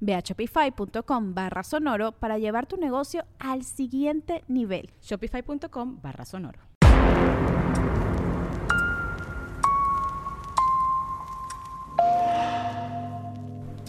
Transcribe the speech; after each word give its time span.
Ve 0.00 0.14
a 0.14 0.20
shopify.com 0.20 1.34
barra 1.34 1.62
sonoro 1.62 2.12
para 2.12 2.38
llevar 2.38 2.66
tu 2.66 2.76
negocio 2.76 3.24
al 3.38 3.64
siguiente 3.64 4.44
nivel. 4.48 4.90
Shopify.com 5.02 6.00
barra 6.02 6.24
sonoro. 6.24 6.60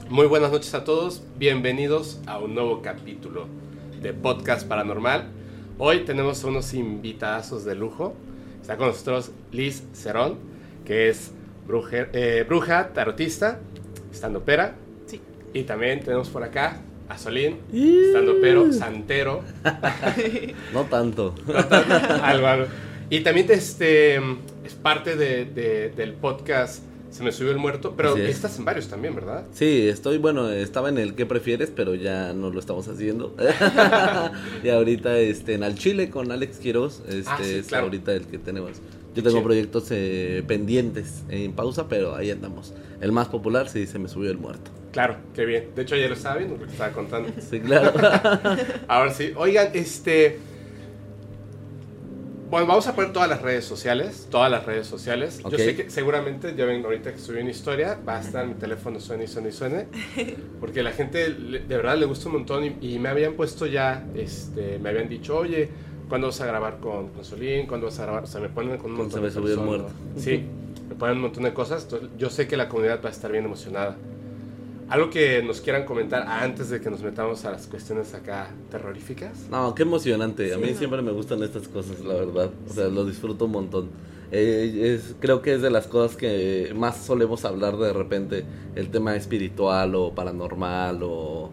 Muy 0.09 0.25
buenas 0.25 0.51
noches 0.51 0.73
a 0.73 0.83
todos, 0.83 1.21
bienvenidos 1.37 2.19
a 2.25 2.39
un 2.39 2.55
nuevo 2.55 2.81
capítulo 2.81 3.45
de 4.01 4.11
Podcast 4.11 4.67
Paranormal. 4.67 5.29
Hoy 5.77 6.03
tenemos 6.03 6.43
unos 6.43 6.73
invitazos 6.73 7.63
de 7.63 7.75
lujo. 7.75 8.15
Está 8.59 8.75
con 8.75 8.87
nosotros 8.87 9.31
Liz 9.51 9.83
Cerón, 9.93 10.39
que 10.83 11.09
es 11.09 11.31
eh, 11.91 12.43
bruja 12.47 12.91
tarotista, 12.93 13.59
estando 14.11 14.43
pera, 14.43 14.75
y 15.53 15.63
también 15.63 15.99
tenemos 16.01 16.29
por 16.29 16.43
acá 16.43 16.81
a 17.09 17.17
Solín, 17.17 17.57
estando 17.73 18.35
pero 18.39 18.71
santero. 18.71 19.43
no 20.73 20.83
tanto. 20.85 21.33
algo, 22.23 22.67
Y 23.09 23.21
también 23.21 23.47
este, 23.49 24.17
es 24.63 24.75
parte 24.81 25.15
de, 25.15 25.91
del 25.95 26.13
podcast 26.13 26.83
Se 27.09 27.23
me 27.23 27.31
subió 27.31 27.51
el 27.51 27.57
muerto, 27.57 27.95
pero 27.97 28.15
estás 28.15 28.59
en 28.59 28.65
varios 28.65 28.87
también, 28.87 29.15
¿verdad? 29.15 29.45
Sí, 29.51 29.87
estoy, 29.87 30.19
bueno, 30.19 30.51
estaba 30.51 30.89
en 30.89 30.99
el 30.99 31.15
que 31.15 31.25
prefieres, 31.25 31.71
pero 31.75 31.95
ya 31.95 32.33
no 32.33 32.51
lo 32.51 32.59
estamos 32.59 32.87
haciendo. 32.87 33.35
y 34.63 34.69
ahorita 34.69 35.17
este, 35.17 35.55
en 35.55 35.63
Al 35.63 35.73
Chile 35.73 36.11
con 36.11 36.31
Alex 36.31 36.57
Quiroz, 36.59 37.01
este 37.07 37.25
ah, 37.27 37.39
es 37.41 37.73
ahorita 37.73 38.13
el 38.13 38.27
que 38.27 38.37
tenemos. 38.37 38.73
Yo 39.15 39.23
tengo 39.23 39.41
proyectos 39.41 39.87
eh, 39.89 40.43
pendientes 40.47 41.23
en 41.29 41.53
pausa, 41.53 41.87
pero 41.87 42.15
ahí 42.15 42.29
andamos. 42.29 42.75
El 43.01 43.11
más 43.11 43.27
popular 43.27 43.67
sí 43.67 43.87
se 43.87 43.97
me 43.97 44.07
subió 44.07 44.29
el 44.29 44.37
muerto. 44.37 44.69
Claro, 44.91 45.17
qué 45.35 45.45
bien. 45.45 45.69
De 45.75 45.83
hecho, 45.83 45.95
ayer 45.95 46.09
lo 46.09 46.15
estaba 46.15 46.37
viendo, 46.37 46.57
lo 46.57 46.65
que 46.65 46.71
estaba 46.71 46.91
contando. 46.91 47.29
Sí, 47.39 47.59
claro. 47.59 47.93
Ahora 48.87 49.13
sí. 49.13 49.33
Oigan, 49.35 49.69
este. 49.73 50.39
Bueno, 52.49 52.65
vamos 52.65 52.87
a 52.87 52.95
poner 52.95 53.13
todas 53.13 53.29
las 53.29 53.43
redes 53.43 53.63
sociales. 53.63 54.27
Todas 54.31 54.49
las 54.49 54.65
redes 54.65 54.87
sociales. 54.87 55.39
Yo 55.43 55.57
sé 55.57 55.75
que 55.75 55.91
seguramente, 55.91 56.55
ya 56.55 56.65
ven 56.65 56.83
ahorita 56.83 57.13
que 57.13 57.19
subí 57.19 57.41
una 57.41 57.51
historia, 57.51 57.99
va 58.07 58.17
a 58.17 58.21
estar 58.21 58.47
mi 58.47 58.55
teléfono 58.55 58.99
suene 58.99 59.25
y 59.25 59.27
suene 59.27 59.49
y 59.49 59.51
suene. 59.51 59.85
Porque 60.59 60.81
la 60.81 60.91
gente 60.91 61.29
de 61.29 61.59
verdad 61.59 61.95
le 61.95 62.07
gusta 62.07 62.27
un 62.27 62.35
montón 62.35 62.75
y, 62.81 62.97
me 62.97 63.09
habían 63.09 63.33
puesto 63.33 63.67
ya, 63.67 64.03
este, 64.15 64.79
me 64.79 64.89
habían 64.89 65.07
dicho, 65.07 65.37
oye, 65.37 65.69
¿cuándo 66.09 66.27
vas 66.27 66.41
a 66.41 66.47
grabar 66.47 66.79
con, 66.79 67.09
con 67.09 67.23
Solín? 67.23 67.67
¿Cuándo 67.67 67.85
vas 67.85 67.99
a 67.99 68.03
grabar? 68.03 68.23
O 68.23 68.27
sea, 68.27 68.41
me 68.41 68.49
ponen 68.49 68.79
con 68.79 68.91
un 68.93 68.97
montón 68.97 69.21
de 69.21 69.31
cosas. 69.31 69.57
muerto. 69.57 69.91
Sí, 70.17 70.43
me 70.89 70.95
ponen 70.95 71.17
un 71.17 71.21
montón 71.21 71.43
de 71.43 71.53
cosas. 71.53 71.83
Entonces, 71.83 72.09
yo 72.17 72.31
sé 72.31 72.47
que 72.47 72.57
la 72.57 72.67
comunidad 72.67 72.99
va 73.03 73.09
a 73.09 73.11
estar 73.11 73.31
bien 73.31 73.45
emocionada. 73.45 73.95
¿Algo 74.89 75.11
que 75.11 75.43
nos 75.43 75.61
quieran 75.61 75.85
comentar 75.85 76.27
antes 76.27 76.71
de 76.71 76.81
que 76.81 76.89
nos 76.89 77.01
metamos 77.03 77.45
a 77.45 77.51
las 77.51 77.67
cuestiones 77.67 78.15
acá 78.15 78.49
terroríficas? 78.71 79.47
No, 79.51 79.75
qué 79.75 79.83
emocionante. 79.83 80.51
A 80.51 80.57
mí 80.57 80.73
siempre 80.73 81.03
me 81.03 81.11
gustan 81.11 81.43
estas 81.43 81.67
cosas, 81.67 81.99
la 81.99 82.15
verdad. 82.15 82.49
O 82.67 82.73
sea, 82.73 82.87
lo 82.87 83.05
disfruto 83.05 83.45
un 83.45 83.51
montón. 83.51 83.89
Eh, 84.31 84.95
es, 84.95 85.15
creo 85.19 85.43
que 85.43 85.53
es 85.53 85.61
de 85.61 85.69
las 85.69 85.85
cosas 85.85 86.17
que 86.17 86.73
más 86.75 86.97
solemos 86.97 87.45
hablar 87.45 87.77
de 87.77 87.93
repente, 87.93 88.45
el 88.75 88.89
tema 88.89 89.15
espiritual 89.15 89.93
o 89.93 90.13
paranormal 90.13 91.01
o 91.03 91.51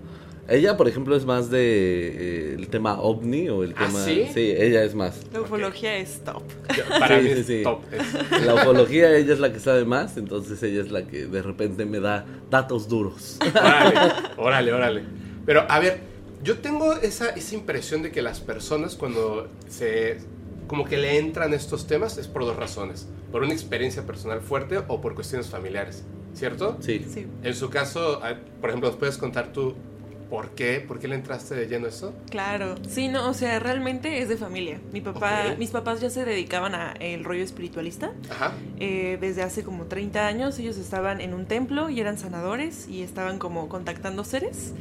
ella, 0.48 0.76
por 0.76 0.88
ejemplo, 0.88 1.16
es 1.16 1.24
más 1.24 1.50
de 1.50 2.08
eh, 2.08 2.54
el 2.54 2.68
tema 2.68 3.00
ovni 3.00 3.48
o 3.48 3.64
el 3.64 3.74
¿Ah, 3.76 3.86
tema. 3.86 4.04
¿sí? 4.04 4.26
sí, 4.32 4.54
ella 4.56 4.84
es 4.84 4.94
más. 4.94 5.22
La 5.32 5.40
ufología 5.40 5.96
es 5.96 6.20
top. 6.24 6.42
Para 7.00 7.20
mí 7.20 7.30
es 7.30 7.62
top. 7.62 7.80
La 8.44 8.54
ufología 8.54 9.16
ella 9.16 9.32
es 9.32 9.40
la 9.40 9.52
que 9.52 9.58
sabe 9.58 9.84
más, 9.84 10.16
entonces 10.16 10.62
ella 10.62 10.80
es 10.80 10.90
la 10.90 11.06
que 11.06 11.26
de 11.26 11.42
repente 11.42 11.84
me 11.84 12.00
da 12.00 12.24
datos 12.50 12.88
duros. 12.88 13.38
Órale, 13.56 14.00
órale, 14.36 14.72
órale. 14.72 15.02
Pero 15.44 15.64
a 15.68 15.78
ver, 15.80 16.00
yo 16.42 16.58
tengo 16.58 16.94
esa, 16.94 17.30
esa 17.30 17.54
impresión 17.54 18.02
de 18.02 18.12
que 18.12 18.22
las 18.22 18.40
personas 18.40 18.94
cuando 18.94 19.48
se 19.68 20.18
como 20.66 20.84
que 20.84 20.96
le 20.96 21.18
entran 21.18 21.54
estos 21.54 21.86
temas 21.86 22.18
es 22.18 22.28
por 22.28 22.44
dos 22.44 22.56
razones. 22.56 23.08
Por 23.32 23.42
una 23.42 23.52
experiencia 23.52 24.04
personal 24.06 24.40
fuerte 24.40 24.80
o 24.88 25.00
por 25.00 25.14
cuestiones 25.14 25.48
familiares. 25.48 26.04
¿Cierto? 26.34 26.76
Sí. 26.80 27.04
sí. 27.08 27.26
En 27.42 27.54
su 27.54 27.70
caso, 27.70 28.20
por 28.60 28.70
ejemplo, 28.70 28.90
¿nos 28.90 28.98
puedes 28.98 29.16
contar 29.16 29.52
tú 29.52 29.74
¿Por 30.30 30.50
qué? 30.50 30.80
¿Por 30.80 30.98
qué 30.98 31.06
le 31.08 31.14
entraste 31.14 31.54
de 31.54 31.66
lleno 31.66 31.86
a 31.86 31.90
eso? 31.90 32.12
Claro, 32.30 32.74
sí, 32.88 33.08
no, 33.08 33.28
o 33.28 33.34
sea, 33.34 33.58
realmente 33.60 34.20
es 34.20 34.28
de 34.28 34.36
familia. 34.36 34.80
Mi 34.92 35.00
papá, 35.00 35.54
mis 35.58 35.70
papás 35.70 36.00
ya 36.00 36.10
se 36.10 36.24
dedicaban 36.24 36.74
a 36.74 36.92
el 36.98 37.24
rollo 37.24 37.44
espiritualista. 37.44 38.12
Ajá. 38.30 38.52
Eh, 38.80 39.18
desde 39.20 39.42
hace 39.42 39.62
como 39.62 39.84
30 39.84 40.26
años 40.26 40.58
ellos 40.58 40.78
estaban 40.78 41.20
en 41.20 41.32
un 41.32 41.46
templo 41.46 41.90
y 41.90 42.00
eran 42.00 42.18
sanadores 42.18 42.88
y 42.88 43.02
estaban 43.02 43.38
como 43.38 43.68
contactando 43.68 44.24
seres 44.24 44.72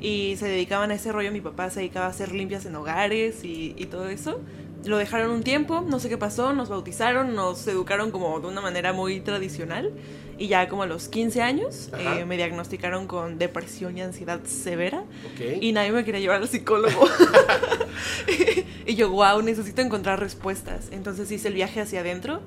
y 0.00 0.36
se 0.38 0.48
dedicaban 0.48 0.90
a 0.90 0.94
ese 0.94 1.12
rollo. 1.12 1.32
Mi 1.32 1.40
papá 1.40 1.70
se 1.70 1.80
dedicaba 1.80 2.06
a 2.06 2.10
hacer 2.10 2.32
limpias 2.32 2.66
en 2.66 2.74
hogares 2.74 3.42
y, 3.44 3.74
y 3.78 3.86
todo 3.86 4.08
eso 4.08 4.40
lo 4.84 4.98
dejaron 4.98 5.30
un 5.30 5.42
tiempo, 5.42 5.84
no 5.86 5.98
sé 6.00 6.08
qué 6.08 6.18
pasó, 6.18 6.52
nos 6.52 6.68
bautizaron, 6.68 7.34
nos 7.34 7.66
educaron 7.66 8.10
como 8.10 8.40
de 8.40 8.46
una 8.46 8.60
manera 8.60 8.92
muy 8.92 9.20
tradicional 9.20 9.92
y 10.38 10.48
ya 10.48 10.68
como 10.68 10.84
a 10.84 10.86
los 10.86 11.08
15 11.08 11.42
años 11.42 11.90
eh, 11.98 12.24
me 12.24 12.36
diagnosticaron 12.36 13.06
con 13.06 13.38
depresión 13.38 13.98
y 13.98 14.02
ansiedad 14.02 14.40
severa 14.44 15.04
y 15.60 15.72
nadie 15.72 15.92
me 15.92 16.04
quería 16.04 16.20
llevar 16.20 16.38
al 16.38 16.48
psicólogo. 16.48 17.06
y 18.86 18.94
yo, 18.94 19.10
wow, 19.10 19.42
necesito 19.42 19.82
encontrar 19.82 20.20
respuestas. 20.20 20.88
Entonces 20.90 21.30
hice 21.30 21.48
el 21.48 21.54
viaje 21.54 21.80
hacia 21.80 22.00
adentro 22.00 22.40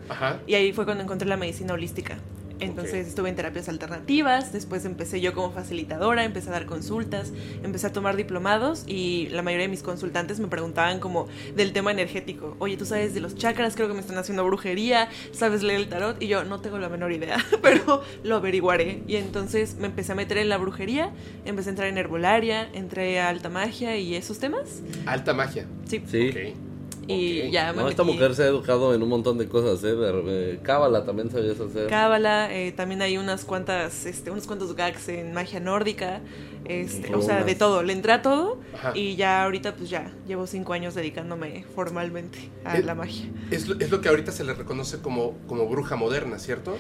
y 0.48 0.56
ahí 0.56 0.74
fue 0.74 0.86
cuando 0.86 1.04
encontré 1.04 1.28
la 1.28 1.38
medicina 1.38 1.74
holística. 1.74 2.18
Entonces 2.64 3.08
estuve 3.08 3.30
en 3.30 3.36
terapias 3.36 3.70
alternativas, 3.70 4.52
después 4.54 4.86
empecé 4.86 5.22
yo 5.22 5.34
como 5.34 5.52
facilitadora, 5.52 6.24
empecé 6.24 6.50
a 6.50 6.54
dar 6.54 6.66
consultas, 6.66 7.32
empecé 7.64 7.88
a 7.88 7.94
tomar 7.94 8.16
diplomados 8.16 8.84
y 8.88 9.28
la 9.32 9.42
mayoría 9.42 9.66
de 9.66 9.72
mis 9.72 9.84
consultantes 9.84 10.40
me 10.40 10.48
preguntaban 10.48 11.00
como 11.00 11.28
del 11.56 11.74
tema 11.74 11.92
energético. 11.92 12.56
Oye, 12.60 12.78
tú 12.78 12.86
sabes 12.86 13.14
de 13.14 13.20
los 13.20 13.36
chakras, 13.36 13.76
creo 13.76 13.88
que 13.88 13.94
me 13.94 14.00
están 14.02 14.18
haciendo 14.18 14.46
brujería, 14.46 15.10
sabes 15.32 15.64
leer 15.64 15.82
el 15.82 15.90
tarot 15.90 16.22
y 16.22 16.28
yo 16.28 16.44
no 16.44 16.60
tengo 16.60 16.80
la 16.80 16.90
menor 16.90 17.12
idea, 17.12 17.38
pero 17.62 18.04
lo 18.24 18.36
averiguaré. 18.38 19.02
Y 19.08 19.16
entonces 19.16 19.76
me 19.76 19.88
empecé 19.88 20.12
a 20.14 20.16
meter 20.16 20.38
en 20.38 20.50
la 20.50 20.58
brujería, 20.58 21.12
empecé 21.46 21.70
a 21.70 21.72
entrar 21.72 21.88
en 21.88 21.98
herbolaria, 21.98 22.70
entré 22.74 23.20
a 23.20 23.30
alta 23.30 23.50
magia 23.50 23.98
y 23.98 24.16
esos 24.16 24.40
temas. 24.40 24.82
Alta 25.06 25.34
magia. 25.34 25.68
Sí. 25.86 26.04
Sí. 26.06 26.54
Y 27.08 27.52
ya 27.52 27.74
me 27.74 27.90
Esta 27.90 28.04
mujer 28.04 28.36
se 28.36 28.44
ha 28.44 28.48
educado 28.48 28.94
en 28.94 29.04
un 29.04 29.10
montón 29.10 29.38
de 29.38 29.48
cosas, 29.48 29.84
¿eh? 29.84 30.60
Cábala 30.64 31.06
también 31.06 31.30
sabías 31.30 31.60
hacer. 31.60 31.88
Cábala, 31.88 32.54
eh, 32.54 32.72
también 32.72 33.02
hay 33.02 33.18
unas 33.18 33.46
cuantas, 33.46 34.06
este, 34.06 34.32
unos 34.32 34.48
cuantos 34.48 34.76
gags 34.76 35.10
en 35.10 35.34
magia 35.34 35.60
nórdica, 35.60 36.22
este, 36.66 37.14
o 37.14 37.22
sea, 37.22 37.44
de 37.44 37.56
todo. 37.56 37.84
Le 37.84 37.94
entré 37.94 38.14
a 38.14 38.22
todo 38.22 38.60
y 38.94 39.16
ya 39.16 39.44
ahorita 39.44 39.76
pues 39.76 39.90
ya 39.90 40.14
llevo 40.28 40.48
cinco 40.48 40.74
años 40.74 40.96
dedicándome 40.96 41.66
formalmente 41.76 42.50
a 42.64 42.78
la 42.80 42.96
magia. 42.96 43.26
Es 43.52 43.68
lo, 43.68 43.80
es 43.80 43.92
lo 43.92 44.02
que 44.02 44.10
ahorita 44.10 44.32
se 44.32 44.44
le 44.44 44.54
reconoce 44.54 45.00
como, 45.00 45.34
como 45.48 45.68
bruja 45.68 45.96
moderna, 45.96 46.40
¿cierto? 46.40 46.78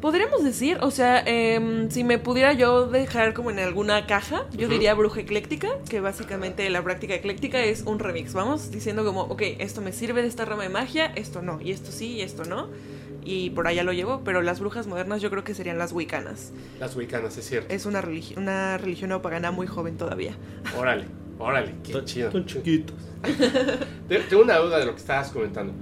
Podríamos 0.00 0.42
decir, 0.42 0.78
o 0.80 0.90
sea, 0.90 1.22
em, 1.26 1.90
si 1.90 2.04
me 2.04 2.18
pudiera 2.18 2.54
yo 2.54 2.86
dejar 2.86 3.34
como 3.34 3.50
en 3.50 3.58
alguna 3.58 4.06
caja, 4.06 4.46
yo 4.52 4.66
diría 4.66 4.94
bruja 4.94 5.20
ecléctica, 5.20 5.68
que 5.90 6.00
básicamente 6.00 6.68
la 6.70 6.82
práctica 6.82 7.14
ecléctica 7.14 7.62
es 7.62 7.82
un 7.82 7.98
remix. 7.98 8.32
Vamos 8.32 8.70
diciendo 8.70 9.04
como, 9.04 9.22
ok, 9.22 9.42
esto 9.58 9.82
me 9.82 9.92
sirve 9.92 10.22
de 10.22 10.28
esta 10.28 10.46
rama 10.46 10.62
de 10.62 10.70
magia, 10.70 11.12
esto 11.16 11.42
no, 11.42 11.60
y 11.60 11.72
esto 11.72 11.92
sí, 11.92 12.14
y 12.14 12.22
esto 12.22 12.44
no. 12.44 12.68
Y 13.22 13.50
por 13.50 13.66
allá 13.66 13.84
lo 13.84 13.92
llevo, 13.92 14.22
pero 14.24 14.40
las 14.40 14.60
brujas 14.60 14.86
modernas 14.86 15.20
yo 15.20 15.28
creo 15.28 15.44
que 15.44 15.54
serían 15.54 15.76
las 15.76 15.92
wicanas. 15.92 16.52
Las 16.78 16.96
wicanas, 16.96 17.36
es 17.36 17.46
cierto. 17.46 17.72
Es 17.72 17.84
una, 17.84 18.00
religión 18.00 18.42
una 18.42 18.78
religión 18.78 19.20
pagana 19.20 19.50
muy 19.50 19.66
joven 19.66 19.98
todavía. 19.98 20.34
Órale, 20.78 21.04
órale, 21.38 21.74
qué 21.84 22.02
chido. 22.04 22.32
Son 22.32 22.46
chiquitos. 22.46 22.96
Tengo 24.08 24.42
una 24.42 24.56
duda 24.56 24.78
de 24.78 24.86
lo 24.86 24.92
que 24.92 25.00
estabas 25.00 25.30
comentando. 25.30 25.74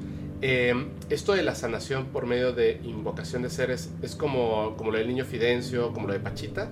Eh, 0.43 0.75
esto 1.11 1.33
de 1.33 1.43
la 1.43 1.55
sanación 1.55 2.07
por 2.07 2.27
medio 2.27 2.53
de 2.53 2.81
invocación 2.85 3.43
de 3.43 3.51
seres 3.51 3.91
es 4.03 4.15
como, 4.15 4.77
como 4.77 4.91
lo 4.91 4.99
del 4.99 5.09
niño 5.09 5.25
Fidencio, 5.25 5.93
como 5.93 6.07
lo 6.07 6.13
de 6.13 6.21
Pachita. 6.21 6.71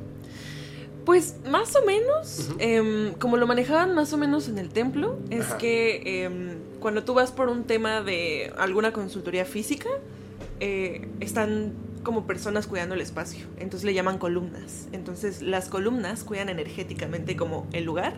Pues 1.04 1.36
más 1.48 1.76
o 1.76 1.84
menos, 1.86 2.50
em, 2.58 3.12
como 3.14 3.36
lo 3.36 3.46
manejaban 3.46 3.94
más 3.94 4.12
o 4.12 4.18
menos 4.18 4.48
en 4.48 4.58
el 4.58 4.70
templo, 4.70 5.18
es 5.30 5.46
Ajá. 5.46 5.58
que 5.58 6.24
em, 6.24 6.56
cuando 6.80 7.04
tú 7.04 7.14
vas 7.14 7.30
por 7.30 7.48
un 7.48 7.64
tema 7.64 8.02
de 8.02 8.52
alguna 8.58 8.92
consultoría 8.92 9.44
física, 9.44 9.88
eh, 10.58 11.06
están 11.20 11.74
como 12.02 12.26
personas 12.26 12.66
cuidando 12.66 12.94
el 12.94 13.00
espacio, 13.00 13.46
entonces 13.58 13.84
le 13.84 13.94
llaman 13.94 14.18
columnas. 14.18 14.88
Entonces 14.92 15.42
las 15.42 15.68
columnas 15.68 16.22
cuidan 16.24 16.48
energéticamente 16.48 17.36
como 17.36 17.66
el 17.72 17.84
lugar. 17.84 18.14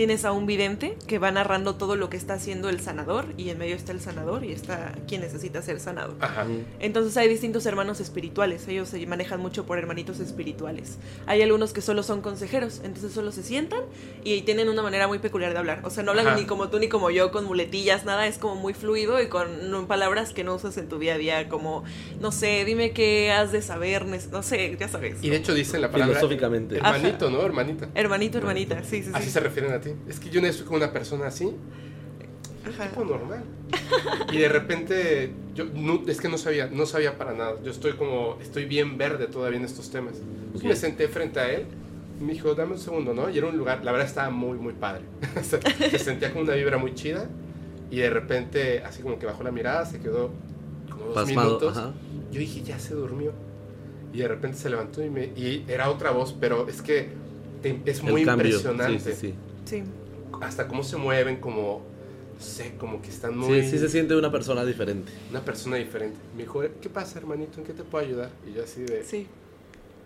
Tienes 0.00 0.24
a 0.24 0.32
un 0.32 0.46
vidente 0.46 0.96
que 1.06 1.18
va 1.18 1.30
narrando 1.30 1.74
todo 1.74 1.94
lo 1.94 2.08
que 2.08 2.16
está 2.16 2.32
haciendo 2.32 2.70
el 2.70 2.80
sanador 2.80 3.26
y 3.36 3.50
en 3.50 3.58
medio 3.58 3.76
está 3.76 3.92
el 3.92 4.00
sanador 4.00 4.46
y 4.46 4.52
está 4.52 4.94
quien 5.06 5.20
necesita 5.20 5.60
ser 5.60 5.78
sanado. 5.78 6.14
Ajá. 6.20 6.46
Entonces 6.78 7.18
hay 7.18 7.28
distintos 7.28 7.66
hermanos 7.66 8.00
espirituales, 8.00 8.66
ellos 8.66 8.88
se 8.88 9.06
manejan 9.06 9.40
mucho 9.40 9.66
por 9.66 9.76
hermanitos 9.76 10.18
espirituales. 10.18 10.96
Hay 11.26 11.42
algunos 11.42 11.74
que 11.74 11.82
solo 11.82 12.02
son 12.02 12.22
consejeros, 12.22 12.80
entonces 12.82 13.12
solo 13.12 13.30
se 13.30 13.42
sientan 13.42 13.80
y 14.24 14.40
tienen 14.40 14.70
una 14.70 14.80
manera 14.80 15.06
muy 15.06 15.18
peculiar 15.18 15.52
de 15.52 15.58
hablar. 15.58 15.82
O 15.84 15.90
sea, 15.90 16.02
no 16.02 16.12
hablan 16.12 16.28
Ajá. 16.28 16.36
ni 16.36 16.46
como 16.46 16.70
tú 16.70 16.78
ni 16.78 16.88
como 16.88 17.10
yo 17.10 17.30
con 17.30 17.44
muletillas, 17.44 18.06
nada, 18.06 18.26
es 18.26 18.38
como 18.38 18.54
muy 18.54 18.72
fluido 18.72 19.20
y 19.20 19.28
con 19.28 19.50
palabras 19.86 20.32
que 20.32 20.44
no 20.44 20.54
usas 20.54 20.78
en 20.78 20.88
tu 20.88 20.98
día 20.98 21.16
a 21.16 21.18
día, 21.18 21.48
como, 21.50 21.84
no 22.22 22.32
sé, 22.32 22.64
dime 22.64 22.92
qué 22.92 23.32
has 23.32 23.52
de 23.52 23.60
saber, 23.60 24.06
no 24.06 24.42
sé, 24.42 24.78
ya 24.80 24.88
sabes. 24.88 25.18
Y 25.20 25.28
de 25.28 25.36
hecho 25.36 25.52
dicen 25.52 25.82
la 25.82 25.90
palabra 25.90 26.14
Filosóficamente. 26.14 26.78
hermanito, 26.78 27.28
¿no? 27.28 27.42
Hermanita. 27.42 27.90
Hermanito, 27.94 28.38
hermanita, 28.38 28.82
sí, 28.82 29.02
sí, 29.02 29.08
sí. 29.08 29.10
Así 29.12 29.28
se 29.28 29.40
refieren 29.40 29.74
a 29.74 29.78
ti. 29.78 29.89
Es 30.08 30.20
que 30.20 30.30
yo 30.30 30.40
vez 30.40 30.56
fui 30.56 30.66
con 30.66 30.76
una 30.76 30.92
persona 30.92 31.26
así, 31.26 31.52
Ajá. 32.66 32.88
tipo 32.88 33.04
normal. 33.04 33.42
Y 34.32 34.38
de 34.38 34.48
repente, 34.48 35.32
yo 35.54 35.64
no- 35.74 36.02
es 36.06 36.20
que 36.20 36.28
no 36.28 36.38
sabía, 36.38 36.66
no 36.68 36.86
sabía 36.86 37.16
para 37.16 37.32
nada. 37.32 37.56
Yo 37.62 37.70
estoy 37.70 37.92
como, 37.94 38.38
estoy 38.40 38.64
bien 38.66 38.98
verde 38.98 39.26
todavía 39.26 39.58
en 39.58 39.64
estos 39.64 39.90
temas. 39.90 40.14
Entonces 40.46 40.64
me 40.68 40.76
senté 40.76 41.08
frente 41.08 41.40
a 41.40 41.50
él 41.52 41.64
y 42.20 42.24
me 42.24 42.32
dijo, 42.32 42.54
dame 42.54 42.72
un 42.72 42.78
segundo, 42.78 43.14
¿no? 43.14 43.30
Y 43.30 43.38
era 43.38 43.46
un 43.46 43.56
lugar, 43.56 43.84
la 43.84 43.92
verdad 43.92 44.06
estaba 44.06 44.30
muy, 44.30 44.58
muy 44.58 44.74
padre. 44.74 45.02
se, 45.42 45.60
se 45.90 45.98
sentía 45.98 46.30
como 46.32 46.42
una 46.44 46.54
vibra 46.54 46.76
muy 46.78 46.94
chida 46.94 47.28
y 47.90 47.96
de 47.98 48.10
repente, 48.10 48.82
así 48.84 49.02
como 49.02 49.18
que 49.18 49.26
bajó 49.26 49.42
la 49.42 49.50
mirada, 49.52 49.86
se 49.86 49.98
quedó 50.00 50.30
como 50.90 51.06
dos 51.06 51.14
Pasmado, 51.14 51.48
minutos. 51.48 51.76
ajá. 51.76 51.92
Yo 52.30 52.38
dije, 52.40 52.62
ya 52.62 52.78
se 52.78 52.94
durmió. 52.94 53.32
Y 54.12 54.18
de 54.18 54.28
repente 54.28 54.58
se 54.58 54.68
levantó 54.68 55.04
y, 55.04 55.08
me, 55.10 55.24
y 55.26 55.64
era 55.68 55.88
otra 55.88 56.10
voz, 56.10 56.34
pero 56.38 56.68
es 56.68 56.82
que 56.82 57.08
te- 57.62 57.80
es 57.86 58.02
muy 58.02 58.22
impresionante. 58.22 58.98
Sí, 58.98 59.12
sí, 59.14 59.20
Sí. 59.28 59.34
Hasta 60.40 60.66
cómo 60.68 60.82
se 60.82 60.96
mueven, 60.96 61.36
como, 61.36 61.82
no 62.36 62.40
sé, 62.44 62.74
como 62.78 63.02
que 63.02 63.08
están 63.10 63.36
muy... 63.36 63.62
Sí, 63.62 63.70
sí 63.70 63.78
se 63.78 63.88
siente 63.88 64.16
una 64.16 64.30
persona 64.32 64.64
diferente. 64.64 65.12
Una 65.30 65.40
persona 65.44 65.76
diferente. 65.76 66.18
Me 66.36 66.42
dijo, 66.42 66.62
¿qué 66.80 66.88
pasa, 66.88 67.18
hermanito? 67.18 67.58
¿En 67.60 67.66
qué 67.66 67.72
te 67.72 67.82
puedo 67.82 68.04
ayudar? 68.04 68.30
Y 68.48 68.54
yo 68.54 68.64
así 68.64 68.82
de... 68.82 69.04
Sí. 69.04 69.26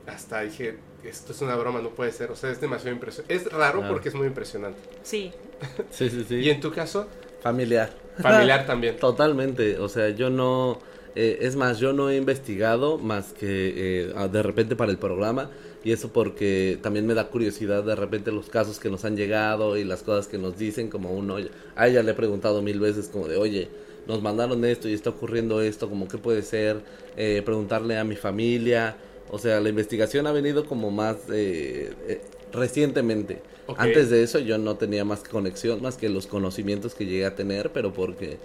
Hasta 0.07 0.43
dije, 0.43 0.77
esto 1.03 1.33
es 1.33 1.41
una 1.41 1.57
broma, 1.57 1.81
no 1.81 1.91
puede 1.91 2.13
ser. 2.13 2.31
O 2.31 2.37
sea, 2.37 2.51
es 2.51 2.61
demasiado 2.61 2.95
impresionante. 2.95 3.35
Es 3.35 3.51
raro 3.51 3.79
Claro. 3.79 3.95
porque 3.95 4.09
es 4.11 4.15
muy 4.15 4.27
impresionante. 4.27 4.79
Sí. 5.03 5.33
Sí, 5.91 6.11
sí, 6.11 6.25
sí. 6.29 6.35
Y 6.37 6.51
en 6.51 6.61
tu 6.61 6.71
caso, 6.73 7.07
Familiar. 7.43 7.91
familiar 8.21 8.67
también. 8.67 8.97
Totalmente, 8.97 9.79
o 9.79 9.89
sea, 9.89 10.11
yo 10.11 10.29
no, 10.31 10.79
eh, 11.15 11.39
es 11.43 11.57
más, 11.57 11.79
yo 11.79 11.93
no 11.93 12.11
he 12.11 12.17
investigado 12.17 12.99
más 12.99 13.33
que 13.33 14.09
eh, 14.11 14.29
de 14.31 14.43
repente 14.43 14.77
para 14.77 14.91
el 14.91 14.99
programa 14.99 15.51
y 15.85 15.93
eso 15.93 16.09
porque 16.13 16.79
también 16.83 17.07
me 17.07 17.15
da 17.15 17.29
curiosidad 17.29 17.85
de 17.85 17.95
repente 17.95 18.33
los 18.33 18.49
casos 18.49 18.81
que 18.81 18.89
nos 18.89 19.05
han 19.05 19.17
llegado 19.17 19.77
y 19.77 19.85
las 19.85 20.03
cosas 20.03 20.27
que 20.27 20.39
nos 20.39 20.57
dicen, 20.59 20.89
como 20.89 21.13
uno, 21.13 21.37
a 21.77 21.89
ella 21.89 22.03
le 22.03 22.13
he 22.13 22.15
preguntado 22.15 22.63
mil 22.63 22.81
veces 22.81 23.09
como 23.09 23.29
de, 23.29 23.37
oye, 23.37 23.69
nos 24.09 24.23
mandaron 24.23 24.65
esto 24.65 24.89
y 24.89 24.95
está 24.95 25.11
ocurriendo 25.11 25.61
esto, 25.61 25.89
como 25.89 26.09
qué 26.09 26.19
puede 26.19 26.43
ser, 26.43 26.83
Eh, 27.17 27.43
preguntarle 27.45 27.97
a 27.97 28.03
mi 28.03 28.17
familia, 28.17 28.97
o 29.31 29.39
sea, 29.39 29.61
la 29.61 29.69
investigación 29.69 30.27
ha 30.27 30.33
venido 30.33 30.65
como 30.67 30.91
más 30.91 31.17
eh, 31.33 31.93
eh, 32.09 32.21
recientemente. 32.53 33.41
Antes 33.77 34.11
de 34.11 34.25
eso 34.25 34.41
yo 34.41 34.59
no 34.59 34.75
tenía 34.77 35.05
más 35.05 35.23
conexión, 35.23 35.81
más 35.81 35.97
que 35.97 36.09
los 36.09 36.27
conocimientos 36.27 36.95
que 36.95 37.05
llegué 37.07 37.25
a 37.25 37.37
tener, 37.37 37.71
pero 37.73 37.93
porque 37.93 38.39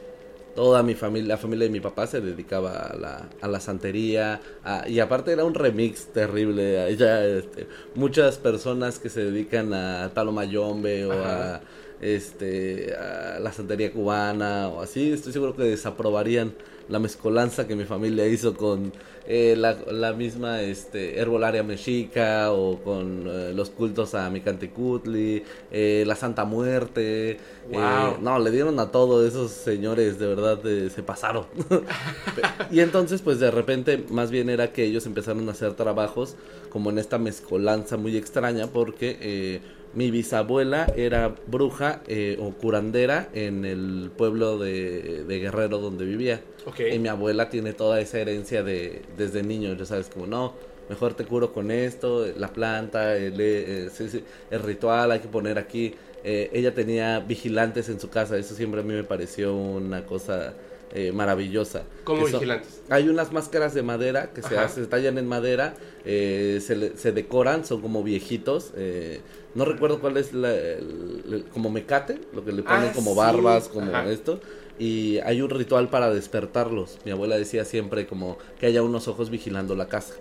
toda 0.55 0.83
mi 0.83 0.93
familia, 0.95 1.29
la 1.29 1.37
familia 1.37 1.65
de 1.67 1.71
mi 1.71 1.79
papá 1.79 2.07
se 2.07 2.21
dedicaba 2.21 2.73
a 2.77 2.95
la, 2.97 3.29
a 3.41 3.47
la 3.47 3.59
santería, 3.59 4.41
a- 4.63 4.87
y 4.89 4.99
aparte 4.99 5.31
era 5.31 5.45
un 5.45 5.53
remix 5.53 6.07
terrible, 6.07 6.95
ya, 6.97 7.23
este, 7.25 7.67
muchas 7.95 8.37
personas 8.37 8.99
que 8.99 9.09
se 9.09 9.23
dedican 9.25 9.73
a 9.73 10.11
Talo 10.13 10.31
Mayombe 10.31 11.05
o 11.05 11.11
Ajá. 11.13 11.55
a 11.55 11.61
este 12.01 12.93
a 12.95 13.39
la 13.39 13.51
santería 13.51 13.91
cubana 13.91 14.69
o 14.69 14.81
así, 14.81 15.11
estoy 15.11 15.33
seguro 15.33 15.55
que 15.55 15.63
desaprobarían 15.63 16.53
la 16.89 16.99
mezcolanza 16.99 17.67
que 17.67 17.75
mi 17.75 17.85
familia 17.85 18.27
hizo 18.27 18.55
con 18.55 18.91
eh, 19.27 19.55
la, 19.55 19.77
la 19.91 20.13
misma 20.13 20.61
este, 20.61 21.19
herbolaria 21.19 21.61
mexica 21.61 22.51
o 22.51 22.79
con 22.79 23.27
eh, 23.27 23.53
los 23.53 23.69
cultos 23.69 24.15
a 24.15 24.27
Micantecutli, 24.29 25.43
eh, 25.71 26.03
la 26.07 26.15
Santa 26.15 26.45
Muerte. 26.45 27.37
Wow. 27.71 27.79
eh, 27.79 28.17
no, 28.21 28.39
le 28.39 28.49
dieron 28.49 28.79
a 28.79 28.91
todos 28.91 29.27
esos 29.27 29.51
señores, 29.51 30.17
de 30.17 30.27
verdad, 30.27 30.65
eh, 30.65 30.89
se 30.89 31.03
pasaron. 31.03 31.45
y 32.71 32.79
entonces, 32.79 33.21
pues 33.21 33.39
de 33.39 33.51
repente, 33.51 34.03
más 34.09 34.31
bien 34.31 34.49
era 34.49 34.73
que 34.73 34.83
ellos 34.83 35.05
empezaron 35.05 35.47
a 35.47 35.51
hacer 35.51 35.73
trabajos 35.75 36.35
como 36.71 36.89
en 36.89 36.97
esta 36.97 37.19
mezcolanza 37.19 37.97
muy 37.97 38.17
extraña 38.17 38.67
porque... 38.67 39.78
eh, 39.93 39.97
mi 39.97 40.11
bisabuela 40.11 40.91
era 40.95 41.35
bruja 41.47 42.01
eh, 42.07 42.37
o 42.39 42.51
curandera 42.51 43.29
en 43.33 43.65
el 43.65 44.11
pueblo 44.15 44.57
de, 44.57 45.23
de 45.23 45.39
Guerrero 45.39 45.79
donde 45.79 46.05
vivía. 46.05 46.41
Ok. 46.65 46.81
Y 46.93 46.99
mi 46.99 47.09
abuela 47.09 47.49
tiene 47.49 47.73
toda 47.73 47.99
esa 47.99 48.19
herencia 48.19 48.63
de 48.63 49.01
desde 49.17 49.43
niño, 49.43 49.73
ya 49.75 49.85
sabes, 49.85 50.09
como 50.09 50.27
no, 50.27 50.53
mejor 50.89 51.13
te 51.13 51.23
curo 51.23 51.53
con 51.53 51.71
esto, 51.71 52.25
la 52.35 52.51
planta, 52.51 53.15
el, 53.15 53.35
eh, 53.39 53.89
sí, 53.93 54.23
el 54.49 54.59
ritual 54.61 55.11
hay 55.11 55.19
que 55.19 55.27
poner 55.27 55.57
aquí. 55.57 55.93
Eh, 56.23 56.49
ella 56.51 56.73
tenía 56.73 57.19
vigilantes 57.19 57.87
en 57.87 57.99
su 57.99 58.09
casa, 58.09 58.37
eso 58.37 58.55
siempre 58.55 58.81
a 58.81 58.83
mí 58.83 58.93
me 58.93 59.03
pareció 59.03 59.55
una 59.55 60.05
cosa 60.05 60.53
eh, 60.93 61.11
maravillosa. 61.11 61.83
Como 62.03 62.23
son- 62.23 62.33
vigilantes. 62.33 62.81
hay 62.89 63.07
unas 63.09 63.31
máscaras 63.31 63.73
de 63.73 63.83
madera 63.83 64.31
que 64.33 64.41
se, 64.41 64.57
hace- 64.57 64.81
se 64.81 64.87
tallan 64.87 65.17
en 65.17 65.27
madera, 65.27 65.75
eh, 66.05 66.59
se, 66.65 66.97
se 66.97 67.11
decoran, 67.11 67.65
son 67.65 67.81
como 67.81 68.03
viejitos. 68.03 68.71
eh, 68.75 69.21
no 69.55 69.65
recuerdo 69.65 69.99
cuál 69.99 70.17
es 70.17 70.33
la, 70.33 70.53
el- 70.53 71.23
el- 71.31 71.45
como 71.53 71.69
mecate, 71.71 72.19
lo 72.33 72.43
que 72.45 72.51
le 72.51 72.61
ponen 72.63 72.89
Ah, 72.89 72.91
como 72.93 73.11
sí. 73.11 73.17
barbas, 73.17 73.67
como 73.67 73.91
Ajá. 73.95 74.09
esto. 74.09 74.39
Y 74.77 75.17
hay 75.19 75.41
un 75.41 75.49
ritual 75.49 75.89
para 75.89 76.09
despertarlos. 76.09 76.99
Mi 77.03 77.11
abuela 77.11 77.37
decía 77.37 77.65
siempre 77.65 78.07
como 78.07 78.37
que 78.59 78.67
haya 78.67 78.81
unos 78.81 79.07
ojos 79.09 79.29
vigilando 79.29 79.75
la 79.75 79.87
casa, 79.89 80.13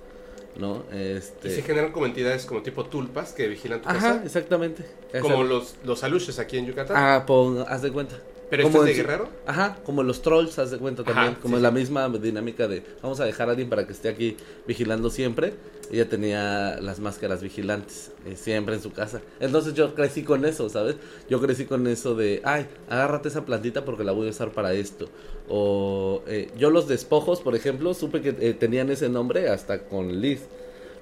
¿no? 0.58 0.82
Y 0.92 0.96
Este... 1.16 1.50
se 1.54 1.62
generan 1.62 1.92
como 1.92 2.06
entidades 2.06 2.44
como 2.46 2.62
tipo 2.62 2.84
tulpas 2.86 3.32
que 3.32 3.46
vigilan 3.48 3.80
tu 3.82 3.88
Ajá, 3.88 3.98
casa. 4.00 4.22
exactamente. 4.24 4.84
Como 5.20 5.44
los, 5.44 5.76
los 5.84 6.02
aluches 6.04 6.38
aquí 6.40 6.58
en 6.58 6.66
Yucatán. 6.66 6.96
Ah, 6.98 7.24
pon- 7.26 7.64
haz 7.68 7.82
de 7.82 7.92
cuenta. 7.92 8.16
¿Pero 8.50 8.64
Como 8.64 8.78
este 8.78 8.90
es 8.92 8.96
de 8.96 9.02
Guerrero? 9.02 9.28
Ajá, 9.46 9.78
como 9.84 10.02
los 10.02 10.22
trolls, 10.22 10.58
haz 10.58 10.70
de 10.70 10.78
cuenta 10.78 11.04
Ajá, 11.04 11.12
también. 11.14 11.34
como 11.36 11.56
sí, 11.56 11.62
la 11.62 11.70
sí. 11.70 11.74
misma 11.74 12.08
dinámica 12.08 12.66
de 12.68 12.82
vamos 13.02 13.20
a 13.20 13.24
dejar 13.24 13.48
a 13.48 13.52
alguien 13.52 13.68
para 13.68 13.86
que 13.86 13.92
esté 13.92 14.08
aquí 14.08 14.36
vigilando 14.66 15.10
siempre. 15.10 15.54
Ella 15.90 16.08
tenía 16.08 16.78
las 16.80 17.00
máscaras 17.00 17.42
vigilantes 17.42 18.12
eh, 18.26 18.36
siempre 18.36 18.74
en 18.74 18.82
su 18.82 18.92
casa. 18.92 19.22
Entonces 19.40 19.74
yo 19.74 19.94
crecí 19.94 20.22
con 20.22 20.44
eso, 20.44 20.68
¿sabes? 20.68 20.96
Yo 21.30 21.40
crecí 21.40 21.64
con 21.66 21.86
eso 21.86 22.14
de, 22.14 22.40
ay, 22.44 22.66
agárrate 22.88 23.28
esa 23.28 23.44
plantita 23.46 23.84
porque 23.84 24.04
la 24.04 24.12
voy 24.12 24.28
a 24.28 24.30
usar 24.30 24.52
para 24.52 24.72
esto. 24.74 25.08
O 25.48 26.22
eh, 26.26 26.50
yo 26.58 26.70
los 26.70 26.88
despojos, 26.88 27.40
por 27.40 27.54
ejemplo, 27.56 27.94
supe 27.94 28.20
que 28.20 28.36
eh, 28.40 28.54
tenían 28.54 28.90
ese 28.90 29.08
nombre 29.08 29.48
hasta 29.48 29.84
con 29.84 30.20
Liz. 30.20 30.40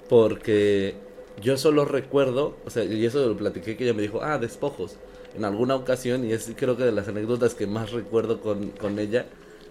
Porque 0.09 0.95
yo 1.41 1.57
solo 1.57 1.85
recuerdo, 1.85 2.57
o 2.65 2.69
sea, 2.69 2.83
y 2.85 3.05
eso 3.05 3.27
lo 3.27 3.37
platiqué 3.37 3.75
que 3.77 3.83
ella 3.83 3.93
me 3.93 4.01
dijo, 4.01 4.21
ah, 4.23 4.37
despojos. 4.37 4.95
En 5.35 5.45
alguna 5.45 5.75
ocasión, 5.75 6.25
y 6.25 6.31
es 6.31 6.51
creo 6.55 6.77
que 6.77 6.83
de 6.83 6.91
las 6.91 7.07
anécdotas 7.07 7.53
que 7.53 7.67
más 7.67 7.91
recuerdo 7.91 8.39
con, 8.41 8.69
con 8.71 8.97
ella, 8.99 9.25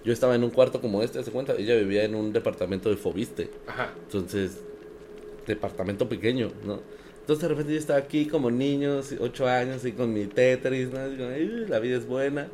yo 0.04 0.12
estaba 0.12 0.34
en 0.34 0.44
un 0.44 0.50
cuarto 0.50 0.80
como 0.80 1.02
este, 1.02 1.22
¿se 1.24 1.32
cuenta? 1.32 1.54
Ella 1.58 1.74
vivía 1.74 2.04
en 2.04 2.14
un 2.14 2.32
departamento 2.32 2.88
de 2.90 2.96
Fobiste. 2.96 3.50
Ajá. 3.66 3.92
Entonces, 4.04 4.58
departamento 5.46 6.08
pequeño, 6.08 6.50
¿no? 6.64 6.80
Entonces 7.26 7.42
de 7.42 7.48
repente 7.48 7.72
yo 7.72 7.78
estaba 7.80 7.98
aquí 7.98 8.26
como 8.26 8.52
niño, 8.52 9.00
ocho 9.18 9.48
años, 9.48 9.84
y 9.84 9.90
con 9.90 10.14
mi 10.14 10.26
Tetris, 10.26 10.90
¿no? 10.90 11.08
Digo, 11.08 11.26
"Ay, 11.26 11.66
la 11.68 11.80
vida 11.80 11.96
es 11.96 12.06
buena. 12.06 12.46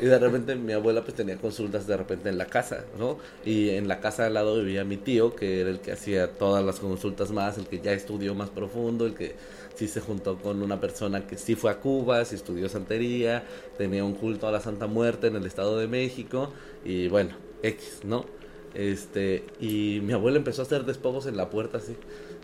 Y 0.00 0.04
de 0.04 0.18
repente 0.18 0.54
mi 0.54 0.74
abuela 0.74 1.02
pues 1.02 1.14
tenía 1.14 1.38
consultas 1.38 1.86
de 1.86 1.96
repente 1.96 2.28
en 2.28 2.36
la 2.36 2.44
casa, 2.44 2.84
¿no? 2.98 3.16
Y 3.46 3.70
en 3.70 3.88
la 3.88 4.00
casa 4.00 4.26
al 4.26 4.34
lado 4.34 4.58
vivía 4.58 4.84
mi 4.84 4.98
tío, 4.98 5.34
que 5.34 5.62
era 5.62 5.70
el 5.70 5.80
que 5.80 5.92
hacía 5.92 6.30
todas 6.32 6.62
las 6.62 6.78
consultas 6.78 7.30
más, 7.30 7.56
el 7.56 7.68
que 7.68 7.80
ya 7.80 7.92
estudió 7.92 8.34
más 8.34 8.50
profundo, 8.50 9.06
el 9.06 9.14
que 9.14 9.34
sí 9.78 9.86
se 9.86 10.00
juntó 10.00 10.38
con 10.38 10.60
una 10.60 10.80
persona 10.80 11.24
que 11.24 11.38
sí 11.38 11.54
fue 11.54 11.70
a 11.70 11.78
Cuba, 11.78 12.24
sí 12.24 12.34
estudió 12.34 12.68
santería, 12.68 13.44
tenía 13.76 14.04
un 14.04 14.14
culto 14.14 14.48
a 14.48 14.50
la 14.50 14.60
Santa 14.60 14.88
Muerte 14.88 15.28
en 15.28 15.36
el 15.36 15.46
Estado 15.46 15.78
de 15.78 15.86
México, 15.86 16.52
y 16.84 17.06
bueno, 17.06 17.36
X, 17.62 18.00
¿no? 18.02 18.26
Este, 18.74 19.44
y 19.60 20.00
mi 20.02 20.14
abuela 20.14 20.38
empezó 20.38 20.62
a 20.62 20.64
hacer 20.64 20.84
despojos 20.84 21.26
en 21.26 21.36
la 21.36 21.48
puerta 21.48 21.78
así, 21.78 21.94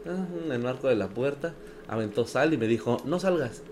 ah, 0.06 0.26
en 0.44 0.52
el 0.52 0.60
marco 0.60 0.86
de 0.86 0.94
la 0.94 1.08
puerta, 1.08 1.54
aventó 1.88 2.24
sal 2.24 2.54
y 2.54 2.56
me 2.56 2.68
dijo, 2.68 2.98
no 3.04 3.18
salgas. 3.18 3.62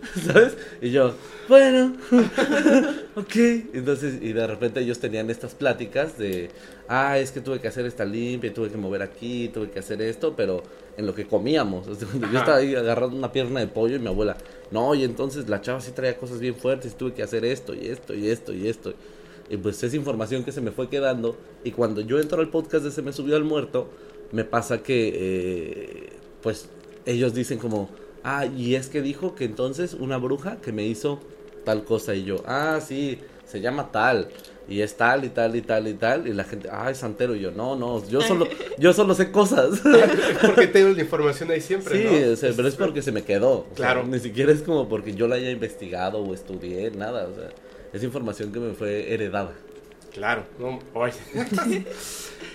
¿sabes? 0.26 0.56
Y 0.80 0.90
yo, 0.90 1.14
bueno, 1.48 1.96
ok. 3.16 3.36
Entonces, 3.72 4.18
y 4.20 4.32
de 4.32 4.46
repente 4.46 4.80
ellos 4.80 4.98
tenían 4.98 5.30
estas 5.30 5.54
pláticas 5.54 6.18
de, 6.18 6.50
ah, 6.88 7.18
es 7.18 7.32
que 7.32 7.40
tuve 7.40 7.60
que 7.60 7.68
hacer 7.68 7.86
esta 7.86 8.04
limpia, 8.04 8.52
tuve 8.52 8.70
que 8.70 8.76
mover 8.76 9.02
aquí, 9.02 9.50
tuve 9.52 9.70
que 9.70 9.78
hacer 9.78 10.00
esto, 10.02 10.34
pero 10.36 10.62
en 11.00 11.06
lo 11.06 11.14
que 11.14 11.26
comíamos. 11.26 11.86
Yo 12.32 12.38
estaba 12.38 12.56
ahí 12.56 12.74
agarrando 12.74 13.16
una 13.16 13.32
pierna 13.32 13.60
de 13.60 13.66
pollo 13.66 13.96
y 13.96 13.98
mi 13.98 14.06
abuela, 14.06 14.36
no, 14.70 14.94
y 14.94 15.02
entonces 15.02 15.48
la 15.48 15.60
chava 15.60 15.80
sí 15.80 15.90
traía 15.92 16.16
cosas 16.16 16.38
bien 16.38 16.54
fuertes, 16.54 16.96
tuve 16.96 17.12
que 17.12 17.22
hacer 17.22 17.44
esto 17.44 17.74
y 17.74 17.88
esto 17.88 18.14
y 18.14 18.28
esto 18.28 18.52
y 18.52 18.68
esto. 18.68 18.94
Y 19.48 19.56
pues 19.56 19.82
es 19.82 19.94
información 19.94 20.44
que 20.44 20.52
se 20.52 20.60
me 20.60 20.70
fue 20.70 20.88
quedando. 20.88 21.36
Y 21.64 21.72
cuando 21.72 22.00
yo 22.02 22.20
entro 22.20 22.40
al 22.40 22.50
podcast 22.50 22.84
de 22.84 22.92
Se 22.92 23.02
me 23.02 23.12
subió 23.12 23.34
al 23.34 23.42
muerto, 23.42 23.88
me 24.30 24.44
pasa 24.44 24.80
que, 24.80 25.10
eh, 25.12 26.12
pues, 26.40 26.68
ellos 27.04 27.34
dicen 27.34 27.58
como, 27.58 27.90
ah, 28.22 28.46
y 28.46 28.76
es 28.76 28.88
que 28.88 29.02
dijo 29.02 29.34
que 29.34 29.44
entonces 29.44 29.94
una 29.94 30.18
bruja 30.18 30.58
que 30.60 30.70
me 30.70 30.86
hizo 30.86 31.18
tal 31.64 31.82
cosa. 31.82 32.14
Y 32.14 32.24
yo, 32.24 32.36
ah, 32.46 32.78
sí, 32.80 33.18
se 33.44 33.60
llama 33.60 33.90
tal. 33.90 34.28
Y 34.70 34.80
es 34.82 34.96
tal 34.96 35.24
y 35.24 35.28
tal 35.30 35.54
y 35.56 35.62
tal 35.62 35.88
y 35.88 35.94
tal. 35.94 36.26
Y 36.28 36.32
la 36.32 36.44
gente, 36.44 36.68
ah, 36.70 36.90
es 36.90 36.98
santero. 36.98 37.34
Y 37.34 37.40
yo, 37.40 37.50
no, 37.50 37.74
no, 37.76 38.06
yo 38.08 38.20
solo, 38.22 38.46
yo 38.78 38.92
solo 38.92 39.14
sé 39.14 39.30
cosas. 39.32 39.80
Porque 40.40 40.68
tengo 40.68 40.88
la 40.90 41.00
información 41.00 41.50
ahí 41.50 41.60
siempre, 41.60 41.98
Sí, 41.98 42.04
¿no? 42.26 42.32
o 42.32 42.36
sea, 42.36 42.52
pero 42.54 42.68
es 42.68 42.76
porque 42.76 43.02
se 43.02 43.10
me 43.12 43.22
quedó. 43.24 43.50
o 43.50 43.66
sea, 43.74 43.74
Claro. 43.74 44.04
ni 44.06 44.18
siquiera 44.20 44.52
es 44.52 44.62
como 44.62 44.88
porque 44.88 45.12
yo 45.14 45.26
la 45.28 45.34
haya 45.34 45.50
investigado 45.50 46.18
o 46.20 46.32
estudié, 46.32 46.90
nada. 46.92 47.26
O 47.28 47.34
sea, 47.34 47.50
es 47.92 48.02
información 48.04 48.52
que 48.52 48.60
me 48.60 48.72
fue 48.72 49.12
heredada. 49.12 49.52
Claro, 50.14 50.44
no, 50.58 50.78
oye. 50.94 51.14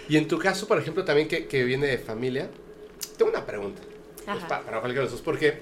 y 0.10 0.18
en 0.18 0.28
tu 0.28 0.38
caso, 0.40 0.68
por 0.68 0.80
ejemplo, 0.80 1.04
también 1.06 1.28
que, 1.28 1.48
que 1.48 1.64
viene 1.66 1.88
de 1.88 1.98
familia, 1.98 2.50
tengo 3.18 3.30
una 3.32 3.46
pregunta. 3.46 3.82
pues, 4.26 4.28
Ajá. 4.38 4.48
pa- 4.48 4.62
para 4.64 4.80
cualquiera 4.80 5.02
de 5.06 5.12
los 5.12 5.12
dos, 5.12 5.22
porque 5.22 5.60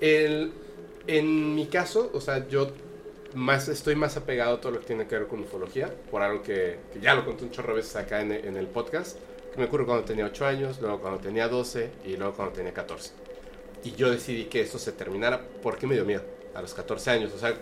el- 0.00 0.50
en 1.06 1.54
mi 1.54 1.66
caso, 1.66 2.10
o 2.12 2.20
sea, 2.20 2.46
yo 2.48 2.70
más 3.38 3.68
estoy 3.68 3.94
más 3.94 4.16
apegado 4.16 4.56
a 4.56 4.60
todo 4.60 4.72
lo 4.72 4.80
que 4.80 4.86
tiene 4.86 5.06
que 5.06 5.16
ver 5.16 5.28
con 5.28 5.40
ufología, 5.40 5.94
por 6.10 6.22
algo 6.22 6.42
que, 6.42 6.78
que 6.92 7.00
ya 7.00 7.14
lo 7.14 7.24
conté 7.24 7.44
un 7.44 7.50
chorro 7.50 7.68
de 7.68 7.76
veces 7.76 7.94
acá 7.96 8.20
en, 8.20 8.32
en 8.32 8.56
el 8.56 8.66
podcast, 8.66 9.16
que 9.52 9.58
me 9.58 9.66
ocurrió 9.66 9.86
cuando 9.86 10.04
tenía 10.04 10.26
8 10.26 10.46
años, 10.46 10.80
luego 10.80 11.00
cuando 11.00 11.20
tenía 11.20 11.48
12 11.48 11.90
y 12.04 12.16
luego 12.16 12.34
cuando 12.34 12.54
tenía 12.54 12.74
14. 12.74 13.12
Y 13.84 13.92
yo 13.92 14.10
decidí 14.10 14.46
que 14.46 14.60
esto 14.60 14.78
se 14.78 14.92
terminara 14.92 15.40
porque 15.62 15.86
me 15.86 15.94
dio 15.94 16.04
miedo 16.04 16.22
a 16.54 16.60
los 16.60 16.74
14 16.74 17.10
años. 17.10 17.32
O 17.32 17.38
sea, 17.38 17.54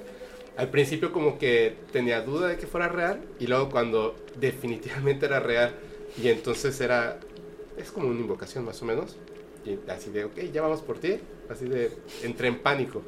al 0.57 0.71
principio 0.71 1.13
como 1.13 1.39
que 1.39 1.77
tenía 1.93 2.23
duda 2.23 2.49
de 2.49 2.57
que 2.57 2.67
fuera 2.67 2.89
real 2.89 3.21
y 3.39 3.47
luego 3.47 3.69
cuando 3.69 4.17
definitivamente 4.37 5.27
era 5.27 5.41
real 5.41 5.75
y 6.21 6.29
entonces 6.29 6.81
era, 6.81 7.21
es 7.77 7.91
como 7.93 8.09
una 8.09 8.21
invocación 8.21 8.65
más 8.65 8.81
o 8.81 8.87
menos. 8.87 9.17
Y 9.67 9.79
así 9.91 10.11
de, 10.11 10.25
ok, 10.25 10.39
ya 10.53 10.63
vamos 10.63 10.81
por 10.81 10.99
ti. 10.99 11.19
Así 11.51 11.67
de, 11.67 11.93
entré 12.23 12.49
en 12.49 12.61
pánico. 12.61 13.03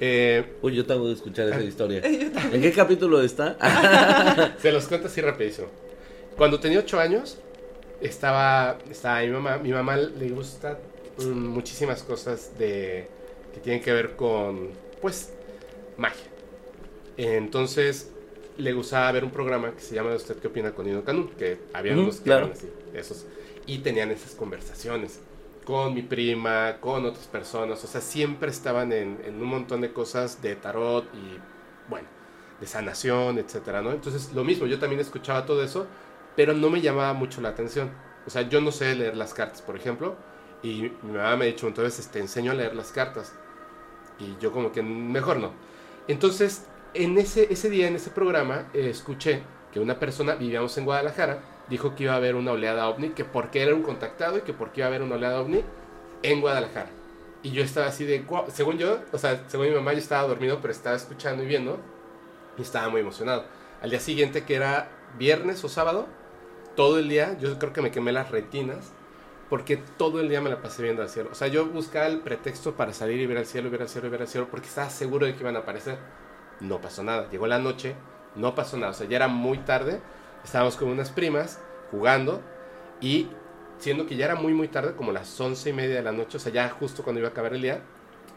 Eh, 0.00 0.56
Uy, 0.62 0.74
yo 0.74 0.86
tengo 0.86 1.04
que 1.06 1.12
escuchar 1.12 1.48
esa 1.48 1.62
historia. 1.62 2.00
¿En 2.04 2.62
qué 2.62 2.72
capítulo 2.72 3.22
está? 3.22 3.58
Se 4.58 4.72
los 4.72 4.86
cuento 4.86 5.08
así 5.08 5.20
rapidísimo. 5.20 5.68
Cuando 6.38 6.58
tenía 6.58 6.78
8 6.78 6.98
años, 6.98 7.38
estaba, 8.00 8.78
estaba 8.90 9.20
mi 9.20 9.28
mamá. 9.28 9.58
Mi 9.58 9.72
mamá 9.72 9.96
le 9.96 10.30
gusta 10.30 10.78
mm, 11.18 11.22
muchísimas 11.48 12.02
cosas 12.02 12.58
de, 12.58 13.08
que 13.52 13.60
tienen 13.60 13.82
que 13.82 13.92
ver 13.92 14.16
con, 14.16 14.70
pues, 15.02 15.34
magia. 15.98 16.24
Entonces, 17.18 18.10
le 18.56 18.72
gustaba 18.72 19.12
ver 19.12 19.24
un 19.24 19.30
programa 19.30 19.72
que 19.72 19.80
se 19.82 19.94
llama 19.94 20.14
¿Usted 20.14 20.36
qué 20.36 20.48
opina 20.48 20.72
con 20.72 20.86
Nino 20.86 21.04
Canún? 21.04 21.28
Que 21.38 21.58
había 21.74 21.92
Ujú, 21.92 22.02
unos 22.02 22.16
que 22.16 22.24
claro. 22.24 22.46
eran 22.46 22.56
así, 22.56 22.68
esos. 22.94 23.26
Y 23.66 23.78
tenían 23.78 24.10
esas 24.10 24.34
conversaciones 24.34 25.20
con 25.64 25.94
mi 25.94 26.02
prima, 26.02 26.76
con 26.80 27.04
otras 27.04 27.26
personas. 27.26 27.82
O 27.84 27.86
sea, 27.86 28.00
siempre 28.00 28.50
estaban 28.50 28.92
en, 28.92 29.20
en 29.24 29.40
un 29.40 29.48
montón 29.48 29.80
de 29.80 29.92
cosas 29.92 30.42
de 30.42 30.56
tarot 30.56 31.04
y, 31.14 31.38
bueno, 31.88 32.08
de 32.60 32.66
sanación, 32.66 33.38
etcétera, 33.38 33.82
¿no? 33.82 33.92
Entonces, 33.92 34.32
lo 34.34 34.44
mismo, 34.44 34.66
yo 34.66 34.78
también 34.78 35.00
escuchaba 35.00 35.46
todo 35.46 35.62
eso, 35.62 35.86
pero 36.36 36.54
no 36.54 36.70
me 36.70 36.80
llamaba 36.80 37.12
mucho 37.14 37.40
la 37.40 37.50
atención. 37.50 37.90
O 38.26 38.30
sea, 38.30 38.42
yo 38.42 38.60
no 38.60 38.70
sé 38.72 38.94
leer 38.94 39.16
las 39.16 39.34
cartas, 39.34 39.62
por 39.62 39.76
ejemplo, 39.76 40.16
y 40.62 40.92
mi 41.02 41.12
mamá 41.12 41.36
me 41.36 41.44
ha 41.46 41.48
dicho, 41.48 41.66
entonces 41.66 42.06
te 42.08 42.18
enseño 42.20 42.52
a 42.52 42.54
leer 42.54 42.74
las 42.74 42.92
cartas. 42.92 43.32
Y 44.18 44.36
yo 44.40 44.52
como 44.52 44.72
que 44.72 44.82
mejor 44.82 45.38
no. 45.38 45.52
Entonces, 46.06 46.66
en 46.94 47.18
ese, 47.18 47.52
ese 47.52 47.70
día, 47.70 47.88
en 47.88 47.96
ese 47.96 48.10
programa, 48.10 48.68
eh, 48.74 48.90
escuché 48.90 49.42
que 49.72 49.80
una 49.80 49.98
persona, 49.98 50.34
vivíamos 50.34 50.76
en 50.76 50.84
Guadalajara, 50.84 51.40
dijo 51.70 51.94
que 51.94 52.04
iba 52.04 52.12
a 52.12 52.16
haber 52.16 52.34
una 52.34 52.52
oleada 52.52 52.88
ovni, 52.88 53.10
que 53.10 53.24
porque 53.24 53.62
era 53.62 53.74
un 53.74 53.82
contactado 53.82 54.38
y 54.38 54.40
que 54.42 54.52
porque 54.52 54.80
iba 54.80 54.86
a 54.86 54.88
haber 54.88 55.02
una 55.02 55.14
oleada 55.14 55.40
ovni 55.40 55.62
en 56.22 56.40
Guadalajara. 56.40 56.90
Y 57.42 57.52
yo 57.52 57.62
estaba 57.62 57.86
así 57.86 58.04
de, 58.04 58.18
"Guau", 58.18 58.44
según 58.50 58.76
yo, 58.76 58.98
o 59.12 59.18
sea, 59.18 59.44
según 59.46 59.68
mi 59.68 59.74
mamá, 59.74 59.92
yo 59.92 59.98
estaba 60.00 60.28
dormido, 60.28 60.58
pero 60.60 60.72
estaba 60.72 60.96
escuchando 60.96 61.42
y 61.42 61.46
viendo, 61.46 61.78
y 62.58 62.62
estaba 62.62 62.90
muy 62.90 63.00
emocionado. 63.00 63.44
Al 63.80 63.88
día 63.90 64.00
siguiente, 64.00 64.44
que 64.44 64.56
era 64.56 64.90
viernes 65.18 65.64
o 65.64 65.68
sábado, 65.68 66.06
todo 66.76 66.98
el 66.98 67.08
día, 67.08 67.38
yo 67.38 67.58
creo 67.58 67.72
que 67.72 67.82
me 67.82 67.90
quemé 67.90 68.12
las 68.12 68.30
retinas, 68.30 68.92
porque 69.48 69.76
todo 69.76 70.20
el 70.20 70.28
día 70.28 70.40
me 70.40 70.50
la 70.50 70.62
pasé 70.62 70.82
viendo 70.82 71.02
al 71.02 71.08
cielo. 71.08 71.30
O 71.32 71.34
sea, 71.34 71.48
yo 71.48 71.66
buscaba 71.66 72.06
el 72.06 72.20
pretexto 72.20 72.74
para 72.74 72.92
salir 72.92 73.18
y 73.20 73.26
ver 73.26 73.38
al 73.38 73.46
cielo, 73.46 73.68
y 73.68 73.70
ver 73.70 73.82
al 73.82 73.88
cielo, 73.88 74.06
y 74.08 74.10
ver 74.10 74.22
al 74.22 74.28
cielo, 74.28 74.48
porque 74.50 74.68
estaba 74.68 74.90
seguro 74.90 75.26
de 75.26 75.34
que 75.34 75.40
iban 75.40 75.56
a 75.56 75.60
aparecer. 75.60 75.98
No 76.60 76.80
pasó 76.80 77.02
nada. 77.02 77.28
Llegó 77.30 77.46
la 77.46 77.58
noche, 77.58 77.96
no 78.36 78.54
pasó 78.54 78.76
nada. 78.76 78.92
O 78.92 78.94
sea, 78.94 79.08
ya 79.08 79.16
era 79.16 79.28
muy 79.28 79.58
tarde, 79.58 80.00
estábamos 80.44 80.76
con 80.76 80.88
unas 80.88 81.10
primas 81.10 81.60
jugando, 81.90 82.40
y 83.00 83.28
siendo 83.78 84.06
que 84.06 84.16
ya 84.16 84.26
era 84.26 84.34
muy, 84.34 84.52
muy 84.52 84.68
tarde, 84.68 84.94
como 84.94 85.12
las 85.12 85.40
once 85.40 85.70
y 85.70 85.72
media 85.72 85.96
de 85.96 86.02
la 86.02 86.12
noche, 86.12 86.36
o 86.36 86.40
sea, 86.40 86.52
ya 86.52 86.68
justo 86.68 87.02
cuando 87.02 87.20
iba 87.20 87.28
a 87.28 87.32
acabar 87.32 87.54
el 87.54 87.62
día, 87.62 87.80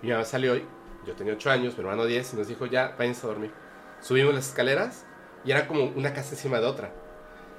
mi 0.01 0.10
mamá 0.10 0.24
salió 0.24 0.53
hoy, 0.53 0.65
yo 1.05 1.13
tenía 1.13 1.33
8 1.33 1.51
años, 1.51 1.74
mi 1.77 1.81
hermano 1.81 2.05
10, 2.05 2.33
y 2.33 2.38
nos 2.38 2.48
dijo, 2.48 2.65
ya, 2.65 2.95
váyanse 2.98 3.25
a 3.25 3.29
dormir. 3.29 3.51
Subimos 4.01 4.33
las 4.33 4.48
escaleras, 4.48 5.05
y 5.45 5.51
era 5.51 5.67
como 5.67 5.86
una 5.86 6.13
casa 6.13 6.31
encima 6.31 6.60
de 6.60 6.65
otra. 6.65 6.91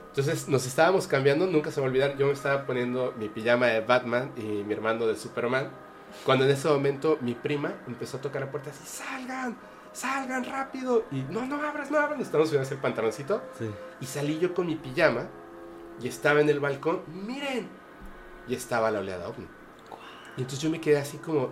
Entonces 0.08 0.48
nos 0.48 0.66
estábamos 0.66 1.06
cambiando, 1.06 1.46
nunca 1.46 1.70
se 1.70 1.80
va 1.80 1.86
a 1.86 1.90
olvidar, 1.90 2.16
yo 2.16 2.26
me 2.26 2.32
estaba 2.32 2.66
poniendo 2.66 3.12
mi 3.18 3.28
pijama 3.28 3.66
de 3.66 3.80
Batman 3.80 4.32
y 4.36 4.42
mi 4.42 4.72
hermano 4.72 5.06
de 5.06 5.16
Superman, 5.16 5.68
cuando 6.24 6.44
en 6.44 6.52
ese 6.52 6.68
momento 6.68 7.18
mi 7.20 7.34
prima 7.34 7.74
empezó 7.86 8.18
a 8.18 8.20
tocar 8.20 8.42
la 8.42 8.50
puerta 8.50 8.70
así, 8.70 8.84
salgan, 8.86 9.56
salgan 9.94 10.44
rápido, 10.44 11.06
y 11.10 11.22
no, 11.30 11.46
no 11.46 11.62
abras, 11.62 11.90
no 11.90 11.98
abras, 11.98 12.20
estamos 12.20 12.48
subiendo 12.48 12.68
el 12.70 12.78
pantaloncito, 12.80 13.40
Sí. 13.58 13.70
y 14.02 14.04
salí 14.06 14.38
yo 14.38 14.52
con 14.52 14.66
mi 14.66 14.74
pijama, 14.76 15.28
y 16.02 16.08
estaba 16.08 16.40
en 16.42 16.48
el 16.50 16.60
balcón, 16.60 17.00
miren, 17.06 17.68
y 18.46 18.54
estaba 18.54 18.90
la 18.90 18.98
oleada 19.00 19.28
ovni. 19.28 19.46
Y 20.36 20.40
entonces 20.42 20.58
yo 20.60 20.68
me 20.68 20.80
quedé 20.80 20.98
así 20.98 21.16
como 21.18 21.50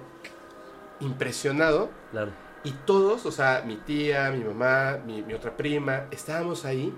impresionado, 1.00 1.90
Claro. 2.10 2.32
y 2.64 2.72
todos, 2.72 3.26
o 3.26 3.32
sea, 3.32 3.62
mi 3.66 3.76
tía, 3.76 4.30
mi 4.30 4.44
mamá, 4.44 4.98
mi, 5.04 5.22
mi 5.22 5.34
otra 5.34 5.56
prima, 5.56 6.04
estábamos 6.10 6.64
ahí. 6.64 6.94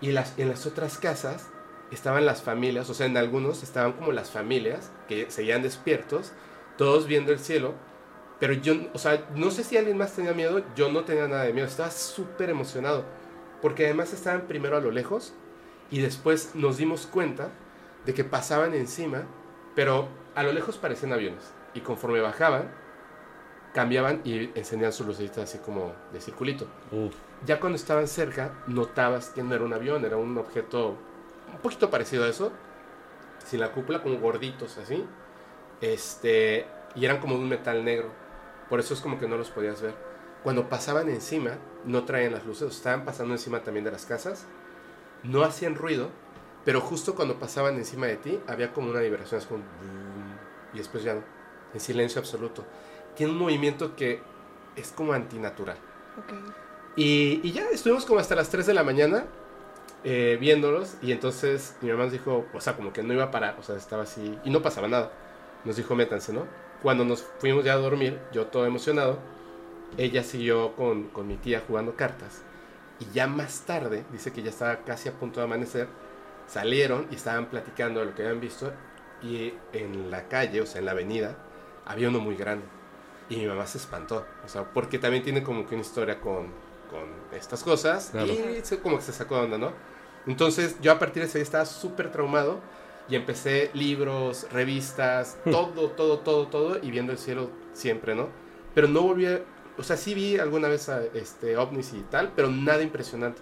Y 0.00 0.08
en 0.10 0.14
las, 0.14 0.38
en 0.38 0.48
las 0.48 0.64
otras 0.66 0.96
casas 0.98 1.48
estaban 1.90 2.24
las 2.24 2.42
familias, 2.42 2.88
o 2.90 2.94
sea, 2.94 3.06
en 3.06 3.16
algunos 3.16 3.62
estaban 3.64 3.92
como 3.94 4.12
las 4.12 4.30
familias 4.30 4.92
que 5.08 5.30
seguían 5.30 5.62
despiertos, 5.62 6.32
todos 6.76 7.06
viendo 7.06 7.32
el 7.32 7.40
cielo, 7.40 7.74
pero 8.40 8.52
yo, 8.52 8.74
o 8.92 8.98
sea, 8.98 9.26
no 9.34 9.50
sé 9.50 9.64
si 9.64 9.76
alguien 9.76 9.96
más 9.96 10.14
tenía 10.14 10.32
miedo, 10.32 10.62
yo 10.76 10.90
no 10.92 11.04
tenía 11.04 11.26
nada 11.26 11.44
de 11.44 11.52
miedo, 11.52 11.66
estaba 11.66 11.90
súper 11.90 12.50
emocionado, 12.50 13.04
porque 13.60 13.86
además 13.86 14.12
estaban 14.12 14.42
primero 14.42 14.76
a 14.76 14.80
lo 14.80 14.90
lejos 14.90 15.34
y 15.90 16.00
después 16.00 16.54
nos 16.54 16.76
dimos 16.76 17.06
cuenta 17.06 17.50
de 18.06 18.14
que 18.14 18.24
pasaban 18.24 18.74
encima, 18.74 19.24
pero 19.74 20.08
a 20.34 20.42
lo 20.42 20.52
lejos 20.52 20.76
parecían 20.76 21.12
aviones 21.12 21.52
y 21.74 21.80
conforme 21.80 22.20
bajaban, 22.20 22.70
cambiaban 23.74 24.20
y 24.24 24.50
encendían 24.58 24.92
sus 24.92 25.06
lucecitas 25.06 25.44
así 25.44 25.58
como 25.58 25.92
de 26.12 26.20
circulito. 26.20 26.66
Uf. 26.92 27.14
Ya 27.44 27.60
cuando 27.60 27.76
estaban 27.76 28.08
cerca, 28.08 28.54
notabas 28.66 29.30
que 29.30 29.42
no 29.42 29.54
era 29.54 29.64
un 29.64 29.72
avión, 29.72 30.04
era 30.04 30.16
un 30.16 30.36
objeto 30.38 30.96
un 31.52 31.58
poquito 31.60 31.90
parecido 31.90 32.24
a 32.24 32.28
eso, 32.28 32.52
sin 33.44 33.60
la 33.60 33.72
cúpula, 33.72 34.02
como 34.02 34.18
gorditos 34.18 34.78
así, 34.78 35.04
este, 35.80 36.66
y 36.94 37.04
eran 37.04 37.18
como 37.18 37.34
de 37.34 37.40
un 37.40 37.48
metal 37.48 37.84
negro. 37.84 38.10
Por 38.68 38.80
eso 38.80 38.94
es 38.94 39.00
como 39.00 39.18
que 39.18 39.28
no 39.28 39.36
los 39.36 39.50
podías 39.50 39.80
ver. 39.80 39.94
Cuando 40.42 40.68
pasaban 40.68 41.08
encima, 41.08 41.52
no 41.84 42.04
traían 42.04 42.32
las 42.32 42.46
luces, 42.46 42.74
estaban 42.74 43.04
pasando 43.04 43.34
encima 43.34 43.60
también 43.60 43.84
de 43.84 43.90
las 43.90 44.06
casas, 44.06 44.46
no 45.22 45.42
hacían 45.42 45.74
ruido, 45.74 46.10
pero 46.64 46.80
justo 46.80 47.14
cuando 47.14 47.38
pasaban 47.38 47.76
encima 47.76 48.06
de 48.06 48.16
ti, 48.16 48.40
había 48.46 48.72
como 48.72 48.90
una 48.90 49.00
vibración, 49.00 49.40
es 49.40 49.46
como... 49.46 49.62
y 50.72 50.78
después 50.78 51.02
ya 51.02 51.14
no, 51.14 51.22
en 51.74 51.80
silencio 51.80 52.20
absoluto. 52.20 52.64
Tiene 53.16 53.32
un 53.32 53.38
movimiento 53.38 53.96
que 53.96 54.20
es 54.76 54.92
como 54.92 55.12
antinatural. 55.12 55.76
Ok. 56.18 56.32
Y, 56.96 57.40
y 57.42 57.52
ya 57.52 57.68
estuvimos 57.70 58.04
como 58.04 58.20
hasta 58.20 58.34
las 58.34 58.48
3 58.50 58.66
de 58.66 58.74
la 58.74 58.84
mañana 58.84 59.24
eh, 60.04 60.36
viéndolos 60.40 60.96
y 61.02 61.10
entonces 61.10 61.76
mi 61.80 61.90
mamá 61.90 62.04
nos 62.04 62.12
dijo, 62.12 62.46
o 62.54 62.60
sea, 62.60 62.76
como 62.76 62.92
que 62.92 63.02
no 63.02 63.12
iba 63.14 63.24
a 63.24 63.30
parar, 63.32 63.56
o 63.58 63.62
sea, 63.64 63.74
estaba 63.76 64.04
así 64.04 64.38
y 64.44 64.50
no 64.50 64.62
pasaba 64.62 64.86
nada. 64.86 65.10
Nos 65.64 65.76
dijo, 65.76 65.94
métanse, 65.96 66.32
¿no? 66.32 66.46
Cuando 66.82 67.04
nos 67.04 67.22
fuimos 67.38 67.64
ya 67.64 67.72
a 67.74 67.76
dormir, 67.76 68.18
yo 68.32 68.46
todo 68.46 68.66
emocionado, 68.66 69.18
ella 69.96 70.22
siguió 70.22 70.74
con, 70.76 71.04
con 71.08 71.26
mi 71.26 71.36
tía 71.36 71.62
jugando 71.66 71.96
cartas 71.96 72.42
y 73.00 73.06
ya 73.12 73.26
más 73.26 73.62
tarde, 73.62 74.04
dice 74.12 74.32
que 74.32 74.42
ya 74.42 74.50
estaba 74.50 74.76
casi 74.78 75.08
a 75.08 75.12
punto 75.12 75.40
de 75.40 75.44
amanecer, 75.46 75.88
salieron 76.46 77.06
y 77.10 77.14
estaban 77.16 77.46
platicando 77.46 78.00
de 78.00 78.06
lo 78.06 78.14
que 78.14 78.22
habían 78.22 78.40
visto 78.40 78.72
y 79.22 79.52
en 79.72 80.10
la 80.10 80.28
calle, 80.28 80.60
o 80.60 80.66
sea, 80.66 80.78
en 80.80 80.84
la 80.86 80.92
avenida, 80.92 81.36
había 81.84 82.08
uno 82.08 82.20
muy 82.20 82.36
grande. 82.36 82.64
Y 83.30 83.36
mi 83.36 83.46
mamá 83.46 83.66
se 83.66 83.78
espantó, 83.78 84.24
o 84.44 84.48
sea, 84.48 84.64
porque 84.72 84.98
también 84.98 85.22
tiene 85.22 85.42
como 85.42 85.66
que 85.66 85.74
una 85.74 85.82
historia 85.82 86.20
con, 86.20 86.46
con 86.90 87.08
estas 87.36 87.62
cosas 87.62 88.08
Claro. 88.12 88.28
y 88.32 88.60
se- 88.62 88.78
como 88.80 88.96
que 88.96 89.02
se 89.02 89.12
sacó 89.12 89.36
de 89.36 89.42
onda, 89.42 89.58
¿no? 89.58 89.72
Entonces 90.26 90.76
yo 90.80 90.92
a 90.92 90.98
partir 90.98 91.22
de 91.22 91.28
ese 91.28 91.38
día 91.38 91.42
estaba 91.44 91.66
súper 91.66 92.10
traumado 92.10 92.60
y 93.08 93.16
empecé 93.16 93.70
libros, 93.74 94.46
revistas, 94.52 95.38
todo, 95.44 95.90
todo, 95.90 96.18
todo, 96.18 96.46
todo 96.48 96.78
y 96.82 96.90
viendo 96.90 97.12
el 97.12 97.18
cielo 97.18 97.50
siempre, 97.72 98.14
¿no? 98.14 98.28
Pero 98.74 98.86
no 98.88 99.02
volví 99.02 99.26
a, 99.26 99.40
o 99.78 99.82
sea, 99.82 99.96
sí 99.96 100.14
vi 100.14 100.38
alguna 100.38 100.68
vez 100.68 100.88
a, 100.88 101.02
este, 101.14 101.56
ovnis 101.56 101.92
y 101.94 102.00
tal, 102.10 102.32
pero 102.36 102.50
nada 102.50 102.82
impresionante. 102.82 103.40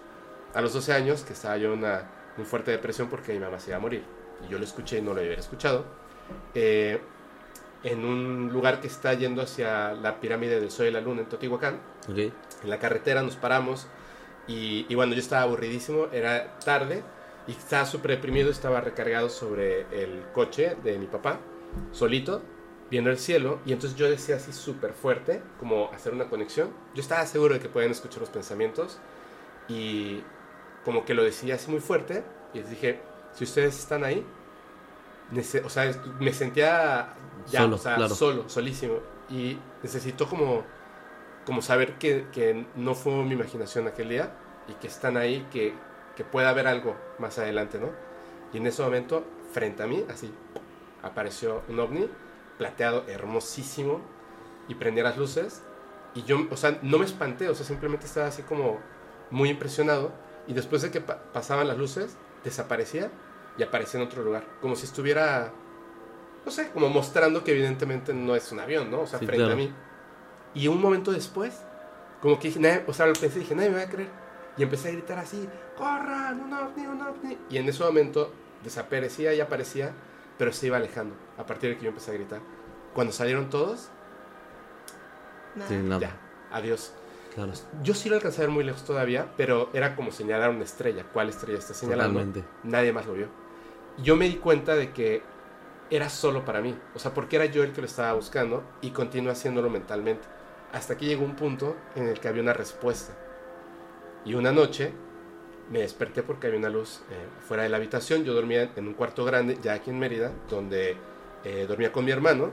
A 0.53 0.61
los 0.61 0.73
12 0.73 0.93
años, 0.93 1.23
que 1.23 1.33
estaba 1.33 1.57
yo 1.57 1.73
en 1.73 1.79
una 1.79 2.09
muy 2.37 2.45
fuerte 2.45 2.71
depresión 2.71 3.09
porque 3.09 3.33
mi 3.33 3.39
mamá 3.39 3.59
se 3.59 3.71
iba 3.71 3.77
a 3.77 3.81
morir, 3.81 4.03
y 4.45 4.51
yo 4.51 4.57
lo 4.57 4.63
escuché 4.63 4.99
y 4.99 5.01
no 5.01 5.13
lo 5.13 5.19
había 5.19 5.33
escuchado, 5.33 5.85
eh, 6.53 6.99
en 7.83 8.05
un 8.05 8.49
lugar 8.51 8.79
que 8.81 8.87
está 8.87 9.13
yendo 9.13 9.41
hacia 9.41 9.93
la 9.93 10.19
pirámide 10.19 10.59
del 10.59 10.71
Sol 10.71 10.87
y 10.87 10.91
la 10.91 11.01
Luna 11.01 11.21
en 11.21 11.29
Teotihuacán, 11.29 11.79
Ok. 12.09 12.17
en 12.17 12.33
la 12.69 12.79
carretera 12.79 13.21
nos 13.21 13.35
paramos 13.35 13.87
y, 14.47 14.85
y 14.89 14.95
bueno, 14.95 15.13
yo 15.13 15.19
estaba 15.19 15.43
aburridísimo, 15.43 16.07
era 16.11 16.57
tarde 16.59 17.03
y 17.47 17.51
estaba 17.51 17.85
súper 17.85 18.11
deprimido, 18.11 18.51
estaba 18.51 18.81
recargado 18.81 19.29
sobre 19.29 19.81
el 19.91 20.23
coche 20.33 20.75
de 20.83 20.97
mi 20.97 21.07
papá, 21.07 21.39
solito, 21.91 22.41
viendo 22.89 23.09
el 23.09 23.17
cielo 23.17 23.59
y 23.65 23.73
entonces 23.73 23.97
yo 23.97 24.09
decía 24.09 24.35
así 24.35 24.53
súper 24.53 24.93
fuerte, 24.93 25.41
como 25.59 25.89
hacer 25.93 26.13
una 26.13 26.29
conexión. 26.29 26.69
Yo 26.93 27.01
estaba 27.01 27.25
seguro 27.25 27.53
de 27.53 27.59
que 27.59 27.69
podían 27.69 27.91
escuchar 27.91 28.21
los 28.21 28.29
pensamientos 28.29 28.99
y 29.67 30.23
como 30.83 31.05
que 31.05 31.13
lo 31.13 31.23
decía 31.23 31.55
así 31.55 31.69
muy 31.71 31.79
fuerte 31.79 32.23
y 32.53 32.59
les 32.59 32.69
dije, 32.69 32.99
si 33.33 33.43
ustedes 33.43 33.77
están 33.79 34.03
ahí, 34.03 34.25
o 35.63 35.69
sea, 35.69 35.91
me 36.19 36.33
sentía 36.33 37.13
ya, 37.47 37.61
Solo, 37.61 37.75
o 37.75 37.79
sea, 37.79 37.95
claro. 37.95 38.15
solo, 38.15 38.49
solísimo 38.49 38.99
y 39.29 39.57
necesito 39.83 40.27
como 40.27 40.63
como 41.47 41.61
saber 41.61 41.93
que, 41.93 42.27
que 42.33 42.65
no 42.75 42.93
fue 42.93 43.23
mi 43.23 43.31
imaginación 43.31 43.87
aquel 43.87 44.09
día 44.09 44.33
y 44.67 44.73
que 44.73 44.87
están 44.87 45.15
ahí, 45.15 45.47
que, 45.49 45.73
que 46.17 46.23
pueda 46.25 46.49
haber 46.49 46.67
algo 46.67 46.95
más 47.19 47.37
adelante, 47.37 47.79
¿no? 47.79 47.91
Y 48.51 48.57
en 48.57 48.65
ese 48.67 48.81
momento, 48.81 49.23
frente 49.53 49.83
a 49.83 49.87
mí, 49.87 50.03
así, 50.09 50.33
apareció 51.03 51.61
un 51.69 51.79
ovni, 51.79 52.09
plateado, 52.57 53.03
hermosísimo, 53.07 54.01
y 54.67 54.75
prendía 54.75 55.03
las 55.03 55.17
luces, 55.17 55.61
y 56.15 56.23
yo, 56.23 56.39
o 56.49 56.57
sea, 56.57 56.79
no 56.81 56.97
me 56.97 57.05
espanté, 57.05 57.47
o 57.49 57.55
sea, 57.55 57.65
simplemente 57.65 58.07
estaba 58.07 58.27
así 58.27 58.41
como 58.41 58.79
muy 59.29 59.49
impresionado, 59.49 60.11
y 60.47 60.53
después 60.53 60.81
de 60.81 60.89
que 60.91 61.01
pa- 61.01 61.21
pasaban 61.31 61.67
las 61.67 61.77
luces, 61.77 62.17
desaparecía 62.43 63.11
y 63.57 63.63
aparecía 63.63 63.99
en 64.01 64.07
otro 64.07 64.23
lugar, 64.23 64.43
como 64.61 64.75
si 64.75 64.85
estuviera, 64.85 65.51
no 66.45 66.51
sé, 66.51 66.71
como 66.71 66.89
mostrando 66.89 67.43
que 67.43 67.51
evidentemente 67.51 68.13
no 68.13 68.35
es 68.35 68.51
un 68.51 68.59
avión, 68.59 68.89
¿no? 68.89 69.01
O 69.01 69.07
sea, 69.07 69.19
Sí, 69.19 69.25
frente 69.25 69.43
claro. 69.45 69.53
a 69.53 69.57
mí. 69.57 69.71
Y 70.55 70.67
un 70.67 70.81
momento 70.81 71.11
después, 71.11 71.61
como 72.21 72.39
que 72.39 72.47
dije, 72.47 72.59
nadie- 72.59 72.83
o 72.87 72.93
sea, 72.93 73.05
lo 73.05 73.13
pensé, 73.13 73.39
dije, 73.39 73.53
nadie 73.53 73.69
me 73.69 73.75
va 73.77 73.83
a 73.83 73.89
creer. 73.89 74.09
Y 74.57 74.63
empecé 74.63 74.89
a 74.89 74.91
gritar 74.91 75.19
así, 75.19 75.47
corran, 75.77 76.39
un 76.41 76.53
ovni, 76.53 76.87
un 76.87 77.01
ovni. 77.01 77.37
Y 77.49 77.57
en 77.57 77.69
ese 77.69 77.83
momento 77.83 78.31
desaparecía 78.63 79.33
y 79.33 79.39
aparecía, 79.39 79.91
pero 80.37 80.51
se 80.51 80.67
iba 80.67 80.77
alejando 80.77 81.15
a 81.37 81.45
partir 81.45 81.69
de 81.69 81.77
que 81.77 81.83
yo 81.83 81.89
empecé 81.89 82.11
a 82.11 82.15
gritar. 82.15 82.41
Cuando 82.93 83.13
salieron 83.13 83.49
todos, 83.49 83.89
Nada. 85.55 85.69
Sí, 85.69 85.75
nada. 85.77 86.01
ya, 86.01 86.17
adiós. 86.51 86.93
Claro. 87.33 87.51
Yo 87.83 87.93
sí 87.93 88.09
lo 88.09 88.15
alcancé 88.15 88.41
a 88.41 88.45
ver 88.45 88.49
muy 88.53 88.63
lejos 88.63 88.83
todavía, 88.83 89.31
pero 89.37 89.69
era 89.73 89.95
como 89.95 90.11
señalar 90.11 90.49
una 90.49 90.63
estrella. 90.63 91.05
¿Cuál 91.13 91.29
estrella 91.29 91.59
está 91.59 91.73
señalando? 91.73 92.19
Totalmente. 92.19 92.43
Nadie 92.63 92.91
más 92.93 93.05
lo 93.05 93.13
vio. 93.13 93.27
Yo 93.99 94.15
me 94.15 94.27
di 94.27 94.37
cuenta 94.37 94.75
de 94.75 94.91
que 94.91 95.21
era 95.89 96.09
solo 96.09 96.45
para 96.45 96.61
mí. 96.61 96.75
O 96.95 96.99
sea, 96.99 97.13
porque 97.13 97.35
era 97.35 97.45
yo 97.45 97.63
el 97.63 97.73
que 97.73 97.81
lo 97.81 97.87
estaba 97.87 98.13
buscando 98.13 98.63
y 98.81 98.89
continué 98.91 99.31
haciéndolo 99.31 99.69
mentalmente. 99.69 100.27
Hasta 100.73 100.97
que 100.97 101.05
llegó 101.05 101.25
un 101.25 101.35
punto 101.35 101.75
en 101.95 102.07
el 102.07 102.19
que 102.19 102.27
había 102.27 102.41
una 102.41 102.53
respuesta. 102.53 103.13
Y 104.27 104.33
una 104.33 104.51
noche 104.51 104.91
me 105.71 105.79
desperté 105.79 106.21
porque 106.21 106.47
había 106.47 106.59
una 106.59 106.69
luz 106.69 107.01
eh, 107.09 107.13
fuera 107.47 107.63
de 107.63 107.69
la 107.69 107.77
habitación. 107.77 108.25
Yo 108.25 108.33
dormía 108.33 108.71
en 108.75 108.87
un 108.87 108.93
cuarto 108.93 109.23
grande, 109.23 109.57
ya 109.63 109.73
aquí 109.73 109.89
en 109.89 109.99
Mérida, 109.99 110.31
donde 110.49 110.97
eh, 111.45 111.65
dormía 111.67 111.93
con 111.93 112.03
mi 112.03 112.11
hermano, 112.11 112.51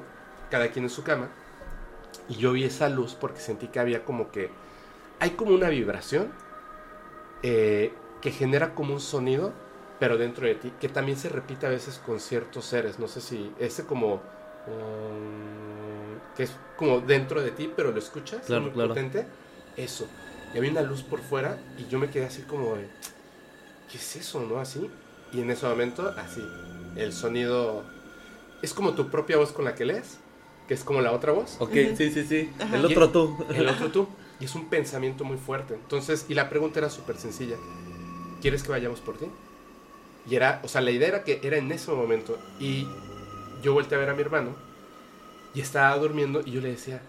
cada 0.51 0.69
quien 0.69 0.85
en 0.85 0.91
su 0.91 1.03
cama. 1.03 1.29
Y 2.29 2.37
yo 2.37 2.53
vi 2.53 2.65
esa 2.65 2.89
luz 2.89 3.15
porque 3.15 3.41
sentí 3.41 3.69
que 3.69 3.81
había 3.81 4.05
como 4.05 4.31
que... 4.31 4.51
Hay 5.19 5.31
como 5.31 5.53
una 5.53 5.69
vibración 5.69 6.31
eh, 7.43 7.93
que 8.21 8.31
genera 8.31 8.75
como 8.75 8.95
un 8.95 9.01
sonido, 9.01 9.53
pero 9.99 10.17
dentro 10.17 10.47
de 10.47 10.55
ti, 10.55 10.73
que 10.81 10.89
también 10.89 11.19
se 11.19 11.29
repite 11.29 11.67
a 11.67 11.71
veces 11.71 12.01
con 12.05 12.21
ciertos 12.21 12.65
seres. 12.67 12.99
No 13.01 13.09
sé 13.09 13.21
si 13.21 13.53
ese 13.59 13.85
como... 13.85 14.17
mm, 14.17 16.37
que 16.37 16.45
es 16.45 16.57
como 16.77 17.01
dentro 17.01 17.43
de 17.43 17.51
ti, 17.51 17.73
pero 17.75 17.91
lo 17.93 17.99
escuchas, 17.99 18.41
es 18.41 18.47
Claro, 18.47 18.63
muy 18.63 18.71
claro. 18.73 18.89
potente. 18.91 19.27
Eso. 19.77 20.07
Y 20.55 20.59
había 20.59 20.71
una 20.71 20.83
luz 20.83 21.03
por 21.03 21.21
fuera 21.21 21.59
y 21.79 21.91
yo 21.91 21.99
me 21.99 22.11
quedé 22.11 22.27
así 22.27 22.43
como 22.43 22.77
de... 22.77 22.89
¿Qué 23.91 23.99
es 23.99 24.17
eso, 24.17 24.41
no? 24.41 24.59
Así. 24.59 24.89
Y 25.33 25.41
en 25.41 25.51
ese 25.51 25.67
momento, 25.67 26.15
así, 26.17 26.43
el 26.97 27.13
sonido... 27.13 27.85
Es 28.63 28.73
como 28.73 28.95
tu 28.95 29.11
propia 29.11 29.37
voz 29.37 29.53
con 29.53 29.65
la 29.65 29.75
que 29.75 29.85
lees, 29.85 30.19
que 30.69 30.75
es 30.75 30.85
como 30.85 31.01
la 31.01 31.13
otra 31.13 31.33
voz. 31.33 31.57
Ok, 31.59 31.73
sí, 31.97 32.11
sí, 32.11 32.25
sí. 32.25 32.51
Ajá. 32.59 32.77
El 32.77 32.85
otro 32.85 33.11
tú. 33.11 33.37
El 33.55 33.69
otro 33.69 33.91
tú. 33.91 34.09
Y 34.41 34.47
es 34.47 34.55
un 34.55 34.71
pensamiento 34.71 35.25
muy 35.25 35.37
fuerte. 35.37 35.75
Entonces, 35.75 36.27
y 36.29 36.35
la 36.35 36.49
pregunta 36.49 36.79
era 36.79 36.89
súper 36.89 37.19
sencilla. 37.19 37.57
¿Quieres 38.41 38.63
que 38.63 38.71
vayamos 38.71 39.01
por 39.01 39.19
ti? 39.19 39.27
Y 40.29 40.37
era, 40.37 40.61
o 40.65 40.69
sea, 40.69 40.81
la 40.81 40.91
idea 40.91 41.09
era 41.09 41.25
que 41.25 41.41
era 41.43 41.57
en 41.57 41.71
ese 41.73 41.91
momento. 41.91 42.39
Y 42.59 42.87
yo 43.63 43.75
volteé 43.75 43.97
a 43.97 44.01
ver 44.01 44.11
a 44.11 44.15
mi 44.15 44.23
hermano 44.23 44.55
y 45.53 45.61
estaba 45.61 45.97
durmiendo 45.99 46.41
y 46.45 46.53
yo 46.53 46.61
le 46.61 46.71
decía, 46.71 47.03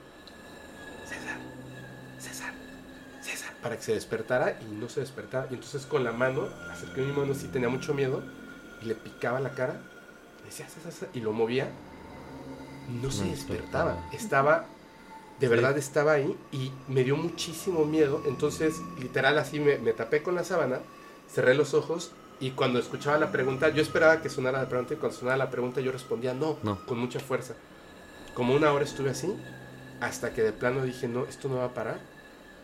para 3.65 3.77
que 3.77 3.81
se 3.81 3.93
despertara 3.95 4.59
y 4.61 4.65
no 4.75 4.87
se 4.89 4.99
despertaba. 4.99 5.47
Y 5.49 5.55
entonces 5.55 5.87
con 5.87 6.03
la 6.03 6.11
mano, 6.11 6.47
acerqué 6.71 7.01
mi 7.01 7.11
mano, 7.11 7.33
sí 7.33 7.47
tenía 7.47 7.67
mucho 7.67 7.95
miedo 7.95 8.21
y 8.79 8.85
le 8.85 8.93
picaba 8.93 9.39
la 9.39 9.49
cara. 9.55 9.73
Le 10.41 10.45
decía, 10.45 10.67
y 11.15 11.19
lo 11.19 11.33
movía. 11.33 11.67
No 13.01 13.09
se 13.09 13.25
despertaba. 13.25 13.93
despertaba. 14.11 14.13
Estaba, 14.13 14.65
de 15.39 15.47
Sí. 15.47 15.51
verdad 15.51 15.75
estaba 15.79 16.11
ahí 16.11 16.37
y 16.51 16.71
me 16.87 17.03
dio 17.03 17.17
muchísimo 17.17 17.85
miedo. 17.85 18.21
Entonces, 18.27 18.75
literal, 18.99 19.39
así 19.39 19.59
me, 19.59 19.79
me 19.79 19.93
tapé 19.93 20.21
con 20.21 20.35
la 20.35 20.43
sábana, 20.43 20.81
cerré 21.27 21.55
los 21.55 21.73
ojos 21.73 22.11
y 22.39 22.51
cuando 22.51 22.77
escuchaba 22.77 23.17
la 23.17 23.31
pregunta, 23.31 23.69
yo 23.69 23.81
esperaba 23.81 24.21
que 24.21 24.29
sonara 24.29 24.61
la 24.61 24.69
pregunta 24.69 24.93
y 24.93 24.97
cuando 24.97 25.17
sonaba 25.17 25.37
la 25.37 25.49
pregunta 25.49 25.81
yo 25.81 25.91
respondía 25.91 26.35
no, 26.35 26.59
No. 26.61 26.85
con 26.85 26.99
mucha 26.99 27.19
fuerza. 27.19 27.55
Como 28.35 28.53
una 28.53 28.71
hora 28.71 28.85
estuve 28.85 29.09
así, 29.09 29.35
hasta 30.01 30.33
que 30.35 30.43
de 30.43 30.51
plano 30.53 30.83
dije, 30.83 31.07
no, 31.07 31.25
esto 31.25 31.49
no 31.49 31.55
va 31.55 31.65
a 31.65 31.73
parar. 31.73 32.13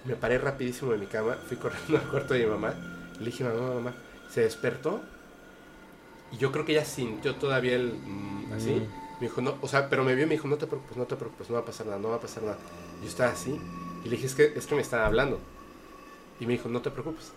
Me 0.06 0.16
paré 0.16 0.38
rapidísimo 0.38 0.92
de 0.92 0.98
mi 0.98 1.06
cama, 1.06 1.38
fui 1.48 1.58
corriendo 1.58 1.98
al 2.04 2.08
cuarto 2.10 2.34
de 2.34 2.46
mi 2.46 2.50
mamá, 2.50 2.74
le 3.20 3.26
dije, 3.26 3.44
mamá, 3.44 3.74
mamá, 3.76 3.94
se 4.30 4.42
despertó 4.42 5.02
y 6.32 6.38
yo 6.38 6.52
creo 6.52 6.66
que 6.66 6.72
ella 6.72 6.86
sintió 6.86 7.36
todavía 7.36 7.76
el 7.76 7.94
mm, 7.94 8.54
así. 8.54 8.72
Mm. 8.72 9.02
Me 9.20 9.28
dijo, 9.28 9.42
no, 9.42 9.56
o 9.62 9.68
sea, 9.68 9.88
pero 9.88 10.04
me 10.04 10.16
vio 10.16 10.24
y 10.24 10.28
me 10.28 10.34
dijo, 10.34 10.48
no 10.48 10.58
te 10.58 10.66
preocupes, 10.66 10.98
no 10.98 11.06
te 11.06 11.16
preocupes, 11.16 11.48
no 11.50 11.56
va 11.56 11.62
a 11.62 11.66
pasar 11.66 11.86
nada, 11.86 12.00
no 12.00 12.10
va 12.10 12.16
a 12.16 12.20
pasar 12.20 12.42
nada. 12.42 12.58
Yo 13.04 13.08
estaba 13.08 13.32
así 13.32 13.60
y 14.04 14.06
le 14.06 14.16
dije, 14.16 14.26
es 14.26 14.34
que, 14.34 14.54
es 14.56 14.66
que 14.66 14.76
me 14.76 14.82
están 14.82 15.02
hablando. 15.02 15.40
Y 16.40 16.48
me 16.48 16.54
dijo, 16.54 16.70
no 16.70 16.82
te 16.82 16.90
preocupes. 16.90 17.32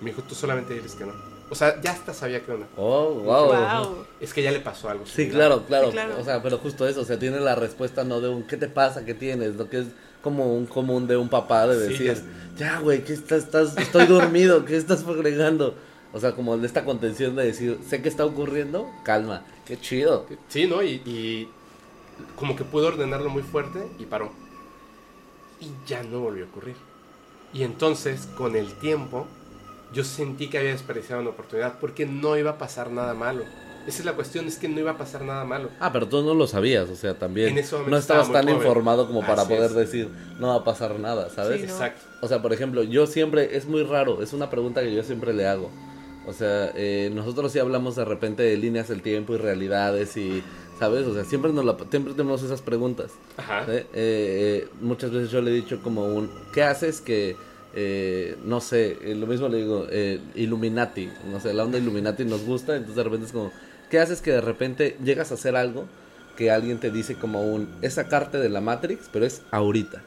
Me 0.00 0.10
dijo, 0.10 0.22
tú 0.22 0.34
solamente 0.34 0.72
diles 0.72 0.94
que 0.94 1.04
no. 1.04 1.12
O 1.50 1.54
sea, 1.54 1.80
ya 1.80 1.92
hasta 1.92 2.14
sabía 2.14 2.44
que 2.44 2.52
onda. 2.52 2.66
Oh, 2.76 3.10
wow. 3.10 3.46
Wow. 3.48 4.06
Es 4.20 4.32
que 4.32 4.42
ya 4.42 4.50
le 4.50 4.60
pasó 4.60 4.88
algo. 4.88 5.04
Sí, 5.04 5.28
claro, 5.28 5.64
claro, 5.66 5.88
Sí, 5.88 5.92
claro. 5.92 6.18
O 6.18 6.24
sea, 6.24 6.42
pero 6.42 6.58
justo 6.58 6.88
eso, 6.88 7.02
o 7.02 7.04
sea, 7.04 7.18
tiene 7.18 7.38
la 7.40 7.54
respuesta 7.54 8.02
no 8.02 8.20
de 8.20 8.28
un 8.30 8.46
¿qué 8.46 8.56
te 8.56 8.68
pasa? 8.68 9.04
¿Qué 9.04 9.14
tienes? 9.14 9.56
Lo 9.56 9.68
que 9.68 9.80
es 9.80 9.86
como 10.22 10.54
un 10.54 10.66
común 10.66 11.06
de 11.06 11.16
un 11.16 11.28
papá 11.28 11.66
de 11.66 11.96
Sí, 11.96 12.04
decir, 12.04 12.24
ya, 12.56 12.80
güey, 12.80 13.04
¿qué 13.04 13.12
estás, 13.12 13.44
estás, 13.44 13.76
estoy 13.76 14.06
dormido, 14.06 14.64
¿qué 14.64 14.76
estás 14.76 15.04
fregando? 15.04 15.74
O 16.12 16.20
sea, 16.20 16.32
como 16.32 16.56
de 16.56 16.66
esta 16.66 16.84
contención 16.84 17.36
de 17.36 17.44
decir, 17.44 17.78
sé 17.86 18.00
que 18.02 18.08
está 18.08 18.24
ocurriendo, 18.24 18.88
calma, 19.04 19.44
qué 19.66 19.78
chido. 19.78 20.26
Sí, 20.48 20.66
¿no? 20.66 20.82
Y, 20.82 21.02
y 21.04 21.48
como 22.36 22.56
que 22.56 22.64
pudo 22.64 22.88
ordenarlo 22.88 23.28
muy 23.28 23.42
fuerte 23.42 23.86
y 23.98 24.06
paró. 24.06 24.30
Y 25.60 25.70
ya 25.86 26.02
no 26.02 26.20
volvió 26.20 26.44
a 26.46 26.48
ocurrir. 26.48 26.76
Y 27.52 27.62
entonces, 27.62 28.28
con 28.36 28.56
el 28.56 28.74
tiempo, 28.74 29.26
yo 29.92 30.04
sentí 30.04 30.48
que 30.48 30.58
había 30.58 30.70
desperdiciado 30.70 31.20
una 31.22 31.30
oportunidad 31.30 31.78
porque 31.80 32.06
no 32.06 32.36
iba 32.36 32.52
a 32.52 32.58
pasar 32.58 32.90
nada 32.90 33.14
malo. 33.14 33.44
Esa 33.86 34.00
es 34.00 34.04
la 34.04 34.14
cuestión, 34.14 34.46
es 34.46 34.58
que 34.58 34.68
no 34.68 34.80
iba 34.80 34.92
a 34.92 34.98
pasar 34.98 35.22
nada 35.22 35.44
malo. 35.44 35.70
Ah, 35.78 35.92
pero 35.92 36.08
tú 36.08 36.22
no 36.22 36.34
lo 36.34 36.46
sabías, 36.46 36.88
o 36.88 36.96
sea, 36.96 37.14
también 37.14 37.50
En 37.50 37.58
ese 37.58 37.76
no 37.86 37.96
estabas 37.96 38.26
estaba 38.26 38.44
tan 38.44 38.48
informado 38.54 39.06
como 39.06 39.20
para 39.20 39.42
Así 39.42 39.54
poder 39.54 39.70
es. 39.70 39.76
decir, 39.76 40.08
no 40.40 40.48
va 40.48 40.56
a 40.56 40.64
pasar 40.64 40.98
nada, 40.98 41.30
¿sabes? 41.30 41.60
Sí, 41.60 41.66
no. 41.66 41.72
Exacto. 41.72 42.02
O 42.20 42.28
sea, 42.28 42.42
por 42.42 42.52
ejemplo, 42.52 42.82
yo 42.82 43.06
siempre, 43.06 43.56
es 43.56 43.66
muy 43.66 43.82
raro, 43.84 44.22
es 44.22 44.32
una 44.32 44.50
pregunta 44.50 44.82
que 44.82 44.92
yo 44.94 45.02
siempre 45.02 45.32
le 45.32 45.46
hago. 45.46 45.70
O 46.26 46.32
sea, 46.32 46.72
eh, 46.74 47.10
nosotros 47.14 47.52
sí 47.52 47.60
hablamos 47.60 47.94
de 47.94 48.04
repente 48.04 48.42
de 48.42 48.56
líneas 48.56 48.88
del 48.88 49.00
tiempo 49.02 49.34
y 49.34 49.36
realidades 49.36 50.16
y, 50.16 50.42
¿sabes? 50.80 51.06
O 51.06 51.14
sea, 51.14 51.24
siempre, 51.24 51.52
nos 51.52 51.64
la, 51.64 51.76
siempre 51.88 52.14
tenemos 52.14 52.42
esas 52.42 52.62
preguntas. 52.62 53.12
Ajá. 53.36 53.64
¿sí? 53.66 53.70
Eh, 53.72 53.84
eh, 53.94 54.68
muchas 54.80 55.12
veces 55.12 55.30
yo 55.30 55.40
le 55.40 55.52
he 55.52 55.54
dicho 55.54 55.80
como 55.82 56.06
un, 56.06 56.28
¿qué 56.52 56.64
haces 56.64 57.00
que, 57.00 57.36
eh, 57.76 58.36
no 58.44 58.60
sé, 58.60 58.98
eh, 59.02 59.14
lo 59.14 59.26
mismo 59.26 59.48
le 59.48 59.58
digo, 59.58 59.86
eh, 59.90 60.18
Illuminati, 60.34 61.08
no 61.30 61.38
sé, 61.40 61.52
la 61.54 61.62
onda 61.62 61.78
Illuminati 61.78 62.24
nos 62.24 62.42
gusta, 62.44 62.74
entonces 62.74 62.96
de 62.96 63.04
repente 63.04 63.26
es 63.26 63.32
como, 63.32 63.52
¿qué 63.90 63.98
haces 63.98 64.20
que 64.20 64.32
de 64.32 64.40
repente 64.40 64.96
llegas 65.02 65.30
a 65.30 65.34
hacer 65.34 65.56
algo, 65.56 65.86
que 66.36 66.50
alguien 66.50 66.78
te 66.78 66.90
dice 66.90 67.16
como 67.16 67.42
un, 67.42 67.68
esa 67.82 68.08
carta 68.08 68.38
de 68.38 68.48
la 68.48 68.60
Matrix, 68.60 69.08
pero 69.12 69.24
es 69.24 69.42
ahorita. 69.50 70.02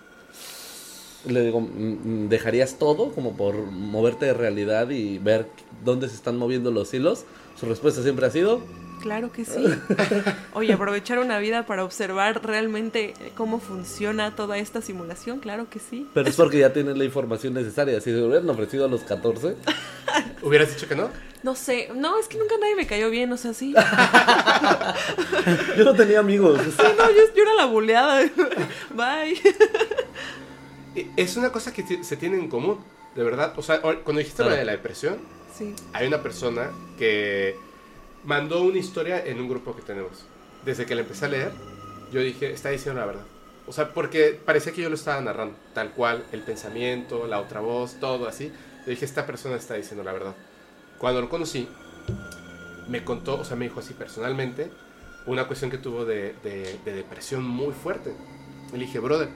Le 1.27 1.41
digo, 1.41 1.59
mm, 1.59 1.65
mm, 1.65 2.29
¿dejarías 2.29 2.77
todo 2.79 3.11
como 3.11 3.35
por 3.35 3.55
moverte 3.55 4.27
de 4.27 4.33
realidad 4.33 4.89
y 4.89 5.17
ver 5.17 5.47
dónde 5.83 6.07
se 6.07 6.15
están 6.15 6.37
moviendo 6.37 6.71
los 6.71 6.93
hilos? 6.93 7.25
Su 7.59 7.65
respuesta 7.65 8.01
siempre 8.01 8.25
ha 8.25 8.31
sido, 8.31 8.61
Claro 9.01 9.31
que 9.31 9.45
sí. 9.45 9.65
Oye, 10.53 10.73
aprovechar 10.73 11.19
una 11.19 11.39
vida 11.39 11.65
para 11.65 11.83
observar 11.83 12.45
realmente 12.45 13.13
cómo 13.35 13.59
funciona 13.59 14.35
toda 14.35 14.57
esta 14.57 14.81
simulación, 14.81 15.39
claro 15.39 15.69
que 15.69 15.79
sí. 15.79 16.07
pero 16.13 16.29
es 16.29 16.35
porque 16.35 16.59
ya 16.59 16.73
tienes 16.73 16.97
la 16.97 17.05
información 17.05 17.53
necesaria. 17.53 17.99
Si 18.01 18.11
se 18.11 18.21
hubieran 18.21 18.49
ofrecido 18.49 18.85
a 18.85 18.87
los 18.87 19.01
14, 19.01 19.55
¿Hubieras 20.41 20.73
dicho 20.73 20.87
que 20.87 20.95
no? 20.95 21.09
No 21.43 21.55
sé, 21.55 21.89
no, 21.95 22.19
es 22.19 22.27
que 22.27 22.37
nunca 22.37 22.55
nadie 22.59 22.75
me 22.75 22.87
cayó 22.87 23.09
bien, 23.09 23.31
o 23.31 23.37
sea, 23.37 23.53
sí. 23.53 23.73
yo 25.77 25.83
no 25.85 25.93
tenía 25.95 26.19
amigos. 26.19 26.59
Sí, 26.61 26.83
no, 26.97 27.09
yo, 27.09 27.21
yo 27.35 27.43
era 27.43 27.53
la 27.55 27.65
buleada. 27.65 28.21
Bye. 28.93 29.39
E- 30.95 31.07
Es 31.15 31.37
una 31.37 31.51
cosa 31.51 31.73
que 31.73 32.03
se 32.03 32.17
tiene 32.17 32.37
en 32.37 32.49
común, 32.49 32.79
de 33.15 33.23
verdad. 33.23 33.53
O 33.57 33.61
sea, 33.61 33.81
cuando 33.81 34.19
dijiste 34.19 34.43
lo 34.43 34.49
Claro. 34.49 34.59
de 34.59 34.65
la 34.65 34.71
depresión, 34.73 35.17
Sí. 35.57 35.73
hay 35.93 36.07
una 36.07 36.21
persona 36.21 36.69
que 36.97 37.55
mandó 38.29 38.61
una 38.61 38.77
historia 38.77 39.25
en 39.25 39.39
un 39.41 39.49
grupo 39.49 39.75
que 39.75 39.81
tenemos. 39.81 40.23
Desde 40.63 40.85
que 40.85 40.93
la 40.93 41.01
empecé 41.01 41.25
a 41.25 41.29
leer, 41.29 41.51
yo 42.13 42.21
dije, 42.21 42.51
está 42.51 42.69
diciendo 42.69 42.99
la 43.01 43.07
verdad. 43.07 43.23
O 43.65 43.73
sea, 43.73 43.91
porque 43.91 44.39
parecía 44.45 44.71
que 44.71 44.83
yo 44.83 44.89
lo 44.89 44.95
estaba 44.95 45.19
narrando, 45.19 45.55
tal 45.73 45.91
cual, 45.93 46.23
el 46.31 46.41
pensamiento, 46.41 47.25
la 47.25 47.39
otra 47.39 47.59
voz, 47.59 47.99
todo 47.99 48.27
así. 48.27 48.51
Yo 48.85 48.91
dije, 48.91 49.03
esta 49.05 49.25
persona 49.25 49.55
está 49.55 49.73
diciendo 49.73 50.03
la 50.03 50.13
verdad. 50.13 50.35
Cuando 50.99 51.21
lo 51.21 51.27
conocí, 51.29 51.67
me 52.87 53.03
contó, 53.03 53.39
o 53.39 53.43
sea, 53.43 53.55
me 53.57 53.65
dijo 53.65 53.79
así 53.79 53.93
personalmente, 53.93 54.71
una 55.25 55.47
cuestión 55.47 55.71
que 55.71 55.77
tuvo 55.79 56.05
de, 56.05 56.35
de- 56.43 56.79
de 56.85 56.93
depresión 56.93 57.43
muy 57.43 57.73
fuerte. 57.73 58.13
Le 58.73 58.77
dije, 58.79 58.99
brother, 58.99 59.29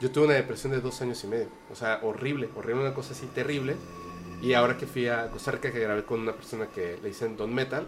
yo 0.00 0.10
tuve 0.10 0.24
una 0.24 0.34
depresión 0.34 0.72
de 0.72 0.80
dos 0.80 1.02
años 1.02 1.22
y 1.22 1.26
medio. 1.26 1.48
O 1.70 1.74
sea, 1.76 2.00
horrible, 2.02 2.48
horrible, 2.56 2.82
una 2.84 2.94
cosa 2.94 3.12
así 3.12 3.26
terrible. 3.34 3.76
Y 4.40 4.54
ahora 4.54 4.78
que 4.78 4.86
fui 4.86 5.06
a 5.08 5.30
Costa 5.30 5.50
Rica, 5.50 5.70
que 5.70 5.80
grabé 5.80 6.04
con 6.04 6.20
una 6.20 6.32
persona 6.32 6.66
que 6.74 6.98
le 7.02 7.08
dicen 7.08 7.36
Don 7.36 7.52
Metal, 7.54 7.86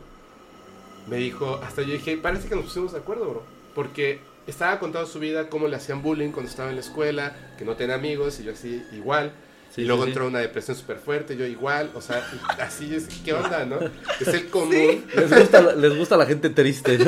me 1.07 1.17
dijo, 1.17 1.61
hasta 1.63 1.83
yo 1.83 1.93
dije, 1.93 2.17
parece 2.17 2.49
que 2.49 2.55
nos 2.57 2.65
pusimos 2.65 2.93
de 2.93 2.99
acuerdo, 2.99 3.29
bro. 3.31 3.43
Porque 3.75 4.21
estaba 4.47 4.79
contando 4.79 5.07
su 5.09 5.19
vida, 5.19 5.49
cómo 5.49 5.69
le 5.69 5.77
hacían 5.77 6.03
bullying 6.03 6.31
cuando 6.31 6.51
estaba 6.51 6.69
en 6.71 6.77
la 6.77 6.81
escuela, 6.83 7.37
que 7.59 7.65
no 7.65 7.77
tenía 7.77 7.95
amigos, 7.97 8.41
y 8.41 8.45
yo 8.45 8.53
así, 8.53 8.83
igual. 8.93 9.33
Sí, 9.75 9.83
y 9.83 9.85
luego 9.85 10.03
sí, 10.03 10.07
sí. 10.07 10.11
entró 10.11 10.27
una 10.27 10.41
depresión 10.41 10.77
súper 10.77 10.99
fuerte, 10.99 11.37
yo 11.37 11.47
igual, 11.47 11.91
o 11.95 12.01
sea, 12.01 12.25
así 12.61 12.93
es, 12.95 13.07
¿qué 13.25 13.33
onda, 13.33 13.65
no? 13.65 13.79
Es 14.21 14.29
el 14.29 14.47
común. 14.51 15.05
Les 15.15 15.31
gusta, 15.39 15.63
la- 15.63 15.75
les 15.75 15.97
gusta 15.97 16.17
la 16.17 16.27
gente 16.27 16.51
triste. 16.51 16.99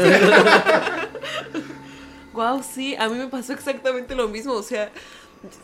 Wow, 2.32 2.62
sí, 2.62 2.96
a 2.96 3.08
mí 3.08 3.18
me 3.18 3.26
pasó 3.26 3.52
exactamente 3.52 4.14
lo 4.14 4.26
mismo. 4.28 4.54
O 4.54 4.62
sea, 4.62 4.90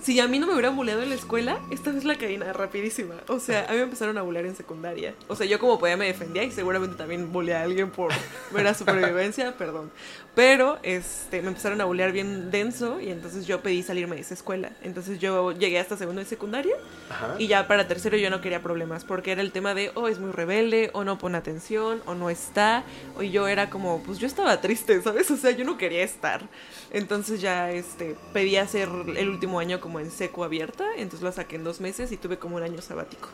si 0.03 0.19
a 0.21 0.27
mí 0.27 0.39
no 0.39 0.47
me 0.47 0.55
hubieran 0.55 0.77
buleado 0.77 1.03
en 1.03 1.11
la 1.11 1.15
escuela, 1.15 1.61
esta 1.71 1.93
vez 1.93 2.05
la 2.05 2.17
caína 2.17 2.53
rapidísima. 2.53 3.15
O 3.29 3.39
sea, 3.39 3.67
a 3.67 3.73
mí 3.73 3.77
me 3.77 3.85
empezaron 3.85 4.19
a 4.19 4.23
bulear 4.23 4.47
en 4.47 4.57
secundaria. 4.57 5.15
O 5.29 5.37
sea, 5.37 5.47
yo 5.47 5.59
como 5.59 5.79
podía 5.79 5.97
me 5.97 6.07
defendía 6.07 6.43
y 6.43 6.51
seguramente 6.51 6.97
también 6.97 7.33
buleé 7.33 7.55
a 7.55 7.63
alguien 7.63 7.91
por 7.91 8.13
ver 8.53 8.67
a 8.67 8.75
supervivencia, 8.75 9.57
perdón. 9.57 9.91
Pero 10.35 10.79
este, 10.83 11.43
me 11.43 11.49
empezaron 11.49 11.81
a 11.81 11.85
bulear 11.85 12.13
bien 12.13 12.51
denso 12.51 13.01
y 13.01 13.11
entonces 13.11 13.47
yo 13.47 13.61
pedí 13.61 13.83
salirme 13.83 14.17
de 14.17 14.23
esa 14.23 14.35
escuela. 14.35 14.71
Entonces 14.83 15.19
yo 15.19 15.53
llegué 15.53 15.79
hasta 15.79 15.97
segundo 15.97 16.21
de 16.21 16.27
secundaria 16.27 16.77
Ajá. 17.11 17.35
y 17.39 17.49
ya 17.49 17.67
para 17.67 17.89
tercero 17.89 18.17
yo 18.17 18.31
no 18.31 18.41
quería 18.41 18.63
problemas 18.63 19.05
porque 19.05 19.33
era 19.33 19.43
el 19.43 19.53
tema 19.53 19.75
de, 19.75 19.91
oh, 19.95 20.09
es 20.09 20.19
muy 20.19 20.31
rebelde, 20.31 20.91
o 20.93 21.05
no 21.05 21.19
pone 21.19 21.39
atención, 21.39 22.03
o 22.07 22.15
no 22.15 22.31
está. 22.31 22.85
O 23.17 23.23
yo 23.23 23.49
era 23.49 23.71
como, 23.71 24.03
pues 24.03 24.19
yo 24.19 24.27
estaba 24.27 24.61
triste, 24.61 25.01
¿sabes? 25.03 25.31
O 25.31 25.37
sea, 25.37 25.51
yo 25.51 25.65
no 25.65 25.77
quería 25.77 26.03
estar. 26.03 26.43
Entonces 26.91 27.41
ya 27.41 27.71
este, 27.71 28.17
pedí 28.33 28.57
hacer 28.57 28.89
el 29.17 29.29
último 29.29 29.59
año 29.59 29.68
como 29.77 30.01
en 30.01 30.11
seco 30.11 30.43
abierta, 30.45 30.85
entonces 30.97 31.23
lo 31.23 31.31
saqué 31.33 31.57
en 31.57 31.65
dos 31.65 31.81
meses 31.81 32.11
y 32.13 32.17
tuve 32.17 32.39
como 32.39 32.57
un 32.57 32.63
año 32.63 32.81
sabático. 32.83 33.29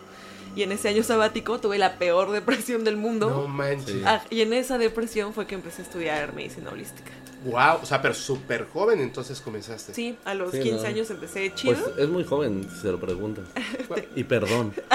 Y 0.57 0.63
en 0.63 0.73
ese 0.73 0.89
año 0.89 1.03
sabático 1.03 1.59
tuve 1.61 1.79
la 1.79 1.97
peor 1.99 2.31
depresión 2.33 2.85
del 2.85 2.97
mundo. 2.97 3.31
No 3.31 3.49
manches. 3.49 4.05
Ah, 4.05 4.23
y 4.31 4.41
en 4.43 4.53
esa 4.53 4.77
depresión 4.79 5.33
fue 5.35 5.47
que 5.47 5.55
empecé 5.55 5.83
a 5.83 5.85
estudiar 5.85 6.33
medicina 6.35 6.71
holística. 6.71 7.11
Wow, 7.45 7.81
o 7.83 7.87
sea, 7.87 8.01
pero 8.01 8.15
súper 8.15 8.67
joven 8.73 9.01
entonces 9.01 9.41
comenzaste. 9.41 9.93
Sí, 9.93 10.17
a 10.25 10.33
los 10.35 10.51
Sí, 10.53 10.61
15 10.61 10.83
no. 10.83 10.89
años 10.89 11.11
empecé 11.11 11.53
chido. 11.55 11.75
Pues 11.75 11.99
es 11.99 12.09
muy 12.09 12.25
joven, 12.25 12.67
si 12.71 12.81
se 12.83 12.91
lo 12.93 12.99
preguntan. 12.99 13.47
Y 14.17 14.25
perdón, 14.25 14.73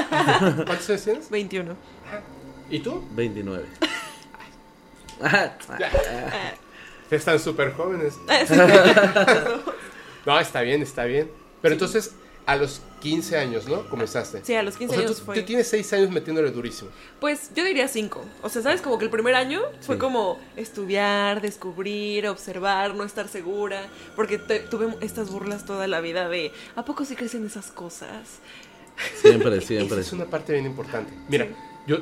¿Cuántos 0.66 0.90
años 0.90 1.04
tienes? 1.04 1.30
21. 1.30 1.76
¿Y 2.72 2.80
tú? 2.80 3.04
29. 3.12 3.66
Están 7.12 7.40
súper 7.40 7.74
jóvenes. 7.74 8.16
Sí. 10.24 10.30
No, 10.30 10.40
está 10.40 10.62
bien, 10.62 10.82
está 10.82 11.06
bien. 11.06 11.30
Pero 11.62 11.74
entonces, 11.74 12.14
a 12.46 12.56
los 12.56 12.82
15 13.02 13.38
años, 13.38 13.68
¿no? 13.68 13.88
Comenzaste. 13.90 14.44
Sí, 14.44 14.56
a 14.56 14.64
los 14.64 14.76
15 14.76 14.92
o 14.96 14.98
sea, 14.98 15.06
años 15.08 15.20
tú, 15.20 15.26
fue. 15.26 15.36
tú 15.40 15.46
tienes 15.46 15.68
6 15.68 15.94
años 15.94 16.10
metiéndole 16.10 16.50
durísimo. 16.52 16.90
Pues 17.20 17.52
yo 17.56 17.64
diría 17.64 17.88
cinco. 17.88 18.26
O 18.42 18.50
sea, 18.50 18.62
¿sabes? 18.62 18.82
Como 18.82 18.98
que 18.98 19.06
el 19.06 19.12
primer 19.12 19.36
año 19.36 19.62
fue 19.82 19.96
Sí. 19.96 20.00
como 20.00 20.40
estudiar, 20.58 21.42
descubrir, 21.42 22.28
observar, 22.28 22.96
no 22.96 23.04
estar 23.04 23.28
segura. 23.28 23.88
Porque 24.16 24.38
te- 24.40 24.62
tuve 24.62 24.96
estas 25.02 25.30
burlas 25.30 25.66
toda 25.66 25.88
la 25.88 26.02
vida 26.02 26.28
de 26.28 26.52
¿a 26.76 26.84
poco 26.86 27.06
sí 27.06 27.16
crecen 27.16 27.46
esas 27.46 27.68
cosas? 27.72 28.40
Siempre, 29.22 29.56
Esa 29.58 29.68
siempre. 29.68 30.00
es 30.02 30.12
una 30.12 30.26
parte 30.26 30.54
bien 30.54 30.66
importante. 30.66 31.14
Mira, 31.30 31.46
Sí. 31.46 31.52
yo 31.88 31.98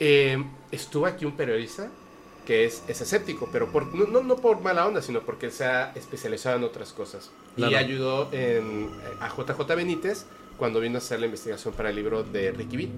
eh, 0.00 0.42
estuve 0.70 1.10
aquí 1.10 1.24
un 1.24 1.32
periodista 1.36 1.88
que 2.48 2.64
es, 2.64 2.82
es 2.88 3.00
escéptico, 3.02 3.46
pero 3.52 3.70
por, 3.70 3.94
no, 3.94 4.06
no, 4.06 4.22
no 4.22 4.36
por 4.36 4.62
mala 4.62 4.86
onda, 4.86 5.02
sino 5.02 5.20
porque 5.20 5.46
él 5.46 5.52
se 5.52 5.66
ha 5.66 5.92
especializado 5.94 6.56
en 6.56 6.64
otras 6.64 6.94
cosas. 6.94 7.30
Y 7.58 7.60
Claro. 7.60 7.76
ayudó 7.76 8.28
en, 8.32 8.88
a 9.20 9.28
JJ 9.28 9.74
Benítez 9.76 10.24
cuando 10.56 10.80
vino 10.80 10.94
a 10.94 10.98
hacer 10.98 11.20
la 11.20 11.26
investigación 11.26 11.74
para 11.74 11.90
el 11.90 11.96
libro 11.96 12.22
de 12.24 12.50
Ricky 12.52 12.76
B. 12.78 12.88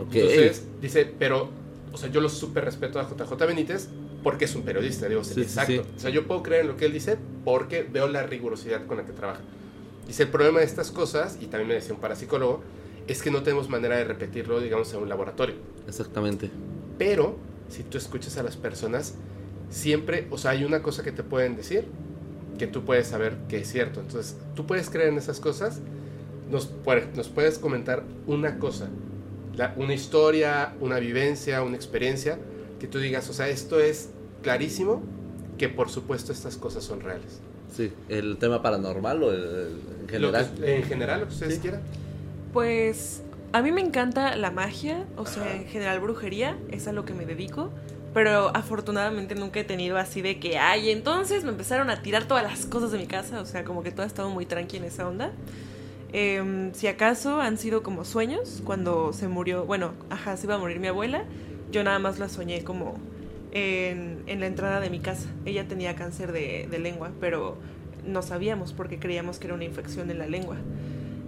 Ok. 0.00 0.14
Entonces, 0.14 0.64
dice, 0.80 1.12
pero, 1.18 1.50
o 1.92 1.98
sea, 1.98 2.08
yo 2.10 2.22
lo 2.22 2.30
súper 2.30 2.64
respeto 2.64 2.98
a 2.98 3.02
JJ 3.06 3.36
Benítez 3.46 3.90
porque 4.22 4.46
es 4.46 4.54
un 4.56 4.62
periodista, 4.62 5.08
digo, 5.10 5.22
Sí, 5.24 5.34
sí, 5.34 5.42
exacto. 5.42 5.72
sí. 5.74 5.80
O 5.94 6.00
sea, 6.00 6.08
yo 6.10 6.26
puedo 6.26 6.42
creer 6.42 6.62
en 6.62 6.68
lo 6.68 6.76
que 6.78 6.86
él 6.86 6.92
dice 6.94 7.18
porque 7.44 7.82
veo 7.82 8.08
la 8.08 8.22
rigurosidad 8.22 8.86
con 8.86 8.96
la 8.96 9.04
que 9.04 9.12
trabaja. 9.12 9.42
Dice, 10.06 10.22
el 10.22 10.30
problema 10.30 10.60
de 10.60 10.64
estas 10.64 10.90
cosas, 10.90 11.36
y 11.42 11.48
también 11.48 11.68
me 11.68 11.74
decía 11.74 11.92
un 11.92 12.00
parapsicólogo, 12.00 12.62
es 13.08 13.20
que 13.22 13.30
no 13.30 13.42
tenemos 13.42 13.68
manera 13.68 13.98
de 13.98 14.04
repetirlo, 14.04 14.58
digamos, 14.58 14.90
en 14.94 15.00
un 15.02 15.08
laboratorio. 15.10 15.56
Exactamente. 15.86 16.50
Pero, 16.96 17.36
si 17.68 17.82
tú 17.82 17.98
escuchas 17.98 18.36
a 18.38 18.42
las 18.42 18.56
personas, 18.56 19.14
siempre, 19.70 20.26
o 20.30 20.38
sea, 20.38 20.52
hay 20.52 20.64
una 20.64 20.82
cosa 20.82 21.02
que 21.02 21.12
te 21.12 21.22
pueden 21.22 21.56
decir 21.56 21.84
que 22.58 22.66
tú 22.66 22.84
puedes 22.84 23.06
saber 23.08 23.36
que 23.48 23.58
es 23.58 23.68
cierto. 23.70 24.00
Entonces, 24.00 24.36
tú 24.54 24.66
puedes 24.66 24.88
creer 24.90 25.08
en 25.10 25.18
esas 25.18 25.40
cosas, 25.40 25.80
nos, 26.50 26.70
nos 27.14 27.28
puedes 27.28 27.58
comentar 27.58 28.04
una 28.26 28.58
cosa, 28.58 28.88
la- 29.56 29.74
una 29.76 29.92
historia, 29.94 30.74
una 30.80 30.98
vivencia, 30.98 31.62
una 31.62 31.76
experiencia, 31.76 32.38
que 32.80 32.86
tú 32.86 32.98
digas, 32.98 33.28
o 33.28 33.32
sea, 33.32 33.48
esto 33.48 33.80
es 33.80 34.10
clarísimo, 34.42 35.02
que 35.58 35.68
por 35.68 35.88
supuesto 35.90 36.32
estas 36.32 36.56
cosas 36.56 36.84
son 36.84 37.00
reales. 37.00 37.40
Sí, 37.74 37.92
el 38.08 38.36
tema 38.38 38.62
paranormal 38.62 39.22
o 39.22 39.32
el- 39.32 39.42
el- 39.42 39.80
en 40.14 40.22
Lo 40.22 40.28
general. 40.28 40.50
que- 40.58 40.76
en 40.76 40.82
general, 40.84 41.20
lo 41.20 41.26
que 41.28 41.32
ustedes 41.34 41.54
Sí. 41.54 41.60
quieran. 41.60 41.80
Pues 42.52 43.22
a 43.52 43.62
mí 43.62 43.72
me 43.72 43.80
encanta 43.80 44.36
la 44.36 44.50
magia, 44.50 45.04
o 45.16 45.26
sea, 45.26 45.54
en 45.54 45.66
general 45.66 46.00
brujería, 46.00 46.58
es 46.70 46.88
a 46.88 46.92
lo 46.92 47.04
que 47.04 47.14
me 47.14 47.26
dedico. 47.26 47.70
Pero 48.14 48.50
afortunadamente 48.56 49.34
nunca 49.34 49.60
he 49.60 49.64
tenido 49.64 49.98
así 49.98 50.22
de 50.22 50.40
que, 50.40 50.58
ay, 50.58 50.90
entonces 50.90 51.44
me 51.44 51.50
empezaron 51.50 51.90
a 51.90 52.00
tirar 52.00 52.24
todas 52.24 52.42
las 52.42 52.64
cosas 52.64 52.90
de 52.90 52.96
mi 52.96 53.06
casa. 53.06 53.42
O 53.42 53.44
sea, 53.44 53.62
como 53.62 53.82
que 53.82 53.90
todo 53.90 54.04
ha 54.04 54.06
estado 54.06 54.30
muy 54.30 54.46
tranqui 54.46 54.78
en 54.78 54.84
esa 54.84 55.06
onda. 55.06 55.32
Em, 56.14 56.72
si 56.72 56.86
acaso 56.86 57.42
han 57.42 57.58
sido 57.58 57.82
como 57.82 58.06
sueños, 58.06 58.62
cuando 58.64 59.12
se 59.12 59.28
murió, 59.28 59.66
bueno, 59.66 59.92
ajá, 60.08 60.36
se 60.38 60.46
iba 60.46 60.54
a 60.54 60.58
morir 60.58 60.80
mi 60.80 60.86
abuela, 60.86 61.24
yo 61.70 61.84
nada 61.84 61.98
más 61.98 62.18
la 62.18 62.30
soñé 62.30 62.64
como 62.64 62.94
en, 63.52 64.22
en 64.26 64.40
la 64.40 64.46
entrada 64.46 64.80
de 64.80 64.88
mi 64.88 65.00
casa. 65.00 65.28
Ella 65.44 65.68
tenía 65.68 65.94
cáncer 65.94 66.32
de, 66.32 66.68
de 66.70 66.78
lengua, 66.78 67.10
pero 67.20 67.58
no 68.06 68.22
sabíamos 68.22 68.72
porque 68.72 68.98
creíamos 68.98 69.38
que 69.38 69.48
era 69.48 69.54
una 69.54 69.64
infección 69.64 70.10
en 70.10 70.18
la 70.18 70.26
lengua. 70.26 70.56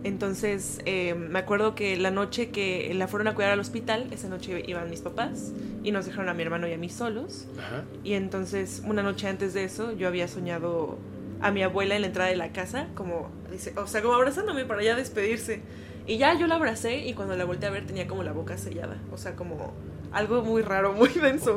Entonces, 0.04 0.80
eh, 0.84 1.14
me 1.14 1.40
acuerdo 1.40 1.74
que 1.74 1.96
la 1.96 2.10
noche 2.10 2.50
que 2.50 2.92
la 2.94 3.08
fueron 3.08 3.28
a 3.28 3.34
cuidar 3.34 3.52
al 3.52 3.60
hospital, 3.60 4.08
esa 4.12 4.28
noche 4.28 4.62
iban 4.66 4.88
mis 4.90 5.00
papás 5.00 5.52
y 5.82 5.90
nos 5.90 6.06
dejaron 6.06 6.28
a 6.28 6.34
mi 6.34 6.42
hermano 6.42 6.68
y 6.68 6.72
a 6.72 6.78
mí 6.78 6.88
solos. 6.88 7.48
Ajá. 7.58 7.84
Y 8.04 8.14
entonces, 8.14 8.82
una 8.86 9.02
noche 9.02 9.28
antes 9.28 9.54
de 9.54 9.64
eso, 9.64 9.92
yo 9.92 10.08
había 10.08 10.28
soñado 10.28 10.98
a 11.40 11.50
mi 11.50 11.62
abuela 11.62 11.96
en 11.96 12.02
la 12.02 12.06
entrada 12.08 12.30
de 12.30 12.36
la 12.36 12.52
casa, 12.52 12.88
como, 12.94 13.30
dice, 13.50 13.72
o 13.76 13.86
sea, 13.86 14.02
como 14.02 14.14
abrazándome 14.14 14.64
para 14.64 14.82
ya 14.82 14.94
despedirse. 14.94 15.62
Y 16.06 16.16
ya 16.16 16.38
yo 16.38 16.46
la 16.46 16.54
abracé 16.54 17.06
y 17.06 17.12
cuando 17.12 17.36
la 17.36 17.44
volteé 17.44 17.68
a 17.68 17.72
ver 17.72 17.86
tenía 17.86 18.06
como 18.06 18.22
la 18.22 18.32
boca 18.32 18.56
sellada, 18.56 18.96
o 19.12 19.18
sea, 19.18 19.36
como 19.36 19.74
algo 20.12 20.42
muy 20.42 20.62
raro, 20.62 20.92
muy 20.92 21.08
denso. 21.22 21.56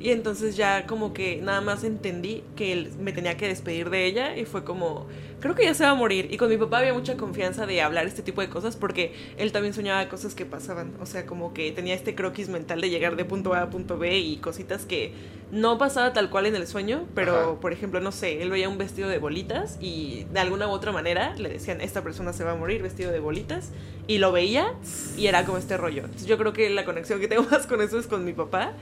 Y 0.00 0.10
entonces 0.10 0.56
ya 0.56 0.86
como 0.86 1.12
que 1.12 1.40
nada 1.42 1.60
más 1.60 1.84
entendí 1.84 2.42
que 2.56 2.72
él 2.72 2.92
me 3.00 3.12
tenía 3.12 3.36
que 3.36 3.48
despedir 3.48 3.90
de 3.90 4.06
ella 4.06 4.36
y 4.36 4.44
fue 4.44 4.64
como, 4.64 5.06
creo 5.40 5.54
que 5.54 5.64
ya 5.64 5.74
se 5.74 5.84
va 5.84 5.90
a 5.90 5.94
morir. 5.94 6.28
Y 6.30 6.36
con 6.36 6.48
mi 6.48 6.56
papá 6.56 6.78
había 6.78 6.94
mucha 6.94 7.16
confianza 7.16 7.66
de 7.66 7.82
hablar 7.82 8.06
este 8.06 8.22
tipo 8.22 8.40
de 8.40 8.48
cosas 8.48 8.76
porque 8.76 9.12
él 9.36 9.52
también 9.52 9.74
soñaba 9.74 10.08
cosas 10.08 10.34
que 10.34 10.44
pasaban. 10.44 10.92
O 11.00 11.06
sea, 11.06 11.26
como 11.26 11.54
que 11.54 11.72
tenía 11.72 11.94
este 11.94 12.14
croquis 12.14 12.48
mental 12.48 12.80
de 12.80 12.90
llegar 12.90 13.16
de 13.16 13.24
punto 13.24 13.54
A 13.54 13.62
a 13.62 13.70
punto 13.70 13.98
B 13.98 14.18
y 14.18 14.36
cositas 14.36 14.84
que 14.84 15.12
no 15.50 15.78
pasaba 15.78 16.12
tal 16.12 16.30
cual 16.30 16.46
en 16.46 16.56
el 16.56 16.66
sueño, 16.66 17.04
pero 17.14 17.36
Ajá. 17.36 17.60
por 17.60 17.72
ejemplo, 17.72 18.00
no 18.00 18.12
sé, 18.12 18.42
él 18.42 18.50
veía 18.50 18.68
un 18.68 18.78
vestido 18.78 19.08
de 19.08 19.18
bolitas 19.18 19.78
y 19.80 20.26
de 20.32 20.40
alguna 20.40 20.68
u 20.68 20.70
otra 20.70 20.92
manera 20.92 21.34
le 21.36 21.48
decían, 21.48 21.80
esta 21.80 22.02
persona 22.02 22.32
se 22.32 22.44
va 22.44 22.52
a 22.52 22.54
morir 22.54 22.82
vestido 22.82 23.10
de 23.10 23.20
bolitas, 23.20 23.70
y 24.08 24.18
lo 24.18 24.32
veía 24.32 24.72
y 25.16 25.26
era 25.26 25.44
como 25.44 25.58
este 25.58 25.76
rollo. 25.76 26.04
Entonces 26.04 26.26
yo 26.26 26.38
creo 26.38 26.52
que 26.52 26.68
la 26.70 26.84
conexión 26.84 27.20
que 27.20 27.28
tengo 27.28 27.44
más 27.50 27.66
con 27.66 27.80
eso 27.80 27.98
es 27.98 28.08
con 28.08 28.24
mi 28.24 28.32
papá. 28.32 28.72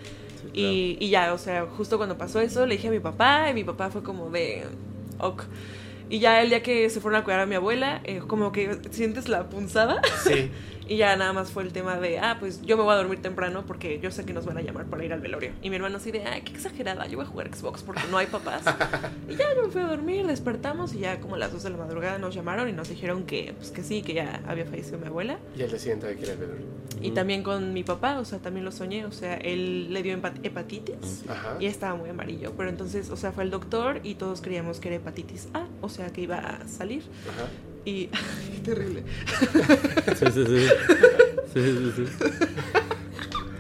Y, 0.55 0.97
y 1.01 1.11
ya, 1.11 1.35
o 1.35 1.39
sea, 1.39 1.67
justo 1.67 1.99
cuando 1.99 2.17
pasó 2.17 2.41
eso, 2.41 2.65
le 2.65 2.77
dije 2.77 2.89
a 2.89 2.91
mi 2.93 3.01
papá 3.01 3.51
y 3.51 3.55
mi 3.55 3.65
papá 3.65 3.91
fue 3.91 4.03
como 4.03 4.31
de, 4.31 4.65
ok. 5.19 5.43
Y 6.09 6.21
ya 6.21 6.41
el 6.41 6.51
día 6.51 6.63
que 6.63 6.89
se 6.89 7.01
fueron 7.01 7.21
a 7.21 7.25
cuidar 7.25 7.41
a 7.41 7.47
mi 7.47 7.57
abuela, 7.57 8.01
eh, 8.05 8.21
como 8.25 8.53
que 8.53 8.79
sientes 8.91 9.29
la 9.29 9.49
punzada. 9.49 10.01
Sí. 10.23 10.51
Y 10.89 10.97
ya 10.99 11.17
nada 11.17 11.33
más 11.33 11.51
fue 11.51 11.65
el 11.65 11.73
tema 11.73 11.97
de, 11.99 12.19
ah, 12.21 12.37
pues 12.39 12.63
yo 12.63 12.77
me 12.77 12.85
voy 12.85 12.93
a 12.93 12.97
dormir 12.97 13.21
temprano 13.21 13.65
porque 13.67 13.99
yo 14.01 14.11
sé 14.13 14.25
que 14.25 14.33
nos 14.33 14.45
van 14.47 14.59
a 14.59 14.61
llamar 14.63 14.87
para 14.87 15.05
ir 15.05 15.13
al 15.13 15.21
velorio. 15.21 15.51
Y 15.61 15.69
mi 15.71 15.77
hermano 15.77 15.97
así 15.97 16.13
de, 16.13 16.25
ay, 16.25 16.43
qué 16.43 16.53
exagerada, 16.53 17.07
yo 17.07 17.17
voy 17.19 17.27
a 17.27 17.29
jugar 17.29 17.53
Xbox 17.55 17.83
porque 17.83 18.03
no 18.11 18.19
hay 18.19 18.27
papás. 18.27 18.63
y 19.29 19.35
ya 19.35 19.53
yo 19.57 19.65
me 19.65 19.69
fui 19.71 19.83
a 19.83 19.87
dormir, 19.87 20.27
despertamos 20.27 20.95
y 20.95 21.01
ya 21.01 21.19
como 21.21 21.35
a 21.35 21.39
las 21.39 21.53
2 21.53 21.63
de 21.65 21.71
la 21.71 21.77
madrugada 21.79 22.19
nos 22.19 22.35
llamaron 22.35 22.69
y 22.69 22.73
nos 22.73 22.89
dijeron 22.89 23.25
que, 23.25 23.55
pues 23.57 23.71
que 23.73 23.83
sí, 23.83 24.03
que 24.03 24.15
ya 24.15 24.41
había 24.47 24.65
fallecido 24.65 24.99
mi 24.99 25.07
abuela. 25.09 25.39
Y 25.57 25.63
el 25.63 25.77
siguiente 25.79 26.07
hay 26.07 26.17
que 26.17 26.23
ir 26.23 26.31
al 26.31 26.37
velorio. 26.39 26.67
Y 27.03 27.11
también 27.11 27.43
con 27.43 27.73
mi 27.73 27.83
papá, 27.83 28.19
o 28.21 28.25
sea, 28.25 28.39
también 28.39 28.65
lo 28.65 28.71
soñé, 28.73 29.07
o 29.07 29.13
sea, 29.13 29.35
él 29.35 29.93
le 29.93 30.03
dio 30.05 30.17
hepat- 30.17 30.39
hepatitis. 30.45 31.25
Ajá. 31.29 31.57
Y 31.59 31.67
estaba 31.67 31.95
muy 31.97 32.11
amarillo, 32.11 32.53
pero 32.57 32.69
entonces, 32.71 33.11
o 33.11 33.17
sea, 33.17 33.33
fue 33.33 33.43
el 33.45 33.51
doctor 33.51 34.01
y 34.05 34.15
todos 34.15 34.41
creíamos 34.41 34.79
que 34.81 34.89
era 34.89 34.97
hepatitis 34.99 35.49
A, 35.53 35.67
o 35.81 35.89
sea, 35.89 36.11
que 36.13 36.21
iba 36.23 36.37
a 36.39 36.67
salir. 36.69 37.03
Ajá. 37.29 37.49
Y 37.87 38.07
qué 38.55 38.61
terrible. 38.65 39.03
Sí, 40.19 40.27
sí, 40.35 40.45
sí. 40.47 40.69
Sí, 41.55 41.63
sí, 41.63 41.93
sí. 41.97 42.25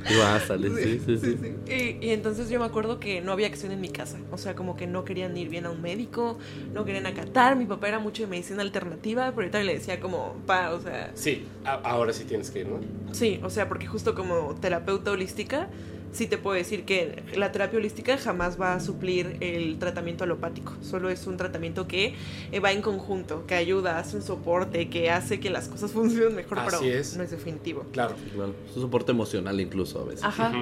Y 0.09 0.15
va 0.19 0.37
a 0.37 0.41
salir, 0.41 0.73
sí, 0.77 1.01
sí, 1.05 1.19
sí. 1.19 1.37
Y, 1.73 2.07
y 2.07 2.11
entonces 2.11 2.49
yo 2.49 2.61
me 2.61 2.67
acuerdo 2.67 3.01
que 3.01 3.21
no 3.23 3.33
había 3.33 3.47
acción 3.49 3.73
en 3.73 3.81
mi 3.81 3.89
casa. 3.89 4.19
O 4.31 4.39
sea, 4.39 4.55
como 4.55 4.77
que 4.77 4.87
no 4.87 5.05
querían 5.05 5.37
ir 5.37 5.49
bien 5.49 5.67
a 5.67 5.71
un 5.71 5.81
médico, 5.83 6.39
no 6.75 6.85
querían 6.85 7.07
acatar. 7.07 7.57
Mi 7.57 7.65
papá 7.65 7.89
era 7.89 7.99
mucho 7.99 8.23
de 8.23 8.29
medicina 8.29 8.63
alternativa, 8.63 9.25
pero 9.31 9.39
ahorita 9.43 9.63
le 9.65 9.75
decía 9.75 9.99
como, 9.99 10.35
pa, 10.47 10.73
o 10.75 10.81
sea, 10.81 11.11
Sí, 11.15 11.45
a- 11.65 11.75
ahora 11.83 12.13
sí 12.13 12.25
tienes 12.25 12.51
que 12.51 12.61
ir, 12.61 12.69
¿no? 12.69 12.81
sí, 13.13 13.41
o 13.43 13.51
sea, 13.51 13.67
porque 13.69 13.87
justo 13.87 14.15
como 14.15 14.55
terapeuta 14.61 15.11
holística, 15.11 15.69
sí 16.13 16.27
te 16.27 16.39
puedo 16.39 16.57
decir 16.57 16.85
que 16.85 17.23
la 17.37 17.53
terapia 17.53 17.79
holística 17.79 18.17
jamás 18.19 18.61
va 18.61 18.75
a 18.75 18.81
suplir 18.81 19.37
el 19.41 19.79
tratamiento 19.79 20.25
alopático. 20.25 20.73
Solo 20.83 21.11
es 21.11 21.27
un 21.27 21.37
tratamiento 21.37 21.87
que 21.87 22.15
eh, 22.53 22.61
va 22.61 22.73
en 22.73 22.83
conjunto, 22.83 23.47
que 23.47 23.55
ayuda, 23.55 23.99
hace 23.99 24.17
un 24.17 24.23
soporte, 24.23 24.89
que 24.89 25.11
hace 25.11 25.41
que 25.41 25.51
las 25.51 25.69
cosas 25.69 25.93
funcionen 25.93 26.35
mejor, 26.35 26.59
Así 26.59 26.77
pero 26.81 26.99
es. 26.99 27.17
no 27.17 27.23
es 27.23 27.31
definitivo. 27.31 27.85
Claro. 27.93 28.15
Claro, 28.35 28.55
es 28.69 28.77
un 28.77 28.83
soporte 28.83 29.13
emocional 29.13 29.61
incluso 29.61 30.01
a 30.01 30.05
veces. 30.05 30.25
Ajá. 30.25 30.53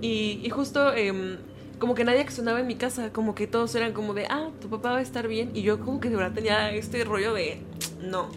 Y, 0.00 0.40
y 0.42 0.50
justo 0.50 0.92
em, 0.94 1.36
como 1.78 1.94
que 1.94 2.04
nadie 2.04 2.20
accionaba 2.20 2.60
en 2.60 2.66
mi 2.66 2.76
casa, 2.76 3.12
como 3.12 3.34
que 3.34 3.46
todos 3.46 3.74
eran 3.74 3.92
como 3.92 4.14
de, 4.14 4.26
ah, 4.26 4.50
tu 4.60 4.68
papá 4.68 4.92
va 4.92 4.98
a 4.98 5.02
estar 5.02 5.26
bien. 5.28 5.50
Y 5.54 5.62
yo 5.62 5.80
como 5.80 6.00
que 6.00 6.10
de 6.10 6.16
verdad 6.16 6.32
tenía 6.32 6.70
este 6.72 7.04
rollo 7.04 7.34
de, 7.34 7.58
no. 8.00 8.28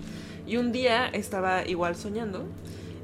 Y 0.47 0.57
un 0.57 0.71
día 0.71 1.07
estaba 1.07 1.67
igual 1.67 1.95
soñando. 1.95 2.45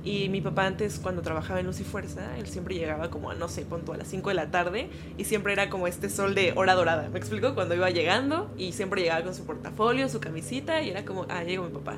Y 0.03 0.29
mi 0.29 0.41
papá 0.41 0.65
antes, 0.65 0.99
cuando 0.99 1.21
trabajaba 1.21 1.59
en 1.59 1.67
Luz 1.67 1.79
y 1.79 1.83
Fuerza, 1.83 2.37
él 2.37 2.47
siempre 2.47 2.75
llegaba 2.75 3.11
como 3.11 3.29
a, 3.29 3.35
no 3.35 3.47
sé, 3.47 3.65
punto 3.65 3.93
a 3.93 3.97
las 3.97 4.07
5 4.07 4.29
de 4.29 4.35
la 4.35 4.49
tarde. 4.49 4.89
Y 5.17 5.25
siempre 5.25 5.53
era 5.53 5.69
como 5.69 5.87
este 5.87 6.09
sol 6.09 6.33
de 6.33 6.53
hora 6.55 6.73
dorada. 6.73 7.07
¿Me 7.09 7.19
explico? 7.19 7.53
Cuando 7.53 7.75
iba 7.75 7.89
llegando 7.89 8.49
y 8.57 8.71
siempre 8.71 9.01
llegaba 9.01 9.23
con 9.23 9.35
su 9.35 9.45
portafolio, 9.45 10.09
su 10.09 10.19
camisita. 10.19 10.81
Y 10.81 10.89
era 10.89 11.05
como, 11.05 11.25
ah, 11.29 11.43
llegó 11.43 11.65
mi 11.65 11.71
papá. 11.71 11.97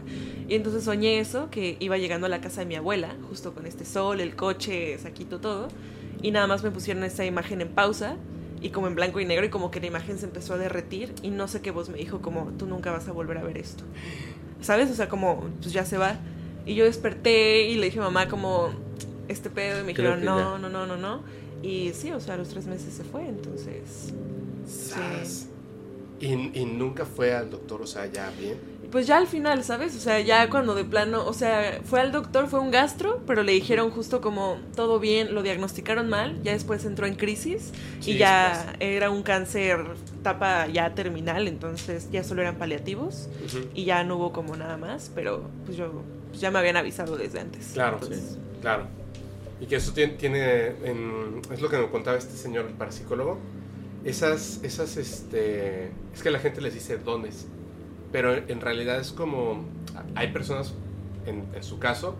Y 0.50 0.56
entonces 0.56 0.84
soñé 0.84 1.20
eso, 1.20 1.50
que 1.50 1.78
iba 1.80 1.98
llegando 1.98 2.28
a 2.28 2.30
la 2.30 2.42
casa 2.42 2.62
de 2.62 2.66
mi 2.66 2.76
abuela, 2.76 3.16
justo 3.30 3.54
con 3.54 3.66
este 3.66 3.86
sol, 3.86 4.20
el 4.20 4.36
coche, 4.36 4.98
saquito, 4.98 5.40
todo. 5.40 5.70
Y 6.22 6.32
nada 6.32 6.48
más 6.48 6.64
me 6.64 6.72
pusieron 6.72 7.04
esta 7.04 7.26
imagen 7.26 7.62
en 7.62 7.70
pausa 7.70 8.18
y 8.62 8.70
como 8.70 8.88
en 8.88 8.96
blanco 8.96 9.20
y 9.20 9.26
negro 9.26 9.46
y 9.46 9.50
como 9.50 9.72
que 9.72 9.82
la 9.82 9.88
imagen 9.88 10.18
se 10.18 10.26
empezó 10.26 10.54
a 10.54 10.58
derretir 10.58 11.14
y 11.22 11.30
no 11.30 11.50
sé 11.50 11.62
qué 11.62 11.72
voz 11.72 11.90
me 11.90 11.98
dijo 11.98 12.22
como 12.22 12.46
tú 12.58 12.66
nunca 12.66 12.92
vas 12.92 13.08
a 13.10 13.12
volver 13.12 13.38
a 13.38 13.44
ver 13.44 13.58
esto. 13.58 13.84
¿Sabes? 14.62 14.90
O 14.90 14.94
sea, 14.94 15.10
como 15.10 15.50
pues 15.62 15.74
ya 15.74 15.86
se 15.86 15.98
va. 15.98 16.18
Y 16.66 16.76
yo 16.76 16.86
desperté 16.86 17.64
y 17.64 17.76
le 17.76 17.86
dije 17.88 18.00
a 18.00 18.04
mamá 18.04 18.28
como 18.28 18.72
este 19.28 19.50
pedo 19.50 19.82
y 19.82 19.84
me 19.84 19.94
Creo 19.94 20.16
dijeron 20.16 20.26
no, 20.26 20.58
no, 20.58 20.70
no, 20.70 20.86
no, 20.86 20.98
no. 20.98 21.24
Y 21.62 21.92
sí, 21.94 22.12
o 22.12 22.20
sea, 22.20 22.34
a 22.34 22.38
los 22.38 22.50
tres 22.50 22.66
meses 22.66 22.94
se 22.94 23.04
fue, 23.04 23.28
entonces... 23.28 24.14
Sas. 24.68 25.48
Y, 26.20 26.28
y 26.28 26.66
nunca 26.66 27.06
fue 27.06 27.34
al 27.34 27.50
doctor, 27.50 27.82
o 27.82 27.88
sea, 27.88 28.06
ya 28.06 28.32
bien. 28.40 28.58
Pues 28.94 29.08
ya 29.08 29.18
al 29.18 29.26
final, 29.26 29.64
¿sabes? 29.64 29.96
O 29.96 30.00
sea, 30.00 30.20
ya 30.20 30.50
cuando 30.52 30.76
de 30.76 30.86
plano, 30.86 31.26
o 31.26 31.34
sea, 31.34 31.82
fue 31.84 32.00
al 32.00 32.12
doctor, 32.12 32.48
fue 32.48 32.60
un 32.60 32.70
gastro, 32.70 33.24
pero 33.26 33.42
le 33.42 33.52
dijeron 33.54 33.90
justo 33.90 34.22
como 34.22 34.60
todo 34.76 35.00
bien, 35.00 35.34
lo 35.34 35.42
diagnosticaron 35.42 36.10
mal, 36.10 36.44
ya 36.44 36.52
después 36.52 36.86
entró 36.86 37.08
en 37.08 37.16
crisis 37.16 37.72
Sí, 38.02 38.12
y 38.12 38.18
ya 38.20 38.76
era 38.80 39.10
un 39.10 39.24
cáncer 39.24 39.80
etapa 40.20 40.68
ya 40.68 40.94
terminal, 40.94 41.48
entonces 41.48 42.12
ya 42.12 42.24
solo 42.24 42.44
eran 42.44 42.58
paliativos 42.58 43.30
y 43.74 43.86
ya 43.86 44.04
no 44.04 44.18
hubo 44.18 44.32
como 44.32 44.56
nada 44.56 44.78
más, 44.78 45.12
pero 45.16 45.50
pues 45.66 45.76
yo 45.76 46.04
pues 46.34 46.42
ya 46.42 46.50
me 46.50 46.58
habían 46.58 46.78
avisado 46.78 47.16
desde 47.16 47.40
antes. 47.40 47.70
Claro, 47.76 48.00
Entonces, 48.02 48.40
claro. 48.60 48.88
Y 49.62 49.68
que 49.68 49.76
eso 49.76 49.94
tiene, 49.94 50.14
tiene 50.14 50.66
en- 50.84 51.42
es 51.52 51.62
lo 51.62 51.70
que 51.70 51.78
me 51.78 51.88
contaba 51.90 52.18
este 52.18 52.36
señor 52.36 52.66
el 52.66 52.74
parapsicólogo. 52.74 53.38
Esas, 54.04 54.60
esas, 54.64 54.98
este, 54.98 55.92
es 56.12 56.24
que 56.24 56.32
la 56.32 56.40
gente 56.40 56.60
les 56.60 56.74
dice 56.74 56.98
dones, 56.98 57.46
pero 58.12 58.34
en 58.34 58.62
realidad 58.62 59.00
es 59.00 59.12
como, 59.12 59.64
hay 60.16 60.34
personas, 60.34 60.74
en, 61.28 61.46
en 61.54 61.64
su 61.64 61.78
caso, 61.78 62.16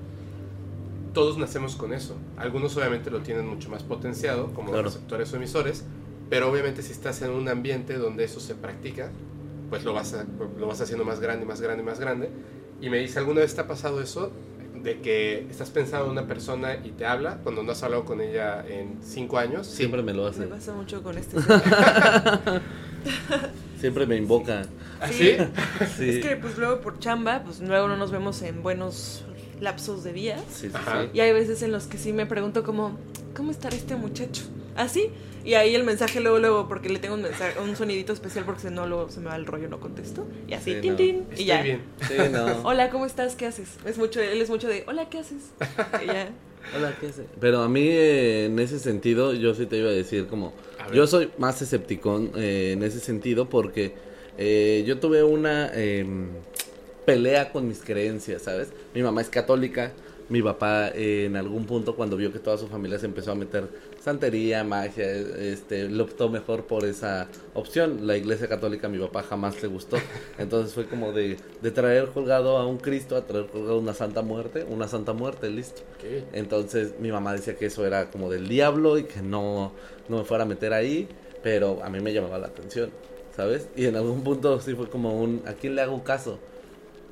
todos 1.16 1.40
nacemos 1.40 1.76
con 1.76 1.92
eso. 1.92 2.16
Algunos 2.38 2.78
obviamente 2.78 3.10
lo 3.10 3.22
tienen 3.22 3.48
mucho 3.48 3.68
más 3.72 3.82
potenciado, 3.82 4.54
como 4.54 4.70
Claro. 4.70 4.84
receptores 4.86 5.34
o 5.34 5.38
emisores, 5.38 5.84
pero 6.30 6.52
obviamente 6.52 6.84
si 6.84 6.92
estás 6.92 7.20
en 7.24 7.32
un 7.32 7.50
ambiente 7.50 7.98
donde 7.98 8.24
eso 8.26 8.40
se 8.40 8.54
practica, 8.54 9.10
pues 9.72 9.84
lo 9.84 9.94
vas, 9.94 10.14
a- 10.14 10.26
lo 10.60 10.68
vas 10.68 10.82
haciendo 10.82 11.04
más 11.04 11.20
grande, 11.20 11.46
más 11.48 11.60
grande, 11.62 11.82
más 11.84 12.00
grande. 12.00 12.30
Y 12.82 12.90
me 12.90 12.98
dice, 13.00 13.20
¿alguna 13.20 13.42
vez 13.42 13.56
te 13.56 13.62
ha 13.62 13.68
pasado 13.68 14.02
eso? 14.02 14.32
De 14.84 15.00
que 15.00 15.48
estás 15.50 15.70
pensando 15.70 16.06
en 16.08 16.12
una 16.12 16.28
persona 16.28 16.76
y 16.84 16.90
te 16.92 17.06
habla 17.06 17.38
cuando 17.44 17.64
no 17.64 17.72
has 17.72 17.82
hablado 17.84 18.04
con 18.04 18.20
ella 18.20 18.66
en 18.68 18.98
cinco 19.02 19.38
años. 19.38 19.66
Sí. 19.68 19.78
Siempre 19.78 20.04
me 20.04 20.14
lo 20.14 20.24
me 20.24 20.30
hace. 20.30 20.44
pasa 20.44 20.74
mucho 20.74 21.02
con 21.02 21.18
este 21.18 21.38
Siempre 23.80 24.06
me 24.06 24.16
invoca. 24.18 24.64
¿Así? 25.00 25.36
Sí. 25.98 26.10
Es 26.10 26.26
que 26.26 26.38
pues 26.38 26.58
luego 26.58 26.80
por 26.82 27.00
chamba, 27.00 27.44
pues 27.44 27.60
luego 27.60 27.88
no 27.88 27.98
nos 27.98 28.12
vemos 28.12 28.42
en 28.42 28.64
buenos 28.64 29.24
lapsos 29.60 30.04
de 30.04 30.14
días. 30.14 30.42
Sí, 30.50 30.70
sí, 30.70 30.72
Ajá. 30.74 31.04
sí. 31.04 31.10
Y 31.14 31.20
hay 31.20 31.34
veces 31.34 31.62
en 31.62 31.72
los 31.72 31.86
que 31.88 31.98
sí 31.98 32.14
me 32.14 32.26
pregunto 32.26 32.64
como, 32.64 32.98
¿cómo 33.36 33.52
estará 33.52 33.76
este 33.76 33.96
muchacho? 33.96 34.44
Así. 34.76 35.10
Y 35.44 35.56
ahí 35.56 35.76
el 35.76 35.84
mensaje 35.84 36.20
luego, 36.22 36.40
luego, 36.40 36.68
porque 36.70 36.88
le 36.90 37.00
tengo 37.00 37.16
un 37.16 37.22
mensaje, 37.24 37.60
un 37.60 37.76
sonidito 37.76 38.14
especial 38.14 38.46
porque 38.46 38.62
si 38.62 38.70
no, 38.70 38.88
luego 38.88 39.10
se 39.10 39.20
me 39.20 39.28
va 39.28 39.36
el 39.36 39.46
rollo, 39.46 39.68
no 39.68 39.80
contesto. 39.80 40.26
Y 40.48 40.54
así, 40.54 40.74
Sí, 40.76 40.82
tin, 40.82 40.92
no. 40.92 40.98
tin, 40.98 41.16
y 41.18 41.20
Estoy 41.32 41.46
ya. 41.46 41.62
bien. 41.62 41.82
Sí, 42.08 42.14
no. 42.32 42.62
Hola, 42.64 42.90
¿cómo 42.90 43.06
estás? 43.06 43.36
¿Qué 43.36 43.46
haces? 43.46 43.68
Es 43.86 43.98
mucho, 43.98 44.22
él 44.22 44.42
es 44.42 44.50
mucho 44.50 44.68
de, 44.70 44.84
hola, 44.88 45.10
¿qué 45.10 45.20
haces? 45.20 45.52
Y 46.04 46.08
ya. 46.08 46.30
Hola, 46.78 46.96
¿qué 47.00 47.08
hace? 47.08 47.26
Pero 47.42 47.62
a 47.62 47.68
mí, 47.68 47.86
eh, 47.90 48.46
en 48.46 48.58
ese 48.58 48.80
sentido, 48.80 49.34
yo 49.34 49.54
sí 49.54 49.66
te 49.66 49.78
iba 49.78 49.90
a 49.90 49.94
decir 49.94 50.28
como... 50.28 50.54
A. 50.80 50.94
Yo 50.94 51.06
soy 51.08 51.30
más 51.38 51.62
escepticón 51.62 52.32
eh, 52.38 52.72
en 52.72 52.84
ese 52.84 53.02
sentido 53.02 53.50
porque 53.50 53.92
eh, 54.38 54.84
yo 54.88 54.98
tuve 55.00 55.24
una 55.24 55.72
em, 55.74 56.30
pelea 57.06 57.52
con 57.52 57.68
mis 57.68 57.80
creencias, 57.84 58.44
¿sabes? 58.44 58.70
Mi 58.96 59.04
mamá 59.04 59.20
es 59.22 59.30
católica, 59.30 59.92
mi 60.30 60.42
papá 60.42 60.88
eh, 60.96 61.26
en 61.26 61.36
algún 61.36 61.66
punto 61.66 61.96
cuando 61.98 62.16
vio 62.16 62.32
que 62.32 62.40
toda 62.40 62.58
su 62.58 62.68
familia 62.70 62.98
se 62.98 63.08
empezó 63.08 63.34
a 63.34 63.36
meter 63.36 63.68
santería, 64.04 64.66
magia, 64.66 65.10
este, 65.10 65.88
lo 65.88 66.04
optó 66.04 66.28
mejor 66.28 66.66
por 66.66 66.84
esa 66.84 67.30
opción. 67.54 68.06
La 68.06 68.18
iglesia 68.18 68.50
católica 68.50 68.88
a 68.88 68.90
mi 68.90 69.00
papá 69.00 69.24
jamás 69.24 69.62
le 69.62 69.70
gustó. 69.70 69.98
Entonces 70.38 70.74
fue 70.74 70.86
como 70.88 71.14
de, 71.14 71.38
de 71.62 71.72
traer 71.72 72.08
colgado 72.10 72.58
a 72.58 72.68
un 72.68 72.78
Cristo, 72.78 73.16
a 73.16 73.26
traer 73.26 73.48
colgado 73.48 73.80
una 73.80 73.94
santa 73.94 74.22
muerte, 74.22 74.66
una 74.70 74.90
santa 74.90 75.14
muerte, 75.14 75.50
listo. 75.50 75.84
Ok. 75.96 76.34
Entonces 76.34 76.96
mi 77.00 77.12
mamá 77.12 77.32
decía 77.34 77.56
que 77.56 77.68
eso 77.68 77.86
era 77.86 78.12
como 78.12 78.30
del 78.30 78.50
diablo 78.50 78.98
y 78.98 79.06
que 79.06 79.22
no, 79.22 79.72
no 80.10 80.18
me 80.18 80.24
fuera 80.26 80.44
a 80.44 80.48
meter 80.48 80.74
ahí, 80.74 81.08
pero 81.42 81.82
a 81.82 81.90
mí 81.90 82.02
me 82.02 82.12
llamaba 82.12 82.38
la 82.40 82.48
atención, 82.48 82.92
¿sabes? 83.34 83.70
Y 83.78 83.86
en 83.86 83.96
algún 83.96 84.22
punto 84.24 84.60
sí 84.60 84.76
fue 84.76 84.90
como 84.90 85.18
un, 85.22 85.44
¿a 85.46 85.54
quién 85.54 85.76
le 85.76 85.82
hago 85.82 86.04
caso? 86.04 86.40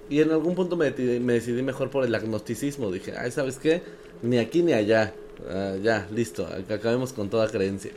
Y 0.10 0.20
en 0.20 0.32
algún 0.32 0.56
punto 0.56 0.76
me 0.76 0.92
me 1.22 1.34
decidí 1.34 1.64
mejor 1.64 1.90
por 1.90 2.04
el 2.04 2.14
agnosticismo. 2.14 2.92
Dije, 2.92 3.14
ay, 3.18 3.32
¿sabes 3.32 3.58
qué? 3.60 3.82
Ni 4.22 4.40
aquí 4.40 4.62
ni 4.62 4.74
allá. 4.74 5.14
Ah, 5.50 5.76
ya, 5.82 6.08
listo, 6.14 6.48
ac- 6.48 6.72
acabemos 6.72 7.14
con 7.14 7.30
toda 7.30 7.48
creencia. 7.50 7.92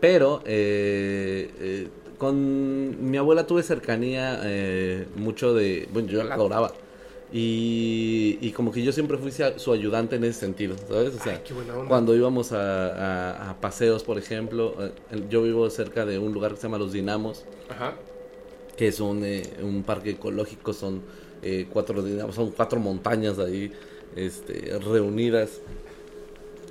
Pero 0.00 0.42
eh, 0.44 1.50
eh, 1.58 1.88
con 2.18 3.10
mi 3.10 3.16
abuela 3.16 3.46
tuve 3.46 3.62
cercanía 3.62 4.40
eh, 4.44 5.06
mucho 5.16 5.54
de... 5.54 5.88
Bueno, 5.92 6.08
yo 6.08 6.22
la 6.24 6.34
adoraba. 6.34 6.72
Y, 7.32 8.38
y 8.40 8.52
como 8.52 8.70
que 8.70 8.82
yo 8.82 8.92
siempre 8.92 9.18
fui 9.18 9.32
su 9.56 9.72
ayudante 9.72 10.16
en 10.16 10.24
ese 10.24 10.40
sentido, 10.40 10.76
¿sabes? 10.88 11.14
O 11.14 11.18
sea, 11.22 11.32
Ay, 11.34 11.86
cuando 11.88 12.14
íbamos 12.14 12.52
a, 12.52 12.88
a- 13.34 13.50
a 13.50 13.60
paseos, 13.60 14.04
por 14.04 14.16
ejemplo, 14.16 14.74
eh, 14.78 14.92
yo 15.28 15.42
vivo 15.42 15.68
cerca 15.70 16.06
de 16.06 16.18
un 16.18 16.32
lugar 16.32 16.52
que 16.52 16.58
se 16.58 16.62
llama 16.64 16.78
Los 16.78 16.92
Dinamos, 16.92 17.44
Ajá. 17.68 17.94
que 18.76 18.88
es 18.88 19.00
un, 19.00 19.24
eh, 19.24 19.42
un 19.62 19.82
parque 19.82 20.10
ecológico, 20.10 20.72
son 20.72 21.02
eh, 21.42 21.66
cuatro 21.72 22.00
dinamos, 22.02 22.34
son 22.36 22.52
cuatro 22.52 22.78
montañas 22.78 23.38
ahí 23.40 23.72
este, 24.14 24.78
reunidas. 24.78 25.60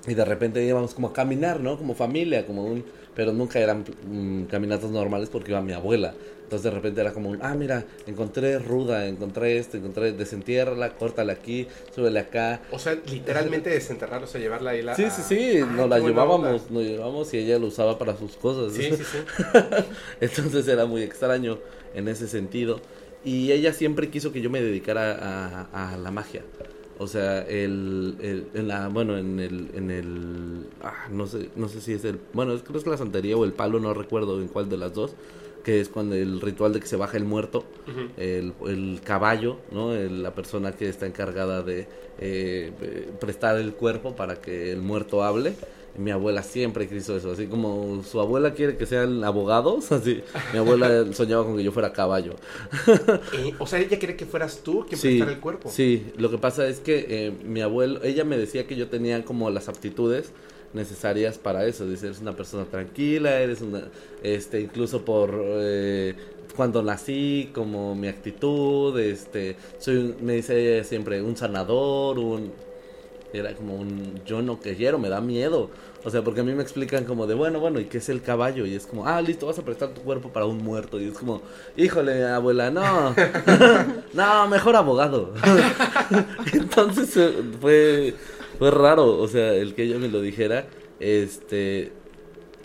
Y 0.08 0.14
de 0.14 0.26
repente 0.26 0.64
íbamos 0.64 0.94
como 0.94 1.08
a 1.08 1.14
caminar, 1.14 1.60
¿no? 1.60 1.78
Como 1.78 1.96
familia, 1.96 2.46
como 2.46 2.66
un... 2.66 2.84
Pero 3.16 3.32
nunca 3.32 3.60
eran 3.60 3.86
mm, 4.08 4.44
caminatas 4.46 4.92
normales 4.92 5.30
porque 5.30 5.52
iba 5.52 5.62
mi 5.62 5.74
abuela. 5.74 6.14
Entonces 6.44 6.64
de 6.64 6.72
repente 6.72 7.02
era 7.02 7.12
como 7.12 7.32
un, 7.32 7.40
ah, 7.42 7.56
mira, 7.56 7.86
encontré 8.06 8.60
ruda, 8.60 9.08
encontré 9.08 9.58
esto, 9.58 9.78
encontré, 9.78 10.12
desentiérrala, 10.12 10.92
córtala 10.92 11.34
aquí, 11.34 11.68
súbele 11.96 12.20
acá. 12.20 12.62
O 12.72 12.78
sea, 12.78 12.96
literalmente 13.10 13.72
desenterrarla, 13.72 14.28
o 14.28 14.30
sea, 14.30 14.40
llevarla 14.40 14.72
ahí 14.72 14.84
la... 14.84 14.96
Sí, 14.96 15.06
sí, 15.10 15.24
sí, 15.28 15.36
Ay, 15.36 15.66
nos 15.76 15.90
la 15.90 15.98
llevábamos, 15.98 16.70
nos 16.70 16.84
llevábamos 16.84 17.34
y 17.34 17.40
ella 17.40 17.58
lo 17.58 17.66
usaba 17.66 17.98
para 17.98 18.16
sus 18.16 18.36
cosas. 18.36 18.74
Sí, 18.74 18.92
sí, 18.96 19.04
sí. 19.04 19.18
Entonces 20.22 20.68
era 20.68 20.86
muy 20.86 21.02
extraño 21.02 21.58
en 21.96 22.08
ese 22.10 22.28
sentido. 22.28 22.80
Y 23.24 23.52
ella 23.52 23.74
siempre 23.74 24.12
quiso 24.12 24.32
que 24.32 24.40
yo 24.40 24.52
me 24.52 24.62
dedicara 24.62 25.18
a, 25.74 25.94
a 25.94 25.98
la 25.98 26.12
magia. 26.12 26.44
O 26.98 27.08
sea, 27.08 27.42
el, 27.42 28.16
el- 28.22 28.48
en 28.54 28.68
la, 28.68 28.88
bueno, 28.88 29.18
en 29.18 29.40
el, 29.40 29.70
en 29.74 29.92
el, 29.92 30.66
ah, 30.82 31.08
no 31.12 31.28
sé, 31.28 31.50
no 31.56 31.68
sé 31.68 31.82
si 31.82 31.94
es 31.94 32.06
el, 32.06 32.20
bueno, 32.34 32.54
es- 32.54 32.62
creo 32.62 32.74
que 32.74 32.80
es 32.80 32.88
la 32.88 32.98
santería 32.98 33.36
o 33.36 33.44
el 33.46 33.52
palo, 33.54 33.80
no 33.80 33.94
recuerdo 33.94 34.40
en 34.42 34.48
cuál 34.48 34.70
de 34.70 34.78
las 34.78 34.94
dos, 34.94 35.14
que 35.64 35.82
es 35.82 35.90
cuando 35.90 36.16
el 36.16 36.40
ritual 36.42 36.72
de 36.74 36.80
que 36.80 36.88
se 36.88 36.96
baja 36.96 37.18
el 37.18 37.26
muerto, 37.26 37.66
el, 38.18 38.54
el 38.68 39.02
caballo, 39.04 39.58
¿no? 39.72 39.94
El- 39.94 40.24
la 40.24 40.34
persona 40.34 40.72
que 40.74 40.88
está 40.88 41.06
encargada 41.06 41.64
de 41.64 41.82
eh, 42.20 42.72
eh, 42.82 43.10
prestar 43.20 43.58
el 43.58 43.74
cuerpo 43.74 44.16
para 44.16 44.36
que 44.36 44.72
el 44.72 44.82
muerto 44.82 45.24
hable. 45.24 45.56
Mi 45.98 46.12
abuela 46.12 46.44
siempre 46.44 46.88
quiso 46.88 47.16
eso, 47.16 47.32
así 47.32 47.48
como 47.48 48.04
su 48.04 48.20
abuela 48.20 48.54
quiere 48.54 48.76
que 48.78 48.86
sean 48.86 49.24
abogados, 49.24 49.92
así. 49.92 50.22
Mi 50.52 50.60
abuela 50.60 51.06
soñaba 51.14 51.46
con 51.46 51.56
que 51.56 51.64
yo 51.64 51.72
fuera 51.72 51.94
caballo. 51.94 52.36
Eh, 53.34 53.54
o 53.60 53.66
sea, 53.68 53.80
ella 53.80 53.98
quiere 53.98 54.16
que 54.16 54.26
fueras 54.26 54.60
tú 54.64 54.86
quien 54.88 55.00
Sí, 55.00 55.08
prestara 55.10 55.32
el 55.32 55.40
cuerpo. 55.40 55.70
sí, 55.70 56.08
lo 56.18 56.30
que 56.30 56.38
pasa 56.38 56.68
es 56.68 56.80
que 56.80 57.06
eh, 57.10 57.32
mi 57.46 57.62
abuelo, 57.62 58.04
ella 58.04 58.26
me 58.26 58.38
decía 58.38 58.68
que 58.68 58.76
yo 58.76 58.88
tenía 58.90 59.24
como 59.24 59.50
las 59.50 59.70
aptitudes 59.70 60.32
necesarias 60.74 61.38
para 61.38 61.66
eso, 61.66 61.88
dice, 61.88 62.08
eres 62.08 62.20
una 62.20 62.36
persona 62.36 62.66
tranquila, 62.66 63.40
eres 63.40 63.62
una, 63.62 63.86
este, 64.24 64.60
incluso 64.60 65.06
por 65.06 65.32
eh, 65.42 66.14
cuando 66.58 66.84
nací, 66.84 67.50
como 67.54 67.96
mi 67.96 68.08
actitud, 68.10 69.00
este, 69.00 69.56
soy, 69.80 70.16
me 70.22 70.34
dice 70.34 70.76
ella 70.76 70.84
siempre, 70.84 71.22
un 71.22 71.38
sanador, 71.38 72.20
un, 72.20 72.52
era 73.38 73.54
como 73.56 73.76
un, 73.76 74.22
yo 74.26 74.42
no 74.42 74.60
quiero, 74.60 74.98
me 75.00 75.10
da 75.10 75.22
miedo, 75.22 75.70
o 76.04 76.10
sea, 76.10 76.24
porque 76.24 76.42
a 76.42 76.44
mí 76.44 76.54
me 76.54 76.62
explican 76.64 77.04
como 77.06 77.28
de, 77.28 77.34
bueno, 77.36 77.60
bueno, 77.60 77.80
¿y 77.80 77.86
qué 77.86 77.98
es 78.00 78.10
el 78.10 78.22
caballo? 78.22 78.66
Y 78.66 78.76
es 78.76 78.86
como, 78.86 79.08
ah, 79.08 79.22
listo, 79.22 79.46
vas 79.48 79.58
a 79.60 79.64
prestar 79.66 79.90
tu 79.90 80.02
cuerpo 80.02 80.30
para 80.30 80.46
un 80.46 80.58
muerto, 80.64 81.00
y 81.00 81.06
es 81.06 81.14
como, 81.18 81.42
híjole, 81.78 82.26
abuela, 82.26 82.70
no, 82.72 83.16
no, 84.14 84.48
mejor 84.48 84.76
abogado. 84.76 85.34
Entonces 86.54 87.16
eh, 87.18 87.34
fue, 87.60 88.14
fue 88.60 88.72
raro, 88.72 89.18
o 89.18 89.28
sea, 89.28 89.54
el 89.54 89.74
que 89.76 89.84
ella 89.84 89.98
me 89.98 90.08
lo 90.08 90.22
dijera, 90.22 90.68
este, 91.00 91.92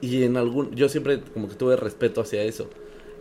y 0.01 0.23
en 0.25 0.37
algún, 0.37 0.75
yo 0.75 0.89
siempre 0.89 1.21
como 1.35 1.49
que 1.49 1.55
tuve 1.55 1.77
respeto 1.77 2.21
hacia 2.21 2.43
eso. 2.43 2.69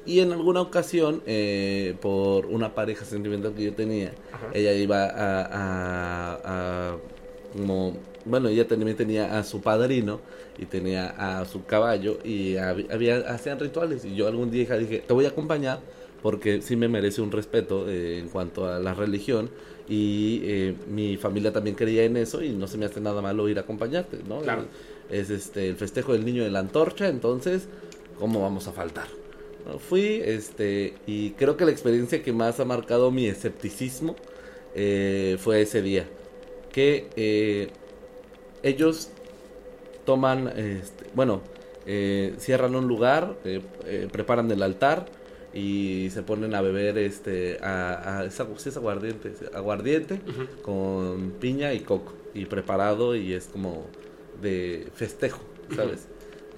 Y 0.05 0.21
en 0.21 0.31
alguna 0.31 0.61
ocasión, 0.61 1.21
eh, 1.27 1.93
por 2.01 2.45
una 2.47 2.73
pareja 2.73 3.05
sentimental 3.05 3.53
que 3.53 3.63
yo 3.65 3.73
tenía, 3.73 4.13
Ajá. 4.31 4.47
ella 4.53 4.73
iba 4.73 5.03
a, 5.05 5.41
a, 5.45 6.39
a- 6.93 6.97
como, 7.53 7.95
bueno, 8.25 8.49
ella 8.49 8.67
también 8.67 8.95
tenía 8.95 9.37
a 9.37 9.43
su 9.43 9.61
padrino 9.61 10.19
y 10.57 10.65
tenía 10.65 11.39
a 11.39 11.45
su 11.45 11.65
caballo 11.65 12.19
y 12.23 12.53
hab- 12.53 12.91
había, 12.91 13.17
hacían 13.19 13.59
rituales 13.59 14.05
y 14.05 14.15
yo 14.15 14.27
algún 14.27 14.51
día 14.51 14.77
dije, 14.77 15.03
te 15.05 15.13
voy 15.13 15.25
a 15.25 15.29
acompañar 15.29 15.79
porque 16.21 16.61
sí 16.61 16.75
me 16.75 16.87
merece 16.89 17.21
un 17.21 17.31
respeto 17.31 17.89
eh, 17.89 18.19
en 18.19 18.27
cuanto 18.29 18.65
a 18.67 18.79
la 18.79 18.93
religión 18.93 19.49
y 19.87 20.41
eh, 20.43 20.75
mi 20.87 21.17
familia 21.17 21.51
también 21.53 21.75
creía 21.75 22.03
en 22.03 22.17
eso 22.17 22.43
y 22.43 22.49
no 22.49 22.67
se 22.67 22.77
me 22.77 22.85
hace 22.85 22.99
nada 23.01 23.21
malo 23.21 23.47
ir 23.49 23.57
a 23.57 23.61
acompañarte, 23.61 24.19
¿no? 24.27 24.41
Claro. 24.41 24.65
Es 25.09 25.29
este 25.29 25.69
el 25.69 25.75
festejo 25.75 26.13
del 26.13 26.25
niño 26.25 26.43
de 26.43 26.51
la 26.51 26.59
antorcha, 26.59 27.07
entonces, 27.07 27.67
¿cómo 28.19 28.41
vamos 28.41 28.67
a 28.67 28.73
faltar? 28.73 29.07
Fui, 29.87 30.21
este, 30.23 30.95
y 31.05 31.31
creo 31.31 31.55
que 31.57 31.65
la 31.65 31.71
experiencia 31.71 32.21
que 32.23 32.33
más 32.33 32.59
ha 32.59 32.65
marcado 32.65 33.11
mi 33.11 33.27
escepticismo 33.27 34.15
eh, 34.75 35.37
fue 35.39 35.61
ese 35.61 35.81
día. 35.81 36.05
Que 36.71 37.09
eh, 37.15 37.69
ellos 38.63 39.11
toman, 40.05 40.47
este, 40.57 41.05
bueno, 41.15 41.41
eh, 41.85 42.35
cierran 42.39 42.75
un 42.75 42.87
lugar, 42.87 43.37
eh, 43.45 43.61
eh, 43.85 44.09
preparan 44.11 44.51
el 44.51 44.61
altar 44.63 45.07
y 45.53 46.09
se 46.11 46.23
ponen 46.23 46.53
a 46.55 46.61
beber, 46.61 46.97
este, 46.97 47.57
a, 47.61 48.19
a 48.19 48.25
es, 48.25 48.39
agu- 48.39 48.57
sí 48.57 48.69
es 48.69 48.77
aguardiente, 48.77 49.33
aguardiente 49.53 50.21
con 50.61 51.31
piña 51.39 51.73
y 51.73 51.81
coco 51.81 52.13
y 52.33 52.45
preparado 52.45 53.15
y 53.15 53.33
es 53.33 53.47
como 53.47 53.87
de 54.41 54.89
festejo, 54.93 55.41
¿sabes? 55.75 56.08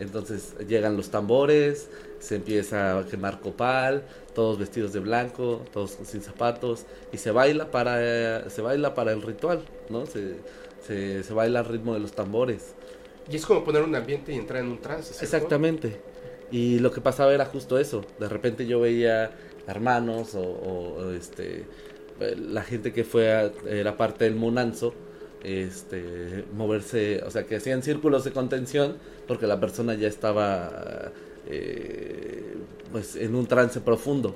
Entonces 0.02 0.56
llegan 0.68 0.98
los 0.98 1.10
tambores, 1.12 1.90
se 2.20 2.36
empieza 2.36 3.00
a 3.00 3.06
quemar 3.06 3.40
copal, 3.40 4.04
todos 4.36 4.58
vestidos 4.60 4.94
de 4.94 5.00
blanco, 5.00 5.62
todos 5.72 5.98
sin 6.04 6.22
zapatos 6.22 6.86
y 7.14 7.18
se 7.18 7.32
baila 7.32 7.72
para 7.72 8.50
se 8.50 8.62
baila 8.62 8.94
para 8.94 9.12
el 9.14 9.22
ritual, 9.22 9.62
¿no? 9.90 10.06
Se, 10.06 10.36
se, 10.86 11.24
se 11.24 11.34
baila 11.34 11.60
al 11.60 11.66
ritmo 11.66 11.94
de 11.94 12.00
los 12.00 12.14
tambores. 12.14 12.74
Y 13.32 13.36
es 13.36 13.46
como 13.46 13.64
poner 13.64 13.84
un 13.84 13.96
ambiente 13.96 14.34
y 14.34 14.36
entrar 14.36 14.62
en 14.64 14.70
un 14.72 14.82
trance. 14.82 15.14
¿cierto? 15.14 15.24
Exactamente. 15.26 16.02
Y 16.52 16.80
lo 16.80 16.92
que 16.92 17.00
pasaba 17.02 17.34
era 17.34 17.46
justo 17.46 17.80
eso. 17.80 18.04
De 18.20 18.28
repente 18.28 18.66
yo 18.66 18.80
veía 18.82 19.32
hermanos 19.68 20.36
o, 20.36 20.42
o- 20.42 20.94
o, 21.06 21.12
este 21.12 21.66
la 22.38 22.62
gente 22.64 22.94
que 22.94 23.04
fue 23.04 23.32
a- 23.34 23.52
era 23.68 23.98
parte 23.98 24.26
del 24.26 24.36
Munanzo 24.36 24.94
este 25.44 26.46
moverse, 26.56 27.22
o 27.26 27.32
sea, 27.32 27.46
que 27.46 27.56
hacían 27.56 27.84
círculos 27.84 28.24
de 28.24 28.32
contención 28.32 28.96
porque 29.28 29.48
la 29.48 29.60
persona 29.60 29.96
ya 29.96 30.08
estaba 30.08 31.12
eh, 31.48 32.56
pues 32.92 33.16
en 33.16 33.36
un 33.36 33.46
trance 33.48 33.80
profundo. 33.82 34.36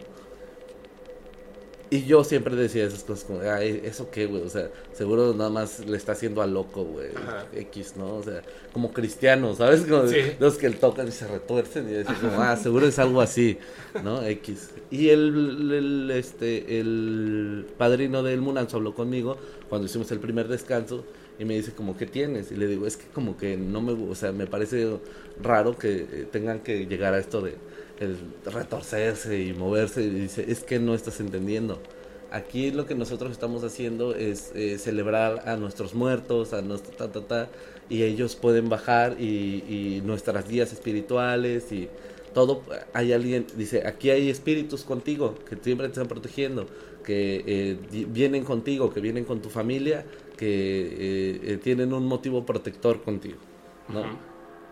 Y 1.92 2.04
yo 2.06 2.24
siempre 2.24 2.56
decía 2.56 2.84
esas 2.86 3.04
cosas 3.04 3.26
como, 3.26 3.42
ay, 3.42 3.80
¿eso 3.86 4.10
qué, 4.10 4.26
güey? 4.26 4.42
O 4.42 4.50
sea, 4.50 4.70
seguro 4.92 5.34
nada 5.36 5.52
más 5.52 5.86
le 5.86 5.96
está 5.96 6.14
haciendo 6.14 6.42
a 6.42 6.48
loco, 6.48 6.84
güey. 6.84 7.10
X, 7.54 7.94
¿no? 7.96 8.16
O 8.16 8.24
sea, 8.24 8.42
como 8.74 8.92
cristianos, 8.92 9.58
¿sabes? 9.60 9.82
Como 9.82 10.08
Sí. 10.08 10.18
los 10.40 10.58
que 10.58 10.72
tocan 10.72 11.08
y 11.08 11.12
se 11.12 11.28
retuercen 11.28 11.88
y 11.88 11.94
dicen 11.94 12.16
como, 12.16 12.42
ah, 12.42 12.58
seguro 12.58 12.88
es 12.88 12.98
algo 12.98 13.22
así, 13.22 13.60
¿no? 14.04 14.26
X. 14.26 14.72
Y 14.90 15.10
el, 15.10 15.72
el, 15.72 16.12
este, 16.12 16.80
el 16.80 17.68
padrino 17.78 18.24
del 18.24 18.42
Munanzo 18.42 18.78
habló 18.78 18.96
conmigo 18.96 19.38
cuando 19.70 19.86
hicimos 19.86 20.12
el 20.12 20.20
primer 20.20 20.48
descanso 20.48 21.04
y 21.38 21.46
me 21.46 21.56
dice 21.56 21.74
como, 21.74 21.98
¿qué 21.98 22.06
tienes? 22.06 22.52
Y 22.52 22.56
le 22.56 22.68
digo, 22.68 22.88
es 22.88 22.98
que 22.98 23.08
como 23.08 23.38
que 23.38 23.58
no 23.58 23.82
me, 23.82 23.92
o 23.92 24.16
sea, 24.16 24.32
me 24.32 24.48
parece 24.48 24.98
raro 25.42 25.78
que 25.78 25.96
eh, 25.96 26.28
tengan 26.32 26.60
que 26.62 26.86
llegar 26.86 27.14
a 27.14 27.20
esto 27.20 27.42
de 27.42 27.56
el 28.00 28.18
retorcerse 28.46 29.42
y 29.42 29.54
moverse 29.54 30.02
y 30.04 30.10
dice, 30.10 30.46
es 30.50 30.64
que 30.64 30.80
no 30.80 30.94
estás 30.96 31.20
entendiendo. 31.20 31.80
Aquí 32.32 32.72
lo 32.72 32.86
que 32.86 32.96
nosotros 32.96 33.32
estamos 33.32 33.64
haciendo 33.64 34.14
es 34.16 34.52
eh, 34.56 34.78
celebrar 34.78 35.48
a 35.48 35.56
nuestros 35.56 35.94
muertos, 35.94 36.54
a 36.54 36.62
nuestro 36.62 36.94
ta, 36.96 37.12
ta, 37.12 37.22
ta, 37.22 37.50
y 37.90 38.04
ellos 38.04 38.36
pueden 38.36 38.68
bajar 38.68 39.16
y, 39.20 39.64
y 39.70 40.02
nuestras 40.04 40.50
guías 40.50 40.74
espirituales 40.74 41.72
y 41.72 41.88
todo. 42.34 42.62
Hay 42.94 43.14
alguien, 43.14 43.46
dice, 43.56 43.88
aquí 43.88 44.10
hay 44.10 44.30
espíritus 44.30 44.84
contigo 44.84 45.36
que 45.50 45.56
siempre 45.56 45.88
te 45.88 45.94
están 45.94 46.08
protegiendo, 46.08 46.68
que 47.06 47.44
eh, 47.48 48.06
vienen 48.10 48.44
contigo, 48.46 48.92
que 48.94 49.02
vienen 49.02 49.26
con 49.26 49.42
tu 49.42 49.50
familia, 49.50 50.06
que 50.38 50.48
eh, 50.48 51.42
eh, 51.54 51.58
tienen 51.64 51.94
un 51.94 52.08
motivo 52.08 52.46
protector 52.46 53.04
contigo, 53.04 53.40
¿no? 53.88 54.12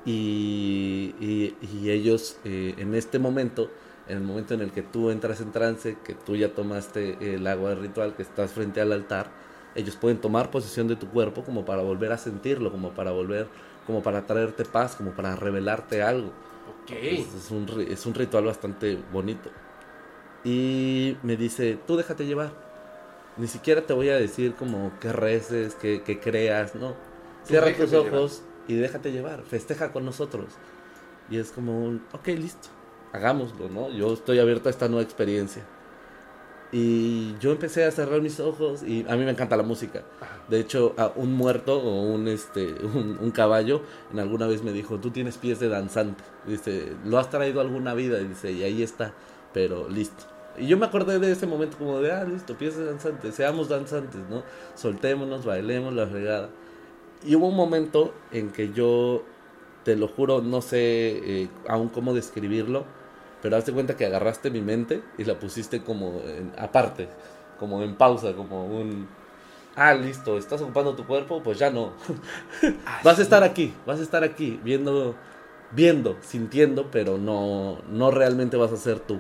Y, 0.05 1.15
y- 1.19 1.57
y 1.61 1.89
ellos 1.91 2.41
en 2.43 2.93
este 2.93 3.19
momento, 3.19 3.73
en 4.05 4.17
el 4.17 4.23
momento 4.23 4.53
en 4.53 4.61
el 4.61 4.71
que 4.73 4.83
tú 4.83 5.09
entras 5.11 5.39
en 5.41 5.51
trance, 5.53 6.01
que 6.03 6.13
tú 6.15 6.35
ya 6.35 6.53
tomaste 6.53 7.35
el 7.35 7.47
agua 7.47 7.69
del 7.69 7.79
ritual, 7.79 8.15
que 8.15 8.21
estás 8.23 8.51
frente 8.53 8.81
al 8.81 8.91
altar, 8.91 9.33
ellos 9.75 9.95
pueden 9.95 10.19
tomar 10.19 10.51
posesión 10.51 10.87
de 10.89 10.97
tu 10.97 11.09
cuerpo 11.09 11.43
como 11.45 11.63
para 11.65 11.81
volver 11.83 12.11
a 12.11 12.17
sentirlo, 12.17 12.71
como 12.71 12.93
para 12.93 13.11
volver, 13.11 13.49
como 13.85 14.03
para 14.03 14.25
traerte 14.25 14.65
paz, 14.65 14.95
como 14.95 15.15
para 15.15 15.35
revelarte 15.37 16.01
algo. 16.01 16.33
Ok. 16.65 16.91
Es, 17.07 17.33
es 17.33 17.51
un, 17.51 17.67
es 17.87 18.05
un 18.05 18.13
ritual 18.13 18.45
bastante 18.45 18.95
bonito. 18.95 19.51
Y 20.43 21.17
me 21.23 21.37
dice, 21.37 21.77
tú 21.87 21.95
déjate 21.97 22.25
llevar. 22.25 22.51
Ni 23.37 23.47
siquiera 23.47 23.85
te 23.85 23.93
voy 23.93 24.09
a 24.09 24.17
decir 24.17 24.55
como 24.55 24.97
que 24.99 25.11
reces, 25.13 25.75
que, 25.75 26.03
que 26.03 26.19
creas, 26.19 26.75
no. 26.75 26.95
Cierra 27.43 27.75
tus 27.75 27.91
llevar. 27.91 28.13
ojos 28.13 28.43
y 28.67 28.75
déjate 28.75 29.11
llevar, 29.11 29.43
festeja 29.43 29.91
con 29.91 30.05
nosotros. 30.05 30.61
Y 31.29 31.37
es 31.37 31.51
como 31.51 31.83
un, 31.85 32.07
ok, 32.13 32.27
listo, 32.29 32.69
hagámoslo, 33.11 33.69
¿no? 33.69 33.89
Yo 33.89 34.13
estoy 34.13 34.39
abierto 34.39 34.69
a 34.69 34.71
esta 34.71 34.87
nueva 34.87 35.03
experiencia. 35.03 35.69
Y 36.71 37.37
yo 37.39 37.51
empecé 37.51 37.85
a 37.85 37.91
cerrar 37.91 38.21
mis 38.21 38.39
ojos 38.39 38.81
y 38.83 39.05
a 39.07 39.15
mí 39.15 39.23
me 39.25 39.31
encanta 39.31 39.55
la 39.55 39.63
música. 39.63 40.05
De 40.49 40.59
hecho, 40.59 40.95
a 40.97 41.11
un 41.15 41.33
muerto 41.33 41.79
o 41.79 42.01
un, 42.01 42.27
este, 42.27 42.73
un, 42.83 43.17
un 43.21 43.31
caballo 43.31 43.83
en 44.11 44.19
alguna 44.19 44.47
vez 44.47 44.63
me 44.63 44.71
dijo, 44.73 44.99
tú 44.99 45.11
tienes 45.11 45.37
pies 45.37 45.59
de 45.59 45.69
danzante. 45.69 46.23
Dice, 46.47 46.97
lo 47.05 47.19
has 47.19 47.29
traído 47.29 47.61
alguna 47.61 47.93
vida. 47.93 48.19
Y 48.21 48.27
dice, 48.27 48.51
y 48.51 48.63
ahí 48.63 48.81
está, 48.81 49.13
pero 49.53 49.87
listo. 49.87 50.25
Y 50.57 50.67
yo 50.67 50.77
me 50.77 50.85
acordé 50.85 51.19
de 51.19 51.31
ese 51.31 51.47
momento 51.47 51.77
como 51.77 51.99
de, 51.99 52.11
ah, 52.11 52.23
listo, 52.25 52.57
pies 52.57 52.77
de 52.77 52.85
danzante, 52.85 53.31
seamos 53.31 53.69
danzantes, 53.69 54.21
¿no? 54.29 54.43
Soltémonos, 54.75 55.45
bailemos 55.45 55.93
la 55.93 56.07
fregada. 56.07 56.49
y 57.23 57.35
hubo 57.35 57.47
un 57.49 57.55
momento 57.55 58.13
en 58.31 58.51
que 58.51 58.73
yo, 58.73 59.23
te 59.85 59.95
lo 59.95 60.07
juro, 60.09 60.41
no 60.41 60.61
sé 60.61 61.43
eh, 61.43 61.49
aún 61.67 61.89
cómo 61.89 62.13
describirlo, 62.13 62.85
pero 63.41 63.57
hazte 63.57 63.73
cuenta 63.73 63.97
que 63.97 64.05
agarraste 64.05 64.51
mi 64.51 64.61
mente 64.61 65.03
y 65.17 65.25
la 65.25 65.39
pusiste 65.39 65.83
como 65.83 66.21
en- 66.25 66.53
aparte, 66.57 67.09
como 67.59 67.83
en 67.83 67.95
pausa, 67.97 68.33
como 68.35 68.65
un... 68.67 69.07
Ah, 69.75 69.93
listo, 69.95 70.37
estás 70.37 70.61
ocupando 70.61 70.95
tu 70.95 71.05
cuerpo, 71.07 71.41
pues 71.43 71.59
ya 71.59 71.69
no. 71.71 71.93
vas 73.03 73.19
a 73.19 73.21
estar 73.21 73.43
aquí, 73.43 73.73
vas 73.85 73.99
a 73.99 74.03
estar 74.03 74.23
aquí, 74.23 74.59
viendo, 74.63 75.15
viendo, 75.71 76.17
sintiendo, 76.21 76.89
pero 76.91 77.17
no, 77.17 77.79
no 77.89 78.11
realmente 78.11 78.57
vas 78.57 78.71
a 78.71 78.77
ser 78.77 78.99
tú. 78.99 79.19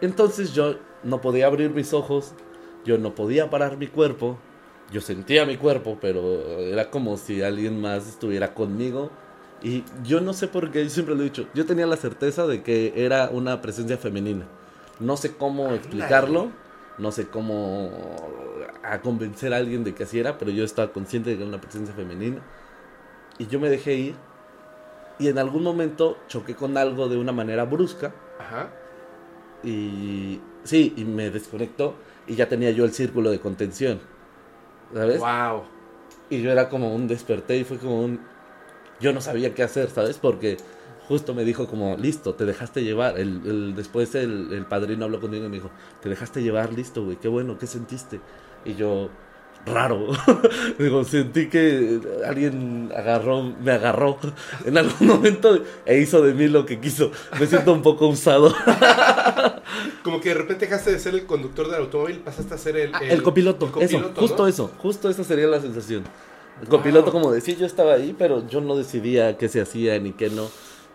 Entonces 0.00 0.52
yo 0.52 0.76
no 1.02 1.20
podía 1.20 1.46
abrir 1.46 1.70
mis 1.70 1.92
ojos, 1.92 2.32
yo 2.84 2.98
no 2.98 3.14
podía 3.14 3.50
parar 3.50 3.76
mi 3.76 3.86
cuerpo, 3.86 4.38
yo 4.92 5.00
sentía 5.00 5.46
mi 5.46 5.56
cuerpo, 5.56 5.98
pero 6.00 6.20
era 6.60 6.90
como 6.90 7.16
si 7.16 7.42
alguien 7.42 7.80
más 7.80 8.06
estuviera 8.06 8.54
conmigo. 8.54 9.10
Y 9.62 9.84
yo 10.04 10.20
no 10.20 10.34
sé 10.34 10.48
por 10.48 10.70
qué, 10.70 10.84
yo 10.84 10.90
siempre 10.90 11.14
lo 11.14 11.22
he 11.22 11.24
dicho, 11.24 11.46
yo 11.54 11.64
tenía 11.64 11.86
la 11.86 11.96
certeza 11.96 12.46
de 12.46 12.62
que 12.62 12.92
era 12.94 13.30
una 13.32 13.62
presencia 13.62 13.96
femenina. 13.96 14.46
No 15.00 15.16
sé 15.16 15.34
cómo 15.34 15.72
explicarlo, 15.72 16.50
no 16.98 17.10
sé 17.10 17.28
cómo 17.28 17.90
a 18.82 19.00
convencer 19.00 19.52
a 19.52 19.56
alguien 19.56 19.82
de 19.82 19.94
que 19.94 20.04
así 20.04 20.18
era, 20.18 20.38
pero 20.38 20.50
yo 20.50 20.64
estaba 20.64 20.92
consciente 20.92 21.30
de 21.30 21.36
que 21.36 21.42
era 21.42 21.48
una 21.48 21.60
presencia 21.60 21.94
femenina. 21.94 22.42
Y 23.38 23.46
yo 23.46 23.58
me 23.58 23.68
dejé 23.68 23.94
ir. 23.94 24.14
Y 25.18 25.28
en 25.28 25.38
algún 25.38 25.62
momento 25.62 26.18
choqué 26.28 26.54
con 26.54 26.76
algo 26.76 27.08
de 27.08 27.16
una 27.16 27.32
manera 27.32 27.64
brusca. 27.64 28.12
Ajá. 28.38 28.70
Y 29.62 30.40
sí, 30.64 30.94
y 30.96 31.04
me 31.04 31.30
desconectó. 31.30 31.94
Y 32.26 32.34
ya 32.36 32.48
tenía 32.48 32.70
yo 32.72 32.84
el 32.84 32.92
círculo 32.92 33.30
de 33.30 33.40
contención. 33.40 34.00
¿Sabes? 34.94 35.18
Wow. 35.20 35.64
Y 36.30 36.42
yo 36.42 36.50
era 36.50 36.68
como 36.68 36.94
un 36.94 37.06
desperté 37.08 37.58
y 37.58 37.64
fue 37.64 37.78
como 37.78 38.00
un... 38.02 38.20
Yo 39.00 39.12
no 39.12 39.20
sabía 39.20 39.54
qué 39.54 39.62
hacer, 39.62 39.90
¿sabes? 39.90 40.18
Porque 40.18 40.58
justo 41.08 41.34
me 41.34 41.44
dijo 41.44 41.68
como, 41.68 41.96
listo, 41.96 42.34
te 42.34 42.44
dejaste 42.46 42.82
llevar. 42.84 43.18
El, 43.18 43.42
el- 43.46 43.74
después 43.76 44.14
el, 44.14 44.52
el 44.52 44.66
padrino 44.66 45.04
habló 45.04 45.20
conmigo 45.20 45.46
y 45.46 45.48
me 45.48 45.56
dijo, 45.56 45.70
te 46.00 46.08
dejaste 46.08 46.42
llevar, 46.42 46.72
listo, 46.72 47.04
güey, 47.04 47.18
qué 47.18 47.28
bueno, 47.28 47.58
¿qué 47.58 47.66
sentiste? 47.66 48.22
Y 48.64 48.74
yo, 48.74 49.10
raro. 49.66 50.08
Digo, 50.78 51.04
sentí 51.04 51.48
que 51.48 52.00
alguien 52.26 52.90
agarró, 52.96 53.42
me 53.42 53.72
agarró 53.72 54.18
en 54.64 54.78
algún 54.78 55.08
momento 55.08 55.60
e 55.84 55.98
hizo 55.98 56.22
de 56.22 56.32
mí 56.32 56.48
lo 56.48 56.64
que 56.64 56.80
quiso. 56.80 57.10
Me 57.38 57.46
siento 57.46 57.72
un 57.72 57.82
poco 57.82 58.06
usado. 58.06 58.54
Como 60.02 60.20
que 60.20 60.30
de 60.30 60.34
repente 60.36 60.66
dejaste 60.66 60.92
de 60.92 60.98
ser 60.98 61.14
el 61.14 61.26
conductor 61.26 61.68
del 61.70 61.82
automóvil, 61.82 62.20
pasaste 62.20 62.54
a 62.54 62.58
ser 62.58 62.76
el, 62.76 62.94
Ah, 62.94 63.00
el, 63.02 63.22
copiloto, 63.22 63.66
el 63.66 63.72
copiloto, 63.72 64.08
eso, 64.10 64.20
justo 64.20 64.46
eso, 64.46 64.70
justo 64.78 65.10
esa 65.10 65.24
sería 65.24 65.46
la 65.48 65.60
sensación. 65.60 66.04
El 66.62 66.68
copiloto, 66.68 67.10
Wow. 67.10 67.20
como 67.20 67.32
decía, 67.32 67.54
yo 67.56 67.66
estaba 67.66 67.94
ahí, 67.94 68.14
pero 68.16 68.46
yo 68.48 68.60
no 68.60 68.76
decidía 68.76 69.36
qué 69.36 69.48
se 69.48 69.60
hacía 69.60 69.98
ni 69.98 70.12
qué 70.12 70.30
no. 70.30 70.48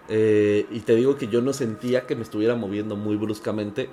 Eh, 0.09 0.65
y 0.71 0.79
te 0.79 0.95
digo 0.95 1.17
que 1.17 1.27
yo 1.27 1.41
no 1.41 1.53
sentía 1.53 2.07
que 2.07 2.15
me 2.15 2.23
estuviera 2.23 2.55
moviendo 2.55 2.95
muy 2.95 3.15
bruscamente, 3.15 3.89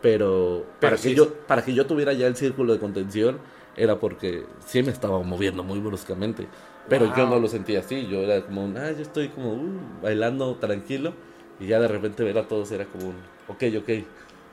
pero, 0.00 0.66
para, 0.80 0.96
sí 0.96 1.10
que 1.10 1.14
yo, 1.14 1.32
para 1.46 1.64
que 1.64 1.74
yo 1.74 1.86
tuviera 1.86 2.12
ya 2.12 2.26
el 2.26 2.34
círculo 2.34 2.72
de 2.72 2.80
contención 2.80 3.38
era 3.76 3.98
porque 3.98 4.44
sí 4.66 4.82
me 4.82 4.90
estaba 4.92 5.18
moviendo 5.22 5.62
muy 5.62 5.78
bruscamente. 5.80 6.46
Pero 6.88 7.06
yo 7.16 7.28
no 7.28 7.38
lo 7.38 7.48
sentía 7.48 7.80
así, 7.80 8.06
yo 8.08 8.20
era 8.20 8.44
como 8.44 8.66
ah, 8.76 8.90
yo 8.92 9.02
estoy 9.02 9.28
como 9.28 9.52
uh, 9.52 10.00
bailando 10.02 10.56
tranquilo 10.56 11.12
y 11.60 11.66
ya 11.68 11.78
de 11.80 11.88
repente 11.88 12.24
ver 12.24 12.36
a 12.38 12.48
todos 12.48 12.72
era 12.72 12.84
como 12.86 13.08
un, 13.10 13.14
ok, 13.48 13.62
ok. 13.78 13.90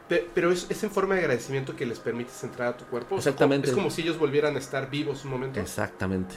Pe- 0.07 0.27
Pero 0.33 0.51
es, 0.51 0.69
es 0.69 0.83
en 0.83 0.91
forma 0.91 1.15
de 1.15 1.21
agradecimiento 1.21 1.75
que 1.75 1.85
les 1.85 1.99
permites 1.99 2.43
entrar 2.43 2.69
a 2.69 2.77
tu 2.77 2.85
cuerpo. 2.85 3.15
Exactamente. 3.17 3.67
como- 3.69 3.77
es 3.77 3.83
como 3.83 3.89
si 3.95 4.01
ellos 4.03 4.19
volvieran 4.19 4.55
a 4.55 4.59
estar 4.59 4.89
vivos 4.89 5.25
un 5.25 5.31
momento. 5.31 5.59
Exactamente. 5.59 6.35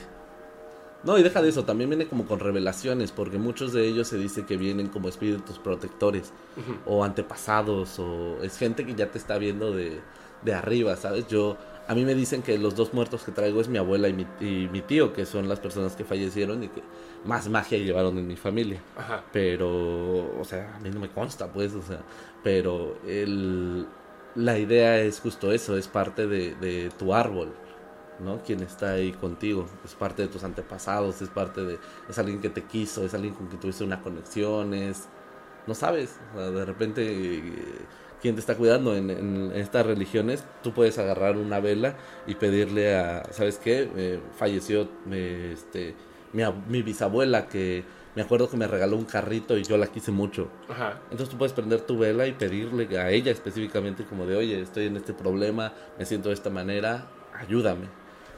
No, 1.04 1.18
y 1.18 1.22
deja 1.22 1.42
de 1.42 1.48
eso, 1.48 1.64
también 1.64 1.90
viene 1.90 2.06
como 2.06 2.26
con 2.26 2.38
revelaciones, 2.38 3.10
porque 3.10 3.36
muchos 3.36 3.72
de 3.72 3.88
ellos 3.88 4.06
se 4.06 4.18
dice 4.18 4.46
que 4.46 4.56
vienen 4.56 4.86
como 4.86 5.08
espíritus 5.08 5.58
protectores, 5.58 6.32
Ujú. 6.56 6.76
o 6.86 7.02
antepasados, 7.04 7.98
o 7.98 8.40
es 8.42 8.56
gente 8.56 8.86
que 8.86 8.94
ya 8.94 9.10
te 9.10 9.18
está 9.18 9.36
viendo 9.36 9.72
de, 9.72 10.00
de 10.42 10.54
arriba, 10.54 10.94
¿sabes? 10.96 11.26
Yo, 11.26 11.56
a 11.88 11.94
mí 11.94 12.04
me 12.04 12.14
dicen 12.14 12.42
que 12.42 12.58
los 12.58 12.76
dos 12.76 12.94
muertos 12.94 13.24
que 13.24 13.32
traigo 13.32 13.60
es 13.60 13.68
mi 13.68 13.78
abuela 13.78 14.08
y 14.08 14.12
mi, 14.12 14.26
y 14.40 14.68
mi 14.70 14.82
tío, 14.82 15.12
que 15.12 15.26
son 15.26 15.48
las 15.48 15.60
personas 15.60 15.96
que 15.96 16.04
fallecieron 16.04 16.62
y 16.62 16.68
que 16.68 16.82
más 17.24 17.48
magia 17.48 17.78
llevaron 17.78 18.18
en 18.18 18.26
mi 18.26 18.36
familia. 18.36 18.80
Ajá. 18.96 19.24
Pero, 19.32 20.38
o 20.38 20.44
sea, 20.44 20.76
a 20.76 20.78
mí 20.80 20.90
no 20.90 21.00
me 21.00 21.10
consta, 21.10 21.52
pues, 21.52 21.72
o 21.74 21.82
sea, 21.82 22.00
pero 22.42 22.98
el, 23.06 23.86
la 24.34 24.58
idea 24.58 25.00
es 25.00 25.20
justo 25.20 25.52
eso, 25.52 25.76
es 25.76 25.88
parte 25.88 26.26
de, 26.26 26.54
de 26.54 26.90
tu 26.98 27.14
árbol, 27.14 27.52
¿no? 28.20 28.42
Quien 28.42 28.62
está 28.62 28.92
ahí 28.92 29.12
contigo, 29.12 29.66
es 29.84 29.94
parte 29.94 30.22
de 30.22 30.28
tus 30.28 30.44
antepasados, 30.44 31.20
es 31.20 31.28
parte 31.28 31.62
de, 31.64 31.78
es 32.08 32.18
alguien 32.18 32.40
que 32.40 32.50
te 32.50 32.62
quiso, 32.62 33.04
es 33.04 33.14
alguien 33.14 33.34
con 33.34 33.48
quien 33.48 33.60
tuviste 33.60 33.84
una 33.84 34.00
conexión, 34.00 34.74
es, 34.74 35.08
no 35.66 35.74
sabes, 35.74 36.18
o 36.34 36.38
sea, 36.38 36.50
de 36.50 36.64
repente, 36.64 37.38
eh, 37.38 37.42
quien 38.22 38.36
te 38.36 38.40
está 38.40 38.56
cuidando 38.56 38.96
en, 38.96 39.10
en 39.10 39.52
estas 39.54 39.84
religiones, 39.84 40.44
tú 40.62 40.72
puedes 40.72 40.96
agarrar 40.98 41.36
una 41.36 41.60
vela 41.60 41.96
y 42.26 42.36
pedirle 42.36 42.96
a, 42.96 43.24
¿sabes 43.32 43.58
qué? 43.58 43.90
Eh, 43.96 44.20
falleció, 44.38 44.88
eh, 45.10 45.50
este, 45.52 45.94
mi, 46.32 46.42
ab- 46.42 46.64
mi 46.68 46.82
bisabuela 46.82 47.48
que 47.48 47.84
me 48.14 48.22
acuerdo 48.22 48.48
que 48.48 48.56
me 48.56 48.66
regaló 48.66 48.96
un 48.96 49.06
carrito 49.06 49.56
y 49.58 49.64
yo 49.64 49.76
la 49.76 49.86
quise 49.88 50.12
mucho. 50.12 50.48
Ajá. 50.68 51.00
Entonces 51.10 51.30
tú 51.30 51.36
puedes 51.38 51.52
prender 51.52 51.80
tu 51.80 51.98
vela 51.98 52.26
y 52.26 52.32
pedirle 52.32 52.98
a 52.98 53.10
ella 53.10 53.32
específicamente 53.32 54.04
como 54.04 54.24
de, 54.26 54.36
oye, 54.36 54.60
estoy 54.60 54.86
en 54.86 54.96
este 54.96 55.14
problema, 55.14 55.72
me 55.98 56.04
siento 56.06 56.28
de 56.28 56.34
esta 56.34 56.50
manera, 56.50 57.06
ayúdame, 57.34 57.86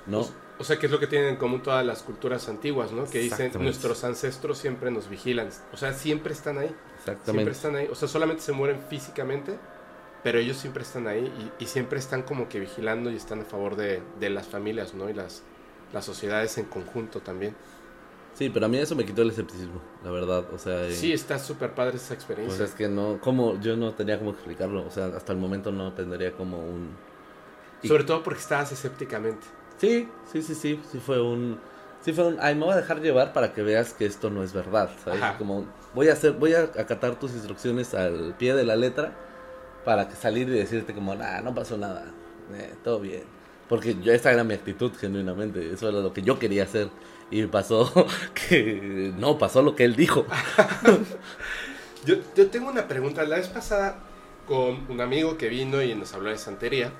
¿no? 0.06 0.20
O, 0.20 0.30
o 0.60 0.64
sea, 0.64 0.78
que 0.78 0.86
es 0.86 0.92
lo 0.92 1.00
que 1.00 1.08
tienen 1.08 1.30
en 1.30 1.36
común 1.36 1.60
todas 1.62 1.84
las 1.84 2.04
culturas 2.04 2.48
antiguas, 2.48 2.92
¿no? 2.92 3.04
Que 3.06 3.18
dicen, 3.18 3.50
nuestros 3.58 4.04
ancestros 4.04 4.58
siempre 4.58 4.92
nos 4.92 5.08
vigilan. 5.08 5.48
O 5.72 5.76
sea, 5.76 5.92
siempre 5.92 6.32
están 6.32 6.58
ahí. 6.58 6.68
Siempre 6.68 6.94
Exactamente. 7.12 7.50
están 7.50 7.74
ahí. 7.74 7.88
O 7.90 7.96
sea, 7.96 8.06
solamente 8.06 8.40
se 8.42 8.52
mueren 8.52 8.78
físicamente, 8.88 9.58
pero 10.24 10.38
ellos 10.40 10.56
siempre 10.56 10.82
están 10.82 11.06
ahí 11.06 11.52
y, 11.60 11.64
y 11.64 11.66
siempre 11.68 12.00
están 12.00 12.22
como 12.24 12.48
que 12.48 12.58
vigilando 12.58 13.10
y 13.10 13.16
están 13.16 13.42
a 13.42 13.44
favor 13.44 13.76
de, 13.76 14.02
de 14.18 14.30
las 14.30 14.48
familias, 14.48 14.94
¿no? 14.94 15.08
Y 15.10 15.14
las, 15.14 15.44
las 15.92 16.04
sociedades 16.04 16.58
en 16.58 16.64
conjunto 16.64 17.20
también. 17.20 17.54
Sí, 18.32 18.50
pero 18.50 18.66
a 18.66 18.68
mí 18.68 18.78
eso 18.78 18.96
me 18.96 19.04
quitó 19.06 19.22
el 19.22 19.30
escepticismo, 19.30 19.80
la 20.02 20.10
verdad, 20.10 20.52
o 20.52 20.58
sea... 20.58 20.90
Sí, 20.90 21.12
está 21.12 21.38
súper 21.38 21.72
padre 21.74 21.98
esa 21.98 22.08
Pues 22.08 22.18
experiencia. 22.18 22.64
es 22.64 22.72
que 22.74 22.88
no, 22.88 23.20
como 23.20 23.60
yo 23.60 23.76
no 23.76 23.94
tenía 23.94 24.18
cómo 24.18 24.30
explicarlo, 24.32 24.84
o 24.84 24.90
sea, 24.90 25.06
hasta 25.06 25.32
el 25.32 25.38
momento 25.38 25.70
no 25.70 25.92
tendría 25.92 26.32
como 26.32 26.58
un... 26.58 26.96
Sobre 27.84 28.02
todo 28.04 28.22
porque 28.24 28.40
estabas 28.40 28.72
escépticamente. 28.72 29.46
Sí, 29.78 30.08
sí, 30.32 30.42
sí, 30.42 30.54
sí, 30.56 30.80
sí 30.90 30.98
fue 30.98 31.20
un... 31.20 31.60
Sí 32.00 32.12
fue 32.12 32.26
un... 32.26 32.38
Ay, 32.40 32.56
me 32.56 32.64
voy 32.64 32.74
a 32.74 32.76
dejar 32.78 33.00
llevar 33.00 33.32
para 33.32 33.52
que 33.52 33.62
veas 33.62 33.92
que 33.94 34.06
esto 34.06 34.30
no 34.30 34.42
es 34.42 34.52
verdad, 34.52 34.90
¿sabes? 35.04 35.22
Ajá. 35.22 35.38
Como 35.38 35.66
voy 35.94 36.08
a 36.08 36.14
hacer, 36.14 36.32
voy 36.32 36.54
a 36.54 36.62
acatar 36.62 37.18
tus 37.20 37.32
instrucciones 37.32 37.94
al 37.94 38.34
pie 38.36 38.54
de 38.54 38.64
la 38.64 38.74
letra 38.74 39.12
para 39.84 40.10
salir 40.16 40.48
y 40.48 40.52
decirte 40.52 40.94
como, 40.94 41.14
nah, 41.14 41.40
no 41.40 41.54
pasó 41.54 41.76
nada, 41.76 42.06
eh, 42.54 42.74
todo 42.82 43.00
bien. 43.00 43.24
Porque 43.68 43.96
yo, 44.02 44.12
esa 44.12 44.32
era 44.32 44.44
mi 44.44 44.54
actitud 44.54 44.92
genuinamente, 44.98 45.72
eso 45.72 45.88
era 45.88 46.00
lo 46.00 46.12
que 46.12 46.22
yo 46.22 46.38
quería 46.38 46.64
hacer. 46.64 46.90
Y 47.30 47.46
pasó 47.46 47.90
que 48.34 49.12
no, 49.16 49.38
pasó 49.38 49.62
lo 49.62 49.74
que 49.74 49.84
él 49.84 49.96
dijo. 49.96 50.26
Yo, 52.04 52.16
yo 52.36 52.50
tengo 52.50 52.70
una 52.70 52.86
pregunta. 52.88 53.24
La 53.24 53.36
vez 53.36 53.48
pasada, 53.48 53.98
con 54.46 54.86
un 54.90 55.00
amigo 55.00 55.38
que 55.38 55.48
vino 55.48 55.82
y 55.82 55.94
nos 55.94 56.12
habló 56.14 56.30
de 56.30 56.38
santería, 56.38 56.92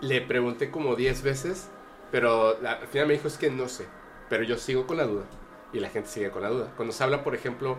le 0.00 0.20
pregunté 0.20 0.70
como 0.70 0.96
10 0.96 1.22
veces, 1.22 1.68
pero 2.10 2.60
la- 2.60 2.72
al 2.74 2.88
final 2.88 3.08
me 3.08 3.14
dijo 3.14 3.28
es 3.28 3.38
que 3.38 3.50
no 3.50 3.68
sé. 3.68 3.86
Pero 4.28 4.44
yo 4.44 4.56
sigo 4.58 4.86
con 4.86 4.96
la 4.98 5.04
duda. 5.06 5.24
Y 5.72 5.80
la 5.80 5.88
gente 5.90 6.08
sigue 6.08 6.30
con 6.30 6.42
la 6.42 6.48
duda. 6.50 6.72
Cuando 6.76 6.92
se 6.94 7.02
habla, 7.04 7.24
por 7.24 7.34
ejemplo, 7.34 7.78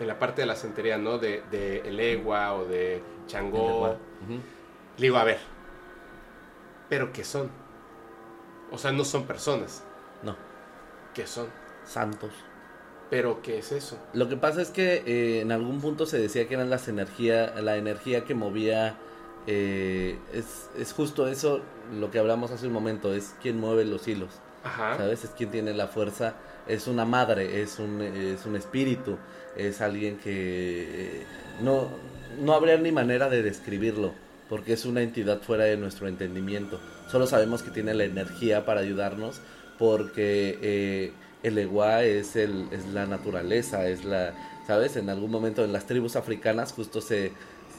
en 0.00 0.06
la 0.06 0.18
parte 0.18 0.42
de 0.42 0.46
la 0.46 0.56
santería, 0.56 0.98
¿no? 0.98 1.18
De, 1.18 1.42
de 1.50 1.80
el 1.80 1.98
egua 2.00 2.54
o 2.54 2.64
de 2.66 3.02
Changó. 3.26 3.82
Ujú. 3.90 4.40
Le 4.98 5.02
digo, 5.02 5.16
a 5.16 5.24
ver, 5.24 5.38
¿pero 6.88 7.12
qué 7.12 7.24
son? 7.24 7.50
O 8.70 8.78
sea, 8.78 8.92
no 8.92 9.04
son 9.04 9.24
personas. 9.24 9.82
No, 10.22 10.36
¿Qué 11.14 11.26
son? 11.26 11.46
santos. 11.84 12.30
¿Pero 13.10 13.40
qué 13.40 13.58
es 13.58 13.70
eso? 13.70 13.96
Lo 14.12 14.28
que 14.28 14.36
pasa 14.36 14.60
es 14.60 14.70
que 14.70 15.04
eh, 15.06 15.40
en 15.40 15.52
algún 15.52 15.80
punto 15.80 16.06
se 16.06 16.18
decía 16.18 16.48
que 16.48 16.54
eran 16.54 16.68
las 16.70 16.88
energía, 16.88 17.54
la 17.60 17.76
energía 17.76 18.24
que 18.24 18.34
movía, 18.34 18.96
eh, 19.46 20.18
es, 20.32 20.68
es 20.76 20.92
justo 20.92 21.28
eso 21.28 21.60
lo 21.92 22.10
que 22.10 22.18
hablamos 22.18 22.50
hace 22.50 22.66
un 22.66 22.72
momento, 22.72 23.14
es 23.14 23.36
quien 23.40 23.60
mueve 23.60 23.84
los 23.84 24.08
hilos, 24.08 24.30
Ajá. 24.64 24.96
¿sabes? 24.96 25.22
Es 25.22 25.30
quien 25.30 25.52
tiene 25.52 25.72
la 25.74 25.86
fuerza, 25.86 26.34
es 26.66 26.86
una 26.86 27.04
madre, 27.04 27.62
es 27.62 27.78
un, 27.78 28.00
es 28.02 28.44
un 28.46 28.56
espíritu, 28.56 29.16
es 29.56 29.80
alguien 29.80 30.18
que 30.18 31.20
eh, 31.20 31.26
no, 31.62 31.88
no 32.40 32.52
habría 32.52 32.76
ni 32.76 32.92
manera 32.92 33.28
de 33.28 33.42
describirlo, 33.42 34.12
porque 34.48 34.72
es 34.72 34.84
una 34.84 35.02
entidad 35.02 35.40
fuera 35.42 35.64
de 35.64 35.76
nuestro 35.76 36.08
entendimiento. 36.08 36.80
Solo 37.10 37.26
sabemos 37.26 37.62
que 37.62 37.70
tiene 37.70 37.94
la 37.94 38.04
energía 38.04 38.64
para 38.64 38.80
ayudarnos, 38.80 39.40
porque 39.78 40.58
eh, 40.62 41.12
el 41.42 41.58
egua 41.58 42.02
es, 42.02 42.36
el, 42.36 42.68
es 42.72 42.86
la 42.86 43.06
naturaleza, 43.06 43.88
es 43.88 44.04
la, 44.04 44.34
¿sabes? 44.66 44.96
En 44.96 45.08
algún 45.10 45.30
momento 45.30 45.64
en 45.64 45.72
las 45.72 45.86
tribus 45.86 46.16
africanas 46.16 46.72
justo 46.72 47.00
se, 47.00 47.32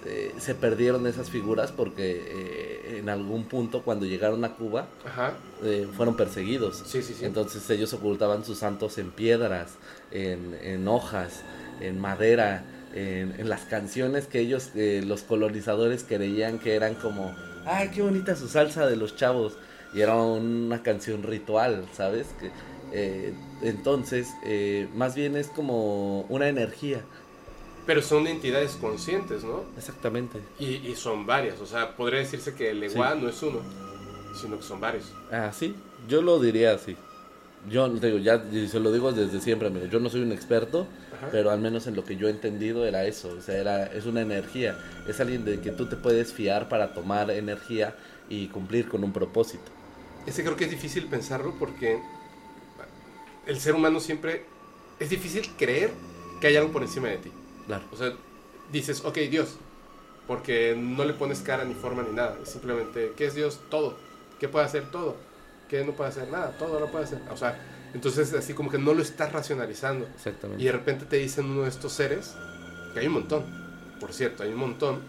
eh, 0.09 0.33
se 0.39 0.55
perdieron 0.55 1.05
esas 1.05 1.29
figuras 1.29 1.71
porque 1.71 2.21
eh, 2.25 2.97
en 2.99 3.09
algún 3.09 3.43
punto 3.45 3.81
cuando 3.83 4.05
llegaron 4.05 4.45
a 4.45 4.55
Cuba 4.55 4.87
Ajá. 5.05 5.33
eh, 5.63 5.87
fueron 5.95 6.15
perseguidos. 6.15 6.83
Sí, 6.85 7.01
sí, 7.01 7.13
sí. 7.13 7.25
Entonces 7.25 7.69
ellos 7.69 7.93
ocultaban 7.93 8.45
sus 8.45 8.59
santos 8.59 8.97
en 8.97 9.11
piedras, 9.11 9.71
en, 10.11 10.57
en 10.61 10.87
hojas, 10.87 11.41
en 11.81 11.99
madera, 11.99 12.63
en, 12.93 13.35
en 13.37 13.49
las 13.49 13.65
canciones 13.65 14.27
que 14.27 14.39
ellos, 14.39 14.71
los 14.75 15.23
colonizadores 15.23 16.05
creían 16.07 16.57
que 16.59 16.75
eran 16.75 16.95
como, 16.95 17.35
ay, 17.65 17.89
qué 17.93 18.01
bonita 18.01 18.35
su 18.35 18.47
salsa 18.47 18.87
de 18.87 18.95
los 18.95 19.15
chavos. 19.15 19.57
Y 19.93 20.01
era 20.01 20.15
una 20.15 20.83
canción 20.83 21.23
ritual, 21.23 21.85
¿sabes? 21.93 22.27
Que, 22.39 23.33
entonces, 23.61 24.27
más 24.95 25.15
bien 25.15 25.35
es 25.35 25.47
como 25.47 26.21
una 26.29 26.47
energía. 26.47 27.01
Pero 27.87 28.01
son 28.01 28.27
entidades 28.27 28.77
conscientes, 28.79 29.43
¿no? 29.43 29.63
Exactamente. 29.77 30.39
Y, 30.59 30.75
y 30.87 30.95
son 30.95 31.25
varias. 31.25 31.59
O 31.61 31.65
sea, 31.65 31.95
podría 31.95 32.19
decirse 32.19 32.53
que 32.53 32.69
el 32.71 32.83
Eguá 32.83 33.15
no 33.15 33.29
es 33.29 33.41
uno, 33.41 33.61
sino 34.39 34.57
que 34.57 34.63
son 34.63 34.79
varios. 34.79 35.11
Ah, 35.31 35.51
sí, 35.53 35.73
yo 36.07 36.21
lo 36.21 36.39
diría 36.39 36.73
así. 36.73 36.95
Yo 37.69 37.89
te 37.91 38.07
digo, 38.07 38.19
ya 38.19 38.43
se 38.69 38.79
lo 38.79 38.91
digo 38.91 39.11
desde 39.11 39.41
siempre, 39.41 39.69
amigo. 39.69 39.87
Yo 39.87 39.99
no 39.99 40.09
soy 40.09 40.21
un 40.21 40.31
experto, 40.31 40.87
Ajá. 41.17 41.29
pero 41.31 41.49
al 41.49 41.59
menos 41.59 41.87
en 41.87 41.95
lo 41.95 42.05
que 42.05 42.15
yo 42.15 42.27
he 42.27 42.31
entendido 42.31 42.85
era 42.85 43.05
eso. 43.05 43.29
O 43.29 43.41
sea, 43.41 43.57
era, 43.57 43.85
es 43.87 44.05
una 44.05 44.21
energía. 44.21 44.77
Es 45.07 45.19
alguien 45.19 45.43
de 45.43 45.59
que 45.59 45.71
tú 45.71 45.87
te 45.87 45.95
puedes 45.95 46.31
fiar 46.33 46.69
para 46.69 46.93
tomar 46.93 47.31
energía 47.31 47.95
y 48.29 48.47
cumplir 48.47 48.87
con 48.87 49.03
un 49.03 49.11
propósito. 49.11 49.71
Ese 50.25 50.43
creo 50.43 50.55
que 50.57 50.65
es 50.65 50.71
difícil 50.71 51.05
pensarlo 51.05 51.55
porque 51.57 51.99
el 53.45 53.59
ser 53.59 53.75
humano 53.75 53.99
siempre 54.01 54.45
es 54.99 55.09
difícil 55.09 55.49
creer 55.57 55.91
que 56.41 56.47
hay 56.47 56.57
algo 56.57 56.71
por 56.71 56.83
encima 56.83 57.07
de 57.07 57.17
ti. 57.17 57.31
Claro. 57.67 57.83
O 57.91 57.97
sea, 57.97 58.13
dices, 58.71 59.03
ok, 59.05 59.17
Dios, 59.29 59.57
porque 60.25 60.75
no 60.77 61.05
le 61.05 61.13
pones 61.13 61.41
cara 61.41 61.63
ni 61.63 61.73
forma 61.73 62.03
ni 62.03 62.15
nada. 62.15 62.37
Es 62.41 62.49
simplemente, 62.49 63.13
¿qué 63.15 63.25
es 63.25 63.35
Dios? 63.35 63.61
Todo. 63.69 63.95
¿Qué 64.39 64.47
puede 64.47 64.65
hacer? 64.65 64.89
Todo. 64.91 65.15
¿Qué 65.69 65.83
no 65.83 65.91
puede 65.93 66.09
hacer? 66.09 66.29
Nada. 66.29 66.57
Todo 66.57 66.79
lo 66.79 66.91
puede 66.91 67.05
hacer. 67.05 67.21
O 67.31 67.37
sea, 67.37 67.59
entonces 67.93 68.33
así 68.33 68.53
como 68.53 68.69
que 68.69 68.77
no 68.77 68.93
lo 68.93 69.01
estás 69.01 69.31
racionalizando. 69.31 70.07
Exactamente. 70.07 70.61
Y 70.61 70.65
de 70.65 70.71
repente 70.71 71.05
te 71.05 71.17
dicen 71.17 71.45
uno 71.45 71.63
de 71.63 71.69
estos 71.69 71.93
seres, 71.93 72.35
que 72.93 72.99
hay 72.99 73.07
un 73.07 73.13
montón, 73.13 73.45
por 73.99 74.13
cierto, 74.13 74.43
hay 74.43 74.49
un 74.49 74.59
montón, 74.59 75.01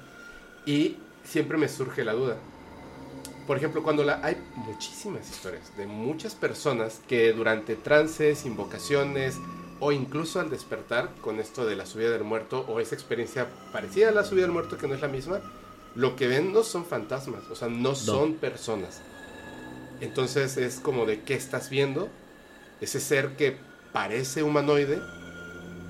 y 0.67 0.97
siempre 1.25 1.59
me 1.59 1.69
surge 1.69 2.05
la 2.05 2.13
duda. 2.13 2.37
Por 3.47 3.57
ejemplo, 3.57 3.83
cuando 3.83 4.05
la, 4.05 4.21
hay 4.23 4.37
muchísimas 4.57 5.29
historias 5.29 5.75
de 5.77 5.87
muchas 5.87 6.35
personas 6.35 7.01
que 7.09 7.33
durante 7.33 7.77
trances, 7.77 8.45
invocaciones 8.45 9.37
o 9.81 9.93
incluso 9.93 10.41
al 10.41 10.51
despertar 10.51 11.15
con 11.21 11.41
esto 11.41 11.67
de 11.67 11.77
la 11.77 11.87
subida 11.87 12.11
del 12.11 12.25
muerto 12.25 12.65
o 12.69 12.81
esa 12.81 12.95
experiencia 12.95 13.49
parecida 13.73 14.09
a 14.09 14.13
la 14.13 14.25
subida 14.25 14.43
del 14.43 14.53
muerto 14.53 14.77
que 14.77 14.89
no 14.89 14.95
es 14.95 15.01
la 15.01 15.09
misma, 15.09 15.41
lo 15.95 16.17
que 16.17 16.29
ven 16.29 16.53
no 16.53 16.63
son 16.63 16.85
fantasmas, 16.85 17.43
o 17.51 17.55
sea, 17.55 17.69
no 17.69 17.95
son 17.95 18.35
personas. 18.35 19.03
Entonces 20.01 20.57
es 20.57 20.81
como 20.81 21.07
de 21.07 21.23
qué 21.23 21.35
estás 21.35 21.71
viendo, 21.71 22.09
ese 22.81 23.01
ser 23.01 23.37
que 23.37 23.57
parece 23.93 24.43
humanoide, 24.43 25.01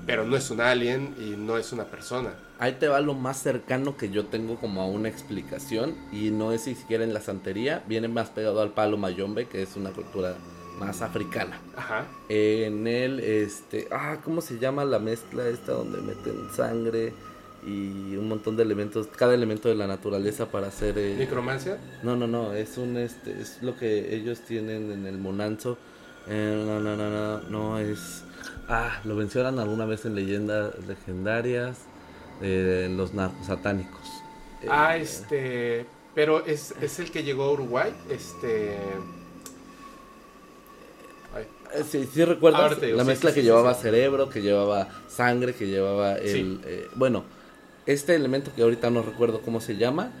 pero 0.05 0.25
no 0.25 0.35
es 0.35 0.49
un 0.49 0.61
alien 0.61 1.15
y 1.19 1.37
no 1.37 1.57
es 1.57 1.71
una 1.71 1.85
persona. 1.85 2.33
Ahí 2.57 2.73
te 2.73 2.87
va 2.87 2.99
lo 2.99 3.13
más 3.13 3.41
cercano 3.41 3.95
que 3.95 4.09
yo 4.09 4.25
tengo 4.25 4.57
como 4.57 4.81
a 4.81 4.87
una 4.87 5.07
explicación 5.07 5.95
y 6.11 6.31
no 6.31 6.51
es 6.51 6.67
ni 6.67 6.75
siquiera 6.75 7.03
en 7.03 7.13
la 7.13 7.21
santería, 7.21 7.83
viene 7.87 8.07
más 8.07 8.29
pegado 8.29 8.61
al 8.61 8.73
palo 8.73 8.97
mayombe, 8.97 9.47
que 9.47 9.61
es 9.61 9.75
una 9.75 9.91
cultura 9.91 10.35
más 10.79 11.01
africana. 11.01 11.59
Ajá. 11.75 12.05
En 12.29 12.87
él, 12.87 13.19
este, 13.19 13.87
ah, 13.91 14.17
¿cómo 14.23 14.41
se 14.41 14.57
llama 14.59 14.85
la 14.85 14.99
mezcla 14.99 15.47
esta 15.47 15.73
donde 15.73 16.01
meten 16.01 16.49
sangre 16.55 17.13
y 17.65 18.15
un 18.15 18.29
montón 18.29 18.55
de 18.55 18.63
elementos, 18.63 19.07
cada 19.07 19.33
elemento 19.33 19.67
de 19.69 19.75
la 19.75 19.85
naturaleza 19.85 20.45
para 20.49 20.67
hacer... 20.67 20.97
eh, 20.97 21.15
Necromancia. 21.17 21.77
no, 22.03 22.15
no, 22.15 22.25
no, 22.25 22.53
es 22.53 22.77
un, 22.77 22.95
este, 22.97 23.39
es 23.41 23.61
lo 23.61 23.75
que 23.75 24.15
ellos 24.15 24.39
tienen 24.41 24.91
en 24.91 25.05
el 25.05 25.17
Monanzo. 25.17 25.77
Eh, 26.27 26.63
no, 26.65 26.79
no, 26.79 26.95
no, 26.95 27.09
no, 27.09 27.41
no, 27.49 27.79
es... 27.79 28.23
Ah, 28.69 29.01
lo 29.03 29.15
mencionan 29.15 29.59
alguna 29.59 29.85
vez 29.85 30.05
en 30.05 30.15
leyendas 30.15 30.73
legendarias, 30.87 31.77
eh, 32.41 32.83
en 32.85 32.95
los 32.97 33.13
narcos 33.13 33.47
satánicos. 33.47 34.07
Eh, 34.61 34.67
Ah, 34.69 34.95
este. 34.95 35.85
Pero 36.15 36.45
es, 36.45 36.73
es 36.81 36.99
el 36.99 37.11
que 37.11 37.23
llegó 37.23 37.43
a 37.45 37.51
Uruguay. 37.51 37.93
Este. 38.09 38.77
Eh, 41.73 41.83
Sí, 41.89 42.07
sí 42.11 42.25
recuerdas 42.25 42.61
Ahora 42.61 42.75
te 42.75 42.87
digo, 42.87 42.97
la 42.97 43.03
sí, 43.03 43.09
mezcla 43.09 43.29
sí, 43.29 43.35
que 43.35 43.43
llevaba 43.43 43.73
cerebro, 43.73 44.29
que 44.29 44.41
llevaba 44.41 44.87
sangre, 45.07 45.53
que 45.53 45.67
llevaba 45.67 46.15
el... 46.15 46.59
Eh, 46.65 46.87
bueno, 46.95 47.23
este 47.85 48.15
elemento 48.15 48.51
que 48.55 48.61
ahorita 48.61 48.89
no 48.89 49.01
recuerdo 49.01 49.41
cómo 49.41 49.61
se 49.61 49.75
llama, 49.77 50.11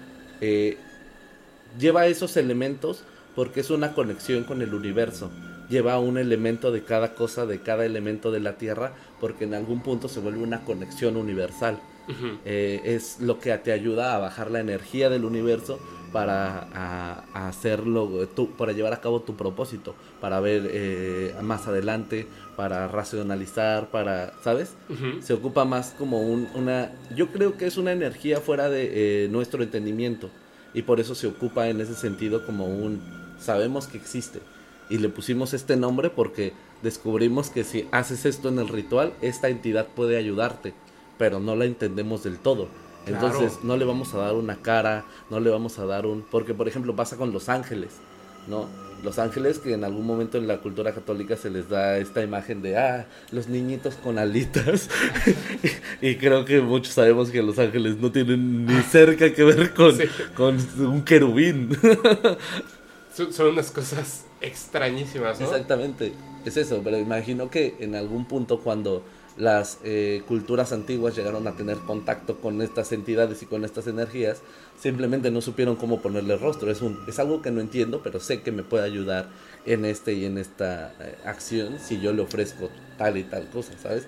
eh, 0.41 0.77
lleva 1.77 2.07
esos 2.07 2.37
elementos 2.37 3.03
porque 3.35 3.59
es 3.59 3.69
una 3.69 3.93
conexión 3.93 4.43
con 4.43 4.61
el 4.61 4.73
universo. 4.73 5.31
Lleva 5.69 5.99
un 5.99 6.17
elemento 6.17 6.71
de 6.71 6.83
cada 6.83 7.13
cosa, 7.13 7.45
de 7.45 7.61
cada 7.61 7.85
elemento 7.85 8.31
de 8.31 8.39
la 8.39 8.57
Tierra, 8.57 8.93
porque 9.21 9.43
en 9.43 9.53
algún 9.53 9.81
punto 9.81 10.09
se 10.09 10.19
vuelve 10.19 10.41
una 10.41 10.65
conexión 10.65 11.15
universal. 11.15 11.79
Eh, 12.43 12.81
es 12.85 13.19
lo 13.19 13.39
que 13.39 13.55
te 13.59 13.71
ayuda 13.71 14.15
a 14.15 14.17
bajar 14.17 14.49
la 14.49 14.59
energía 14.59 15.11
del 15.11 15.25
universo 15.25 15.79
para 16.11 16.67
a- 16.73 17.23
a 17.33 17.47
hacerlo, 17.47 18.27
tú, 18.35 18.51
para 18.51 18.71
llevar 18.73 18.93
a 18.93 19.01
cabo 19.01 19.21
tu 19.21 19.35
propósito, 19.35 19.95
para 20.21 20.39
ver 20.39 20.69
eh, 20.71 21.35
más 21.41 21.67
adelante, 21.67 22.27
para 22.55 22.87
racionalizar, 22.87 23.89
para, 23.89 24.33
¿sabes? 24.43 24.75
Se 25.21 25.33
ocupa 25.33 25.65
más 25.65 25.93
como 25.97 26.21
un, 26.21 26.47
una, 26.55 26.91
yo 27.15 27.27
creo 27.27 27.57
que 27.57 27.65
es 27.67 27.77
una 27.77 27.91
energía 27.91 28.39
fuera 28.39 28.69
de 28.69 29.25
eh, 29.25 29.27
nuestro 29.29 29.63
entendimiento 29.63 30.29
y 30.73 30.81
por 30.83 30.99
eso 30.99 31.15
se 31.15 31.27
ocupa 31.27 31.67
en 31.69 31.81
ese 31.81 31.95
sentido 31.95 32.45
como 32.45 32.65
un, 32.65 33.01
sabemos 33.39 33.87
que 33.87 33.97
existe 33.97 34.39
y 34.89 34.97
le 34.97 35.09
pusimos 35.09 35.53
este 35.53 35.75
nombre 35.77 36.09
porque 36.09 36.53
descubrimos 36.83 37.49
que 37.49 37.63
si 37.63 37.87
haces 37.91 38.25
esto 38.25 38.49
en 38.49 38.59
el 38.59 38.67
ritual, 38.69 39.13
esta 39.21 39.49
entidad 39.49 39.87
puede 39.95 40.17
ayudarte, 40.17 40.73
pero 41.17 41.39
no 41.39 41.55
la 41.55 41.65
entendemos 41.65 42.23
del 42.23 42.37
todo. 42.39 42.67
Claro. 43.09 43.27
Entonces 43.27 43.63
no 43.63 43.77
le 43.77 43.85
vamos 43.85 44.13
a 44.13 44.17
dar 44.19 44.35
una 44.35 44.55
cara, 44.57 45.05
no 45.29 45.39
le 45.39 45.49
vamos 45.49 45.79
a 45.79 45.85
dar 45.85 46.05
un... 46.05 46.21
Porque 46.21 46.53
por 46.53 46.67
ejemplo 46.67 46.95
pasa 46.95 47.17
con 47.17 47.31
los 47.31 47.49
ángeles, 47.49 47.89
¿no? 48.47 48.67
Los 49.03 49.17
ángeles 49.17 49.59
que 49.59 49.73
en 49.73 49.85
algún 49.85 50.05
momento 50.05 50.37
en 50.37 50.45
la 50.47 50.57
cultura 50.57 50.93
católica 50.93 51.37
se 51.37 51.49
les 51.49 51.69
da 51.69 51.97
esta 51.97 52.21
imagen 52.21 52.61
de, 52.61 52.77
ah, 52.77 53.07
los 53.31 53.47
niñitos 53.47 53.95
con 53.95 54.19
alitas. 54.19 54.89
y 56.01 56.15
creo 56.15 56.43
que 56.43 56.59
muchos 56.59 56.93
sabemos 56.95 57.29
que 57.29 57.41
los 57.41 57.57
ángeles 57.59 57.97
no 57.97 58.11
tienen 58.11 58.65
ni 58.65 58.81
cerca 58.81 59.33
que 59.33 59.43
ver 59.43 59.73
con, 59.73 59.95
Sí. 59.95 60.03
con 60.35 60.57
un 60.79 61.03
querubín. 61.03 61.69
Son, 63.15 63.33
son 63.33 63.47
unas 63.47 63.71
cosas 63.71 64.25
extrañísimas, 64.39 65.39
¿no? 65.39 65.45
Exactamente, 65.47 66.13
es 66.45 66.55
eso, 66.55 66.79
pero 66.83 66.97
imagino 66.97 67.49
que 67.49 67.75
en 67.79 67.95
algún 67.95 68.25
punto 68.25 68.59
cuando 68.59 69.03
las 69.39 69.79
eh, 69.83 70.21
culturas 70.27 70.73
antiguas 70.73 71.15
llegaron 71.15 71.47
a 71.47 71.55
tener 71.55 71.77
contacto 71.77 72.41
con 72.41 72.61
estas 72.61 72.91
entidades 72.91 73.41
y 73.41 73.45
con 73.45 73.63
estas 73.63 73.87
energías, 73.87 74.41
simplemente 74.79 75.31
no 75.31 75.41
supieron 75.41 75.77
cómo 75.77 76.01
ponerle 76.01 76.37
rostro. 76.37 76.69
Es, 76.69 76.81
un, 76.81 76.99
es 77.07 77.19
algo 77.19 77.41
que 77.41 77.49
no 77.49 77.61
entiendo, 77.61 78.01
pero 78.03 78.19
sé 78.19 78.41
que 78.41 78.51
me 78.51 78.63
puede 78.63 78.83
ayudar 78.83 79.29
en 79.65 79.85
este 79.85 80.13
y 80.13 80.25
en 80.25 80.37
esta 80.37 80.93
eh, 80.99 81.15
acción 81.25 81.79
si 81.79 82.01
yo 82.01 82.11
le 82.11 82.21
ofrezco 82.21 82.69
tal 82.97 83.17
y 83.17 83.23
tal 83.23 83.49
cosa, 83.49 83.73
¿sabes? 83.81 84.07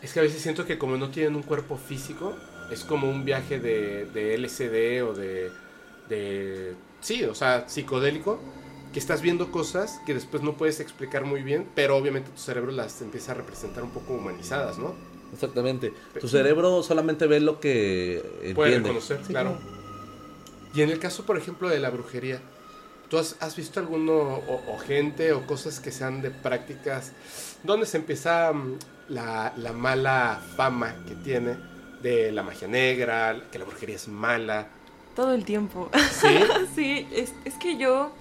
Es 0.00 0.12
que 0.12 0.20
a 0.20 0.22
veces 0.22 0.40
siento 0.40 0.64
que 0.64 0.78
como 0.78 0.96
no 0.96 1.10
tienen 1.10 1.34
un 1.34 1.42
cuerpo 1.42 1.76
físico, 1.76 2.36
es 2.70 2.84
como 2.84 3.10
un 3.10 3.24
viaje 3.24 3.58
de, 3.58 4.06
de 4.06 4.38
LSD 4.38 5.04
o 5.04 5.12
de, 5.12 5.50
de... 6.08 6.74
Sí, 7.00 7.24
o 7.24 7.34
sea, 7.34 7.68
psicodélico, 7.68 8.40
que 8.92 8.98
estás 8.98 9.22
viendo 9.22 9.50
cosas 9.50 10.00
que 10.06 10.14
después 10.14 10.42
no 10.42 10.54
puedes 10.54 10.80
explicar 10.80 11.24
muy 11.24 11.42
bien, 11.42 11.66
pero 11.74 11.96
obviamente 11.96 12.30
tu 12.30 12.38
cerebro 12.38 12.72
las 12.72 13.00
empieza 13.00 13.32
a 13.32 13.34
representar 13.36 13.82
un 13.82 13.90
poco 13.90 14.14
humanizadas, 14.14 14.78
¿no? 14.78 14.94
Exactamente. 15.32 15.94
Tu 16.20 16.28
cerebro 16.28 16.82
solamente 16.82 17.26
ve 17.26 17.40
lo 17.40 17.58
que 17.58 18.16
entiende. 18.18 18.54
Puede 18.54 18.78
reconocer, 18.78 19.20
Sí, 19.26 19.32
claro. 19.32 19.58
Y 20.74 20.82
en 20.82 20.90
el 20.90 20.98
caso, 20.98 21.24
por 21.24 21.38
ejemplo, 21.38 21.68
de 21.68 21.78
la 21.78 21.90
brujería, 21.90 22.40
¿tú 23.08 23.18
has, 23.18 23.36
has 23.40 23.56
visto 23.56 23.80
alguno 23.80 24.12
o, 24.12 24.74
o 24.74 24.78
gente 24.78 25.32
o 25.32 25.46
cosas 25.46 25.80
que 25.80 25.90
sean 25.90 26.22
de 26.22 26.30
prácticas 26.30 27.12
donde 27.62 27.86
se 27.86 27.98
empieza 27.98 28.52
mm, 28.52 28.78
la, 29.08 29.52
la 29.56 29.72
mala 29.72 30.40
fama 30.56 30.96
que 31.06 31.14
tiene 31.16 31.56
de 32.02 32.32
la 32.32 32.42
magia 32.42 32.68
negra, 32.68 33.48
que 33.50 33.58
la 33.58 33.64
brujería 33.64 33.96
es 33.96 34.08
mala? 34.08 34.68
Todo 35.14 35.34
el 35.34 35.44
tiempo. 35.44 35.90
¿Sí? 36.10 36.38
sí, 36.74 37.06
es, 37.12 37.32
es 37.44 37.54
que 37.54 37.76
yo 37.76 38.12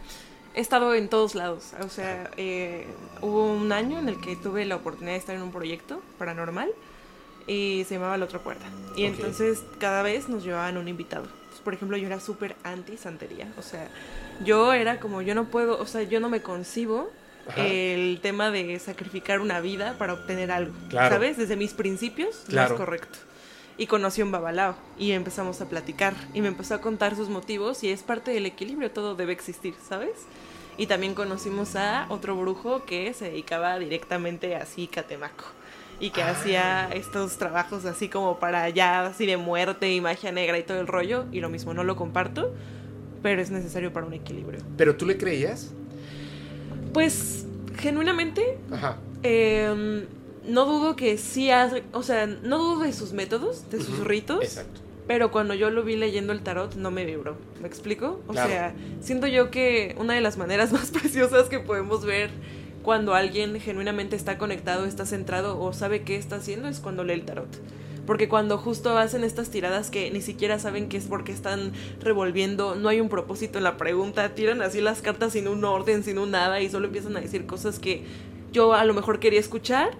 he 0.53 0.61
estado 0.61 0.93
en 0.93 1.09
todos 1.09 1.35
lados. 1.35 1.73
O 1.83 1.89
sea, 1.89 2.29
eh, 2.37 2.87
hubo 3.21 3.45
un 3.53 3.71
año 3.71 3.99
en 3.99 4.09
el 4.09 4.19
que 4.19 4.35
tuve 4.35 4.65
la 4.65 4.75
oportunidad 4.75 5.13
de 5.13 5.19
estar 5.19 5.35
en 5.35 5.41
un 5.41 5.51
proyecto 5.51 6.01
paranormal 6.17 6.69
y 7.47 7.85
se 7.87 7.95
llamaba 7.95 8.17
La 8.17 8.25
Otra 8.25 8.39
Puerta. 8.39 8.65
Y 8.95 9.05
entonces 9.05 9.63
cada 9.79 10.03
vez 10.03 10.29
nos 10.29 10.43
llevaban 10.43 10.77
un 10.77 10.87
invitado. 10.87 11.23
Entonces, 11.25 11.61
por 11.61 11.73
ejemplo, 11.73 11.97
yo 11.97 12.07
era 12.07 12.19
súper 12.19 12.55
anti-santería. 12.63 13.51
O 13.57 13.61
sea, 13.61 13.89
yo 14.43 14.73
era 14.73 14.99
como, 14.99 15.21
yo 15.21 15.35
no 15.35 15.45
puedo, 15.45 15.79
o 15.79 15.85
sea, 15.85 16.03
yo 16.03 16.19
no 16.19 16.29
me 16.29 16.41
concibo 16.41 17.09
Ajá. 17.47 17.65
el 17.65 18.19
tema 18.21 18.51
de 18.51 18.77
sacrificar 18.79 19.39
una 19.39 19.59
vida 19.61 19.95
para 19.97 20.13
obtener 20.13 20.51
algo. 20.51 20.73
Claro. 20.89 21.15
¿Sabes? 21.15 21.37
Desde 21.37 21.55
mis 21.55 21.73
principios 21.73 22.43
no 22.47 22.51
Claro. 22.51 22.75
es 22.75 22.79
correcto. 22.79 23.17
Y 23.81 23.87
conocí 23.87 24.21
a 24.21 24.25
un 24.25 24.31
babalao 24.31 24.75
y 24.99 25.09
empezamos 25.09 25.59
a 25.59 25.65
platicar 25.67 26.13
y 26.35 26.41
me 26.41 26.49
empezó 26.49 26.75
a 26.75 26.81
contar 26.81 27.15
sus 27.15 27.29
motivos 27.29 27.83
y 27.83 27.89
es 27.89 28.03
parte 28.03 28.29
del 28.29 28.45
equilibrio, 28.45 28.91
todo 28.91 29.15
debe 29.15 29.33
existir, 29.33 29.73
¿sabes? 29.89 30.11
Y 30.77 30.85
también 30.85 31.15
conocimos 31.15 31.75
a 31.75 32.05
otro 32.09 32.35
brujo 32.35 32.85
que 32.85 33.11
se 33.15 33.31
dedicaba 33.31 33.79
directamente 33.79 34.55
así 34.55 34.85
catemaco 34.85 35.45
y 35.99 36.11
que 36.11 36.21
hacía 36.21 36.91
estos 36.93 37.37
trabajos 37.37 37.85
así 37.85 38.07
como 38.07 38.37
para 38.37 38.61
allá, 38.61 39.07
así 39.07 39.25
de 39.25 39.37
muerte 39.37 39.91
y 39.91 39.99
magia 39.99 40.31
negra 40.31 40.59
y 40.59 40.63
todo 40.63 40.79
el 40.79 40.85
rollo 40.85 41.25
y 41.31 41.39
lo 41.39 41.49
mismo, 41.49 41.73
no 41.73 41.83
lo 41.83 41.95
comparto, 41.95 42.53
pero 43.23 43.41
es 43.41 43.49
necesario 43.49 43.91
para 43.91 44.05
un 44.05 44.13
equilibrio. 44.13 44.59
¿Pero 44.77 44.95
tú 44.95 45.07
le 45.07 45.17
creías? 45.17 45.73
Pues 46.93 47.47
genuinamente 47.79 48.59
Ajá. 48.71 48.97
eh, 49.23 50.05
no 50.47 50.65
dudo 50.65 50.95
que 50.95 51.17
sí 51.17 51.51
hace, 51.51 51.83
o 51.93 52.03
sea, 52.03 52.25
no 52.27 52.57
dudo 52.57 52.83
de 52.83 52.93
sus 52.93 53.13
métodos, 53.13 53.69
de 53.69 53.79
sus 53.81 53.99
ritos, 53.99 54.43
Exacto. 54.43 54.81
pero 55.07 55.31
cuando 55.31 55.53
yo 55.53 55.69
lo 55.69 55.83
vi 55.83 55.95
leyendo 55.95 56.33
el 56.33 56.41
tarot 56.41 56.75
no 56.75 56.91
me 56.91 57.05
vibró. 57.05 57.37
¿Me 57.61 57.67
explico? 57.67 58.21
O 58.27 58.31
Claro. 58.31 58.49
sea, 58.49 58.73
siento 59.01 59.27
yo 59.27 59.51
que 59.51 59.95
una 59.99 60.13
de 60.13 60.21
las 60.21 60.37
maneras 60.37 60.71
más 60.73 60.91
preciosas 60.91 61.47
que 61.49 61.59
podemos 61.59 62.05
ver 62.05 62.29
cuando 62.83 63.13
alguien 63.13 63.59
genuinamente 63.59 64.15
está 64.15 64.37
conectado, 64.39 64.85
está 64.85 65.05
centrado 65.05 65.59
o 65.59 65.71
sabe 65.73 66.01
qué 66.01 66.15
está 66.15 66.37
haciendo 66.37 66.67
es 66.67 66.79
cuando 66.79 67.03
lee 67.03 67.13
el 67.13 67.25
tarot. 67.25 67.47
Porque 68.07 68.27
cuando 68.27 68.57
justo 68.57 68.97
hacen 68.97 69.23
estas 69.23 69.51
tiradas 69.51 69.91
que 69.91 70.09
ni 70.09 70.21
siquiera 70.21 70.57
saben 70.57 70.89
qué 70.89 70.97
es 70.97 71.05
porque 71.05 71.31
están 71.31 71.71
revolviendo, 71.99 72.73
no 72.73 72.89
hay 72.89 72.99
un 72.99 73.09
propósito 73.09 73.59
en 73.59 73.63
la 73.63 73.77
pregunta, 73.77 74.33
tiran 74.33 74.63
así 74.63 74.81
las 74.81 75.03
cartas 75.03 75.33
sin 75.33 75.47
un 75.47 75.63
orden, 75.63 76.03
sin 76.03 76.17
un 76.17 76.31
nada 76.31 76.59
y 76.61 76.69
solo 76.69 76.87
empiezan 76.87 77.15
a 77.15 77.21
decir 77.21 77.45
cosas 77.45 77.77
que 77.77 78.03
yo 78.51 78.73
a 78.73 78.83
lo 78.85 78.95
mejor 78.95 79.19
quería 79.19 79.39
escuchar 79.39 79.91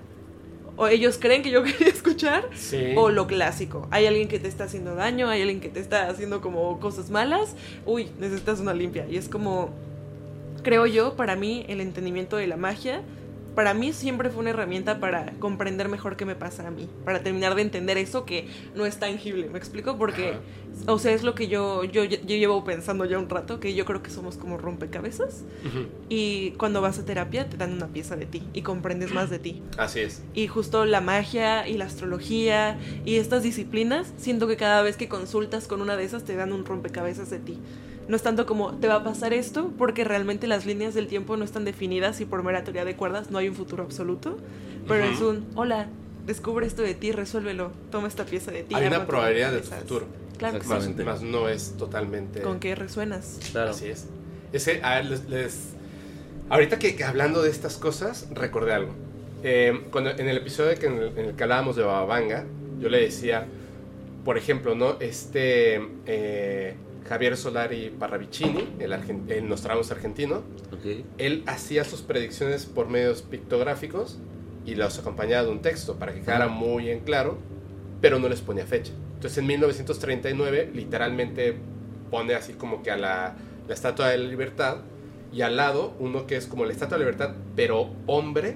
o 0.82 0.88
ellos 0.88 1.20
creen 1.22 1.44
que 1.44 1.52
yo 1.52 1.62
quería 1.68 1.90
escuchar 1.90 2.50
Sí. 2.56 2.94
o 2.96 3.10
lo 3.12 3.28
clásico. 3.28 3.88
Hay 3.92 4.08
alguien 4.08 4.28
que 4.28 4.40
te 4.40 4.48
está 4.48 4.64
haciendo 4.64 4.96
daño, 4.96 5.30
hay 5.30 5.42
alguien 5.42 5.60
que 5.60 5.70
te 5.70 5.80
está 5.80 6.10
haciendo 6.10 6.42
como 6.42 6.80
cosas 6.80 7.12
malas. 7.12 7.56
Uy, 7.86 8.10
necesitas 8.20 8.60
una 8.60 8.74
limpia. 8.74 9.06
Y 9.08 9.16
es 9.18 9.30
como, 9.30 9.70
creo 10.64 10.88
yo, 10.88 11.16
para 11.16 11.36
mí, 11.36 11.66
el 11.68 11.82
entendimiento 11.82 12.36
de 12.38 12.48
la 12.48 12.58
magia, 12.58 13.04
para 13.56 13.74
mí 13.74 13.94
siempre 13.94 14.30
fue 14.30 14.42
una 14.42 14.52
herramienta 14.52 15.00
para 15.00 15.34
comprender 15.40 15.90
mejor 15.90 16.16
qué 16.16 16.26
me 16.26 16.36
pasa 16.36 16.68
a 16.68 16.72
mí. 16.72 16.88
Para 17.06 17.22
terminar 17.22 17.56
de 17.56 17.62
entender 17.62 17.98
eso 17.98 18.26
que 18.26 18.48
no 18.76 18.86
es 18.86 18.98
tangible. 18.98 19.50
¿Me 19.50 19.58
explico? 19.58 19.98
Porque, 19.98 20.36
o 20.88 21.00
sea, 21.00 21.12
es 21.12 21.24
lo 21.24 21.36
que 21.36 21.48
yo, 21.48 21.84
yo, 21.84 22.04
yo 22.04 22.18
llevo 22.18 22.64
pensando 22.64 23.06
ya 23.06 23.20
un 23.20 23.30
rato, 23.30 23.60
que 23.60 23.74
yo 23.74 23.86
creo 23.86 24.02
que 24.02 24.10
somos 24.10 24.38
como 24.38 24.58
rompecabezas. 24.58 25.44
Y 26.10 26.52
cuando 26.52 26.82
vas 26.82 27.00
a 27.00 27.06
terapia 27.06 27.50
te 27.50 27.58
dan 27.58 27.74
una 27.74 27.88
pieza 27.88 28.16
de 28.16 28.26
ti 28.26 28.44
y 28.54 28.62
comprendes 28.62 29.14
más 29.14 29.30
de 29.30 29.40
ti. 29.40 29.62
Así 29.78 30.00
es. 30.00 30.24
Y 30.34 30.48
justo 30.48 30.86
la 30.86 31.02
magia 31.02 31.68
y 31.68 31.78
la 31.78 31.86
astrología 31.86 32.78
y 33.06 33.16
estas 33.16 33.44
disciplinas, 33.44 34.14
siento 34.18 34.48
que 34.48 34.58
cada 34.58 34.82
vez 34.82 34.98
que 34.98 35.10
consultas 35.10 35.68
con 35.68 35.82
una 35.82 35.98
de 35.98 36.06
esas 36.06 36.24
te 36.24 36.36
dan 36.36 36.54
un 36.54 36.66
rompecabezas 36.66 37.30
de 37.30 37.40
ti. 37.40 37.60
No 38.08 38.16
es 38.16 38.24
tanto 38.24 38.46
como 38.46 38.74
te 38.74 38.88
va 38.88 38.96
a 38.96 39.04
pasar 39.04 39.34
esto, 39.34 39.72
porque 39.78 40.04
realmente 40.04 40.48
las 40.48 40.66
líneas 40.66 40.94
del 40.94 41.08
tiempo 41.08 41.38
no 41.38 41.46
están 41.46 41.64
definidas 41.66 42.20
y 42.22 42.26
por 42.26 42.44
mera 42.44 42.64
teoría 42.64 42.84
de 42.86 42.96
cuerdas 42.96 43.32
no 43.32 43.38
hay 43.38 43.48
un 43.48 43.56
futuro 43.56 43.84
absoluto. 43.84 44.38
Pero 44.88 45.04
es 45.06 45.22
un, 45.22 45.46
hola, 45.56 45.88
descubre 46.26 46.66
esto 46.66 46.82
de 46.82 46.94
ti, 46.96 47.12
resuélvelo, 47.12 47.72
toma 47.92 48.08
esta 48.08 48.26
pieza 48.26 48.52
de 48.52 48.64
ti. 48.64 48.76
Hay 48.76 48.88
una 48.88 49.06
probabilidad 49.06 49.52
de 49.52 49.60
tu 49.60 49.70
rompecabezas". 49.70 49.84
futuro. 49.90 50.06
Claro 50.38 50.58
que 50.58 50.64
sí. 50.64 50.70
Más, 50.70 50.78
Exactamente. 50.88 51.04
más 51.04 51.22
no 51.22 51.48
es 51.48 51.78
totalmente. 51.78 52.42
Con 52.42 52.60
qué 52.60 52.74
resuenas. 52.76 53.40
Claro. 53.52 53.72
Así 53.72 53.88
es. 53.88 54.08
Ese, 54.52 54.82
a 54.84 54.96
ver, 54.96 55.06
les, 55.06 55.30
les- 55.30 55.60
Ahorita 56.50 56.80
que, 56.80 56.96
que 56.96 57.04
hablando 57.06 57.42
de 57.44 57.50
estas 57.50 57.78
cosas, 57.78 58.28
recordé 58.34 58.74
algo. 58.74 58.92
Eh, 59.44 59.86
cuando, 59.92 60.10
en 60.10 60.28
el 60.28 60.36
episodio 60.38 60.78
que, 60.78 60.88
en, 60.88 60.98
el, 60.98 61.18
en 61.18 61.26
el 61.28 61.36
que 61.36 61.44
hablábamos 61.44 61.76
de 61.78 61.84
Bababanga, 61.84 62.44
yo 62.80 62.90
le 62.90 63.00
decía, 63.02 63.46
por 64.26 64.38
ejemplo, 64.38 64.76
¿no? 64.76 64.98
Este 65.00 65.80
eh, 66.08 66.76
Javier 67.12 67.36
Solari 67.36 67.90
Parravicini, 67.90 68.76
el, 68.80 68.94
el 68.94 69.50
Nostradamus 69.50 69.92
argentino, 69.92 70.44
él 71.18 71.44
hacía 71.46 71.84
sus 71.84 72.04
predicciones 72.04 72.66
por 72.66 72.88
medios 72.88 73.22
pictográficos 73.22 74.18
y 74.66 74.76
los 74.76 74.98
acompañaba 74.98 75.44
de 75.44 75.50
un 75.50 75.62
texto 75.62 75.98
para 76.00 76.14
que 76.14 76.22
quedara 76.22 76.48
muy 76.48 76.90
en 76.90 77.02
claro, 77.02 77.38
pero 78.00 78.18
no 78.18 78.30
les 78.30 78.40
ponía 78.40 78.66
fecha. 78.66 78.94
Entonces 79.16 79.40
en 79.40 79.48
1939 79.48 80.72
literalmente 80.74 81.58
pone 82.10 82.34
así 82.34 82.54
como 82.54 82.82
que 82.82 82.92
a 82.92 82.96
la, 82.96 83.36
la 83.68 83.74
Estatua 83.74 84.08
de 84.08 84.18
la 84.18 84.30
Libertad 84.30 84.78
y 85.34 85.42
al 85.42 85.58
lado 85.58 85.94
uno 86.00 86.26
que 86.28 86.38
es 86.38 86.48
como 86.48 86.64
la 86.64 86.72
Estatua 86.72 86.98
de 86.98 87.04
la 87.04 87.12
Libertad, 87.12 87.36
pero 87.58 87.90
hombre 88.08 88.56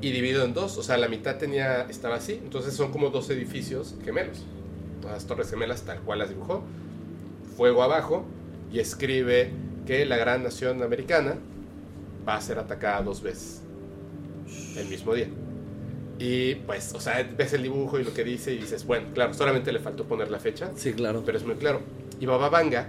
y 0.00 0.10
dividido 0.10 0.44
en 0.44 0.52
dos, 0.52 0.78
o 0.78 0.82
sea, 0.82 0.96
la 0.96 1.06
mitad 1.06 1.36
tenía 1.38 1.82
estaba 1.82 2.16
así, 2.16 2.40
entonces 2.42 2.74
son 2.74 2.90
como 2.90 3.10
dos 3.10 3.30
edificios 3.30 3.94
gemelos, 4.04 4.42
las 5.04 5.28
torres 5.28 5.48
gemelas 5.48 5.82
tal 5.82 6.00
cual 6.00 6.18
las 6.18 6.28
dibujó, 6.28 6.64
fuego 7.56 7.82
abajo 7.82 8.24
y 8.72 8.78
escribe 8.80 9.50
que 9.86 10.04
la 10.06 10.16
gran 10.16 10.42
nación 10.42 10.82
americana 10.82 11.36
va 12.26 12.36
a 12.36 12.40
ser 12.40 12.58
atacada 12.58 13.02
dos 13.02 13.22
veces 13.22 13.62
el 14.76 14.88
mismo 14.88 15.14
día. 15.14 15.28
Y 16.18 16.54
pues, 16.56 16.94
o 16.94 17.00
sea, 17.00 17.28
ves 17.36 17.52
el 17.52 17.62
dibujo 17.64 17.98
y 17.98 18.04
lo 18.04 18.14
que 18.14 18.22
dice 18.22 18.52
y 18.54 18.58
dices, 18.58 18.86
bueno, 18.86 19.08
claro, 19.12 19.34
solamente 19.34 19.72
le 19.72 19.80
faltó 19.80 20.04
poner 20.04 20.30
la 20.30 20.38
fecha, 20.38 20.70
Sí, 20.76 20.92
claro. 20.92 21.22
pero 21.26 21.36
es 21.38 21.44
muy 21.44 21.56
claro. 21.56 21.80
Y 22.20 22.26
Baba 22.26 22.48
Vanga 22.48 22.88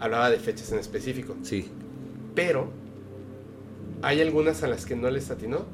hablaba 0.00 0.28
de 0.30 0.38
fechas 0.38 0.70
en 0.72 0.78
específico, 0.78 1.34
Sí. 1.42 1.70
pero 2.34 2.70
hay 4.02 4.20
algunas 4.20 4.62
a 4.62 4.66
las 4.68 4.84
que 4.84 4.96
no 4.96 5.08
les 5.10 5.30
atinó, 5.30 5.64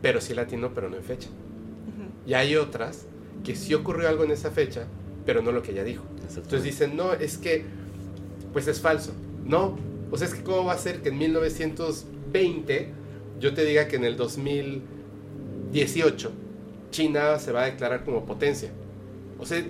pero 0.00 0.20
sí 0.20 0.32
latinó, 0.34 0.72
pero 0.74 0.88
no 0.88 0.96
en 0.96 1.02
fecha. 1.02 1.28
Y 2.26 2.34
hay 2.34 2.54
otras 2.56 3.06
que 3.42 3.56
sí 3.56 3.74
ocurrió 3.74 4.08
algo 4.08 4.22
en 4.22 4.30
esa 4.30 4.50
fecha, 4.50 4.84
pero 5.28 5.42
no 5.42 5.52
lo 5.52 5.62
que 5.62 5.72
ella 5.72 5.84
dijo. 5.84 6.04
Entonces 6.34 6.62
dicen, 6.62 6.96
no, 6.96 7.12
es 7.12 7.36
que, 7.36 7.62
pues 8.54 8.66
es 8.66 8.80
falso. 8.80 9.12
No, 9.44 9.76
o 10.10 10.16
sea, 10.16 10.26
es 10.26 10.32
que 10.32 10.42
cómo 10.42 10.64
va 10.64 10.72
a 10.72 10.78
ser 10.78 11.02
que 11.02 11.10
en 11.10 11.18
1920 11.18 12.88
yo 13.38 13.52
te 13.52 13.66
diga 13.66 13.88
que 13.88 13.96
en 13.96 14.04
el 14.04 14.16
2018 14.16 16.32
China 16.90 17.38
se 17.38 17.52
va 17.52 17.64
a 17.64 17.66
declarar 17.66 18.06
como 18.06 18.24
potencia. 18.24 18.70
O 19.38 19.44
sea, 19.44 19.62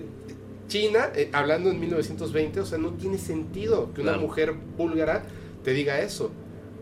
China, 0.69 1.11
eh, 1.17 1.29
hablando 1.33 1.71
en 1.71 1.81
1920, 1.81 2.61
o 2.61 2.65
sea, 2.65 2.79
no 2.79 2.93
tiene 2.93 3.19
sentido 3.19 3.93
que 3.95 4.03
una 4.03 4.13
Claro. 4.13 4.29
mujer 4.29 4.55
búlgara 4.77 5.25
te 5.65 5.73
diga 5.73 6.01
eso. 6.03 6.31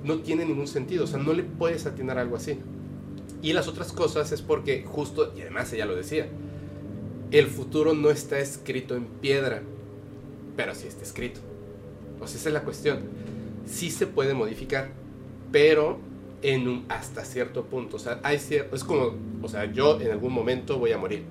No 0.04 0.18
tiene 0.18 0.44
ningún 0.44 0.68
sentido, 0.68 1.04
o 1.04 1.06
sea, 1.06 1.18
no 1.18 1.32
le 1.32 1.44
puedes 1.44 1.86
atinar 1.86 2.18
algo 2.18 2.36
así. 2.36 2.58
Y 3.40 3.54
las 3.54 3.68
otras 3.68 3.92
cosas 3.92 4.32
es 4.32 4.42
porque 4.42 4.84
justo, 4.86 5.32
y 5.34 5.40
además 5.40 5.72
ella 5.72 5.86
lo 5.86 5.96
decía, 5.96 6.28
el 7.30 7.46
futuro 7.46 7.94
no 7.94 8.10
está 8.10 8.38
escrito 8.38 8.94
en 8.94 9.04
piedra, 9.04 9.62
pero 10.56 10.74
sí 10.74 10.86
está 10.86 11.02
escrito. 11.02 11.40
O 12.20 12.26
sea, 12.26 12.38
esa 12.38 12.48
es 12.48 12.52
la 12.52 12.62
cuestión. 12.62 13.00
Sí 13.66 13.90
se 13.90 14.06
puede 14.06 14.34
modificar, 14.34 14.88
pero 15.52 15.98
en 16.42 16.68
un, 16.68 16.84
hasta 16.88 17.24
cierto 17.24 17.64
punto. 17.64 17.96
O 17.96 17.98
sea, 17.98 18.20
hay 18.22 18.36
es 18.36 18.84
como, 18.84 19.14
o 19.42 19.48
sea, 19.48 19.70
yo 19.72 20.00
en 20.00 20.10
algún 20.10 20.32
momento 20.32 20.78
voy 20.78 20.92
a 20.92 20.98
morir. 20.98 21.24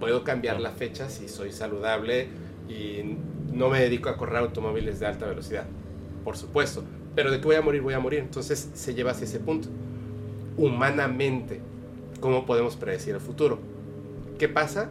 Puedo 0.00 0.24
cambiar 0.24 0.60
la 0.60 0.70
fecha 0.70 1.08
si 1.08 1.28
soy 1.28 1.52
saludable 1.52 2.28
y 2.68 3.16
no 3.52 3.68
me 3.68 3.80
dedico 3.80 4.08
a 4.08 4.16
correr 4.16 4.38
automóviles 4.38 5.00
de 5.00 5.06
alta 5.06 5.26
velocidad. 5.26 5.66
Por 6.24 6.36
supuesto. 6.36 6.82
Pero 7.14 7.30
de 7.30 7.38
que 7.38 7.44
voy 7.44 7.56
a 7.56 7.62
morir, 7.62 7.82
voy 7.82 7.94
a 7.94 8.00
morir. 8.00 8.20
Entonces 8.20 8.70
se 8.74 8.94
lleva 8.94 9.12
hacia 9.12 9.24
ese 9.24 9.38
punto. 9.38 9.68
Humanamente, 10.56 11.60
¿cómo 12.20 12.46
podemos 12.46 12.76
predecir 12.76 13.14
el 13.14 13.20
futuro? 13.20 13.58
¿Qué 14.38 14.48
pasa? 14.48 14.90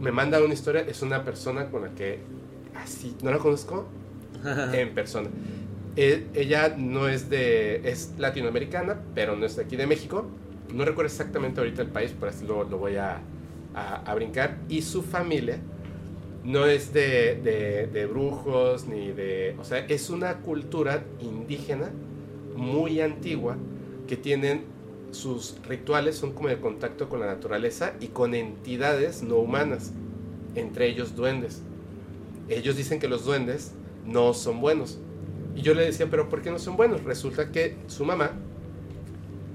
Me 0.00 0.12
manda 0.12 0.42
una 0.42 0.54
historia, 0.54 0.82
es 0.82 1.02
una 1.02 1.24
persona 1.24 1.66
con 1.70 1.82
la 1.82 1.90
que 1.90 2.18
así, 2.74 3.16
no 3.22 3.30
la 3.30 3.38
conozco 3.38 3.86
en 4.72 4.94
persona. 4.94 5.28
E- 5.96 6.26
ella 6.34 6.74
no 6.78 7.08
es 7.08 7.28
de, 7.28 7.88
es 7.88 8.14
latinoamericana, 8.18 9.00
pero 9.14 9.36
no 9.36 9.44
es 9.46 9.56
de 9.56 9.64
aquí 9.64 9.76
de 9.76 9.86
México. 9.86 10.24
No 10.72 10.84
recuerdo 10.84 11.08
exactamente 11.10 11.60
ahorita 11.60 11.82
el 11.82 11.88
país, 11.88 12.14
pero 12.18 12.30
así 12.30 12.46
lo, 12.46 12.64
lo 12.64 12.78
voy 12.78 12.96
a, 12.96 13.20
a- 13.74 13.96
a 14.06 14.14
brincar. 14.14 14.56
Y 14.68 14.82
su 14.82 15.02
familia 15.02 15.58
no 16.44 16.64
es 16.64 16.92
de, 16.94 17.38
de- 17.42 17.86
de 17.92 18.06
brujos 18.06 18.86
ni 18.86 19.10
de... 19.12 19.56
O 19.60 19.64
sea, 19.64 19.80
es 19.80 20.08
una 20.08 20.38
cultura 20.38 21.02
indígena 21.20 21.90
muy 22.56 23.00
antigua 23.00 23.56
que 24.08 24.16
tienen 24.16 24.62
sus 25.12 25.56
rituales, 25.66 26.16
son 26.16 26.32
como 26.32 26.48
de 26.48 26.60
contacto 26.60 27.08
con 27.08 27.20
la 27.20 27.26
naturaleza 27.26 27.94
y 28.00 28.08
con 28.08 28.34
entidades 28.34 29.22
no 29.22 29.36
humanas, 29.36 29.92
entre 30.54 30.88
ellos 30.88 31.16
duendes. 31.16 31.62
Ellos 32.48 32.76
dicen 32.76 32.98
que 32.98 33.08
los 33.08 33.24
duendes 33.24 33.72
no 34.06 34.34
son 34.34 34.60
buenos. 34.60 34.98
Y 35.54 35.62
yo 35.62 35.74
le 35.74 35.84
decía, 35.84 36.08
pero 36.10 36.28
¿por 36.28 36.42
qué 36.42 36.50
no 36.50 36.58
son 36.58 36.76
buenos? 36.76 37.04
Resulta 37.04 37.50
que 37.50 37.76
su 37.86 38.04
mamá, 38.04 38.32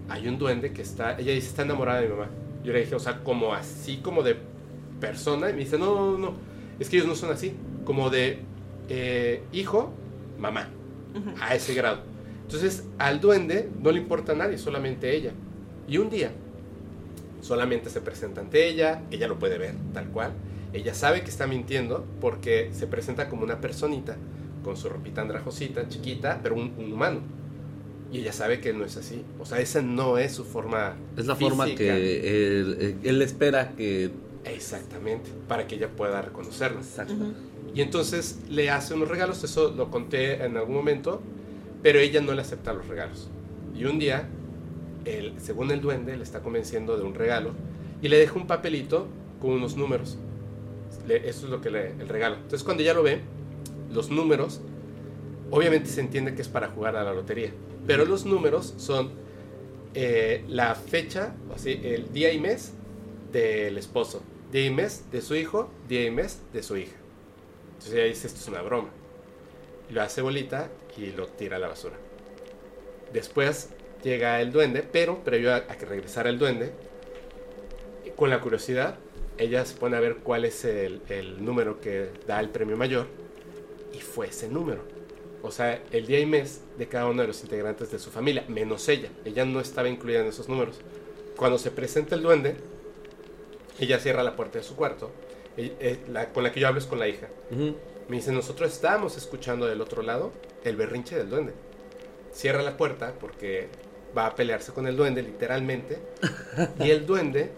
hay 0.10 0.28
un 0.28 0.38
duende 0.38 0.72
que 0.72 0.82
está, 0.82 1.18
ella 1.18 1.34
dice, 1.34 1.48
está 1.48 1.64
enamorada 1.64 2.02
de 2.02 2.08
mi 2.08 2.14
mamá. 2.14 2.30
Yo 2.64 2.74
le 2.74 2.82
dije, 2.82 2.96
o 2.96 3.00
sea, 3.00 3.24
como 3.24 3.54
así, 3.54 3.98
como 3.98 4.24
de 4.24 4.38
persona. 5.00 5.50
Y 5.50 5.54
me 5.54 5.60
dice, 5.60 5.78
no, 5.78 6.12
no, 6.12 6.18
no, 6.18 6.34
es 6.80 6.90
que 6.90 6.98
ellos 6.98 7.08
no 7.08 7.16
son 7.16 7.32
así. 7.32 7.54
Como 7.86 8.10
de 8.10 8.40
eh, 8.90 9.44
hijo, 9.52 9.92
mamá, 10.40 10.70
a 11.42 11.56
ese 11.56 11.74
grado. 11.74 12.15
Entonces, 12.46 12.84
al 13.00 13.20
duende 13.20 13.70
no 13.82 13.92
le 13.92 14.00
importa 14.00 14.34
a 14.34 14.36
nadie, 14.36 14.58
solamente 14.58 15.16
ella. 15.16 15.32
Y 15.88 15.98
un 15.98 16.10
día, 16.10 16.32
solamente 17.42 17.90
se 17.90 18.02
presenta 18.02 18.42
ante 18.42 18.68
ella, 18.68 19.02
ella 19.12 19.28
lo 19.28 19.38
puede 19.40 19.58
ver 19.58 19.76
tal 19.94 20.08
cual, 20.10 20.32
Ella 20.74 20.94
sabe 20.94 21.22
que 21.24 21.30
está 21.30 21.48
mintiendo 21.48 22.06
porque 22.20 22.70
se 22.74 22.86
presenta 22.86 23.30
como 23.30 23.44
una 23.44 23.62
personita 23.62 24.18
con 24.64 24.76
su 24.76 24.90
ropita 24.90 25.22
andrajosita, 25.22 25.88
chiquita, 25.88 26.40
pero 26.44 26.56
un, 26.56 26.74
un 26.78 26.92
humano. 26.92 27.22
Y 28.12 28.20
ella 28.20 28.34
sabe 28.34 28.60
que 28.60 28.74
no 28.74 28.84
es 28.84 28.98
así. 28.98 29.24
O 29.40 29.46
sea, 29.46 29.60
esa 29.60 29.82
no 29.82 30.18
es 30.18 30.34
su 30.34 30.44
forma. 30.44 30.96
Es 31.16 31.28
la 31.28 31.36
forma 31.36 31.64
física. 31.66 31.84
que 31.84 32.60
él, 32.60 32.98
él 33.04 33.22
espera 33.22 33.72
que... 33.72 34.12
Exactamente, 34.44 35.30
para 35.48 35.66
que 35.66 35.76
ella 35.76 35.90
pueda 35.90 36.22
reconocerlo. 36.22 36.80
Exacto. 36.80 37.14
Ujú. 37.14 37.34
Y 37.74 37.82
entonces 37.82 38.40
le 38.50 38.70
hace 38.70 38.94
unos 38.94 39.08
regalos, 39.08 39.44
eso 39.44 39.74
lo 39.76 39.90
conté 39.92 40.44
en 40.44 40.58
algún 40.58 40.76
momento, 40.76 41.22
pero 41.86 42.00
ella 42.00 42.20
no 42.20 42.34
le 42.34 42.42
acepta 42.42 42.74
los 42.74 42.88
regalos. 42.88 43.30
Y 43.76 43.86
un 43.86 44.00
día, 44.00 44.28
el, 45.06 45.40
según 45.40 45.70
el 45.70 45.82
duende, 45.82 46.18
le 46.18 46.24
está 46.24 46.42
convenciendo 46.42 46.98
de 46.98 47.04
un 47.04 47.14
regalo 47.14 47.52
y 48.02 48.08
le 48.08 48.18
deja 48.18 48.34
un 48.40 48.48
papelito 48.48 49.06
con 49.40 49.52
unos 49.52 49.78
números. 49.78 50.18
Le- 51.08 51.30
eso 51.30 51.46
es 51.46 51.52
lo 51.52 51.62
que 51.62 51.70
le, 51.70 51.92
el 51.92 52.10
regalo. 52.10 52.38
Entonces 52.38 52.64
cuando 52.64 52.82
ella 52.82 52.96
lo 52.96 53.04
ve, 53.04 53.20
los 53.94 54.10
números, 54.10 54.62
obviamente 55.52 55.88
se 55.92 56.02
entiende 56.02 56.34
que 56.34 56.42
es 56.42 56.48
para 56.48 56.70
jugar 56.70 56.96
a 56.96 57.04
la 57.04 57.14
lotería, 57.14 57.52
pero 57.86 58.04
los 58.04 58.26
números 58.26 58.74
son 58.78 59.12
eh, 59.94 60.44
la 60.48 60.74
fecha, 60.74 61.36
así, 61.54 61.80
el 61.84 62.12
día 62.12 62.34
y 62.34 62.40
mes 62.40 62.74
del 63.32 63.78
esposo, 63.78 64.24
día 64.52 64.66
y 64.66 64.72
mes 64.72 65.04
de 65.12 65.22
su 65.22 65.36
hijo, 65.36 65.70
día 65.88 66.04
y 66.04 66.10
mes 66.10 66.42
de 66.52 66.64
su 66.64 66.78
hija. 66.78 66.96
Entonces 67.74 67.94
ella 67.94 68.06
dice, 68.06 68.26
esto 68.26 68.40
es 68.40 68.48
una 68.48 68.64
broma. 68.64 68.90
Lo 69.96 70.02
hace 70.02 70.22
bolita 70.22 70.70
y 70.98 71.14
lo 71.14 71.28
tira 71.28 71.56
a 71.56 71.60
la 71.60 71.70
basura. 71.70 71.96
Después 73.14 73.70
llega 74.04 74.42
el 74.42 74.52
duende, 74.52 74.84
pero 74.84 75.24
previo 75.24 75.56
a, 75.56 75.62
que 75.62 75.86
regresara 75.86 76.30
el 76.30 76.38
duende, 76.38 76.74
con 78.18 78.30
la 78.30 78.42
curiosidad, 78.42 78.98
ella 79.38 79.64
se 79.64 79.78
pone 79.78 79.96
a 79.96 80.02
ver 80.02 80.18
cuál 80.18 80.44
es 80.44 80.66
el, 80.66 81.02
número 81.40 81.80
que 81.80 82.10
da 82.28 82.42
el 82.42 82.50
premio 82.50 82.76
mayor 82.76 83.08
y 83.94 84.02
fue 84.02 84.28
ese 84.28 84.50
número. 84.50 84.82
O 85.42 85.50
sea, 85.50 85.82
el 85.92 86.08
día 86.08 86.20
y 86.20 86.26
mes 86.26 86.60
de 86.78 86.90
cada 86.90 87.06
uno 87.06 87.22
de 87.22 87.30
los 87.30 87.42
integrantes 87.44 87.90
de 87.90 87.98
su 87.98 88.12
familia, 88.12 88.44
menos 88.50 88.90
ella. 88.90 89.08
Ella 89.24 89.46
no 89.46 89.62
estaba 89.62 89.88
incluida 89.88 90.20
en 90.20 90.28
esos 90.28 90.50
números. 90.50 90.82
Cuando 91.38 91.58
se 91.58 91.72
presenta 91.72 92.16
el 92.16 92.22
duende, 92.22 92.58
ella 93.80 93.98
cierra 94.00 94.24
la 94.24 94.36
puerta 94.36 94.58
de 94.58 94.66
su 94.66 94.76
cuarto. 94.76 95.10
eh, 95.56 96.00
con 96.34 96.44
la 96.44 96.52
que 96.52 96.60
yo 96.60 96.68
hablo 96.68 96.82
es 96.82 96.86
con 96.86 97.00
la 97.00 97.08
hija. 97.08 97.30
Ujú. 97.50 97.78
Me 98.08 98.18
dice, 98.18 98.32
nosotros 98.32 98.72
estábamos 98.72 99.18
escuchando 99.18 99.66
del 99.66 99.82
otro 99.82 100.02
lado 100.02 100.32
el 100.64 100.76
berrinche 100.76 101.16
del 101.16 101.30
duende. 101.30 101.54
Cierra 102.32 102.62
la 102.62 102.78
puerta 102.78 103.14
porque 103.20 103.68
va 104.16 104.28
a 104.28 104.36
pelearse 104.36 104.74
con 104.74 104.88
el 104.88 104.96
duende, 104.96 105.24
literalmente. 105.24 106.00
y 106.80 106.92
el 106.92 107.06
duende 107.06 107.52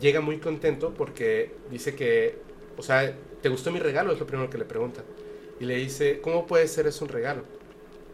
llega 0.00 0.20
muy 0.20 0.38
contento 0.38 0.94
porque 0.94 1.54
dice 1.70 1.94
que, 1.94 2.38
o 2.76 2.82
sea, 2.82 3.14
¿te 3.42 3.48
gustó 3.48 3.72
mi 3.72 3.80
regalo? 3.80 4.12
Es 4.12 4.20
lo 4.20 4.26
primero 4.26 4.48
que 4.50 4.58
le 4.58 4.64
pregunta. 4.64 5.02
Y 5.58 5.64
le 5.64 5.76
dice, 5.76 6.20
¿cómo 6.20 6.46
puede 6.46 6.68
ser 6.68 6.86
eso 6.86 7.04
un 7.04 7.10
regalo? 7.10 7.42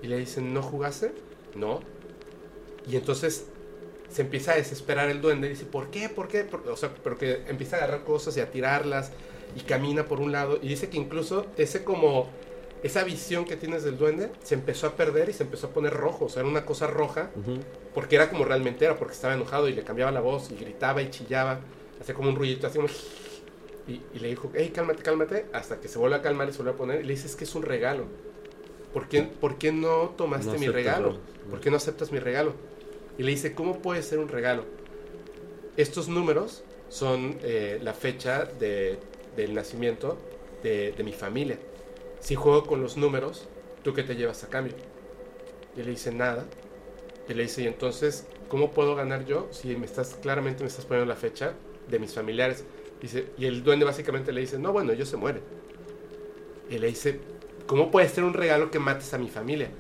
Y 0.03 0.07
le 0.09 0.17
dicen, 0.19 0.53
¿no 0.55 0.63
jugaste? 0.63 1.13
No. 1.55 1.81
Y 2.89 2.97
entonces 2.97 3.47
se 4.09 4.23
empieza 4.23 4.53
a 4.53 4.57
desesperar 4.57 5.11
el 5.11 5.21
duende 5.21 5.49
y 5.49 5.51
dice, 5.51 5.65
¿por 5.67 5.91
qué? 5.91 6.09
¿Por 6.09 6.29
qué? 6.29 6.45
Por- 6.45 6.67
O 6.69 6.77
sea, 6.77 6.95
porque 6.95 7.43
empieza 7.49 7.77
a 7.77 7.81
agarrar 7.81 8.05
cosas 8.05 8.37
y 8.37 8.41
a 8.41 8.51
tirarlas 8.51 9.13
y 9.57 9.61
camina 9.61 10.05
por 10.05 10.21
un 10.21 10.31
lado 10.33 10.59
y 10.63 10.69
dice 10.69 10.89
que 10.89 10.99
incluso 10.99 11.47
ese 11.57 11.83
como 11.83 12.29
esa 12.83 13.03
visión 13.05 13.45
que 13.47 13.57
tienes 13.57 13.83
del 13.83 13.97
duende 13.97 14.31
se 14.45 14.55
empezó 14.55 14.87
a 14.87 14.97
perder 14.97 15.29
y 15.31 15.33
se 15.33 15.43
empezó 15.45 15.69
a 15.69 15.71
poner 15.71 15.93
rojo, 15.95 16.27
o 16.27 16.29
sea, 16.29 16.41
era 16.43 16.49
una 16.51 16.65
cosa 16.67 16.87
roja 16.87 17.31
Ujú. 17.35 17.59
porque 17.95 18.17
era 18.17 18.29
como 18.31 18.45
realmente 18.45 18.85
era, 18.85 18.97
porque 18.97 19.15
estaba 19.15 19.35
enojado 19.35 19.69
y 19.69 19.73
le 19.73 19.83
cambiaba 19.83 20.13
la 20.13 20.21
voz 20.21 20.51
y 20.53 20.57
gritaba 20.57 21.01
y 21.03 21.11
chillaba, 21.11 21.61
hacía 22.01 22.15
como 22.15 22.29
un 22.29 22.37
ruidito, 22.37 22.67
así 22.67 22.77
como... 22.77 22.89
Y, 23.89 24.03
y 24.15 24.19
le 24.19 24.29
dijo, 24.29 24.51
hey, 24.55 24.73
cálmate, 24.75 25.03
cálmate, 25.03 25.47
hasta 25.53 25.81
que 25.81 25.87
se 25.89 25.97
vuelve 25.99 26.17
a 26.17 26.23
calmar 26.23 26.49
y 26.49 26.53
se 26.53 26.59
vuelve 26.59 26.73
a 26.73 26.77
poner 26.77 27.01
y 27.01 27.05
le 27.05 27.15
dice, 27.15 27.27
es 27.29 27.37
que 27.37 27.45
es 27.45 27.55
un 27.55 27.63
regalo. 27.63 28.05
¿Por 28.93 29.09
qué, 29.09 29.23
por 29.23 29.59
qué 29.59 29.73
no 29.73 30.11
tomaste 30.17 30.53
No 30.53 30.59
mi 30.59 30.69
regalo? 30.69 31.13
lo- 31.13 31.51
¿Por 31.51 31.61
qué 31.61 31.71
no 31.71 31.77
aceptas 31.77 32.11
mi 32.13 32.19
regalo? 32.19 32.53
Y 33.17 33.23
le 33.23 33.31
dice, 33.31 33.55
¿cómo 33.55 33.79
puede 33.79 34.03
ser 34.03 34.19
un 34.19 34.29
regalo? 34.29 34.65
Estos 35.77 36.09
números 36.09 36.63
son 36.89 37.39
eh, 37.43 37.79
la 37.83 37.95
fecha 37.95 38.45
de- 38.45 38.99
del 39.37 39.55
nacimiento 39.55 40.19
de, 40.63 40.93
de 40.93 41.05
mi 41.05 41.13
familia. 41.13 41.59
Si 42.21 42.35
juego 42.35 42.65
con 42.65 42.81
los 42.81 42.97
números, 42.97 43.49
¿tú 43.83 43.95
qué 43.95 44.03
te 44.03 44.17
llevas 44.17 44.43
a 44.45 44.49
cambio? 44.49 44.75
Y 45.77 45.83
le 45.83 45.91
dice, 45.91 46.13
nada. 46.13 46.47
Y 47.29 47.35
le 47.35 47.43
dice, 47.45 47.63
y 47.63 47.67
entonces, 47.67 48.27
¿cómo 48.49 48.71
puedo 48.71 48.95
ganar 48.95 49.27
yo 49.27 49.49
si 49.51 49.77
me 49.77 49.87
estás, 49.87 50.15
claramente 50.15 50.63
me 50.63 50.69
estás 50.69 50.85
poniendo 50.85 51.13
la 51.13 51.19
fecha 51.19 51.55
de 51.89 51.99
mis 51.99 52.15
familiares? 52.15 52.65
Dice, 53.01 53.27
y 53.37 53.47
el 53.47 53.63
duende 53.63 53.85
básicamente 53.85 54.33
le 54.33 54.41
dice, 54.41 54.59
no, 54.59 54.73
bueno, 54.73 54.93
ellos 54.93 55.09
se 55.09 55.17
mueren. 55.17 55.43
Y 56.71 56.79
le 56.79 56.89
dice, 56.89 57.21
¿cómo 57.67 57.91
puede 57.91 58.09
ser 58.09 58.25
un 58.25 58.35
regalo 58.35 58.71
que 58.71 58.79
mates 58.79 59.13
a 59.13 59.19
mi 59.19 59.29
familia? 59.29 59.71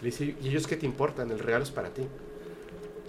Le 0.00 0.06
dice, 0.06 0.36
¿y 0.40 0.48
ellos 0.48 0.66
qué 0.66 0.76
te 0.76 0.86
importan? 0.86 1.30
El 1.30 1.38
regalo 1.38 1.64
es 1.64 1.70
para 1.70 1.88
ti. 1.90 2.02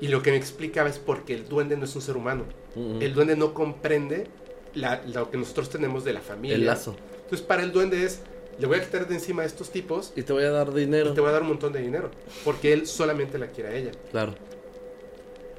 Y 0.02 0.08
lo 0.08 0.22
que 0.22 0.32
me 0.32 0.38
explicaba 0.38 0.90
es 0.90 1.00
porque 1.00 1.34
el 1.34 1.48
duende 1.48 1.78
no 1.78 1.86
es 1.86 1.96
un 1.96 2.02
ser 2.02 2.18
humano. 2.18 2.46
El 2.76 3.14
duende 3.14 3.36
no 3.36 3.54
comprende 3.54 4.28
la- 4.76 5.02
lo 5.06 5.30
que 5.32 5.38
nosotros 5.38 5.70
tenemos 5.70 6.04
de 6.04 6.14
la 6.14 6.22
familia. 6.22 6.56
El 6.56 6.66
lazo. 6.66 6.96
Entonces, 7.24 7.42
para 7.42 7.64
el 7.64 7.72
duende 7.72 8.04
es, 8.04 8.22
le 8.60 8.68
voy 8.68 8.78
a 8.78 8.84
quitar 8.84 9.08
de 9.08 9.16
encima 9.16 9.42
a 9.44 9.46
estos 9.46 9.70
tipos 9.72 10.14
Y 10.16 10.22
te 10.24 10.34
voy 10.34 10.44
a 10.44 10.52
dar 10.52 10.70
y 10.70 10.82
dinero. 10.82 11.14
te 11.14 11.22
voy 11.22 11.30
a 11.30 11.34
dar 11.34 11.42
un 11.42 11.50
montón 11.50 11.74
de 11.74 11.82
dinero. 11.82 12.12
Porque 12.46 12.74
él 12.74 12.86
solamente 12.88 13.38
la 13.38 13.48
quiere 13.48 13.70
a 13.70 13.76
ella. 13.76 13.92
Claro. 14.12 14.36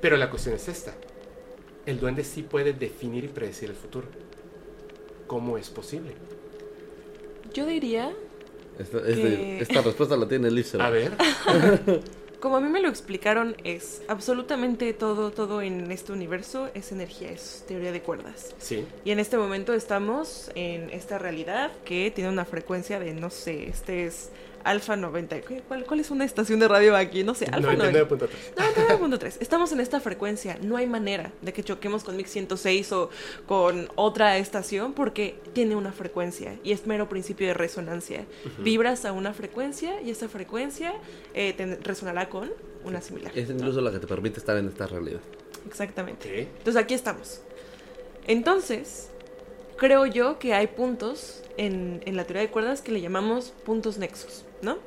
Pero 0.01 0.17
la 0.17 0.31
cuestión 0.31 0.55
es 0.55 0.69
esta. 0.69 0.95
El 1.87 1.99
duende 2.01 2.25
sí 2.25 2.43
puede 2.43 2.73
definir 2.73 3.25
y 3.25 3.29
predecir 3.29 3.71
el 3.71 3.77
futuro. 3.77 4.07
¿Cómo 5.27 5.59
es 5.59 5.71
posible? 5.71 6.13
Yo 7.53 7.67
diría, 7.67 8.13
Esta, 8.79 9.03
Que- 9.03 9.59
esta 9.61 9.81
respuesta 9.83 10.17
la 10.17 10.27
tiene 10.29 10.51
Liz. 10.51 10.75
A 10.75 10.91
ver. 10.91 11.13
como 12.45 12.59
a 12.59 12.61
mí 12.61 12.69
me 12.69 12.83
lo 12.83 12.91
explicaron, 12.91 13.57
es 13.65 14.03
absolutamente 14.07 14.93
todo, 14.93 15.31
todo 15.31 15.63
en 15.63 15.91
este 15.91 16.13
universo 16.13 16.69
es 16.75 16.93
energía, 16.93 17.31
es 17.31 17.65
teoría 17.67 17.91
de 17.91 18.03
cuerdas. 18.03 18.55
Sí. 18.59 18.85
Y 19.03 19.13
en 19.13 19.19
este 19.19 19.39
momento 19.39 19.73
estamos 19.73 20.51
en 20.55 20.91
esta 20.91 21.17
realidad 21.17 21.73
que 21.87 22.13
tiene 22.15 22.29
una 22.29 22.45
frecuencia 22.45 23.01
de, 23.01 23.15
no 23.15 23.31
sé, 23.31 23.71
este 23.71 24.05
es 24.05 24.29
Alfa 24.65 24.97
90. 24.97 25.41
¿qué? 25.43 25.63
¿Cuál, 25.67 25.85
cuál 25.85 26.01
es 26.01 26.11
una 26.11 26.25
estación 26.25 26.59
de 26.59 26.69
radio 26.69 26.97
aquí? 26.97 27.23
No 27.23 27.35
sé, 27.35 27.47
Alfa 27.47 27.75
90. 27.75 28.07
99.3. 28.09 28.29
99.3. 28.57 29.37
Estamos 29.41 29.73
en 29.73 29.81
esta 29.81 30.01
frecuencia. 30.01 30.59
No 30.63 30.77
hay 30.77 30.87
manera 30.87 31.33
de 31.43 31.53
que 31.53 31.63
choquemos 31.63 32.05
con 32.05 32.17
Mix 32.17 32.31
106 32.31 32.93
o 32.93 33.11
con 33.47 33.89
otra 33.95 34.39
estación 34.39 34.95
porque 34.95 35.39
tiene 35.53 35.77
una 35.77 35.93
frecuencia 35.93 36.59
y 36.65 36.73
es 36.73 36.87
mero 36.87 37.09
principio 37.09 37.47
de 37.47 37.55
resonancia. 37.55 38.25
Vibras 38.59 39.05
a 39.05 39.13
una 39.13 39.33
frecuencia 39.33 40.01
y 40.03 40.11
esa 40.11 40.29
frecuencia 40.29 40.95
eh, 41.35 41.53
te 41.53 41.77
resonará 41.77 42.29
con 42.29 42.51
una 42.85 43.01
similar. 43.01 43.33
Es 43.37 43.51
incluso 43.51 43.81
la 43.81 43.91
que 43.91 43.99
te 43.99 44.07
permite 44.07 44.39
estar 44.39 44.57
en 44.57 44.69
esta 44.69 44.87
realidad. 44.87 45.21
Exactamente. 45.67 46.49
Entonces 46.59 46.77
aquí 46.77 46.95
estamos. 46.95 47.41
Entonces, 48.27 49.11
creo 49.77 50.07
yo 50.07 50.39
que 50.39 50.55
hay 50.55 50.67
puntos 50.67 51.43
en, 51.57 52.03
en 52.07 52.17
la 52.17 52.25
teoría 52.25 52.43
de 52.43 52.51
cuerdas 52.51 52.83
que 52.83 52.93
le 52.93 53.01
llamamos 53.01 53.53
puntos 53.65 53.99
nexos, 53.99 54.45
¿no? 54.63 54.79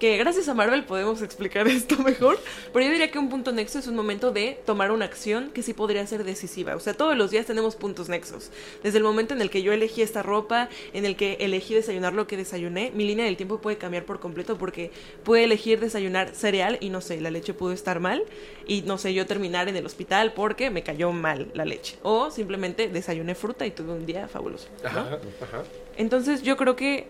Que 0.00 0.16
gracias 0.16 0.48
a 0.48 0.54
Marvel 0.54 0.84
podemos 0.84 1.20
explicar 1.20 1.68
esto 1.68 1.98
mejor, 1.98 2.38
pero 2.72 2.86
yo 2.86 2.90
diría 2.90 3.10
que 3.10 3.18
un 3.18 3.28
punto 3.28 3.52
nexo 3.52 3.78
es 3.78 3.86
un 3.86 3.94
momento 3.94 4.32
de 4.32 4.58
tomar 4.64 4.92
una 4.92 5.04
acción 5.04 5.50
que 5.50 5.62
sí 5.62 5.74
podría 5.74 6.06
ser 6.06 6.24
decisiva. 6.24 6.74
O 6.74 6.80
sea, 6.80 6.94
todos 6.94 7.18
los 7.18 7.30
días 7.30 7.44
tenemos 7.44 7.76
puntos 7.76 8.08
nexos. 8.08 8.50
Desde 8.82 8.96
el 8.96 9.04
momento 9.04 9.34
en 9.34 9.42
el 9.42 9.50
que 9.50 9.62
yo 9.62 9.74
elegí 9.74 10.00
esta 10.00 10.22
ropa, 10.22 10.70
en 10.94 11.04
el 11.04 11.16
que 11.16 11.36
elegí 11.40 11.74
desayunar 11.74 12.14
lo 12.14 12.26
que 12.26 12.38
desayuné, 12.38 12.90
mi 12.94 13.04
línea 13.04 13.26
del 13.26 13.36
tiempo 13.36 13.60
puede 13.60 13.76
cambiar 13.76 14.06
por 14.06 14.20
completo 14.20 14.56
porque 14.56 14.90
puede 15.22 15.44
elegir 15.44 15.80
desayunar 15.80 16.34
cereal 16.34 16.78
y 16.80 16.88
no 16.88 17.02
sé, 17.02 17.20
la 17.20 17.30
leche 17.30 17.52
pudo 17.52 17.72
estar 17.72 18.00
mal 18.00 18.24
y 18.66 18.80
no 18.80 18.96
sé, 18.96 19.12
yo 19.12 19.26
terminar 19.26 19.68
en 19.68 19.76
el 19.76 19.84
hospital 19.84 20.32
porque 20.32 20.70
me 20.70 20.82
cayó 20.82 21.12
mal 21.12 21.50
la 21.52 21.66
leche. 21.66 21.98
O 22.02 22.30
simplemente 22.30 22.88
desayuné 22.88 23.34
fruta 23.34 23.66
y 23.66 23.70
tuve 23.70 23.92
un 23.92 24.06
día 24.06 24.28
fabuloso. 24.28 24.66
¿no? 24.82 24.88
Ajá, 24.88 25.18
ajá. 25.42 25.62
Entonces 25.98 26.42
yo 26.42 26.56
creo 26.56 26.74
que 26.74 27.06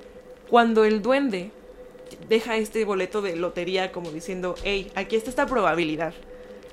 cuando 0.49 0.84
el 0.84 1.03
duende 1.03 1.53
deja 2.29 2.57
este 2.57 2.85
boleto 2.85 3.23
de 3.23 3.37
lotería 3.37 3.93
como 3.93 4.11
diciendo, 4.11 4.55
hey, 4.64 4.91
aquí 4.95 5.16
está 5.16 5.31
esta 5.31 5.47
probabilidad. 5.47 6.14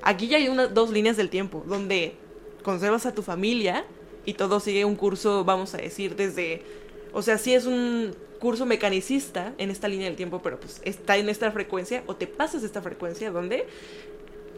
Aquí 0.02 0.28
ya 0.28 0.36
hay 0.36 0.48
una, 0.48 0.66
dos 0.66 0.90
líneas 0.90 1.16
del 1.16 1.30
tiempo 1.30 1.64
donde 1.66 2.14
conservas 2.62 3.06
a 3.06 3.14
tu 3.14 3.22
familia 3.22 3.84
y 4.24 4.34
todo 4.34 4.60
sigue 4.60 4.84
un 4.84 4.96
curso, 4.96 5.44
vamos 5.44 5.74
a 5.74 5.78
decir, 5.78 6.16
desde... 6.16 6.62
O 7.12 7.22
sea, 7.22 7.38
sí 7.38 7.54
es 7.54 7.64
un 7.64 8.14
curso 8.38 8.66
mecanicista 8.66 9.54
en 9.58 9.70
esta 9.70 9.88
línea 9.88 10.06
del 10.06 10.16
tiempo, 10.16 10.40
pero 10.42 10.60
pues 10.60 10.80
está 10.84 11.16
en 11.16 11.28
esta 11.28 11.50
frecuencia 11.50 12.04
o 12.06 12.16
te 12.16 12.26
pasas 12.26 12.62
esta 12.62 12.82
frecuencia 12.82 13.30
donde 13.30 13.66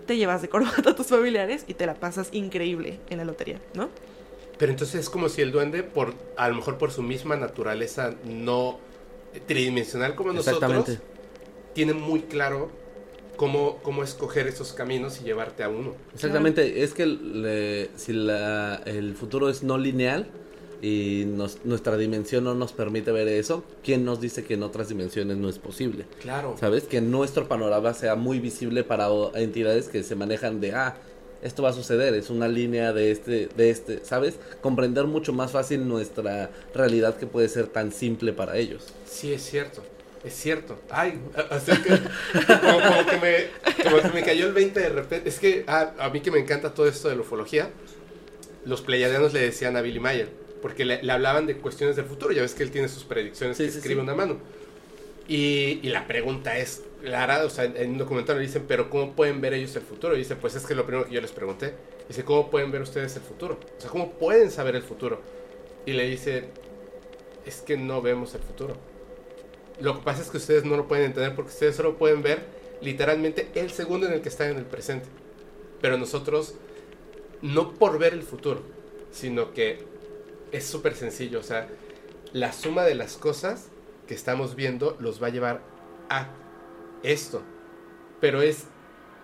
te 0.07 0.16
llevas 0.16 0.43
de 0.43 0.49
corbata 0.49 0.91
a 0.91 0.95
tus 0.95 1.07
familiares 1.07 1.64
y 1.68 1.74
te 1.74 1.86
la 1.86 1.95
pasas 1.95 2.28
increíble 2.32 2.99
en 3.09 3.18
la 3.18 3.24
lotería, 3.24 3.61
¿no? 3.74 3.88
Pero 4.59 4.72
entonces 4.72 5.01
es 5.01 5.09
como 5.09 5.28
si 5.28 5.41
el 5.41 5.53
duende, 5.53 5.82
por 5.82 6.14
a 6.36 6.49
lo 6.49 6.57
mejor 6.57 6.76
por 6.76 6.91
su 6.91 7.03
misma 7.03 7.36
naturaleza 7.36 8.14
no 8.24 8.78
tridimensional 9.46 10.14
como 10.14 10.32
nosotros, 10.32 10.98
tiene 11.74 11.92
muy 11.92 12.20
claro 12.22 12.70
cómo, 13.36 13.78
cómo 13.82 14.02
escoger 14.02 14.46
esos 14.46 14.72
caminos 14.72 15.20
y 15.20 15.24
llevarte 15.24 15.62
a 15.62 15.68
uno. 15.68 15.94
Exactamente. 16.14 16.82
Es 16.82 16.92
que 16.94 17.06
le- 17.06 17.90
si 17.96 18.12
la- 18.12 18.82
el 18.86 19.14
futuro 19.14 19.48
es 19.48 19.62
no 19.62 19.78
lineal, 19.78 20.26
y 20.82 21.24
nos- 21.26 21.58
nuestra 21.64 21.98
dimensión 21.98 22.44
no 22.44 22.54
nos 22.54 22.72
permite 22.72 23.12
ver 23.12 23.28
eso, 23.28 23.64
¿quién 23.84 24.04
nos 24.06 24.18
dice 24.18 24.44
que 24.44 24.54
en 24.54 24.62
otras 24.62 24.88
dimensiones 24.88 25.36
no 25.36 25.48
es 25.50 25.58
posible? 25.58 26.06
Claro. 26.22 26.56
¿Sabes? 26.58 26.84
Que 26.84 27.02
nuestro 27.02 27.48
panorama 27.48 27.92
sea 27.92 28.14
muy 28.14 28.38
visible 28.40 28.82
para 28.82 29.08
entidades 29.34 29.88
que 29.88 30.02
se 30.02 30.14
manejan 30.14 30.58
de, 30.60 30.72
ah, 30.72 30.96
esto 31.43 31.62
va 31.62 31.70
a 31.70 31.72
suceder, 31.72 32.14
es 32.14 32.30
una 32.30 32.49
línea 32.49 32.93
de 32.93 33.11
este, 33.11 33.49
de 33.57 33.70
este, 33.70 34.05
¿sabes? 34.05 34.38
Comprender 34.61 35.05
mucho 35.07 35.32
más 35.32 35.53
fácil 35.53 35.88
nuestra 35.88 36.51
realidad 36.74 37.16
que 37.16 37.26
puede 37.26 37.49
ser 37.49 37.66
tan 37.68 37.93
simple 37.93 38.32
para 38.32 38.57
ellos. 38.57 38.88
Sí, 39.07 39.32
es 39.32 39.43
cierto. 39.43 39.82
Es 40.22 40.34
cierto. 40.34 40.78
Ay, 40.91 41.18
así 41.51 41.72
que, 41.82 41.88
como, 42.61 42.80
como 42.82 43.07
que 43.07 43.16
me, 43.18 43.82
como 43.84 44.03
que 44.03 44.09
me 44.09 44.22
cayó 44.22 44.47
el 44.49 44.53
20 44.53 44.78
de 44.78 44.88
repente. 44.91 45.28
Es 45.28 45.38
que 45.38 45.64
ah, 45.66 45.95
a 45.99 46.11
mí 46.11 46.20
que 46.20 46.30
me 46.30 46.38
encanta 46.38 46.74
todo 46.74 46.86
esto 46.86 47.09
de 47.09 47.14
la 47.14 47.22
ufología, 47.22 47.70
los 48.66 48.82
pleiadianos 48.82 49.32
le 49.32 49.41
decían 49.41 49.76
a 49.78 49.80
Billy 49.80 49.99
Mayer, 49.99 50.28
porque 50.61 50.84
le, 50.84 51.03
le 51.03 51.11
hablaban 51.12 51.47
de 51.47 51.57
cuestiones 51.57 51.97
del 51.97 52.05
futuro. 52.05 52.32
Ya 52.32 52.43
ves 52.43 52.53
que 52.55 52.62
él 52.62 52.70
tiene 52.70 52.88
sus 52.88 53.05
predicciones 53.05 53.57
Sí, 53.57 53.64
que 53.64 53.70
sí, 53.70 53.78
escribe 53.78 54.01
sí. 54.01 54.05
una 54.05 54.14
mano. 54.14 54.38
Y, 55.26 55.80
y 55.82 55.88
la 55.88 56.07
pregunta 56.07 56.59
es 56.59 56.82
clara, 57.01 57.44
o 57.44 57.51
sea, 57.51 57.64
en 57.64 57.92
un 57.92 57.98
documental 57.98 58.36
le 58.36 58.42
dicen, 58.42 58.64
pero 58.68 58.90
¿cómo 58.90 59.12
pueden 59.12 59.40
ver 59.40 59.55
ellos 59.55 59.74
el 59.76 59.82
futuro? 59.82 60.14
Y 60.14 60.18
dice, 60.18 60.36
pues 60.36 60.55
es 60.55 60.66
que 60.66 60.74
lo 60.74 60.86
primero 60.86 61.07
que 61.07 61.14
yo 61.14 61.20
les 61.20 61.32
pregunté. 61.32 61.74
Dice, 62.09 62.24
¿cómo 62.24 62.51
pueden 62.51 62.70
ver 62.70 62.82
ustedes 62.82 63.14
el 63.16 63.22
futuro? 63.22 63.59
O 63.78 63.80
sea, 63.80 63.90
¿cómo 63.90 64.12
pueden 64.12 64.51
saber 64.51 64.76
el 64.76 64.82
futuro? 64.82 65.20
Y 65.86 65.92
le 65.92 66.09
dice, 66.09 66.44
es 67.46 67.61
que 67.62 67.76
no 67.76 68.03
vemos 68.03 68.34
el 68.34 68.40
futuro. 68.40 68.76
Lo 69.80 69.96
que 69.98 70.05
pasa 70.05 70.22
es 70.22 70.28
que 70.28 70.36
ustedes 70.36 70.64
no 70.64 70.76
lo 70.76 70.86
pueden 70.86 71.07
entender 71.07 71.34
porque 71.34 71.51
ustedes 71.51 71.76
solo 71.76 71.96
pueden 71.96 72.22
ver 72.22 72.44
literalmente 72.80 73.48
el 73.55 73.70
segundo 73.70 74.07
en 74.07 74.12
el 74.12 74.20
que 74.20 74.28
están 74.28 74.51
en 74.51 74.59
el 74.59 74.66
presente. 74.66 75.09
Pero 75.80 75.96
nosotros, 75.96 76.55
no 77.42 77.72
por 77.72 77.98
ver 77.98 78.12
el 78.12 78.22
futuro, 78.22 78.62
sino 79.11 79.53
que 79.53 79.78
es 80.53 80.64
súper 80.66 80.94
sencillo. 80.94 81.40
O 81.40 81.42
sea, 81.42 81.68
la 82.32 82.53
suma 82.53 82.84
de 82.84 82.94
las 82.94 83.16
cosas 83.16 83.68
que 84.07 84.14
estamos 84.14 84.55
viendo 84.55 84.96
los 85.01 85.22
va 85.22 85.28
a 85.28 85.30
llevar 85.30 85.62
a 86.09 86.28
esto. 87.03 87.42
Pero 88.20 88.42
es, 88.42 88.64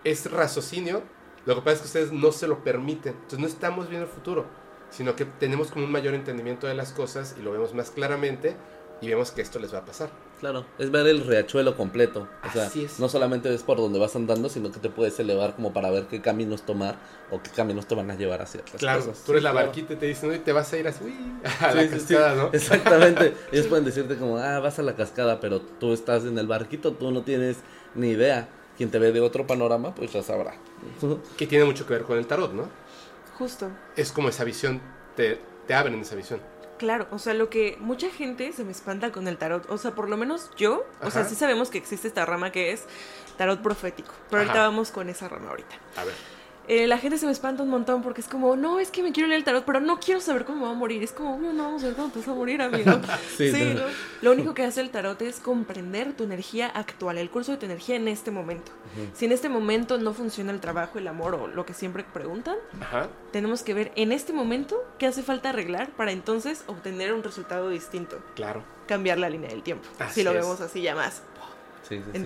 es 0.05 0.31
raciocinio. 0.31 1.03
Lo 1.45 1.55
que 1.55 1.61
pasa 1.61 1.73
es 1.73 1.81
que 1.81 1.87
ustedes 1.87 2.13
no 2.13 2.33
se 2.33 2.49
lo 2.49 2.65
permiten. 2.65 3.15
Entonces 3.15 3.39
no 3.39 3.47
estamos 3.47 3.89
viendo 3.89 4.07
el 4.07 4.13
futuro, 4.13 4.47
sino 4.91 5.17
que 5.17 5.25
tenemos 5.25 5.71
como 5.71 5.85
un 5.85 5.93
mayor 5.93 6.15
entendimiento 6.15 6.67
de 6.67 6.75
las 6.75 6.93
cosas 6.93 7.37
y 7.39 7.43
lo 7.43 7.53
vemos 7.53 7.75
más 7.75 7.91
claramente 7.91 8.57
y 9.01 9.09
vemos 9.09 9.31
que 9.31 9.43
esto 9.43 9.59
les 9.59 9.73
va 9.75 9.79
a 9.79 9.85
pasar. 9.85 10.11
Claro, 10.41 10.67
es 10.79 10.91
ver 10.91 11.07
el 11.07 11.27
riachuelo 11.27 11.77
completo. 11.77 12.29
O 12.47 12.53
sea, 12.53 12.67
Así 12.67 12.85
es. 12.85 13.01
no 13.01 13.09
solamente 13.09 13.49
ves 13.49 13.63
por 13.63 13.79
donde 13.79 13.99
vas 13.99 14.15
andando, 14.17 14.49
sino 14.51 14.71
que 14.71 14.79
te 14.81 14.91
puedes 14.91 15.19
elevar 15.19 15.55
como 15.57 15.73
para 15.73 15.91
ver 15.91 16.07
qué 16.09 16.21
caminos 16.21 16.63
tomar 16.67 16.97
o 17.31 17.43
qué 17.43 17.51
caminos 17.51 17.87
te 17.87 17.95
van 17.95 18.11
a 18.11 18.17
llevar 18.17 18.43
hacia 18.43 18.61
ciertas 18.61 18.79
Claro, 18.81 19.01
cosas. 19.07 19.25
tú 19.25 19.33
eres 19.33 19.45
la 19.45 19.53
claro. 19.53 19.67
barquita 19.69 19.95
y 19.95 19.97
te 19.97 20.07
dicen, 20.07 20.29
oye, 20.31 20.41
te 20.41 20.53
vas 20.53 20.71
a 20.73 20.77
ir 20.77 20.89
así, 20.89 21.05
uy, 21.05 21.15
a 21.61 21.75
la 21.75 21.83
Sí, 21.83 21.89
sí, 21.89 22.01
sí, 22.01 22.15
cascada, 22.15 22.35
¿no? 22.35 22.51
Exactamente. 22.53 23.35
Ellos 23.53 23.67
pueden 23.67 23.85
decirte 23.87 24.17
como, 24.17 24.37
ah, 24.39 24.59
vas 24.61 24.79
a 24.79 24.83
la 24.83 24.95
cascada, 24.95 25.41
pero 25.41 25.61
tú 25.61 25.95
estás 25.95 26.25
en 26.25 26.39
el 26.39 26.47
barquito, 26.47 26.93
tú 26.93 27.11
no 27.11 27.23
tienes 27.23 27.57
ni 27.95 28.09
idea. 28.11 28.49
Quien 28.77 28.91
te 28.91 28.99
ve 28.99 29.11
de 29.11 29.23
otro 29.23 29.47
panorama, 29.47 29.95
pues 29.95 30.13
ya 30.13 30.23
sabrá. 30.23 30.55
Que 31.39 31.47
tiene 31.47 31.65
mucho 31.65 31.87
que 31.87 31.95
ver 31.95 32.03
con 32.03 32.19
el 32.19 32.27
tarot, 32.27 32.53
¿no? 32.53 32.69
Justo. 33.39 33.71
Es 33.97 34.13
como 34.13 34.29
esa 34.29 34.45
visión, 34.45 34.83
te, 35.17 35.41
te 35.67 35.73
abren 35.73 35.99
esa 36.01 36.15
visión. 36.15 36.41
Claro, 36.79 37.07
o 37.11 37.19
sea, 37.19 37.33
lo 37.35 37.49
que 37.49 37.77
mucha 37.81 38.11
gente 38.11 38.53
se 38.53 38.65
me 38.65 38.73
espanta 38.73 39.11
con 39.11 39.29
el 39.29 39.39
tarot, 39.39 39.69
o 39.71 39.79
sea, 39.79 39.93
por 39.93 40.09
lo 40.09 40.17
menos 40.17 40.51
yo, 40.57 40.85
o 41.03 41.11
sea, 41.11 41.25
sí 41.25 41.35
sabemos 41.35 41.71
que 41.71 41.79
existe 41.79 42.07
esta 42.07 42.27
rama 42.27 42.53
que 42.53 42.73
es 42.73 42.85
tarot 43.39 43.63
profético, 43.63 44.13
pero 44.29 44.43
ahorita 44.43 44.59
Ajá. 44.59 44.69
vamos 44.69 44.91
con 44.91 45.09
esa 45.09 45.29
rama 45.29 45.51
ahorita. 45.51 45.75
A 45.97 46.05
ver. 46.05 46.36
Eh, 46.69 46.87
la 46.89 46.99
gente 46.99 47.17
se 47.17 47.27
me 47.27 47.33
espanta 47.33 47.63
un 47.63 47.69
montón 47.69 48.03
porque 48.03 48.21
es 48.21 48.27
como, 48.27 48.57
no, 48.57 48.81
es 48.81 48.91
que 48.91 49.03
me 49.03 49.13
quiero 49.13 49.29
leer 49.29 49.39
el 49.39 49.45
tarot, 49.45 49.65
pero 49.65 49.81
no 49.81 50.01
quiero 50.01 50.21
saber 50.21 50.45
cómo 50.45 50.59
me 50.61 50.65
va 50.67 50.71
a 50.73 50.75
morir. 50.75 51.01
Es 51.03 51.13
como, 51.13 51.37
"Obvio, 51.37 51.53
no 51.53 51.63
vamos 51.65 51.83
a 51.85 51.87
ver 51.87 51.95
cómo 51.95 52.09
te 52.11 52.19
vas 52.19 52.29
a 52.29 52.35
morir, 52.35 52.61
amigo. 52.61 52.91
Sí, 53.37 53.53
sí, 53.53 53.73
no. 53.75 53.81
¿no? 53.83 53.87
Lo 54.23 54.33
único 54.33 54.53
que 54.55 54.65
hace 54.65 54.81
el 54.81 54.91
tarot 54.91 55.21
es 55.23 55.39
comprender 55.39 56.13
tu 56.15 56.25
energía 56.25 56.67
actual, 56.69 57.19
el 57.19 57.31
curso 57.31 57.53
de 57.53 57.59
tu 57.59 57.67
energía 57.67 57.97
en 57.97 58.09
este 58.09 58.31
momento. 58.31 58.73
Si 59.15 59.27
en 59.27 59.33
este 59.33 59.49
momento 59.49 59.99
no 59.99 60.13
funciona 60.15 60.51
el 60.53 60.61
trabajo, 60.61 60.99
el 60.99 61.07
amor 61.07 61.35
o 61.35 61.47
lo 61.47 61.65
que 61.67 61.75
siempre 61.75 62.05
preguntan, 62.13 62.57
Ajá. 62.81 63.09
tenemos 63.31 63.63
que 63.63 63.75
ver 63.75 63.93
en 63.95 64.11
este 64.11 64.33
momento 64.33 64.83
qué 64.99 65.07
hace 65.07 65.23
falta 65.23 65.51
arreglar 65.51 65.91
para 65.91 66.11
entonces 66.13 66.65
obtener 66.67 67.13
un 67.13 67.23
resultado 67.23 67.69
distinto, 67.69 68.19
Claro. 68.35 68.63
cambiar 68.89 69.19
la 69.19 69.29
línea 69.31 69.51
del 69.51 69.63
tiempo. 69.63 69.87
Así 69.99 70.15
si 70.21 70.23
lo 70.25 70.31
es. 70.33 70.39
vemos 70.39 70.61
así 70.61 70.83
ya 70.83 70.95
más. 70.95 71.23
Sí, 71.89 71.99
sí, 71.99 72.11
sí. 72.13 72.19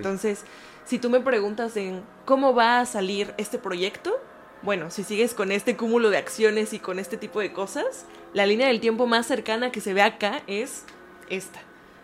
Si 0.90 0.98
tú 0.98 1.08
me 1.08 1.20
preguntas 1.20 1.76
en 1.76 2.02
cómo 2.24 2.52
va 2.52 2.80
a 2.80 2.84
salir 2.84 3.32
este 3.38 3.60
proyecto, 3.60 4.20
bueno, 4.62 4.90
si 4.90 5.04
sigues 5.04 5.34
con 5.34 5.52
este 5.52 5.76
cúmulo 5.76 6.10
de 6.10 6.16
acciones 6.16 6.72
y 6.72 6.80
con 6.80 6.98
este 6.98 7.16
tipo 7.16 7.38
de 7.38 7.52
cosas, 7.52 8.06
la 8.34 8.44
línea 8.44 8.66
del 8.66 8.80
tiempo 8.80 9.06
más 9.06 9.24
cercana 9.24 9.70
que 9.70 9.80
se 9.80 9.94
ve 9.94 10.02
acá 10.02 10.42
es 10.48 10.82
esta. 11.28 11.60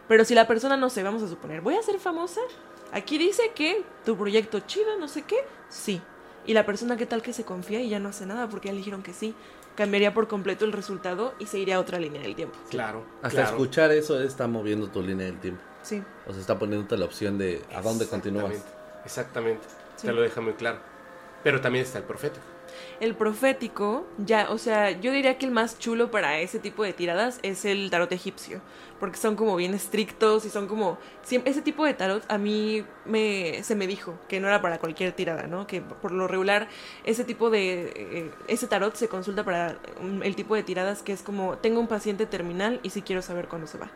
Pero 0.06 0.24
si 0.24 0.36
la 0.36 0.46
persona 0.46 0.76
no 0.76 0.88
sé, 0.88 1.02
vamos 1.02 1.20
a 1.24 1.28
suponer, 1.28 1.62
voy 1.62 1.74
a 1.74 1.82
ser 1.82 1.98
famosa, 1.98 2.40
aquí 2.92 3.18
dice 3.18 3.50
que 3.56 3.82
tu 4.04 4.16
proyecto 4.16 4.60
chido, 4.60 4.96
no 5.00 5.08
sé 5.08 5.22
qué, 5.22 5.38
sí. 5.68 6.00
Y 6.46 6.54
la 6.54 6.64
persona 6.64 6.96
qué 6.96 7.06
tal 7.06 7.22
que 7.22 7.32
se 7.32 7.42
confía 7.42 7.80
y 7.80 7.88
ya 7.88 7.98
no 7.98 8.10
hace 8.10 8.24
nada 8.24 8.48
porque 8.48 8.68
ya 8.68 8.72
le 8.72 8.78
dijeron 8.78 9.02
que 9.02 9.12
sí, 9.12 9.34
cambiaría 9.74 10.14
por 10.14 10.28
completo 10.28 10.64
el 10.64 10.70
resultado 10.70 11.34
y 11.40 11.46
se 11.46 11.58
iría 11.58 11.74
a 11.74 11.80
otra 11.80 11.98
línea 11.98 12.22
del 12.22 12.36
tiempo. 12.36 12.56
Claro. 12.70 13.04
Hasta 13.16 13.30
claro. 13.30 13.50
escuchar 13.50 13.90
eso 13.90 14.22
está 14.22 14.46
moviendo 14.46 14.86
tu 14.86 15.02
línea 15.02 15.26
del 15.26 15.40
tiempo. 15.40 15.60
Sí. 15.82 16.04
O 16.28 16.30
sea, 16.30 16.40
está 16.40 16.56
poniéndote 16.56 16.96
la 16.96 17.04
opción 17.04 17.36
de 17.36 17.62
a 17.74 17.82
dónde 17.82 18.06
continúas. 18.06 18.75
Exactamente. 19.06 19.66
Sí. 19.96 20.06
Te 20.06 20.12
lo 20.12 20.20
deja 20.20 20.40
muy 20.40 20.52
claro. 20.54 20.78
Pero 21.42 21.60
también 21.60 21.84
está 21.84 21.98
el 21.98 22.04
profético. 22.04 22.44
El 23.00 23.14
profético, 23.14 24.06
ya, 24.18 24.50
o 24.50 24.58
sea, 24.58 24.90
yo 24.90 25.12
diría 25.12 25.38
que 25.38 25.46
el 25.46 25.52
más 25.52 25.78
chulo 25.78 26.10
para 26.10 26.40
ese 26.40 26.58
tipo 26.58 26.82
de 26.82 26.92
tiradas 26.92 27.38
es 27.42 27.64
el 27.64 27.88
tarot 27.88 28.10
egipcio, 28.12 28.60
porque 28.98 29.16
son 29.16 29.36
como 29.36 29.54
bien 29.56 29.72
estrictos 29.72 30.44
y 30.44 30.50
son 30.50 30.66
como, 30.66 30.98
ese 31.30 31.62
tipo 31.62 31.84
de 31.84 31.94
tarot 31.94 32.24
a 32.28 32.36
mí 32.36 32.84
me, 33.04 33.62
se 33.62 33.76
me 33.76 33.86
dijo 33.86 34.18
que 34.28 34.40
no 34.40 34.48
era 34.48 34.60
para 34.60 34.78
cualquier 34.78 35.12
tirada, 35.12 35.46
¿no? 35.46 35.66
Que 35.66 35.80
por 35.80 36.10
lo 36.10 36.26
regular 36.26 36.68
ese 37.04 37.24
tipo 37.24 37.48
de, 37.48 37.92
eh, 37.94 38.30
ese 38.48 38.66
tarot 38.66 38.94
se 38.94 39.08
consulta 39.08 39.44
para 39.44 39.78
el 40.22 40.36
tipo 40.36 40.54
de 40.54 40.62
tiradas 40.62 41.02
que 41.02 41.12
es 41.12 41.22
como, 41.22 41.58
tengo 41.58 41.80
un 41.80 41.88
paciente 41.88 42.26
terminal 42.26 42.80
y 42.82 42.90
si 42.90 43.02
quiero 43.02 43.22
saber 43.22 43.46
cuándo 43.48 43.68
se 43.68 43.78
va, 43.78 43.90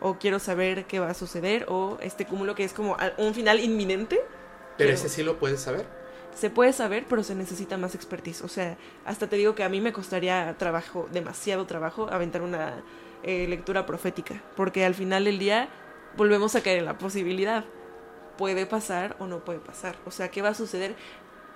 o 0.00 0.18
quiero 0.18 0.38
saber 0.38 0.86
qué 0.86 1.00
va 1.00 1.10
a 1.10 1.14
suceder, 1.14 1.66
o 1.68 1.98
este 2.00 2.24
cúmulo 2.24 2.54
que 2.54 2.64
es 2.64 2.72
como 2.72 2.96
un 3.18 3.34
final 3.34 3.60
inminente. 3.60 4.20
Pero 4.76 4.90
ese 4.92 5.08
sí 5.08 5.22
lo 5.22 5.38
puedes 5.38 5.60
saber. 5.60 5.86
Se 6.34 6.50
puede 6.50 6.72
saber, 6.72 7.04
pero 7.08 7.22
se 7.22 7.34
necesita 7.34 7.76
más 7.78 7.94
expertise. 7.94 8.42
O 8.42 8.48
sea, 8.48 8.76
hasta 9.04 9.28
te 9.28 9.36
digo 9.36 9.54
que 9.54 9.62
a 9.62 9.68
mí 9.68 9.80
me 9.80 9.92
costaría 9.92 10.54
trabajo, 10.58 11.08
demasiado 11.12 11.64
trabajo, 11.66 12.08
aventar 12.10 12.42
una 12.42 12.82
eh, 13.22 13.46
lectura 13.48 13.86
profética. 13.86 14.42
Porque 14.56 14.84
al 14.84 14.94
final 14.94 15.24
del 15.26 15.38
día 15.38 15.68
volvemos 16.16 16.56
a 16.56 16.60
caer 16.62 16.78
en 16.78 16.86
la 16.86 16.98
posibilidad. 16.98 17.64
Puede 18.36 18.66
pasar 18.66 19.14
o 19.20 19.28
no 19.28 19.44
puede 19.44 19.60
pasar. 19.60 19.94
O 20.06 20.10
sea, 20.10 20.28
¿qué 20.32 20.42
va 20.42 20.48
a 20.48 20.54
suceder? 20.54 20.96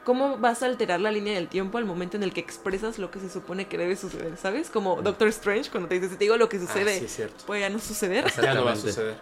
¿Cómo 0.04 0.38
vas 0.38 0.62
a 0.62 0.66
alterar 0.66 1.00
la 1.00 1.10
línea 1.10 1.34
del 1.34 1.48
tiempo 1.48 1.76
al 1.76 1.84
momento 1.84 2.16
en 2.16 2.22
el 2.22 2.32
que 2.32 2.40
expresas 2.40 2.98
lo 3.00 3.10
que 3.10 3.18
se 3.18 3.28
supone 3.28 3.66
que 3.66 3.76
debe 3.76 3.96
suceder? 3.96 4.36
¿Sabes? 4.36 4.70
Como 4.70 5.02
Doctor 5.02 5.26
Strange, 5.28 5.70
cuando 5.72 5.88
te 5.88 5.96
dice, 5.98 6.08
te 6.14 6.24
digo 6.24 6.36
lo 6.36 6.48
que 6.48 6.60
sucede, 6.60 6.94
Ah, 6.94 6.98
sí, 7.00 7.04
es 7.06 7.14
cierto. 7.16 7.44
puede 7.46 7.62
ya 7.62 7.68
no 7.68 7.80
suceder. 7.80 8.24
Ya 8.40 8.54
no 8.54 8.64
va 8.64 8.72
a 8.72 8.76
suceder. 8.76 9.16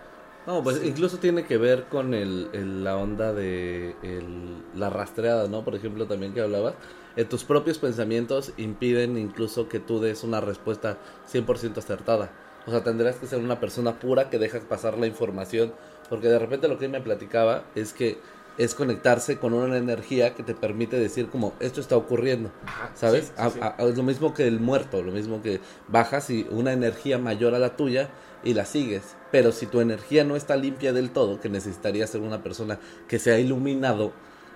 No, 0.47 0.63
pues 0.63 0.81
incluso 0.85 1.19
tiene 1.19 1.45
que 1.45 1.59
ver 1.59 1.85
con 1.85 2.15
el, 2.15 2.49
el- 2.53 2.85
la 2.85 2.97
onda 2.97 3.33
de 3.33 3.97
el- 4.03 4.63
la 4.75 4.91
rastreada, 4.91 5.49
¿no? 5.49 5.65
Por 5.65 5.75
ejemplo, 5.75 6.07
también 6.07 6.33
que 6.35 6.41
hablabas. 6.41 6.75
Eh, 7.17 7.25
tus 7.25 7.45
propios 7.45 7.79
pensamientos 7.79 8.53
impiden 8.57 9.17
incluso 9.17 9.69
que 9.69 9.81
tú 9.81 10.01
des 10.01 10.23
una 10.23 10.41
respuesta 10.41 10.99
100% 11.27 11.79
acertada. 11.79 12.31
O 12.67 12.71
sea, 12.71 12.85
tendrás 12.85 13.17
que 13.17 13.27
ser 13.27 13.39
una 13.41 13.59
persona 13.59 13.99
pura 13.99 14.29
que 14.31 14.39
deja 14.39 14.61
pasar 14.61 14.99
la 14.99 15.07
información. 15.07 15.73
Porque 16.09 16.29
de 16.29 16.39
repente 16.39 16.69
lo 16.69 16.79
que 16.79 16.89
me 16.89 17.01
platicaba 17.01 17.65
es 17.75 17.93
que 17.93 18.19
es 18.59 18.75
conectarse 18.75 19.39
con 19.39 19.53
una 19.53 19.77
energía 19.77 20.35
que 20.35 20.43
te 20.43 20.55
permite 20.55 20.99
decir 20.99 21.29
como 21.29 21.55
esto 21.61 21.81
está 21.81 21.97
ocurriendo. 21.97 22.51
Ajá, 22.67 22.91
¿Sabes? 22.95 23.27
sí, 23.27 23.33
sí, 23.37 23.43
A- 23.43 23.51
sí. 23.51 23.59
a- 23.61 23.75
es 23.89 23.97
lo 23.97 24.03
mismo 24.03 24.33
que 24.33 24.47
el 24.47 24.61
muerto, 24.61 25.03
lo 25.03 25.13
mismo 25.13 25.43
que 25.43 25.61
bajas 25.89 26.31
y 26.31 26.47
una 26.51 26.73
energía 26.73 27.19
mayor 27.19 27.55
a 27.55 27.59
la 27.59 27.77
tuya 27.77 28.09
y 28.47 28.55
la 28.55 28.65
sigues. 28.65 29.17
Pero 29.33 29.53
si 29.53 29.67
tu 29.67 29.81
energía 29.81 30.25
no 30.25 30.37
está 30.37 30.57
limpia 30.57 30.93
del 30.93 31.11
todo, 31.11 31.41
que 31.41 31.49
necesitaría 31.49 32.07
ser 32.07 32.21
una 32.21 32.43
persona 32.43 32.79
que 33.09 33.19
se 33.19 33.33
ha 33.33 33.39
iluminado, 33.39 34.13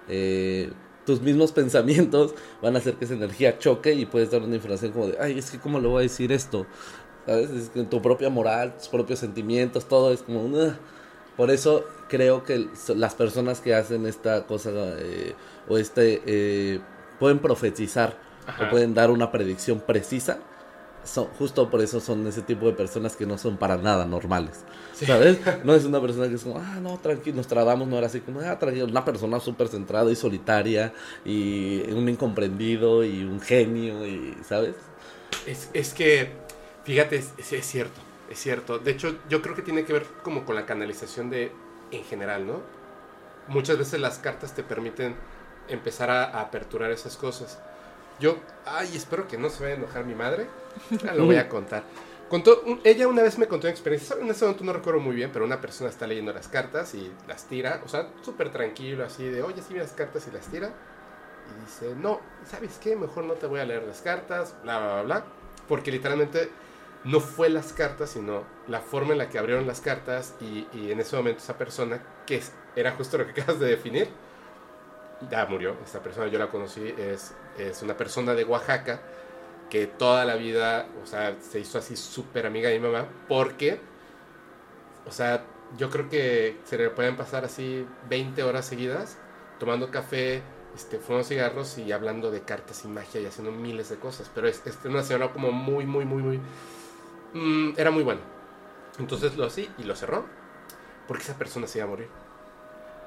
eh, 0.09 0.73
tus 1.05 1.21
mismos 1.21 1.53
pensamientos 1.61 2.35
van 2.63 2.77
a 2.77 2.79
hacer 2.79 2.95
que 2.95 3.05
esa 3.05 3.15
energía 3.15 3.59
choque 3.59 3.93
y 3.95 4.07
puedes 4.07 4.31
dar 4.31 4.43
una 4.43 4.55
información 4.57 4.93
como 4.93 5.09
de, 5.09 5.19
ay, 5.21 5.39
es 5.39 5.51
que 5.51 5.59
cómo 5.59 5.81
le 5.81 5.89
voy 5.89 5.99
a 6.01 6.03
decir 6.03 6.33
esto. 6.33 6.67
¿Sabes? 7.27 7.51
Es 7.51 7.69
que 7.69 7.83
tu 7.85 8.01
propia 8.01 8.31
moral, 8.31 8.77
tus 8.79 8.89
propios 8.89 9.19
sentimientos, 9.19 9.87
todo 9.87 10.13
es 10.13 10.23
como... 10.23 10.45
"Ugh". 10.45 10.73
Por 11.37 11.51
eso 11.51 11.85
creo 12.09 12.45
que 12.45 12.69
las 12.97 13.15
personas 13.15 13.61
que 13.61 13.75
hacen 13.75 14.05
esta 14.05 14.47
cosa 14.47 14.71
eh, 14.99 15.35
o 15.69 15.79
este 15.79 16.21
eh, 16.27 16.81
pueden 17.19 17.39
profetizar 17.39 18.19
Ajá. 18.47 18.67
o 18.67 18.71
pueden 18.71 18.93
dar 18.95 19.11
una 19.11 19.31
predicción 19.33 19.81
precisa. 19.81 20.39
Justo 21.39 21.71
por 21.71 21.81
eso 21.83 22.01
son 22.01 22.27
ese 22.27 22.43
tipo 22.43 22.67
de 22.67 22.73
personas 22.73 23.17
que 23.17 23.27
no 23.27 23.39
son 23.39 23.57
para 23.59 23.77
nada 23.77 24.07
normales. 24.07 24.65
¿Sabes? 25.05 25.41
No 25.63 25.75
es 25.75 25.85
una 25.85 26.01
persona 26.01 26.29
que 26.29 26.35
es 26.35 26.43
como, 26.45 26.59
ah, 26.59 26.79
no, 26.81 26.99
tranquilo, 26.99 27.37
nos 27.37 27.47
tratamos, 27.49 27.89
no 27.89 27.97
era 27.99 28.07
así 28.07 28.21
como, 28.21 28.41
ah, 28.41 28.59
tranquilo, 28.59 28.87
una 28.87 29.05
persona 29.05 29.41
súper 29.41 29.69
centrada 29.69 30.11
y 30.13 30.17
solitaria 30.17 30.93
y 31.25 31.83
un 31.93 32.09
incomprendido 32.09 33.05
y 33.05 33.25
un 33.25 33.41
genio 33.41 34.07
y, 34.07 34.37
¿sabes? 34.45 34.77
Es, 35.47 35.71
es 35.73 35.95
que 35.95 36.33
Fíjate, 36.85 37.17
es, 37.17 37.35
es- 37.39 37.53
es 37.53 37.67
cierto, 37.67 38.01
es 38.31 38.39
cierto. 38.41 38.79
De 38.79 38.91
hecho, 38.91 39.19
yo 39.29 39.43
creo 39.43 39.55
que 39.55 39.63
tiene 39.63 39.85
que 39.85 39.93
ver 39.93 40.07
como 40.23 40.47
con 40.47 40.57
la 40.57 40.65
canalización 40.67 41.29
de, 41.31 41.53
en 41.91 42.05
general, 42.05 42.47
¿no? 42.47 42.63
Muchas 43.49 43.79
veces 43.79 44.01
las 44.01 44.19
cartas 44.19 44.55
te 44.55 44.63
permiten 44.65 45.17
empezar 45.69 46.11
a, 46.11 46.25
a 46.25 46.43
aperturar 46.43 46.91
esas 46.93 47.17
cosas. 47.17 47.59
Yo, 48.21 48.37
ay, 48.67 48.97
espero 48.97 49.27
que 49.27 49.39
no 49.39 49.49
se 49.51 49.63
vaya 49.63 49.75
a 49.75 49.79
enojar 49.79 50.05
mi 50.05 50.15
madre. 50.15 50.47
Ya 51.03 51.15
lo 51.15 51.25
voy 51.27 51.37
a 51.37 51.49
contar. 51.49 51.85
Contó, 52.29 52.63
un- 52.65 52.81
ella 52.85 53.09
una 53.09 53.23
vez 53.23 53.39
me 53.39 53.49
contó 53.49 53.67
una 53.67 53.73
experiencia, 53.73 54.17
en 54.21 54.29
ese 54.31 54.45
momento 54.45 54.65
no 54.65 54.73
recuerdo 54.73 55.01
muy 55.01 55.17
bien, 55.17 55.31
pero 55.33 55.45
una 55.45 55.61
persona 55.61 55.91
está 55.91 56.07
leyendo 56.07 56.33
las 56.33 56.49
cartas 56.49 56.95
y 56.95 57.13
las 57.27 57.47
tira, 57.49 57.83
o 57.85 57.89
sea, 57.89 58.09
súper 58.23 58.53
tranquilo, 58.53 59.05
así 59.05 59.25
de, 59.29 59.43
oye, 59.43 59.63
sí, 59.63 59.75
vi 59.75 59.81
las 59.81 59.93
cartas 59.93 60.27
y 60.29 60.31
las 60.31 60.47
tira. 60.47 60.73
Y 61.57 61.61
dice, 61.65 61.95
no, 61.97 62.21
¿sabes 62.49 62.79
qué? 62.83 62.95
Mejor 62.97 63.25
no 63.25 63.35
te 63.35 63.47
voy 63.47 63.61
a 63.61 63.65
leer 63.65 63.83
las 63.85 64.01
cartas, 64.03 64.55
bla, 64.63 64.79
bla, 64.79 64.93
bla, 64.95 65.03
bla. 65.03 65.25
Porque 65.69 65.91
literalmente 65.91 66.51
no 67.05 67.21
fue 67.21 67.49
las 67.49 67.73
cartas, 67.73 68.11
sino 68.11 68.45
la 68.69 68.81
forma 68.81 69.13
en 69.13 69.19
la 69.19 69.29
que 69.29 69.39
abrieron 69.39 69.67
las 69.67 69.81
cartas 69.81 70.35
y, 70.41 70.67
y 70.73 70.93
en 70.93 71.01
ese 71.01 71.17
momento 71.17 71.41
esa 71.43 71.59
persona, 71.59 72.01
que 72.27 72.41
era 72.77 72.93
justo 72.93 73.19
lo 73.19 73.27
que 73.27 73.33
acabas 73.43 73.61
de 73.61 73.67
definir, 73.69 74.09
ya 75.31 75.47
murió. 75.47 75.77
Esta 75.85 76.03
persona 76.03 76.29
yo 76.29 76.39
la 76.39 76.49
conocí, 76.49 76.95
es, 76.97 77.35
es 77.59 77.83
una 77.83 77.97
persona 77.97 78.35
de 78.35 78.45
Oaxaca 78.45 79.01
que 79.69 79.87
toda 79.87 80.25
la 80.25 80.35
vida, 80.35 80.89
o 81.03 81.07
sea, 81.07 81.37
se 81.41 81.61
hizo 81.61 81.79
así 81.79 81.97
súper 81.97 82.47
amiga 82.47 82.69
de 82.69 82.79
mi 82.79 82.89
mamá 82.89 83.07
porque, 83.29 83.81
o 85.07 85.13
sea, 85.13 85.45
yo 85.79 85.91
creo 85.91 86.09
que 86.09 86.59
se 86.65 86.77
le 86.79 86.91
pueden 86.91 87.17
pasar 87.17 87.45
así 87.45 87.87
20 88.09 88.43
horas 88.43 88.67
seguidas 88.67 89.19
tomando 89.59 89.91
café, 89.91 90.43
este, 90.75 90.99
fumando 90.99 91.29
cigarros 91.29 91.79
y 91.79 91.93
hablando 91.93 92.31
de 92.31 92.43
cartas 92.43 92.85
y 92.85 92.89
magia 92.89 93.21
y 93.21 93.27
haciendo 93.27 93.53
miles 93.53 93.89
de 93.91 93.97
cosas. 93.99 94.31
Pero 94.35 94.49
es, 94.49 94.63
es 94.67 94.79
una 94.85 95.03
señora 95.03 95.33
como 95.33 95.53
muy, 95.53 95.87
muy, 95.87 96.05
muy, 96.05 96.23
muy... 96.23 96.41
mm, 97.35 97.75
era 97.77 97.91
muy 97.91 98.03
buena. 98.03 98.21
Entonces 98.99 99.37
lo 99.37 99.45
así 99.47 99.69
y 99.79 99.85
lo 99.85 99.97
cerró 99.97 100.27
porque 101.09 101.25
esa 101.25 101.39
persona 101.39 101.67
se 101.67 101.79
iba 101.79 101.87
a 101.87 101.91
morir. 101.91 102.09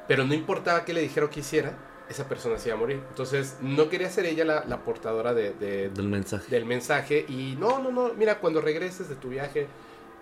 Pero 0.08 0.26
no 0.26 0.34
importaba 0.34 0.86
qué 0.86 0.94
le 0.94 1.02
dijera 1.02 1.26
o 1.26 1.30
qué 1.30 1.40
hiciera, 1.42 1.78
esa 2.10 2.28
persona 2.28 2.58
se 2.58 2.70
iba 2.70 2.76
a 2.78 2.80
morir. 2.80 3.02
Entonces 3.10 3.58
no 3.62 3.90
quería 3.90 4.10
ser 4.10 4.26
ella 4.26 4.46
la, 4.46 4.66
la 4.66 4.84
portadora 4.84 5.34
de, 5.34 5.54
de- 5.54 5.90
Del 5.90 6.08
mensaje. 6.10 6.46
del 6.50 6.66
mensaje 6.66 7.26
y 7.28 7.56
no, 7.60 7.80
no, 7.80 7.92
no, 7.92 8.14
mira, 8.14 8.40
cuando 8.40 8.62
regreses 8.62 9.10
de 9.10 9.16
tu 9.16 9.30
viaje, 9.30 9.68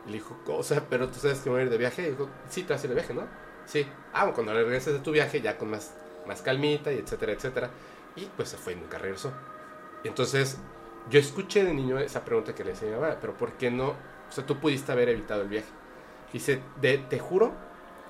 le 0.07 0.13
dijo, 0.13 0.37
o 0.47 0.63
sea, 0.63 0.83
pero 0.89 1.07
tú 1.09 1.19
sabes 1.19 1.39
que 1.39 1.49
voy 1.49 1.61
a 1.61 1.63
ir 1.63 1.69
de 1.69 1.77
viaje, 1.77 2.03
y 2.07 2.11
dijo, 2.11 2.29
sí, 2.49 2.63
te 2.63 2.73
vas 2.73 2.81
a 2.81 2.85
ir 2.85 2.89
de 2.89 2.95
viaje, 2.95 3.13
¿no? 3.13 3.27
Sí, 3.65 3.85
ah, 4.13 4.21
bueno, 4.21 4.33
cuando 4.35 4.53
regreses 4.53 4.93
de 4.93 4.99
tu 4.99 5.11
viaje 5.11 5.41
ya 5.41 5.57
con 5.57 5.69
más, 5.69 5.93
más 6.27 6.41
calmita 6.41 6.91
y 6.91 6.97
etcétera, 6.97 7.33
etcétera, 7.33 7.69
y 8.15 8.25
pues 8.25 8.49
se 8.49 8.57
fue 8.57 8.73
y 8.73 8.75
nunca 8.77 8.97
regresó. 8.97 9.31
Entonces, 10.03 10.57
yo 11.09 11.19
escuché 11.19 11.63
de 11.63 11.73
niño 11.73 11.99
esa 11.99 12.25
pregunta 12.25 12.55
que 12.55 12.63
le 12.63 12.71
decía 12.71 12.87
a 12.87 12.91
mi 12.91 12.97
mamá, 12.99 13.17
pero 13.21 13.33
¿por 13.37 13.53
qué 13.53 13.69
no? 13.71 13.89
O 13.89 14.31
sea, 14.31 14.45
tú 14.45 14.59
pudiste 14.59 14.91
haber 14.91 15.09
evitado 15.09 15.41
el 15.43 15.49
viaje. 15.49 15.67
Dice, 16.33 16.61
de, 16.79 16.97
te 16.97 17.19
juro 17.19 17.53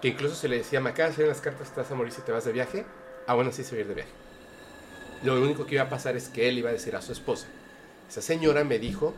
que 0.02 0.10
incluso 0.10 0.36
se 0.36 0.48
le 0.48 0.58
decía, 0.58 0.80
me 0.80 0.92
acabas 0.92 1.18
de 1.18 1.28
las 1.28 1.42
cartas, 1.42 1.72
te 1.74 1.82
vas 1.82 1.92
a 1.92 1.96
morir 1.96 2.14
si 2.14 2.22
te 2.22 2.32
vas 2.32 2.46
de 2.46 2.52
viaje, 2.52 2.86
ah, 3.32 3.36
bueno, 3.36 3.52
sí 3.52 3.64
se 3.64 3.72
va 3.72 3.78
a 3.78 3.82
ir 3.82 3.88
de 3.88 3.96
viaje. 3.96 4.12
Lo 5.24 5.42
único 5.42 5.66
que 5.66 5.76
iba 5.76 5.84
a 5.84 5.90
pasar 5.90 6.16
es 6.16 6.30
que 6.30 6.50
él 6.50 6.58
iba 6.58 6.70
a 6.70 6.74
decir 6.74 6.96
a 6.96 7.02
su 7.02 7.12
esposa, 7.12 7.48
esa 8.10 8.22
señora 8.22 8.64
me 8.64 8.80
dijo 8.80 9.14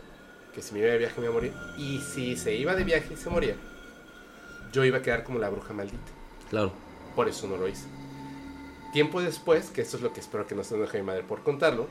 que 0.54 0.62
si 0.62 0.74
me 0.74 0.82
iba 0.82 0.90
de 0.90 0.98
viaje 0.98 1.16
me 1.20 1.26
iba 1.26 1.32
a 1.32 1.34
morir. 1.34 1.54
Y 1.78 2.00
si 2.00 2.36
se 2.36 2.54
iba 2.56 2.76
de 2.76 2.84
viaje 2.84 3.14
y 3.14 3.18
se 3.18 3.30
moría, 3.30 3.56
yo 4.72 4.84
iba 4.86 5.00
a 5.00 5.02
quedar 5.02 5.24
como 5.24 5.40
la 5.40 5.50
bruja 5.50 5.74
maldita. 5.74 6.12
Claro. 6.50 6.74
Por 7.16 7.28
eso 7.28 7.48
no 7.48 7.58
lo 7.58 7.68
hice. 7.68 7.88
Tiempo 8.92 9.22
después, 9.22 9.72
que 9.72 9.82
esto 9.82 9.98
es 9.98 10.04
lo 10.04 10.14
que 10.14 10.20
espero 10.20 10.46
que 10.46 10.54
no 10.54 10.64
se 10.64 10.76
enoje 10.76 11.00
mi 11.00 11.06
madre 11.06 11.24
por 11.24 11.42
contarlo, 11.42 11.88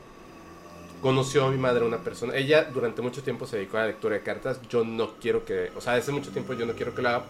conoció 1.01 1.45
a 1.45 1.51
mi 1.51 1.57
madre 1.57 1.83
una 1.83 1.97
persona. 1.97 2.35
Ella 2.35 2.63
durante 2.63 3.01
mucho 3.01 3.23
tiempo 3.23 3.45
se 3.45 3.57
dedicó 3.57 3.77
a 3.77 3.81
la 3.81 3.87
lectura 3.87 4.15
de 4.15 4.21
cartas. 4.21 4.61
Yo 4.69 4.85
no 4.85 5.15
quiero 5.19 5.43
que, 5.43 5.71
o 5.75 5.81
sea, 5.81 5.95
hace 5.95 6.13
mucho 6.13 6.31
tiempo 6.31 6.53
yo 6.53 6.65
no 6.65 6.73
quiero 6.73 6.95
que 6.95 7.01
haga. 7.01 7.25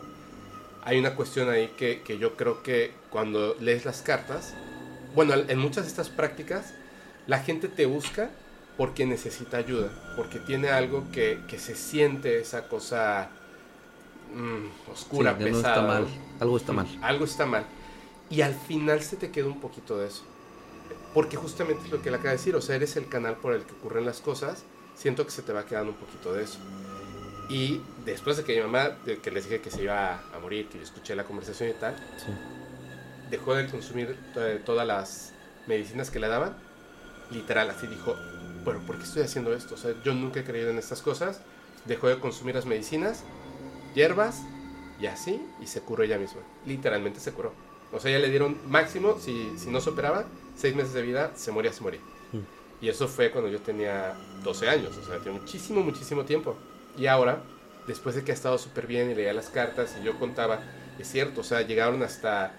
Hay 0.83 0.99
una 0.99 1.15
cuestión 1.15 1.49
ahí 1.49 1.73
que, 1.77 2.03
que 2.03 2.19
yo 2.19 2.35
creo 2.35 2.61
que 2.61 2.91
cuando 3.09 3.55
lees 3.59 3.85
las 3.85 4.01
cartas, 4.03 4.53
bueno, 5.15 5.33
en 5.35 5.59
muchas 5.59 5.83
de 5.83 5.89
estas 5.89 6.09
prácticas, 6.09 6.73
la 7.27 7.39
gente 7.39 7.67
te 7.67 7.85
busca 7.85 8.29
porque 8.77 9.05
necesita 9.05 9.57
ayuda, 9.57 9.89
porque 10.15 10.39
tiene 10.39 10.69
algo 10.69 11.05
que, 11.11 11.39
que 11.47 11.59
se 11.59 11.75
siente 11.75 12.39
esa 12.39 12.67
cosa 12.67 13.29
mm, 14.33 14.91
oscura, 14.91 15.33
Sí, 15.37 15.43
que 15.43 15.51
no 15.51 15.57
pesada. 15.57 15.75
está 15.75 15.87
mal. 15.87 16.07
Algo 16.39 16.57
está 16.57 16.73
mal. 16.73 16.87
Algo 17.01 17.25
está 17.25 17.45
mal. 17.45 17.65
Y 18.29 18.41
al 18.41 18.55
final 18.55 19.01
se 19.01 19.15
te 19.15 19.31
queda 19.31 19.45
un 19.47 19.59
poquito 19.61 19.97
de 19.97 20.07
eso. 20.07 20.23
Porque 21.13 21.37
justamente 21.37 21.83
es 21.85 21.91
lo 21.91 22.01
que 22.01 22.09
le 22.09 22.15
acaba 22.17 22.31
de 22.31 22.37
decir, 22.37 22.55
o 22.55 22.61
sea, 22.61 22.75
eres 22.75 22.95
el 22.95 23.07
canal 23.07 23.35
por 23.35 23.53
el 23.53 23.63
que 23.63 23.73
ocurren 23.73 24.05
las 24.05 24.19
cosas, 24.21 24.63
siento 24.95 25.23
que 25.25 25.31
se 25.31 25.43
te 25.43 25.53
va 25.53 25.65
quedando 25.65 25.91
un 25.91 25.97
poquito 25.97 26.33
de 26.33 26.43
eso. 26.43 26.57
Y 27.49 27.81
después 28.05 28.37
de 28.37 28.43
que 28.43 28.55
mi 28.55 28.61
mamá, 28.61 28.97
que 29.21 29.29
les 29.29 29.43
dije 29.43 29.61
que 29.61 29.69
se 29.69 29.83
iba 29.83 30.15
a 30.33 30.39
morir, 30.41 30.67
que 30.69 30.79
yo 30.79 30.83
escuché 30.83 31.15
la 31.15 31.25
conversación 31.25 31.69
y 31.69 31.73
tal, 31.73 31.95
Sí. 32.17 32.31
Dejó 33.33 33.55
de 33.55 33.67
consumir 33.67 34.15
to- 34.33 34.59
todas 34.65 34.85
las 34.87 35.33
medicinas 35.67 36.09
que 36.11 36.19
le 36.19 36.27
daban. 36.27 36.55
Literal, 37.31 37.69
así 37.69 37.87
dijo, 37.87 38.15
bueno, 38.63 38.81
¿por 38.85 38.97
qué 38.97 39.03
estoy 39.03 39.23
haciendo 39.23 39.53
esto? 39.53 39.73
O 39.75 39.77
sea, 39.77 39.91
yo 40.03 40.13
nunca 40.13 40.39
he 40.41 40.43
creído 40.43 40.69
en 40.69 40.77
estas 40.77 41.01
cosas. 41.01 41.41
Dejó 41.85 42.07
de 42.07 42.19
consumir 42.19 42.53
las 42.55 42.65
medicinas, 42.65 43.23
hierbas 43.95 44.41
y 44.99 45.07
así, 45.07 45.41
y 45.61 45.67
se 45.67 45.81
curó 45.81 46.03
ella 46.03 46.17
misma. 46.17 46.41
Literalmente 46.65 47.19
se 47.19 47.31
curó. 47.31 47.53
O 47.91 47.99
sea, 47.99 48.11
ya 48.11 48.19
le 48.19 48.29
dieron 48.29 48.57
máximo, 48.69 49.17
si, 49.19 49.51
si 49.57 49.69
no 49.69 49.81
se 49.81 49.89
operaba, 49.89 50.25
seis 50.55 50.75
meses 50.75 50.93
de 50.93 51.01
vida, 51.01 51.31
se 51.35 51.51
moría, 51.51 51.73
se 51.73 51.81
moría. 51.81 51.99
Mm. 52.31 52.85
Y 52.85 52.89
eso 52.89 53.07
fue 53.07 53.31
cuando 53.31 53.49
yo 53.49 53.59
tenía 53.59 54.13
12 54.43 54.69
años, 54.69 54.95
o 54.97 55.03
sea, 55.05 55.17
tiene 55.19 55.39
muchísimo, 55.39 55.81
muchísimo 55.81 56.23
tiempo. 56.23 56.55
Y 56.97 57.07
ahora, 57.07 57.41
después 57.87 58.15
de 58.15 58.23
que 58.23 58.31
ha 58.31 58.35
estado 58.35 58.57
súper 58.57 58.87
bien 58.87 59.09
y 59.11 59.15
leía 59.15 59.33
las 59.33 59.49
cartas 59.49 59.95
y 59.99 60.03
yo 60.05 60.17
contaba, 60.19 60.59
es 60.99 61.07
cierto, 61.09 61.41
o 61.41 61.43
sea, 61.43 61.61
llegaron 61.61 62.01
hasta 62.03 62.53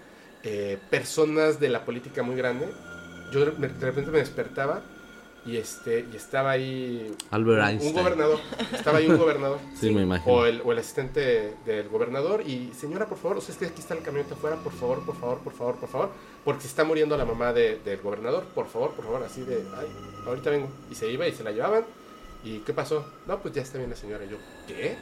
eh, 0.45 0.77
personas 0.89 1.59
de 1.59 1.67
la 1.69 1.83
política 1.83 2.23
muy 2.23 2.35
grande. 2.37 2.67
Yo 3.31 3.39
de 3.45 3.67
repente 3.67 4.11
me 4.11 4.19
despertaba 4.19 4.81
y, 5.45 5.57
este, 5.57 6.05
y 6.11 6.15
estaba 6.15 6.51
ahí 6.51 7.13
Albert 7.31 7.81
un- 7.83 7.93
gobernador, 7.93 8.39
estaba 8.71 8.99
ahí 8.99 9.07
un 9.07 9.17
gobernador. 9.25 9.59
Sí, 9.79 9.91
me 9.91 10.03
imagino. 10.03 10.33
O 10.33 10.45
el, 10.45 10.61
o 10.63 10.71
el 10.71 10.77
asistente 10.79 11.55
del 11.65 11.89
gobernador 11.89 12.41
y 12.47 12.71
señora, 12.73 13.07
por 13.07 13.17
favor, 13.17 13.37
o 13.37 13.41
sea, 13.41 13.53
es 13.53 13.59
que 13.59 13.65
aquí 13.65 13.81
está 13.81 13.93
el 13.95 14.01
camioneta 14.03 14.35
afuera, 14.35 14.55
por 14.57 14.71
favor, 14.73 15.05
por 15.05 15.15
favor, 15.19 15.39
por 15.39 15.53
favor, 15.53 15.75
por 15.79 15.89
favor, 15.89 16.09
porque 16.43 16.61
se 16.61 16.67
está 16.67 16.83
muriendo 16.83 17.17
la 17.17 17.25
mamá 17.25 17.51
de- 17.53 17.79
del 17.83 17.99
gobernador, 18.01 18.45
por 18.55 18.67
favor, 18.67 18.91
por 18.93 19.05
favor, 19.05 19.23
así 19.23 19.41
de, 19.41 19.57
ay, 19.77 19.87
ahorita 20.25 20.49
vengo. 20.51 20.69
Y 20.91 20.95
se 20.95 21.11
iba 21.11 21.27
y 21.27 21.33
se 21.33 21.43
la 21.43 21.51
llevaban. 21.51 21.83
¿Y 22.43 22.59
qué 22.59 22.73
pasó? 22.73 23.05
No, 23.27 23.39
pues 23.41 23.53
ya 23.55 23.63
está 23.63 23.79
bien 23.79 23.89
la 23.89 23.95
señora. 23.95 24.23
Y 24.25 24.29
yo, 24.29 24.37
¿qué? 24.67 24.95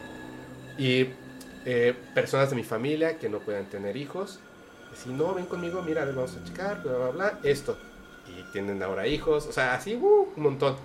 Y 0.78 1.10
eh, 1.66 1.94
personas 2.16 2.50
de 2.50 2.56
mi 2.56 2.64
familia 2.64 3.18
que 3.18 3.28
no 3.30 3.40
puedan 3.40 3.66
tener 3.70 3.98
hijos, 3.98 4.40
si 4.96 5.10
no, 5.10 5.34
ven 5.34 5.46
conmigo, 5.46 5.82
mira, 5.82 6.06
vamos 6.06 6.36
a 6.36 6.44
checar, 6.44 6.82
bla, 6.84 6.94
bla, 6.94 7.10
bla, 7.10 7.40
esto. 7.44 7.78
Y 8.28 8.44
tienen 8.52 8.82
ahora 8.82 9.08
hijos, 9.08 9.48
o 9.48 9.52
sea, 9.52 9.74
así, 9.74 9.96
uh, 9.96 10.28
un 10.36 10.44
montón. 10.44 10.76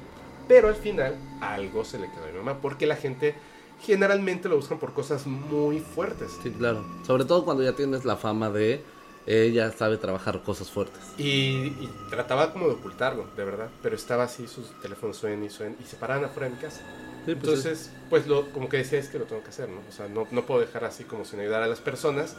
Pero 0.46 0.68
al 0.68 0.76
final, 0.76 1.16
algo 1.40 1.84
se 1.84 1.98
le 1.98 2.10
quedó 2.10 2.24
a 2.24 2.26
mi 2.28 2.38
mamá, 2.38 2.60
porque 2.60 2.86
la 2.86 2.96
gente 2.96 3.34
generalmente 3.80 4.48
lo 4.48 4.56
buscan 4.56 4.78
por 4.78 4.92
cosas 4.92 5.26
muy 5.26 5.80
fuertes. 5.80 6.32
Sí, 6.42 6.50
claro. 6.50 6.84
Sobre 7.06 7.24
todo 7.24 7.44
cuando 7.44 7.62
ya 7.62 7.74
tienes 7.74 8.04
la 8.04 8.16
fama 8.16 8.50
de 8.50 8.82
ella 9.26 9.70
sabe 9.72 9.98
trabajar 9.98 10.42
cosas 10.42 10.70
fuertes. 10.70 11.00
Y, 11.18 11.66
y 11.66 11.90
trataba 12.08 12.50
como 12.52 12.66
de 12.66 12.74
ocultarlo, 12.74 13.26
de 13.36 13.44
verdad. 13.44 13.68
Pero 13.82 13.94
estaba 13.94 14.24
así, 14.24 14.48
sus 14.48 14.70
teléfonos 14.80 15.18
suenan 15.18 15.44
y 15.44 15.50
suenan, 15.50 15.76
y 15.78 15.84
se 15.84 15.96
paraban 15.96 16.24
afuera 16.24 16.48
de 16.48 16.54
mi 16.54 16.60
casa. 16.60 16.80
Sí, 17.26 17.34
pues 17.34 17.36
Entonces, 17.36 17.92
pues 18.08 18.26
lo, 18.26 18.50
como 18.52 18.70
que 18.70 18.78
decía, 18.78 18.98
es 18.98 19.08
que 19.08 19.18
lo 19.18 19.26
tengo 19.26 19.42
que 19.42 19.50
hacer, 19.50 19.68
¿no? 19.68 19.80
O 19.86 19.92
sea, 19.92 20.08
no, 20.08 20.26
no 20.30 20.46
puedo 20.46 20.60
dejar 20.60 20.84
así 20.84 21.04
como 21.04 21.26
sin 21.26 21.40
ayudar 21.40 21.62
a 21.62 21.66
las 21.66 21.80
personas. 21.80 22.36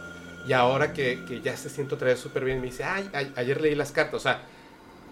Y 0.50 0.54
ahora 0.54 0.93
que, 0.93 1.24
que 1.28 1.41
ya 1.41 1.56
se 1.56 1.70
siento 1.70 1.93
otra 1.93 2.08
vez 2.08 2.20
súper 2.20 2.43
bien, 2.43 2.60
me 2.60 2.66
dice, 2.66 2.84
ay, 2.84 3.08
ay, 3.14 3.32
ayer 3.36 3.62
leí 3.62 3.76
las 3.76 3.91
cartas. 3.91 4.16
O 4.16 4.20
sea, 4.20 4.41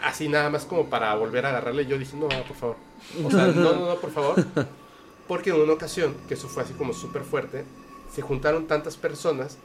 así 0.01 0.27
nada 0.27 0.49
más 0.49 0.65
como 0.65 0.89
para 0.89 1.13
volver 1.13 1.45
a 1.45 1.49
agarrarle. 1.49 1.85
Yo 1.85 1.99
dije, 1.99 2.17
no, 2.17 2.27
por 2.27 2.57
favor. 2.57 2.75
O 3.23 3.29
sea, 3.29 3.45
no, 3.45 3.73
no, 3.73 3.85
no, 3.85 3.95
por 3.97 4.09
favor. 4.09 4.43
Porque 5.27 5.51
en 5.51 5.57
una 5.57 5.73
ocasión, 5.73 6.15
que 6.27 6.33
eso 6.33 6.47
fue 6.47 6.63
así 6.63 6.73
como 6.73 6.91
súper 6.91 7.21
fuerte, 7.21 7.65
se 8.11 8.23
juntaron 8.23 8.65
tantas 8.65 8.97
personas, 8.97 9.59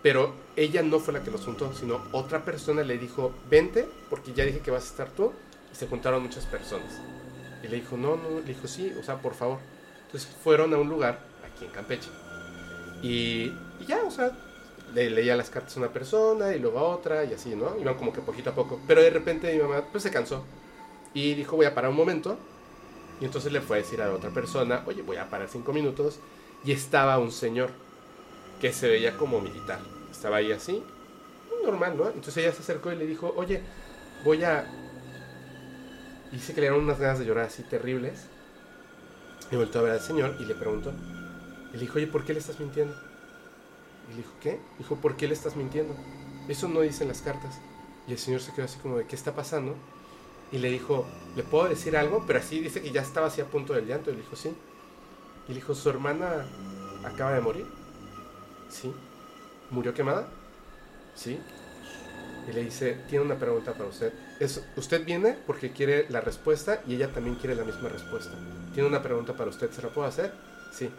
pero 0.00 0.32
ella 0.54 0.80
no 0.84 1.00
fue 1.00 1.12
la 1.12 1.24
que 1.24 1.32
los 1.32 1.44
juntó, 1.44 1.74
sino 1.74 2.00
otra 2.12 2.44
persona 2.44 2.84
le 2.84 2.96
dijo, 2.96 3.34
vente, 3.50 3.88
porque 4.10 4.32
ya 4.32 4.44
dije 4.44 4.60
que 4.60 4.70
vas 4.70 4.84
a 4.84 4.90
estar 4.90 5.10
tú. 5.10 5.32
Y 5.72 5.74
se 5.74 5.88
juntaron 5.88 6.22
muchas 6.22 6.46
personas. 6.46 7.00
Y 7.64 7.66
le 7.66 7.78
dijo, 7.78 7.96
no, 7.96 8.14
no, 8.14 8.38
le 8.38 8.54
dijo, 8.54 8.68
sí, 8.68 8.94
o 8.96 9.02
sea, 9.02 9.16
por 9.16 9.34
favor. 9.34 9.58
Entonces 10.06 10.30
fueron 10.44 10.72
a 10.72 10.78
un 10.78 10.88
lugar, 10.88 11.18
aquí 11.52 11.64
en 11.64 11.72
Campeche. 11.72 12.10
Y, 13.02 13.52
y 13.80 13.86
ya, 13.88 14.04
o 14.04 14.10
sea, 14.12 14.30
le 14.94 15.10
leía 15.10 15.36
las 15.36 15.50
cartas 15.50 15.76
a 15.76 15.80
una 15.80 15.88
persona 15.88 16.54
y 16.54 16.58
luego 16.58 16.78
a 16.78 16.82
otra 16.82 17.24
y 17.24 17.32
así, 17.32 17.54
¿no? 17.54 17.76
Iban 17.78 17.94
como 17.96 18.12
que 18.12 18.20
poquito 18.20 18.50
a 18.50 18.54
poco. 18.54 18.80
Pero 18.86 19.02
de 19.02 19.10
repente 19.10 19.52
mi 19.52 19.62
mamá, 19.62 19.84
pues 19.90 20.02
se 20.02 20.10
cansó. 20.10 20.44
Y 21.14 21.34
dijo, 21.34 21.56
voy 21.56 21.66
a 21.66 21.74
parar 21.74 21.90
un 21.90 21.96
momento. 21.96 22.38
Y 23.20 23.24
entonces 23.24 23.52
le 23.52 23.60
fue 23.60 23.78
a 23.78 23.80
decir 23.82 24.00
a 24.00 24.12
otra 24.12 24.30
persona, 24.30 24.82
oye, 24.86 25.02
voy 25.02 25.16
a 25.16 25.28
parar 25.28 25.48
cinco 25.48 25.72
minutos. 25.72 26.18
Y 26.64 26.72
estaba 26.72 27.18
un 27.18 27.32
señor 27.32 27.70
que 28.60 28.72
se 28.72 28.88
veía 28.88 29.16
como 29.16 29.40
militar. 29.40 29.80
Estaba 30.10 30.36
ahí 30.36 30.52
así, 30.52 30.82
normal, 31.64 31.96
¿no? 31.96 32.08
Entonces 32.08 32.36
ella 32.38 32.52
se 32.52 32.62
acercó 32.62 32.92
y 32.92 32.96
le 32.96 33.06
dijo, 33.06 33.32
oye, 33.36 33.62
voy 34.24 34.44
a... 34.44 34.66
Y 36.32 36.36
dice 36.36 36.54
que 36.54 36.60
le 36.60 36.68
dieron 36.68 36.84
unas 36.84 37.00
ganas 37.00 37.18
de 37.18 37.24
llorar 37.24 37.46
así 37.46 37.62
terribles. 37.62 38.26
Y 39.50 39.56
volvió 39.56 39.80
a 39.80 39.82
ver 39.82 39.92
al 39.92 40.00
señor 40.00 40.36
y 40.38 40.44
le 40.44 40.54
preguntó. 40.54 40.92
Y 41.70 41.74
le 41.74 41.80
dijo, 41.80 41.98
oye, 41.98 42.06
¿por 42.06 42.24
qué 42.24 42.32
le 42.32 42.40
estás 42.40 42.60
mintiendo? 42.60 42.94
Y 44.10 44.12
le 44.12 44.18
dijo, 44.18 44.32
¿qué? 44.40 44.58
Dijo, 44.78 44.96
¿por 44.96 45.16
qué 45.16 45.28
le 45.28 45.34
estás 45.34 45.56
mintiendo? 45.56 45.94
Eso 46.48 46.68
no 46.68 46.80
dicen 46.80 47.08
las 47.08 47.22
cartas. 47.22 47.60
Y 48.06 48.12
el 48.12 48.18
señor 48.18 48.40
se 48.40 48.52
quedó 48.52 48.64
así 48.64 48.78
como 48.80 48.98
de, 48.98 49.06
¿qué 49.06 49.14
está 49.14 49.34
pasando? 49.34 49.76
Y 50.50 50.58
le 50.58 50.68
dijo, 50.68 51.06
¿le 51.36 51.44
puedo 51.44 51.68
decir 51.68 51.96
algo? 51.96 52.24
Pero 52.26 52.40
así 52.40 52.60
dice 52.60 52.82
que 52.82 52.90
ya 52.90 53.02
estaba 53.02 53.28
así 53.28 53.40
a 53.40 53.46
punto 53.46 53.72
del 53.72 53.86
llanto. 53.86 54.10
Y 54.10 54.14
le 54.14 54.22
dijo, 54.22 54.34
sí. 54.34 54.52
Y 55.46 55.50
le 55.50 55.54
dijo, 55.56 55.74
¿su 55.74 55.88
hermana 55.88 56.46
acaba 57.04 57.32
de 57.32 57.40
morir? 57.40 57.66
Sí. 58.68 58.92
¿Murió 59.70 59.94
quemada? 59.94 60.28
Sí. 61.14 61.38
Y 62.48 62.52
le 62.52 62.64
dice, 62.64 63.04
tiene 63.08 63.24
una 63.24 63.38
pregunta 63.38 63.74
para 63.74 63.88
usted. 63.88 64.12
Es, 64.40 64.64
usted 64.76 65.04
viene 65.04 65.38
porque 65.46 65.70
quiere 65.72 66.06
la 66.08 66.20
respuesta 66.20 66.82
y 66.86 66.94
ella 66.94 67.12
también 67.12 67.36
quiere 67.36 67.54
la 67.54 67.64
misma 67.64 67.88
respuesta. 67.88 68.32
Tiene 68.74 68.88
una 68.88 69.02
pregunta 69.02 69.34
para 69.34 69.50
usted, 69.50 69.70
¿se 69.70 69.82
la 69.82 69.88
puedo 69.88 70.08
hacer? 70.08 70.32
Sí. 70.72 70.90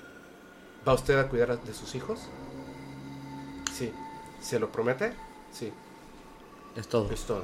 ¿Va 0.88 0.94
usted 0.94 1.18
a 1.18 1.28
cuidar 1.28 1.62
de 1.62 1.74
sus 1.74 1.94
hijos? 1.96 2.30
Sí. 3.78 3.92
¿Se 4.42 4.60
lo 4.60 4.72
promete? 4.72 5.14
Sí. 5.52 5.72
Es 6.76 6.88
todo. 6.88 7.12
Es 7.12 7.22
todo. 7.24 7.44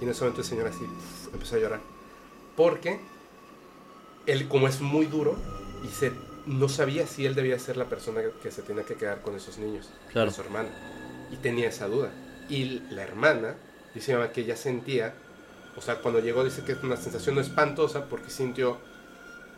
Y 0.00 0.04
en 0.04 0.10
ese 0.10 0.20
momento 0.20 0.40
el 0.42 0.46
señor 0.46 0.66
así 0.68 0.84
empezó 1.32 1.56
a 1.56 1.58
llorar. 1.58 1.80
Porque 2.56 3.00
él, 4.26 4.48
como 4.48 4.68
es 4.68 4.80
muy 4.80 5.06
duro, 5.06 5.36
y 5.84 5.88
se, 5.88 6.12
no 6.46 6.68
sabía 6.68 7.06
si 7.06 7.26
él 7.26 7.34
debía 7.34 7.58
ser 7.58 7.76
la 7.76 7.86
persona 7.86 8.20
que 8.42 8.50
se 8.50 8.62
tenía 8.62 8.84
que 8.84 8.94
quedar 8.94 9.22
con 9.22 9.34
esos 9.36 9.58
niños, 9.58 9.88
Claro. 10.12 10.26
con 10.28 10.34
su 10.34 10.40
hermana. 10.42 10.68
Y 11.30 11.36
tenía 11.36 11.68
esa 11.68 11.86
duda. 11.88 12.10
Y 12.48 12.80
la 12.90 13.02
hermana 13.02 13.56
dice 13.94 14.14
mamá, 14.14 14.30
que 14.32 14.42
ella 14.42 14.56
sentía, 14.56 15.14
o 15.76 15.80
sea, 15.80 16.00
cuando 16.00 16.20
llegó 16.20 16.44
dice 16.44 16.62
que 16.64 16.72
es 16.72 16.82
una 16.82 16.96
sensación 16.96 17.34
no 17.34 17.40
espantosa 17.40 18.06
porque 18.08 18.30
sintió 18.30 18.78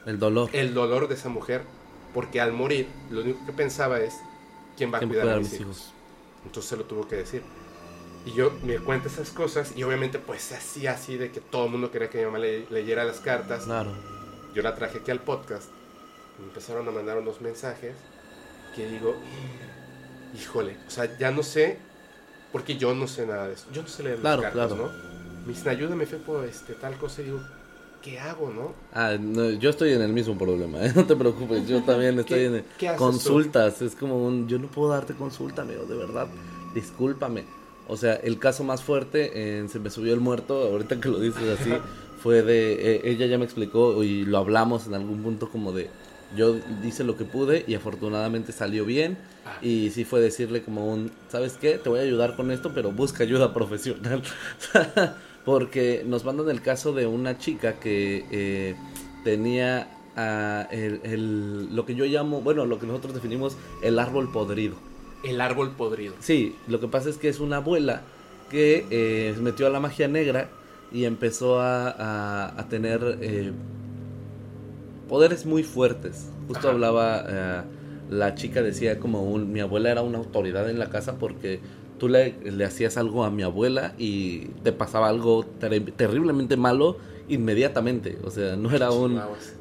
El 0.07 0.19
dolor. 0.19 0.51
el 0.53 0.75
dolor 0.75 1.09
de 1.09 1.15
esa 1.15 1.29
mujer, 1.29 1.63
porque 2.15 2.41
al 2.41 2.53
morir 2.53 2.89
lo 3.11 3.21
único 3.23 3.45
que 3.47 3.53
pensaba 3.53 4.01
es, 4.01 4.15
¿quién 4.77 4.93
va 4.93 4.97
a 4.97 5.01
¿Quién 5.01 5.11
cuidar 5.11 5.25
cuida 5.27 5.37
a 5.37 5.39
mis 5.39 5.53
mis 5.53 5.61
hijos? 5.61 5.77
hijos? 5.79 5.93
Entonces 6.45 6.68
se 6.70 6.76
lo 6.76 6.84
tuvo 6.84 7.07
que 7.09 7.16
decir. 7.16 7.43
Y 8.26 8.32
yo 8.32 8.53
me 8.64 8.78
cuenta 8.78 9.09
esas 9.09 9.30
cosas 9.30 9.72
y 9.76 9.82
obviamente 9.82 10.18
pues 10.18 10.43
se 10.43 10.55
hacía 10.57 10.93
así 10.93 11.16
de 11.16 11.30
que 11.32 11.41
todo 11.41 11.64
el 11.66 11.70
mundo 11.70 11.91
quería 11.91 12.11
que 12.11 12.18
mi 12.18 12.24
mamá 12.26 12.38
le- 12.38 12.66
leyera 12.70 13.05
las 13.05 13.20
cartas. 13.20 13.64
Claro. 13.64 13.93
Yo 14.55 14.62
la 14.62 14.74
traje 14.74 14.99
aquí 14.99 15.11
al 15.11 15.20
podcast. 15.20 15.70
Me 16.38 16.45
empezaron 16.47 16.86
a 16.88 16.91
mandar 16.91 17.18
unos 17.18 17.41
mensajes 17.41 17.95
que 18.74 18.86
digo, 18.88 19.14
híjole, 20.34 20.76
o 20.86 20.91
sea, 20.91 21.16
ya 21.18 21.30
no 21.30 21.43
sé, 21.43 21.78
porque 22.53 22.76
yo 22.76 22.95
no 22.95 23.07
sé 23.07 23.26
nada 23.26 23.49
de 23.49 23.55
eso. 23.55 23.66
Yo 23.72 23.82
no 23.82 23.88
sé 23.88 24.03
leer 24.03 24.18
Claro, 24.18 24.43
las 24.43 24.53
cartas, 24.53 24.72
claro. 24.76 24.93
¿no? 24.93 25.47
Me 25.47 25.53
dicen, 25.55 25.68
ayúdame, 25.68 26.07
Fepo, 26.07 26.43
este, 26.43 26.74
tal 26.74 26.97
cosa. 26.99 27.22
Y 27.22 27.26
digo, 27.26 27.41
¿qué 28.03 28.19
hago, 28.19 28.51
no? 28.51 28.73
Ah, 28.93 29.17
no, 29.19 29.51
yo 29.51 29.71
estoy 29.71 29.93
en 29.93 30.03
el 30.03 30.13
mismo 30.13 30.37
problema, 30.37 30.85
¿eh? 30.85 30.93
no 30.97 31.07
te 31.07 31.17
preocupes, 31.17 31.67
yo 31.69 31.83
también 31.83 32.19
estoy 32.19 32.45
en 32.45 32.65
qué 32.79 32.89
haces 32.89 32.99
tú? 32.99 33.05
consultas, 33.05 33.83
es 33.83 33.95
como 33.95 34.25
un, 34.25 34.49
yo 34.49 34.59
no 34.59 34.69
puedo 34.69 34.91
darte 34.91 35.15
consulta, 35.15 35.63
amigo, 35.63 35.85
de 35.85 35.97
verdad, 35.97 36.29
discúlpame. 36.75 37.45
O 37.89 37.97
sea, 37.97 38.15
el 38.15 38.39
caso 38.39 38.63
más 38.63 38.85
fuerte 38.85 39.59
en 39.59 39.69
Se 39.69 39.81
me 39.81 39.91
subió 39.91 40.15
el 40.15 40.21
muerto, 40.21 40.55
ahorita 40.63 41.01
que 41.01 41.09
lo 41.09 41.19
dices 41.19 41.61
así, 41.61 41.71
fue 42.23 42.43
de, 42.43 42.97
eh, 42.97 43.01
ella 43.05 43.27
ya 43.27 43.39
me 43.39 43.45
explicó 43.45 44.03
y 44.05 44.25
lo 44.25 44.39
hablamos 44.39 44.87
en 44.87 44.95
algún 44.95 45.23
punto 45.23 45.49
como 45.51 45.73
de, 45.73 45.91
yo 46.37 46.57
hice 46.85 47.03
lo 47.03 47.17
que 47.17 47.25
pude 47.25 47.65
y 47.67 47.75
afortunadamente 47.75 48.53
salió 48.53 48.85
bien 48.85 49.19
Ah. 49.45 49.59
y 49.63 49.91
sí 49.91 50.05
fue 50.05 50.21
decirle 50.21 50.63
como 50.63 50.87
un, 50.93 51.11
¿sabes 51.31 51.55
qué? 51.55 51.79
Te 51.79 51.89
voy 51.89 52.01
a 52.01 52.03
ayudar 52.03 52.37
con 52.37 52.51
esto, 52.51 52.73
pero 52.75 52.93
busca 52.93 53.25
ayuda 53.25 53.55
profesional. 53.55 54.23
Porque 55.45 56.03
nos 56.07 56.24
mandan 56.24 56.49
el 56.51 56.61
caso 56.61 56.93
de 56.93 57.07
una 57.07 57.38
chica 57.38 57.74
que 57.80 58.24
eh, 58.30 58.74
tenía 59.24 59.88
ah, 60.16 60.68
el, 60.70 61.01
el- 61.05 61.74
lo 61.74 61.86
que 61.86 61.95
yo 61.95 62.05
llamo, 62.05 62.41
bueno, 62.43 62.66
lo 62.66 62.78
que 62.78 62.86
nosotros 62.86 63.14
definimos 63.14 63.57
el 63.82 63.99
árbol 63.99 64.30
podrido. 64.32 64.76
El 65.24 65.41
árbol 65.41 65.70
podrido. 65.72 66.14
Sí, 66.20 66.55
lo 66.68 66.80
que 66.80 66.88
pasa 66.88 67.09
es 67.11 67.16
que 67.16 67.28
es 67.28 67.41
una 67.41 67.57
abuela 67.57 68.03
que 68.51 68.86
eh, 68.91 69.32
se 69.34 69.41
metió 69.43 69.66
a 69.66 69.70
la 69.70 69.80
magia 69.80 70.09
negra 70.09 70.49
y 70.93 71.05
empezó 71.05 71.61
a, 71.61 71.88
a- 71.91 72.61
a 72.61 72.68
tener 72.68 73.18
eh, 73.20 73.53
poderes 75.09 75.47
muy 75.47 75.62
fuertes. 75.62 76.28
Justo 76.49 76.66
Ajá. 76.68 76.70
hablaba, 76.70 77.24
eh, 77.28 77.61
la 78.11 78.34
chica 78.34 78.62
decía 78.62 78.99
como 78.99 79.22
un, 79.22 79.53
mi 79.53 79.61
abuela 79.61 79.91
era 79.91 80.03
una 80.03 80.18
autoridad 80.18 80.68
en 80.68 80.78
la 80.78 80.91
casa 80.91 81.16
porque 81.18 81.61
tú 82.01 82.09
le, 82.09 82.35
le 82.51 82.65
hacías 82.65 82.97
algo 82.97 83.23
a 83.23 83.31
mi 83.31 83.45
abuela 83.45 83.95
y 83.99 84.47
te 84.65 84.73
pasaba 84.73 85.09
algo 85.09 85.45
terri- 85.61 85.93
terriblemente 85.95 86.57
malo 86.57 86.97
inmediatamente. 87.29 88.19
O 88.25 88.31
sea, 88.31 88.57
no 88.57 88.73
era 88.73 88.91
un... 88.91 89.15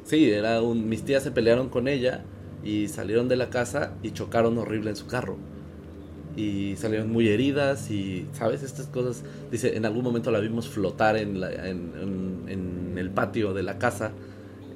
Sí, 0.04 0.28
era 0.30 0.60
un. 0.60 0.88
Mis 0.88 1.04
tías 1.04 1.22
se 1.22 1.30
pelearon 1.30 1.68
con 1.68 1.86
ella 1.86 2.24
y 2.64 2.88
salieron 2.88 3.28
de 3.28 3.36
la 3.36 3.48
casa 3.50 3.92
y 4.02 4.10
chocaron 4.10 4.58
horrible 4.58 4.90
en 4.90 4.96
su 4.96 5.06
carro. 5.06 5.36
Y 6.36 6.76
salieron 6.76 7.10
muy 7.12 7.28
heridas 7.28 7.90
y, 7.90 8.26
¿sabes? 8.32 8.62
Estas 8.62 8.86
cosas. 8.86 9.22
Dice, 9.50 9.76
en 9.76 9.84
algún 9.84 10.02
momento 10.04 10.30
la 10.30 10.38
vimos 10.40 10.68
flotar 10.68 11.16
en, 11.16 11.40
la- 11.40 11.52
en, 11.52 11.92
en- 12.00 12.44
en 12.48 12.98
el 12.98 13.10
patio 13.10 13.52
de 13.52 13.62
la 13.62 13.78
casa. 13.78 14.12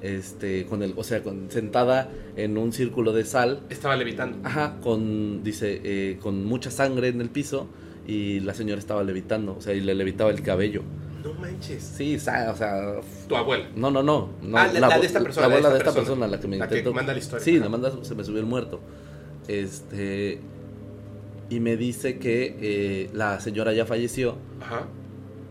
Este, 0.05 0.65
con 0.65 0.83
el, 0.83 0.93
o 0.95 1.03
sea, 1.03 1.23
con, 1.23 1.49
sentada 1.49 2.09
en 2.35 2.57
un 2.57 2.71
círculo 2.73 3.11
de 3.13 3.25
sal. 3.25 3.61
Estaba 3.69 3.95
levitando. 3.95 4.37
Ajá, 4.47 4.77
con, 4.81 5.43
dice, 5.43 5.81
eh, 5.83 6.17
con 6.21 6.45
mucha 6.45 6.69
sangre 6.69 7.07
en 7.07 7.21
el 7.21 7.29
piso. 7.29 7.67
Y 8.07 8.39
la 8.41 8.53
señora 8.53 8.77
estaba 8.77 9.03
levitando, 9.03 9.55
o 9.57 9.61
sea, 9.61 9.73
y 9.73 9.81
le 9.81 9.95
levitaba 9.95 10.29
el 10.29 10.43
cabello. 10.43 10.83
No 11.23 11.33
manches. 11.33 11.81
Sí, 11.81 12.15
o 12.17 12.19
sea, 12.19 12.53
Tu 13.27 13.35
abuela. 13.35 13.67
no, 13.75 13.89
no, 13.89 14.03
no. 14.03 14.29
no 14.43 14.57
Ah, 14.59 14.67
la- 14.71 14.79
la 14.81 14.99
de 14.99 15.07
esta 15.07 15.21
persona, 15.21 15.47
La 15.47 15.53
abuela 15.55 15.69
la 15.69 15.73
de 15.73 15.79
de 15.83 15.89
esta 15.89 15.93
persona. 15.95 16.19
persona, 16.19 16.27
la 16.27 16.39
que 16.39 16.47
me 16.47 16.57
La 16.57 16.67
que 16.67 16.75
intentó. 16.75 16.93
manda 16.93 17.13
la 17.13 17.17
historia. 17.19 17.43
Sí, 17.43 17.57
la 17.57 17.67
manda, 17.67 17.91
se 18.03 18.13
me 18.13 18.23
subió 18.23 18.39
el 18.41 18.45
muerto. 18.45 18.79
Este. 19.47 20.39
Y 21.49 21.59
me 21.59 21.77
dice 21.77 22.19
que 22.19 22.55
eh, 22.61 23.09
la 23.13 23.39
señora 23.39 23.73
ya 23.73 23.85
falleció, 23.87 24.35
Ajá. 24.61 24.87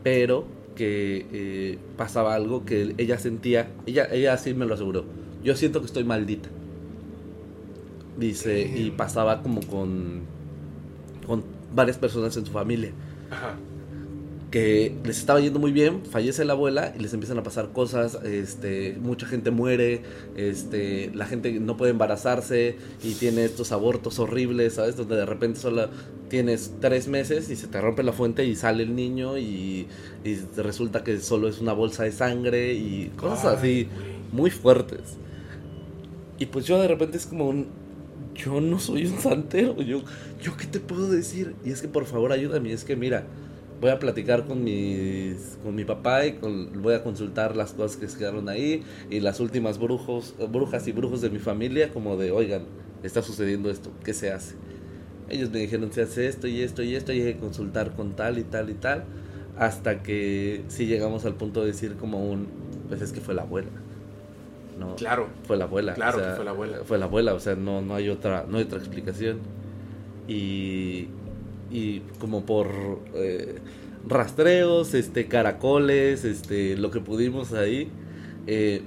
pero 0.05 0.44
que 0.75 1.27
eh, 1.33 1.79
pasaba 1.97 2.35
algo 2.35 2.64
que 2.64 2.95
ella 2.99 3.18
sentía. 3.18 3.70
Ella, 3.87 4.09
ella 4.11 4.35
así 4.35 4.55
me 4.55 4.66
lo 4.66 4.75
aseguró. 4.75 5.05
Yo 5.43 5.57
siento 5.57 5.81
que 5.81 5.87
estoy 5.87 6.05
maldita. 6.05 6.49
Dice, 8.18 8.62
y 8.62 8.91
pasaba 8.91 9.43
como 9.43 9.61
con. 9.62 10.22
con 11.27 11.45
varias 11.75 11.99
personas 11.99 12.37
en 12.37 12.47
su 12.47 12.53
familia 12.53 12.93
Ajá. 13.31 13.57
Que 14.55 14.94
les 15.02 15.18
estaba 15.18 15.40
yendo 15.40 15.59
muy 15.59 15.72
bien, 15.72 16.02
fallece 16.09 16.44
la 16.44 16.52
abuela 16.52 16.94
y 16.96 17.02
les 17.02 17.12
empiezan 17.12 17.36
a 17.38 17.42
pasar 17.42 17.72
cosas, 17.72 18.20
este, 18.22 18.96
mucha 19.00 19.26
gente 19.26 19.50
muere, 19.50 20.02
este, 20.36 21.11
la 21.12 21.26
gente 21.26 21.59
no 21.59 21.76
puede 21.76 21.90
embarazarse 21.90 22.76
y 23.02 23.14
tiene 23.14 23.46
estos 23.46 23.72
abortos 23.72 24.20
horribles, 24.20 24.74
¿sabes? 24.74 24.96
Donde 24.96 25.16
de 25.16 25.26
repente 25.26 25.59
solo 25.59 25.88
tienes 26.28 26.72
tres 26.80 27.09
meses 27.09 27.50
y 27.50 27.57
se 27.57 27.66
te 27.66 27.80
rompe 27.80 28.05
la 28.05 28.12
fuente 28.12 28.44
y 28.44 28.55
sale 28.55 28.84
el 28.84 28.94
niño 28.94 29.38
y, 29.38 29.88
y 30.22 30.36
resulta 30.57 31.02
que 31.02 31.18
solo 31.18 31.48
es 31.48 31.61
una 31.61 31.72
bolsa 31.72 32.05
de 32.05 32.12
sangre 32.12 32.74
y 32.74 33.11
cosas 33.16 33.57
así 33.57 33.88
muy 34.30 34.52
fuertes. 34.52 35.16
Y 36.38 36.46
pues 36.46 36.64
yo 36.64 36.80
de 36.80 36.86
repente 36.86 37.16
es 37.16 37.26
como 37.26 37.48
un... 37.48 37.66
Yo 38.36 38.60
no 38.60 38.78
soy 38.78 39.06
un 39.06 39.18
santero, 39.18 39.82
yo, 39.82 40.02
yo 40.40 40.56
qué 40.56 40.66
te 40.66 40.78
puedo 40.78 41.10
decir. 41.10 41.56
Y 41.64 41.70
es 41.70 41.82
que 41.82 41.89
por 41.89 42.05
favor 42.05 42.31
ayúdame, 42.31 42.72
es 42.72 42.85
que 42.85 42.94
mira, 42.94 43.26
voy 43.85 43.90
a 43.93 43.98
platicar 43.98 44.47
con 44.47 44.65
mis 44.65 45.59
con 45.62 45.74
mi 45.74 45.85
papá 45.85 46.24
y 46.24 46.32
con- 46.32 46.81
voy 46.81 46.94
a 46.94 47.02
consultar 47.02 47.55
las 47.55 47.74
cosas 47.74 47.98
que 47.98 48.09
se 48.09 48.16
quedaron 48.16 48.48
ahí 48.48 48.82
y 49.11 49.20
las 49.20 49.40
últimas 49.40 49.77
brujos 49.78 50.35
brujas 50.51 50.89
y 50.89 50.93
brujos 50.93 51.20
de 51.20 51.28
mi 51.28 51.39
familia 51.39 51.90
como 51.93 52.16
de 52.16 52.31
oigan 52.31 52.62
está 53.02 53.20
sucediendo 53.20 53.69
esto 53.69 53.90
qué 54.02 54.15
se 54.15 54.32
hace 54.32 54.55
ellos 55.28 55.51
me 55.51 55.59
dijeron 55.59 55.93
se 55.93 56.01
hace 56.01 56.28
esto 56.28 56.47
y 56.48 56.62
esto 56.62 56.82
y 56.82 56.94
esto 56.94 57.12
y 57.12 57.20
hay 57.20 57.35
que 57.35 57.40
consultar 57.40 57.94
con 57.94 58.16
tal 58.16 58.39
y 58.39 58.44
tal 58.44 58.70
y 58.70 58.74
tal 58.74 59.05
hasta 59.59 60.02
que 60.02 60.62
sí 60.69 60.86
llegamos 60.86 61.27
al 61.27 61.35
punto 61.35 61.61
de 61.61 61.66
decir 61.66 61.97
como 61.97 62.24
un 62.24 62.47
pues 62.89 63.02
es 63.02 63.12
que 63.12 63.20
fue 63.20 63.35
la 63.35 63.43
abuela 63.43 63.69
no 64.81 64.97
Claro. 64.97 65.28
fue 65.47 65.59
la 65.59 65.65
abuela. 65.66 65.93
Claro 65.93 66.16
o 66.16 66.20
sea, 66.20 66.31
que 66.31 66.36
fue 66.36 66.44
la 66.47 66.51
abuela. 66.52 66.78
Fue 66.85 66.98
la 66.98 67.05
abuela, 67.05 67.35
o 67.35 67.39
sea, 67.39 67.55
no, 67.55 67.82
no 67.82 67.94
hay 67.94 68.09
otra, 68.09 68.44
no 68.48 68.56
hay 68.56 68.65
otra 68.65 68.78
explicación. 68.78 69.39
Y, 70.27 71.09
y 71.74 72.01
como 72.20 72.46
por 72.46 72.68
eh, 73.14 73.56
rastreos, 74.09 74.94
este, 74.94 75.26
caracoles, 75.26 76.24
este, 76.24 76.76
lo 76.76 76.90
que 76.90 77.01
pudimos 77.01 77.52
ahí. 77.52 77.88
eh, 78.46 78.82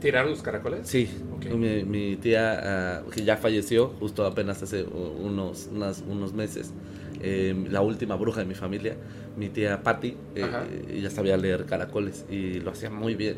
¿Tiraron 0.00 0.30
los 0.32 0.42
caracoles? 0.42 0.86
sí, 0.88 1.08
Ok. 1.32 1.46
mi, 1.54 1.84
mi 1.84 2.16
tía, 2.16 2.98
ah, 2.98 3.02
que 3.14 3.24
ya 3.24 3.36
falleció, 3.36 3.88
justo 4.00 4.26
apenas 4.26 4.62
hace 4.62 4.82
unos, 4.84 5.68
unas- 5.72 6.02
unos 6.08 6.32
meses, 6.34 6.72
eh, 7.20 7.54
la 7.70 7.80
última 7.80 8.16
bruja 8.16 8.40
de 8.40 8.46
mi 8.46 8.54
familia, 8.54 8.96
mi 9.38 9.48
tía 9.48 9.82
Patty, 9.82 10.16
eh, 10.34 10.46
ella 10.92 11.10
sabía 11.10 11.36
leer 11.36 11.64
caracoles 11.66 12.24
y 12.30 12.54
lo 12.60 12.72
hacía 12.72 12.90
muy 12.90 13.14
bien. 13.14 13.36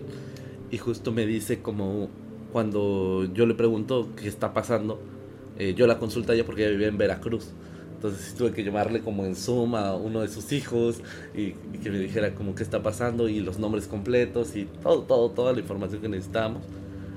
Y 0.70 0.78
justo 0.78 1.12
me 1.12 1.26
dice 1.26 1.60
como 1.60 2.08
cuando 2.52 3.28
yo 3.34 3.46
le 3.46 3.54
pregunto 3.54 4.08
qué 4.16 4.28
está 4.28 4.52
pasando, 4.54 4.98
eh, 5.58 5.74
yo 5.76 5.86
la 5.86 5.98
consulta 5.98 6.32
a 6.32 6.34
ella 6.34 6.44
porque 6.46 6.62
ella 6.62 6.70
vivía 6.72 6.88
en 6.88 6.98
Veracruz. 6.98 7.50
Entonces 7.98 8.32
tuve 8.34 8.52
que 8.52 8.62
llamarle 8.62 9.00
como 9.00 9.24
en 9.26 9.34
Zoom 9.34 9.74
a 9.74 9.96
uno 9.96 10.20
de 10.20 10.28
sus 10.28 10.52
hijos 10.52 11.00
y, 11.34 11.56
y 11.72 11.78
que 11.82 11.90
me 11.90 11.98
dijera 11.98 12.32
como 12.32 12.54
qué 12.54 12.62
está 12.62 12.80
pasando 12.80 13.28
y 13.28 13.40
los 13.40 13.58
nombres 13.58 13.88
completos 13.88 14.54
y 14.54 14.66
todo, 14.66 15.02
todo, 15.02 15.30
toda 15.32 15.52
la 15.52 15.58
información 15.58 16.00
que 16.00 16.08
necesitábamos. 16.08 16.62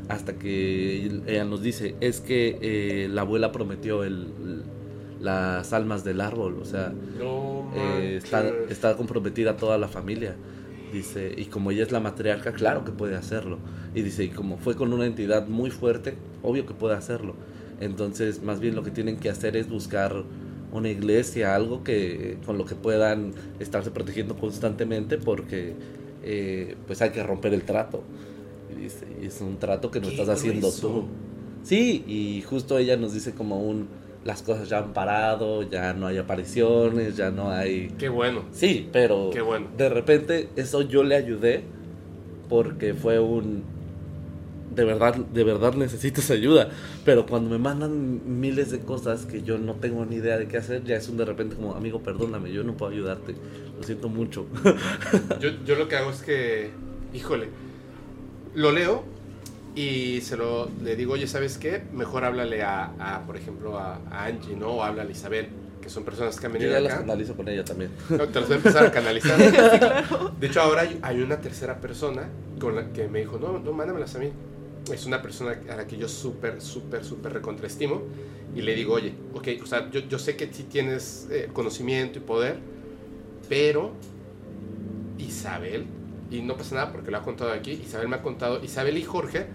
hasta 0.09 0.33
que 0.39 1.05
ella 1.27 1.45
nos 1.45 1.61
dice, 1.61 1.95
es 2.01 2.19
que 2.19 2.57
eh, 2.61 3.07
la 3.09 3.21
abuela 3.21 3.51
prometió 3.51 4.03
el, 4.03 4.65
las 5.19 5.71
almas 5.73 6.03
del 6.03 6.19
árbol, 6.19 6.57
o 6.59 6.65
sea, 6.65 6.93
No 7.17 7.71
eh, 7.75 8.15
está, 8.17 8.43
está 8.69 8.97
comprometida 8.97 9.57
toda 9.57 9.77
la 9.77 9.87
familia. 9.87 10.35
Dice, 10.91 11.33
y 11.37 11.45
como 11.45 11.71
ella 11.71 11.83
es 11.83 11.91
la 11.91 12.01
matriarca, 12.01 12.51
claro 12.53 12.83
que 12.83 12.91
puede 12.91 13.15
hacerlo. 13.15 13.59
Y 13.93 14.01
dice, 14.01 14.25
y 14.25 14.29
como 14.29 14.57
fue 14.57 14.75
con 14.75 14.91
una 14.93 15.05
entidad 15.05 15.47
muy 15.47 15.71
fuerte, 15.71 16.17
obvio 16.41 16.65
que 16.65 16.73
puede 16.73 16.95
hacerlo. 16.95 17.35
Entonces, 17.79 18.43
más 18.43 18.59
bien 18.59 18.75
lo 18.75 18.83
que 18.83 18.91
tienen 18.91 19.17
que 19.17 19.29
hacer 19.29 19.55
es 19.55 19.69
buscar 19.69 20.23
una 20.71 20.89
iglesia, 20.89 21.55
algo 21.55 21.83
que 21.83 22.37
con 22.45 22.57
lo 22.57 22.65
que 22.65 22.75
puedan 22.75 23.33
estarse 23.59 23.91
protegiendo 23.91 24.35
constantemente, 24.35 25.17
porque 25.17 25.73
eh, 26.23 26.75
pues 26.87 27.01
hay 27.01 27.09
que 27.11 27.23
romper 27.23 27.53
el 27.53 27.63
trato. 27.63 28.03
Y 28.71 28.83
dice, 28.83 29.05
es 29.21 29.41
un 29.41 29.57
trato 29.57 29.91
que 29.91 29.99
no 29.99 30.07
estás 30.07 30.29
haciendo 30.29 30.71
tú. 30.71 31.05
Sí, 31.63 32.03
y 32.07 32.41
justo 32.41 32.77
ella 32.77 32.97
nos 32.97 33.13
dice 33.13 33.33
como 33.33 33.61
un, 33.61 33.87
las 34.23 34.41
cosas 34.41 34.69
ya 34.69 34.79
han 34.79 34.93
parado, 34.93 35.63
ya 35.63 35.93
no 35.93 36.07
hay 36.07 36.17
apariciones, 36.17 37.17
ya 37.17 37.31
no 37.31 37.51
hay... 37.51 37.93
Qué 37.97 38.09
bueno. 38.09 38.45
Sí, 38.51 38.89
pero 38.91 39.29
Qué 39.31 39.41
bueno. 39.41 39.67
de 39.77 39.89
repente 39.89 40.49
eso 40.55 40.81
yo 40.81 41.03
le 41.03 41.15
ayudé 41.15 41.63
porque 42.49 42.93
fue 42.93 43.19
un 43.19 43.63
de 44.73 44.85
verdad, 44.85 45.15
de 45.15 45.43
verdad 45.43 45.73
necesitas 45.73 46.29
ayuda. 46.31 46.69
Pero 47.05 47.25
cuando 47.25 47.49
me 47.49 47.57
mandan 47.57 48.39
miles 48.39 48.71
de 48.71 48.79
cosas 48.79 49.25
que 49.25 49.43
yo 49.43 49.57
no 49.57 49.75
tengo 49.75 50.05
ni 50.05 50.15
idea 50.17 50.37
de 50.37 50.47
qué 50.47 50.57
hacer, 50.57 50.83
ya 50.83 50.95
es 50.95 51.07
un 51.09 51.17
de 51.17 51.25
repente 51.25 51.55
como, 51.55 51.75
amigo, 51.75 52.01
perdóname, 52.01 52.51
yo 52.51 52.63
no 52.63 52.75
puedo 52.77 52.91
ayudarte. 52.91 53.35
Lo 53.77 53.83
siento 53.83 54.09
mucho. 54.09 54.47
Yo, 55.39 55.49
yo 55.65 55.75
lo 55.75 55.87
que 55.87 55.95
hago 55.97 56.11
es 56.11 56.21
que, 56.21 56.71
híjole, 57.13 57.49
lo 58.55 58.71
leo 58.71 59.03
y 59.75 60.21
se 60.21 60.35
lo 60.37 60.69
le 60.83 60.95
digo, 60.95 61.13
oye, 61.13 61.27
¿sabes 61.27 61.57
qué? 61.57 61.83
Mejor 61.93 62.25
háblale 62.25 62.61
a, 62.63 62.85
a, 62.99 63.25
por 63.25 63.37
ejemplo, 63.37 63.77
a, 63.77 64.01
a 64.09 64.25
Angie, 64.25 64.55
¿no? 64.55 64.67
O 64.71 64.83
háblale 64.83 65.09
a 65.09 65.11
Isabel, 65.13 65.47
que 65.81 65.89
son 65.89 66.03
personas 66.03 66.39
que 66.39 66.45
han 66.47 66.53
Yo 66.57 66.69
venido 66.69 66.71
ya 66.71 66.79
las 66.81 66.95
acá. 66.95 66.99
analizo 66.99 67.35
con 67.35 67.47
ella 67.47 67.63
también. 67.65 67.91
No, 68.09 68.27
te 68.27 68.39
los 68.39 68.47
voy 68.49 68.55
a 68.55 68.57
empezar 68.57 68.85
a 68.85 68.91
canalizar. 68.91 69.39
De 70.39 70.47
hecho, 70.47 70.61
ahora 70.61 70.81
hay, 70.81 70.99
hay 71.01 71.21
una 71.21 71.39
tercera 71.41 71.79
persona 71.79 72.29
con 72.59 72.75
la 72.75 72.91
que 72.91 73.07
me 73.07 73.19
dijo, 73.19 73.39
no, 73.39 73.59
no, 73.59 73.71
mándamelas 73.73 74.15
a 74.15 74.19
mí. 74.19 74.31
Es 74.91 75.05
una 75.05 75.21
persona 75.21 75.59
a 75.69 75.75
la 75.75 75.87
que 75.87 75.97
yo 75.97 76.07
súper, 76.07 76.61
súper, 76.61 77.03
súper 77.03 77.33
recontraestimo. 77.33 78.01
Y 78.55 78.61
le 78.61 78.75
digo, 78.75 78.93
oye, 78.93 79.13
ok, 79.33 79.47
o 79.63 79.65
sea, 79.65 79.89
yo, 79.91 80.01
yo 80.01 80.19
sé 80.19 80.35
que 80.35 80.51
sí 80.51 80.63
tienes 80.63 81.27
eh, 81.31 81.49
conocimiento 81.53 82.19
y 82.19 82.21
poder, 82.21 82.57
pero 83.47 83.93
Isabel, 85.17 85.85
y 86.29 86.41
no 86.41 86.57
pasa 86.57 86.75
nada 86.75 86.91
porque 86.91 87.11
lo 87.11 87.17
ha 87.17 87.21
contado 87.21 87.51
aquí, 87.51 87.71
Isabel 87.71 88.09
me 88.09 88.17
ha 88.17 88.21
contado, 88.21 88.61
Isabel 88.63 88.97
y 88.97 89.03
Jorge 89.03 89.45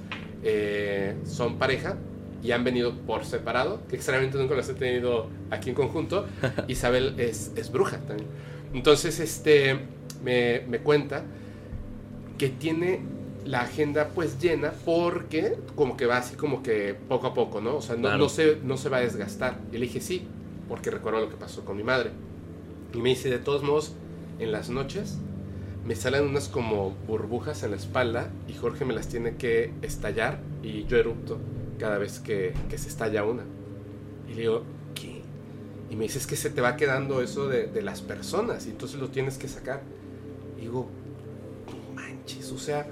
eh, 0.42 1.16
son 1.24 1.58
pareja 1.58 1.98
y 2.42 2.52
han 2.52 2.64
venido 2.64 2.94
por 2.94 3.24
separado, 3.24 3.80
que 3.88 3.96
extrañamente 3.96 4.38
nunca 4.38 4.54
los 4.54 4.68
he 4.68 4.74
tenido 4.74 5.28
aquí 5.50 5.70
en 5.70 5.74
conjunto. 5.74 6.26
Isabel 6.68 7.14
es, 7.18 7.52
es 7.56 7.70
bruja 7.72 7.98
también. 7.98 8.28
Entonces, 8.72 9.18
este, 9.20 9.78
me, 10.22 10.62
me 10.68 10.78
cuenta 10.78 11.24
que 12.38 12.48
tiene 12.48 13.00
la 13.46 13.60
agenda 13.62 14.08
pues 14.14 14.38
llena 14.40 14.72
porque 14.84 15.56
como 15.74 15.96
que 15.96 16.06
va 16.06 16.18
así 16.18 16.36
como 16.36 16.62
que 16.62 16.94
poco 17.08 17.28
a 17.28 17.34
poco, 17.34 17.60
¿no? 17.60 17.76
O 17.76 17.82
sea, 17.82 17.94
no, 17.96 18.02
Claro. 18.02 18.18
no, 18.18 18.28
se, 18.28 18.58
no 18.62 18.76
se 18.76 18.88
va 18.88 18.98
a 18.98 19.00
desgastar. 19.00 19.58
Y 19.72 19.74
le 19.78 19.86
dije 19.86 20.00
sí, 20.00 20.26
porque 20.68 20.90
recuerdo 20.90 21.20
lo 21.20 21.28
que 21.30 21.36
pasó 21.36 21.64
con 21.64 21.76
mi 21.76 21.84
madre. 21.84 22.10
Y 22.92 22.98
me 22.98 23.10
dice, 23.10 23.30
de 23.30 23.38
todos 23.38 23.62
modos, 23.62 23.92
en 24.38 24.52
las 24.52 24.68
noches 24.68 25.18
me 25.86 25.94
salen 25.94 26.24
unas 26.24 26.48
como 26.48 26.90
burbujas 27.06 27.62
en 27.62 27.70
la 27.70 27.76
espalda 27.76 28.30
y 28.48 28.54
Jorge 28.54 28.84
me 28.84 28.92
las 28.92 29.06
tiene 29.06 29.36
que 29.36 29.72
estallar 29.82 30.40
y 30.62 30.84
yo 30.86 30.96
erupto 30.98 31.38
cada 31.78 31.98
vez 31.98 32.18
que, 32.18 32.52
que 32.68 32.76
se 32.78 32.88
estalla 32.88 33.22
una. 33.22 33.44
Y 34.28 34.34
le 34.34 34.40
digo, 34.40 34.62
¿qué? 34.96 35.22
Y 35.88 35.94
me 35.94 36.04
dice, 36.04 36.18
es 36.18 36.26
que 36.26 36.34
se 36.34 36.50
te 36.50 36.60
va 36.60 36.74
quedando 36.76 37.22
eso 37.22 37.46
de, 37.46 37.68
de 37.68 37.82
las 37.82 38.00
personas 38.00 38.66
y 38.66 38.70
entonces 38.70 38.98
lo 38.98 39.08
tienes 39.10 39.38
que 39.38 39.46
sacar. 39.46 39.82
Y 40.58 40.62
digo, 40.62 40.88
no 41.68 41.94
manches, 41.94 42.50
o 42.50 42.58
sea, 42.58 42.88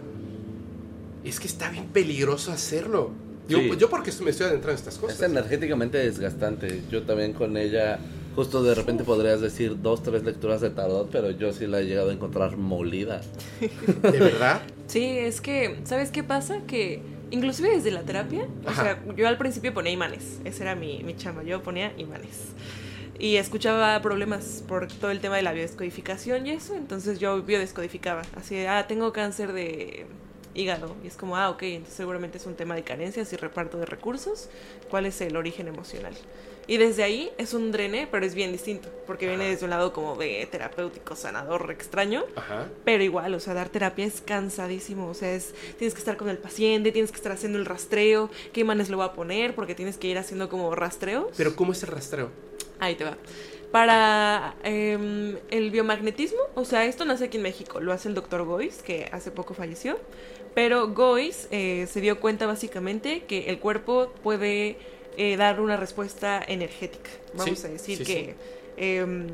es 1.29 1.41
que 1.41 1.47
está 1.47 1.71
bien 1.71 1.87
peligroso 1.87 2.53
hacerlo. 2.53 3.11
Digo, 3.49 3.61
Sí. 3.61 3.71
yo 3.79 3.91
porque 3.91 4.11
me 4.23 4.31
estoy 4.31 4.47
adentrando 4.47 4.71
en 4.73 4.77
estas 4.77 4.95
Es 4.95 5.01
cosas. 5.01 5.23
energéticamente 5.23 5.99
desgastante. 5.99 6.83
Yo 6.91 7.03
también 7.03 7.35
con 7.35 7.57
ella, 7.59 7.99
justo 8.35 8.63
de 8.63 8.75
repente 8.75 9.05
podrías 9.05 9.41
decir 9.41 9.81
dos, 9.83 10.03
tres 10.03 10.25
lecturas 10.25 10.61
de 10.63 10.71
tarot, 10.71 11.11
pero 11.11 11.31
yo 11.31 11.53
sí 11.53 11.67
la 11.67 11.81
he 11.81 11.85
llegado 11.85 12.11
a 12.11 12.13
encontrar 12.15 12.57
molida. 12.57 13.21
¿De 14.03 14.19
verdad? 14.19 14.63
Sí, 14.87 15.05
es 15.05 15.41
que, 15.41 15.79
¿sabes 15.85 16.11
qué 16.11 16.23
pasa? 16.25 16.61
Que 16.67 17.03
inclusive 17.31 17.69
desde 17.71 17.91
la 17.91 18.03
terapia, 18.03 18.47
o 18.67 18.73
sea, 18.73 19.03
yo 19.17 19.29
al 19.29 19.37
principio 19.39 19.75
ponía 19.75 19.93
imanes, 19.93 20.41
ese 20.45 20.63
era 20.63 20.75
mi, 20.75 21.03
mi 21.03 21.15
chamba, 21.17 21.43
yo 21.43 21.63
ponía 21.63 21.93
imanes. 21.99 22.53
Y 23.19 23.37
escuchaba 23.37 24.01
problemas 24.03 24.65
por 24.67 24.89
todo 24.89 25.11
el 25.11 25.21
tema 25.21 25.37
de 25.37 25.43
la 25.43 25.53
biodescodificación 25.53 26.47
y 26.47 26.51
eso, 26.51 26.75
entonces 26.75 27.19
yo 27.19 27.43
biodescodificaba, 27.43 28.23
así 28.37 28.55
de, 28.57 28.69
ah, 28.69 28.87
tengo 28.87 29.13
cáncer 29.13 29.53
de 29.53 30.07
hígado, 30.55 30.95
y 31.03 31.07
es 31.07 31.17
como, 31.17 31.37
ah, 31.37 31.51
ok, 31.51 31.63
entonces 31.65 31.97
seguramente 31.97 32.39
es 32.39 32.47
un 32.47 32.55
tema 32.55 32.75
de 32.75 32.83
carencias 32.83 33.33
y 33.33 33.37
reparto 33.37 33.79
de 33.79 33.87
recursos, 33.87 34.49
¿cuál 34.91 35.07
es 35.07 35.21
el 35.21 35.37
origen 35.37 35.69
emocional? 35.69 36.15
Y 36.67 36.79
desde 36.79 37.03
ahí 37.03 37.31
es 37.37 37.53
un 37.53 37.73
drene, 37.73 38.09
pero 38.11 38.25
es 38.25 38.35
bien 38.35 38.53
distinto, 38.53 38.89
porque 39.07 39.29
viene 39.29 39.49
desde 39.49 39.65
un 39.65 39.71
lado 39.71 39.93
como 39.93 40.17
de 40.17 40.49
terapéutico, 40.51 41.15
sanador, 41.15 41.71
extraño, 41.71 42.25
Ajá. 42.37 42.69
pero 42.85 43.03
igual, 43.03 43.35
o 43.35 43.41
sea, 43.41 43.55
dar 43.55 43.69
terapia 43.69 44.07
es 44.07 44.23
cansadísimo. 44.23 45.09
O 45.09 45.15
sea, 45.15 45.35
es, 45.35 45.55
tienes 45.79 45.95
que 45.95 45.99
estar 45.99 46.17
con 46.17 46.29
el 46.31 46.39
paciente, 46.39 46.91
tienes 46.91 47.11
que 47.11 47.17
estar 47.17 47.33
haciendo 47.33 47.59
el 47.59 47.67
rastreo, 47.67 48.31
qué 48.53 48.61
imanes 48.61 48.89
lo 48.89 48.99
va 48.99 49.07
a 49.07 49.13
poner, 49.13 49.55
porque 49.55 49.75
tienes 49.75 49.99
que 49.99 50.09
ir 50.09 50.17
haciendo 50.17 50.49
como 50.49 50.75
rastreos. 50.75 51.27
Pero 51.37 51.55
¿cómo 51.55 51.73
es 51.73 51.83
el 51.83 51.91
rastreo? 51.91 52.31
Ahí 52.81 52.95
te 52.95 53.05
va. 53.05 53.17
Para 53.71 54.55
em, 54.63 55.37
el 55.51 55.71
biomagnetismo, 55.71 56.39
o 56.55 56.65
sea, 56.65 56.87
esto 56.87 57.05
nace 57.05 57.25
aquí 57.25 57.39
en 57.39 57.43
México, 57.43 57.81
lo 57.81 57.93
hace 57.93 58.09
el 58.09 58.15
doctor 58.15 58.45
Gois, 58.45 58.83
que 58.83 59.09
hace 59.13 59.31
poco 59.33 59.53
falleció. 59.53 59.99
Pero 60.55 60.89
Gois 60.89 61.49
eh, 61.51 61.87
se 61.91 62.01
dio 62.01 62.21
cuenta 62.21 62.47
básicamente 62.47 63.23
que 63.25 63.49
el 63.51 63.59
cuerpo 63.59 64.13
puede 64.23 64.77
eh, 65.17 65.37
dar 65.37 65.61
una 65.61 65.77
respuesta 65.77 66.43
energética. 66.47 67.11
Vamos 67.35 67.59
Sí, 67.61 67.67
a 67.67 67.71
decir 67.71 67.99
sí, 67.99 68.05
que 68.05 68.35
em, 68.77 69.27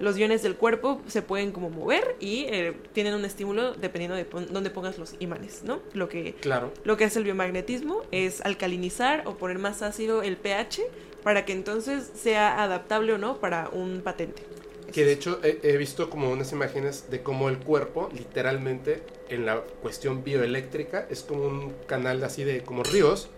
los 0.00 0.18
iones 0.18 0.42
del 0.42 0.56
cuerpo 0.56 1.00
se 1.06 1.22
pueden 1.22 1.52
como 1.52 1.68
mover 1.70 2.16
y 2.20 2.44
eh, 2.48 2.72
tienen 2.92 3.14
un 3.14 3.24
estímulo 3.24 3.74
dependiendo 3.74 4.16
de 4.16 4.24
pon- 4.24 4.48
dónde 4.50 4.70
pongas 4.70 4.98
los 4.98 5.14
imanes, 5.20 5.62
¿no? 5.62 5.80
Lo 5.92 6.08
que 6.08 6.34
Claro. 6.40 6.72
lo 6.84 6.96
que 6.96 7.04
hace 7.04 7.18
el 7.18 7.24
biomagnetismo 7.26 8.02
es 8.10 8.40
alcalinizar 8.40 9.22
o 9.26 9.36
poner 9.36 9.58
más 9.58 9.82
ácido 9.82 10.22
el 10.22 10.36
pH 10.38 10.82
para 11.22 11.44
que 11.44 11.52
entonces 11.52 12.10
sea 12.16 12.62
adaptable 12.62 13.12
o 13.12 13.18
no 13.18 13.36
para 13.38 13.68
un 13.72 14.00
patente. 14.02 14.42
Que 14.92 15.04
de 15.04 15.12
hecho 15.12 15.40
he, 15.42 15.58
he 15.62 15.76
visto 15.78 16.10
como 16.10 16.30
unas 16.30 16.52
imágenes 16.52 17.10
de 17.10 17.22
cómo 17.22 17.48
el 17.48 17.58
cuerpo, 17.58 18.08
literalmente, 18.14 19.02
en 19.28 19.46
la 19.46 19.60
cuestión 19.80 20.22
bioeléctrica, 20.22 21.06
es 21.10 21.22
como 21.22 21.44
un 21.46 21.72
canal 21.86 22.22
así 22.24 22.44
de 22.44 22.60
como 22.62 22.82
ríos 22.82 23.28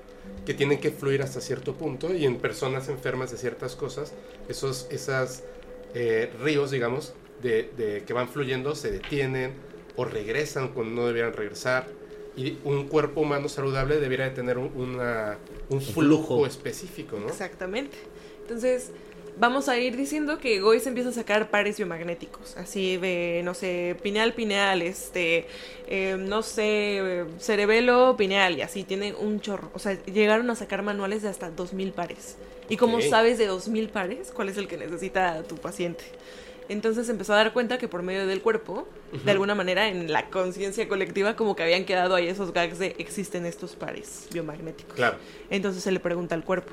que 0.46 0.54
tienen 0.54 0.80
que 0.80 0.90
fluir 0.90 1.22
hasta 1.22 1.40
cierto 1.40 1.74
punto 1.74 2.14
y 2.14 2.24
en 2.24 2.36
personas 2.38 2.88
enfermas 2.88 3.30
de 3.30 3.36
ciertas 3.38 3.76
cosas, 3.76 4.12
esos 4.48 4.86
esas, 4.90 5.44
eh, 5.94 6.30
ríos, 6.42 6.70
digamos, 6.70 7.12
de, 7.42 7.70
de 7.76 8.02
que 8.04 8.12
van 8.12 8.28
fluyendo 8.28 8.74
se 8.74 8.90
detienen 8.90 9.52
o 9.96 10.04
regresan 10.04 10.68
cuando 10.72 11.02
no 11.02 11.06
debieran 11.06 11.34
regresar. 11.34 11.86
Y 12.36 12.58
un 12.64 12.88
cuerpo 12.88 13.20
humano 13.20 13.48
saludable 13.48 14.00
debiera 14.00 14.24
de 14.24 14.30
tener 14.32 14.58
un, 14.58 14.72
una- 14.76 15.38
un 15.68 15.80
flujo 15.80 16.00
flujo. 16.00 16.46
específico, 16.46 17.18
¿no? 17.20 17.28
Exactamente. 17.28 17.96
Entonces, 18.42 18.90
vamos 19.38 19.68
a 19.68 19.78
ir 19.78 19.96
diciendo 19.96 20.38
que 20.38 20.60
Gois 20.60 20.86
empieza 20.86 21.10
a 21.10 21.12
sacar 21.12 21.50
pares 21.50 21.76
biomagnéticos, 21.76 22.56
así 22.56 22.96
de, 22.96 23.42
no 23.44 23.54
sé, 23.54 23.96
pineal, 24.02 24.32
pineal, 24.34 24.82
este, 24.82 25.46
eh, 25.88 26.16
no 26.18 26.42
sé, 26.42 27.24
cerebelo, 27.38 28.16
pineal, 28.16 28.56
y 28.58 28.62
así, 28.62 28.84
tiene 28.84 29.14
un 29.14 29.40
chorro. 29.40 29.70
O 29.74 29.78
sea, 29.78 30.02
llegaron 30.04 30.50
a 30.50 30.54
sacar 30.54 30.82
manuales 30.82 31.22
de 31.22 31.28
hasta 31.28 31.50
2000 31.50 31.92
pares. 31.92 32.36
¿Y 32.68 32.76
cómo 32.76 32.96
Ok. 32.96 33.02
sabes 33.10 33.36
de 33.38 33.46
2000 33.46 33.88
pares 33.90 34.30
cuál 34.32 34.48
es 34.48 34.56
el 34.56 34.68
que 34.68 34.76
necesita 34.78 35.42
tu 35.42 35.56
paciente? 35.56 36.04
Entonces 36.70 37.10
empezó 37.10 37.34
a 37.34 37.36
dar 37.36 37.52
cuenta 37.52 37.76
que 37.76 37.88
por 37.88 38.02
medio 38.02 38.26
del 38.26 38.40
cuerpo, 38.40 38.88
de 39.22 39.30
alguna 39.30 39.54
manera 39.54 39.88
en 39.88 40.10
la 40.10 40.30
conciencia 40.30 40.88
colectiva, 40.88 41.36
como 41.36 41.54
que 41.54 41.62
habían 41.62 41.84
quedado 41.84 42.14
ahí 42.14 42.26
esos 42.26 42.54
gags 42.54 42.78
de 42.78 42.94
existen 42.98 43.44
estos 43.44 43.76
pares 43.76 44.26
biomagnéticos. 44.32 44.94
Claro. 44.94 45.18
Entonces 45.50 45.82
se 45.82 45.92
le 45.92 46.00
pregunta 46.00 46.34
al 46.34 46.42
cuerpo, 46.42 46.72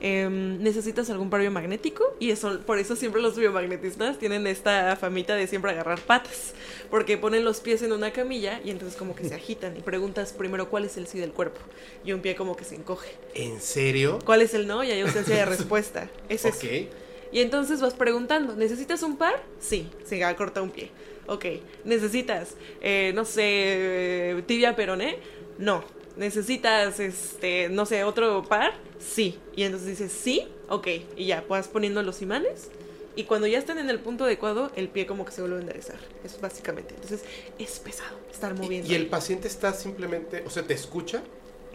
em, 0.00 0.62
¿necesitas 0.62 1.10
algún 1.10 1.30
par 1.30 1.40
biomagnético? 1.40 2.04
Y 2.18 2.30
eso, 2.30 2.60
por 2.60 2.78
eso 2.78 2.96
siempre 2.96 3.22
los 3.22 3.36
biomagnetistas 3.36 4.18
tienen 4.18 4.46
esta 4.46 4.96
famita 4.96 5.34
de 5.34 5.46
siempre 5.46 5.70
agarrar 5.70 6.00
patas, 6.00 6.54
porque 6.90 7.18
ponen 7.18 7.44
los 7.44 7.60
pies 7.60 7.82
en 7.82 7.92
una 7.92 8.12
camilla 8.12 8.60
y 8.64 8.70
entonces 8.70 8.98
como 8.98 9.14
que 9.14 9.28
se 9.28 9.34
agitan 9.34 9.76
y 9.76 9.80
preguntas 9.80 10.32
primero 10.32 10.68
cuál 10.68 10.84
es 10.84 10.96
el 10.96 11.06
sí 11.06 11.18
del 11.18 11.32
cuerpo 11.32 11.60
y 12.04 12.12
un 12.12 12.20
pie 12.20 12.34
como 12.34 12.56
que 12.56 12.64
se 12.64 12.74
encoge. 12.74 13.10
¿En 13.34 13.60
serio? 13.60 14.18
¿Cuál 14.24 14.42
es 14.42 14.54
el 14.54 14.66
no? 14.66 14.82
Y 14.84 14.90
hay 14.90 15.00
ausencia 15.00 15.36
de 15.36 15.44
respuesta. 15.44 16.08
Es 16.28 16.44
eso. 16.44 16.56
Ok. 16.56 16.88
Y 17.32 17.40
entonces 17.40 17.80
vas 17.80 17.94
preguntando, 17.94 18.56
¿necesitas 18.56 19.02
un 19.02 19.16
par? 19.16 19.42
Sí, 19.60 19.88
se 20.04 20.24
ha 20.24 20.34
cortado 20.34 20.64
un 20.64 20.70
pie. 20.70 20.90
Ok, 21.26 21.44
¿necesitas, 21.84 22.54
eh, 22.80 23.12
no 23.14 23.24
sé, 23.24 23.42
eh, 23.44 24.42
tibia 24.46 24.74
peroné? 24.74 25.18
No. 25.58 25.84
¿Necesitas, 26.20 27.00
este, 27.00 27.70
no 27.70 27.86
sé, 27.86 28.04
otro 28.04 28.44
par? 28.44 28.74
Sí. 28.98 29.38
Y 29.56 29.64
entonces 29.64 29.88
dices, 29.88 30.12
sí, 30.12 30.46
ok. 30.68 30.86
Y 31.16 31.26
ya, 31.26 31.44
vas 31.48 31.66
poniendo 31.66 32.02
los 32.02 32.20
imanes. 32.22 32.68
Y 33.16 33.24
cuando 33.24 33.46
ya 33.46 33.58
están 33.58 33.78
en 33.78 33.90
el 33.90 33.98
punto 33.98 34.24
adecuado, 34.24 34.70
el 34.76 34.88
pie 34.88 35.06
como 35.06 35.24
que 35.24 35.32
se 35.32 35.40
vuelve 35.40 35.56
a 35.56 35.60
enderezar. 35.60 35.98
Eso 36.22 36.36
es 36.36 36.40
básicamente. 36.40 36.94
Entonces, 36.94 37.24
es 37.58 37.80
pesado 37.80 38.16
estar 38.30 38.54
moviendo. 38.54 38.88
Y 38.88 38.94
el 38.94 39.02
ahí. 39.02 39.08
paciente 39.08 39.48
está 39.48 39.72
simplemente, 39.72 40.44
o 40.46 40.50
sea, 40.50 40.62
te 40.62 40.74
escucha. 40.74 41.22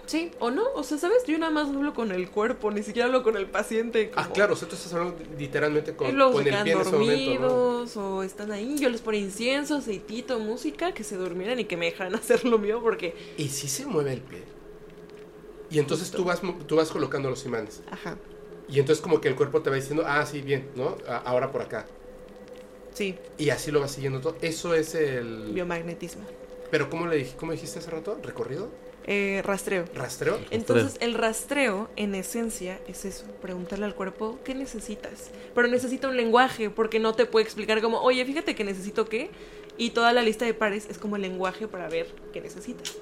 Sí, 0.08 0.32
o 0.40 0.52
no, 0.52 0.64
o 0.76 0.84
sea, 0.84 0.98
¿sabes? 0.98 1.24
Yo 1.26 1.38
nada 1.40 1.52
más 1.52 1.68
hablo 1.70 1.94
con 1.94 2.12
el 2.12 2.30
cuerpo, 2.30 2.70
ni 2.72 2.84
siquiera 2.84 3.08
hablo 3.08 3.24
con 3.24 3.38
el 3.38 3.48
paciente. 3.48 4.12
Ah, 4.16 4.24
como- 4.24 4.36
claro, 4.36 4.54
o 4.54 4.56
sea, 4.56 4.68
tú 4.68 4.76
estás 4.76 4.94
hablando 4.94 5.18
literalmente 5.38 5.96
con, 5.96 6.16
luego 6.16 6.34
con 6.34 6.48
el 6.48 6.64
pie 6.64 6.74
en 6.74 6.80
ese 6.82 6.92
momento, 6.92 7.40
¿no? 7.40 7.86
o 8.02 8.24
están 8.24 8.52
ahí. 8.52 8.76
Yo 8.78 8.90
les 8.90 9.02
ponía 9.02 9.20
incienso, 9.22 9.76
aceitito, 9.76 10.40
música, 10.40 10.94
que 10.94 11.04
se 11.04 11.16
durmieran 11.18 11.60
y 11.60 11.66
que 11.66 11.78
me 11.78 11.86
dejaran 11.86 12.16
hacer 12.22 12.46
lo 12.46 12.60
mío 12.60 12.82
porque, 12.84 13.16
Y 13.38 13.50
sí 13.50 13.68
se 13.68 13.86
mueve 13.86 14.14
el 14.14 14.22
pie. 14.22 14.44
Y 15.70 15.80
entonces 15.80 16.12
tú 16.12 16.24
vas, 16.24 16.42
tú 16.68 16.76
vas 16.76 16.90
colocando 16.92 17.30
los 17.30 17.46
imanes. 17.46 17.82
ajá, 17.92 18.18
Y 18.70 18.80
entonces 18.80 19.02
como 19.02 19.22
que 19.22 19.28
el 19.30 19.36
cuerpo 19.36 19.62
te 19.62 19.70
va 19.70 19.76
diciendo, 19.76 20.04
ah, 20.06 20.26
sí, 20.26 20.42
bien, 20.42 20.70
¿no? 20.76 20.98
Ahora 21.26 21.52
por 21.52 21.62
acá. 21.62 21.86
sí, 22.94 23.16
Y 23.38 23.50
así 23.50 23.72
lo 23.72 23.82
vas 23.82 23.92
siguiendo 23.92 24.22
todo. 24.22 24.38
Eso 24.42 24.74
es 24.74 24.96
el... 24.96 25.54
biomagnetismo. 25.54 26.24
Pero 26.72 26.90
¿cómo 26.90 27.08
le 27.08 27.18
dije, 27.18 27.36
cómo 27.38 27.52
dijiste 27.52 27.80
hace 27.80 27.92
rato? 27.92 28.18
¿Recorrido? 28.24 28.70
Eh, 29.08 29.42
rastreo. 29.46 29.86
¿Rastreo? 29.94 30.40
Entonces, 30.50 30.98
el 31.00 31.14
rastreo, 31.14 31.90
en 31.96 32.16
esencia, 32.16 32.80
es 32.88 33.06
eso, 33.06 33.26
preguntarle 33.42 33.86
al 33.86 33.94
cuerpo, 33.94 34.40
¿qué 34.44 34.56
necesitas? 34.56 35.30
Pero 35.54 35.68
necesita 35.68 36.08
un 36.08 36.18
lenguaje, 36.18 36.72
porque 36.72 37.00
no 37.00 37.14
te 37.14 37.28
puede 37.28 37.46
explicar 37.46 37.82
como, 37.82 38.02
oye, 38.02 38.26
fíjate 38.26 38.56
que 38.56 38.64
necesito 38.64 39.06
qué, 39.08 39.30
y 39.78 39.92
toda 39.92 40.12
la 40.12 40.24
lista 40.24 40.46
de 40.46 40.56
pares 40.56 40.88
es 40.90 40.98
como 40.98 41.18
el 41.18 41.22
lenguaje 41.22 41.68
para 41.68 41.88
ver 41.88 42.08
qué 42.34 42.42
necesitas. 42.42 42.96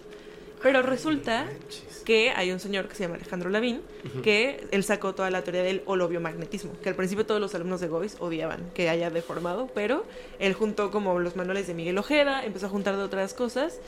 Pero 0.62 0.82
resulta 0.82 1.44
Manches. 1.44 2.04
que 2.06 2.32
hay 2.32 2.52
un 2.52 2.60
señor 2.60 2.88
que 2.88 2.96
se 2.96 3.04
llama 3.04 3.16
Alejandro 3.16 3.50
Lavín, 3.50 3.82
que 4.24 4.66
él 4.72 4.86
sacó 4.86 5.14
toda 5.14 5.30
la 5.30 5.42
teoría 5.44 5.62
del 5.62 5.84
holobiomagnetismo, 5.86 6.72
que 6.82 6.88
al 6.88 6.96
principio 6.96 7.26
todos 7.26 7.42
los 7.42 7.54
alumnos 7.54 7.82
de 7.82 7.90
Gois 7.90 8.16
odiaban 8.20 8.72
que 8.74 8.90
haya 8.90 9.10
deformado, 9.10 9.70
pero 9.76 10.06
él 10.40 10.54
juntó 10.54 10.90
como 10.90 11.20
los 11.20 11.36
manuales 11.36 11.68
de 11.68 11.74
Miguel 11.74 11.98
Ojeda, 11.98 12.46
empezó 12.46 12.68
a 12.68 12.70
juntar 12.70 12.96
de 12.96 13.04
otras 13.04 13.34
cosas 13.34 13.80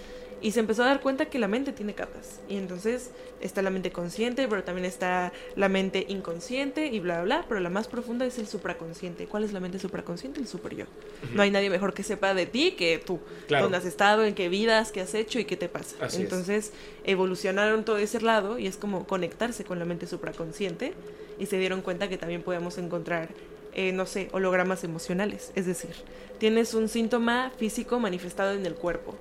y 0.46 0.52
se 0.52 0.60
empezó 0.60 0.84
a 0.84 0.86
dar 0.86 1.02
cuenta 1.02 1.26
que 1.26 1.40
la 1.40 1.48
mente 1.48 1.72
tiene 1.72 1.96
capas. 1.96 2.40
Y 2.48 2.58
entonces 2.58 3.10
está 3.42 3.64
la 3.64 3.72
mente 3.72 3.92
consciente, 3.92 4.48
pero 4.48 4.64
también 4.64 4.86
está 4.86 5.34
la 5.56 5.70
mente 5.70 6.06
inconsciente 6.08 6.86
y 6.86 7.00
bla, 7.00 7.24
bla, 7.24 7.38
bla, 7.38 7.46
pero 7.50 7.60
la 7.62 7.72
más 7.72 7.88
profunda 7.88 8.28
es 8.28 8.38
el 8.38 8.46
supraconsciente. 8.46 9.26
¿Cuál 9.26 9.44
es 9.44 9.54
la 9.54 9.60
mente 9.60 9.80
supraconsciente? 9.80 10.40
El 10.40 10.48
super 10.48 10.76
yo. 10.76 10.86
No 11.34 11.42
hay 11.42 11.50
nadie 11.50 11.72
mejor 11.72 11.96
que 11.96 12.04
sepa 12.04 12.36
de 12.36 12.46
ti 12.46 12.74
que 12.74 13.02
tú. 13.04 13.20
Claro. 13.48 13.64
Dónde 13.64 13.80
has 13.80 13.86
estado, 13.86 14.24
en 14.24 14.36
qué 14.36 14.48
vidas, 14.48 14.92
qué 14.92 15.02
has 15.02 15.16
hecho 15.16 15.40
y 15.40 15.46
qué 15.46 15.58
te 15.58 15.68
pasa. 15.68 15.96
Así 16.00 16.18
es. 16.18 16.22
entonces 16.22 16.74
evolucionaron 17.06 17.84
todo 17.84 17.98
ese 17.98 18.22
lado 18.22 18.60
y 18.60 18.68
es 18.68 18.78
como 18.78 19.08
conectarse 19.08 19.64
con 19.64 19.80
la 19.80 19.86
mente 19.86 20.06
supraconsciente 20.06 20.94
y 21.40 21.48
se 21.48 21.58
dieron 21.58 21.82
cuenta 21.82 22.08
que 22.08 22.20
también 22.20 22.44
podemos 22.44 22.78
encontrar, 22.78 23.30
eh, 23.74 23.94
no 23.94 24.06
sé, 24.06 24.30
hologramas 24.32 24.84
emocionales. 24.84 25.52
Es 25.56 25.66
decir, 25.66 25.96
tienes 26.38 26.76
un 26.76 26.88
síntoma 26.88 27.52
físico 27.58 28.00
manifestado 28.00 28.52
en 28.52 28.64
el 28.68 28.76
cuerpo 28.76 29.16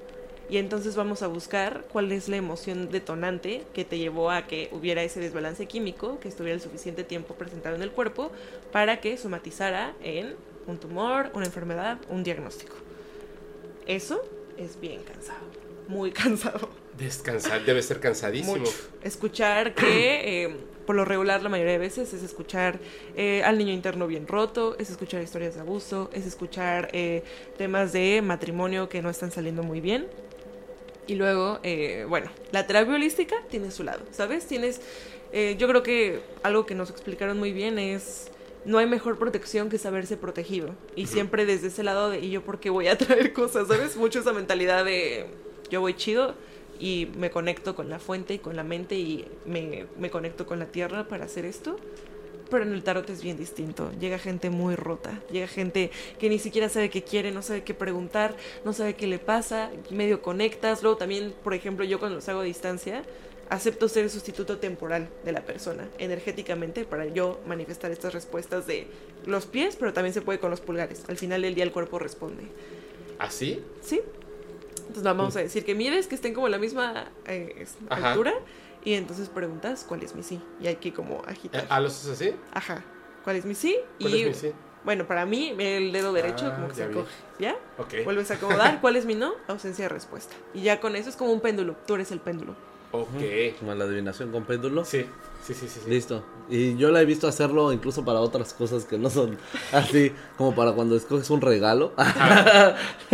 y 0.48 0.58
entonces 0.58 0.94
vamos 0.96 1.22
a 1.22 1.26
buscar 1.26 1.84
cuál 1.92 2.12
es 2.12 2.28
la 2.28 2.36
emoción 2.36 2.90
detonante 2.90 3.64
que 3.72 3.84
te 3.84 3.98
llevó 3.98 4.30
a 4.30 4.46
que 4.46 4.68
hubiera 4.72 5.02
ese 5.02 5.20
desbalance 5.20 5.66
químico, 5.66 6.20
que 6.20 6.28
estuviera 6.28 6.54
el 6.54 6.60
suficiente 6.60 7.04
tiempo 7.04 7.34
presentado 7.34 7.76
en 7.76 7.82
el 7.82 7.90
cuerpo 7.90 8.30
para 8.72 9.00
que 9.00 9.16
somatizara 9.16 9.94
en 10.02 10.36
un 10.66 10.78
tumor, 10.78 11.30
una 11.34 11.46
enfermedad, 11.46 11.98
un 12.08 12.24
diagnóstico. 12.24 12.76
Eso 13.86 14.22
es 14.56 14.80
bien 14.80 15.02
cansado, 15.02 15.44
muy 15.88 16.10
cansado. 16.12 16.68
Descansar, 16.96 17.64
debe 17.64 17.82
ser 17.82 18.00
cansadísimo. 18.00 18.56
Mucho. 18.56 18.70
Escuchar 19.02 19.74
que, 19.74 20.44
eh, 20.44 20.56
por 20.86 20.94
lo 20.94 21.04
regular, 21.04 21.42
la 21.42 21.48
mayoría 21.48 21.72
de 21.72 21.78
veces 21.78 22.12
es 22.12 22.22
escuchar 22.22 22.78
eh, 23.16 23.42
al 23.44 23.58
niño 23.58 23.72
interno 23.72 24.06
bien 24.06 24.26
roto, 24.28 24.76
es 24.78 24.90
escuchar 24.90 25.22
historias 25.22 25.54
de 25.54 25.62
abuso, 25.62 26.10
es 26.12 26.26
escuchar 26.26 26.90
eh, 26.92 27.24
temas 27.56 27.92
de 27.92 28.22
matrimonio 28.22 28.88
que 28.88 29.02
no 29.02 29.10
están 29.10 29.32
saliendo 29.32 29.62
muy 29.62 29.80
bien. 29.80 30.06
Y 31.06 31.16
luego, 31.16 31.60
eh, 31.62 32.06
bueno, 32.08 32.30
la 32.52 32.66
terapia 32.66 32.94
holística 32.94 33.36
tiene 33.50 33.70
su 33.70 33.82
lado, 33.82 34.02
¿sabes? 34.10 34.46
Tienes, 34.46 34.80
eh, 35.32 35.56
yo 35.58 35.68
creo 35.68 35.82
que 35.82 36.20
algo 36.42 36.64
que 36.64 36.74
nos 36.74 36.90
explicaron 36.90 37.38
muy 37.38 37.52
bien 37.52 37.78
es, 37.78 38.30
no 38.64 38.78
hay 38.78 38.86
mejor 38.86 39.18
protección 39.18 39.68
que 39.68 39.78
saberse 39.78 40.16
protegido. 40.16 40.74
Y 40.96 41.06
siempre 41.06 41.44
desde 41.44 41.68
ese 41.68 41.82
lado 41.82 42.10
de, 42.10 42.20
¿y 42.20 42.30
yo 42.30 42.42
por 42.42 42.58
qué 42.58 42.70
voy 42.70 42.88
a 42.88 42.96
traer 42.98 43.32
cosas? 43.32 43.68
¿Sabes? 43.68 43.96
Mucho 43.96 44.20
esa 44.20 44.32
mentalidad 44.32 44.84
de, 44.84 45.26
yo 45.70 45.80
voy 45.80 45.94
chido 45.94 46.34
y 46.80 47.08
me 47.16 47.30
conecto 47.30 47.74
con 47.76 47.88
la 47.90 47.98
fuente 47.98 48.34
y 48.34 48.38
con 48.38 48.56
la 48.56 48.64
mente 48.64 48.96
y 48.96 49.26
me, 49.46 49.86
me 49.98 50.10
conecto 50.10 50.46
con 50.46 50.58
la 50.58 50.66
tierra 50.66 51.06
para 51.06 51.26
hacer 51.26 51.44
esto. 51.44 51.76
Pero 52.50 52.64
en 52.64 52.72
el 52.72 52.82
tarot 52.82 53.08
es 53.10 53.22
bien 53.22 53.36
distinto. 53.36 53.90
Llega 53.98 54.18
gente 54.18 54.50
muy 54.50 54.76
rota. 54.76 55.20
Llega 55.30 55.46
gente 55.46 55.90
que 56.18 56.28
ni 56.28 56.38
siquiera 56.38 56.68
sabe 56.68 56.90
qué 56.90 57.02
quiere, 57.02 57.32
no 57.32 57.42
sabe 57.42 57.64
qué 57.64 57.74
preguntar, 57.74 58.36
no 58.64 58.72
sabe 58.72 58.94
qué 58.94 59.06
le 59.06 59.18
pasa. 59.18 59.70
Medio 59.90 60.22
conectas. 60.22 60.82
Luego 60.82 60.96
también, 60.98 61.34
por 61.42 61.54
ejemplo, 61.54 61.84
yo 61.84 61.98
cuando 61.98 62.16
los 62.16 62.28
hago 62.28 62.40
a 62.40 62.44
distancia, 62.44 63.02
acepto 63.48 63.88
ser 63.88 64.04
el 64.04 64.10
sustituto 64.10 64.58
temporal 64.58 65.08
de 65.24 65.32
la 65.32 65.42
persona, 65.42 65.88
energéticamente, 65.98 66.84
para 66.84 67.06
yo 67.06 67.40
manifestar 67.46 67.90
estas 67.90 68.12
respuestas 68.14 68.66
de 68.66 68.86
los 69.26 69.46
pies, 69.46 69.76
pero 69.76 69.92
también 69.92 70.14
se 70.14 70.22
puede 70.22 70.38
con 70.38 70.50
los 70.50 70.60
pulgares. 70.60 71.04
Al 71.08 71.16
final 71.16 71.42
del 71.42 71.54
día 71.54 71.64
el 71.64 71.72
cuerpo 71.72 71.98
responde. 71.98 72.44
¿Así? 73.18 73.62
¿Sí? 73.80 74.00
Entonces 74.78 75.02
vamos 75.02 75.34
a 75.36 75.40
decir 75.40 75.64
que 75.64 75.74
mires 75.74 76.06
que 76.06 76.14
estén 76.14 76.34
como 76.34 76.46
a 76.46 76.50
la 76.50 76.58
misma 76.58 77.10
eh, 77.26 77.66
Ajá. 77.88 78.14
Y 78.84 78.94
entonces 78.94 79.28
preguntas 79.28 79.84
cuál 79.88 80.02
es 80.02 80.14
mi 80.14 80.22
sí. 80.22 80.40
Y 80.60 80.66
hay 80.66 80.76
que 80.76 80.92
como 80.92 81.16
Eh, 81.20 81.28
agitar. 81.28 81.66
¿Ah, 81.70 81.80
lo 81.80 81.88
haces 81.88 82.10
así? 82.10 82.34
Ajá. 82.52 82.84
¿Cuál 83.24 83.36
es 83.36 83.44
mi 83.44 83.54
sí? 83.54 83.76
¿Cuál 84.00 84.14
y 84.14 84.22
es 84.22 84.28
mi 84.28 84.34
sí? 84.50 84.54
bueno, 84.84 85.06
para 85.06 85.24
mí 85.24 85.54
el 85.58 85.92
dedo 85.92 86.12
derecho 86.12 86.46
Ah, 86.46 86.54
como 86.56 86.68
que 86.68 86.74
se 86.74 86.86
vi. 86.86 86.92
encoge. 86.98 87.12
¿Ya? 87.38 87.56
Ok. 87.78 87.94
Vuelves 88.04 88.30
a 88.30 88.34
acomodar. 88.34 88.80
¿Cuál 88.82 88.96
es 88.96 89.06
mi 89.06 89.14
no? 89.14 89.32
Ausencia 89.48 89.86
de 89.86 89.88
respuesta. 89.88 90.34
Y 90.52 90.60
ya 90.62 90.78
con 90.80 90.94
eso 90.94 91.08
es 91.08 91.16
como 91.16 91.32
un 91.32 91.40
péndulo. 91.40 91.74
Tú 91.86 91.94
eres 91.94 92.10
el 92.12 92.20
péndulo. 92.20 92.54
Ok. 93.02 93.58
Como 93.58 93.74
la 93.74 93.84
adivinación 93.84 94.30
con 94.30 94.44
péndulo. 94.44 94.84
Sí, 94.84 95.04
sí, 95.44 95.52
sí, 95.54 95.66
sí. 95.68 95.80
sí. 95.84 95.90
Listo. 95.90 96.22
Y 96.48 96.76
yo 96.76 96.90
la 96.90 97.00
he 97.00 97.04
visto 97.04 97.26
hacerlo 97.26 97.72
incluso 97.72 98.04
para 98.04 98.20
otras 98.20 98.52
cosas 98.54 98.84
que 98.84 98.98
no 98.98 99.10
son 99.10 99.36
así, 99.72 100.12
como 100.36 100.54
para 100.54 100.72
cuando 100.72 100.94
escoges 100.96 101.28
un 101.30 101.40
regalo. 101.40 101.92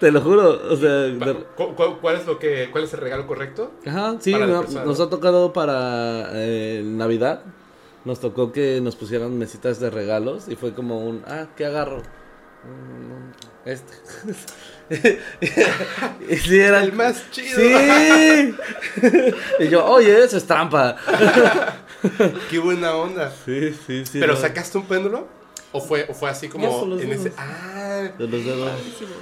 Te 0.00 0.10
lo 0.10 0.20
juro, 0.20 0.60
o 0.70 0.76
sea, 0.76 0.90
de- 0.90 1.44
¿Cu- 1.56 1.74
cu- 1.74 1.98
¿Cuál 2.00 2.16
es, 2.16 2.26
lo 2.26 2.38
que, 2.38 2.68
¿Cuál 2.70 2.84
es 2.84 2.94
el 2.94 3.00
regalo 3.00 3.26
correcto? 3.26 3.72
Ajá, 3.86 4.16
sí, 4.20 4.32
no- 4.32 4.62
nos 4.62 5.00
ha 5.00 5.08
tocado 5.10 5.52
para 5.52 6.30
eh, 6.32 6.82
Navidad. 6.84 7.42
Nos 8.04 8.18
tocó 8.18 8.50
que 8.52 8.80
nos 8.80 8.96
pusieran 8.96 9.38
mesitas 9.38 9.78
de 9.78 9.88
regalos 9.90 10.48
y 10.48 10.56
fue 10.56 10.74
como 10.74 10.98
un, 11.06 11.22
ah, 11.26 11.46
¿qué 11.56 11.66
agarro? 11.66 11.98
Mm, 12.64 13.68
Este. 13.68 13.92
y 16.28 16.36
sí, 16.36 16.58
era 16.58 16.82
El 16.82 16.92
más 16.92 17.30
chido. 17.30 17.58
Sí. 17.58 18.54
y 19.60 19.68
yo, 19.68 19.84
oye, 19.86 20.22
eso 20.24 20.36
es 20.36 20.44
trampa. 20.46 20.96
Qué 22.50 22.58
buena 22.58 22.94
onda. 22.94 23.32
Sí, 23.44 23.74
sí, 23.86 24.04
sí. 24.04 24.18
¿Pero 24.20 24.34
no. 24.34 24.40
sacaste 24.40 24.78
un 24.78 24.86
péndulo? 24.86 25.26
¿O 25.74 25.80
fue, 25.80 26.04
o 26.10 26.12
fue 26.12 26.28
así 26.28 26.48
como 26.48 26.84
los 26.84 27.00
en 27.00 27.12
ese... 27.12 27.32
Ah, 27.38 28.10
De 28.18 28.28
los 28.28 28.44
dedos. 28.44 28.70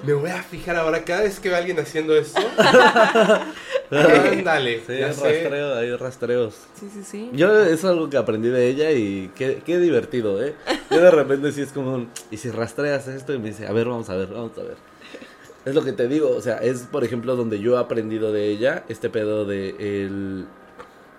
me 0.05 0.15
voy 0.15 0.31
a 0.31 0.43
fijar 0.43 0.75
ahora 0.75 1.05
cada 1.05 1.23
vez 1.23 1.39
que 1.39 1.49
veo 1.49 1.57
a 1.57 1.61
alguien 1.61 1.79
haciendo 1.79 2.17
esto. 2.17 2.41
Ándale. 3.91 4.83
Sí, 4.85 4.99
ya 4.99 5.07
hay 5.07 5.15
sé. 5.15 5.43
rastreo, 5.43 5.75
hay 5.77 5.97
rastreos. 5.97 6.55
Sí, 6.79 6.89
sí, 6.93 7.05
sí. 7.05 7.31
Yo 7.35 7.57
es 7.65 7.85
algo 7.85 8.11
que 8.11 8.17
aprendí 8.17 8.49
de 8.49 8.67
ella 8.69 8.91
y 8.91 9.31
qué, 9.37 9.63
qué 9.65 9.79
divertido, 9.79 10.43
¿eh? 10.45 10.55
Yo 10.91 11.01
de 11.01 11.11
repente 11.13 11.53
sí 11.53 11.63
es 11.63 11.71
como 11.71 11.95
un, 11.95 12.11
y 12.33 12.37
si 12.37 12.51
rastreas 12.51 13.07
esto 13.07 13.33
y 13.33 13.39
me 13.39 13.51
dice, 13.51 13.69
a 13.69 13.73
ver, 13.73 13.87
vamos 13.87 14.11
a 14.11 14.17
ver, 14.17 14.29
vamos 14.29 14.53
a 14.59 14.63
ver. 14.63 14.77
Es 15.71 15.77
lo 15.77 15.85
que 15.85 15.93
te 15.93 16.09
digo, 16.09 16.31
o 16.37 16.41
sea, 16.41 16.57
es 16.59 16.81
por 16.81 17.05
ejemplo 17.05 17.37
donde 17.37 17.61
yo 17.61 17.77
he 17.77 17.79
aprendido 17.79 18.33
de 18.33 18.49
ella, 18.49 18.83
este 18.89 19.09
pedo 19.09 19.45
de 19.45 19.69
el... 20.05 20.47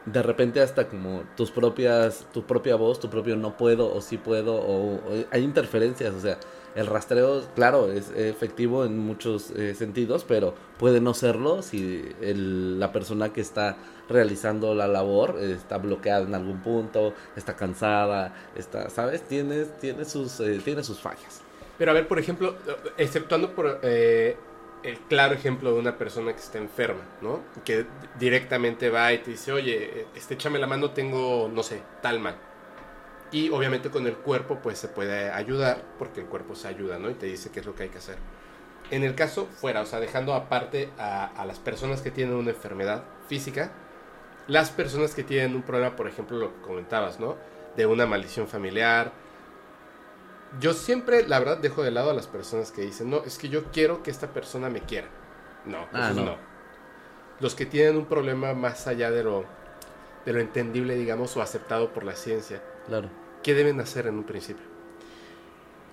De 0.05 0.21
repente 0.21 0.59
hasta 0.61 0.89
como 0.89 1.23
tus 1.37 1.51
propias, 1.51 2.25
tu 2.33 2.43
propia 2.43 2.75
voz, 2.75 2.99
tu 2.99 3.09
propio 3.09 3.37
no 3.37 3.55
puedo 3.55 3.93
o 3.93 4.01
sí 4.01 4.17
puedo, 4.17 4.55
o, 4.55 4.99
hay 5.31 5.41
interferencias, 5.43 6.13
o 6.13 6.19
sea, 6.19 6.37
el 6.75 6.85
rastreo, 6.87 7.43
claro, 7.55 7.89
es 7.89 8.11
efectivo 8.13 8.83
en 8.83 8.97
muchos 8.97 9.51
eh, 9.51 9.73
sentidos, 9.73 10.25
pero 10.27 10.53
puede 10.77 10.99
no 10.99 11.13
serlo 11.13 11.61
si 11.61 12.03
el- 12.21 12.77
la 12.77 12.91
persona 12.91 13.31
que 13.31 13.39
está 13.39 13.77
realizando 14.09 14.75
la 14.75 14.87
labor 14.89 15.37
está 15.39 15.77
bloqueada 15.77 16.23
en 16.25 16.35
algún 16.35 16.61
punto, 16.61 17.13
está 17.37 17.55
cansada, 17.55 18.33
está, 18.57 18.89
¿sabes? 18.89 19.21
Tiene, 19.21 19.63
tiene, 19.79 20.03
sus, 20.03 20.41
eh, 20.41 20.59
tiene 20.65 20.83
sus 20.83 20.99
fallas. 20.99 21.41
Pero 21.77 21.91
a 21.91 21.93
ver, 21.93 22.07
por 22.07 22.19
ejemplo, 22.19 22.55
exceptuando 22.97 23.53
por 23.55 23.79
eh, 23.83 24.37
el 24.83 24.99
claro 25.01 25.33
ejemplo 25.33 25.73
de 25.73 25.79
una 25.79 25.97
persona 25.97 26.33
que 26.33 26.39
está 26.39 26.57
enferma, 26.57 27.01
¿no? 27.21 27.41
Que 27.65 27.85
directamente 28.19 28.89
va 28.89 29.13
y 29.13 29.19
te 29.19 29.31
dice, 29.31 29.51
oye, 29.51 30.07
este, 30.15 30.35
échame 30.35 30.59
la 30.59 30.67
mano, 30.67 30.91
tengo, 30.91 31.49
no 31.53 31.63
sé, 31.63 31.81
tal 32.01 32.19
mal. 32.19 32.35
Y 33.31 33.49
obviamente 33.49 33.89
con 33.89 34.05
el 34.07 34.15
cuerpo, 34.17 34.59
pues 34.61 34.77
se 34.77 34.89
puede 34.89 35.31
ayudar, 35.31 35.83
porque 35.97 36.21
el 36.21 36.27
cuerpo 36.27 36.55
se 36.55 36.67
ayuda, 36.67 36.99
¿no? 36.99 37.09
Y 37.09 37.13
te 37.15 37.25
dice 37.27 37.49
qué 37.51 37.61
es 37.61 37.65
lo 37.65 37.75
que 37.75 37.83
hay 37.83 37.89
que 37.89 37.97
hacer. 37.99 38.17
en 38.91 39.03
el 39.03 39.15
caso 39.15 39.47
fuera, 39.47 39.81
o 39.81 39.85
sea, 39.85 39.99
dejando 40.01 40.33
aparte 40.33 40.89
a, 40.99 41.25
a 41.27 41.45
las 41.45 41.59
personas 41.59 42.01
que 42.01 42.11
tienen 42.11 42.35
una 42.35 42.51
enfermedad 42.51 43.03
física, 43.27 43.71
las 44.47 44.69
personas 44.71 45.15
que 45.15 45.23
tienen 45.23 45.55
un 45.55 45.61
problema, 45.63 45.95
por 45.95 46.07
ejemplo, 46.07 46.37
lo 46.37 46.53
que 46.55 46.61
comentabas, 46.61 47.19
¿no? 47.19 47.37
De 47.77 47.85
una 47.85 48.05
maldición 48.05 48.47
familiar. 48.47 49.13
Yo 50.59 50.73
siempre, 50.73 51.27
la 51.27 51.39
verdad, 51.39 51.57
dejo 51.57 51.81
de 51.83 51.91
lado 51.91 52.11
a 52.11 52.13
las 52.13 52.27
personas 52.27 52.71
que 52.71 52.81
dicen, 52.81 53.09
no, 53.09 53.23
es 53.23 53.37
que 53.37 53.47
yo 53.49 53.65
quiero 53.71 54.03
que 54.03 54.11
esta 54.11 54.27
persona 54.33 54.69
me 54.69 54.81
quiera. 54.81 55.07
No, 55.65 55.87
Ah, 55.93 56.05
esos 56.11 56.17
no. 56.17 56.25
no. 56.25 56.35
Los 57.39 57.55
que 57.55 57.65
tienen 57.65 57.95
un 57.97 58.05
problema 58.05 58.53
más 58.53 58.85
allá 58.87 59.11
de 59.11 59.23
lo, 59.23 59.45
de 60.25 60.33
lo 60.33 60.39
entendible, 60.39 60.95
digamos, 60.95 61.35
o 61.37 61.41
aceptado 61.41 61.93
por 61.93 62.03
la 62.03 62.15
ciencia, 62.15 62.61
Claro. 62.87 63.09
¿qué 63.43 63.53
deben 63.53 63.79
hacer 63.79 64.07
en 64.07 64.15
un 64.15 64.23
principio? 64.25 64.65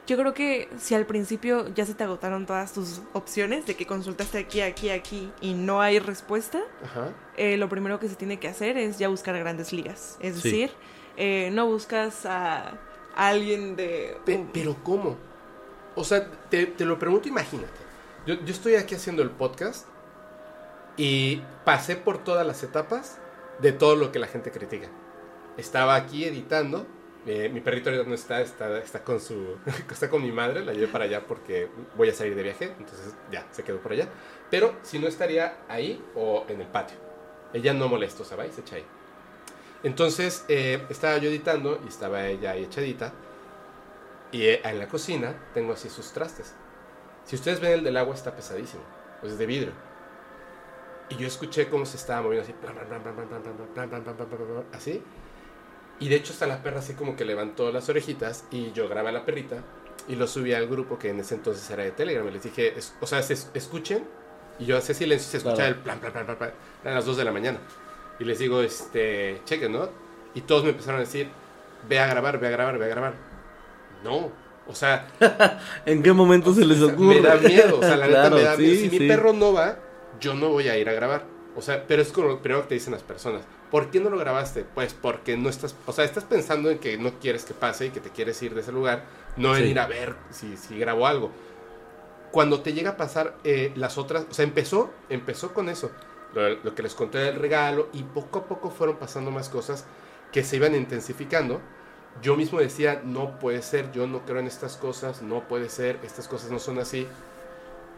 Yo 0.06 0.16
creo 0.16 0.32
que 0.32 0.68
si 0.78 0.94
al 0.94 1.04
principio 1.04 1.68
ya 1.74 1.84
se 1.84 1.92
te 1.94 2.02
agotaron 2.02 2.46
todas 2.46 2.72
tus 2.72 3.02
opciones 3.12 3.66
de 3.66 3.76
que 3.76 3.86
consultaste 3.86 4.38
aquí, 4.38 4.62
aquí, 4.62 4.88
aquí 4.88 5.30
y 5.42 5.52
no 5.52 5.82
hay 5.82 5.98
respuesta, 5.98 6.60
Ajá. 6.82 7.12
eh, 7.36 7.58
lo 7.58 7.68
primero 7.68 8.00
que 8.00 8.08
se 8.08 8.16
tiene 8.16 8.40
que 8.40 8.48
hacer 8.48 8.78
es 8.78 8.98
ya 8.98 9.08
buscar 9.08 9.38
grandes 9.38 9.72
ligas. 9.72 10.16
Es 10.20 10.36
Sí. 10.36 10.50
decir, 10.50 10.70
eh, 11.18 11.50
no 11.52 11.66
buscas 11.66 12.24
a, 12.24 12.78
alguien 13.18 13.76
de... 13.76 14.20
Pe- 14.24 14.48
pero 14.52 14.76
¿cómo? 14.82 15.18
O 15.96 16.04
sea, 16.04 16.30
te, 16.50 16.66
te 16.66 16.84
lo 16.84 16.98
pregunto, 16.98 17.28
imagínate. 17.28 17.86
Yo, 18.26 18.34
yo 18.36 18.52
estoy 18.52 18.76
aquí 18.76 18.94
haciendo 18.94 19.22
el 19.22 19.30
podcast 19.30 19.88
y 20.96 21.42
pasé 21.64 21.96
por 21.96 22.18
todas 22.24 22.46
las 22.46 22.62
etapas 22.62 23.18
de 23.60 23.72
todo 23.72 23.96
lo 23.96 24.12
que 24.12 24.18
la 24.18 24.26
gente 24.26 24.50
critica. 24.50 24.88
Estaba 25.56 25.96
aquí 25.96 26.24
editando. 26.24 26.86
eh, 27.26 27.48
mi 27.50 27.60
perrito 27.60 27.90
no 28.04 28.14
está, 28.14 28.40
está, 28.40 28.78
está 28.78 29.04
con 29.04 29.20
su, 29.20 29.58
está 29.90 30.08
con 30.10 30.22
mi 30.22 30.32
madre, 30.32 30.64
la 30.64 30.72
llevé 30.72 30.88
para 30.88 31.04
allá 31.04 31.26
porque 31.26 31.68
voy 31.96 32.08
a 32.10 32.14
salir 32.14 32.34
de 32.36 32.42
viaje, 32.42 32.74
entonces 32.78 33.14
ya, 33.30 33.46
se 33.50 33.64
quedó 33.64 33.80
por 33.80 33.92
allá. 33.92 34.08
Pero 34.50 34.76
si 34.82 34.98
no 34.98 35.08
estaría 35.08 35.58
ahí 35.68 36.02
o 36.14 36.44
en 36.48 36.60
el 36.60 36.66
patio. 36.68 36.96
Ella 37.52 37.72
no 37.74 37.88
molesta, 37.88 38.22
o 38.22 38.26
sea, 38.26 38.36
se 38.52 38.60
echa 38.60 38.76
ahí. 38.76 38.84
Entonces 39.82 40.44
eh, 40.48 40.84
estaba 40.88 41.18
yo 41.18 41.28
editando 41.28 41.80
y 41.84 41.88
estaba 41.88 42.26
ella 42.26 42.52
ahí 42.52 42.64
echadita. 42.64 43.12
Y 44.32 44.46
en 44.46 44.78
la 44.78 44.88
cocina 44.88 45.34
tengo 45.54 45.72
así 45.72 45.88
sus 45.88 46.12
trastes. 46.12 46.54
Si 47.24 47.36
ustedes 47.36 47.60
ven 47.60 47.72
el 47.72 47.84
del 47.84 47.96
agua 47.96 48.14
está 48.14 48.34
pesadísimo, 48.34 48.82
pues 49.20 49.32
es 49.32 49.38
de 49.38 49.46
vidrio. 49.46 49.72
Y 51.10 51.16
yo 51.16 51.26
escuché 51.26 51.68
cómo 51.68 51.86
se 51.86 51.96
estaba 51.96 52.22
moviendo 52.22 52.44
así, 52.44 52.54
así. 54.72 55.02
Y 56.00 56.08
de 56.08 56.16
hecho 56.16 56.32
hasta 56.32 56.46
la 56.46 56.62
perra 56.62 56.80
así 56.80 56.94
como 56.94 57.16
que 57.16 57.24
levantó 57.24 57.72
las 57.72 57.88
orejitas 57.88 58.44
y 58.50 58.72
yo 58.72 58.88
grabé 58.88 59.08
a 59.08 59.12
la 59.12 59.24
perrita 59.24 59.62
y 60.06 60.16
lo 60.16 60.26
subí 60.26 60.52
al 60.52 60.68
grupo 60.68 60.98
que 60.98 61.10
en 61.10 61.20
ese 61.20 61.34
entonces 61.34 61.68
era 61.70 61.82
de 61.82 61.92
Telegram. 61.92 62.26
Y 62.28 62.32
les 62.32 62.42
dije, 62.42 62.78
es, 62.78 62.94
o 63.00 63.06
sea, 63.06 63.22
se, 63.22 63.34
escuchen. 63.54 64.06
Y 64.58 64.66
yo 64.66 64.76
hacía 64.76 64.94
silencio 64.94 65.28
y 65.28 65.30
se 65.30 65.36
escuchaba 65.38 65.68
el 65.68 65.76
plan, 65.76 66.00
plan, 66.00 66.12
plan, 66.12 66.24
plan, 66.24 66.36
plan, 66.36 66.52
a 66.84 66.90
las 66.90 67.04
2 67.04 67.16
de 67.16 67.24
la 67.24 67.32
mañana. 67.32 67.58
Y 68.18 68.24
les 68.24 68.38
digo, 68.38 68.62
este, 68.62 69.40
chequen, 69.44 69.72
¿no? 69.72 69.88
Y 70.34 70.40
todos 70.42 70.64
me 70.64 70.70
empezaron 70.70 70.96
a 71.00 71.04
decir, 71.04 71.28
ve 71.88 71.98
a 72.00 72.06
grabar, 72.06 72.38
ve 72.40 72.48
a 72.48 72.50
grabar, 72.50 72.78
ve 72.78 72.84
a 72.84 72.88
grabar. 72.88 73.14
No, 74.04 74.30
o 74.66 74.74
sea, 74.74 75.06
¿En 75.86 76.02
qué 76.02 76.12
momento 76.12 76.52
se 76.54 76.64
les 76.64 76.80
o 76.80 76.86
sea, 76.86 76.94
ocurre? 76.94 77.20
Me 77.20 77.20
da 77.20 77.36
miedo, 77.36 77.78
o 77.78 77.82
sea, 77.82 77.96
la 77.96 78.06
neta 78.08 78.20
Claro, 78.20 78.36
me 78.36 78.42
da 78.42 78.56
miedo. 78.56 78.74
sí, 78.74 78.80
Si 78.82 78.90
mi 78.90 78.98
sí. 78.98 79.08
perro 79.08 79.32
no 79.32 79.52
va, 79.52 79.78
yo 80.20 80.34
no 80.34 80.48
voy 80.50 80.68
a 80.68 80.76
ir 80.76 80.88
a 80.88 80.92
grabar. 80.92 81.24
O 81.56 81.62
sea, 81.62 81.84
pero 81.88 82.02
es 82.02 82.12
como 82.12 82.28
lo 82.28 82.40
primero 82.40 82.62
que 82.62 82.68
te 82.68 82.74
dicen 82.74 82.92
las 82.92 83.02
personas. 83.02 83.42
¿Por 83.70 83.90
qué 83.90 84.00
no 84.00 84.10
lo 84.10 84.18
grabaste? 84.18 84.64
Pues 84.74 84.94
porque 84.94 85.36
no 85.36 85.48
estás, 85.48 85.74
o 85.86 85.92
sea, 85.92 86.04
estás 86.04 86.24
pensando 86.24 86.70
en 86.70 86.78
que 86.78 86.96
no 86.96 87.12
quieres 87.20 87.44
que 87.44 87.54
pase 87.54 87.86
y 87.86 87.90
que 87.90 88.00
te 88.00 88.10
quieres 88.10 88.40
ir 88.42 88.54
de 88.54 88.60
ese 88.62 88.72
lugar, 88.72 89.04
no 89.36 89.56
en 89.56 89.64
Sí. 89.64 89.70
ir 89.70 89.78
a 89.80 89.86
ver 89.86 90.14
si, 90.30 90.56
si 90.56 90.78
grabo 90.78 91.06
algo. 91.06 91.30
Cuando 92.30 92.60
te 92.60 92.72
llega 92.74 92.90
a 92.90 92.96
pasar 92.96 93.36
eh, 93.44 93.72
las 93.74 93.98
otras, 93.98 94.26
o 94.30 94.34
sea, 94.34 94.44
empezó, 94.44 94.90
empezó 95.08 95.52
con 95.54 95.68
eso, 95.68 95.90
lo, 96.34 96.74
que 96.74 96.82
les 96.82 96.94
conté 96.94 97.18
del 97.18 97.36
regalo 97.36 97.88
y 97.92 98.02
poco 98.02 98.40
a 98.40 98.44
poco 98.46 98.70
fueron 98.70 98.96
pasando 98.96 99.30
más 99.30 99.48
cosas 99.48 99.84
que 100.32 100.44
se 100.44 100.56
iban 100.56 100.74
intensificando. 100.74 101.60
Yo 102.22 102.36
mismo 102.36 102.58
decía, 102.58 103.00
no 103.04 103.38
puede 103.38 103.62
ser, 103.62 103.92
yo 103.92 104.06
no 104.06 104.24
creo 104.24 104.40
en 104.40 104.46
estas 104.46 104.76
cosas, 104.76 105.22
no 105.22 105.46
puede 105.46 105.68
ser, 105.68 106.00
estas 106.02 106.28
cosas 106.28 106.50
no 106.50 106.58
son 106.58 106.78
así. 106.78 107.06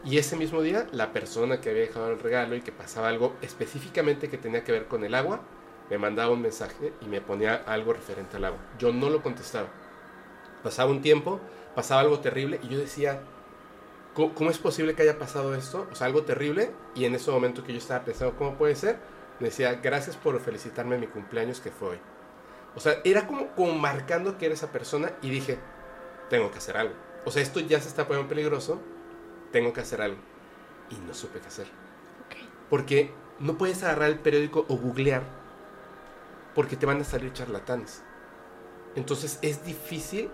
Y 0.03 0.17
ese 0.17 0.35
mismo 0.35 0.61
día, 0.61 0.87
la 0.91 1.13
persona 1.13 1.61
que 1.61 1.69
había 1.69 1.83
dejado 1.83 2.11
el 2.11 2.19
regalo 2.19 2.55
y 2.55 2.61
que 2.61 2.71
pasaba 2.71 3.07
algo 3.07 3.35
específicamente 3.41 4.29
que 4.29 4.37
tenía 4.37 4.63
que 4.63 4.71
ver 4.71 4.87
con 4.87 5.03
el 5.03 5.13
agua, 5.13 5.41
me 5.89 5.97
mandaba 5.97 6.31
un 6.31 6.41
mensaje 6.41 6.93
y 7.01 7.05
me 7.05 7.21
ponía 7.21 7.55
algo 7.67 7.93
referente 7.93 8.37
al 8.37 8.45
agua. 8.45 8.59
Yo 8.79 8.91
no 8.93 9.09
lo 9.09 9.21
contestaba. 9.21 9.67
Pasaba 10.63 10.89
un 10.89 11.01
tiempo, 11.01 11.39
pasaba 11.75 12.01
algo 12.01 12.19
terrible 12.19 12.59
y 12.63 12.69
yo 12.69 12.79
decía, 12.79 13.21
¿cómo, 14.13 14.33
cómo 14.33 14.49
es 14.49 14.57
posible 14.57 14.95
que 14.95 15.03
haya 15.03 15.19
pasado 15.19 15.55
esto? 15.55 15.87
O 15.91 15.95
sea, 15.95 16.07
algo 16.07 16.23
terrible. 16.23 16.71
Y 16.95 17.05
en 17.05 17.15
ese 17.15 17.31
momento 17.31 17.63
que 17.63 17.73
yo 17.73 17.79
estaba 17.79 18.03
pensando, 18.05 18.35
¿cómo 18.37 18.57
puede 18.57 18.75
ser? 18.75 18.99
Me 19.39 19.47
decía, 19.47 19.73
gracias 19.75 20.15
por 20.15 20.39
felicitarme 20.39 20.95
en 20.95 21.01
mi 21.01 21.07
cumpleaños 21.07 21.59
que 21.59 21.71
fue 21.71 21.89
hoy. 21.89 21.99
O 22.75 22.79
sea, 22.79 23.01
era 23.03 23.27
como, 23.27 23.47
como 23.55 23.73
marcando 23.73 24.37
que 24.37 24.45
era 24.45 24.55
esa 24.55 24.71
persona 24.71 25.11
y 25.21 25.29
dije, 25.29 25.59
tengo 26.29 26.51
que 26.51 26.59
hacer 26.59 26.77
algo. 26.77 26.93
O 27.25 27.31
sea, 27.31 27.41
esto 27.41 27.59
ya 27.59 27.79
se 27.79 27.87
está 27.87 28.07
poniendo 28.07 28.29
peligroso, 28.29 28.81
tengo 29.51 29.73
que 29.73 29.81
hacer 29.81 30.01
algo. 30.01 30.19
Y 30.89 30.95
no 31.07 31.13
supe 31.13 31.39
qué 31.39 31.47
hacer. 31.47 31.67
Porque 32.69 33.13
no 33.39 33.57
puedes 33.57 33.83
agarrar 33.83 34.09
el 34.09 34.19
periódico 34.19 34.65
o 34.69 34.77
googlear 34.77 35.23
porque 36.55 36.75
te 36.75 36.85
van 36.85 37.01
a 37.01 37.03
salir 37.03 37.33
charlatanes. 37.33 38.03
Entonces 38.95 39.39
es 39.41 39.65
difícil. 39.65 40.29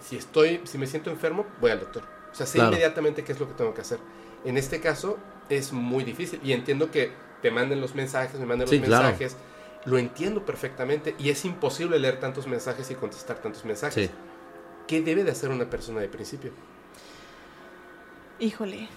Si 0.00 0.16
estoy, 0.16 0.60
si 0.64 0.78
me 0.78 0.86
siento 0.86 1.10
enfermo, 1.10 1.46
voy 1.60 1.70
al 1.70 1.80
doctor. 1.80 2.17
O 2.32 2.34
sea, 2.34 2.46
sé 2.46 2.58
Claro. 2.58 2.70
inmediatamente 2.72 3.24
qué 3.24 3.32
es 3.32 3.40
lo 3.40 3.48
que 3.48 3.54
tengo 3.54 3.74
que 3.74 3.80
hacer. 3.80 3.98
En 4.44 4.56
este 4.56 4.80
caso 4.80 5.18
es 5.48 5.72
muy 5.72 6.04
difícil 6.04 6.40
y 6.44 6.52
entiendo 6.52 6.90
que 6.90 7.10
te 7.42 7.50
manden 7.50 7.80
los 7.80 7.94
mensajes, 7.94 8.38
me 8.38 8.46
manden 8.46 8.68
Sí, 8.68 8.78
los 8.78 8.86
claro. 8.86 9.04
mensajes. 9.08 9.36
Lo 9.84 9.96
entiendo 9.98 10.44
perfectamente 10.44 11.14
y 11.18 11.30
es 11.30 11.44
imposible 11.44 11.98
leer 11.98 12.20
tantos 12.20 12.46
mensajes 12.46 12.90
y 12.90 12.94
contestar 12.94 13.38
tantos 13.40 13.64
mensajes. 13.64 14.06
Sí. 14.08 14.14
¿Qué 14.86 15.02
debe 15.02 15.24
de 15.24 15.30
hacer 15.30 15.50
una 15.50 15.68
persona 15.70 16.00
de 16.00 16.08
principio? 16.08 16.50
Híjole, 18.40 18.88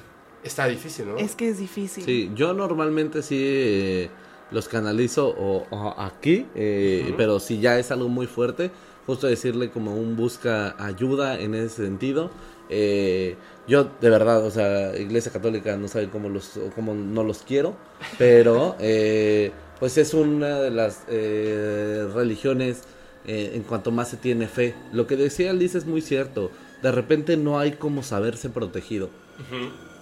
Está 0.44 0.68
difícil, 0.68 1.08
¿no? 1.08 1.18
es 1.18 1.36
que 1.36 1.50
es 1.50 1.60
difícil. 1.60 2.04
Sí, 2.04 2.32
yo 2.36 2.54
normalmente 2.54 3.22
sí 3.22 3.40
eh, 3.44 4.10
los 4.50 4.68
canalizo 4.68 5.28
o, 5.30 5.68
o 5.70 5.96
aquí, 6.00 6.48
eh, 6.56 7.14
pero 7.16 7.40
si 7.40 7.60
ya 7.60 7.78
es 7.78 7.92
algo 7.92 8.10
muy 8.10 8.26
fuerte, 8.28 8.72
justo 9.06 9.28
decirle 9.28 9.70
como 9.70 9.96
un 9.96 10.16
busca 10.16 10.76
ayuda 10.84 11.40
en 11.40 11.54
ese 11.54 11.84
sentido. 11.86 12.32
Eh, 12.72 13.36
yo 13.68 13.90
de 14.02 14.10
verdad, 14.10 14.44
o 14.46 14.50
sea, 14.52 14.98
Iglesia 14.98 15.32
Católica 15.32 15.76
no 15.78 15.88
sabe 15.88 16.10
cómo 16.10 16.30
los, 16.30 16.60
cómo 16.74 16.94
no 16.96 17.24
los 17.24 17.40
quiero, 17.44 17.76
pero 18.18 18.76
eh, 18.80 19.52
pues 19.80 19.98
es 19.98 20.14
una 20.14 20.60
de 20.60 20.72
las 20.72 21.04
eh, 21.10 22.08
religiones 22.14 22.84
eh, 23.26 23.52
en 23.54 23.64
cuanto 23.64 23.92
más 23.92 24.10
se 24.10 24.18
tiene 24.18 24.48
fe. 24.48 24.74
Lo 24.94 25.06
que 25.06 25.16
decía 25.18 25.54
Liz 25.54 25.76
es 25.76 25.86
muy 25.86 26.02
cierto. 26.02 26.50
De 26.82 26.92
repente 26.92 27.38
no 27.38 27.60
hay 27.60 27.74
como 27.74 28.02
saberse 28.02 28.50
protegido 28.50 29.10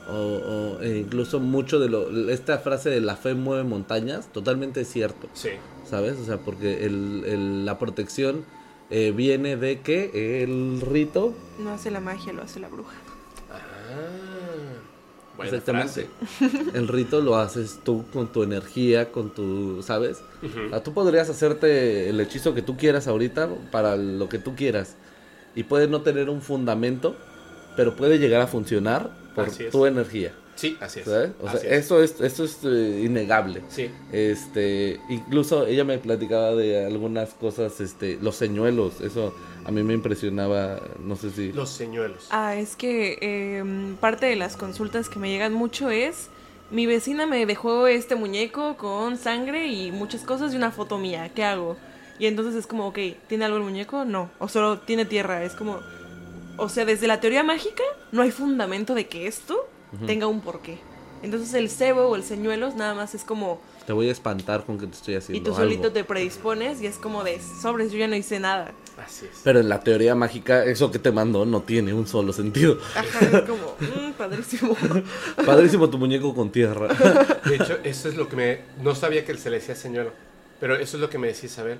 o, 0.09 0.13
o, 0.13 0.81
e 0.81 0.97
incluso 0.97 1.39
mucho 1.39 1.79
de 1.79 1.89
lo 1.89 2.29
esta 2.29 2.57
frase 2.59 2.89
de 2.89 2.99
la 3.01 3.15
fe 3.15 3.33
mueve 3.35 3.63
montañas 3.63 4.31
totalmente 4.33 4.81
es 4.81 4.87
cierto 4.87 5.27
Sí. 5.33 5.49
sabes 5.89 6.17
o 6.17 6.25
sea 6.25 6.37
porque 6.37 6.85
el, 6.85 7.23
el- 7.25 7.65
la 7.65 7.77
protección 7.77 8.43
eh, 8.89 9.11
viene 9.15 9.55
de 9.57 9.81
que 9.81 10.43
el 10.43 10.81
rito 10.81 11.33
No 11.59 11.71
hace 11.71 11.91
la 11.91 11.99
magia, 11.99 12.33
lo 12.33 12.41
hace 12.43 12.59
la 12.59 12.67
bruja. 12.69 12.95
Ah, 13.51 13.55
buena 15.37 15.49
exactamente 15.57 16.07
frase. 16.37 16.77
el 16.77 16.87
rito 16.87 17.21
lo 17.21 17.37
haces 17.37 17.79
tú 17.83 18.05
con 18.11 18.27
tu 18.31 18.43
energía 18.43 19.11
con 19.11 19.29
tu 19.33 19.81
sabes 19.83 20.21
Ujú. 20.43 20.67
O 20.67 20.69
sea, 20.69 20.83
tú 20.83 20.93
podrías 20.93 21.29
hacerte 21.29 22.09
el 22.09 22.19
hechizo 22.19 22.53
que 22.53 22.61
tú 22.61 22.77
quieras 22.77 23.07
ahorita 23.07 23.49
para 23.71 23.95
lo 23.95 24.27
que 24.29 24.37
tú 24.39 24.55
quieras 24.55 24.95
y 25.55 25.63
puede 25.63 25.87
no 25.87 26.01
tener 26.01 26.29
un 26.29 26.41
fundamento 26.41 27.15
pero 27.75 27.95
puede 27.95 28.19
llegar 28.19 28.41
a 28.41 28.47
funcionar 28.47 29.11
por 29.35 29.49
tu 29.71 29.85
energía 29.85 30.33
Sí, 30.59 30.77
así 30.81 30.99
es. 30.99 31.05
¿sabes? 31.05 31.31
o 31.41 31.49
sea 31.49 31.61
es. 31.61 31.85
eso 31.85 32.03
es 32.03 32.19
eso 32.19 32.43
es 32.43 32.59
eh, 32.65 33.03
innegable 33.05 33.61
Sí. 33.69 33.89
Este, 34.11 34.99
incluso 35.07 35.65
ella 35.65 35.85
me 35.85 35.97
platicaba 35.99 36.53
de 36.53 36.85
algunas 36.85 37.33
cosas, 37.33 37.79
este, 37.79 38.17
los 38.21 38.35
señuelos, 38.35 38.99
eso 38.99 39.33
a 39.63 39.71
mí 39.71 39.83
me 39.83 39.93
impresionaba, 39.93 40.81
no 40.99 41.15
sé 41.15 41.29
si... 41.31 41.53
Los 41.53 41.69
señuelos. 41.69 42.27
Ah, 42.31 42.55
es 42.55 42.75
que 42.75 43.19
em, 43.21 43.95
parte 43.97 44.25
de 44.25 44.35
las 44.35 44.57
consultas 44.57 45.09
que 45.09 45.19
me 45.19 45.29
llegan 45.29 45.53
mucho 45.53 45.89
es, 45.89 46.29
mi 46.71 46.85
vecina 46.85 47.25
me 47.25 47.45
dejó 47.45 47.87
este 47.87 48.15
muñeco 48.15 48.75
con 48.77 49.17
sangre 49.17 49.67
y 49.67 49.91
muchas 49.91 50.21
cosas 50.21 50.53
y 50.53 50.57
una 50.57 50.71
foto 50.71 50.97
mía, 50.97 51.31
¿qué 51.33 51.43
hago? 51.43 51.77
Y 52.19 52.25
entonces 52.25 52.55
es 52.55 52.67
como, 52.67 52.87
ok, 52.87 52.99
¿tiene 53.27 53.45
algo 53.45 53.57
el 53.57 53.63
muñeco? 53.63 54.03
No. 54.03 54.29
O 54.39 54.49
solo 54.49 54.79
tiene 54.79 55.05
tierra, 55.05 55.43
es 55.43 55.53
como... 55.53 55.79
O 56.57 56.67
sea, 56.67 56.83
desde 56.83 57.07
la 57.07 57.21
teoría 57.21 57.43
mágica 57.43 57.83
no 58.11 58.21
hay 58.21 58.31
fundamento 58.31 58.93
de 58.93 59.07
que 59.07 59.27
esto 59.27 59.69
tenga 60.05 60.27
un 60.27 60.41
porqué. 60.41 60.77
Entonces 61.21 61.53
el 61.53 61.69
cebo 61.69 62.03
o 62.07 62.15
el 62.15 62.23
señuelos 62.23 62.75
nada 62.75 62.93
más 62.95 63.13
es 63.13 63.25
como 63.25 63.59
Te 63.85 63.91
voy 63.91 64.07
a 64.07 64.11
espantar 64.13 64.65
con 64.65 64.77
que 64.79 64.87
te 64.87 64.93
estoy 64.93 65.13
Y 65.15 65.17
haciendo 65.17 65.49
tú 65.49 65.55
algo. 65.57 65.69
solito 65.69 65.91
te 65.91 66.05
predispones 66.05 66.81
y 66.81 66.87
es 66.87 66.95
como 66.95 67.25
de 67.25 67.41
sobres, 67.61 67.91
yo 67.91 67.97
ya 67.97 68.07
no 68.07 68.15
hice 68.15 68.39
nada. 68.39 68.71
Así 68.97 69.25
es. 69.25 69.41
Pero 69.43 69.59
en 69.59 69.67
la 69.67 69.81
teoría 69.81 70.15
mágica, 70.15 70.63
eso 70.63 70.91
que 70.91 70.99
te 70.99 71.11
mandó 71.11 71.45
no 71.45 71.61
tiene 71.63 71.93
un 71.93 72.07
solo 72.07 72.31
sentido. 72.31 72.77
Ajá, 72.95 73.25
es 73.25 73.41
como, 73.41 73.75
mm, 73.79 74.11
padrísimo. 74.17 74.77
Padrísimo 75.45 75.89
tu 75.89 75.97
muñeco 75.97 76.33
con 76.33 76.51
tierra. 76.51 76.87
De 77.45 77.55
hecho, 77.55 77.79
eso 77.83 78.07
es 78.07 78.15
lo 78.15 78.29
que 78.29 78.35
me... 78.37 78.59
No 78.81 78.95
sabía 78.95 79.25
que 79.25 79.35
se 79.35 79.49
le 79.49 79.57
decía 79.59 79.75
señuelo, 79.75 80.11
pero 80.61 80.75
eso 80.75 80.95
es 80.95 81.01
lo 81.01 81.09
que 81.09 81.17
me 81.17 81.27
decía 81.27 81.47
Isabel. 81.47 81.79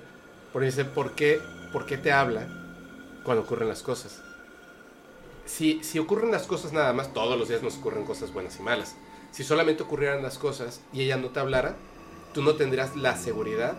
Porque 0.52 0.66
dice, 0.66 0.84
¿por 0.84 1.12
qué, 1.14 1.40
¿por 1.72 1.86
qué 1.86 1.96
te 1.96 2.12
habla 2.12 2.46
cuando 3.24 3.42
ocurren 3.44 3.68
las 3.68 3.82
cosas? 3.82 4.20
Si, 5.50 5.82
si 5.82 5.98
ocurren 5.98 6.30
las 6.30 6.44
cosas 6.44 6.72
nada 6.72 6.92
más, 6.92 7.12
todos 7.12 7.38
los 7.38 7.48
días 7.48 7.62
nos 7.62 7.76
ocurren 7.76 8.04
cosas 8.04 8.32
buenas 8.32 8.58
y 8.58 8.62
malas. 8.62 8.94
Si 9.32 9.44
solamente 9.44 9.82
ocurrieran 9.82 10.22
las 10.22 10.38
cosas 10.38 10.80
y 10.92 11.02
ella 11.02 11.16
no 11.16 11.28
te 11.30 11.40
hablara, 11.40 11.76
tú 12.32 12.42
no 12.42 12.54
tendrías 12.54 12.96
la 12.96 13.16
seguridad 13.16 13.76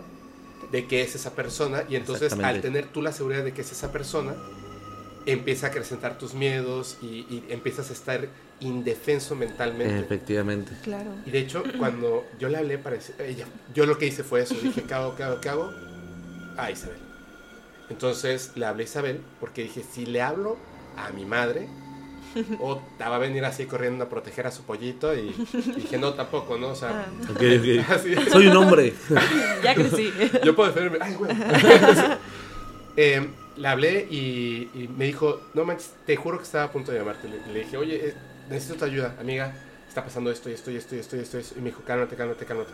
de 0.70 0.86
que 0.86 1.02
es 1.02 1.14
esa 1.14 1.34
persona 1.34 1.84
y 1.88 1.96
entonces 1.96 2.32
al 2.34 2.60
tener 2.60 2.86
tú 2.86 3.02
la 3.02 3.12
seguridad 3.12 3.44
de 3.44 3.52
que 3.52 3.62
es 3.62 3.72
esa 3.72 3.90
persona, 3.90 4.34
empieza 5.26 5.66
a 5.66 5.70
acrecentar 5.70 6.18
tus 6.18 6.34
miedos 6.34 6.98
y, 7.02 7.26
y 7.28 7.44
empiezas 7.48 7.90
a 7.90 7.92
estar 7.92 8.28
indefenso 8.60 9.34
mentalmente. 9.34 9.98
Efectivamente. 9.98 10.72
Claro. 10.82 11.10
Y 11.26 11.30
de 11.30 11.38
hecho, 11.38 11.62
cuando 11.78 12.26
yo 12.38 12.48
le 12.48 12.58
hablé 12.58 12.78
para 12.78 12.96
ella, 13.18 13.46
yo 13.74 13.86
lo 13.86 13.98
que 13.98 14.06
hice 14.06 14.24
fue 14.24 14.42
eso. 14.42 14.54
Dije, 14.54 14.82
¿qué 14.82 14.94
hago, 14.94 15.16
qué 15.16 15.22
hago, 15.24 15.40
qué 15.40 15.48
hago? 15.48 15.72
A 16.56 16.70
Isabel. 16.70 16.98
Entonces 17.90 18.52
le 18.54 18.66
hablé 18.66 18.84
a 18.84 18.86
Isabel 18.86 19.20
porque 19.40 19.62
dije, 19.62 19.82
si 19.82 20.06
le 20.06 20.22
hablo 20.22 20.56
a 20.96 21.10
mi 21.10 21.24
madre, 21.24 21.68
o 22.60 22.80
te 22.96 23.04
va 23.04 23.16
a 23.16 23.18
venir 23.18 23.44
así 23.44 23.66
corriendo 23.66 24.04
a 24.04 24.08
proteger 24.08 24.46
a 24.46 24.50
su 24.50 24.62
pollito. 24.62 25.14
Y 25.14 25.34
dije, 25.76 25.98
no, 25.98 26.14
tampoco, 26.14 26.56
¿no? 26.56 26.68
O 26.68 26.74
sea, 26.74 27.06
Ah, 27.06 27.94
así. 27.94 28.14
Soy 28.30 28.46
un 28.48 28.56
hombre. 28.56 28.94
ya 29.62 29.74
crecí. 29.74 30.12
Yo 30.44 30.56
puedo 30.56 30.70
defenderme. 30.72 30.98
Ay, 31.04 31.14
güey. 31.14 31.32
Eh, 32.96 33.26
le 33.56 33.68
hablé 33.68 34.06
y, 34.10 34.68
y 34.74 34.88
me 34.94 35.06
dijo, 35.06 35.40
no 35.54 35.64
manches, 35.64 35.94
te 36.04 36.14
juro 36.16 36.36
que 36.36 36.44
estaba 36.44 36.64
a 36.64 36.70
punto 36.72 36.92
de 36.92 36.98
llamarte. 36.98 37.26
Le, 37.28 37.38
le 37.52 37.60
dije, 37.60 37.76
oye, 37.78 38.08
eh, 38.08 38.14
necesito 38.50 38.80
tu 38.80 38.84
ayuda, 38.84 39.16
amiga. 39.18 39.54
Está 39.88 40.04
pasando 40.04 40.30
esto 40.30 40.50
y 40.50 40.52
esto 40.52 40.70
y 40.70 40.76
esto 40.76 40.94
y 40.96 40.98
esto 40.98 41.16
y 41.16 41.20
esto. 41.20 41.38
y 41.38 41.40
esto". 41.40 41.54
Y 41.58 41.62
me 41.62 41.70
dijo, 41.70 41.82
cálmate, 41.86 42.16
cálmate, 42.16 42.44
cálmate. 42.44 42.70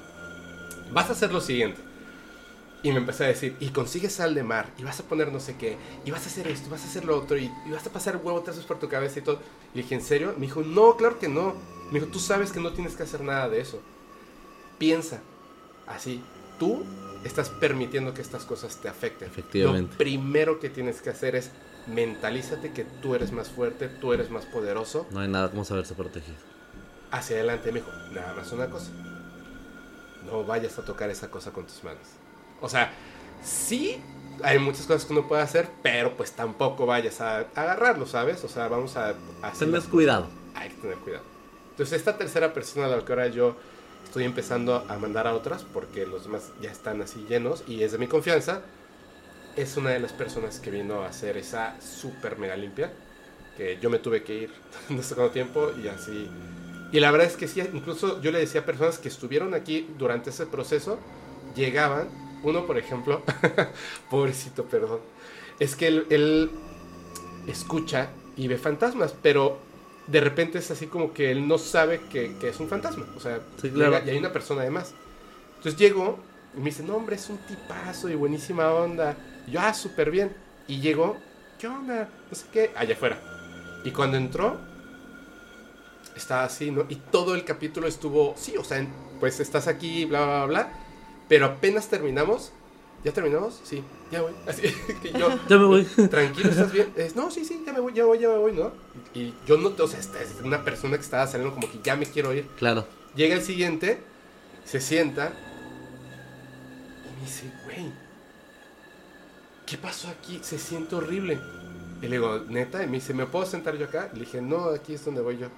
Vas 0.90 1.08
a 1.08 1.12
hacer 1.12 1.32
lo 1.32 1.40
siguiente. 1.40 1.80
Y 2.82 2.92
me 2.92 2.98
empezó 2.98 3.24
a 3.24 3.26
decir, 3.26 3.56
y 3.58 3.70
consigues 3.70 4.12
sal 4.12 4.34
de 4.34 4.44
mar, 4.44 4.72
y 4.78 4.84
vas 4.84 5.00
a 5.00 5.02
poner 5.02 5.32
no 5.32 5.40
sé 5.40 5.56
qué, 5.56 5.76
y 6.04 6.12
vas 6.12 6.24
a 6.24 6.26
hacer 6.26 6.46
esto, 6.46 6.68
y 6.68 6.70
vas 6.70 6.84
a 6.84 6.88
hacer 6.88 7.04
lo 7.04 7.18
otro, 7.18 7.36
y, 7.36 7.50
y 7.66 7.70
vas 7.72 7.84
a 7.86 7.90
pasar 7.90 8.20
huevo 8.22 8.40
trazos 8.42 8.64
por 8.66 8.78
tu 8.78 8.88
cabeza 8.88 9.18
y 9.18 9.22
todo. 9.22 9.40
Y 9.74 9.78
dije, 9.78 9.96
¿en 9.96 10.02
serio? 10.02 10.34
Me 10.36 10.46
dijo, 10.46 10.62
no, 10.62 10.96
claro 10.96 11.18
que 11.18 11.28
no. 11.28 11.54
Me 11.90 11.98
dijo, 11.98 12.12
tú 12.12 12.20
sabes 12.20 12.52
que 12.52 12.60
no 12.60 12.72
tienes 12.72 12.94
que 12.94 13.02
hacer 13.02 13.22
nada 13.22 13.48
de 13.48 13.60
eso. 13.60 13.80
Piensa, 14.78 15.20
así, 15.88 16.22
tú 16.58 16.84
estás 17.24 17.50
permitiendo 17.50 18.14
que 18.14 18.22
estas 18.22 18.44
cosas 18.44 18.80
te 18.80 18.88
afecten. 18.88 19.28
Efectivamente. 19.28 19.92
Lo 19.92 19.98
primero 19.98 20.60
que 20.60 20.70
tienes 20.70 21.02
que 21.02 21.10
hacer 21.10 21.34
es 21.34 21.50
mentalízate 21.88 22.72
que 22.72 22.84
tú 22.84 23.14
eres 23.14 23.32
más 23.32 23.48
fuerte, 23.48 23.88
tú 23.88 24.12
eres 24.12 24.30
más 24.30 24.44
poderoso. 24.46 25.06
No 25.10 25.20
hay 25.20 25.28
nada 25.28 25.50
como 25.50 25.64
saberse 25.64 25.94
protegido. 25.94 26.36
Hacia 27.10 27.36
adelante, 27.36 27.72
me 27.72 27.80
dijo, 27.80 27.90
nada 28.12 28.34
más 28.34 28.52
una 28.52 28.68
cosa. 28.68 28.90
No 30.26 30.44
vayas 30.44 30.78
a 30.78 30.84
tocar 30.84 31.10
esa 31.10 31.30
cosa 31.30 31.52
con 31.52 31.66
tus 31.66 31.82
manos. 31.82 32.06
O 32.60 32.68
sea, 32.68 32.92
sí 33.42 34.00
hay 34.42 34.58
muchas 34.58 34.86
cosas 34.86 35.04
que 35.04 35.12
uno 35.12 35.26
puede 35.26 35.42
hacer, 35.42 35.68
pero 35.82 36.16
pues 36.16 36.32
tampoco 36.32 36.86
vayas 36.86 37.20
a 37.20 37.40
agarrarlo, 37.54 38.06
¿sabes? 38.06 38.42
O 38.44 38.48
sea, 38.48 38.68
vamos 38.68 38.96
a... 38.96 39.14
hacer 39.42 39.68
Tenés 39.68 39.84
cuidado. 39.84 40.28
hay 40.54 40.70
que 40.70 40.76
tener 40.76 40.96
cuidado. 40.98 41.24
Entonces, 41.70 41.98
esta 41.98 42.16
tercera 42.16 42.52
persona 42.52 42.86
a 42.86 42.88
la 42.88 43.04
que 43.04 43.12
ahora 43.12 43.28
yo 43.28 43.56
estoy 44.04 44.24
empezando 44.24 44.84
a 44.88 44.98
mandar 44.98 45.26
a 45.26 45.34
otras, 45.34 45.64
porque 45.64 46.06
los 46.06 46.24
demás 46.24 46.50
ya 46.60 46.70
están 46.70 47.02
así 47.02 47.24
llenos 47.28 47.64
y 47.66 47.82
es 47.82 47.92
de 47.92 47.98
mi 47.98 48.06
confianza, 48.06 48.62
es 49.56 49.76
una 49.76 49.90
de 49.90 50.00
las 50.00 50.12
personas 50.12 50.60
que 50.60 50.70
vino 50.70 51.02
a 51.02 51.08
hacer 51.08 51.36
esa 51.36 51.80
super 51.80 52.38
mega 52.38 52.56
limpia, 52.56 52.92
que 53.56 53.78
yo 53.80 53.90
me 53.90 53.98
tuve 53.98 54.22
que 54.22 54.34
ir 54.34 54.50
no 54.88 55.02
sé 55.02 55.14
cuánto 55.14 55.32
tiempo 55.32 55.70
y 55.82 55.88
así. 55.88 56.28
Y 56.90 57.00
la 57.00 57.10
verdad 57.10 57.26
es 57.26 57.36
que 57.36 57.48
sí, 57.48 57.60
incluso 57.72 58.20
yo 58.22 58.30
le 58.30 58.38
decía 58.38 58.62
a 58.62 58.64
personas 58.64 58.98
que 58.98 59.08
estuvieron 59.08 59.52
aquí 59.52 59.88
durante 59.98 60.30
ese 60.30 60.46
proceso, 60.46 60.98
llegaban, 61.54 62.08
uno 62.42 62.66
por 62.66 62.78
ejemplo, 62.78 63.22
pobrecito, 64.10 64.64
perdón, 64.64 65.00
es 65.58 65.76
que 65.76 65.88
él, 65.88 66.06
él 66.10 66.50
escucha 67.46 68.10
y 68.36 68.48
ve 68.48 68.58
fantasmas, 68.58 69.14
pero 69.22 69.58
de 70.06 70.20
repente 70.20 70.58
es 70.58 70.70
así 70.70 70.86
como 70.86 71.12
que 71.12 71.30
él 71.30 71.46
no 71.46 71.58
sabe 71.58 72.00
que, 72.10 72.36
que 72.38 72.48
es 72.48 72.60
un 72.60 72.68
fantasma. 72.68 73.06
O 73.16 73.20
sea, 73.20 73.40
Sí, 73.60 73.70
claro. 73.70 73.92
llega 73.92 74.06
y 74.06 74.10
hay 74.10 74.18
una 74.18 74.32
persona 74.32 74.62
además. 74.62 74.94
Entonces 75.56 75.78
llego 75.78 76.18
y 76.56 76.58
me 76.60 76.66
dice, 76.66 76.82
no 76.82 76.96
hombre, 76.96 77.16
es 77.16 77.28
un 77.28 77.38
tipazo 77.38 78.08
y 78.08 78.14
buenísima 78.14 78.72
onda. 78.72 79.16
Y 79.46 79.52
yo, 79.52 79.60
ah, 79.60 79.74
súper 79.74 80.10
bien. 80.10 80.34
Y 80.66 80.80
llegó, 80.80 81.16
¿qué 81.58 81.66
onda? 81.66 82.08
No 82.30 82.36
sé 82.36 82.46
qué, 82.52 82.70
allá 82.74 82.94
afuera. 82.94 83.20
Y 83.84 83.90
cuando 83.90 84.16
entró, 84.16 84.58
estaba 86.16 86.44
así, 86.44 86.70
¿no? 86.70 86.84
Y 86.88 86.96
todo 86.96 87.34
el 87.34 87.44
capítulo 87.44 87.86
estuvo, 87.86 88.34
sí, 88.36 88.56
o 88.56 88.64
sea, 88.64 88.84
pues 89.20 89.40
estás 89.40 89.66
aquí, 89.68 90.04
bla, 90.04 90.24
bla, 90.24 90.36
bla, 90.36 90.46
bla. 90.46 90.72
Pero 91.28 91.46
apenas 91.46 91.88
terminamos, 91.88 92.52
¿ya 93.04 93.12
terminamos? 93.12 93.60
Sí, 93.64 93.82
ya 94.10 94.22
voy. 94.22 94.32
Así 94.46 94.62
que 95.02 95.12
yo, 95.12 95.28
Ya 95.48 95.58
me 95.58 95.64
voy. 95.66 95.84
tranquilo, 95.84 96.50
¿estás 96.50 96.72
bien? 96.72 96.92
Es, 96.96 97.14
no, 97.16 97.30
sí, 97.30 97.44
sí, 97.44 97.62
ya 97.66 97.72
me 97.72 97.80
voy, 97.80 97.92
ya 97.92 98.02
me 98.02 98.08
voy, 98.08 98.18
ya 98.18 98.28
me 98.28 98.38
voy, 98.38 98.52
¿no? 98.52 98.72
Y 99.14 99.34
yo 99.46 99.56
no, 99.58 99.68
o 99.78 99.86
sea, 99.88 100.00
esta 100.00 100.22
es 100.22 100.36
una 100.42 100.64
persona 100.64 100.96
que 100.96 101.02
estaba 101.02 101.26
saliendo 101.26 101.54
como 101.54 101.70
que 101.70 101.78
ya 101.82 101.96
me 101.96 102.06
quiero 102.06 102.32
ir. 102.34 102.46
Claro. 102.58 102.86
Llega 103.14 103.34
el 103.34 103.42
siguiente, 103.42 103.98
se 104.64 104.80
sienta 104.80 105.32
y 107.04 107.20
me 107.20 107.26
dice, 107.26 107.50
güey, 107.64 107.92
¿qué 109.66 109.76
pasó 109.78 110.08
aquí? 110.08 110.40
Se 110.42 110.58
siente 110.58 110.94
horrible. 110.94 111.38
Y 112.00 112.06
le 112.06 112.12
digo, 112.12 112.38
neta, 112.48 112.82
y 112.82 112.86
me 112.86 112.94
dice, 112.94 113.12
¿me 113.12 113.26
puedo 113.26 113.44
sentar 113.44 113.76
yo 113.76 113.86
acá? 113.86 114.10
Le 114.14 114.20
dije, 114.20 114.40
no, 114.40 114.66
aquí 114.70 114.94
es 114.94 115.04
donde 115.04 115.20
voy 115.20 115.36
yo. 115.38 115.48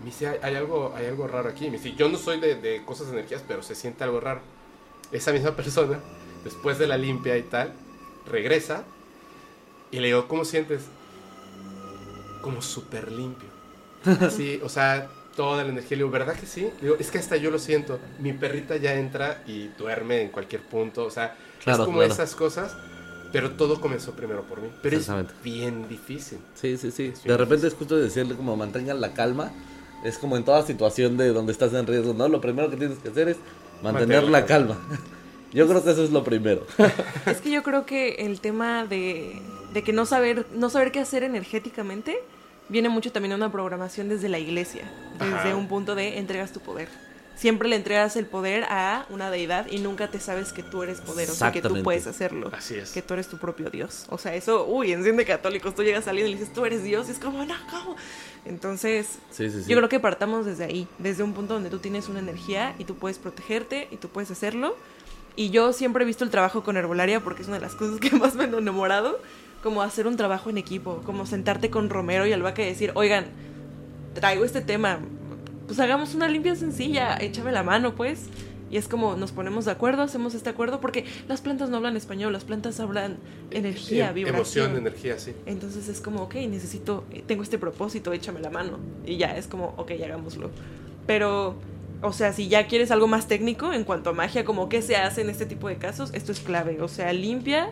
Me 0.00 0.06
dice, 0.06 0.28
hay, 0.28 0.38
hay 0.42 0.54
algo, 0.54 0.94
hay 0.96 1.06
algo 1.06 1.26
raro 1.28 1.50
aquí. 1.50 1.66
Me 1.66 1.76
dice, 1.76 1.94
yo 1.94 2.08
no 2.08 2.16
soy 2.16 2.40
de, 2.40 2.54
de 2.54 2.82
cosas 2.86 3.08
de 3.08 3.12
energías, 3.12 3.44
pero 3.46 3.62
se 3.62 3.74
siente 3.74 4.02
algo 4.02 4.18
raro. 4.18 4.40
Esa 5.12 5.32
misma 5.32 5.56
persona, 5.56 5.98
después 6.44 6.78
de 6.78 6.86
la 6.86 6.96
limpia 6.96 7.36
y 7.36 7.42
tal, 7.42 7.72
regresa 8.30 8.84
y 9.90 9.98
le 10.00 10.08
digo, 10.08 10.28
¿cómo 10.28 10.44
sientes? 10.44 10.82
Como 12.42 12.62
súper 12.62 13.10
limpio. 13.12 13.48
Así, 14.20 14.60
o 14.62 14.68
sea, 14.68 15.08
toda 15.36 15.62
la 15.64 15.70
energía. 15.70 15.90
Le 15.90 16.04
digo, 16.04 16.10
¿verdad 16.10 16.34
que 16.34 16.46
sí? 16.46 16.62
Le 16.62 16.80
digo, 16.82 16.96
es 16.98 17.10
que 17.10 17.18
hasta 17.18 17.36
yo 17.36 17.50
lo 17.50 17.58
siento. 17.58 17.98
Mi 18.18 18.32
perrita 18.32 18.76
ya 18.76 18.94
entra 18.94 19.42
y 19.46 19.68
duerme 19.78 20.22
en 20.22 20.28
cualquier 20.30 20.62
punto. 20.62 21.04
O 21.04 21.10
sea, 21.10 21.36
Claro, 21.62 21.82
es 21.82 21.86
como 21.86 21.98
claro. 21.98 22.12
esas 22.12 22.34
cosas. 22.34 22.76
Pero 23.32 23.52
todo 23.52 23.80
comenzó 23.80 24.12
primero 24.12 24.42
por 24.42 24.60
mí. 24.60 24.68
Pero 24.82 24.96
es 24.96 25.08
bien 25.44 25.88
difícil. 25.88 26.38
Sí, 26.54 26.76
sí, 26.76 26.90
sí. 26.90 27.12
Sí. 27.14 27.28
De 27.28 27.36
repente 27.36 27.66
es 27.68 27.74
justo 27.74 27.96
decirle 27.96 28.34
como 28.34 28.56
mantengan 28.56 29.00
la 29.00 29.12
calma. 29.12 29.52
Es 30.04 30.18
como 30.18 30.36
en 30.36 30.44
toda 30.44 30.66
situación 30.66 31.16
de 31.16 31.28
donde 31.28 31.52
estás 31.52 31.72
en 31.74 31.86
riesgo, 31.86 32.12
¿no? 32.14 32.26
Lo 32.28 32.40
primero 32.40 32.70
que 32.70 32.76
tienes 32.76 32.98
que 32.98 33.10
hacer 33.10 33.28
es 33.28 33.36
mantener 33.82 34.24
la 34.24 34.40
la 34.40 34.46
calma. 34.46 34.78
Yo 35.52 35.66
creo 35.66 35.82
que 35.82 35.90
eso 35.90 36.04
es 36.04 36.10
lo 36.10 36.22
primero. 36.22 36.64
Es 37.26 37.40
que 37.40 37.50
yo 37.50 37.62
creo 37.62 37.84
que 37.84 38.16
el 38.20 38.40
tema 38.40 38.86
de, 38.86 39.42
de 39.72 39.82
que 39.82 39.92
no 39.92 40.06
saber, 40.06 40.46
no 40.54 40.70
saber 40.70 40.92
qué 40.92 41.00
hacer 41.00 41.24
energéticamente 41.24 42.18
viene 42.68 42.88
mucho 42.88 43.10
también 43.10 43.32
a 43.32 43.36
una 43.36 43.50
programación 43.50 44.08
desde 44.08 44.28
la 44.28 44.38
iglesia, 44.38 44.88
desde 45.18 45.34
Ajá. 45.34 45.56
un 45.56 45.66
punto 45.66 45.94
de 45.96 46.18
entregas 46.18 46.52
tu 46.52 46.60
poder. 46.60 46.88
Siempre 47.40 47.70
le 47.70 47.76
entregas 47.76 48.16
el 48.16 48.26
poder 48.26 48.64
a 48.64 49.06
una 49.08 49.30
deidad 49.30 49.66
y 49.70 49.78
nunca 49.78 50.10
te 50.10 50.20
sabes 50.20 50.52
que 50.52 50.62
tú 50.62 50.82
eres 50.82 51.00
poderoso, 51.00 51.50
que 51.52 51.62
tú 51.62 51.82
puedes 51.82 52.06
hacerlo. 52.06 52.50
Así 52.52 52.74
es. 52.74 52.90
Que 52.90 53.00
tú 53.00 53.14
eres 53.14 53.28
tu 53.28 53.38
propio 53.38 53.70
Dios. 53.70 54.04
O 54.10 54.18
sea, 54.18 54.34
eso, 54.34 54.66
uy, 54.66 54.92
enciende 54.92 55.24
católicos. 55.24 55.74
Tú 55.74 55.82
llegas 55.82 56.06
a 56.06 56.10
alguien 56.10 56.28
y 56.28 56.32
le 56.32 56.36
dices, 56.38 56.52
tú 56.52 56.66
eres 56.66 56.82
Dios. 56.84 57.08
Y 57.08 57.12
es 57.12 57.18
como, 57.18 57.42
no, 57.46 57.54
¿cómo? 57.70 57.96
Entonces, 58.44 59.06
Sí, 59.30 59.48
sí, 59.50 59.62
sí. 59.62 59.70
yo 59.70 59.76
creo 59.78 59.88
que 59.88 59.98
partamos 60.00 60.44
desde 60.44 60.64
ahí, 60.64 60.86
desde 60.98 61.22
un 61.22 61.32
punto 61.32 61.54
donde 61.54 61.70
tú 61.70 61.78
tienes 61.78 62.10
una 62.10 62.18
energía 62.18 62.74
y 62.78 62.84
tú 62.84 62.96
puedes 62.96 63.18
protegerte 63.18 63.88
y 63.90 63.96
tú 63.96 64.08
puedes 64.10 64.30
hacerlo. 64.30 64.76
Y 65.34 65.48
yo 65.48 65.72
siempre 65.72 66.04
he 66.04 66.06
visto 66.06 66.24
el 66.24 66.30
trabajo 66.30 66.62
con 66.62 66.76
herbolaria 66.76 67.20
porque 67.20 67.40
es 67.40 67.48
una 67.48 67.56
de 67.56 67.62
las 67.62 67.74
cosas 67.74 68.00
que 68.00 68.10
más 68.16 68.34
me 68.34 68.44
han 68.44 68.54
enamorado, 68.54 69.18
como 69.62 69.80
hacer 69.80 70.06
un 70.06 70.18
trabajo 70.18 70.50
en 70.50 70.58
equipo, 70.58 71.00
como 71.06 71.24
sentarte 71.24 71.70
con 71.70 71.88
Romero 71.88 72.26
y 72.26 72.34
Albaca 72.34 72.60
y 72.60 72.66
decir, 72.66 72.92
oigan, 72.96 73.24
traigo 74.12 74.44
este 74.44 74.60
tema, 74.60 74.98
pues 75.70 75.78
hagamos 75.78 76.16
una 76.16 76.26
limpia 76.26 76.56
sencilla, 76.56 77.16
échame 77.20 77.52
la 77.52 77.62
mano 77.62 77.94
pues. 77.94 78.22
Y 78.72 78.76
es 78.76 78.88
como 78.88 79.14
nos 79.14 79.30
ponemos 79.30 79.66
de 79.66 79.70
acuerdo, 79.70 80.02
hacemos 80.02 80.34
este 80.34 80.50
acuerdo, 80.50 80.80
porque 80.80 81.04
las 81.28 81.40
plantas 81.42 81.70
no 81.70 81.76
hablan 81.76 81.96
español, 81.96 82.32
las 82.32 82.42
plantas 82.42 82.80
hablan 82.80 83.18
energía, 83.52 84.08
Em- 84.08 84.14
vibración. 84.16 84.64
Emoción, 84.64 84.76
energía, 84.76 85.16
sí. 85.20 85.32
Entonces 85.46 85.86
es 85.86 86.00
como, 86.00 86.22
ok, 86.24 86.34
necesito, 86.48 87.04
eh, 87.12 87.22
tengo 87.24 87.44
este 87.44 87.56
propósito, 87.56 88.12
échame 88.12 88.40
la 88.40 88.50
mano. 88.50 88.78
Y 89.06 89.16
ya, 89.16 89.36
es 89.36 89.46
como, 89.46 89.74
ok, 89.76 89.92
hagámoslo. 90.04 90.50
Pero, 91.06 91.54
o 92.02 92.12
sea, 92.12 92.32
si 92.32 92.48
ya 92.48 92.66
quieres 92.66 92.90
algo 92.90 93.06
más 93.06 93.28
técnico 93.28 93.72
en 93.72 93.84
cuanto 93.84 94.10
a 94.10 94.12
magia, 94.12 94.44
como 94.44 94.68
qué 94.68 94.82
se 94.82 94.96
hace 94.96 95.20
en 95.20 95.30
este 95.30 95.46
tipo 95.46 95.68
de 95.68 95.76
casos, 95.76 96.10
esto 96.14 96.32
es 96.32 96.40
clave. 96.40 96.80
O 96.82 96.88
sea, 96.88 97.12
limpia 97.12 97.70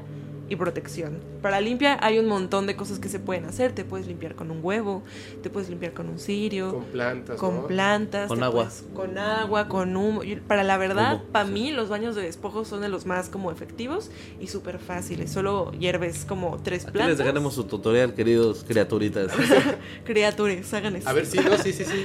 y 0.51 0.57
protección. 0.57 1.19
Para 1.43 1.61
limpia 1.61 1.99
hay 2.01 2.19
un 2.19 2.27
montón 2.27 2.67
de 2.67 2.75
cosas 2.75 2.99
que 2.99 3.09
se 3.09 3.19
pueden 3.21 3.45
hacer. 3.45 3.73
Te 3.73 3.85
puedes 3.85 4.07
limpiar 4.07 4.35
con 4.35 4.51
un 4.51 4.61
huevo, 4.63 5.03
te 5.43 5.51
puedes 5.51 5.69
limpiar 5.69 5.93
con 5.93 6.09
un 6.09 6.19
cirio, 6.19 6.73
Con 6.73 6.85
plantas, 6.85 7.37
con 7.39 7.55
¿no? 7.57 7.67
plantas, 7.67 8.29
Con 8.29 8.43
agua. 8.43 8.65
puedes- 8.65 8.85
con 8.95 9.19
agua, 9.19 9.69
con 9.69 9.97
humo. 9.97 10.23
Para 10.47 10.65
la 10.65 10.79
verdad, 10.79 11.23
para 11.33 11.47
sí. 11.47 11.53
mí 11.53 11.71
los 11.73 11.89
baños 11.89 12.15
de 12.17 12.23
despojo 12.23 12.65
son 12.65 12.81
de 12.81 12.89
los 12.89 13.05
más 13.07 13.29
como 13.29 13.51
efectivos 13.53 14.11
y 14.41 14.47
súper 14.47 14.79
fáciles. 14.79 15.31
Solo 15.31 15.71
hierves 15.73 16.25
como 16.25 16.57
tres 16.63 16.83
Aquí 16.85 16.87
les 16.87 16.93
plantas. 16.93 17.19
dejaremos 17.19 17.55
su 17.55 17.65
tutorial, 17.65 18.15
queridos 18.15 18.65
criaturitas. 18.67 19.31
Criaturas, 20.05 20.73
hagan 20.75 20.97
eso. 20.97 21.09
A 21.09 21.13
ver, 21.13 21.27
sí, 21.27 21.39
no, 21.45 21.57
sí, 21.59 21.73
sí, 21.73 21.85
sí. 21.85 22.05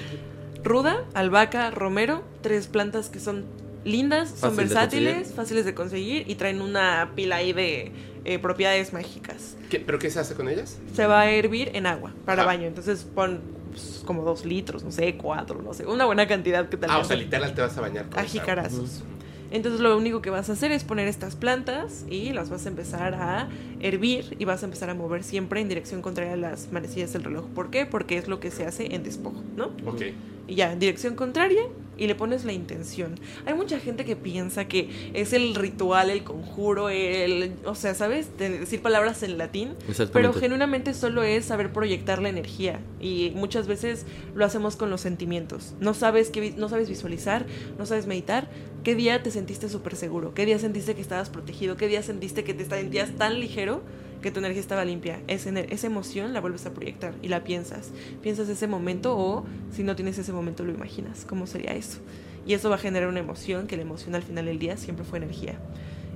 Ruda, 0.64 1.04
albahaca, 1.14 1.72
romero, 1.72 2.24
tres 2.42 2.68
plantas 2.68 3.10
que 3.10 3.20
son 3.20 3.46
lindas, 3.84 4.30
son 4.30 4.52
Fácil 4.52 4.56
versátiles, 4.58 5.34
fáciles 5.34 5.66
de 5.66 5.74
conseguir 5.74 6.30
y 6.30 6.36
traen 6.36 6.62
una 6.62 7.12
pila 7.16 7.38
ahí 7.38 7.52
de 7.52 7.92
eh, 8.26 8.40
propiedades 8.40 8.94
mágicas. 8.94 9.56
¿Qué- 9.70 9.80
¿Pero 9.80 10.00
qué 10.00 10.10
se 10.10 10.20
hace 10.20 10.34
con 10.36 10.48
ellas? 10.50 10.78
Se 10.96 11.06
va 11.08 11.22
a 11.22 11.32
hervir 11.32 11.72
en 11.74 11.86
agua 11.88 12.14
para 12.26 12.46
baño, 12.46 12.68
entonces 12.68 13.06
pon 13.16 13.42
pues, 13.72 14.04
como 14.06 14.24
dos 14.24 14.46
litros, 14.46 14.84
no 14.84 14.92
sé, 14.92 15.16
cuatro, 15.18 15.62
no 15.62 15.74
sé, 15.74 15.86
una 15.86 16.06
buena 16.06 16.28
cantidad 16.28 16.70
que 16.70 16.78
tal 16.78 16.90
Ah, 16.92 17.00
o 17.00 17.04
sea, 17.04 17.16
literal 17.16 17.54
te 17.56 17.62
vas 17.62 17.78
a 17.78 17.82
bañar 17.82 18.06
con 18.10 18.20
a 18.20 18.22
esa 18.24 18.32
agua. 18.32 18.42
jicarazos. 18.42 19.04
Entonces 19.52 19.82
lo 19.82 19.96
único 19.98 20.22
que 20.22 20.32
vas 20.32 20.50
a 20.50 20.54
hacer 20.54 20.72
es 20.72 20.84
poner 20.84 21.08
estas 21.08 21.36
plantas 21.36 22.06
y 22.10 22.34
las 22.34 22.50
vas 22.50 22.66
a 22.66 22.70
empezar 22.70 23.14
a 23.14 23.50
hervir 23.82 24.36
y 24.40 24.46
vas 24.46 24.64
a 24.64 24.66
empezar 24.66 24.90
a 24.90 24.96
mover 24.96 25.24
siempre 25.24 25.62
en 25.62 25.70
dirección 25.70 26.02
contraria 26.02 26.34
a 26.34 26.38
las 26.38 26.72
manecillas 26.72 27.14
del 27.14 27.24
reloj. 27.24 27.46
¿Por 27.54 27.70
qué? 27.70 27.86
Porque 27.86 28.18
es 28.18 28.28
lo 28.28 28.40
que 28.40 28.50
se 28.50 28.66
hace 28.66 28.96
en 28.96 29.04
despojo, 29.04 29.44
¿no? 29.56 29.66
Ok. 29.86 30.02
y 30.48 30.56
ya, 30.56 30.72
en 30.74 30.80
dirección 30.80 31.16
contraria 31.16 31.62
y 31.98 32.08
le 32.08 32.16
pones 32.16 32.46
la 32.46 32.54
intención. 32.54 33.20
Hay 33.46 33.54
mucha 33.54 33.80
gente 33.80 34.06
que 34.06 34.16
piensa 34.16 34.68
que 34.68 35.12
es 35.14 35.34
el 35.34 35.56
ritual, 35.56 36.10
el 36.10 36.24
conjuro, 36.24 36.90
el, 36.90 37.54
o 37.66 37.76
sea, 37.76 37.94
¿sabes? 37.94 38.38
De 38.38 38.50
decir 38.50 38.82
palabras 38.82 39.24
en 39.24 39.38
latín, 39.38 39.76
pero 40.12 40.34
genuinamente 40.34 40.94
solo 40.94 41.24
es 41.24 41.46
saber 41.46 41.72
proyectar 41.72 42.22
la 42.22 42.30
energía 42.30 42.80
y 43.00 43.32
muchas 43.36 43.68
veces 43.68 44.06
lo 44.36 44.46
hacemos 44.46 44.76
con 44.76 44.90
los 44.90 45.02
sentimientos. 45.02 45.74
No 45.80 45.94
sabes 45.94 46.30
qué 46.30 46.54
no 46.58 46.70
sabes 46.70 46.90
visualizar, 46.90 47.46
no 47.78 47.86
sabes 47.86 48.08
meditar. 48.08 48.50
¿Qué 48.84 48.96
día 48.96 49.24
te 49.24 49.32
sentiste 49.32 49.70
súper 49.70 49.96
seguro? 49.96 50.34
¿Qué 50.34 50.46
día 50.46 50.60
sentiste 50.60 50.94
que 50.94 51.02
estabas 51.02 51.30
protegido? 51.30 51.78
¿Qué 51.78 51.88
día 51.88 52.04
sentiste 52.04 52.44
que 52.44 52.54
te 52.54 52.66
sentías 52.66 53.12
tan 53.12 53.40
ligero 53.40 53.82
que 54.24 54.32
tu 54.32 54.40
energía 54.40 54.60
estaba 54.62 54.84
limpia? 54.86 55.20
Esa, 55.28 55.52
ener- 55.52 55.68
esa 55.70 55.86
emoción 55.86 56.34
la 56.34 56.42
vuelves 56.42 56.66
a 56.66 56.74
proyectar 56.74 57.14
y 57.22 57.28
la 57.28 57.44
piensas. 57.44 57.92
Piensas 58.24 58.50
ese 58.50 58.66
momento 58.66 59.16
o 59.16 59.46
si 59.72 59.84
no 59.84 59.96
tienes 59.96 60.18
ese 60.18 60.34
momento 60.34 60.64
lo 60.64 60.72
imaginas. 60.72 61.26
¿Cómo 61.30 61.46
sería 61.46 61.74
eso? 61.74 62.00
Y 62.48 62.56
eso 62.56 62.70
va 62.70 62.76
a 62.76 62.80
generar 62.80 63.08
una 63.10 63.20
emoción, 63.20 63.68
que 63.68 63.76
la 63.78 63.84
emoción 63.84 64.16
al 64.16 64.24
final 64.24 64.46
del 64.46 64.58
día 64.58 64.76
siempre 64.78 65.06
fue 65.06 65.20
energía. 65.20 65.60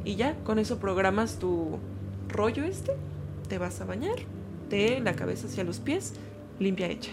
Y 0.03 0.15
ya, 0.15 0.35
con 0.43 0.57
eso 0.57 0.79
programas 0.79 1.37
tu 1.37 1.77
rollo 2.29 2.63
este, 2.63 2.93
te 3.47 3.57
vas 3.59 3.79
a 3.81 3.85
bañar, 3.85 4.15
de 4.69 4.99
la 4.99 5.15
cabeza 5.15 5.47
hacia 5.47 5.63
los 5.63 5.79
pies, 5.79 6.13
limpia 6.59 6.87
hecha. 6.87 7.11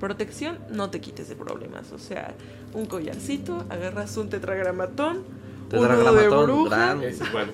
Protección, 0.00 0.58
no 0.70 0.90
te 0.90 1.00
quites 1.00 1.28
de 1.28 1.36
problemas. 1.36 1.92
O 1.92 1.98
sea, 1.98 2.34
un 2.74 2.86
collarcito, 2.86 3.64
agarras 3.70 4.16
un 4.16 4.28
tetragramatón, 4.28 5.18
un 5.18 5.22
nudo 5.70 5.82
de 5.82 5.88
Tetragramatón, 5.96 6.46
bruja 6.46 7.04
es 7.04 7.32
bueno. 7.32 7.52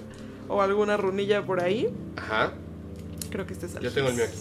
o 0.48 0.60
alguna 0.62 0.97
runilla 0.97 1.44
por 1.44 1.60
ahí. 1.62 1.89
Ajá. 2.16 2.52
Creo 3.33 3.47
que 3.47 3.55
este 3.55 3.67
es 3.67 3.75
Yo 3.81 3.91
tengo 3.91 4.09
el 4.09 4.15
mío 4.15 4.25
aquí. 4.25 4.39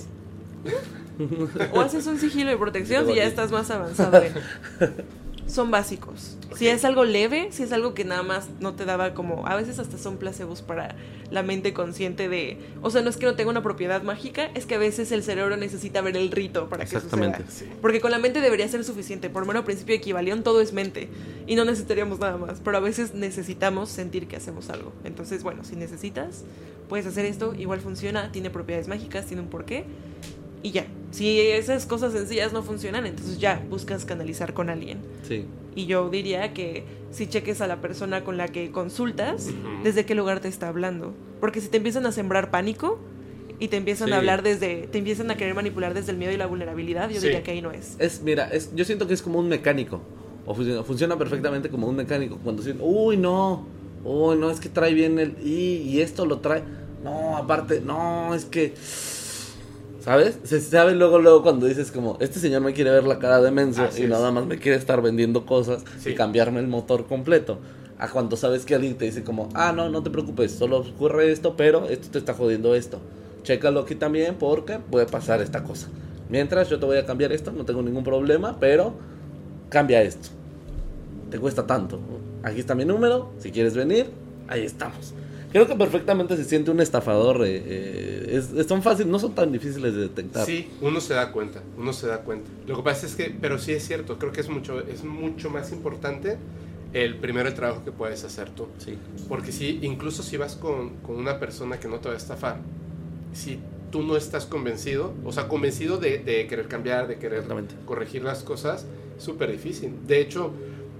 O 1.73 1.81
haces 1.81 2.05
un 2.07 2.19
sigilo 2.19 2.49
de 2.49 2.57
protección 2.57 3.05
tengo 3.07 3.15
ya 3.15 3.23
estás 3.23 3.51
más 3.51 3.69
avanzado. 3.71 4.21
en- 4.21 4.33
Son 5.51 5.69
básicos. 5.69 6.37
Si 6.55 6.69
es 6.69 6.85
algo 6.85 7.03
leve, 7.03 7.49
si 7.51 7.63
es 7.63 7.73
algo 7.73 7.93
que 7.93 8.05
nada 8.05 8.23
más 8.23 8.47
no 8.61 8.73
te 8.73 8.85
daba 8.85 9.13
como... 9.13 9.45
A 9.47 9.57
veces 9.57 9.79
hasta 9.79 9.97
son 9.97 10.15
placebos 10.15 10.61
para 10.61 10.95
la 11.29 11.43
mente 11.43 11.73
consciente 11.73 12.29
de... 12.29 12.57
O 12.81 12.89
sea, 12.89 13.01
no 13.01 13.09
es 13.09 13.17
que 13.17 13.25
no 13.25 13.35
tenga 13.35 13.51
una 13.51 13.61
propiedad 13.61 14.01
mágica, 14.01 14.49
es 14.53 14.65
que 14.65 14.75
a 14.75 14.77
veces 14.77 15.11
el 15.11 15.23
cerebro 15.23 15.57
necesita 15.57 15.99
ver 15.99 16.15
el 16.15 16.31
rito 16.31 16.69
para 16.69 16.85
que 16.85 16.95
Exactamente. 16.95 17.43
suceda. 17.45 17.71
Sí. 17.71 17.77
Porque 17.81 17.99
con 17.99 18.11
la 18.11 18.19
mente 18.19 18.39
debería 18.39 18.65
ser 18.69 18.85
suficiente. 18.85 19.29
Por 19.29 19.45
mero 19.45 19.65
principio 19.65 19.91
de 19.91 19.97
equivalión, 19.97 20.41
todo 20.43 20.61
es 20.61 20.71
mente. 20.71 21.09
Y 21.47 21.55
no 21.55 21.65
necesitaríamos 21.65 22.19
nada 22.19 22.37
más. 22.37 22.61
Pero 22.63 22.77
a 22.77 22.81
veces 22.81 23.13
necesitamos 23.13 23.89
sentir 23.89 24.27
que 24.27 24.37
hacemos 24.37 24.69
algo. 24.69 24.93
Entonces, 25.03 25.43
bueno, 25.43 25.65
si 25.65 25.75
necesitas, 25.75 26.45
puedes 26.87 27.05
hacer 27.05 27.25
esto. 27.25 27.53
Igual 27.55 27.81
funciona, 27.81 28.31
tiene 28.31 28.49
propiedades 28.49 28.87
mágicas, 28.87 29.25
tiene 29.25 29.41
un 29.41 29.49
porqué. 29.49 29.85
Y 30.63 30.71
ya. 30.71 30.85
Si 31.11 31.39
esas 31.39 31.85
cosas 31.85 32.13
sencillas 32.13 32.53
no 32.53 32.63
funcionan, 32.63 33.05
entonces 33.05 33.37
ya 33.39 33.61
buscas 33.69 34.05
canalizar 34.05 34.53
con 34.53 34.69
alguien. 34.69 34.99
Sí. 35.27 35.45
Y 35.75 35.85
yo 35.85 36.09
diría 36.09 36.53
que 36.53 36.83
si 37.11 37.27
cheques 37.27 37.59
a 37.61 37.67
la 37.67 37.81
persona 37.81 38.23
con 38.23 38.37
la 38.37 38.47
que 38.47 38.71
consultas, 38.71 39.47
desde 39.83 40.05
qué 40.05 40.15
lugar 40.15 40.39
te 40.39 40.47
está 40.47 40.67
hablando. 40.69 41.13
Porque 41.41 41.59
si 41.59 41.67
te 41.67 41.77
empiezan 41.77 42.05
a 42.05 42.11
sembrar 42.11 42.49
pánico 42.51 42.99
y 43.59 43.67
te 43.67 43.77
empiezan 43.77 44.07
Sí. 44.09 44.13
a 44.13 44.17
hablar 44.17 44.43
desde, 44.43 44.87
te 44.87 44.97
empiezan 44.99 45.29
a 45.31 45.35
querer 45.35 45.53
manipular 45.55 45.93
desde 45.93 46.11
el 46.11 46.17
miedo 46.17 46.31
y 46.31 46.37
la 46.37 46.45
vulnerabilidad, 46.45 47.09
yo 47.09 47.19
Sí. 47.19 47.27
diría 47.27 47.43
que 47.43 47.51
ahí 47.51 47.61
no 47.61 47.71
es. 47.71 47.95
Es, 47.99 48.21
mira, 48.21 48.47
es, 48.49 48.73
yo 48.75 48.85
siento 48.85 49.07
que 49.07 49.13
es 49.13 49.21
como 49.21 49.39
un 49.39 49.47
mecánico. 49.49 50.01
O 50.45 50.53
funciona, 50.55 50.83
funciona 50.83 51.17
perfectamente 51.17 51.69
como 51.69 51.87
un 51.87 51.95
mecánico. 51.95 52.37
Cuando 52.43 52.63
dicen, 52.63 52.79
uy, 52.81 53.17
no, 53.17 53.65
uy, 54.03 54.37
no, 54.37 54.49
es 54.49 54.59
que 54.59 54.69
trae 54.69 54.93
bien 54.93 55.19
el. 55.19 55.35
Y, 55.43 55.77
y 55.89 56.01
esto 56.01 56.25
lo 56.25 56.39
trae. 56.39 56.63
No, 57.03 57.35
aparte, 57.37 57.81
no, 57.81 58.33
es 58.33 58.45
que. 58.45 58.73
¿Sabes? 60.01 60.39
Se 60.43 60.59
sabe 60.59 60.95
luego, 60.95 61.19
luego 61.19 61.43
cuando 61.43 61.67
dices 61.67 61.91
como, 61.91 62.17
este 62.19 62.39
señor 62.39 62.61
me 62.61 62.73
quiere 62.73 62.89
ver 62.89 63.03
la 63.05 63.19
cara 63.19 63.39
de 63.39 63.51
menso 63.51 63.83
Así 63.83 64.01
y 64.01 64.03
es. 64.05 64.09
nada 64.09 64.31
más 64.31 64.45
me 64.47 64.57
quiere 64.57 64.77
estar 64.77 65.01
vendiendo 65.01 65.45
cosas 65.45 65.83
Sí. 65.99 66.09
y 66.11 66.15
cambiarme 66.15 66.59
el 66.59 66.67
motor 66.67 67.05
completo. 67.05 67.59
A 67.99 68.09
cuando 68.09 68.35
sabes 68.35 68.65
que 68.65 68.73
alguien 68.73 68.97
te 68.97 69.05
dice 69.05 69.23
como, 69.23 69.49
ah, 69.53 69.71
no, 69.75 69.89
no 69.89 70.01
te 70.01 70.09
preocupes, 70.09 70.53
solo 70.53 70.79
ocurre 70.79 71.31
esto, 71.31 71.55
pero 71.55 71.87
esto 71.87 72.09
te 72.11 72.17
está 72.17 72.33
jodiendo 72.33 72.73
esto. 72.73 72.99
Chécalo 73.43 73.81
aquí 73.81 73.93
también 73.93 74.35
porque 74.39 74.79
puede 74.79 75.05
pasar 75.05 75.39
esta 75.41 75.63
cosa. 75.63 75.87
Mientras 76.29 76.67
yo 76.69 76.79
te 76.79 76.85
voy 76.87 76.97
a 76.97 77.05
cambiar 77.05 77.31
esto, 77.31 77.51
no 77.51 77.63
tengo 77.65 77.83
ningún 77.83 78.03
problema, 78.03 78.57
pero 78.59 78.93
cambia 79.69 80.01
esto. 80.01 80.29
Te 81.29 81.37
cuesta 81.37 81.67
tanto. 81.67 81.99
Aquí 82.41 82.59
está 82.59 82.73
mi 82.73 82.85
número, 82.85 83.29
si 83.37 83.51
quieres 83.51 83.75
venir, 83.75 84.07
ahí 84.47 84.63
estamos. 84.65 85.13
Creo 85.51 85.67
que 85.67 85.75
perfectamente 85.75 86.37
se 86.37 86.45
siente 86.45 86.71
un 86.71 86.79
estafador. 86.79 87.45
eh, 87.45 87.61
eh, 87.65 88.41
es- 88.57 88.67
son 88.67 88.81
fáciles, 88.81 89.11
no 89.11 89.19
son 89.19 89.33
tan 89.35 89.51
difíciles 89.51 89.93
de 89.93 90.01
detectar. 90.03 90.45
Sí, 90.45 90.69
uno 90.81 91.01
se 91.01 91.13
da 91.13 91.31
cuenta, 91.31 91.61
uno 91.77 91.91
se 91.93 92.07
da 92.07 92.19
cuenta. 92.21 92.49
Lo 92.67 92.77
que 92.77 92.83
pasa 92.83 93.05
es 93.05 93.15
que, 93.15 93.35
pero 93.41 93.57
sí 93.57 93.71
es 93.73 93.85
cierto, 93.85 94.17
creo 94.17 94.31
que 94.31 94.41
es 94.41 94.49
mucho, 94.49 94.79
es 94.79 95.03
mucho 95.03 95.49
más 95.49 95.71
importante 95.71 96.37
el 96.93 97.15
primero 97.17 97.47
el 97.49 97.55
trabajo 97.55 97.83
que 97.83 97.91
puedes 97.91 98.23
hacer 98.23 98.49
tú. 98.49 98.67
Sí. 98.77 98.97
Porque 99.27 99.51
si, 99.51 99.79
incluso 99.81 100.23
si 100.23 100.37
vas 100.37 100.55
con, 100.55 100.91
con 100.97 101.15
una 101.17 101.39
persona 101.39 101.79
que 101.79 101.87
no 101.87 101.99
te 101.99 102.07
va 102.09 102.15
a 102.15 102.17
estafar, 102.17 102.57
si 103.33 103.59
tú 103.91 104.03
no 104.03 104.15
estás 104.15 104.45
convencido, 104.45 105.13
o 105.25 105.31
sea, 105.33 105.47
convencido 105.49 105.97
de, 105.97 106.19
de 106.19 106.47
querer 106.47 106.67
cambiar, 106.67 107.07
de 107.07 107.17
querer 107.17 107.43
corregir 107.85 108.23
las 108.23 108.43
cosas, 108.43 108.85
súper 109.17 109.51
difícil. 109.51 109.91
De 110.07 110.21
hecho, 110.21 110.51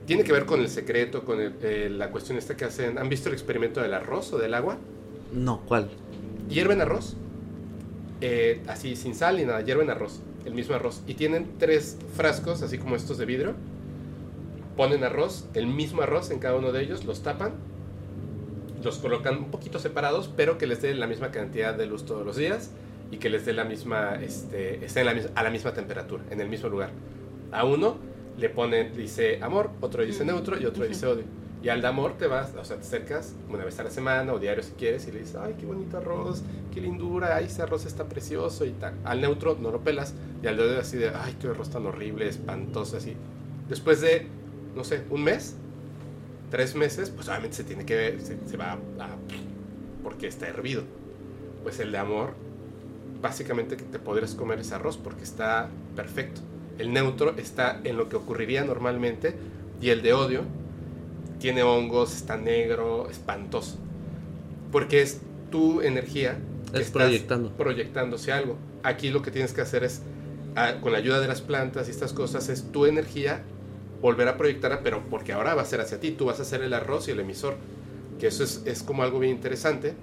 tiene 0.05 0.23
que 0.23 0.31
ver 0.33 0.45
con 0.45 0.59
el 0.59 0.69
secreto, 0.69 1.23
con 1.23 1.39
el- 1.39 1.53
eh, 1.61 1.89
la 1.89 2.09
cuestión 2.11 2.37
esta 2.37 2.55
que 2.57 2.65
hacen. 2.65 2.97
¿Han 2.97 3.09
visto 3.09 3.29
el 3.29 3.33
experimento 3.35 3.81
del 3.81 3.93
arroz 3.93 4.33
o 4.33 4.37
del 4.37 4.53
agua? 4.53 4.77
No, 5.33 5.61
¿cuál? 5.67 5.89
hierven 6.49 6.81
arroz, 6.81 7.15
eh, 8.19 8.61
así 8.67 8.97
sin 8.97 9.15
sal 9.15 9.37
ni 9.37 9.45
nada, 9.45 9.61
hierven 9.61 9.89
arroz, 9.89 10.19
el 10.45 10.53
mismo 10.53 10.75
arroz, 10.75 11.01
y 11.07 11.13
tienen 11.13 11.47
tres 11.59 11.97
frascos, 12.17 12.61
así 12.61 12.77
como 12.77 12.97
estos 12.97 13.17
de 13.17 13.25
vidrio, 13.25 13.53
ponen 14.75 15.03
arroz, 15.05 15.45
el 15.53 15.67
mismo 15.67 16.01
arroz 16.01 16.29
en 16.31 16.39
cada 16.39 16.55
uno 16.57 16.73
de 16.73 16.81
ellos, 16.81 17.05
los 17.05 17.23
tapan, 17.23 17.53
los 18.83 18.97
colocan 18.97 19.37
un 19.37 19.51
poquito 19.51 19.79
separados, 19.79 20.29
pero 20.35 20.57
que 20.57 20.67
les 20.67 20.81
dé 20.81 20.93
la 20.93 21.07
misma 21.07 21.31
cantidad 21.31 21.73
de 21.73 21.85
luz 21.85 22.05
todos 22.05 22.25
los 22.25 22.35
días 22.35 22.71
y 23.11 23.17
que 23.17 23.29
les 23.29 23.45
dé 23.45 23.53
la 23.53 23.63
misma, 23.63 24.15
este, 24.21 24.83
estén 24.83 25.07
a 25.07 25.43
la 25.43 25.49
misma 25.49 25.73
temperatura, 25.73 26.23
en 26.31 26.41
el 26.41 26.49
mismo 26.49 26.67
lugar. 26.67 26.89
A 27.51 27.63
uno 27.63 27.95
le 28.41 28.49
ponen, 28.49 28.93
dice 28.95 29.39
amor, 29.41 29.71
otro 29.81 30.03
dice 30.03 30.25
neutro 30.25 30.59
y 30.59 30.65
otro 30.65 30.85
dice 30.85 31.07
odio. 31.07 31.25
Y 31.63 31.69
al 31.69 31.81
de 31.81 31.87
amor 31.87 32.17
te 32.17 32.25
vas, 32.27 32.55
o 32.55 32.65
sea, 32.65 32.77
te 32.77 32.83
acercas 32.83 33.35
una 33.47 33.63
vez 33.63 33.79
a 33.79 33.83
la 33.83 33.91
semana 33.91 34.33
o 34.33 34.39
diario 34.39 34.63
si 34.63 34.71
quieres 34.73 35.07
y 35.07 35.11
le 35.11 35.19
dices, 35.19 35.35
ay, 35.35 35.55
qué 35.59 35.65
bonito 35.67 35.97
arroz, 35.97 36.43
qué 36.73 36.81
lindura, 36.81 37.35
ay, 37.35 37.45
ese 37.45 37.61
arroz 37.61 37.85
está 37.85 38.09
precioso 38.09 38.65
y 38.65 38.71
tal. 38.71 38.95
Al 39.03 39.21
neutro 39.21 39.57
no 39.61 39.71
lo 39.71 39.81
pelas 39.81 40.15
y 40.43 40.47
al 40.47 40.57
de 40.57 40.63
odio 40.63 40.79
así 40.79 40.97
de, 40.97 41.09
ay, 41.09 41.37
qué 41.39 41.47
arroz 41.49 41.69
tan 41.69 41.85
horrible, 41.85 42.27
espantoso, 42.27 42.97
así. 42.97 43.15
Después 43.69 44.01
de, 44.01 44.27
no 44.75 44.83
sé, 44.83 45.03
un 45.11 45.23
mes, 45.23 45.55
tres 46.49 46.75
meses, 46.75 47.09
pues 47.11 47.27
obviamente 47.29 47.57
se 47.57 47.63
tiene 47.63 47.85
que, 47.85 48.19
se, 48.19 48.37
se 48.47 48.57
va 48.57 48.73
a, 48.73 49.03
a- 49.05 49.17
porque 50.03 50.27
está 50.27 50.47
hervido. 50.47 50.83
Pues 51.63 51.79
el 51.79 51.91
de 51.91 51.97
amor, 51.99 52.33
básicamente 53.21 53.77
que 53.77 53.83
te 53.83 53.99
podrías 53.99 54.35
comer 54.35 54.59
ese 54.59 54.75
arroz 54.75 54.97
porque 54.97 55.23
está 55.23 55.69
perfecto. 55.95 56.41
El 56.77 56.93
neutro 56.93 57.35
está 57.37 57.79
en 57.83 57.97
lo 57.97 58.09
que 58.09 58.15
ocurriría 58.15 58.63
normalmente 58.63 59.35
y 59.79 59.89
el 59.89 60.01
de 60.01 60.13
odio 60.13 60.43
tiene 61.39 61.63
hongos, 61.63 62.15
está 62.15 62.37
negro, 62.37 63.09
espantoso. 63.09 63.77
Porque 64.71 65.01
es 65.01 65.21
tu 65.49 65.81
energía 65.81 66.39
que 66.73 66.81
Es 66.81 66.87
estás 66.87 66.91
proyectando. 67.03 67.51
proyectándose 67.57 68.31
algo. 68.31 68.57
Aquí 68.83 69.09
lo 69.09 69.21
que 69.21 69.31
tienes 69.31 69.53
que 69.53 69.61
hacer 69.61 69.83
es, 69.83 70.01
ah, 70.55 70.75
con 70.81 70.91
la 70.91 70.99
ayuda 70.99 71.19
de 71.19 71.27
las 71.27 71.41
plantas 71.41 71.87
y 71.87 71.91
estas 71.91 72.13
cosas, 72.13 72.49
es 72.49 72.71
tu 72.71 72.85
energía 72.85 73.43
volver 74.01 74.27
a 74.27 74.37
proyectarla, 74.37 74.81
pero 74.83 75.03
porque 75.09 75.33
ahora 75.33 75.53
va 75.55 75.61
a 75.63 75.65
ser 75.65 75.81
hacia 75.81 75.99
ti, 75.99 76.11
tú 76.11 76.25
vas 76.25 76.39
a 76.39 76.45
ser 76.45 76.61
el 76.63 76.73
arroz 76.73 77.07
y 77.07 77.11
el 77.11 77.19
emisor, 77.19 77.57
que 78.19 78.27
eso 78.27 78.43
es, 78.43 78.61
es 78.65 78.81
como 78.83 79.03
algo 79.03 79.19
bien 79.19 79.33
interesante. 79.35 79.93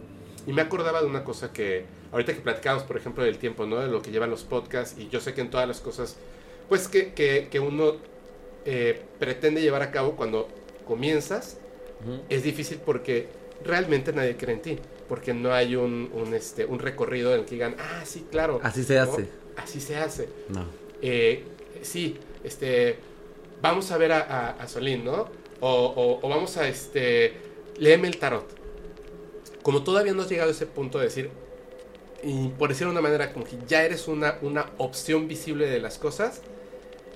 Y 0.46 0.52
me 0.52 0.62
acordaba 0.62 1.00
de 1.00 1.06
una 1.06 1.24
cosa 1.24 1.52
que, 1.52 1.84
ahorita 2.12 2.32
que 2.34 2.40
platicamos, 2.40 2.82
por 2.84 2.96
ejemplo, 2.96 3.24
del 3.24 3.38
tiempo, 3.38 3.66
¿no? 3.66 3.76
De 3.80 3.88
lo 3.88 4.02
que 4.02 4.10
llevan 4.10 4.30
los 4.30 4.44
podcasts, 4.44 4.98
y 4.98 5.08
yo 5.08 5.20
sé 5.20 5.34
que 5.34 5.40
en 5.40 5.50
todas 5.50 5.66
las 5.68 5.80
cosas, 5.80 6.16
pues 6.68 6.88
que, 6.88 7.12
que, 7.14 7.48
que 7.50 7.60
uno 7.60 7.96
eh, 8.64 9.00
pretende 9.18 9.60
llevar 9.62 9.82
a 9.82 9.90
cabo 9.90 10.16
cuando 10.16 10.48
comienzas, 10.86 11.58
es 12.28 12.42
difícil 12.44 12.78
porque 12.84 13.26
realmente 13.64 14.12
nadie 14.12 14.36
cree 14.36 14.54
en 14.54 14.62
ti. 14.62 14.78
Porque 15.08 15.32
no 15.32 15.54
hay 15.54 15.74
un, 15.74 16.10
un, 16.12 16.34
este, 16.34 16.66
un 16.66 16.78
recorrido 16.78 17.32
en 17.34 17.40
el 17.40 17.46
que 17.46 17.52
digan, 17.54 17.76
ah, 17.78 18.02
sí, 18.04 18.26
claro. 18.30 18.60
Así 18.62 18.84
se 18.84 18.96
¿no? 18.96 19.02
hace. 19.04 19.26
Así 19.56 19.80
se 19.80 19.96
hace. 19.96 20.28
No. 20.50 20.66
Eh, 21.00 21.44
sí, 21.80 22.18
este, 22.44 22.96
vamos 23.62 23.90
a 23.90 23.96
ver 23.96 24.12
a, 24.12 24.20
a, 24.20 24.50
a 24.50 24.68
Solín, 24.68 25.04
¿no? 25.06 25.28
O, 25.60 25.70
o- 25.70 26.20
o 26.22 26.28
vamos 26.28 26.58
a, 26.58 26.68
este, 26.68 27.32
léeme 27.78 28.06
el 28.08 28.18
tarot. 28.18 28.46
Como 29.62 29.82
todavía 29.82 30.12
no 30.12 30.22
has 30.22 30.28
llegado 30.28 30.50
a 30.50 30.52
ese 30.52 30.66
punto 30.66 30.98
de 30.98 31.04
decir, 31.04 31.30
y 32.22 32.48
por 32.48 32.68
decirlo 32.68 32.92
de 32.92 32.98
una 32.98 33.08
manera, 33.08 33.32
como 33.32 33.44
que 33.46 33.56
ya 33.66 33.82
eres 33.84 34.08
una, 34.08 34.38
una 34.42 34.70
opción 34.78 35.26
visible 35.26 35.66
de 35.68 35.80
las 35.80 35.96
cosas, 35.98 36.42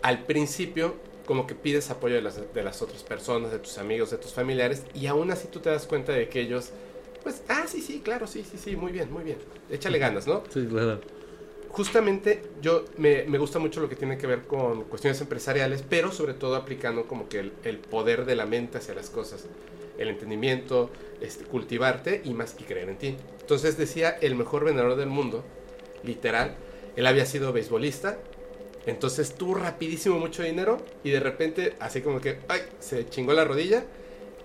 al 0.02 0.24
principio 0.26 0.96
como 1.26 1.46
que 1.46 1.54
pides 1.54 1.90
apoyo 1.90 2.16
de 2.16 2.22
las, 2.22 2.52
de 2.52 2.62
las 2.62 2.82
otras 2.82 3.02
personas, 3.04 3.52
de 3.52 3.58
tus 3.60 3.78
amigos, 3.78 4.10
de 4.10 4.18
tus 4.18 4.32
familiares, 4.32 4.84
y 4.94 5.06
aún 5.06 5.30
así 5.30 5.48
tú 5.48 5.60
te 5.60 5.70
das 5.70 5.86
cuenta 5.86 6.12
de 6.12 6.28
que 6.28 6.40
ellos, 6.40 6.72
pues, 7.22 7.42
ah, 7.48 7.64
sí, 7.68 7.80
sí, 7.80 8.02
claro, 8.02 8.26
sí, 8.26 8.44
sí, 8.44 8.58
sí, 8.58 8.76
muy 8.76 8.92
bien, 8.92 9.12
muy 9.12 9.24
bien, 9.24 9.38
échale 9.68 9.98
ganas, 9.98 10.26
¿no? 10.26 10.44
Sí, 10.52 10.66
claro. 10.68 11.00
justamente 11.68 12.52
yo 12.60 12.84
me, 12.98 13.24
me 13.24 13.38
gusta 13.38 13.58
mucho 13.58 13.80
lo 13.80 13.88
que 13.88 13.96
tiene 13.96 14.18
que 14.18 14.26
ver 14.26 14.46
con 14.46 14.84
cuestiones 14.84 15.20
empresariales, 15.20 15.82
pero 15.88 16.12
sobre 16.12 16.34
todo 16.34 16.56
aplicando 16.56 17.06
como 17.06 17.28
que 17.28 17.38
el, 17.40 17.52
el 17.64 17.78
poder 17.78 18.24
de 18.26 18.36
la 18.36 18.46
mente 18.46 18.78
hacia 18.78 18.94
las 18.94 19.08
cosas, 19.10 19.48
el 19.98 20.08
entendimiento, 20.08 20.90
este, 21.20 21.44
cultivarte 21.44 22.20
y 22.24 22.34
más 22.34 22.56
y 22.58 22.64
creer 22.64 22.88
en 22.90 22.98
ti. 22.98 23.16
Entonces 23.40 23.76
decía 23.78 24.10
el 24.20 24.34
mejor 24.34 24.64
vendedor 24.64 24.96
del 24.96 25.08
mundo, 25.08 25.44
literal, 26.02 26.56
él 26.96 27.06
había 27.06 27.24
sido 27.26 27.52
beisbolista, 27.52 28.18
entonces 28.86 29.34
tuvo 29.34 29.54
rapidísimo 29.54 30.18
mucho 30.18 30.42
dinero 30.42 30.78
y 31.04 31.10
de 31.10 31.20
repente 31.20 31.74
así 31.80 32.00
como 32.02 32.20
que, 32.20 32.38
ay, 32.48 32.60
se 32.80 33.08
chingó 33.08 33.32
la 33.32 33.44
rodilla. 33.44 33.84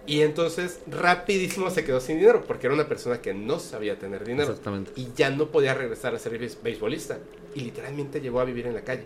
Y 0.05 0.21
entonces 0.21 0.79
rapidísimo 0.87 1.69
se 1.69 1.83
quedó 1.83 1.99
sin 1.99 2.17
dinero 2.19 2.41
porque 2.47 2.67
era 2.67 2.73
una 2.73 2.87
persona 2.87 3.21
que 3.21 3.33
no 3.33 3.59
sabía 3.59 3.99
tener 3.99 4.23
dinero 4.23 4.51
Exactamente. 4.51 4.91
y 4.95 5.09
ya 5.17 5.29
no 5.31 5.47
podía 5.47 5.73
regresar 5.73 6.15
a 6.15 6.19
ser 6.19 6.39
beis- 6.39 6.57
beisbolista. 6.63 7.17
Y 7.55 7.61
literalmente 7.61 8.21
llegó 8.21 8.39
a 8.39 8.45
vivir 8.45 8.67
en 8.67 8.73
la 8.73 8.81
calle. 8.81 9.03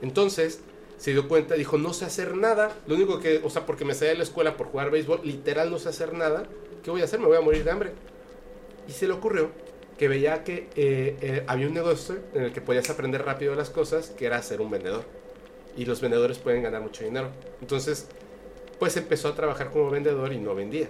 Entonces 0.00 0.60
se 0.96 1.10
dio 1.12 1.28
cuenta, 1.28 1.54
dijo, 1.54 1.76
no 1.76 1.92
sé 1.92 2.06
hacer 2.06 2.34
nada. 2.34 2.74
Lo 2.86 2.94
único 2.94 3.20
que, 3.20 3.42
o 3.44 3.50
sea, 3.50 3.66
porque 3.66 3.84
me 3.84 3.94
salí 3.94 4.12
de 4.12 4.16
la 4.16 4.22
escuela 4.22 4.56
por 4.56 4.68
jugar 4.68 4.90
béisbol, 4.90 5.20
literal 5.22 5.70
no 5.70 5.78
sé 5.78 5.90
hacer 5.90 6.14
nada. 6.14 6.44
¿Qué 6.82 6.90
voy 6.90 7.02
a 7.02 7.04
hacer? 7.04 7.20
Me 7.20 7.26
voy 7.26 7.36
a 7.36 7.40
morir 7.42 7.62
de 7.62 7.70
hambre. 7.70 7.92
Y 8.88 8.92
se 8.92 9.06
le 9.06 9.12
ocurrió 9.12 9.50
que 9.98 10.08
veía 10.08 10.44
que 10.44 10.68
eh, 10.76 11.16
eh, 11.20 11.44
había 11.48 11.66
un 11.66 11.74
negocio 11.74 12.16
en 12.32 12.44
el 12.44 12.52
que 12.52 12.60
podías 12.60 12.88
aprender 12.88 13.24
rápido 13.24 13.54
las 13.56 13.68
cosas, 13.68 14.10
que 14.10 14.26
era 14.26 14.40
ser 14.42 14.60
un 14.60 14.70
vendedor. 14.70 15.04
Y 15.76 15.84
los 15.84 16.00
vendedores 16.00 16.38
pueden 16.38 16.62
ganar 16.62 16.80
mucho 16.80 17.04
dinero. 17.04 17.30
Entonces, 17.60 18.06
pues 18.78 18.96
empezó 18.96 19.28
a 19.28 19.34
trabajar 19.34 19.70
como 19.70 19.90
vendedor 19.90 20.32
y 20.32 20.38
no 20.38 20.54
vendía. 20.54 20.88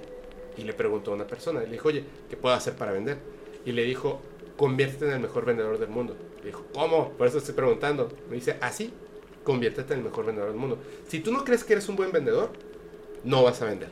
Y 0.58 0.62
le 0.62 0.74
preguntó 0.74 1.12
a 1.12 1.14
una 1.14 1.26
persona, 1.26 1.60
le 1.60 1.70
dijo, 1.70 1.88
oye, 1.88 2.04
¿qué 2.28 2.36
puedo 2.36 2.54
hacer 2.54 2.74
para 2.74 2.92
vender? 2.92 3.16
Y 3.64 3.72
le 3.72 3.84
dijo, 3.84 4.20
conviértete 4.56 5.06
en 5.06 5.12
el 5.12 5.20
mejor 5.20 5.46
vendedor 5.46 5.78
del 5.78 5.88
mundo. 5.88 6.14
Le 6.40 6.46
dijo, 6.46 6.66
¿cómo? 6.74 7.10
Por 7.12 7.26
eso 7.26 7.38
estoy 7.38 7.54
preguntando. 7.54 8.10
Me 8.28 8.36
dice, 8.36 8.58
así, 8.60 8.92
conviértete 9.42 9.94
en 9.94 10.00
el 10.00 10.04
mejor 10.04 10.26
vendedor 10.26 10.50
del 10.50 10.58
mundo. 10.58 10.78
Si 11.06 11.20
tú 11.20 11.32
no 11.32 11.44
crees 11.44 11.64
que 11.64 11.72
eres 11.72 11.88
un 11.88 11.96
buen 11.96 12.12
vendedor, 12.12 12.50
no 13.24 13.42
vas 13.42 13.62
a 13.62 13.66
vender. 13.66 13.88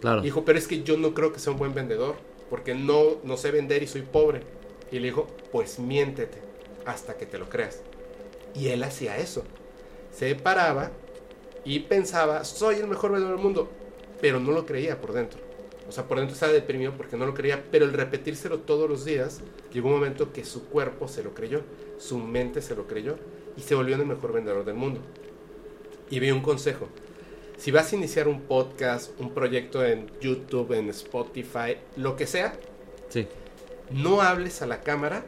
Claro. 0.00 0.20
Dijo, 0.20 0.44
pero 0.44 0.58
es 0.58 0.68
que 0.68 0.82
yo 0.84 0.96
no 0.96 1.12
creo 1.12 1.32
que 1.32 1.40
sea 1.40 1.52
un 1.52 1.58
buen 1.58 1.74
vendedor, 1.74 2.16
porque 2.50 2.74
no, 2.74 3.16
no 3.22 3.36
sé 3.36 3.50
vender 3.50 3.82
y 3.82 3.86
soy 3.86 4.02
pobre. 4.02 4.42
Y 4.90 4.98
le 4.98 5.06
dijo, 5.06 5.26
pues 5.50 5.78
miéntete 5.78 6.38
hasta 6.86 7.16
que 7.16 7.26
te 7.26 7.38
lo 7.38 7.48
creas. 7.48 7.80
Y 8.54 8.68
él 8.68 8.82
hacía 8.82 9.16
eso. 9.18 9.44
Se 10.12 10.34
paraba 10.34 10.90
y 11.64 11.80
pensaba, 11.80 12.44
soy 12.44 12.76
el 12.76 12.86
mejor 12.86 13.12
vendedor 13.12 13.36
del 13.36 13.42
mundo, 13.42 13.68
pero 14.20 14.38
no 14.38 14.52
lo 14.52 14.66
creía 14.66 15.00
por 15.00 15.12
dentro. 15.12 15.40
O 15.88 15.92
sea, 15.92 16.04
por 16.04 16.18
dentro 16.18 16.34
estaba 16.34 16.52
deprimido 16.52 16.92
porque 16.96 17.16
no 17.16 17.26
lo 17.26 17.34
creía, 17.34 17.64
pero 17.70 17.84
el 17.84 17.92
repetírselo 17.92 18.60
todos 18.60 18.88
los 18.88 19.04
días, 19.04 19.40
llegó 19.72 19.88
un 19.88 19.94
momento 19.94 20.32
que 20.32 20.44
su 20.44 20.66
cuerpo 20.68 21.08
se 21.08 21.22
lo 21.22 21.34
creyó, 21.34 21.62
su 21.98 22.18
mente 22.18 22.62
se 22.62 22.74
lo 22.74 22.86
creyó 22.86 23.16
y 23.56 23.60
se 23.60 23.74
volvió 23.74 23.96
el 23.96 24.06
mejor 24.06 24.32
vendedor 24.32 24.64
del 24.64 24.76
mundo. 24.76 25.00
Y 26.10 26.20
vi 26.20 26.30
un 26.30 26.40
consejo. 26.40 26.88
Si 27.64 27.70
vas 27.70 27.90
a 27.90 27.96
iniciar 27.96 28.28
un 28.28 28.42
podcast, 28.42 29.18
un 29.18 29.32
proyecto 29.32 29.82
en 29.86 30.10
YouTube, 30.20 30.72
en 30.74 30.90
Spotify, 30.90 31.78
lo 31.96 32.14
que 32.14 32.26
sea, 32.26 32.58
Sí. 33.08 33.26
no 33.90 34.20
hables 34.20 34.60
a 34.60 34.66
la 34.66 34.82
cámara 34.82 35.24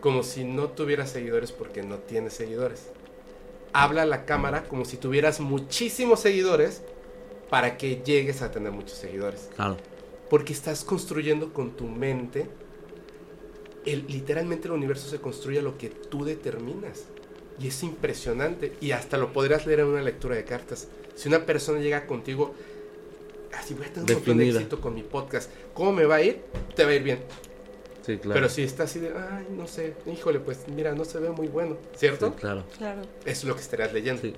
como 0.00 0.22
si 0.22 0.44
no 0.44 0.70
tuvieras 0.70 1.10
seguidores 1.10 1.52
porque 1.52 1.82
no 1.82 1.98
tienes 1.98 2.32
seguidores. 2.32 2.86
Habla 3.74 4.04
a 4.04 4.06
la 4.06 4.24
cámara 4.24 4.62
como 4.68 4.86
si 4.86 4.96
tuvieras 4.96 5.38
muchísimos 5.40 6.20
seguidores 6.20 6.80
para 7.50 7.76
que 7.76 7.96
llegues 8.06 8.40
a 8.40 8.50
tener 8.50 8.72
muchos 8.72 8.96
seguidores. 8.96 9.50
Claro. 9.54 9.76
Porque 10.30 10.54
estás 10.54 10.82
construyendo 10.82 11.52
con 11.52 11.72
tu 11.72 11.86
mente. 11.88 12.46
El, 13.84 14.06
literalmente 14.08 14.66
el 14.66 14.72
universo 14.72 15.10
se 15.10 15.20
construye 15.20 15.58
a 15.58 15.62
lo 15.62 15.76
que 15.76 15.90
tú 15.90 16.24
determinas. 16.24 17.04
Y 17.60 17.68
es 17.68 17.82
impresionante. 17.82 18.72
Y 18.80 18.92
hasta 18.92 19.18
lo 19.18 19.34
podrías 19.34 19.66
leer 19.66 19.80
en 19.80 19.88
una 19.88 20.00
lectura 20.00 20.36
de 20.36 20.44
cartas. 20.44 20.88
Si 21.20 21.28
una 21.28 21.44
persona 21.44 21.80
llega 21.80 22.06
contigo, 22.06 22.54
así 23.52 23.74
voy 23.74 23.84
a 23.84 23.92
tener 23.92 24.10
un 24.10 24.16
montón 24.16 24.38
de 24.38 24.48
éxito 24.48 24.80
con 24.80 24.94
mi 24.94 25.02
podcast. 25.02 25.50
¿Cómo 25.74 25.92
me 25.92 26.06
va 26.06 26.14
a 26.14 26.22
ir? 26.22 26.40
Te 26.74 26.82
va 26.84 26.92
a 26.92 26.94
ir 26.94 27.02
bien. 27.02 27.18
Sí, 28.06 28.16
claro. 28.16 28.32
Pero 28.32 28.48
si 28.48 28.62
está 28.62 28.84
así 28.84 29.00
de, 29.00 29.08
ay, 29.08 29.46
no 29.50 29.66
sé, 29.66 29.92
híjole, 30.10 30.40
pues 30.40 30.60
mira, 30.74 30.94
no 30.94 31.04
se 31.04 31.18
ve 31.18 31.28
muy 31.28 31.48
bueno, 31.48 31.76
¿cierto? 31.94 32.28
Sí, 32.28 32.32
claro. 32.40 32.64
Claro. 32.78 33.02
Eso 33.26 33.40
es 33.40 33.44
lo 33.44 33.54
que 33.54 33.60
estarías 33.60 33.92
leyendo. 33.92 34.22
Sí. 34.22 34.34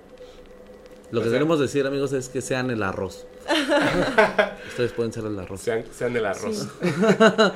Lo 1.13 1.21
O 1.21 1.23
que 1.23 1.29
sea- 1.29 1.37
queremos 1.39 1.61
decir, 1.61 1.87
amigos, 1.87 2.13
es 2.15 2.29
que 2.29 2.41
sean 2.41 2.69
el 2.73 2.83
arroz. 2.83 3.27
Ustedes 4.69 4.91
pueden 4.93 5.13
ser 5.13 5.25
el 5.27 5.39
arroz. 5.39 5.61
Sean, 5.61 5.85
sean 5.97 6.17
el 6.17 6.27
arroz. 6.27 6.67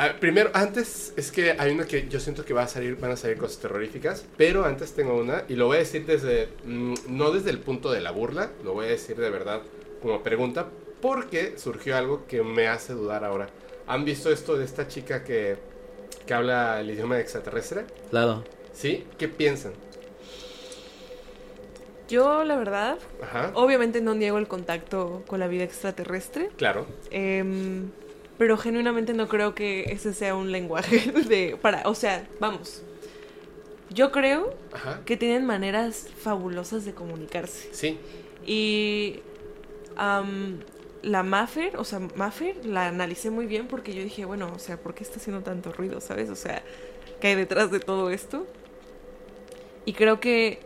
Ah, 0.00 0.14
primero, 0.20 0.50
antes, 0.54 1.12
es 1.16 1.32
que 1.32 1.56
hay 1.58 1.72
una 1.72 1.84
que 1.84 2.06
yo 2.08 2.20
siento 2.20 2.44
que 2.44 2.54
va 2.54 2.62
a 2.62 2.68
salir, 2.68 2.96
van 3.00 3.10
a 3.10 3.16
salir 3.16 3.36
cosas 3.36 3.58
terroríficas, 3.58 4.24
pero 4.36 4.64
antes 4.64 4.92
tengo 4.92 5.16
una, 5.16 5.42
y 5.48 5.56
lo 5.56 5.66
voy 5.66 5.78
a 5.78 5.80
decir 5.80 6.06
desde, 6.06 6.50
mm, 6.64 6.94
no 7.08 7.32
desde 7.32 7.50
el 7.50 7.58
punto 7.58 7.90
de 7.90 8.00
la 8.00 8.12
burla, 8.12 8.52
lo 8.62 8.74
voy 8.74 8.86
a 8.86 8.90
decir 8.90 9.16
de 9.16 9.28
verdad 9.28 9.60
como 10.00 10.22
pregunta, 10.22 10.68
porque 11.02 11.58
surgió 11.58 11.96
algo 11.96 12.26
que 12.28 12.44
me 12.44 12.68
hace 12.68 12.92
dudar 12.92 13.24
ahora. 13.24 13.48
¿Han 13.88 14.04
visto 14.04 14.30
esto 14.30 14.56
de 14.56 14.66
esta 14.66 14.86
chica 14.86 15.24
que, 15.24 15.56
que 16.24 16.32
habla 16.32 16.80
el 16.80 16.90
idioma 16.90 17.18
extraterrestre? 17.18 17.84
Claro. 18.10 18.44
¿Sí? 18.72 19.04
¿Qué 19.18 19.26
piensan? 19.26 19.72
Yo, 22.08 22.44
la 22.44 22.54
verdad, 22.54 22.98
Ajá, 23.20 23.50
obviamente 23.54 24.00
no 24.00 24.14
niego 24.14 24.38
el 24.38 24.46
contacto 24.46 25.24
con 25.26 25.40
la 25.40 25.48
vida 25.48 25.64
extraterrestre, 25.64 26.50
claro. 26.56 26.86
em, 27.10 27.90
pero 28.38 28.56
genuinamente 28.56 29.14
no 29.14 29.28
creo 29.28 29.54
que 29.54 29.84
ese 29.92 30.14
sea 30.14 30.34
un 30.36 30.52
lenguaje 30.52 31.12
de 31.28 31.58
para, 31.60 31.82
o 31.88 31.94
sea, 31.94 32.26
vamos. 32.40 32.82
Yo 33.90 34.12
creo 34.12 34.54
Ajá, 34.72 35.00
que 35.06 35.16
tienen 35.16 35.46
maneras 35.46 36.08
fabulosas 36.18 36.84
de 36.84 36.94
comunicarse. 36.94 37.68
sí, 37.72 37.98
Y 38.46 39.22
la 41.02 41.22
Maffer, 41.22 41.76
o 41.76 41.84
sea, 41.84 42.00
Maffer 42.16 42.64
la 42.66 42.88
analicé 42.88 43.30
muy 43.30 43.46
bien 43.46 43.68
porque 43.68 43.94
yo 43.94 44.02
dije, 44.02 44.24
bueno, 44.24 44.52
o 44.54 44.58
sea, 44.58 44.76
¿por 44.80 44.94
qué 44.94 45.04
está 45.04 45.18
haciendo 45.18 45.42
tanto 45.42 45.72
ruido, 45.72 46.00
sabes? 46.00 46.28
O 46.30 46.36
sea, 46.36 46.62
¿qué 47.20 47.28
hay 47.28 47.34
detrás 47.34 47.70
de 47.70 47.80
todo 47.80 48.10
esto? 48.10 48.46
Y 49.84 49.94
creo 49.94 50.20
que 50.20 50.60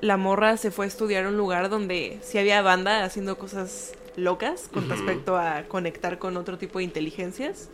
la 0.00 0.16
morra 0.16 0.56
se 0.56 0.70
fue 0.70 0.86
a 0.86 0.88
estudiar 0.88 1.24
a 1.24 1.28
un 1.28 1.36
lugar 1.36 1.68
donde 1.70 2.18
sí 2.22 2.38
había 2.38 2.62
banda 2.62 3.04
haciendo 3.04 3.38
cosas 3.38 3.97
locas 4.18 4.68
con 4.72 4.88
respecto 4.88 5.36
a 5.36 5.62
conectar 5.68 6.18
con 6.18 6.36
otro 6.36 6.58
tipo 6.58 6.78
de 6.78 6.84
inteligencias. 6.84 7.68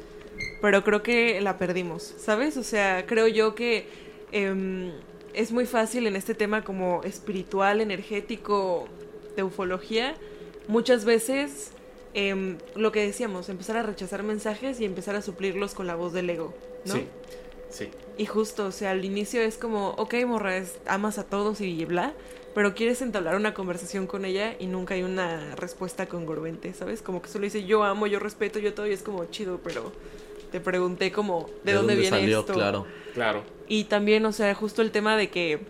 Pero 0.61 0.83
creo 0.85 1.03
que 1.03 1.41
la 1.41 1.59
perdimos, 1.59 2.15
¿sabes? 2.19 2.57
O 2.57 2.63
sea, 2.63 3.07
creo 3.07 3.27
yo 3.29 3.55
que 3.55 3.87
em, 4.33 4.91
es 5.33 5.53
muy 5.53 5.67
fácil 5.67 6.07
en 6.07 6.17
este 6.17 6.35
tema 6.35 6.63
como 6.65 7.03
espiritual, 7.05 7.81
energético, 7.81 8.89
de 9.37 9.43
ufología, 9.43 10.15
muchas 10.69 11.05
veces 11.05 11.73
em, 12.15 12.57
lo 12.77 12.93
que 12.93 13.01
decíamos, 13.05 13.49
empezar 13.49 13.77
a 13.77 13.83
rechazar 13.83 14.23
mensajes 14.23 14.81
y 14.81 14.85
empezar 14.85 15.17
a 15.17 15.23
suplirlos 15.23 15.75
con 15.75 15.87
la 15.87 15.97
voz 15.97 16.13
del 16.13 16.31
ego, 16.31 16.55
¿no? 16.85 16.95
sí, 16.95 17.07
sí. 17.71 17.89
Y 18.17 18.27
justo, 18.27 18.67
o 18.67 18.73
sea, 18.73 18.93
al 18.93 19.05
inicio 19.05 19.41
es 19.41 19.59
como, 19.59 19.91
ok, 19.91 20.15
morra, 20.27 20.57
es- 20.57 20.79
amas 20.87 21.19
a 21.19 21.25
todos 21.25 21.61
y 21.61 21.85
bla, 21.85 22.13
pero 22.55 22.75
quieres 22.75 23.03
entablar 23.03 23.35
una 23.37 23.53
conversación 23.53 24.07
con 24.07 24.25
ella 24.25 24.55
y 24.59 24.67
nunca 24.67 24.95
hay 24.95 25.03
una 25.03 25.55
respuesta 25.57 26.07
congruente, 26.07 26.73
¿sabes? 26.75 27.03
Como 27.03 27.21
que 27.21 27.29
solo 27.29 27.45
dice, 27.45 27.65
yo 27.65 27.83
amo, 27.85 28.07
yo 28.07 28.19
respeto, 28.21 28.59
yo 28.59 28.75
todo, 28.75 28.87
y 28.87 28.93
es 28.93 29.03
como 29.03 29.25
chido, 29.27 29.61
pero 29.63 29.93
te 30.53 30.61
pregunté 30.61 31.11
como, 31.11 31.51
¿de, 31.65 31.73
dónde, 31.73 31.97
viene 31.97 32.11
salió? 32.21 32.41
esto? 32.41 32.53
Claro. 32.55 32.87
Claro. 33.13 33.43
Y 33.67 33.85
también, 33.85 34.25
o 34.27 34.33
sea, 34.33 34.55
justo 34.55 34.83
el 34.83 34.93
tema 34.93 35.17
de 35.17 35.31
que, 35.31 35.61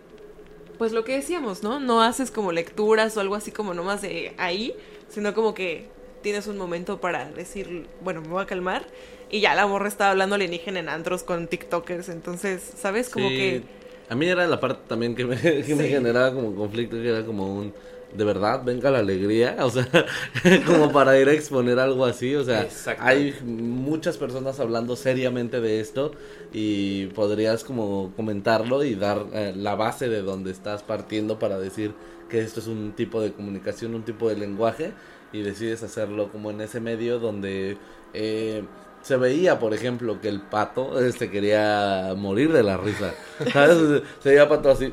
pues 0.79 0.93
lo 0.93 1.05
que 1.05 1.15
decíamos, 1.17 1.63
¿no? 1.63 1.81
No 1.81 2.03
haces 2.03 2.31
como 2.31 2.53
lecturas 2.53 3.17
o 3.17 3.21
algo 3.21 3.35
así 3.35 3.51
como 3.51 3.73
nomás 3.73 4.03
de 4.03 4.35
ahí, 4.37 4.75
sino 5.09 5.33
como 5.33 5.55
que 5.55 5.87
tienes 6.23 6.47
un 6.49 6.59
momento 6.59 7.01
para 7.01 7.31
decir, 7.31 7.87
bueno, 8.03 8.21
me 8.21 8.29
voy 8.29 8.43
a 8.43 8.47
calmar. 8.47 8.87
Y 9.31 9.41
ya 9.41 9.55
la 9.55 9.67
morra 9.67 9.89
estaba 9.89 10.11
hablando 10.11 10.35
alienígena 10.35 10.81
en 10.81 10.89
antros 10.89 11.23
con 11.23 11.49
TikTokers. 11.49 12.09
Entonces, 12.09 12.63
¿sabes? 12.77 13.09
Como 13.09 13.29
Sí. 13.29 13.37
que. 13.37 13.63
A 14.09 14.15
mí 14.15 14.27
era 14.27 14.47
la 14.47 14.61
parte 14.61 14.83
también 14.87 15.15
que 15.15 15.25
me, 15.25 15.37
que 15.63 15.75
me 15.75 15.89
generaba 15.89 16.33
como 16.35 16.55
conflicto, 16.55 16.97
que 16.97 17.09
era 17.09 17.25
como 17.25 17.55
un... 17.55 17.75
De 18.15 18.23
verdad, 18.23 18.63
venga 18.65 18.93
la 18.93 19.01
alegría, 19.01 19.57
o 19.63 19.71
sea, 19.71 19.89
como 20.67 20.93
para 20.93 21.19
ir 21.19 21.29
a 21.29 21.33
exponer 21.33 21.81
algo 21.81 22.05
así, 22.05 22.37
o 22.37 22.45
sea, 22.45 22.63
Exacto. 22.63 23.03
hay 23.05 23.35
muchas 23.43 24.19
personas 24.19 24.61
hablando 24.61 24.95
seriamente 24.95 25.61
de 25.61 25.81
esto 25.81 26.13
y 26.53 27.07
podrías 27.09 27.65
como 27.65 28.13
comentarlo 28.15 28.85
y 28.85 28.95
dar 28.95 29.27
eh, 29.33 29.53
la 29.57 29.75
base 29.75 30.09
de 30.09 30.23
donde 30.23 30.53
estás 30.53 30.85
partiendo 30.85 31.41
para 31.41 31.59
decir 31.59 31.93
que 32.29 32.41
esto 32.41 32.61
es 32.61 32.69
un 32.69 32.93
tipo 32.93 33.21
de 33.21 33.33
comunicación, 33.33 33.97
un 33.97 34.05
tipo 34.05 34.29
de 34.29 34.37
lenguaje 34.37 34.93
y 35.33 35.43
decides 35.43 35.83
hacerlo 35.83 36.31
como 36.31 36.51
en 36.53 36.61
ese 36.61 36.81
medio 36.81 37.19
donde 37.19 37.79
eh, 38.13 38.63
se 39.05 39.17
veía, 39.19 39.59
por 39.59 39.75
ejemplo, 39.75 40.21
que 40.21 40.29
el 40.29 40.41
pato 40.41 40.99
este 40.99 41.31
quería 41.31 42.15
morir 42.17 42.53
de 42.53 42.63
la 42.63 42.79
risa. 42.79 43.15
¿Sabes? 43.53 44.03
Se 44.23 44.31
veía 44.31 44.49
pato 44.49 44.71
así. 44.71 44.93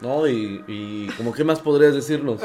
No, 0.00 0.26
y, 0.26 0.64
y 0.66 1.06
como 1.18 1.32
qué 1.32 1.44
más 1.44 1.60
podrías 1.60 1.94
decirnos. 1.94 2.40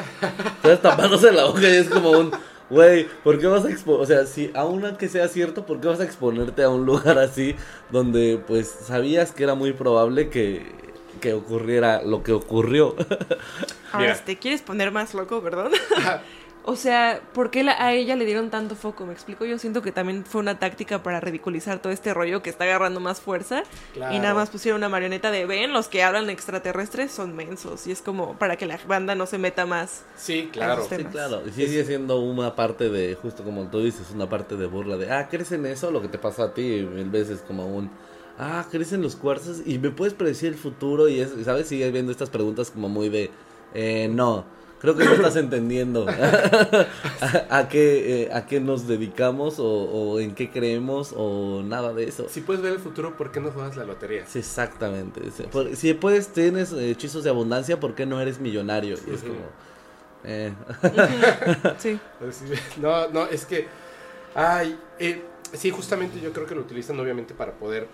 Estás 0.58 0.82
tapándose 0.82 1.32
la 1.32 1.46
boca 1.46 1.62
y 1.62 1.78
es 1.78 1.90
como 1.90 2.12
un, 2.12 2.32
güey, 2.70 3.08
¿por 3.24 3.40
qué 3.40 3.48
vas 3.48 3.64
a 3.66 3.70
exponer? 3.70 4.02
O 4.02 4.06
sea, 4.06 4.26
si 4.26 4.52
aún 4.54 4.84
que 5.00 5.08
sea 5.08 5.30
cierto, 5.30 5.66
¿por 5.66 5.80
qué 5.80 5.88
vas 5.88 6.02
a 6.02 6.04
exponerte 6.04 6.62
a 6.62 6.70
un 6.70 6.86
lugar 6.86 7.18
así 7.18 7.56
donde 7.90 8.40
pues 8.46 8.68
sabías 8.68 9.32
que 9.32 9.44
era 9.44 9.56
muy 9.56 9.72
probable 9.72 10.30
que, 10.30 10.72
que 11.22 11.34
ocurriera 11.34 12.04
lo 12.04 12.22
que 12.22 12.34
ocurrió? 12.34 12.96
Ahora, 13.94 14.14
si 14.16 14.24
te 14.24 14.38
quieres 14.38 14.62
poner 14.62 14.92
más 14.92 15.14
loco, 15.14 15.42
perdón. 15.42 15.72
o 16.70 16.76
sea, 16.76 17.22
¿por 17.34 17.50
qué 17.50 17.64
la- 17.64 17.82
a 17.82 17.94
ella 17.94 18.16
le 18.18 18.26
dieron 18.26 18.50
tanto 18.50 18.76
foco? 18.76 19.06
¿Me 19.06 19.14
explico? 19.14 19.46
Yo 19.46 19.58
siento 19.58 19.82
que 19.82 19.94
también 19.94 20.26
fue 20.26 20.42
una 20.42 20.60
táctica 20.60 21.02
para 21.02 21.22
ridiculizar 21.22 21.80
todo 21.82 21.94
este 21.94 22.14
rollo 22.14 22.44
que 22.44 22.50
está 22.50 22.66
agarrando 22.66 23.00
más 23.00 23.22
fuerza. 23.22 23.64
Y 23.94 23.94
Claro. 23.94 24.18
nada 24.20 24.34
más 24.34 24.50
pusieron 24.50 24.80
una 24.82 24.90
marioneta 24.90 25.32
de, 25.32 25.46
ven, 25.46 25.72
los 25.72 25.88
que 25.88 26.04
hablan 26.04 26.30
extraterrestres 26.30 27.12
son 27.12 27.36
mensos. 27.38 27.88
Y 27.88 27.92
es 27.92 28.02
como 28.02 28.38
para 28.38 28.58
que 28.58 28.66
la 28.66 28.78
banda 28.86 29.16
no 29.16 29.26
se 29.26 29.38
meta 29.38 29.66
más. 29.66 30.04
Sí, 30.18 30.50
claro. 30.52 30.86
Sí, 30.90 31.04
claro. 31.06 31.42
Y 31.48 31.52
sigue 31.52 31.86
siendo 31.86 32.20
una 32.20 32.54
parte 32.56 32.90
de, 32.90 33.16
justo 33.16 33.44
como 33.44 33.68
tú 33.70 33.82
dices, 33.82 34.12
una 34.14 34.28
parte 34.28 34.58
de 34.58 34.66
burla 34.66 34.98
de, 34.98 35.10
ah, 35.10 35.30
¿crees 35.32 35.54
en 35.54 35.66
eso? 35.66 35.90
Lo 35.90 36.02
que 36.02 36.10
te 36.10 36.18
pasa 36.18 36.44
a 36.44 36.54
ti 36.54 36.86
mil 36.94 37.10
veces 37.10 37.42
como 37.48 37.66
un, 37.66 37.90
ah, 38.38 38.66
¿crees 38.70 38.92
en 38.92 39.02
los 39.02 39.16
cuarzos? 39.16 39.62
Y 39.66 39.80
me 39.80 39.92
puedes 39.92 40.14
predecir 40.14 40.50
el 40.50 40.56
futuro 40.60 41.08
y 41.08 41.22
es, 41.22 41.30
¿sabes? 41.46 41.70
Sigue 41.70 41.90
viendo 41.92 42.12
estas 42.12 42.30
preguntas 42.30 42.72
como 42.72 42.90
muy 42.90 43.08
de, 43.08 43.32
eh, 43.74 44.10
no, 44.12 44.46
creo 44.80 44.96
que 44.96 45.06
no 45.06 45.14
estás 45.14 45.36
entendiendo 45.36 46.08
a, 46.08 46.88
a 47.60 47.68
qué, 47.70 48.24
eh, 48.24 48.30
a 48.34 48.46
qué 48.46 48.60
nos 48.60 48.88
dedicamos 48.88 49.60
o, 49.60 49.66
o 49.66 50.20
en 50.20 50.36
qué 50.36 50.50
creemos 50.50 51.14
o 51.16 51.62
nada 51.64 51.94
de 51.94 52.06
eso. 52.06 52.28
Si 52.30 52.42
puedes 52.42 52.62
ver 52.62 52.74
el 52.74 52.80
futuro, 52.80 53.16
¿por 53.18 53.32
qué 53.32 53.40
no 53.40 53.52
juegas 53.52 53.76
la 53.76 53.86
lotería? 53.86 54.26
Sí, 54.28 54.40
exactamente. 54.40 55.22
Sí, 55.36 55.44
por- 55.52 55.76
Si 55.76 55.94
puedes, 55.94 56.30
tienes 56.30 56.72
eh, 56.74 56.92
hechizos 56.92 57.24
de 57.24 57.30
abundancia, 57.30 57.80
¿por 57.80 57.96
qué 57.96 58.06
no 58.06 58.20
eres 58.22 58.40
millonario? 58.40 58.98
Y 59.08 59.14
es 59.14 59.22
como... 59.22 59.36
Eh, 60.24 60.54
Sí. 61.78 62.00
No, 62.82 63.08
no, 63.10 63.26
es 63.28 63.46
que. 63.46 63.68
Ay, 64.36 64.78
eh, 65.00 65.24
sí, 65.54 65.70
justamente 65.72 66.20
yo 66.20 66.34
creo 66.34 66.46
que 66.46 66.56
lo 66.56 66.62
utilizan 66.62 67.00
obviamente 67.00 67.34
para 67.34 67.54
poder 67.54 67.88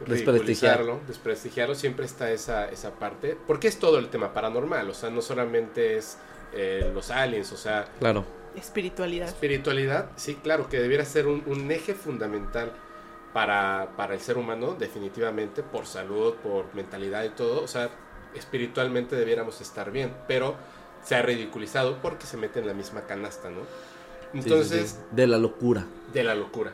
Desprestigiar. 0.00 0.78
ridiculizarlo, 0.78 1.00
desprestigiarlo. 1.06 1.74
Siempre 1.74 2.04
está 2.04 2.30
esa, 2.30 2.68
esa 2.68 2.92
parte. 2.98 3.36
Porque 3.46 3.68
es 3.68 3.78
todo 3.78 3.98
el 3.98 4.08
tema 4.08 4.32
paranormal. 4.34 4.90
O 4.90 4.94
sea, 4.94 5.10
no 5.10 5.22
solamente 5.22 5.96
es 5.96 6.18
eh, 6.52 6.90
los 6.94 7.10
aliens, 7.10 7.52
o 7.52 7.56
sea, 7.56 7.86
claro. 7.98 8.24
Espiritualidad. 8.54 9.28
espiritualidad. 9.28 10.10
Sí, 10.16 10.36
claro, 10.36 10.68
que 10.68 10.78
debiera 10.80 11.04
ser 11.04 11.26
un, 11.26 11.42
un 11.46 11.70
eje 11.70 11.94
fundamental 11.94 12.72
para, 13.32 13.90
para 13.96 14.14
el 14.14 14.20
ser 14.20 14.38
humano, 14.38 14.76
definitivamente, 14.78 15.62
por 15.62 15.86
salud, 15.86 16.34
por 16.36 16.74
mentalidad 16.74 17.24
y 17.24 17.30
todo. 17.30 17.62
O 17.62 17.68
sea, 17.68 17.90
espiritualmente 18.34 19.16
debiéramos 19.16 19.60
estar 19.60 19.90
bien. 19.90 20.14
Pero 20.28 20.56
se 21.02 21.14
ha 21.14 21.22
ridiculizado 21.22 22.00
porque 22.02 22.26
se 22.26 22.36
mete 22.36 22.60
en 22.60 22.66
la 22.66 22.74
misma 22.74 23.02
canasta, 23.06 23.50
¿no? 23.50 23.60
Sí, 23.60 23.66
sí, 24.32 24.38
Entonces, 24.38 24.90
sí. 24.90 24.96
De 25.12 25.26
la 25.26 25.38
locura. 25.38 25.86
de 26.12 26.24
la 26.24 26.34
locura. 26.34 26.72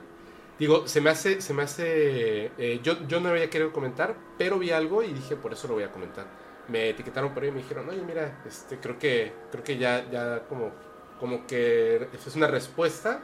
Digo, 0.58 0.86
se 0.86 1.00
me 1.00 1.10
hace, 1.10 1.40
se 1.40 1.54
me 1.54 1.62
hace, 1.62 2.52
eh, 2.58 2.80
yo, 2.82 3.06
yo 3.08 3.20
no 3.20 3.30
había 3.30 3.50
querido 3.50 3.72
comentar, 3.72 4.14
pero 4.38 4.58
vi 4.58 4.70
algo 4.70 5.02
y 5.02 5.12
dije, 5.12 5.36
por 5.36 5.52
eso 5.52 5.66
lo 5.68 5.74
voy 5.74 5.82
a 5.82 5.90
comentar. 5.90 6.26
Me 6.68 6.90
etiquetaron 6.90 7.34
por 7.34 7.42
ahí 7.42 7.48
y 7.48 7.52
me 7.52 7.58
dijeron, 7.58 7.88
oye, 7.88 8.02
mira, 8.02 8.42
este, 8.46 8.78
creo 8.78 8.98
que, 8.98 9.32
creo 9.50 9.64
que 9.64 9.78
ya, 9.78 10.08
ya 10.10 10.44
como, 10.48 10.70
como 11.18 11.46
que 11.46 12.08
es 12.12 12.36
una 12.36 12.46
respuesta 12.46 13.20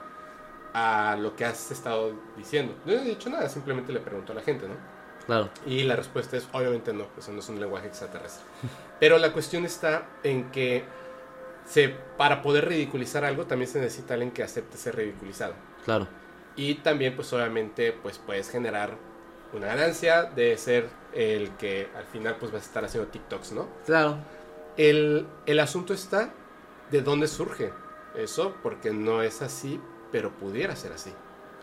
a 0.72 1.16
lo 1.16 1.36
que 1.36 1.44
has 1.44 1.70
estado 1.70 2.12
diciendo. 2.36 2.74
No 2.84 2.92
he 2.92 3.00
dicho 3.00 3.30
nada, 3.30 3.48
simplemente 3.48 3.92
le 3.92 4.00
pregunto 4.00 4.32
a 4.32 4.36
la 4.36 4.42
gente, 4.42 4.66
¿no? 4.68 4.74
Claro. 5.26 5.50
Y 5.66 5.82
la 5.82 5.94
respuesta 5.94 6.36
es, 6.36 6.48
obviamente 6.52 6.92
no, 6.92 7.06
eso 7.18 7.32
no 7.32 7.40
es 7.40 7.48
un 7.48 7.60
lenguaje 7.60 7.88
extraterrestre. 7.88 8.44
Pero 9.00 9.18
la 9.18 9.32
cuestión 9.32 9.64
está 9.64 10.06
en 10.22 10.50
que 10.50 10.84
se, 11.66 11.90
para 12.16 12.42
poder 12.42 12.66
ridiculizar 12.66 13.24
algo 13.24 13.44
también 13.44 13.70
se 13.70 13.78
necesita 13.78 14.14
alguien 14.14 14.30
que 14.32 14.42
acepte 14.42 14.76
ser 14.76 14.96
ridiculizado. 14.96 15.54
Claro. 15.84 16.08
Y 16.58 16.74
también, 16.74 17.14
pues 17.14 17.32
obviamente, 17.32 17.92
pues 17.92 18.18
puedes 18.18 18.50
generar 18.50 18.96
una 19.52 19.68
ganancia 19.68 20.24
de 20.24 20.58
ser 20.58 20.88
el 21.14 21.50
que 21.52 21.88
al 21.96 22.04
final 22.04 22.36
pues 22.38 22.50
vas 22.50 22.62
a 22.62 22.66
estar 22.66 22.84
haciendo 22.84 23.08
TikToks, 23.10 23.52
¿no? 23.52 23.68
Claro. 23.86 24.18
El, 24.76 25.26
el 25.46 25.60
asunto 25.60 25.94
está 25.94 26.30
de 26.90 27.00
dónde 27.00 27.28
surge 27.28 27.72
eso, 28.16 28.56
porque 28.60 28.90
no 28.90 29.22
es 29.22 29.40
así, 29.40 29.80
pero 30.10 30.32
pudiera 30.32 30.74
ser 30.74 30.92
así. 30.92 31.12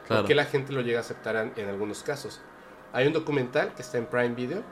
Claro. 0.07 0.22
Porque 0.22 0.34
la 0.34 0.45
gente 0.45 0.72
lo 0.72 0.80
llega 0.80 0.99
a 0.99 1.01
aceptar 1.01 1.35
en, 1.35 1.51
en 1.57 1.67
algunos 1.67 2.01
casos. 2.01 2.41
Hay 2.93 3.05
un 3.05 3.11
documental 3.11 3.73
que 3.76 3.81
está 3.81 3.97
en 3.97 4.05
Prime 4.05 4.34
Video, 4.34 4.63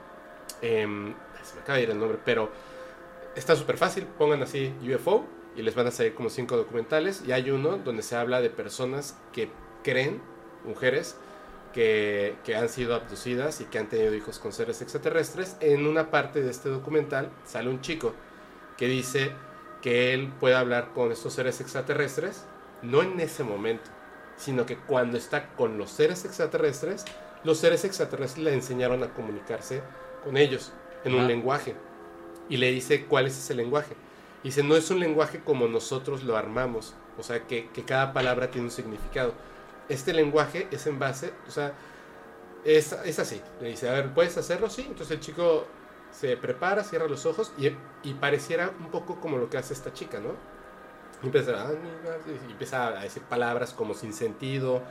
em, 0.62 1.14
se 1.42 1.54
me 1.54 1.60
acaba 1.60 1.76
de 1.76 1.84
ir 1.84 1.90
el 1.90 1.98
nombre, 2.00 2.18
pero 2.24 2.50
está 3.36 3.54
súper 3.54 3.76
fácil, 3.76 4.06
pongan 4.06 4.42
así 4.42 4.72
UFO 4.82 5.26
y 5.54 5.60
les 5.60 5.74
van 5.74 5.86
a 5.86 5.90
salir 5.90 6.14
como 6.14 6.30
cinco 6.30 6.56
documentales 6.56 7.22
y 7.26 7.32
hay 7.32 7.50
uno 7.50 7.76
donde 7.76 8.02
se 8.02 8.16
habla 8.16 8.40
de 8.40 8.48
personas 8.48 9.18
que 9.32 9.50
creen, 9.84 10.20
mujeres, 10.64 11.16
que, 11.72 12.36
que 12.44 12.56
han 12.56 12.68
sido 12.68 12.94
abducidas 12.94 13.60
y 13.60 13.64
que 13.66 13.78
han 13.78 13.88
tenido 13.88 14.14
hijos 14.14 14.40
con 14.40 14.52
seres 14.52 14.82
extraterrestres. 14.82 15.56
En 15.60 15.86
una 15.86 16.10
parte 16.10 16.42
de 16.42 16.50
este 16.50 16.68
documental 16.68 17.30
sale 17.44 17.68
un 17.68 17.80
chico 17.80 18.14
que 18.76 18.86
dice 18.86 19.32
que 19.82 20.14
él 20.14 20.32
puede 20.40 20.54
hablar 20.54 20.92
con 20.94 21.12
estos 21.12 21.34
seres 21.34 21.60
extraterrestres, 21.60 22.44
no 22.82 23.02
en 23.02 23.20
ese 23.20 23.44
momento, 23.44 23.90
sino 24.36 24.66
que 24.66 24.76
cuando 24.76 25.18
está 25.18 25.48
con 25.56 25.78
los 25.78 25.90
seres 25.90 26.24
extraterrestres, 26.24 27.04
los 27.44 27.58
seres 27.58 27.84
extraterrestres 27.84 28.42
le 28.42 28.54
enseñaron 28.54 29.02
a 29.02 29.12
comunicarse 29.12 29.82
con 30.24 30.36
ellos 30.36 30.72
en 31.04 31.14
un 31.14 31.26
lenguaje. 31.26 31.74
Y 32.48 32.56
le 32.56 32.70
dice 32.70 33.04
cuál 33.04 33.26
es 33.26 33.38
ese 33.38 33.54
lenguaje. 33.54 33.94
Dice, 34.42 34.62
no 34.62 34.76
es 34.76 34.90
un 34.90 35.00
lenguaje 35.00 35.40
como 35.40 35.68
nosotros 35.68 36.22
lo 36.22 36.36
armamos, 36.36 36.94
o 37.18 37.22
sea, 37.22 37.46
que, 37.46 37.68
que 37.70 37.84
cada 37.84 38.12
palabra 38.12 38.50
tiene 38.50 38.66
un 38.66 38.70
significado. 38.70 39.34
Este 39.88 40.12
lenguaje 40.12 40.68
es 40.70 40.86
en 40.86 40.98
base, 40.98 41.32
o 41.48 41.50
sea, 41.50 41.74
es, 42.64 42.92
es 43.04 43.18
así. 43.18 43.42
Le 43.60 43.68
dice, 43.70 43.88
a 43.88 43.92
ver, 43.92 44.14
¿puedes 44.14 44.36
hacerlo? 44.38 44.70
Sí. 44.70 44.82
Entonces 44.88 45.12
el 45.12 45.20
chico 45.20 45.66
se 46.12 46.36
prepara, 46.36 46.84
cierra 46.84 47.08
los 47.08 47.26
ojos 47.26 47.52
y, 47.58 47.68
y 48.02 48.14
pareciera 48.14 48.72
un 48.80 48.90
poco 48.90 49.20
como 49.20 49.38
lo 49.38 49.50
que 49.50 49.58
hace 49.58 49.74
esta 49.74 49.92
chica, 49.92 50.20
¿no? 50.20 50.30
Empieza, 51.22 51.68
a- 51.68 51.72
y 51.72 52.52
empieza 52.52 52.88
a 52.88 53.02
decir 53.02 53.22
palabras 53.24 53.72
como 53.72 53.94
sin 53.94 54.12
sentido. 54.12 54.82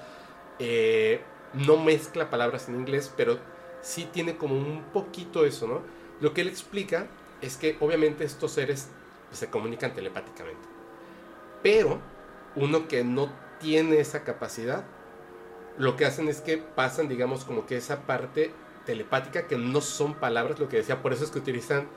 eh, 0.60 1.22
no 1.54 1.78
mezcla 1.78 2.30
palabras 2.30 2.70
en 2.70 2.76
inglés, 2.76 3.12
pero 3.18 3.40
sí 3.82 4.10
tiene 4.12 4.38
como 4.38 4.56
un 4.56 4.84
poquito 4.94 5.46
eso, 5.46 5.68
¿no? 5.68 5.82
Lo 6.22 6.34
que 6.34 6.42
él 6.42 6.48
explica 6.50 7.08
es 7.42 7.58
que 7.58 7.78
obviamente 7.80 8.24
estos 8.26 8.52
seres 8.54 8.90
se 9.32 9.50
comunican 9.50 9.94
telepáticamente. 9.94 10.68
Pero 11.62 12.00
uno 12.56 12.88
que 12.88 13.04
no 13.04 13.30
tiene 13.60 14.00
esa 14.00 14.24
capacidad, 14.24 14.84
lo 15.78 15.96
que 15.96 16.06
hacen 16.06 16.28
es 16.28 16.42
que 16.42 16.58
pasan, 16.58 17.08
digamos, 17.08 17.46
como 17.46 17.66
que 17.66 17.78
esa 17.78 18.02
parte 18.02 18.52
telepática 18.86 19.48
que 19.48 19.58
no 19.58 19.82
son 19.82 20.14
palabras, 20.16 20.60
lo 20.60 20.70
que 20.70 20.78
decía, 20.78 21.02
por 21.02 21.14
eso 21.14 21.24
es 21.24 21.32
que 21.32 21.40
utilizan 21.40 21.88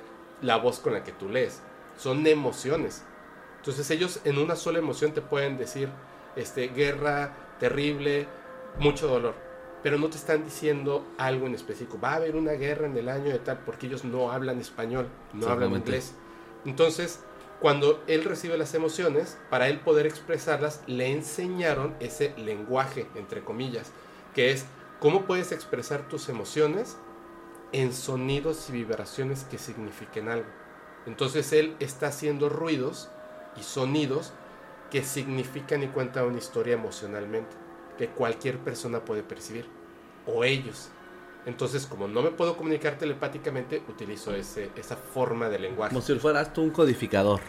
la 0.41 0.57
voz 0.57 0.79
con 0.79 0.93
la 0.93 1.05
que 1.05 1.13
tú 1.13 1.29
lees. 1.29 1.61
Son 1.97 2.27
emociones. 2.27 3.05
Entonces 3.59 3.91
ellos 3.91 4.21
en 4.25 4.39
una 4.39 4.57
sola 4.57 4.79
emoción 4.79 5.13
te 5.13 5.23
pueden 5.23 5.59
decir, 5.59 5.89
este, 6.37 6.69
guerra, 6.69 7.35
terrible, 7.59 8.29
mucho 8.79 9.09
dolor. 9.09 9.35
Pero 9.83 9.99
no 9.99 10.09
te 10.09 10.17
están 10.17 10.45
diciendo 10.45 11.07
algo 11.19 11.47
en 11.47 11.55
específico. 11.55 11.99
Va 12.01 12.13
a 12.13 12.17
haber 12.17 12.37
una 12.37 12.53
guerra 12.53 12.87
en 12.87 12.97
el 12.97 13.09
año 13.09 13.31
de 13.31 13.39
tal, 13.39 13.59
porque 13.61 13.87
ellos 13.87 14.05
no 14.05 14.33
hablan 14.33 14.61
español, 14.61 15.09
no 15.33 15.49
hablan 15.49 15.73
inglés. 15.73 16.15
Entonces, 16.65 17.21
cuando 17.61 18.03
él 18.07 18.25
recibe 18.25 18.59
las 18.59 18.75
emociones, 18.75 19.39
para 19.51 19.69
él 19.69 19.81
poder 19.81 20.07
expresarlas, 20.07 20.83
le 20.87 21.13
enseñaron 21.13 21.97
ese 22.01 22.35
lenguaje, 22.37 23.07
entre 23.15 23.43
comillas, 23.43 23.93
que 24.35 24.51
es 24.51 24.67
cómo 25.01 25.25
puedes 25.25 25.53
expresar 25.53 26.09
tus 26.09 26.29
emociones 26.29 26.97
en 27.73 27.93
sonidos 27.93 28.69
y 28.69 28.73
vibraciones 28.73 29.45
que 29.45 29.59
signifiquen 29.59 30.29
algo. 30.29 30.49
Entonces 31.07 31.53
él 31.53 31.77
está 31.81 32.09
haciendo 32.09 32.49
ruidos 32.49 33.09
y 33.57 33.63
sonidos 33.63 34.33
que 34.91 35.03
significan 35.03 35.83
y 35.83 35.89
cuentan 35.89 36.27
una 36.27 36.39
historia 36.39 36.75
emocionalmente, 36.75 37.57
que 37.99 38.09
cualquier 38.09 38.59
persona 38.59 39.05
puede 39.05 39.23
percibir, 39.23 39.67
o 40.27 40.45
ellos. 40.45 40.91
Entonces, 41.47 41.87
como 41.87 42.09
no 42.09 42.23
me 42.23 42.33
puedo 42.33 42.57
comunicar 42.57 42.99
telepáticamente, 42.99 43.83
utilizo 43.89 44.35
ese, 44.35 44.71
esa 44.77 44.97
forma 44.97 45.49
de 45.49 45.61
lenguaje. 45.61 45.95
Como 45.95 46.05
si 46.05 46.15
fueras 46.17 46.53
tú 46.53 46.63
un 46.63 46.71
codificador. 46.71 47.41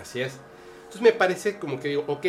Así 0.00 0.20
es. 0.20 0.38
Entonces 0.78 1.02
me 1.02 1.12
parece 1.12 1.58
como 1.58 1.78
que 1.78 1.88
digo, 1.88 2.04
ok, 2.08 2.26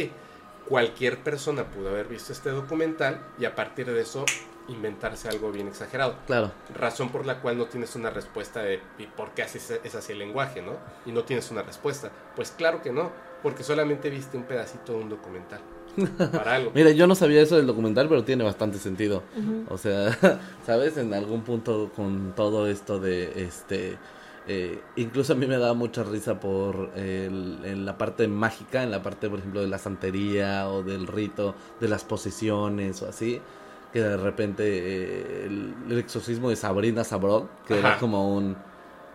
cualquier 0.67 1.17
persona 1.23 1.63
pudo 1.63 1.89
haber 1.89 2.07
visto 2.07 2.31
este 2.31 2.51
documental 2.51 3.25
y 3.39 3.45
a 3.45 3.55
partir 3.55 3.91
de 3.91 4.01
eso 4.01 4.23
inventarse 4.67 5.27
algo 5.27 5.51
bien 5.51 5.67
exagerado. 5.67 6.15
Claro. 6.27 6.51
Razón 6.75 7.09
por 7.09 7.25
la 7.25 7.41
cual 7.41 7.57
no 7.57 7.65
tienes 7.65 7.95
una 7.95 8.11
respuesta 8.11 8.61
de 8.61 8.79
¿y 8.99 9.07
por 9.07 9.31
qué 9.31 9.41
así 9.43 9.57
es 9.57 9.95
así 9.95 10.11
el 10.11 10.19
lenguaje, 10.19 10.61
no? 10.61 10.77
Y 11.07 11.11
no 11.11 11.23
tienes 11.23 11.49
una 11.49 11.63
respuesta. 11.63 12.11
Pues 12.35 12.51
claro 12.51 12.81
que 12.83 12.91
no, 12.91 13.11
porque 13.41 13.63
solamente 13.63 14.09
viste 14.11 14.37
un 14.37 14.43
pedacito 14.43 14.93
de 14.93 14.99
un 14.99 15.09
documental. 15.09 15.61
Para 16.31 16.55
algo. 16.55 16.71
Mira, 16.75 16.91
yo 16.91 17.07
no 17.07 17.15
sabía 17.15 17.41
eso 17.41 17.55
del 17.57 17.67
documental, 17.67 18.07
pero 18.09 18.23
tiene 18.23 18.43
bastante 18.43 18.77
sentido. 18.77 19.23
O 19.69 19.77
sea, 19.77 20.17
¿sabes? 20.65 20.97
En 20.97 21.13
algún 21.13 21.41
punto 21.41 21.91
con 21.95 22.33
todo 22.35 22.67
esto 22.67 22.99
de 22.99 23.43
este... 23.43 23.97
eh, 24.47 24.81
incluso 24.95 25.33
a 25.33 25.35
mí 25.35 25.45
me 25.45 25.57
da 25.57 25.73
mucha 25.73 26.03
risa 26.03 26.39
por 26.39 26.91
el- 26.95 27.59
en 27.63 27.85
la 27.85 27.97
parte 27.97 28.27
mágica, 28.27 28.83
en 28.83 28.91
la 28.91 29.01
parte, 29.03 29.29
por 29.29 29.39
ejemplo, 29.39 29.61
de 29.61 29.67
la 29.67 29.77
santería 29.77 30.69
o 30.69 30.83
del 30.83 31.07
rito, 31.07 31.55
de 31.79 31.87
las 31.87 32.03
posesiones 32.03 33.01
o 33.03 33.07
así, 33.09 33.41
que 33.93 34.01
de 34.01 34.17
repente 34.17 34.63
eh, 34.65 35.45
el, 35.45 35.73
el 35.91 35.97
exorcismo 35.99 36.49
de 36.49 36.55
Sabrina 36.55 37.03
Sabrok, 37.03 37.47
que 37.67 37.77
era 37.79 37.89
Ajá. 37.89 37.99
como 37.99 38.35
un, 38.35 38.55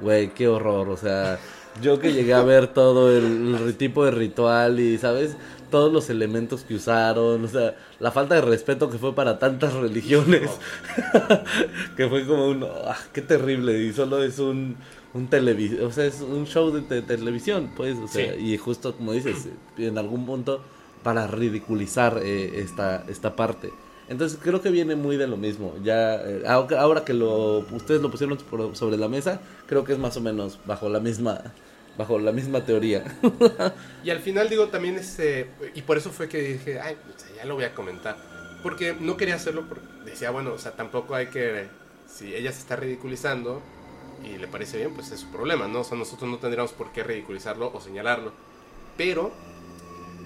güey, 0.01 0.29
qué 0.35 0.49
horror, 0.49 0.89
o 0.89 0.97
sea, 0.97 1.39
yo 1.81 1.99
que 1.99 2.13
llegué 2.13 2.35
a 2.35 2.43
ver 2.43 2.69
todo 2.69 3.11
el, 3.17 3.57
el 3.67 3.77
tipo 3.77 4.05
de 4.05 4.11
ritual 4.13 4.79
y, 4.81 4.99
¿sabes? 4.99 5.37
Todos 5.75 5.93
los 5.93 6.09
elementos 6.09 6.63
que 6.63 6.77
usaron, 6.77 7.45
o 7.45 7.49
sea, 7.49 7.75
la 7.99 8.13
falta 8.13 8.37
de 8.37 8.43
respeto 8.43 8.89
que 8.89 8.97
fue 8.97 9.13
para 9.13 9.41
tantas 9.41 9.73
religiones, 9.73 10.49
que 11.97 12.09
fue 12.09 12.25
como 12.27 12.47
un, 12.47 12.63
ah, 12.65 12.97
qué 13.13 13.23
terrible, 13.23 13.77
y 13.83 13.93
solo 13.93 14.23
es 14.23 14.39
un, 14.39 14.77
un 15.15 15.29
o 15.83 15.91
sea, 15.91 16.05
es 16.05 16.21
un 16.21 16.47
show 16.47 16.71
de 16.71 16.83
te- 16.83 17.03
televisión, 17.03 17.73
pues, 17.77 17.97
o 17.99 18.07
sea, 18.07 18.35
Sí. 18.35 18.53
y 18.53 18.57
justo 18.57 18.95
como 18.95 19.11
dices, 19.11 19.49
en 19.77 19.99
algún 19.99 20.27
punto 20.27 20.61
para 21.03 21.27
ridiculizar 21.27 22.21
eh, 22.23 22.61
esta, 22.61 23.05
esta 23.09 23.35
parte. 23.35 23.71
Entonces 24.09 24.39
creo 24.41 24.63
que 24.63 24.71
viene 24.71 24.95
muy 24.95 25.17
de 25.17 25.27
lo 25.27 25.37
mismo. 25.37 25.75
Ya 25.83 26.15
eh, 26.17 26.45
ahora 26.47 27.05
que 27.05 27.15
lo 27.15 27.59
ustedes 27.73 28.01
lo 28.01 28.13
pusieron 28.13 28.39
sobre 28.75 28.97
la 28.97 29.09
mesa, 29.09 29.41
creo 29.67 29.83
que 29.83 29.93
es 29.95 29.99
más 29.99 30.17
o 30.17 30.21
menos 30.21 30.61
bajo 30.67 30.89
la 30.89 31.01
misma 31.01 31.41
bajo 31.97 32.19
la 32.19 32.33
misma 32.33 32.65
teoría. 32.65 33.05
Y 34.03 34.11
al 34.11 34.21
final 34.21 34.49
digo 34.49 34.69
también 34.69 34.97
este, 34.97 35.51
y 35.75 35.83
por 35.83 35.97
eso 35.97 36.11
fue 36.11 36.29
que 36.29 36.41
dije, 36.43 36.81
ay, 36.81 36.97
o 37.15 37.19
sea, 37.19 37.37
ya 37.37 37.45
lo 37.45 37.55
voy 37.55 37.65
a 37.65 37.75
comentar. 37.75 38.17
Porque 38.63 38.95
no 38.99 39.17
quería 39.17 39.35
hacerlo 39.35 39.65
porque 39.69 39.85
decía, 40.05 40.31
bueno, 40.31 40.53
o 40.53 40.59
sea, 40.59 40.73
tampoco 40.73 41.15
hay 41.15 41.27
que, 41.27 41.67
si 42.07 42.35
ella 42.35 42.51
se 42.53 42.61
está 42.61 42.77
ridiculizando 42.77 43.61
y 44.25 44.39
le 44.39 44.49
parece 44.49 44.79
bien, 44.79 44.95
pues 44.95 45.11
es 45.13 45.21
su 45.21 45.31
problema, 45.31 45.69
¿no? 45.69 45.81
O 45.81 45.85
sea, 45.85 45.99
nosotros 45.99 46.31
no 46.31 46.39
tendríamos 46.39 46.73
por 46.73 46.91
qué 46.93 47.03
ridiculizarlo 47.03 47.71
o 47.75 47.81
señalarlo. 47.81 48.33
Pero 48.97 49.33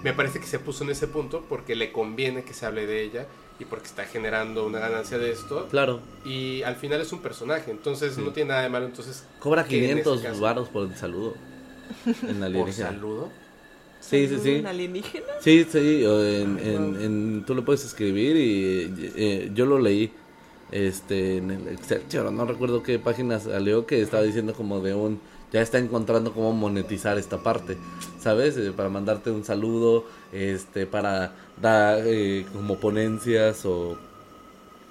me 0.02 0.12
parece 0.12 0.38
que 0.38 0.46
se 0.46 0.58
puso 0.60 0.84
en 0.84 0.90
ese 0.90 1.08
punto 1.08 1.44
porque 1.48 1.74
le 1.74 1.90
conviene 1.90 2.44
que 2.44 2.54
se 2.54 2.64
hable 2.66 2.86
de 2.86 3.02
ella 3.02 3.26
y 3.58 3.64
porque 3.64 3.86
está 3.86 4.04
generando 4.04 4.64
una 4.66 4.78
ganancia 4.78 5.18
de 5.18 5.32
esto. 5.32 5.66
claro, 5.68 6.00
Y 6.24 6.62
al 6.62 6.76
final 6.76 7.00
es 7.00 7.12
un 7.12 7.18
personaje, 7.20 7.72
entonces 7.72 8.14
Sí. 8.14 8.20
no 8.22 8.30
tiene 8.30 8.50
nada 8.50 8.62
de 8.62 8.68
malo. 8.68 8.86
Entonces, 8.86 9.24
cobra 9.40 9.64
que 9.64 9.78
en 9.78 9.84
ese 9.98 10.02
500 10.04 10.20
caso- 10.22 10.40
varos 10.40 10.68
por 10.68 10.86
el 10.88 10.96
saludo. 10.96 11.34
En 12.22 12.36
por 12.36 12.44
alienígena. 12.44 12.88
saludo. 12.90 13.28
Sí, 14.00 14.28
sí, 14.28 14.38
sí. 14.42 14.62
Sí, 15.40 15.64
sí, 15.70 16.04
o 16.04 16.24
en, 16.24 16.58
Ay, 16.58 16.68
en- 16.74 16.94
wow. 16.94 17.02
en- 17.02 17.44
tú 17.46 17.54
lo 17.54 17.64
puedes 17.64 17.84
escribir 17.84 18.36
y 18.36 19.12
eh, 19.16 19.50
yo 19.54 19.66
lo 19.66 19.78
leí 19.78 20.12
este 20.70 21.38
en 21.38 21.50
el 21.50 21.68
Excelsior, 21.68 22.30
no 22.32 22.44
recuerdo 22.44 22.82
qué 22.82 22.98
página 22.98 23.38
salió 23.40 23.86
que 23.86 24.02
estaba 24.02 24.22
diciendo 24.22 24.52
como 24.54 24.80
de 24.80 24.94
un 24.94 25.20
ya 25.50 25.62
está 25.62 25.78
encontrando 25.78 26.32
cómo 26.34 26.52
monetizar 26.52 27.16
esta 27.16 27.42
parte, 27.42 27.78
¿sabes? 28.20 28.56
Eh, 28.58 28.72
para 28.76 28.90
mandarte 28.90 29.30
un 29.30 29.44
saludo, 29.44 30.04
este 30.32 30.86
para 30.86 31.32
dar 31.60 32.02
eh, 32.04 32.44
como 32.52 32.78
ponencias 32.78 33.64
o 33.64 33.96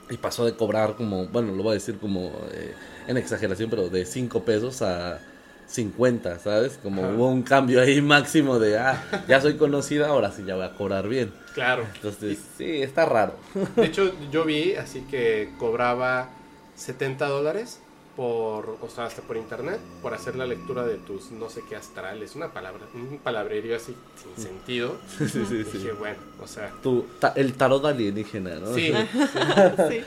y 0.09 0.17
pasó 0.17 0.45
de 0.45 0.55
cobrar 0.55 0.95
como, 0.95 1.25
bueno, 1.27 1.53
lo 1.53 1.63
voy 1.63 1.71
a 1.71 1.73
decir 1.73 1.97
como 1.99 2.31
eh, 2.51 2.73
en 3.07 3.17
exageración, 3.17 3.69
pero 3.69 3.89
de 3.89 4.05
5 4.05 4.43
pesos 4.43 4.81
a 4.81 5.19
50, 5.67 6.39
¿sabes? 6.39 6.79
Como 6.81 7.03
Ajá. 7.03 7.13
hubo 7.13 7.27
un 7.29 7.43
cambio 7.43 7.81
ahí 7.81 8.01
máximo 8.01 8.57
de, 8.59 8.77
ah, 8.79 9.03
ya 9.27 9.41
soy 9.41 9.57
conocida, 9.57 10.07
ahora 10.07 10.31
sí 10.31 10.43
ya 10.45 10.55
voy 10.55 10.65
a 10.65 10.73
cobrar 10.73 11.07
bien. 11.07 11.33
Claro. 11.53 11.85
Entonces, 11.95 12.39
sí, 12.57 12.81
está 12.81 13.05
raro. 13.05 13.33
De 13.75 13.85
hecho, 13.85 14.11
yo 14.31 14.45
vi 14.45 14.75
así 14.75 15.01
que 15.01 15.49
cobraba 15.59 16.29
70 16.75 17.27
dólares 17.27 17.81
por, 18.15 18.77
o 18.81 18.89
sea, 18.89 19.05
hasta 19.05 19.21
por 19.21 19.37
internet, 19.37 19.79
por 20.01 20.13
hacer 20.13 20.35
la 20.35 20.45
lectura 20.47 20.83
de 20.85 20.95
tus 20.95 21.31
no 21.31 21.49
sé 21.49 21.61
qué 21.69 21.75
astrales, 21.75 22.35
una 22.35 22.51
palabra, 22.53 22.81
un 22.95 23.19
palabrerío 23.19 23.75
así 23.75 23.95
sin 24.35 24.43
sentido. 24.43 24.97
Sí, 25.19 25.27
sí, 25.29 25.45
sí. 25.45 25.77
Dije, 25.77 25.91
bueno, 25.91 26.17
o 26.41 26.47
sea, 26.47 26.71
Tu, 26.81 27.05
ta- 27.19 27.33
el 27.35 27.53
tarot 27.53 27.83
alienígena, 27.85 28.55
¿no? 28.55 28.73
sí. 28.73 28.91
Sí. 29.89 30.01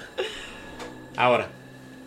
Ahora, 1.16 1.48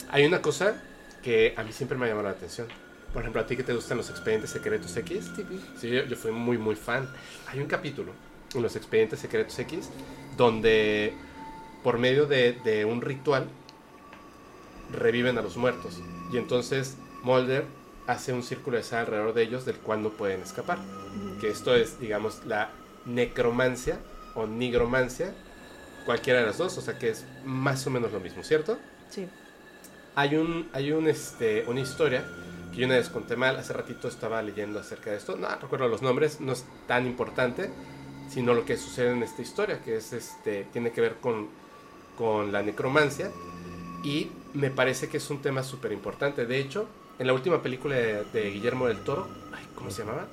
hay 0.09 0.25
una 0.25 0.41
cosa 0.41 0.75
que 1.21 1.53
a 1.55 1.63
mí 1.63 1.71
siempre 1.71 1.97
me 1.97 2.05
ha 2.05 2.09
llamado 2.09 2.27
la 2.27 2.33
atención. 2.33 2.67
Por 3.13 3.21
ejemplo, 3.21 3.41
a 3.41 3.45
ti 3.45 3.55
que 3.55 3.63
te 3.63 3.73
gustan 3.73 3.97
los 3.97 4.09
expedientes 4.09 4.49
secretos 4.49 4.95
X, 4.97 5.31
sí, 5.77 5.89
yo, 5.89 6.03
yo 6.03 6.15
fui 6.15 6.31
muy, 6.31 6.57
muy 6.57 6.75
fan. 6.75 7.07
Hay 7.47 7.59
un 7.59 7.67
capítulo 7.67 8.11
en 8.55 8.61
los 8.61 8.75
expedientes 8.75 9.19
secretos 9.19 9.57
X 9.59 9.89
donde 10.35 11.13
por 11.83 11.99
medio 11.99 12.25
de, 12.25 12.53
de 12.63 12.85
un 12.85 13.01
ritual 13.01 13.47
reviven 14.91 15.37
a 15.37 15.41
los 15.41 15.57
muertos. 15.57 15.99
Y 16.31 16.37
entonces 16.37 16.97
Mulder 17.23 17.65
hace 18.07 18.33
un 18.33 18.43
círculo 18.43 18.77
de 18.77 18.83
sal 18.83 19.01
alrededor 19.01 19.33
de 19.33 19.43
ellos 19.43 19.65
del 19.65 19.77
cual 19.77 20.01
no 20.01 20.09
pueden 20.09 20.41
escapar. 20.41 20.79
Que 21.39 21.49
esto 21.49 21.75
es, 21.75 21.99
digamos, 21.99 22.45
la 22.45 22.71
necromancia 23.05 23.99
o 24.35 24.47
nigromancia, 24.47 25.33
cualquiera 26.05 26.39
de 26.39 26.47
las 26.47 26.57
dos, 26.57 26.77
o 26.77 26.81
sea 26.81 26.97
que 26.97 27.09
es 27.09 27.25
más 27.45 27.85
o 27.85 27.89
menos 27.89 28.11
lo 28.11 28.19
mismo, 28.19 28.43
¿cierto? 28.43 28.77
Sí. 29.09 29.27
Hay 30.15 30.35
un, 30.35 30.69
hay 30.73 30.91
un, 30.91 31.07
este, 31.07 31.65
una 31.67 31.79
historia 31.79 32.25
que 32.73 32.81
yo 32.81 32.85
una 32.87 32.95
vez 32.95 33.09
conté 33.09 33.35
mal, 33.35 33.55
hace 33.57 33.73
ratito 33.73 34.07
estaba 34.07 34.41
leyendo 34.41 34.79
acerca 34.79 35.11
de 35.11 35.17
esto, 35.17 35.35
no 35.35 35.47
recuerdo 35.55 35.87
los 35.87 36.01
nombres, 36.01 36.41
no 36.41 36.53
es 36.53 36.65
tan 36.87 37.05
importante, 37.05 37.69
sino 38.29 38.53
lo 38.53 38.65
que 38.65 38.77
sucede 38.77 39.11
en 39.11 39.23
esta 39.23 39.41
historia, 39.41 39.81
que 39.81 39.97
es 39.97 40.11
este, 40.13 40.65
tiene 40.73 40.91
que 40.91 41.01
ver 41.01 41.15
con, 41.15 41.49
con 42.17 42.51
la 42.51 42.63
necromancia, 42.63 43.31
y 44.03 44.31
me 44.53 44.69
parece 44.69 45.07
que 45.07 45.17
es 45.17 45.29
un 45.29 45.41
tema 45.41 45.63
súper 45.63 45.91
importante. 45.91 46.45
De 46.45 46.59
hecho, 46.59 46.87
en 47.19 47.27
la 47.27 47.33
última 47.33 47.61
película 47.61 47.95
de, 47.95 48.23
de 48.25 48.49
Guillermo 48.49 48.87
del 48.87 49.03
Toro, 49.03 49.27
ay, 49.53 49.65
¿cómo 49.75 49.91
se 49.91 50.03
llamaba? 50.03 50.27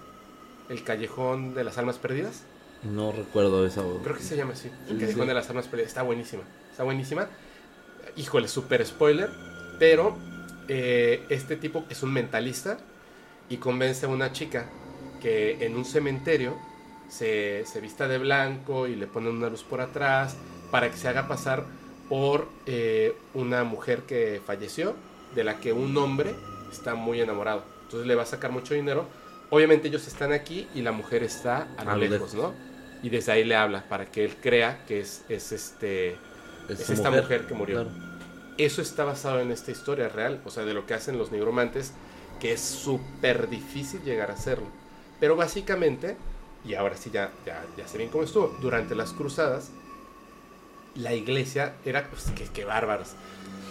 El 0.69 0.83
Callejón 0.83 1.55
de 1.55 1.65
las 1.65 1.79
Almas 1.79 1.99
Perdidas. 1.99 2.45
No 2.83 3.13
recuerdo 3.13 3.67
esa. 3.67 3.83
Creo 4.03 4.17
que 4.17 4.23
se 4.23 4.37
llama 4.37 4.55
así. 4.55 4.71
El 4.89 4.99
Callejón 4.99 5.23
sí. 5.23 5.29
de 5.29 5.35
las 5.35 5.49
Armas 5.51 5.67
Perdidas. 5.69 5.89
Está 5.89 6.03
buenísima. 6.03 6.43
Está 6.71 6.83
buenísima. 6.85 7.29
Híjole, 8.17 8.49
súper 8.49 8.85
spoiler. 8.87 9.31
Pero 9.79 10.17
eh, 10.73 11.27
este 11.31 11.57
tipo 11.57 11.85
es 11.91 12.05
un 12.05 12.13
mentalista 12.13 12.79
y 13.49 13.57
convence 13.57 14.07
a 14.07 14.09
una 14.09 14.31
chica 14.31 14.67
que 15.21 15.67
en 15.67 15.75
un 15.77 15.85
cementerio 15.85 16.57
se, 17.09 17.65
se 17.67 17.81
vista 17.81 18.07
de 18.07 18.19
blanco 18.19 18.87
y 18.87 18.95
le 18.95 19.09
ponen 19.09 19.33
una 19.33 19.49
luz 19.49 19.65
por 19.65 19.81
atrás 19.81 20.37
para 20.71 20.89
que 20.89 20.97
se 20.97 21.09
haga 21.09 21.27
pasar 21.27 21.65
por 22.09 22.49
eh, 22.67 23.17
una 23.35 23.65
mujer 23.65 24.03
que 24.03 24.41
falleció, 24.47 24.95
de 25.35 25.43
la 25.43 25.59
que 25.59 25.73
un 25.73 25.97
hombre 25.97 26.37
está 26.71 26.95
muy 26.95 27.21
enamorado. 27.21 27.65
Entonces 27.83 28.07
le 28.07 28.15
va 28.15 28.23
a 28.23 28.27
sacar 28.27 28.53
mucho 28.53 28.75
dinero. 28.75 29.09
Obviamente 29.51 29.89
ellos 29.89 30.07
están 30.07 30.33
aquí 30.33 30.69
y 30.73 30.83
la 30.83 30.93
mujer 30.93 31.25
está 31.25 31.67
a 31.79 31.85
lo 31.85 31.91
A 31.91 31.97
lo 31.97 32.07
lejos. 32.07 32.33
¿no? 32.35 32.55
Y 33.03 33.09
desde 33.09 33.33
ahí 33.33 33.43
le 33.43 33.57
habla 33.57 33.89
para 33.89 34.07
que 34.07 34.25
él 34.25 34.37
crea 34.41 34.85
que 34.87 35.01
es, 35.01 35.25
es 35.29 35.51
este 35.51 36.17
es 36.69 36.91
esta 36.91 37.11
mujer 37.11 37.49
que 37.49 37.55
murió. 37.55 37.83
Claro. 37.83 38.10
Eso 38.65 38.83
está 38.83 39.05
basado 39.05 39.41
en 39.41 39.51
esta 39.51 39.71
historia 39.71 40.09
real, 40.09 40.41
o 40.45 40.51
sea, 40.51 40.65
de 40.65 40.75
lo 40.75 40.87
que 40.87 40.95
hacen 40.95 41.19
los 41.19 41.33
nigromantes, 41.33 41.93
que 42.41 42.53
es 42.53 42.61
súper 42.61 43.49
difícil 43.49 44.03
llegar 44.03 44.31
a 44.31 44.35
hacerlo. 44.35 44.67
Pero 45.21 45.37
básicamente, 45.37 46.17
y 46.65 46.75
ahora 46.75 46.97
sí 46.97 47.11
ya, 47.13 47.33
ya, 47.47 47.65
ya 47.77 47.87
sé 47.89 47.99
bien 47.99 48.11
cómo 48.11 48.25
estuvo, 48.25 48.49
durante 48.61 48.95
las 48.95 49.13
cruzadas, 49.13 49.71
la 50.95 51.15
iglesia 51.15 51.75
era, 51.85 52.09
pues, 52.11 52.33
qué, 52.35 52.45
qué 52.53 52.65
bárbaros. 52.65 53.11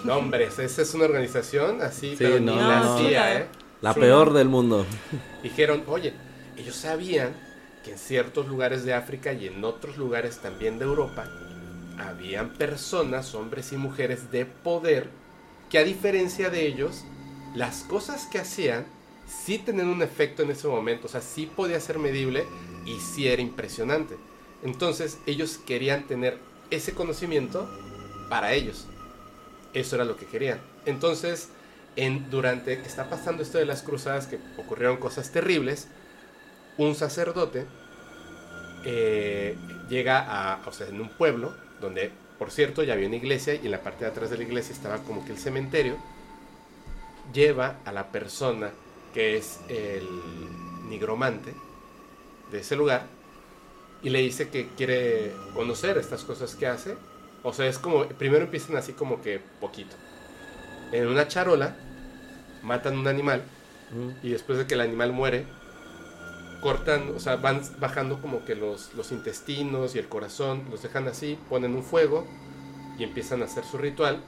No, 0.04 0.18
hombre, 0.18 0.46
esa 0.46 0.64
es 0.64 0.94
una 0.94 1.06
organización 1.06 1.82
así, 1.82 2.16
Sí, 2.16 2.16
pero 2.18 2.40
no, 2.40 2.56
ni 2.56 2.56
no, 2.56 2.68
la 2.68 2.80
no. 2.80 2.94
hacía, 2.96 3.38
¿eh? 3.40 3.48
La 3.82 3.94
Sí. 3.94 4.00
peor 4.00 4.34
del 4.34 4.50
mundo. 4.50 4.86
Dijeron, 5.42 5.84
oye, 5.88 6.14
ellos 6.58 6.76
sabían 6.76 7.36
que 7.84 7.92
en 7.92 7.98
ciertos 7.98 8.48
lugares 8.48 8.84
de 8.84 8.94
África 8.94 9.34
y 9.34 9.48
en 9.48 9.64
otros 9.64 9.98
lugares 9.98 10.40
también 10.40 10.80
de 10.80 10.86
Europa, 10.86 11.26
habían 12.00 12.54
personas, 12.54 13.36
hombres 13.36 13.72
y 13.72 13.78
mujeres 13.78 14.32
de 14.32 14.46
poder, 14.46 15.10
que 15.70 15.78
a 15.78 15.84
diferencia 15.84 16.50
de 16.50 16.66
ellos, 16.66 17.04
las 17.56 17.84
cosas 17.84 18.26
que 18.26 18.40
hacían 18.40 18.86
sí 19.28 19.60
tenían 19.60 19.88
un 19.88 20.02
efecto 20.02 20.44
en 20.44 20.52
ese 20.52 20.68
momento, 20.68 21.08
o 21.08 21.10
sea, 21.10 21.22
sí 21.22 21.46
podía 21.46 21.80
ser 21.80 22.00
medible 22.00 22.46
y 22.86 23.00
sí 23.00 23.28
era 23.28 23.42
impresionante. 23.42 24.16
Entonces 24.64 25.20
ellos 25.26 25.60
querían 25.66 26.08
tener 26.08 26.38
ese 26.72 26.94
conocimiento 26.94 27.70
para 28.30 28.54
ellos. 28.54 28.88
Eso 29.74 29.96
era 29.96 30.06
lo 30.06 30.18
que 30.18 30.26
querían. 30.26 30.60
Entonces, 30.86 31.50
en, 31.96 32.30
durante 32.30 32.82
que 32.82 32.88
está 32.88 33.10
pasando 33.10 33.44
esto 33.44 33.58
de 33.58 33.66
las 33.66 33.84
cruzadas, 33.84 34.28
que 34.28 34.40
ocurrieron 34.58 34.98
cosas 34.98 35.32
terribles, 35.32 35.88
un 36.78 36.96
sacerdote 36.96 37.66
eh, 38.86 39.58
llega 39.90 40.20
a, 40.20 40.62
o 40.66 40.72
sea, 40.72 40.88
en 40.88 41.02
un 41.02 41.10
pueblo 41.10 41.54
donde, 41.80 42.12
por 42.38 42.52
cierto, 42.52 42.84
ya 42.84 42.94
había 42.94 43.08
una 43.08 43.16
iglesia 43.16 43.56
y 43.56 43.66
en 43.66 43.72
la 43.72 43.82
parte 43.82 44.06
de 44.06 44.12
atrás 44.12 44.30
de 44.30 44.38
la 44.38 44.44
iglesia 44.44 44.74
estaba 44.74 45.00
como 45.00 45.26
que 45.26 45.32
el 45.32 45.38
cementerio, 45.38 45.98
lleva 47.34 47.78
a 47.86 47.92
la 47.92 48.12
persona 48.12 48.72
que 49.14 49.38
es 49.38 49.60
el 49.68 50.08
nigromante 50.90 51.54
de 52.52 52.60
ese 52.60 52.76
lugar 52.76 53.06
y 54.02 54.10
le 54.10 54.20
dice 54.20 54.50
que 54.50 54.70
quiere 54.78 55.34
conocer 55.54 55.98
estas 55.98 56.24
cosas 56.24 56.56
que 56.56 56.68
hace. 56.68 56.96
O 57.44 57.54
sea, 57.54 57.68
es 57.68 57.78
como, 57.78 58.06
primero 58.08 58.46
empiezan 58.46 58.78
así 58.78 58.94
como 58.94 59.22
que 59.22 59.40
poquito. 59.60 59.96
En 60.92 61.08
una 61.08 61.28
charola 61.28 61.76
matan 62.64 62.98
un 62.98 63.08
animal 63.08 63.44
y 64.24 64.30
después 64.30 64.58
de 64.58 64.68
que 64.68 64.76
el 64.76 64.82
animal 64.82 65.12
muere, 65.14 65.46
cortan, 66.62 67.14
o 67.16 67.20
sea, 67.20 67.38
van 67.38 67.62
bajando 67.80 68.22
como 68.22 68.46
que 68.46 68.56
los, 68.56 68.94
los 68.96 69.12
intestinos 69.12 69.96
y 69.96 70.00
el 70.00 70.10
corazón, 70.10 70.64
los 70.72 70.82
dejan 70.84 71.08
así, 71.08 71.40
ponen 71.50 71.76
un 71.76 71.84
fuego 71.84 72.26
y 72.98 73.04
empiezan 73.04 73.42
a 73.42 73.46
hacer 73.46 73.64
su 73.66 73.78
ritual. 73.78 74.24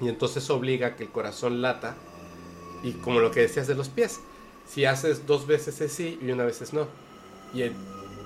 Y 0.00 0.08
entonces 0.08 0.48
obliga 0.50 0.88
a 0.88 0.96
que 0.96 1.04
el 1.04 1.10
corazón 1.10 1.62
lata. 1.62 1.96
Y 2.82 2.92
como 2.94 3.20
lo 3.20 3.30
que 3.30 3.40
decías 3.40 3.66
de 3.66 3.74
los 3.74 3.88
pies, 3.88 4.20
si 4.66 4.84
haces 4.84 5.26
dos 5.26 5.46
veces 5.46 5.80
es 5.80 5.92
sí 5.92 6.18
y 6.22 6.30
una 6.30 6.44
vez 6.44 6.60
es 6.62 6.72
no. 6.72 6.88
Y, 7.54 7.62
el- 7.62 7.76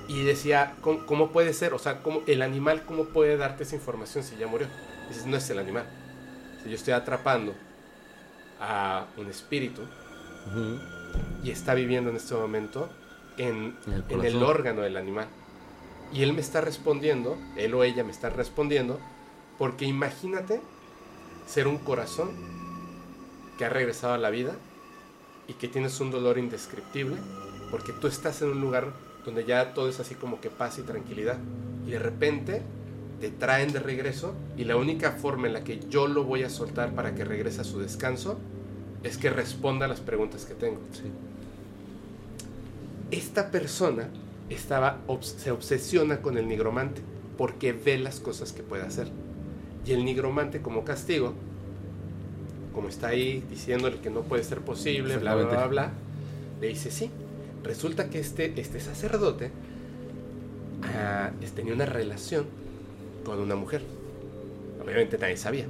y 0.08 0.24
decía, 0.24 0.76
¿cómo, 0.80 1.06
cómo 1.06 1.30
puede 1.32 1.52
ser? 1.54 1.74
O 1.74 1.78
sea, 1.78 2.02
¿cómo, 2.02 2.22
el 2.26 2.42
animal, 2.42 2.84
¿cómo 2.84 3.06
puede 3.06 3.36
darte 3.36 3.62
esa 3.64 3.76
información 3.76 4.24
si 4.24 4.36
ya 4.36 4.46
murió? 4.48 4.68
Dices, 5.08 5.26
no 5.26 5.36
es 5.36 5.48
el 5.50 5.58
animal. 5.58 5.86
Si 6.62 6.70
yo 6.70 6.76
estoy 6.76 6.94
atrapando 6.94 7.54
a 8.58 9.06
un 9.16 9.28
espíritu 9.28 9.82
y 11.42 11.50
está 11.50 11.74
viviendo 11.74 12.10
en 12.10 12.16
este 12.16 12.34
momento 12.34 12.90
en, 13.38 13.76
En 13.86 13.92
el 13.92 13.94
en 13.94 13.94
el 13.94 14.04
corazón. 14.32 14.42
órgano 14.44 14.80
del 14.82 14.96
animal. 14.96 15.26
Y 16.12 16.22
él 16.22 16.32
me 16.32 16.40
está 16.40 16.60
respondiendo, 16.60 17.36
él 17.56 17.72
o 17.74 17.84
ella 17.84 18.02
me 18.04 18.10
está 18.10 18.30
respondiendo, 18.30 18.98
porque 19.58 19.84
imagínate 19.84 20.60
ser 21.46 21.68
un 21.68 21.78
corazón 21.78 22.30
que 23.58 23.64
ha 23.64 23.68
regresado 23.68 24.14
a 24.14 24.18
la 24.18 24.30
vida 24.30 24.54
y 25.46 25.54
que 25.54 25.68
tienes 25.68 26.00
un 26.00 26.10
dolor 26.10 26.38
indescriptible, 26.38 27.16
porque 27.70 27.92
tú 27.92 28.06
estás 28.06 28.42
en 28.42 28.50
un 28.50 28.60
lugar 28.60 28.92
donde 29.24 29.44
ya 29.44 29.74
todo 29.74 29.88
es 29.88 30.00
así 30.00 30.14
como 30.14 30.40
que 30.40 30.50
paz 30.50 30.78
y 30.78 30.82
tranquilidad, 30.82 31.38
y 31.86 31.90
de 31.90 31.98
repente 31.98 32.62
te 33.20 33.30
traen 33.30 33.72
de 33.72 33.80
regreso, 33.80 34.34
y 34.56 34.64
la 34.64 34.76
única 34.76 35.12
forma 35.12 35.46
en 35.46 35.52
la 35.52 35.62
que 35.62 35.78
yo 35.90 36.06
lo 36.08 36.24
voy 36.24 36.42
a 36.42 36.50
soltar 36.50 36.94
para 36.94 37.14
que 37.14 37.24
regrese 37.24 37.60
a 37.60 37.64
su 37.64 37.78
descanso 37.78 38.38
es 39.02 39.18
que 39.18 39.28
responda 39.30 39.84
a 39.86 39.88
las 39.88 40.00
preguntas 40.00 40.44
que 40.46 40.54
tengo 40.54 40.80
Sí. 40.92 41.02
Esta 43.10 43.50
persona 43.50 44.08
estaba, 44.48 45.00
se 45.20 45.50
obsesiona 45.50 46.22
con 46.22 46.38
el 46.38 46.48
nigromante 46.48 47.02
porque 47.36 47.72
ve 47.72 47.98
las 47.98 48.20
cosas 48.20 48.52
que 48.52 48.62
puede 48.62 48.82
hacer. 48.82 49.08
Y 49.86 49.92
el 49.92 50.04
nigromante 50.04 50.60
como 50.60 50.84
castigo, 50.84 51.34
como 52.74 52.88
está 52.88 53.08
ahí 53.08 53.42
diciéndole 53.48 54.00
que 54.00 54.10
no 54.10 54.22
puede 54.22 54.44
ser 54.44 54.60
posible, 54.60 55.16
bla, 55.16 55.34
bla, 55.34 55.44
bla, 55.44 55.66
bla, 55.66 55.92
le 56.60 56.68
dice 56.68 56.90
sí. 56.90 57.10
Resulta 57.64 58.08
que 58.08 58.18
este, 58.18 58.58
este 58.60 58.80
sacerdote 58.80 59.50
ah, 60.82 61.30
tenía 61.54 61.74
una 61.74 61.86
relación 61.86 62.46
con 63.24 63.38
una 63.38 63.54
mujer. 63.54 63.82
Obviamente 64.82 65.18
nadie 65.18 65.36
sabía. 65.36 65.66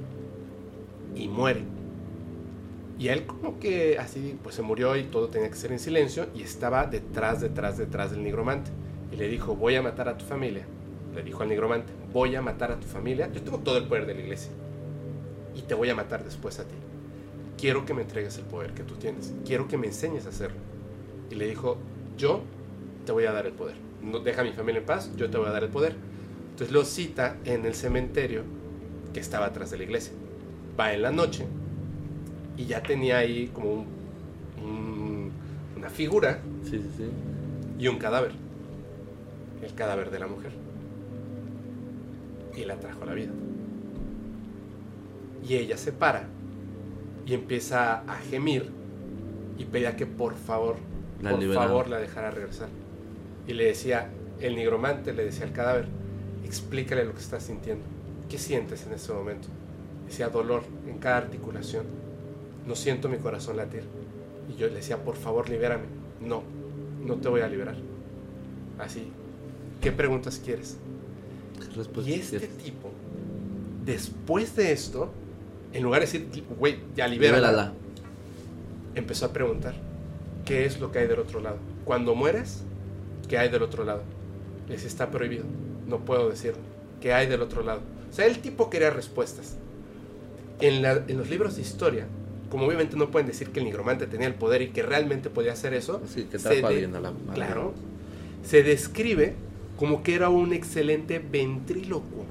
Y 1.15 1.27
muere. 1.27 1.63
Y 3.01 3.09
él 3.09 3.25
como 3.25 3.57
que 3.57 3.97
así 3.97 4.37
pues 4.43 4.53
se 4.53 4.61
murió 4.61 4.95
y 4.95 5.05
todo 5.05 5.29
tenía 5.29 5.49
que 5.49 5.55
ser 5.55 5.71
en 5.71 5.79
silencio 5.79 6.27
y 6.35 6.43
estaba 6.43 6.85
detrás, 6.85 7.41
detrás, 7.41 7.79
detrás 7.79 8.11
del 8.11 8.21
nigromante. 8.21 8.69
Y 9.11 9.15
le 9.15 9.27
dijo, 9.27 9.55
voy 9.55 9.75
a 9.75 9.81
matar 9.81 10.07
a 10.07 10.19
tu 10.19 10.23
familia. 10.23 10.67
Le 11.15 11.23
dijo 11.23 11.41
al 11.41 11.49
nigromante, 11.49 11.91
voy 12.13 12.35
a 12.35 12.43
matar 12.43 12.71
a 12.71 12.79
tu 12.79 12.85
familia. 12.85 13.27
Yo 13.33 13.41
tengo 13.41 13.57
todo 13.57 13.79
el 13.79 13.85
poder 13.85 14.05
de 14.05 14.13
la 14.13 14.21
iglesia. 14.21 14.51
Y 15.55 15.63
te 15.63 15.73
voy 15.73 15.89
a 15.89 15.95
matar 15.95 16.23
después 16.23 16.59
a 16.59 16.63
ti. 16.63 16.75
Quiero 17.57 17.87
que 17.87 17.95
me 17.95 18.03
entregues 18.03 18.37
el 18.37 18.43
poder 18.43 18.75
que 18.75 18.83
tú 18.83 18.93
tienes. 18.93 19.33
Quiero 19.47 19.67
que 19.67 19.79
me 19.79 19.87
enseñes 19.87 20.27
a 20.27 20.29
hacerlo. 20.29 20.59
Y 21.31 21.33
le 21.33 21.47
dijo, 21.47 21.77
yo 22.19 22.43
te 23.07 23.13
voy 23.13 23.25
a 23.25 23.31
dar 23.31 23.47
el 23.47 23.53
poder. 23.53 23.77
No, 24.03 24.19
deja 24.19 24.41
a 24.41 24.43
mi 24.43 24.51
familia 24.51 24.81
en 24.81 24.85
paz, 24.85 25.09
yo 25.15 25.27
te 25.27 25.39
voy 25.39 25.47
a 25.47 25.51
dar 25.51 25.63
el 25.63 25.71
poder. 25.71 25.95
Entonces 26.51 26.71
lo 26.71 26.85
cita 26.85 27.37
en 27.45 27.65
el 27.65 27.73
cementerio 27.73 28.43
que 29.11 29.19
estaba 29.19 29.47
atrás 29.47 29.71
de 29.71 29.77
la 29.77 29.85
iglesia. 29.85 30.13
Va 30.79 30.93
en 30.93 31.01
la 31.01 31.11
noche 31.11 31.47
y 32.57 32.65
ya 32.65 32.81
tenía 32.83 33.17
ahí 33.19 33.47
como 33.53 33.73
un- 33.73 33.85
un- 34.63 35.31
una 35.77 35.89
figura 35.89 36.39
Sí, 36.63 36.77
sí, 36.79 36.89
sí. 36.97 37.05
y 37.79 37.87
un 37.87 37.97
cadáver. 37.97 38.31
El 39.63 39.73
cadáver 39.73 40.09
de 40.11 40.19
la 40.19 40.27
mujer. 40.27 40.51
Y 42.55 42.65
la 42.65 42.75
trajo 42.79 43.03
a 43.03 43.05
la 43.07 43.13
vida. 43.13 43.31
Y 45.47 45.55
ella 45.55 45.77
se 45.77 45.91
para 45.91 46.25
y 47.25 47.33
empieza 47.33 48.01
a 48.01 48.15
gemir 48.29 48.69
y 49.57 49.65
pedía 49.65 49.95
que 49.95 50.05
por 50.05 50.35
favor, 50.35 50.75
La 51.21 51.31
por 51.31 51.53
favor 51.53 51.87
la 51.87 51.99
dejara 51.99 52.31
regresar. 52.31 52.69
Y 53.47 53.53
le 53.53 53.65
decía, 53.65 54.09
el 54.39 54.55
nigromante 54.55 55.13
le 55.13 55.23
decía 55.25 55.45
al 55.45 55.51
cadáver, 55.51 55.87
explícale 56.45 57.05
lo 57.05 57.13
que 57.13 57.19
estás 57.19 57.43
sintiendo. 57.43 57.83
¿Qué 58.29 58.37
sientes 58.37 58.85
en 58.85 58.93
ese 58.93 59.11
momento? 59.13 59.47
Decía 60.07 60.29
dolor 60.29 60.63
en 60.87 60.97
cada 60.99 61.17
articulación. 61.17 61.85
No 62.67 62.75
siento 62.75 63.09
mi 63.09 63.17
corazón 63.17 63.57
latir. 63.57 63.83
Y 64.49 64.57
yo 64.59 64.67
le 64.67 64.75
decía, 64.75 65.03
por 65.03 65.15
favor, 65.15 65.49
libérame. 65.49 65.85
No, 66.19 66.43
no 67.05 67.15
te 67.15 67.29
voy 67.29 67.41
a 67.41 67.47
liberar. 67.47 67.75
Así. 68.79 69.07
¿Qué 69.81 69.91
preguntas 69.91 70.39
quieres? 70.43 70.77
Respuesta 71.75 72.09
y 72.11 72.13
este 72.15 72.39
cierta. 72.39 72.63
tipo, 72.63 72.89
después 73.85 74.55
de 74.55 74.71
esto, 74.71 75.09
en 75.73 75.83
lugar 75.83 76.01
de 76.01 76.05
decir, 76.07 76.27
güey, 76.59 76.79
ya 76.95 77.07
libérala, 77.07 77.47
Libérala. 77.49 77.73
empezó 78.95 79.25
a 79.27 79.33
preguntar, 79.33 79.73
¿qué 80.45 80.65
es 80.65 80.79
lo 80.79 80.91
que 80.91 80.99
hay 80.99 81.07
del 81.07 81.19
otro 81.19 81.39
lado? 81.39 81.57
Cuando 81.85 82.13
mueres, 82.15 82.63
¿qué 83.27 83.37
hay 83.37 83.49
del 83.49 83.63
otro 83.63 83.83
lado? 83.85 84.01
Les 84.67 84.83
está 84.85 85.09
prohibido, 85.11 85.45
no 85.87 85.99
puedo 85.99 86.29
decirlo. 86.29 86.59
¿Qué 86.99 87.13
hay 87.13 87.27
del 87.27 87.41
otro 87.41 87.63
lado? 87.63 87.81
O 88.09 88.13
sea, 88.13 88.25
el 88.27 88.39
tipo 88.39 88.69
quería 88.69 88.89
respuestas. 88.91 89.55
En, 90.59 90.81
la- 90.83 91.03
en 91.07 91.17
los 91.17 91.29
libros 91.29 91.55
de 91.55 91.61
historia, 91.63 92.05
como 92.51 92.67
obviamente 92.67 92.95
no 92.97 93.09
pueden 93.09 93.25
decir 93.27 93.49
que 93.49 93.59
el 93.59 93.65
nigromante 93.65 94.05
tenía 94.05 94.27
el 94.27 94.35
poder 94.35 94.61
y 94.61 94.67
que 94.69 94.83
realmente 94.83 95.29
podía 95.31 95.53
hacer 95.53 95.73
eso, 95.73 96.01
Sí, 96.07 96.27
que 96.29 96.37
se 96.37 96.49
de- 96.49 96.85
a 96.85 96.99
la 96.99 97.07
a 97.09 97.11
la- 97.11 97.33
Claro. 97.33 97.73
Se 98.45 98.61
describe 98.61 99.33
como 99.77 100.03
que 100.03 100.13
era 100.13 100.29
un 100.29 100.53
excelente 100.53 101.17
ventrílocuo. 101.19 102.25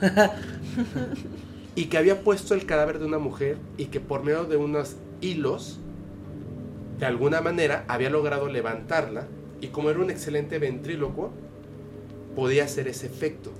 y 1.76 1.86
que 1.86 1.98
había 1.98 2.20
puesto 2.22 2.54
el 2.54 2.66
cadáver 2.66 2.98
de 2.98 3.06
una 3.06 3.18
mujer 3.18 3.56
y 3.76 3.86
que 3.86 4.00
por 4.00 4.22
medio 4.22 4.44
de 4.44 4.56
unos 4.56 4.96
hilos, 5.20 5.78
de 6.98 7.06
alguna 7.06 7.40
manera, 7.40 7.84
había 7.88 8.10
logrado 8.10 8.48
levantarla. 8.48 9.26
Y 9.60 9.68
como 9.68 9.90
era 9.90 9.98
un 9.98 10.10
excelente 10.10 10.58
ventrílocuo, 10.58 11.30
podía 12.36 12.64
hacer 12.64 12.86
ese 12.88 13.06
efecto. 13.06 13.50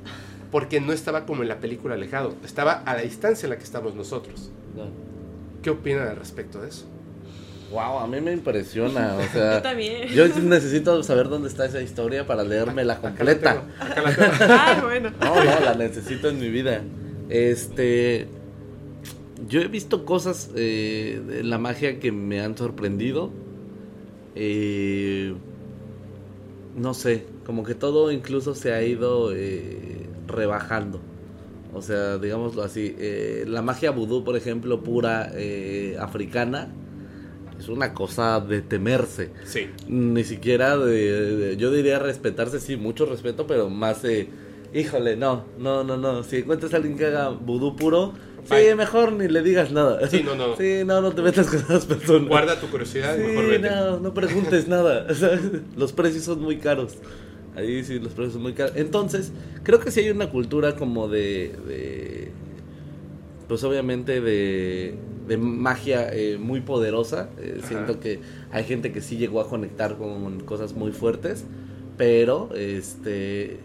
Porque 0.52 0.80
no 0.80 0.92
estaba 0.92 1.26
como 1.26 1.42
en 1.42 1.48
la 1.48 1.58
película 1.58 1.94
alejado, 1.94 2.34
estaba 2.44 2.72
a 2.74 2.94
la 2.94 3.02
distancia 3.02 3.46
en 3.46 3.50
la 3.50 3.56
que 3.56 3.64
estamos 3.64 3.94
nosotros. 3.96 4.50
No. 4.76 4.84
¿Qué 5.64 5.70
opinan 5.70 6.06
al 6.08 6.16
respecto 6.16 6.60
de 6.60 6.68
eso? 6.68 6.84
Wow, 7.72 7.98
a 7.98 8.06
mí 8.06 8.20
me 8.20 8.32
impresiona, 8.32 9.16
o 9.16 9.32
sea, 9.32 9.54
Yo 9.56 9.62
también. 9.62 10.08
yo 10.08 10.28
necesito 10.28 11.02
saber 11.02 11.28
dónde 11.28 11.48
está 11.48 11.64
esa 11.66 11.80
historia 11.80 12.26
para 12.26 12.44
leérmela 12.44 12.92
Acá 12.92 13.02
la 13.02 13.16
completa. 13.16 13.52
tengo, 13.52 13.64
acá 13.80 14.02
la 14.02 14.14
tengo. 14.14 14.54
Ay, 14.60 14.80
bueno. 14.82 15.10
No, 15.20 15.34
no, 15.36 15.60
la 15.60 15.74
necesito 15.74 16.28
en 16.28 16.38
mi 16.38 16.50
vida. 16.50 16.82
Este, 17.30 18.28
yo 19.48 19.60
he 19.62 19.68
visto 19.68 20.04
cosas 20.04 20.50
eh, 20.54 21.20
de 21.26 21.42
la 21.42 21.58
magia 21.58 21.98
que 21.98 22.12
me 22.12 22.40
han 22.42 22.56
sorprendido. 22.56 23.32
Eh, 24.36 25.34
no 26.76 26.92
sé, 26.92 27.24
como 27.46 27.64
que 27.64 27.74
todo 27.74 28.12
incluso 28.12 28.54
se 28.54 28.72
ha 28.74 28.82
ido 28.82 29.32
eh, 29.34 30.06
rebajando. 30.28 31.00
O 31.74 31.82
sea, 31.82 32.18
digámoslo 32.18 32.62
así, 32.62 32.94
eh, 32.98 33.44
la 33.48 33.60
magia 33.62 33.90
vudú, 33.90 34.22
por 34.24 34.36
ejemplo, 34.36 34.82
pura 34.82 35.30
eh, 35.34 35.96
africana, 35.98 36.68
es 37.58 37.68
una 37.68 37.92
cosa 37.94 38.40
de 38.40 38.62
temerse. 38.62 39.30
Sí. 39.44 39.68
Ni 39.88 40.22
siquiera 40.24 40.76
de, 40.78 41.36
de- 41.36 41.56
yo 41.56 41.70
diría 41.72 41.98
respetarse, 41.98 42.60
sí, 42.60 42.76
mucho 42.76 43.06
respeto, 43.06 43.46
pero 43.46 43.70
más 43.70 44.02
de, 44.02 44.28
híjole, 44.72 45.16
no, 45.16 45.44
no, 45.58 45.82
no, 45.84 45.96
no. 45.96 46.22
Si 46.22 46.36
encuentras 46.38 46.72
a 46.74 46.76
alguien 46.76 46.96
que 46.96 47.06
haga 47.06 47.28
vudú 47.30 47.74
puro, 47.74 48.12
sí, 48.44 48.54
mejor 48.76 49.12
ni 49.12 49.26
le 49.28 49.42
digas 49.42 49.72
nada. 49.72 50.06
Sí, 50.08 50.22
no, 50.24 50.34
no. 50.36 50.56
Sí, 50.58 50.82
no, 50.86 51.00
no 51.00 51.10
te 51.12 51.22
metas 51.22 51.48
con 51.48 51.58
esas 51.58 51.86
personas. 51.86 52.28
Guarda 52.28 52.60
tu 52.60 52.68
curiosidad, 52.68 53.16
Sí, 53.16 53.22
mejor 53.22 53.46
vete. 53.48 53.68
no, 53.70 53.98
no 53.98 54.14
preguntes 54.14 54.68
nada. 54.68 55.06
Los 55.76 55.92
precios 55.92 56.22
son 56.24 56.40
muy 56.40 56.58
caros. 56.58 56.92
Ahí 57.56 57.84
sí 57.84 57.98
los 57.98 58.12
precios 58.12 58.34
son 58.34 58.42
muy 58.42 58.52
caros. 58.52 58.76
Entonces, 58.76 59.32
creo 59.62 59.80
que 59.80 59.90
sí 59.90 60.00
hay 60.00 60.10
una 60.10 60.30
cultura 60.30 60.76
como 60.76 61.08
de... 61.08 61.54
de 61.66 62.30
pues 63.48 63.62
obviamente 63.62 64.20
de, 64.22 64.94
de 65.28 65.36
magia 65.36 66.08
eh, 66.12 66.38
muy 66.38 66.60
poderosa. 66.62 67.28
Eh, 67.38 67.60
siento 67.68 68.00
que 68.00 68.20
hay 68.50 68.64
gente 68.64 68.90
que 68.90 69.00
sí 69.02 69.16
llegó 69.18 69.40
a 69.40 69.48
conectar 69.48 69.96
con 69.98 70.40
cosas 70.40 70.72
muy 70.74 70.92
fuertes. 70.92 71.44
Pero, 71.96 72.50
este... 72.54 73.58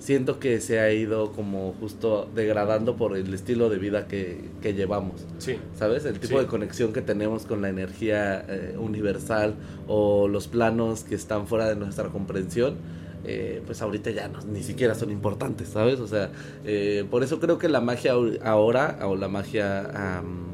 Siento 0.00 0.38
que 0.38 0.60
se 0.60 0.78
ha 0.78 0.92
ido 0.92 1.32
como 1.32 1.74
justo 1.80 2.30
degradando 2.32 2.94
por 2.94 3.16
el 3.16 3.34
estilo 3.34 3.68
de 3.68 3.78
vida 3.78 4.06
que, 4.06 4.44
que 4.62 4.72
llevamos. 4.72 5.26
Sí. 5.38 5.56
¿Sabes? 5.76 6.04
El 6.04 6.20
tipo 6.20 6.34
Sí. 6.36 6.44
de 6.44 6.46
conexión 6.46 6.92
que 6.92 7.02
tenemos 7.02 7.46
con 7.46 7.62
la 7.62 7.68
energía 7.68 8.44
eh, 8.48 8.76
universal 8.78 9.56
o 9.88 10.28
los 10.28 10.46
planos 10.46 11.02
que 11.02 11.16
están 11.16 11.48
fuera 11.48 11.68
de 11.68 11.74
nuestra 11.74 12.10
comprensión, 12.10 12.76
eh, 13.24 13.62
pues 13.66 13.82
ahorita 13.82 14.10
ya 14.10 14.28
no, 14.28 14.40
ni 14.42 14.62
siquiera 14.62 14.94
son 14.94 15.10
importantes, 15.10 15.68
¿sabes? 15.68 16.00
O 16.00 16.06
sea, 16.06 16.30
eh, 16.64 17.04
por 17.10 17.22
eso 17.22 17.40
creo 17.40 17.58
que 17.58 17.68
la 17.68 17.80
magia 17.80 18.12
ahora, 18.44 18.98
o 19.06 19.16
la 19.16 19.28
magia 19.28 20.18
am, 20.18 20.46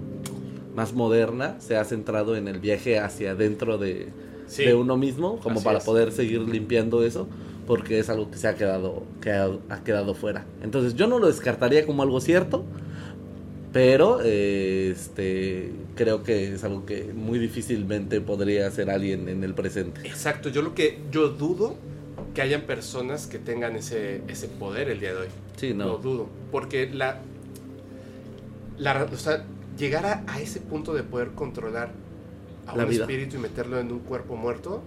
más 0.75 0.93
moderna, 0.93 1.57
se 1.61 1.77
ha 1.77 1.85
centrado 1.85 2.37
en 2.37 2.49
el 2.49 2.59
viaje 2.59 2.99
hacia 2.99 3.33
adentro 3.33 3.79
de, 3.79 4.09
Sí. 4.47 4.65
de 4.65 4.75
uno 4.75 4.97
mismo, 4.97 5.39
como 5.41 5.57
Así 5.57 5.65
para 5.65 5.79
es. 5.79 5.85
poder 5.85 6.13
seguir 6.13 6.41
limpiando 6.43 7.05
eso. 7.05 7.27
Porque 7.67 7.99
es 7.99 8.11
algo 8.11 8.31
que 8.31 8.37
se 8.37 8.47
ha 8.47 8.57
quedado, 8.57 9.05
que 9.23 9.31
ha, 9.33 9.49
ha 9.71 9.83
quedado 9.83 10.15
fuera. 10.15 10.45
Entonces 10.63 10.95
yo 10.97 11.07
no 11.07 11.19
lo 11.19 11.29
descartaría 11.29 11.87
como 11.87 12.03
algo 12.03 12.21
cierto, 12.21 12.63
pero 13.73 14.21
eh, 14.23 14.91
este 14.95 15.73
creo 15.97 16.23
que 16.23 16.55
es 16.55 16.65
algo 16.65 16.85
que 16.87 17.13
muy 17.15 17.39
difícilmente 17.39 18.21
podría 18.21 18.67
hacer 18.67 18.91
alguien 18.91 19.29
en 19.29 19.43
el 19.45 19.55
presente. 19.55 20.03
Exacto, 20.05 20.49
yo 20.51 20.61
lo 20.63 20.75
que 20.75 20.99
yo 21.11 21.29
dudo 21.31 21.77
que 22.35 22.43
hayan 22.43 22.63
personas 22.63 23.27
que 23.27 23.39
tengan 23.39 23.77
ese, 23.77 24.23
ese 24.29 24.49
poder 24.49 24.89
el 24.91 25.01
día 25.01 25.13
de 25.15 25.21
hoy. 25.21 25.29
Sí, 25.57 25.73
Lo 25.73 25.85
no. 25.85 25.97
dudo. 25.99 26.29
Porque 26.51 26.91
la. 26.93 27.21
la 28.79 29.05
o 29.05 29.17
sea, 29.17 29.45
llegar 29.79 30.07
a, 30.07 30.25
a 30.27 30.41
ese 30.41 30.61
punto 30.61 30.95
de 30.95 31.03
poder 31.03 31.31
controlar 31.31 31.91
a 32.67 32.77
La 32.77 32.85
un 32.85 32.91
vida. 32.91 33.05
espíritu 33.05 33.37
y 33.37 33.39
meterlo 33.41 33.79
en 33.79 33.93
un 33.93 34.01
cuerpo 34.01 34.37
muerto. 34.37 34.83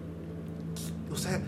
O 1.12 1.16
sea, 1.16 1.40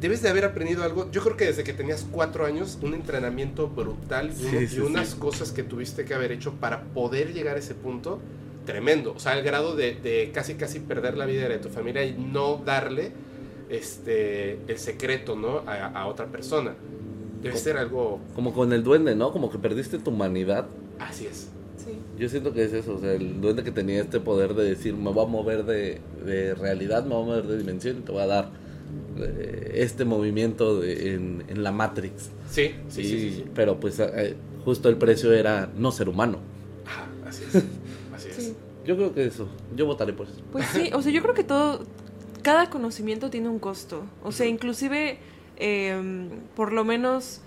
debes 0.00 0.20
de 0.22 0.28
haber 0.28 0.44
aprendido 0.44 0.82
algo. 0.84 1.10
Yo 1.10 1.22
creo 1.22 1.36
que 1.36 1.46
desde 1.46 1.64
que 1.64 1.72
tenías 1.72 2.06
cuatro 2.10 2.44
años, 2.44 2.78
un 2.82 2.94
entrenamiento 2.94 3.68
brutal 3.68 4.30
y, 4.30 4.34
Sí, 4.34 4.46
uno- 4.50 4.60
y 4.60 4.68
sí, 4.68 4.80
unas 4.80 5.08
sí. 5.10 5.18
cosas 5.18 5.52
que 5.52 5.62
tuviste 5.62 6.04
que 6.04 6.14
haber 6.14 6.32
hecho 6.32 6.52
para 6.54 6.82
poder 6.82 7.32
llegar 7.32 7.56
a 7.56 7.60
ese 7.60 7.74
punto. 7.74 8.20
Tremendo. 8.66 9.12
O 9.14 9.18
sea, 9.18 9.36
el 9.38 9.44
grado 9.44 9.76
de, 9.76 9.94
de 9.94 10.30
casi 10.32 10.54
casi 10.54 10.80
perder 10.80 11.16
la 11.16 11.26
vida 11.26 11.48
de 11.48 11.58
tu 11.58 11.68
familia 11.68 12.04
y 12.04 12.14
no 12.14 12.56
darle 12.64 13.12
este 13.76 14.58
el 14.68 14.78
secreto, 14.78 15.36
¿no? 15.36 15.58
A, 15.66 15.86
a 15.88 16.06
otra 16.06 16.26
persona. 16.26 16.74
Debe 17.42 17.56
ser 17.58 17.76
algo. 17.76 18.20
Como 18.34 18.54
con 18.54 18.72
el 18.72 18.82
duende, 18.82 19.14
¿no? 19.14 19.32
Como 19.32 19.50
que 19.50 19.58
perdiste 19.58 19.98
tu 19.98 20.10
humanidad. 20.10 20.66
Así 20.98 21.26
es. 21.26 21.48
Sí. 21.76 21.98
Yo 22.18 22.28
siento 22.30 22.54
que 22.54 22.64
es 22.64 22.72
eso, 22.72 22.94
o 22.94 22.98
sea, 23.00 23.12
el 23.12 23.40
duende 23.40 23.62
que 23.62 23.70
tenía 23.70 24.00
este 24.00 24.18
poder 24.20 24.54
de 24.54 24.64
decir, 24.64 24.94
me 24.94 25.12
voy 25.12 25.24
a 25.24 25.28
mover 25.28 25.64
de, 25.64 26.00
de 26.24 26.54
realidad, 26.54 27.04
me 27.04 27.14
voy 27.14 27.24
a 27.24 27.26
mover 27.26 27.46
de 27.46 27.58
dimensión 27.58 27.98
y 27.98 28.00
te 28.00 28.12
voy 28.12 28.22
a 28.22 28.26
dar 28.26 28.50
eh, 29.18 29.72
este 29.74 30.04
movimiento 30.06 30.80
de- 30.80 31.14
en, 31.14 31.44
en 31.48 31.62
la 31.62 31.72
Matrix. 31.72 32.30
Sí, 32.50 32.74
sí, 32.88 33.00
Y- 33.02 33.04
sí, 33.04 33.18
sí, 33.20 33.30
sí. 33.36 33.44
Pero 33.54 33.78
pues 33.80 33.98
eh, 34.00 34.34
justo 34.64 34.88
el 34.88 34.96
precio 34.96 35.32
era 35.32 35.68
no 35.76 35.92
ser 35.92 36.08
humano. 36.08 36.38
Ajá, 36.86 37.06
así 37.28 37.44
es. 37.48 37.62
Así 38.14 38.28
es. 38.30 38.36
Sí. 38.36 38.54
Yo 38.86 38.96
creo 38.96 39.12
que 39.14 39.24
eso, 39.26 39.48
yo 39.76 39.84
votaré 39.86 40.12
por 40.12 40.26
eso. 40.26 40.36
Pues 40.52 40.66
sí, 40.66 40.90
o 40.94 41.02
sea, 41.02 41.10
yo 41.12 41.22
creo 41.22 41.34
que 41.34 41.44
todo, 41.44 41.80
cada 42.44 42.70
conocimiento 42.70 43.30
tiene 43.30 43.48
un 43.48 43.58
costo. 43.58 44.04
O 44.22 44.30
sea, 44.30 44.46
inclusive, 44.46 45.18
eh, 45.56 46.28
por 46.54 46.72
lo 46.72 46.84
menos 46.84 47.40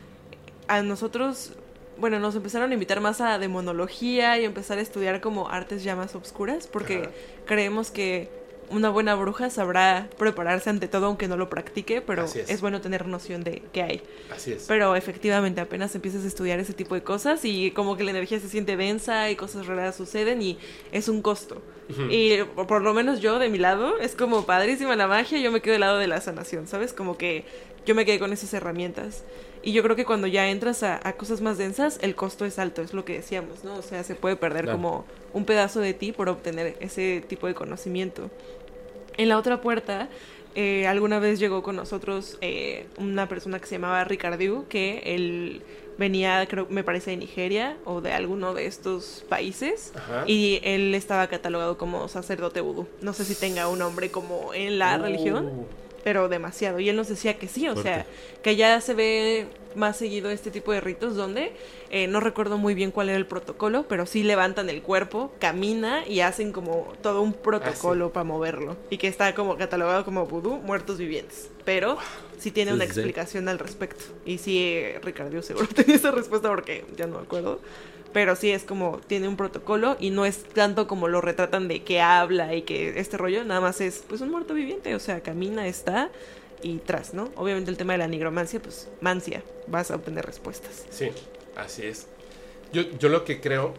a 0.67 0.81
nosotros, 0.81 1.53
bueno, 1.97 2.19
nos 2.19 2.35
empezaron 2.35 2.71
a 2.71 2.73
invitar 2.73 2.99
más 2.99 3.21
a 3.21 3.37
demonología 3.39 4.37
y 4.39 4.43
empezar 4.43 4.79
a 4.79 4.81
estudiar 4.81 5.21
como 5.21 5.49
artes 5.49 5.83
ya 5.83 5.95
más 5.95 6.15
obscuras, 6.15 6.67
porque 6.67 6.97
Ajá. 6.97 7.11
creemos 7.45 7.91
que 7.91 8.29
una 8.69 8.89
buena 8.89 9.15
bruja 9.15 9.49
sabrá 9.49 10.09
prepararse 10.17 10.69
ante 10.69 10.87
todo 10.87 11.05
aunque 11.07 11.27
no 11.27 11.37
lo 11.37 11.49
practique, 11.49 12.01
pero 12.01 12.25
es. 12.25 12.35
es. 12.35 12.61
bueno 12.61 12.81
tener 12.81 13.07
noción 13.07 13.43
de 13.43 13.61
qué 13.73 13.81
hay. 13.83 14.01
Así 14.33 14.51
es. 14.53 14.65
Pero 14.67 14.95
efectivamente 14.95 15.61
apenas 15.61 15.93
empiezas 15.95 16.23
a 16.23 16.27
estudiar 16.27 16.59
ese 16.59 16.73
tipo 16.73 16.95
de 16.95 17.03
cosas 17.03 17.45
y 17.45 17.71
como 17.71 17.97
que 17.97 18.03
la 18.03 18.11
energía 18.11 18.39
se 18.39 18.49
siente 18.49 18.75
densa 18.77 19.29
y 19.29 19.35
cosas 19.35 19.67
raras 19.67 19.95
suceden 19.95 20.41
y 20.41 20.57
es 20.91 21.07
un 21.07 21.21
costo. 21.21 21.61
Y 22.09 22.43
por, 22.55 22.67
por 22.67 22.81
lo 22.81 22.93
menos 22.93 23.21
yo 23.21 23.39
de 23.39 23.47
mi 23.47 23.57
lado 23.57 23.97
es 23.99 24.13
como 24.13 24.45
padrísima 24.45 24.97
la 24.97 25.07
magia, 25.07 25.39
yo 25.39 25.53
me 25.53 25.61
quedo 25.61 25.71
del 25.71 25.81
lado 25.81 25.97
de 25.99 26.07
la 26.07 26.19
sanación, 26.19 26.67
¿sabes? 26.67 26.91
Como 26.91 27.17
que 27.17 27.45
yo 27.85 27.95
me 27.95 28.03
quedé 28.05 28.19
con 28.19 28.33
esas 28.33 28.53
herramientas. 28.53 29.23
Y 29.63 29.71
yo 29.71 29.83
creo 29.83 29.95
que 29.95 30.03
cuando 30.05 30.27
ya 30.27 30.49
entras 30.49 30.83
a, 30.83 30.99
a 31.07 31.13
cosas 31.13 31.39
más 31.41 31.57
densas, 31.57 31.97
el 32.01 32.13
costo 32.15 32.45
es 32.45 32.59
alto, 32.59 32.81
es 32.81 32.93
lo 32.93 33.05
que 33.05 33.13
decíamos, 33.13 33.63
¿no? 33.63 33.75
O 33.75 33.81
sea, 33.81 34.03
se 34.03 34.15
puede 34.15 34.35
perder 34.35 34.65
Claro. 34.65 34.77
como 34.77 35.05
un 35.33 35.45
pedazo 35.45 35.79
de 35.79 35.93
ti 35.93 36.11
por 36.11 36.27
obtener 36.29 36.75
ese 36.81 37.23
tipo 37.27 37.47
de 37.47 37.53
conocimiento. 37.53 38.29
En 39.17 39.29
la 39.29 39.37
otra 39.37 39.61
puerta, 39.61 40.09
eh, 40.55 40.87
alguna 40.87 41.19
vez 41.19 41.39
llegó 41.39 41.61
con 41.63 41.75
nosotros 41.75 42.37
eh, 42.41 42.87
una 42.97 43.27
persona 43.27 43.59
que 43.59 43.65
se 43.67 43.75
llamaba 43.75 44.03
Ricardiu, 44.03 44.65
que 44.67 45.01
él 45.05 45.61
venía, 45.97 46.45
creo, 46.47 46.67
me 46.69 46.83
parece, 46.83 47.11
de 47.11 47.17
Nigeria 47.17 47.75
o 47.85 48.01
de 48.01 48.11
alguno 48.13 48.53
de 48.53 48.67
estos 48.67 49.25
países. 49.29 49.93
Ajá. 49.95 50.23
Y 50.27 50.59
él 50.63 50.93
estaba 50.93 51.27
catalogado 51.27 51.77
como 51.77 52.07
sacerdote 52.07 52.61
vudú. 52.61 52.87
No 53.01 53.13
sé 53.13 53.25
si 53.25 53.33
tenga 53.35 53.67
un 53.67 53.79
nombre 53.79 54.09
como 54.11 54.53
en 54.53 54.77
la 54.79 54.97
Uh, 54.97 55.01
religión, 55.01 55.65
pero 56.03 56.29
demasiado. 56.29 56.79
Y 56.79 56.89
él 56.89 56.95
nos 56.95 57.07
decía 57.07 57.37
que 57.37 57.47
sí, 57.47 57.67
o 57.67 57.73
Fuerte. 57.73 57.89
sea, 57.89 58.05
que 58.43 58.55
ya 58.55 58.79
se 58.81 58.93
ve 58.93 59.47
más 59.77 59.95
seguido 59.97 60.29
este 60.29 60.51
tipo 60.51 60.71
de 60.73 60.81
ritos 60.81 61.15
donde 61.15 61.53
eh, 61.89 62.07
no 62.07 62.19
recuerdo 62.19 62.57
muy 62.57 62.73
bien 62.73 62.91
cuál 62.91 63.09
era 63.09 63.17
el 63.17 63.25
protocolo, 63.25 63.85
pero 63.87 64.05
sí 64.05 64.23
levantan 64.23 64.69
el 64.69 64.81
cuerpo, 64.81 65.31
camina 65.39 66.05
y 66.07 66.19
hacen 66.19 66.51
como 66.51 66.93
todo 67.01 67.21
un 67.21 67.33
protocolo 67.33 68.11
para 68.11 68.23
moverlo. 68.25 68.75
Y 68.89 68.97
que 68.97 69.07
está 69.07 69.33
como 69.35 69.55
catalogado 69.57 70.03
como 70.03 70.25
vudú, 70.25 70.57
muertos 70.57 70.97
vivientes. 70.97 71.49
Pero 71.63 71.97
sí 72.37 72.51
tiene 72.51 72.71
Sí, 72.71 72.75
una 72.75 72.85
sí, 72.85 72.91
sí. 72.93 72.99
explicación 72.99 73.47
al 73.47 73.59
respecto. 73.59 74.03
Y 74.25 74.37
sí, 74.39 74.57
eh, 74.59 74.99
Ricardo 75.03 75.41
seguro 75.41 75.67
tenía 75.75 75.95
esa 75.95 76.11
respuesta 76.11 76.49
porque 76.49 76.83
ya 76.97 77.07
no 77.07 77.17
me 77.19 77.23
acuerdo. 77.23 77.61
Pero 78.13 78.35
sí 78.35 78.49
es 78.51 78.63
como, 78.63 78.99
tiene 79.05 79.27
un 79.27 79.35
protocolo 79.35 79.97
y 79.99 80.09
no 80.09 80.25
es 80.25 80.43
tanto 80.45 80.87
como 80.87 81.07
lo 81.07 81.21
retratan 81.21 81.67
de 81.67 81.83
que 81.83 82.01
habla 82.01 82.55
y 82.55 82.61
que 82.63 82.97
este 82.99 83.17
rollo, 83.17 83.43
nada 83.43 83.59
más 83.61 83.79
es 83.81 84.03
pues 84.07 84.21
un 84.21 84.31
muerto 84.31 84.53
viviente, 84.53 84.95
o 84.95 84.99
sea, 84.99 85.21
camina, 85.21 85.67
está 85.67 86.09
y 86.63 86.77
tras, 86.79 87.13
¿no? 87.13 87.29
Obviamente 87.35 87.69
el 87.71 87.77
tema 87.77 87.93
de 87.93 87.99
la 87.99 88.07
nigromancia, 88.07 88.59
pues 88.61 88.87
mancia, 89.01 89.43
vas 89.67 89.91
a 89.91 89.95
obtener 89.95 90.25
respuestas. 90.25 90.85
Sí, 90.89 91.09
así 91.55 91.83
es. 91.83 92.07
Yo, 92.73 92.83
yo 92.99 93.09
lo 93.09 93.23
que 93.23 93.39
creo, 93.39 93.73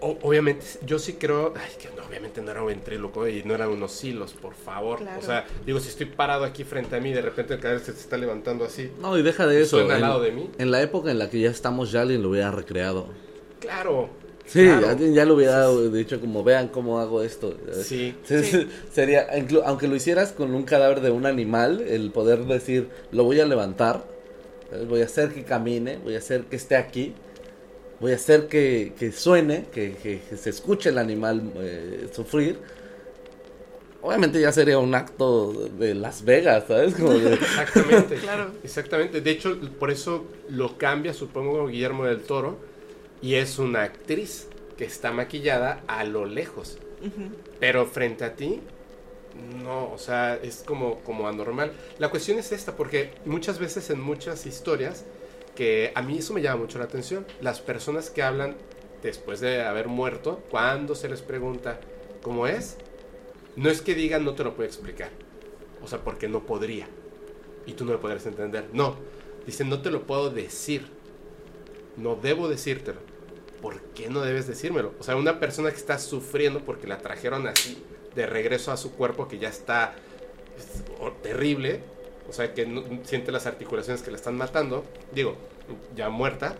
o- 0.00 0.18
obviamente, 0.22 0.64
yo 0.84 0.98
sí 0.98 1.14
creo, 1.14 1.54
ay, 1.56 1.70
que 1.80 1.88
no, 1.96 2.04
obviamente 2.06 2.42
no 2.42 2.50
era 2.50 2.60
un 2.60 2.68
ventríloco 2.68 3.26
y 3.26 3.42
no 3.44 3.54
eran 3.54 3.70
unos 3.70 4.04
hilos, 4.04 4.34
por 4.34 4.54
favor. 4.54 4.98
Claro. 4.98 5.18
O 5.18 5.22
sea, 5.22 5.46
digo, 5.64 5.80
si 5.80 5.88
estoy 5.88 6.06
parado 6.06 6.44
aquí 6.44 6.64
frente 6.64 6.94
a 6.96 7.00
mí 7.00 7.10
y 7.10 7.14
de 7.14 7.22
repente 7.22 7.54
el 7.54 7.60
cabello 7.60 7.82
se 7.82 7.92
te 7.92 8.00
está 8.00 8.16
levantando 8.18 8.64
así, 8.66 8.92
No, 9.00 9.16
y 9.18 9.22
deja 9.22 9.46
de 9.46 9.62
eso. 9.62 9.78
suena 9.78 9.94
al 9.94 10.02
en- 10.02 10.08
lado 10.08 10.20
de 10.20 10.32
mí. 10.32 10.50
En 10.58 10.70
la 10.70 10.82
época 10.82 11.10
en 11.10 11.18
la 11.18 11.30
que 11.30 11.40
ya 11.40 11.50
estamos, 11.50 11.90
ya 11.92 12.02
alguien 12.02 12.22
lo 12.22 12.28
hubiera 12.30 12.50
recreado. 12.50 13.08
Claro. 13.60 14.10
Sí, 14.46 14.64
claro. 14.64 14.88
alguien 14.90 15.12
ya 15.12 15.24
lo 15.24 15.34
hubiera 15.34 15.68
dicho 15.68 16.20
como, 16.20 16.44
vean 16.44 16.68
cómo 16.68 17.00
hago 17.00 17.22
esto. 17.22 17.54
Sí. 17.82 18.14
Sí, 18.24 18.42
Sí. 18.44 18.68
Sería, 18.92 19.26
aunque 19.64 19.88
lo 19.88 19.96
hicieras 19.96 20.32
con 20.32 20.54
un 20.54 20.62
cadáver 20.62 21.00
de 21.00 21.10
un 21.10 21.26
animal, 21.26 21.80
el 21.80 22.10
poder 22.12 22.44
decir, 22.44 22.88
lo 23.10 23.24
voy 23.24 23.40
a 23.40 23.44
levantar, 23.46 24.04
¿sabes? 24.70 24.86
voy 24.88 25.02
a 25.02 25.04
hacer 25.06 25.30
que 25.34 25.42
camine, 25.44 25.98
voy 26.02 26.14
a 26.14 26.18
hacer 26.18 26.42
que 26.44 26.56
esté 26.56 26.76
aquí, 26.76 27.12
voy 28.00 28.12
a 28.12 28.14
hacer 28.16 28.46
que, 28.46 28.92
que 28.98 29.10
suene, 29.12 29.66
que, 29.72 29.94
que- 30.00 30.20
que 30.28 30.36
se 30.36 30.50
escuche 30.50 30.90
el 30.90 30.98
animal 30.98 31.52
eh, 31.56 32.08
sufrir. 32.14 32.58
Obviamente 34.02 34.40
ya 34.40 34.52
sería 34.52 34.78
un 34.78 34.94
acto 34.94 35.52
de 35.78 35.94
Las 35.94 36.24
Vegas, 36.24 36.64
¿sabes? 36.68 36.94
Como 36.94 37.12
de- 37.14 37.34
Exactamente. 37.34 38.14
Claro. 38.16 38.52
Exactamente. 38.62 39.20
De 39.20 39.30
hecho, 39.32 39.58
por 39.80 39.90
eso 39.90 40.26
lo 40.50 40.78
cambia, 40.78 41.12
supongo, 41.12 41.66
Guillermo 41.66 42.04
del 42.04 42.20
Toro. 42.20 42.56
Y 43.26 43.34
es 43.34 43.58
una 43.58 43.82
actriz 43.82 44.46
que 44.78 44.84
está 44.84 45.10
maquillada 45.10 45.82
a 45.88 46.04
lo 46.04 46.26
lejos. 46.26 46.78
Pero 47.58 47.84
frente 47.84 48.24
a 48.24 48.36
ti, 48.36 48.60
no, 49.64 49.90
o 49.92 49.98
sea, 49.98 50.36
es 50.36 50.62
como, 50.64 51.00
como 51.00 51.26
anormal. 51.26 51.72
La 51.98 52.08
cuestión 52.08 52.38
es 52.38 52.52
esta, 52.52 52.76
porque 52.76 53.10
muchas 53.24 53.58
veces 53.58 53.90
en 53.90 54.00
muchas 54.00 54.46
historias, 54.46 55.04
que 55.56 55.90
a 55.96 56.02
mí 56.02 56.18
eso 56.18 56.34
me 56.34 56.40
llama 56.40 56.62
mucho 56.62 56.78
la 56.78 56.84
atención, 56.84 57.26
las 57.40 57.60
personas 57.60 58.10
que 58.10 58.22
hablan 58.22 58.54
después 59.02 59.40
de 59.40 59.64
haber 59.64 59.88
muerto, 59.88 60.44
cuando 60.48 60.94
se 60.94 61.08
les 61.08 61.20
pregunta 61.20 61.80
cómo 62.22 62.46
es, 62.46 62.76
no 63.56 63.70
es 63.70 63.82
que 63.82 63.96
digan 63.96 64.24
no 64.24 64.36
te 64.36 64.44
lo 64.44 64.54
puedo 64.54 64.68
explicar, 64.68 65.10
o 65.82 65.88
sea, 65.88 65.98
porque 66.04 66.28
no 66.28 66.46
podría, 66.46 66.86
y 67.66 67.72
tú 67.72 67.84
no 67.84 67.90
lo 67.90 68.00
podrías 68.00 68.26
entender, 68.26 68.66
no, 68.72 68.94
dicen 69.46 69.68
no 69.68 69.82
te 69.82 69.90
lo 69.90 70.06
puedo 70.06 70.30
decir, 70.30 70.86
no 71.96 72.14
debo 72.14 72.48
decírtelo. 72.48 73.15
¿Por 73.66 73.80
qué 73.96 74.08
no 74.08 74.20
debes 74.20 74.46
decírmelo? 74.46 74.92
O 75.00 75.02
sea, 75.02 75.16
una 75.16 75.40
persona 75.40 75.70
que 75.70 75.76
está 75.76 75.98
sufriendo 75.98 76.60
porque 76.64 76.86
la 76.86 76.98
trajeron 76.98 77.48
así 77.48 77.82
de 78.14 78.24
regreso 78.24 78.70
a 78.70 78.76
su 78.76 78.92
cuerpo 78.92 79.26
que 79.26 79.38
ya 79.40 79.48
está 79.48 79.92
es, 80.56 80.84
terrible, 81.20 81.80
o 82.28 82.32
sea, 82.32 82.54
que 82.54 82.64
no- 82.64 82.84
siente 83.02 83.32
las 83.32 83.44
articulaciones 83.46 84.02
que 84.02 84.12
la 84.12 84.18
están 84.18 84.36
matando, 84.36 84.84
digo, 85.12 85.34
ya 85.96 86.08
muerta, 86.10 86.54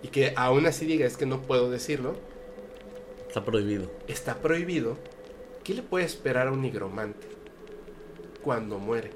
y 0.00 0.08
que 0.08 0.32
aún 0.36 0.64
así 0.66 0.86
diga 0.86 1.06
es 1.06 1.16
que 1.16 1.26
no 1.26 1.42
puedo 1.42 1.72
decirlo, 1.72 2.14
Está 3.26 3.44
prohibido. 3.44 3.90
está 4.06 4.36
prohibido, 4.36 4.96
¿qué 5.64 5.74
le 5.74 5.82
puede 5.82 6.04
esperar 6.04 6.46
a 6.46 6.52
un 6.52 6.62
nigromante 6.62 7.26
cuando 8.44 8.78
muere? 8.78 9.10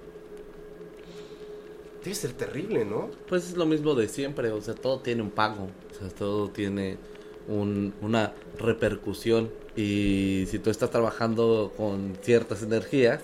Debe 2.03 2.17
ser 2.17 2.33
terrible, 2.33 2.85
¿no? 2.85 3.11
Pues 3.29 3.45
es 3.51 3.57
lo 3.57 3.65
mismo 3.65 3.95
de 3.95 4.09
siempre, 4.09 4.51
o 4.51 4.61
sea, 4.61 4.75
todo 4.75 4.99
tiene 4.99 5.23
un 5.23 5.31
pago, 5.31 5.69
o 5.93 5.95
sea, 5.95 6.09
todo 6.09 6.51
tiene 6.51 6.99
un- 7.49 7.95
una 8.01 8.33
repercusión 8.59 9.51
y 9.77 10.45
si 10.49 10.59
tú 10.59 10.71
estás 10.71 10.91
trabajando 10.91 11.73
con 11.77 12.13
ciertas 12.23 12.63
energías, 12.63 13.21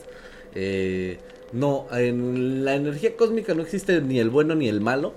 eh, 0.55 1.19
no, 1.53 1.87
en 1.93 2.65
la 2.65 2.75
energía 2.75 3.17
cósmica 3.17 3.55
no 3.55 3.63
existe 3.63 4.01
ni 4.01 4.19
el 4.19 4.31
bueno 4.31 4.55
ni 4.55 4.69
el 4.69 4.81
malo, 4.81 5.15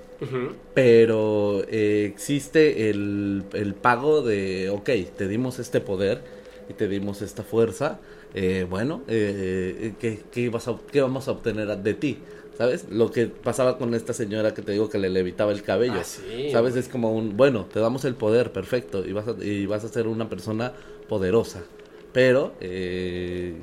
pero 0.73 1.64
eh, 1.68 2.06
existe 2.06 2.90
el, 2.90 3.44
el 3.53 3.73
pago 3.73 4.22
de, 4.22 4.69
ok, 4.69 4.90
te 5.18 5.28
dimos 5.28 5.60
este 5.60 5.82
poder 5.82 6.22
y 6.69 6.73
te 6.73 6.88
dimos 6.88 7.22
esta 7.22 7.44
fuerza, 7.44 7.99
eh, 8.34 8.65
bueno, 8.69 9.02
eh, 9.07 9.94
¿qué, 9.99 10.19
qué 10.32 10.49
vas 10.49 10.68
a- 10.68 10.78
qué 10.91 11.02
vamos 11.02 11.28
a 11.28 11.32
obtener 11.32 11.76
de 11.78 11.94
ti? 11.94 12.19
¿Sabes? 12.57 12.90
Lo 12.90 13.11
que 13.11 13.28
pasaba 13.28 13.78
con 13.78 13.94
esta 13.95 14.14
señora 14.14 14.53
que 14.53 14.61
te 14.61 14.73
digo 14.73 14.90
que 14.90 14.98
le 14.99 15.10
levitaba 15.10 15.52
el 15.52 15.64
cabello. 15.64 16.02
Ah, 16.02 16.03
sí, 16.03 16.52
¿Sabes? 16.52 16.76
güey. 16.76 16.80
Es 16.80 16.90
como 16.90 17.11
un, 17.14 17.36
bueno, 17.38 17.65
te 17.72 17.80
damos 17.80 18.06
el 18.06 18.15
poder, 18.15 18.52
perfecto, 18.52 19.06
y 19.06 19.14
vas 19.14 19.28
a, 19.28 19.32
y 19.44 19.65
vas 19.65 19.84
a 19.84 19.90
ser 19.90 20.07
una 20.07 20.30
persona 20.30 20.73
poderosa. 21.07 21.64
Pero, 22.11 22.57
eh, 22.60 23.56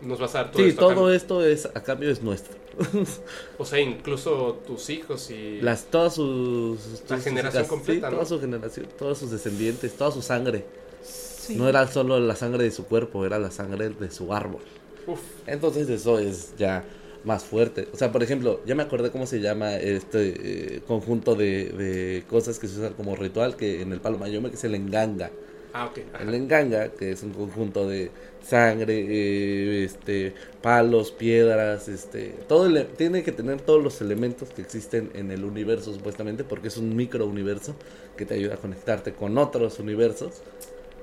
Nos 0.00 0.18
vas 0.18 0.34
a 0.34 0.44
dar 0.44 0.52
todo 0.52 0.62
sí, 0.62 0.68
esto 0.68 0.80
a 0.82 0.84
todo 0.86 0.88
cambio. 0.88 1.10
esto 1.10 1.44
es, 1.44 1.66
a 1.66 1.82
cambio 1.82 2.10
es 2.10 2.22
nuestro. 2.22 2.56
O 3.58 3.64
sea, 3.64 3.80
incluso 3.80 4.62
tus 4.66 4.88
hijos 4.90 5.30
y... 5.30 5.60
Las, 5.60 5.86
todas 5.90 6.14
sus... 6.14 7.04
La 7.08 7.18
sus 7.18 7.24
generación 7.24 7.64
hijas, 7.64 7.66
completa, 7.66 8.08
sí, 8.08 8.10
¿no? 8.10 8.22
toda 8.22 8.24
su 8.26 8.40
generación, 8.40 8.88
todos 8.98 9.18
sus 9.18 9.30
descendientes, 9.30 9.96
toda 9.96 10.10
su 10.12 10.22
sangre. 10.22 10.64
Sí. 11.02 11.56
No 11.56 11.68
era 11.68 11.86
solo 11.88 12.18
la 12.20 12.36
sangre 12.36 12.64
de 12.64 12.70
su 12.70 12.86
cuerpo, 12.86 13.26
era 13.26 13.38
la 13.38 13.50
sangre 13.50 13.90
de 13.90 14.10
su 14.10 14.32
árbol. 14.32 14.62
Uf, 15.06 15.20
Entonces 15.46 15.88
eso 15.88 16.18
es 16.18 16.54
ya 16.56 16.84
más 17.24 17.44
fuerte. 17.44 17.88
O 17.92 17.96
sea, 17.96 18.12
por 18.12 18.22
ejemplo, 18.22 18.62
ya 18.66 18.74
me 18.74 18.82
acordé 18.82 19.10
cómo 19.10 19.26
se 19.26 19.40
llama 19.40 19.76
este 19.76 20.76
eh, 20.76 20.82
conjunto 20.86 21.34
de, 21.34 21.70
de 21.70 22.24
cosas 22.28 22.58
que 22.58 22.66
se 22.68 22.78
usan 22.80 22.94
como 22.94 23.16
ritual 23.16 23.56
que 23.56 23.82
en 23.82 23.92
el 23.92 24.00
palo 24.00 24.18
mayome, 24.18 24.50
que 24.50 24.56
es 24.56 24.64
el 24.64 24.74
enganga. 24.74 25.30
ah, 25.72 25.86
ok. 25.86 25.98
ajá. 26.14 26.24
El 26.24 26.34
enganga, 26.34 26.88
que 26.92 27.12
es 27.12 27.22
un 27.22 27.32
conjunto 27.32 27.88
de 27.88 28.10
sangre, 28.42 28.94
eh, 29.08 29.84
este, 29.84 30.34
palos, 30.62 31.12
piedras, 31.12 31.88
este, 31.88 32.30
todo 32.48 32.66
ele- 32.66 32.84
tiene 32.96 33.22
que 33.22 33.32
tener 33.32 33.60
todos 33.60 33.82
los 33.82 34.00
elementos 34.00 34.48
que 34.50 34.62
existen 34.62 35.10
en 35.14 35.30
el 35.30 35.44
universo 35.44 35.92
supuestamente, 35.92 36.42
porque 36.44 36.68
es 36.68 36.76
un 36.78 36.96
micro 36.96 37.26
universo 37.26 37.76
que 38.16 38.24
te 38.26 38.34
ayuda 38.34 38.54
a 38.54 38.58
conectarte 38.58 39.12
con 39.12 39.36
otros 39.38 39.78
universos. 39.78 40.42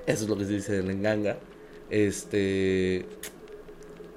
Eso 0.08 0.24
es 0.24 0.30
lo 0.30 0.38
que 0.38 0.46
se 0.46 0.54
dice 0.54 0.74
del 0.74 0.90
enganga. 0.90 1.38
Este 1.90 3.06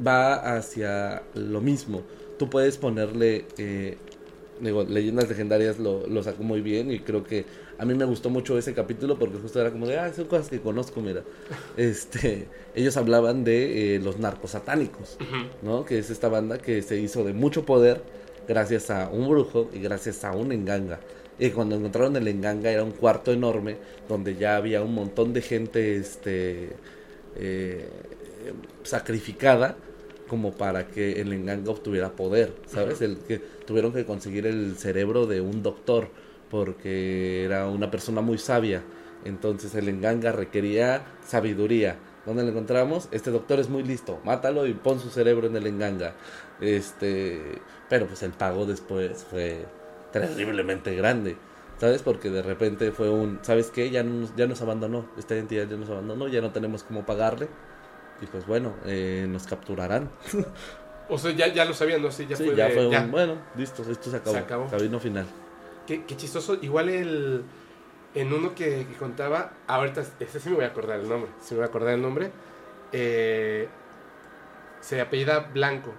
va 0.06 0.56
hacia 0.56 1.22
lo 1.34 1.60
mismo. 1.60 2.02
Tú 2.38 2.48
puedes 2.48 2.78
ponerle 2.78 3.44
eh, 3.58 3.98
digo, 4.60 4.84
leyendas 4.84 5.28
legendarias 5.28 5.78
lo, 5.78 6.06
lo 6.06 6.22
sacó 6.22 6.42
muy 6.42 6.60
bien 6.60 6.90
y 6.90 7.00
creo 7.00 7.24
que 7.24 7.44
a 7.78 7.84
mí 7.84 7.94
me 7.94 8.04
gustó 8.04 8.28
mucho 8.28 8.58
ese 8.58 8.74
capítulo 8.74 9.18
porque 9.18 9.38
justo 9.38 9.60
era 9.60 9.70
como 9.70 9.86
de, 9.86 9.98
ah, 9.98 10.12
son 10.12 10.26
cosas 10.26 10.48
que 10.48 10.60
conozco, 10.60 11.00
mira. 11.00 11.22
Este, 11.76 12.46
ellos 12.74 12.96
hablaban 12.96 13.42
de 13.42 13.96
eh, 13.96 13.98
los 14.00 14.18
narcos 14.18 14.50
satánicos, 14.50 15.16
¿no? 15.62 15.84
Que 15.84 15.98
es 15.98 16.10
esta 16.10 16.28
banda 16.28 16.58
que 16.58 16.82
se 16.82 16.98
hizo 16.98 17.24
de 17.24 17.32
mucho 17.32 17.64
poder 17.64 18.02
gracias 18.46 18.90
a 18.90 19.08
un 19.08 19.28
brujo 19.28 19.70
y 19.72 19.78
gracias 19.80 20.24
a 20.24 20.32
un 20.32 20.52
enganga. 20.52 21.00
Y 21.38 21.50
cuando 21.50 21.76
encontraron 21.76 22.16
el 22.16 22.28
enganga 22.28 22.70
era 22.70 22.84
un 22.84 22.90
cuarto 22.90 23.32
enorme 23.32 23.78
donde 24.08 24.36
ya 24.36 24.56
había 24.56 24.82
un 24.82 24.94
montón 24.94 25.32
de 25.32 25.40
gente, 25.40 25.96
este, 25.96 26.76
eh, 27.36 27.88
sacrificada 28.82 29.76
como 30.30 30.52
para 30.52 30.86
que 30.86 31.20
el 31.20 31.32
enganga 31.32 31.72
obtuviera 31.72 32.12
poder, 32.12 32.54
¿sabes? 32.66 33.02
El 33.02 33.18
que 33.18 33.40
tuvieron 33.40 33.92
que 33.92 34.04
conseguir 34.04 34.46
el 34.46 34.76
cerebro 34.76 35.26
de 35.26 35.40
un 35.40 35.64
doctor 35.64 36.06
porque 36.48 37.44
era 37.44 37.66
una 37.66 37.90
persona 37.90 38.20
muy 38.20 38.38
sabia. 38.38 38.84
Entonces 39.24 39.74
el 39.74 39.88
enganga 39.88 40.30
requería 40.30 41.04
sabiduría. 41.26 41.96
¿Dónde 42.24 42.44
lo 42.44 42.50
encontramos? 42.50 43.08
Este 43.10 43.32
doctor 43.32 43.58
es 43.58 43.68
muy 43.68 43.82
listo. 43.82 44.20
Mátalo 44.24 44.66
y 44.68 44.72
pon 44.72 45.00
su 45.00 45.10
cerebro 45.10 45.48
en 45.48 45.56
el 45.56 45.66
enganga. 45.66 46.14
Este, 46.60 47.40
pero 47.88 48.06
pues 48.06 48.22
el 48.22 48.30
pago 48.30 48.66
después 48.66 49.26
fue 49.28 49.66
terriblemente 50.12 50.94
grande. 50.94 51.36
¿Sabes? 51.78 52.02
Porque 52.02 52.30
de 52.30 52.42
repente 52.42 52.92
fue 52.92 53.10
un, 53.10 53.40
¿sabes 53.42 53.72
qué? 53.72 53.90
Ya 53.90 54.04
nos, 54.04 54.36
ya 54.36 54.46
nos 54.46 54.62
abandonó. 54.62 55.06
Esta 55.18 55.34
entidad 55.36 55.66
ya 55.68 55.76
nos 55.76 55.90
abandonó, 55.90 56.28
ya 56.28 56.40
no 56.40 56.52
tenemos 56.52 56.84
cómo 56.84 57.04
pagarle. 57.04 57.48
Y 58.20 58.26
pues 58.26 58.46
bueno, 58.46 58.74
eh, 58.84 59.26
nos 59.28 59.46
capturarán. 59.46 60.10
O 61.08 61.18
sea, 61.18 61.32
ya, 61.32 61.48
ya 61.48 61.64
lo 61.64 61.74
sabían, 61.74 62.02
¿no? 62.02 62.10
Sí, 62.10 62.26
ya 62.28 62.36
sí, 62.36 62.44
fue, 62.44 62.54
ya 62.54 62.66
de- 62.68 62.74
fue 62.74 62.86
un, 62.86 62.92
ya. 62.92 63.06
bueno, 63.06 63.36
listo, 63.56 63.82
esto 63.90 64.10
se 64.10 64.16
acabó. 64.16 64.32
Se 64.36 64.38
acabó. 64.42 64.66
Camino 64.68 65.00
final. 65.00 65.26
Qué, 65.86 66.04
qué 66.04 66.16
chistoso. 66.16 66.58
Igual 66.60 66.88
el. 66.88 67.44
En 68.14 68.32
uno 68.32 68.54
que, 68.54 68.86
que 68.86 68.94
contaba. 68.98 69.52
Ahorita, 69.66 70.02
este 70.20 70.38
sí 70.40 70.48
me 70.50 70.56
voy 70.56 70.64
a 70.64 70.68
acordar 70.68 71.00
el 71.00 71.08
nombre. 71.08 71.30
Sí 71.40 71.54
me 71.54 71.58
voy 71.60 71.64
a 71.66 71.68
acordar 71.68 71.94
el 71.94 72.02
nombre. 72.02 72.30
eh, 72.92 73.68
se 74.80 75.00
apellida 75.00 75.40
Blanco. 75.52 75.92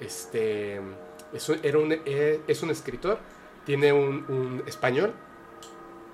Este. 0.00 0.80
Es 1.32 1.48
un, 1.48 1.58
era 1.62 1.78
un, 1.78 1.90
eh, 1.92 2.40
es 2.46 2.62
un 2.62 2.70
escritor. 2.70 3.18
Tiene 3.64 3.92
un, 3.92 4.24
un 4.28 4.62
español. 4.66 5.14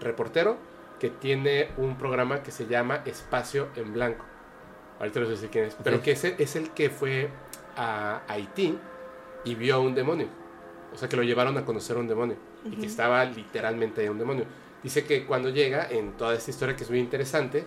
Reportero. 0.01 0.57
Que 0.99 1.09
tiene 1.11 1.71
un 1.79 1.97
programa 1.97 2.43
que 2.43 2.51
se 2.51 2.67
llama 2.67 3.03
Espacio 3.07 3.69
en 3.77 3.93
Blanco. 3.95 4.25
Ahorita 5.01 5.21
les 5.21 5.29
voy 5.29 5.35
a 5.37 5.41
decir 5.41 5.51
quién 5.51 5.65
es. 5.65 5.77
Pero 5.83 5.97
Ok. 5.97 6.03
que 6.05 6.13
ese 6.13 6.37
es 6.39 6.55
el 6.57 6.71
que 6.71 6.91
fue 6.91 7.29
a 7.77 8.21
Haití 8.29 8.79
y 9.45 9.55
vio 9.55 9.77
a 9.77 9.79
un 9.81 9.95
demonio. 9.95 10.29
O 10.95 10.99
sea, 10.99 11.09
que 11.09 11.17
lo 11.17 11.23
llevaron 11.23 11.57
a 11.59 11.65
conocer 11.65 11.97
a 11.97 12.01
un 12.01 12.07
demonio. 12.09 12.37
Y 12.65 12.77
que 12.77 12.87
estaba 12.87 13.25
literalmente 13.25 14.03
ahí 14.03 14.09
un 14.09 14.19
demonio. 14.19 14.45
Dice 14.83 15.05
que 15.05 15.25
cuando 15.25 15.49
llega, 15.49 15.89
en 15.91 16.13
toda 16.13 16.35
esta 16.35 16.51
historia 16.51 16.77
que 16.77 16.85
es 16.85 16.91
muy 16.91 16.99
interesante, 16.99 17.65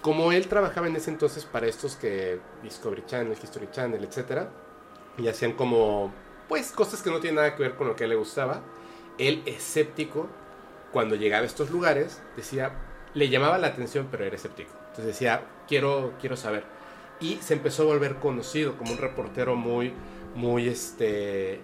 como 0.00 0.30
él 0.32 0.46
trabajaba 0.46 0.86
en 0.86 0.94
ese 0.96 1.10
entonces 1.10 1.44
para 1.44 1.66
estos 1.66 1.96
que 1.96 2.38
Discovery 2.62 3.04
Channel, 3.06 3.36
History 3.40 3.68
Channel, 3.72 4.02
etcétera, 4.04 4.48
y 5.16 5.26
hacían 5.26 5.52
como, 5.54 6.12
pues, 6.48 6.70
cosas 6.70 7.02
que 7.02 7.10
no 7.10 7.18
tienen 7.18 7.36
nada 7.36 7.56
que 7.56 7.62
ver 7.64 7.74
con 7.74 7.88
lo 7.88 7.96
que 7.96 8.04
a 8.04 8.06
él 8.06 8.10
le 8.10 8.16
gustaba, 8.16 8.62
él 9.18 9.42
escéptico, 9.46 10.28
cuando 10.92 11.16
llegaba 11.16 11.42
a 11.42 11.46
estos 11.46 11.70
lugares, 11.70 12.20
decía, 12.36 12.70
le 13.14 13.28
llamaba 13.28 13.58
la 13.58 13.66
atención, 13.68 14.06
pero 14.10 14.24
era 14.24 14.36
escéptico. 14.36 14.70
Entonces 14.90 15.06
decía, 15.06 15.42
quiero, 15.68 16.14
quiero 16.20 16.36
saber. 16.36 16.64
Y 17.20 17.36
se 17.36 17.54
empezó 17.54 17.82
a 17.82 17.86
volver 17.86 18.16
conocido 18.16 18.76
como 18.76 18.92
un 18.92 18.98
reportero 18.98 19.54
muy, 19.54 19.92
muy, 20.34 20.68
este, 20.68 21.60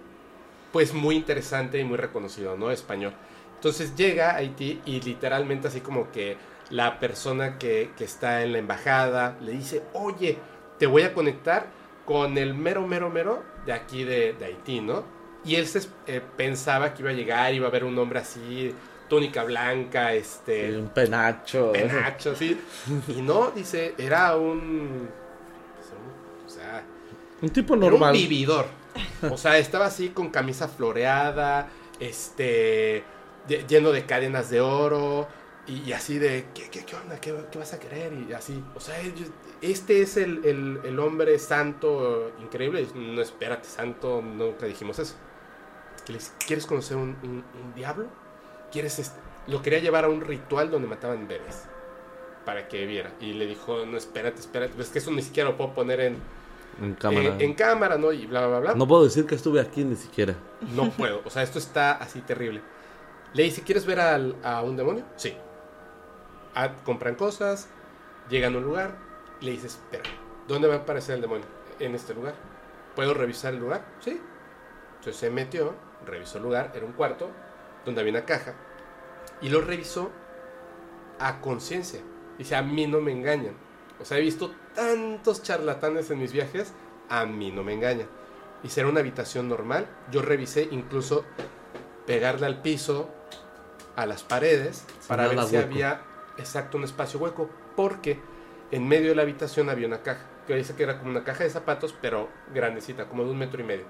pues 0.71 0.93
muy 0.93 1.15
interesante 1.15 1.79
y 1.79 1.83
muy 1.83 1.97
reconocido, 1.97 2.57
¿no? 2.57 2.71
Español. 2.71 3.13
Entonces 3.55 3.95
llega 3.95 4.31
a 4.31 4.35
Haití 4.37 4.81
y 4.85 5.01
literalmente 5.01 5.67
así 5.67 5.81
como 5.81 6.11
que 6.11 6.37
la 6.69 6.99
persona 6.99 7.57
que, 7.57 7.91
que 7.97 8.03
está 8.03 8.43
en 8.43 8.53
la 8.53 8.59
embajada 8.59 9.37
le 9.41 9.53
dice, 9.53 9.83
oye, 9.93 10.37
te 10.77 10.87
voy 10.87 11.03
a 11.03 11.13
conectar 11.13 11.67
con 12.05 12.37
el 12.37 12.53
mero, 12.53 12.85
mero, 12.87 13.09
mero 13.09 13.43
de 13.65 13.73
aquí 13.73 14.03
de, 14.03 14.35
Haití, 14.43 14.81
¿no? 14.81 15.03
Y 15.43 15.55
él 15.55 15.67
se, 15.67 15.87
eh, 16.07 16.21
pensaba 16.37 16.93
que 16.93 17.01
iba 17.01 17.11
a 17.11 17.13
llegar, 17.13 17.53
iba 17.53 17.67
a 17.67 17.71
ver 17.71 17.83
un 17.83 17.97
hombre 17.97 18.19
así, 18.19 18.73
túnica 19.07 19.43
blanca, 19.43 20.13
este, 20.13 20.71
Sí, 20.71 20.75
un 20.77 20.89
penacho. 20.89 21.71
penacho, 21.71 22.35
sí. 22.35 22.59
Y 23.07 23.21
no, 23.21 23.51
dice, 23.51 23.93
era 23.97 24.35
un... 24.35 25.09
O 26.45 26.49
sea, 26.49 26.83
Un 27.41 27.49
tipo 27.49 27.75
era 27.75 27.85
un 27.85 27.91
normal. 27.91 28.13
vividor. 28.13 28.65
O 29.29 29.37
sea, 29.37 29.57
estaba 29.57 29.85
así 29.87 30.09
con 30.09 30.29
camisa 30.29 30.67
floreada, 30.67 31.67
este, 31.99 33.03
lle- 33.47 33.65
lleno 33.67 33.91
de 33.91 34.05
cadenas 34.05 34.49
de 34.49 34.61
oro 34.61 35.27
y, 35.67 35.81
y 35.89 35.93
así 35.93 36.17
de, 36.17 36.45
¿qué, 36.53 36.69
qué, 36.69 36.85
qué 36.85 36.95
onda? 36.95 37.19
¿Qué, 37.19 37.35
qué 37.51 37.57
vas 37.59 37.73
a 37.73 37.79
querer? 37.79 38.13
Y 38.13 38.31
así, 38.33 38.63
o 38.75 38.79
sea, 38.79 38.95
este 39.61 40.01
es 40.01 40.15
el, 40.17 40.45
el- 40.45 40.79
el 40.85 40.99
hombre 40.99 41.37
santo 41.39 42.31
increíble. 42.41 42.87
No, 42.95 43.21
espérate, 43.21 43.67
santo, 43.67 44.21
nunca 44.21 44.65
dijimos 44.65 44.99
eso. 44.99 45.15
¿Quieres 46.45 46.65
conocer 46.65 46.97
un, 46.97 47.17
un- 47.23 47.43
un 47.63 47.73
diablo? 47.75 48.07
¿Quieres 48.75 48.99
este? 48.99 49.17
Lo 49.47 49.61
quería 49.61 49.79
llevar 49.79 50.03
a 50.03 50.09
un 50.09 50.19
ritual 50.19 50.69
donde 50.69 50.85
mataban 50.89 51.29
bebés 51.29 51.63
para 52.45 52.67
que 52.67 52.85
viera. 52.85 53.13
Y 53.21 53.31
le 53.31 53.45
dijo, 53.47 53.85
no, 53.85 53.95
espérate, 53.95 54.41
espérate. 54.41 54.81
Es 54.81 54.89
que 54.89 54.99
eso 54.99 55.11
ni 55.11 55.21
siquiera 55.21 55.49
lo 55.51 55.55
puedo 55.55 55.73
poner 55.73 56.01
en, 56.01 56.17
En 56.81 56.93
cámara. 56.95 57.25
eh, 57.29 57.35
en 57.39 57.53
cámara, 57.53 57.97
¿no? 57.97 58.11
Y 58.11 58.25
bla, 58.25 58.45
bla, 58.47 58.59
bla. 58.59 58.73
No 58.75 58.85
puedo 58.85 59.05
decir 59.05 59.25
que 59.25 59.35
estuve 59.35 59.61
aquí 59.61 59.85
ni 59.85 59.95
siquiera. 59.95 60.35
No 60.75 60.89
puedo. 60.91 61.21
O 61.23 61.29
sea, 61.29 61.41
esto 61.41 61.57
está 61.57 61.93
así 61.93 62.19
terrible. 62.19 62.61
Le 63.33 63.43
dice, 63.43 63.61
¿quieres 63.61 63.85
ver 63.85 64.01
al- 64.01 64.35
a 64.43 64.61
un 64.61 64.75
demonio? 64.75 65.05
Sí. 65.15 65.37
Ah, 66.53 66.71
compran 66.83 67.15
cosas, 67.15 67.69
llegan 68.29 68.55
a 68.55 68.57
un 68.57 68.63
lugar, 68.65 68.97
le 69.39 69.51
dice, 69.51 69.67
espera, 69.67 70.03
¿dónde 70.49 70.67
va 70.67 70.73
a 70.73 70.77
aparecer 70.79 71.15
el 71.15 71.21
demonio? 71.21 71.45
En 71.79 71.95
este 71.95 72.13
lugar. 72.13 72.33
¿Puedo 72.93 73.13
revisar 73.13 73.53
el 73.53 73.59
lugar? 73.61 73.85
Sí. 74.01 74.19
Entonces 74.99 75.15
se 75.17 75.29
metió, 75.29 75.75
revisó 76.05 76.39
el 76.39 76.43
lugar, 76.43 76.71
era 76.75 76.85
un 76.85 76.91
cuarto 76.93 77.29
donde 77.85 78.01
había 78.01 78.11
una 78.13 78.25
caja 78.25 78.53
y 79.41 79.49
lo 79.49 79.61
revisó 79.61 80.11
a 81.19 81.41
conciencia. 81.41 82.01
Dice, 82.37 82.55
a 82.55 82.61
mí 82.61 82.87
no 82.87 83.01
me 83.01 83.11
engañan. 83.11 83.55
O 83.99 84.05
sea, 84.05 84.17
he 84.17 84.21
visto 84.21 84.53
tantos 84.73 85.41
charlatanes 85.41 86.11
en 86.11 86.19
mis 86.19 86.33
viajes, 86.33 86.73
a 87.09 87.25
mí 87.25 87.51
no 87.51 87.63
me 87.63 87.73
engañan. 87.73 88.07
Dice, 88.61 88.81
era 88.81 88.89
una 88.89 88.99
habitación 88.99 89.47
normal. 89.47 89.87
Yo 90.11 90.21
revisé 90.21 90.67
incluso 90.71 91.23
pegarle 92.05 92.45
al 92.45 92.61
piso, 92.61 93.09
a 93.95 94.05
las 94.05 94.23
paredes, 94.23 94.85
para 95.07 95.27
ver 95.27 95.41
si 95.43 95.55
hueco. 95.55 95.67
había 95.71 96.01
exacto 96.37 96.77
un 96.77 96.83
espacio 96.83 97.19
hueco. 97.19 97.49
Porque 97.75 98.19
en 98.71 98.87
medio 98.87 99.09
de 99.09 99.15
la 99.15 99.21
habitación 99.21 99.69
había 99.69 99.87
una 99.87 100.01
caja. 100.01 100.25
Que 100.47 100.55
dice 100.55 100.75
que 100.75 100.83
era 100.83 100.99
como 100.99 101.11
una 101.11 101.23
caja 101.23 101.43
de 101.43 101.49
zapatos, 101.49 101.95
pero 102.01 102.29
grandecita, 102.53 103.07
como 103.07 103.23
de 103.23 103.31
un 103.31 103.37
metro 103.37 103.61
y 103.61 103.65
medio, 103.65 103.85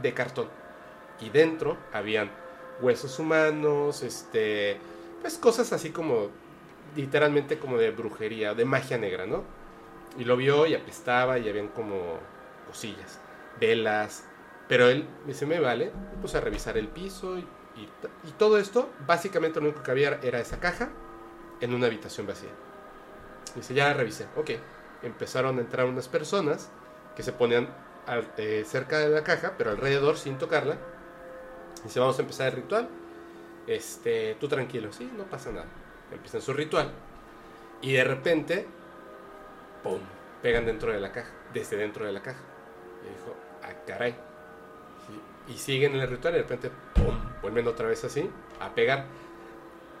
de 0.00 0.14
cartón. 0.14 0.48
Y 1.20 1.30
dentro 1.30 1.76
habían 1.92 2.30
huesos 2.80 3.18
humanos, 3.18 4.02
este, 4.02 4.78
pues 5.20 5.38
cosas 5.38 5.72
así 5.72 5.90
como, 5.90 6.30
literalmente 6.96 7.58
como 7.58 7.78
de 7.78 7.90
brujería, 7.90 8.54
de 8.54 8.64
magia 8.64 8.98
negra, 8.98 9.26
¿no? 9.26 9.44
Y 10.18 10.24
lo 10.24 10.36
vio 10.36 10.66
y 10.66 10.74
apestaba 10.74 11.38
y 11.38 11.48
habían 11.48 11.68
como 11.68 12.18
cosillas, 12.66 13.20
velas. 13.60 14.24
Pero 14.68 14.88
él 14.88 15.06
dice, 15.26 15.46
me 15.46 15.60
vale, 15.60 15.92
puse 16.20 16.38
a 16.38 16.40
revisar 16.40 16.76
el 16.76 16.88
piso 16.88 17.38
y, 17.38 17.46
todo 18.38 18.58
esto, 18.58 18.90
básicamente 19.06 19.60
lo 19.60 19.66
único 19.66 19.84
que 19.84 19.90
había 19.92 20.18
era 20.22 20.40
esa 20.40 20.58
caja 20.58 20.90
en 21.60 21.74
una 21.74 21.86
habitación 21.86 22.26
vacía. 22.26 22.50
Dice, 23.54 23.72
ya 23.72 23.92
revisé, 23.92 24.26
ok. 24.36 24.50
Empezaron 25.02 25.58
a 25.58 25.60
entrar 25.60 25.86
unas 25.86 26.08
personas 26.08 26.70
que 27.14 27.22
se 27.22 27.32
ponían 27.32 27.68
eh, 28.36 28.64
cerca 28.66 28.98
de 28.98 29.10
la 29.10 29.22
caja, 29.22 29.54
pero 29.56 29.70
alrededor 29.70 30.16
sin 30.16 30.38
tocarla. 30.38 30.76
Dice, 31.84 32.00
vamos 32.00 32.18
a 32.18 32.22
empezar 32.22 32.48
el 32.48 32.54
ritual. 32.54 32.88
Este, 33.66 34.36
tú 34.40 34.48
tranquilo, 34.48 34.92
sí, 34.92 35.10
no 35.16 35.24
pasa 35.24 35.52
nada. 35.52 35.66
Empiezan 36.12 36.40
su 36.40 36.52
ritual. 36.52 36.90
Y 37.82 37.92
de 37.92 38.04
repente, 38.04 38.66
¡pum! 39.82 40.00
Pegan 40.42 40.66
dentro 40.66 40.92
de 40.92 41.00
la 41.00 41.12
caja, 41.12 41.30
desde 41.52 41.76
dentro 41.76 42.06
de 42.06 42.12
la 42.12 42.22
caja. 42.22 42.40
Y 43.04 43.08
dijo, 43.10 43.36
ah, 43.62 43.84
caray. 43.86 44.14
Y, 45.48 45.52
y 45.52 45.58
siguen 45.58 45.94
en 45.94 46.00
el 46.00 46.08
ritual 46.08 46.34
y 46.34 46.36
de 46.38 46.42
repente, 46.42 46.70
¡pum! 46.94 47.14
Vuelven 47.42 47.66
otra 47.68 47.88
vez 47.88 48.02
así, 48.04 48.28
a 48.60 48.74
pegar. 48.74 49.06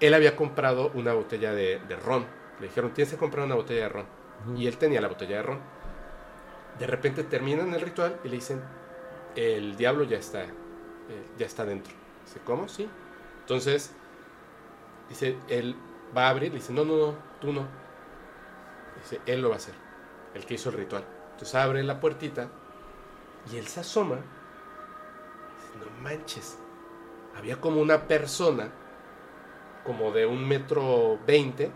Él 0.00 0.14
había 0.14 0.34
comprado 0.36 0.90
una 0.94 1.12
botella 1.12 1.52
de, 1.52 1.80
de 1.88 1.96
ron. 1.96 2.24
Le 2.60 2.68
dijeron, 2.68 2.92
tienes 2.92 3.12
que 3.12 3.18
comprar 3.18 3.44
una 3.44 3.54
botella 3.54 3.82
de 3.82 3.88
ron. 3.88 4.06
Y 4.56 4.66
él 4.66 4.78
tenía 4.78 5.00
la 5.00 5.08
botella 5.08 5.36
de 5.36 5.42
ron. 5.42 5.60
De 6.78 6.86
repente 6.86 7.24
terminan 7.24 7.74
el 7.74 7.80
ritual 7.80 8.18
y 8.24 8.28
le 8.28 8.36
dicen, 8.36 8.62
el 9.36 9.76
diablo 9.76 10.04
ya 10.04 10.16
está, 10.16 10.44
eh, 11.08 11.26
ya 11.38 11.46
está 11.46 11.64
dentro. 11.64 11.92
Dice, 12.24 12.40
¿cómo? 12.44 12.68
Sí. 12.68 12.88
Entonces, 13.40 13.92
dice, 15.08 15.36
él 15.48 15.76
va 16.16 16.26
a 16.26 16.30
abrir, 16.30 16.52
le 16.52 16.58
dice, 16.58 16.72
no, 16.72 16.84
no, 16.84 16.96
no, 16.96 17.14
tú 17.40 17.52
no. 17.52 17.66
Dice, 19.02 19.20
él 19.26 19.40
lo 19.42 19.48
va 19.48 19.54
a 19.54 19.58
hacer, 19.58 19.74
el 20.34 20.44
que 20.44 20.54
hizo 20.54 20.70
el 20.70 20.76
ritual. 20.76 21.04
Entonces 21.32 21.54
abre 21.54 21.82
la 21.84 22.00
puertita 22.00 22.48
y 23.52 23.56
él 23.56 23.66
se 23.66 23.80
asoma. 23.80 24.16
Dice, 24.16 25.78
no 25.78 26.02
manches. 26.02 26.58
Había 27.36 27.60
como 27.60 27.80
una 27.80 28.08
persona, 28.08 28.70
como 29.84 30.10
de 30.10 30.26
un 30.26 30.46
metro 30.46 31.18
veinte, 31.26 31.70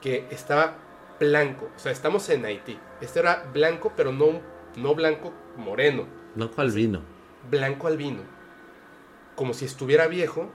que 0.00 0.26
estaba 0.30 0.74
blanco. 1.20 1.70
O 1.76 1.78
sea, 1.78 1.92
estamos 1.92 2.28
en 2.30 2.44
Haití. 2.46 2.78
Este 3.00 3.20
era 3.20 3.44
blanco, 3.52 3.92
pero 3.94 4.12
no, 4.12 4.40
no 4.76 4.94
blanco 4.94 5.32
moreno 5.56 6.06
No 6.34 6.50
cual 6.50 6.70
vino. 6.72 7.02
blanco 7.50 7.86
albino, 7.86 8.22
como 9.36 9.54
si 9.54 9.64
estuviera 9.66 10.08
viejo 10.08 10.50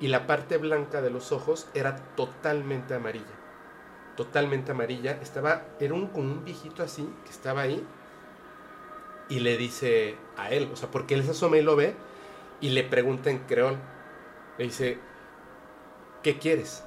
y 0.00 0.08
la 0.08 0.26
parte 0.26 0.56
blanca 0.56 1.02
de 1.02 1.10
los 1.10 1.32
ojos 1.32 1.68
era 1.74 1.96
totalmente 2.16 2.94
amarilla. 2.94 3.26
Totalmente 4.16 4.72
amarilla. 4.72 5.18
Estaba, 5.20 5.66
era 5.78 5.94
un, 5.94 6.06
como 6.06 6.32
un 6.32 6.44
viejito 6.44 6.82
así 6.82 7.08
que 7.24 7.30
estaba 7.30 7.62
ahí 7.62 7.84
y 9.28 9.40
le 9.40 9.56
dice 9.56 10.16
a 10.36 10.50
él, 10.50 10.70
o 10.72 10.76
sea, 10.76 10.90
porque 10.90 11.14
él 11.14 11.24
se 11.24 11.32
asoma 11.32 11.56
y 11.56 11.62
lo 11.62 11.76
ve 11.76 11.94
y 12.60 12.70
le 12.70 12.84
pregunta 12.84 13.30
en 13.30 13.38
creol. 13.40 13.76
Le 14.58 14.64
dice, 14.64 14.98
¿qué 16.22 16.38
quieres? 16.38 16.84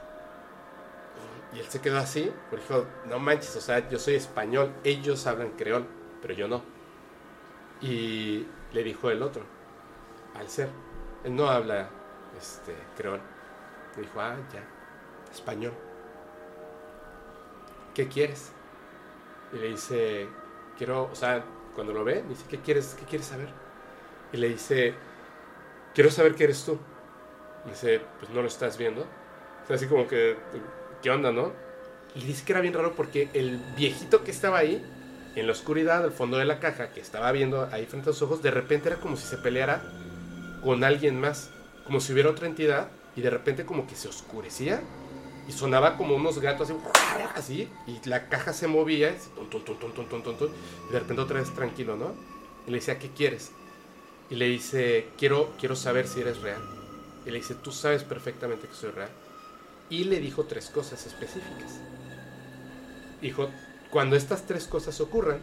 Y 1.54 1.60
él 1.60 1.66
se 1.68 1.80
quedó 1.80 1.98
así, 1.98 2.32
porque 2.50 2.66
dijo, 2.68 2.86
no 3.08 3.20
manches, 3.20 3.56
o 3.56 3.62
sea, 3.62 3.88
yo 3.90 3.98
soy 3.98 4.16
español, 4.16 4.74
ellos 4.84 5.26
hablan 5.26 5.52
creol, 5.52 5.88
pero 6.22 6.34
yo 6.34 6.48
no. 6.48 6.62
Y 7.82 8.46
le 8.74 8.84
dijo 8.84 9.10
el 9.10 9.22
otro, 9.24 9.44
al 10.36 10.50
ser, 10.50 10.70
él 11.26 11.36
no 11.36 11.50
habla 11.50 11.90
este, 12.38 12.76
creol. 12.96 13.20
Le 13.96 14.04
dijo, 14.04 14.22
ah, 14.22 14.38
ya, 14.54 14.64
español. 15.34 15.74
¿Qué 17.94 18.08
quieres? 18.08 18.52
Y 19.52 19.58
le 19.58 19.70
dice, 19.70 20.28
quiero, 20.78 21.10
o 21.12 21.16
sea, 21.16 21.44
cuando 21.74 21.94
lo 21.94 22.04
ve, 22.04 22.24
dice, 22.30 22.46
¿qué 22.48 22.60
quieres, 22.60 22.96
qué 23.00 23.06
quieres 23.06 23.28
saber? 23.28 23.50
Y 24.32 24.38
le 24.38 24.50
dice, 24.50 24.94
quiero 25.94 26.12
saber 26.12 26.36
qué 26.36 26.44
eres 26.44 26.64
tú. 26.64 26.78
Y 27.66 27.70
dice, 27.70 28.02
pues 28.20 28.30
no 28.32 28.42
lo 28.42 28.48
estás 28.48 28.78
viendo. 28.78 29.02
O 29.02 29.68
sea, 29.68 29.78
así 29.78 29.88
como 29.88 30.08
que, 30.08 30.38
¿qué 31.02 31.10
onda, 31.10 31.32
no? 31.32 31.54
Y 32.14 32.24
dice 32.24 32.46
que 32.46 32.54
era 32.54 32.62
bien 32.62 32.74
raro 32.74 32.94
porque 32.94 33.30
el 33.34 33.58
viejito 33.76 34.24
que 34.24 34.32
estaba 34.32 34.60
ahí, 34.60 34.86
en 35.36 35.48
la 35.48 35.54
oscuridad, 35.54 36.04
al 36.04 36.12
fondo 36.12 36.38
de 36.38 36.46
la 36.46 36.60
caja, 36.60 36.92
que 36.92 37.02
estaba 37.02 37.32
viendo 37.32 37.68
ahí 37.72 37.86
frente 37.88 38.12
a 38.12 38.14
sus 38.14 38.22
ojos, 38.22 38.42
de 38.42 38.52
repente 38.52 38.90
era 38.90 38.98
como 38.98 39.18
si 39.18 39.26
se 39.26 39.38
peleara 39.38 39.82
con 40.66 40.84
alguien 40.84 41.22
más, 41.22 41.52
como 41.86 42.00
si 42.00 42.12
hubiera 42.12 42.32
otra 42.32 42.48
entidad 42.48 42.90
y 43.16 43.22
de 43.22 43.30
repente 43.30 43.68
como 43.68 43.86
que 43.86 43.96
se 43.96 44.08
oscurecía 44.08 44.82
y 45.48 45.52
sonaba 45.52 45.96
como 45.96 46.16
unos 46.16 46.40
gatos 46.40 46.74
así, 47.36 47.70
y 47.86 48.10
la 48.10 48.30
caja 48.30 48.52
se 48.52 48.66
movía, 48.66 49.12
y 49.12 50.92
de 50.92 51.00
repente 51.00 51.22
otra 51.22 51.40
vez 51.40 51.54
tranquilo, 51.54 51.96
¿no? 51.96 52.16
Y 52.66 52.72
le 52.72 52.78
decía, 52.78 52.98
¿qué 52.98 53.12
quieres? 53.12 53.52
Y 54.32 54.36
le 54.36 54.48
dice, 54.48 55.08
quiero, 55.20 55.54
quiero 55.60 55.76
saber 55.76 56.08
si 56.08 56.22
eres 56.22 56.42
real. 56.42 56.64
Y 57.28 57.30
le 57.30 57.38
dice, 57.38 57.54
tú 57.54 57.72
sabes 57.72 58.04
perfectamente 58.04 58.68
que 58.68 58.74
soy 58.74 58.90
real. 58.90 59.12
Y 59.92 60.06
le 60.06 60.20
dijo 60.20 60.46
tres 60.46 60.72
cosas 60.72 61.06
específicas. 61.06 61.80
Dijo, 63.22 63.52
cuando 63.92 64.16
estas 64.16 64.48
tres 64.48 64.66
cosas 64.66 65.00
ocurran, 65.00 65.42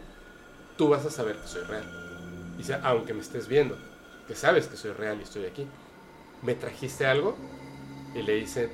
tú 0.77 0.89
vas 0.89 1.05
a 1.05 1.11
saber 1.11 1.37
que 1.37 1.47
soy 1.47 1.63
real. 1.63 2.55
Dice, 2.57 2.77
aunque 2.83 3.13
me 3.13 3.21
estés 3.21 3.47
viendo 3.47 3.92
que 4.27 4.35
sabes 4.35 4.67
que 4.67 4.77
soy 4.77 4.91
real 4.91 5.19
y 5.19 5.23
estoy 5.23 5.45
aquí. 5.45 5.67
¿Me 6.41 6.55
trajiste 6.55 7.05
algo? 7.05 7.35
Y 8.15 8.21
le 8.21 8.35
dice, 8.35 8.71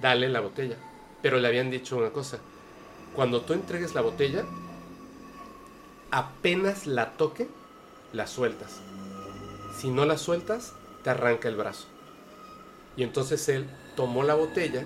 dale 0.00 0.28
la 0.28 0.40
botella. 0.40 0.76
Pero 1.22 1.38
le 1.38 1.48
habían 1.48 1.70
dicho 1.70 1.96
una 1.96 2.10
cosa. 2.10 2.38
Cuando 3.14 3.42
tú 3.42 3.52
entregues 3.52 3.94
la 3.94 4.00
botella, 4.00 4.44
apenas 6.10 6.86
la 6.86 7.12
toque, 7.12 7.48
la 8.12 8.26
sueltas. 8.26 8.80
Si 9.78 9.90
no 9.90 10.04
la 10.04 10.18
sueltas, 10.18 10.74
te 11.02 11.10
arranca 11.10 11.48
el 11.48 11.56
brazo. 11.56 11.86
Y 12.96 13.02
entonces 13.02 13.48
él 13.48 13.66
tomó 13.96 14.22
la 14.22 14.34
botella 14.34 14.84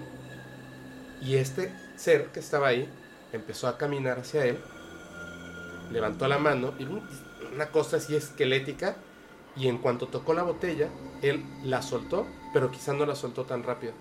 y 1.21 1.37
este 1.37 1.75
ser 1.97 2.27
que 2.33 2.41
estaba 2.41 2.69
ahí 2.69 2.89
empezó 3.33 3.69
a 3.69 3.79
caminar 3.79 4.19
hacia 4.21 4.45
él, 4.45 4.59
levantó 5.91 6.29
la 6.29 6.39
mano 6.39 6.75
y 6.79 6.85
un- 6.85 7.07
una 7.55 7.71
cosa 7.71 7.97
así 7.97 8.15
esquelética 8.15 8.97
y 9.57 9.69
en 9.69 9.79
cuanto 9.79 10.09
tocó 10.09 10.35
la 10.35 10.43
botella, 10.43 10.89
él 11.23 11.45
la 11.65 11.83
soltó, 11.83 12.27
pero 12.53 12.71
quizá 12.71 12.93
no 12.93 13.07
la 13.07 13.15
soltó 13.15 13.45
tan 13.45 13.63
rápido. 13.63 13.93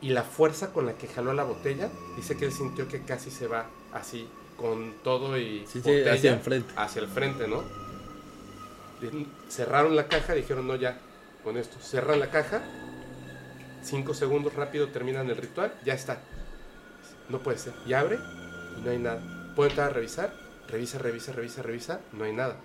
Y 0.00 0.10
la 0.10 0.22
fuerza 0.22 0.72
con 0.72 0.86
la 0.86 0.94
que 0.94 1.06
jaló 1.08 1.32
la 1.32 1.44
botella, 1.44 1.88
dice 2.16 2.36
que 2.36 2.44
él 2.46 2.52
sintió 2.52 2.86
que 2.88 3.02
casi 3.02 3.30
se 3.30 3.46
va 3.46 3.66
así, 3.92 4.28
con 4.58 4.94
todo 5.02 5.38
y 5.38 5.60
Sí, 5.66 5.72
sí, 5.74 5.78
botella 5.80 6.12
hacia 6.12 6.32
enfrente. 6.32 6.72
hacia 6.76 7.00
el 7.02 7.08
frente, 7.08 7.48
¿no? 7.48 7.62
Cerraron 9.48 9.96
la 9.96 10.08
caja, 10.08 10.34
dijeron, 10.34 10.66
no, 10.66 10.76
ya, 10.76 10.98
con 11.42 11.56
esto. 11.56 11.78
Cerran 11.80 12.20
la 12.20 12.30
caja, 12.30 12.62
cinco 13.82 14.14
segundos 14.14 14.54
rápido 14.54 14.88
terminan 14.88 15.28
el 15.28 15.36
ritual, 15.36 15.74
ya 15.84 15.94
está. 15.94 16.20
No 17.28 17.38
puede 17.40 17.58
ser. 17.58 17.74
Y 17.86 17.92
abre 17.92 18.18
y 18.78 18.82
no 18.82 18.90
hay 18.90 18.98
nada. 18.98 19.52
Puede 19.56 19.70
entrar 19.70 19.90
a 19.90 19.92
revisar, 19.94 20.32
revisa, 20.68 20.98
revisa, 20.98 21.32
revisa, 21.32 21.62
revisa, 21.62 22.00
no 22.12 22.24
hay 22.24 22.32
nada. 22.32 22.56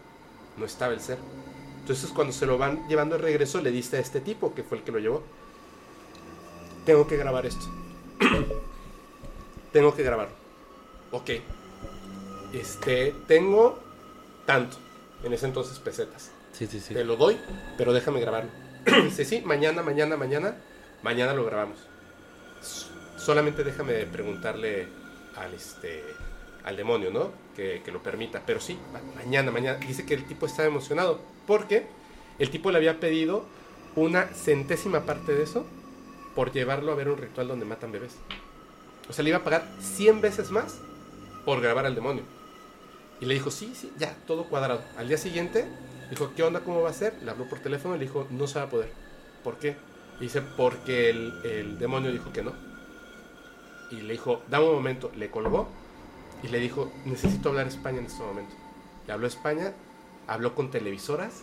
No 0.57 0.65
estaba 0.65 0.93
el 0.93 0.99
ser. 1.01 1.17
Entonces 1.89 2.11
cuando 2.11 2.31
se 2.31 2.45
lo 2.45 2.59
van 2.59 2.87
llevando 2.87 3.15
de 3.15 3.23
regreso, 3.23 3.59
le 3.61 3.71
diste 3.71 3.97
a 3.97 3.99
este 3.99 4.21
tipo, 4.21 4.53
que 4.53 4.61
fue 4.61 4.77
el 4.77 4.83
que 4.83 4.91
lo 4.91 4.99
llevó. 4.99 5.23
Tengo 6.85 7.07
que 7.07 7.17
grabar 7.17 7.47
esto. 7.47 7.65
tengo 9.73 9.95
que 9.95 10.03
grabarlo. 10.03 10.35
Ok. 11.11 11.31
Este, 12.53 13.15
tengo 13.27 13.79
tanto. 14.45 14.77
En 15.23 15.33
ese 15.33 15.47
entonces 15.47 15.79
pesetas. 15.79 16.29
Sí, 16.51 16.67
sí, 16.67 16.79
sí. 16.79 16.93
Te 16.93 17.03
lo 17.03 17.15
doy, 17.15 17.39
pero 17.75 17.91
déjame 17.91 18.19
grabarlo. 18.19 18.51
Dice, 19.05 19.25
sí, 19.25 19.41
mañana, 19.43 19.81
mañana, 19.81 20.15
mañana, 20.15 20.57
mañana 21.01 21.33
lo 21.33 21.43
grabamos. 21.43 21.79
Solamente 23.17 23.63
déjame 23.63 24.05
preguntarle 24.05 24.87
al, 25.35 25.55
este, 25.55 26.03
al 26.63 26.77
demonio, 26.77 27.09
¿no? 27.09 27.31
Que, 27.55 27.81
que 27.83 27.91
lo 27.91 28.03
permita. 28.03 28.43
Pero 28.45 28.59
sí, 28.61 28.77
ma- 28.93 29.01
mañana, 29.15 29.49
mañana. 29.49 29.79
Dice 29.79 30.05
que 30.05 30.13
el 30.13 30.25
tipo 30.25 30.45
estaba 30.45 30.67
emocionado 30.67 31.38
porque 31.49 31.87
El 32.37 32.51
tipo 32.51 32.69
le 32.69 32.77
había 32.77 32.99
pedido 32.99 33.43
una 33.95 34.27
centésima 34.27 35.01
parte 35.01 35.33
de 35.33 35.43
eso 35.43 35.65
por 36.35 36.53
llevarlo 36.53 36.91
a 36.91 36.95
ver 36.95 37.09
un 37.09 37.17
ritual 37.17 37.47
donde 37.47 37.65
matan 37.65 37.91
bebés. 37.91 38.15
O 39.09 39.13
sea, 39.13 39.23
le 39.23 39.31
iba 39.31 39.39
a 39.39 39.43
pagar 39.43 39.67
100 39.81 40.21
veces 40.21 40.51
más 40.51 40.79
por 41.43 41.59
grabar 41.59 41.87
al 41.87 41.95
demonio. 41.95 42.23
Y 43.19 43.25
le 43.25 43.33
dijo, 43.33 43.49
sí, 43.49 43.73
sí, 43.75 43.91
ya, 43.97 44.15
todo 44.27 44.45
cuadrado. 44.45 44.81
Al 44.95 45.07
día 45.09 45.17
siguiente, 45.17 45.65
dijo, 46.11 46.31
¿qué 46.35 46.43
onda? 46.43 46.61
¿Cómo 46.61 46.83
va 46.83 46.91
a 46.91 46.93
ser? 46.93 47.17
Le 47.23 47.31
habló 47.31 47.49
por 47.49 47.59
teléfono 47.59 47.95
y 47.95 47.99
le 47.99 48.05
dijo, 48.05 48.27
no 48.29 48.45
se 48.47 48.59
va 48.59 48.65
a 48.65 48.69
poder. 48.69 48.91
¿Por 49.43 49.57
qué? 49.57 49.75
Y 50.19 50.25
dice, 50.25 50.41
porque 50.41 51.09
el, 51.09 51.33
el 51.43 51.79
demonio 51.79 52.11
dijo 52.11 52.31
que 52.31 52.43
no. 52.43 52.53
Y 53.89 54.01
le 54.01 54.13
dijo, 54.13 54.43
dame 54.49 54.65
un 54.65 54.75
momento. 54.75 55.11
Le 55.17 55.31
colgó 55.31 55.67
y 56.43 56.47
le 56.49 56.59
dijo, 56.59 56.91
necesito 57.05 57.49
hablar 57.49 57.67
España 57.67 57.97
en 57.97 58.05
este 58.05 58.23
momento. 58.23 58.55
Le 59.07 59.13
habló 59.13 59.25
España, 59.27 59.73
habló 60.29 60.55
con 60.55 60.69
televisoras, 60.71 61.41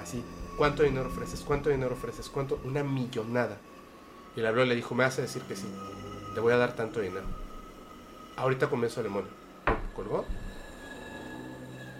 así, 0.00 0.22
¿cuánto 0.56 0.84
dinero 0.84 1.08
ofreces? 1.08 1.40
¿Cuánto 1.40 1.70
dinero 1.70 1.94
ofreces? 1.94 2.28
¿Cuánto? 2.28 2.60
Una 2.64 2.84
millonada. 2.84 3.58
Y 4.36 4.40
le 4.40 4.48
habló 4.48 4.64
y 4.64 4.68
le 4.68 4.76
dijo, 4.76 4.94
me 4.94 5.04
hace 5.04 5.22
decir 5.22 5.42
que 5.42 5.56
sí, 5.56 5.66
le 6.34 6.40
voy 6.40 6.52
a 6.52 6.56
dar 6.56 6.76
tanto 6.76 7.00
dinero. 7.00 7.26
Ahorita 8.36 8.70
comienzo 8.70 9.00
el 9.00 9.04
demonio. 9.04 9.30
Colgó. 9.94 10.24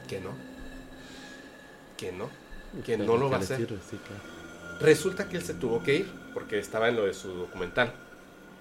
Que 0.06 0.20
no. 0.20 0.30
Que 1.96 2.12
no. 2.12 2.30
Que 2.84 2.96
no 2.96 3.16
lo 3.16 3.28
va 3.28 3.38
a 3.38 3.40
hacer. 3.40 3.68
Resulta 4.80 5.28
que 5.28 5.36
él 5.38 5.42
se 5.42 5.54
tuvo 5.54 5.82
que 5.82 5.96
ir 5.96 6.12
porque 6.32 6.60
estaba 6.60 6.88
en 6.88 6.94
lo 6.94 7.04
de 7.04 7.14
su 7.14 7.28
documental. 7.34 7.92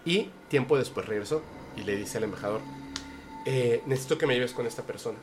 Y 0.03 0.31
tiempo 0.49 0.77
después 0.77 1.05
regresó 1.05 1.43
y 1.75 1.83
le 1.83 1.95
dice 1.95 2.17
al 2.17 2.23
embajador, 2.23 2.61
"Eh, 3.45 3.83
necesito 3.85 4.17
que 4.17 4.25
me 4.25 4.33
lleves 4.33 4.53
con 4.53 4.65
esta 4.65 4.81
persona. 4.83 5.19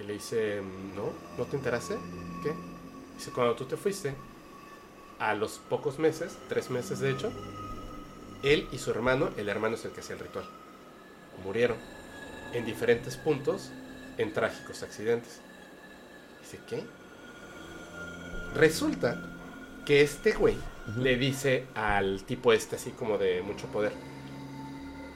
Y 0.00 0.04
le 0.04 0.14
dice, 0.14 0.62
no, 0.96 1.12
¿no 1.36 1.44
te 1.44 1.56
enteraste? 1.56 1.96
¿Qué? 2.42 2.54
Dice, 3.16 3.30
cuando 3.32 3.54
tú 3.54 3.66
te 3.66 3.76
fuiste, 3.76 4.14
a 5.18 5.34
los 5.34 5.58
pocos 5.58 5.98
meses, 5.98 6.38
tres 6.48 6.70
meses 6.70 7.00
de 7.00 7.10
hecho, 7.10 7.30
él 8.42 8.66
y 8.72 8.78
su 8.78 8.90
hermano, 8.90 9.28
el 9.36 9.50
hermano 9.50 9.74
es 9.74 9.84
el 9.84 9.92
que 9.92 10.00
hacía 10.00 10.16
el 10.16 10.22
ritual, 10.22 10.46
murieron 11.44 11.76
en 12.54 12.64
diferentes 12.64 13.16
puntos 13.18 13.70
en 14.16 14.32
trágicos 14.32 14.82
accidentes. 14.82 15.40
Dice, 16.40 16.58
¿qué? 16.66 16.82
Resulta 18.54 19.22
que 19.84 20.00
este 20.00 20.32
güey 20.32 20.56
le 20.96 21.16
dice 21.16 21.66
al 21.74 22.24
tipo 22.24 22.52
este 22.52 22.76
así 22.76 22.90
como 22.92 23.18
de 23.18 23.42
mucho 23.42 23.66
poder, 23.66 23.92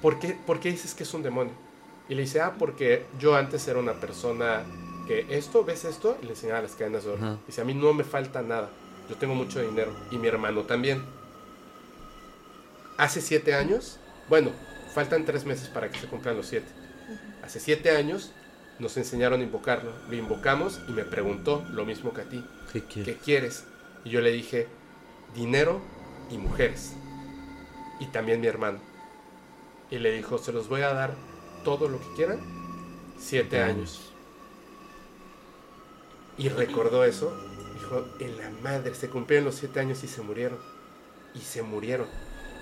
¿por 0.03 0.19
qué, 0.19 0.39
por 0.47 0.61
qué 0.61 0.71
dices 0.71 0.95
que 0.95 1.05
es 1.05 1.15
un 1.15 1.23
demonio? 1.23 1.64
Y 2.09 2.15
le 2.15 2.23
dice, 2.23 2.41
ah, 2.41 2.55
porque 2.59 3.07
yo 3.19 3.35
antes 3.35 3.67
era 3.67 3.79
una 3.79 3.95
persona 3.95 4.63
que 5.07 5.27
esto, 5.31 5.65
¿ves 5.65 5.85
esto? 5.85 6.19
Y 6.23 6.27
le 6.27 6.33
enseñaba 6.33 6.63
las 6.63 6.73
cadenas 6.73 7.05
de 7.05 7.11
oro. 7.11 7.25
Ajá. 7.25 7.39
Dice, 7.47 7.61
a 7.61 7.65
mí 7.65 7.75
no 7.75 7.93
me 7.95 8.05
falta 8.05 8.43
nada, 8.43 8.69
yo 9.09 9.17
tengo 9.17 9.35
mucho 9.35 9.61
dinero 9.61 9.95
y 10.11 10.19
mi 10.19 10.29
hermano 10.29 10.63
también. 10.63 11.03
Hace 12.97 13.21
siete 13.21 13.55
años, 13.55 13.99
bueno, 14.29 14.51
faltan 14.95 15.25
tres 15.25 15.45
meses 15.45 15.69
para 15.69 15.91
que 15.91 15.99
se 15.99 16.07
cumplan 16.07 16.37
los 16.37 16.47
siete. 16.47 16.69
Hace 17.43 17.61
siete 17.61 17.91
años 17.91 18.33
nos 18.79 18.97
enseñaron 18.97 19.41
a 19.41 19.45
invocarlo, 19.45 19.93
lo 20.09 20.17
invocamos 20.17 20.81
y 20.89 20.93
me 20.93 21.05
preguntó 21.05 21.65
lo 21.71 21.85
mismo 21.85 22.13
que 22.13 22.21
a 22.23 22.25
ti. 22.25 22.45
¿Qué 22.73 22.83
quiere? 22.83 23.13
¿qué 23.13 23.19
quieres? 23.19 23.65
Y 24.05 24.11
yo 24.11 24.21
le 24.21 24.33
dije, 24.33 24.69
dinero 25.35 25.81
y 26.31 26.39
mujeres. 26.39 26.93
Y 28.01 28.07
también 28.07 28.41
mi 28.41 28.47
hermano. 28.47 28.79
Y 29.91 29.99
le 29.99 30.13
dijo, 30.13 30.39
se 30.39 30.53
los 30.53 30.69
voy 30.69 30.83
a 30.83 30.93
dar 30.93 31.15
todo 31.65 31.89
lo 31.89 32.01
que 32.01 32.13
quieran, 32.15 32.41
siete 33.19 33.61
años. 33.61 34.15
Y 36.37 36.49
recordó 36.49 37.05
eso, 37.05 37.37
dijo, 37.75 38.07
en 38.21 38.37
la 38.39 38.51
madre, 38.51 38.95
se 38.95 39.09
cumplieron 39.09 39.45
los 39.45 39.57
siete 39.57 39.81
años 39.81 40.03
y 40.05 40.09
se 40.09 40.23
murieron. 40.23 40.59
Y 41.35 41.41
se 41.41 41.63
murieron. 41.63 42.09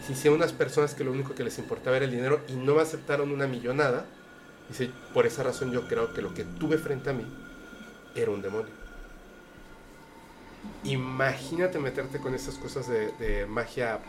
Y 0.00 0.04
se 0.04 0.12
hicieron 0.12 0.38
unas 0.38 0.52
personas 0.54 0.94
que 0.94 1.04
lo 1.04 1.12
único 1.12 1.34
que 1.34 1.44
les 1.44 1.58
importaba 1.58 1.96
era 1.96 2.06
el 2.06 2.10
dinero 2.10 2.40
y 2.48 2.54
no 2.54 2.74
me 2.76 2.82
aceptaron 2.82 3.30
una 3.32 3.46
millonada. 3.46 4.06
Dice, 4.68 4.90
por 5.14 5.26
esa 5.26 5.42
razón 5.42 5.72
yo 5.72 5.88
creo 5.88 6.14
que 6.14 6.22
lo 6.22 6.34
que 6.34 6.44
tuve 6.44 6.78
frente 6.78 7.10
a 7.10 7.12
mí 7.12 7.26
era 8.14 8.30
un 8.30 8.42
demonio. 8.42 8.72
Imagínate 10.84 11.78
meterte 11.78 12.20
con 12.20 12.34
esas 12.34 12.56
cosas 12.56 12.88
de, 12.88 13.12
de 13.12 13.46
magia 13.46 14.00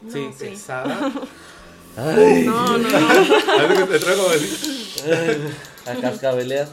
No, 0.00 0.10
Sí, 0.10 0.30
sí. 0.36 0.56
Ay, 1.96 2.44
No, 2.46 2.78
no, 2.78 2.88
no. 2.88 3.86
Te 3.88 3.98
traigo 3.98 4.28
así. 4.30 5.54
a 5.86 5.94
cascabelear. 6.00 6.68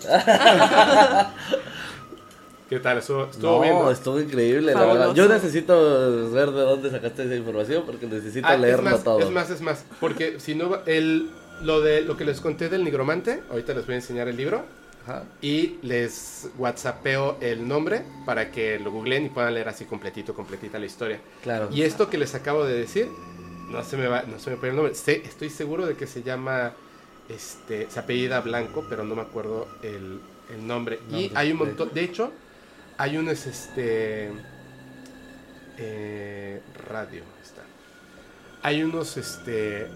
¿Qué 2.69 2.79
tal? 2.79 2.99
Estuvo, 2.99 3.23
estuvo 3.25 3.51
No, 3.55 3.61
bien. 3.61 3.73
¿no? 3.73 3.89
estuvo 3.91 4.19
increíble, 4.19 4.73
la 4.73 4.85
verdad. 4.85 5.13
Yo 5.15 5.27
necesito 5.27 6.29
ver 6.31 6.51
de 6.51 6.61
dónde 6.61 6.91
sacaste 6.91 7.23
esa 7.25 7.35
información 7.35 7.83
porque 7.85 8.05
necesito 8.05 8.47
Ah, 8.47 8.53
es 8.55 8.61
leerlo 8.61 8.91
más, 8.91 9.03
todo. 9.03 9.19
Es 9.19 9.31
más, 9.31 9.49
es 9.49 9.61
más. 9.61 9.85
Porque 9.99 10.39
si 10.39 10.53
no, 10.53 10.69
va- 10.69 10.83
el, 10.85 11.29
lo, 11.63 11.81
de, 11.81 12.01
lo 12.01 12.15
que 12.15 12.25
les 12.25 12.39
conté 12.39 12.69
del 12.69 12.83
nigromante, 12.83 13.41
ahorita 13.49 13.73
les 13.73 13.85
voy 13.87 13.93
a 13.95 13.97
enseñar 13.97 14.27
el 14.27 14.37
libro. 14.37 14.63
Ajá. 15.07 15.23
Y 15.41 15.77
les 15.81 16.49
whatsappeo 16.59 17.37
el 17.41 17.67
nombre 17.67 18.03
para 18.27 18.51
que 18.51 18.77
lo 18.77 18.91
googleen 18.91 19.25
y 19.25 19.29
puedan 19.29 19.55
leer 19.55 19.67
así 19.69 19.85
completito, 19.85 20.35
completita 20.35 20.77
la 20.77 20.85
historia. 20.85 21.19
Claro. 21.41 21.69
Y 21.71 21.81
esto 21.81 22.07
que 22.11 22.19
les 22.19 22.35
acabo 22.35 22.65
de 22.65 22.73
decir, 22.77 23.07
no 23.69 23.83
se 23.83 23.97
me 23.97 24.07
va, 24.07 24.23
no 24.23 24.39
se 24.39 24.49
me 24.51 24.57
puede 24.57 24.71
el 24.71 24.75
nombre. 24.77 24.95
Sé- 24.95 25.21
estoy 25.25 25.49
seguro 25.49 25.85
de 25.85 25.95
que 25.95 26.07
se 26.07 26.23
llama, 26.23 26.73
este, 27.29 27.89
se 27.89 27.99
apellida 27.99 28.41
Blanco, 28.41 28.85
pero 28.89 29.03
no 29.03 29.15
me 29.15 29.21
acuerdo 29.21 29.67
el, 29.83 30.19
el 30.53 30.67
nombre. 30.67 30.99
y 31.11 31.31
hay 31.35 31.51
un 31.51 31.59
montón, 31.59 31.91
de 31.93 32.03
hecho, 32.03 32.31
hay 32.97 33.17
unos, 33.17 33.45
este, 33.45 34.31
eh, 35.77 36.61
radio, 36.87 37.21
ahí 37.23 37.41
está. 37.43 37.61
Hay 38.61 38.83
unos, 38.83 39.17
este, 39.17 39.87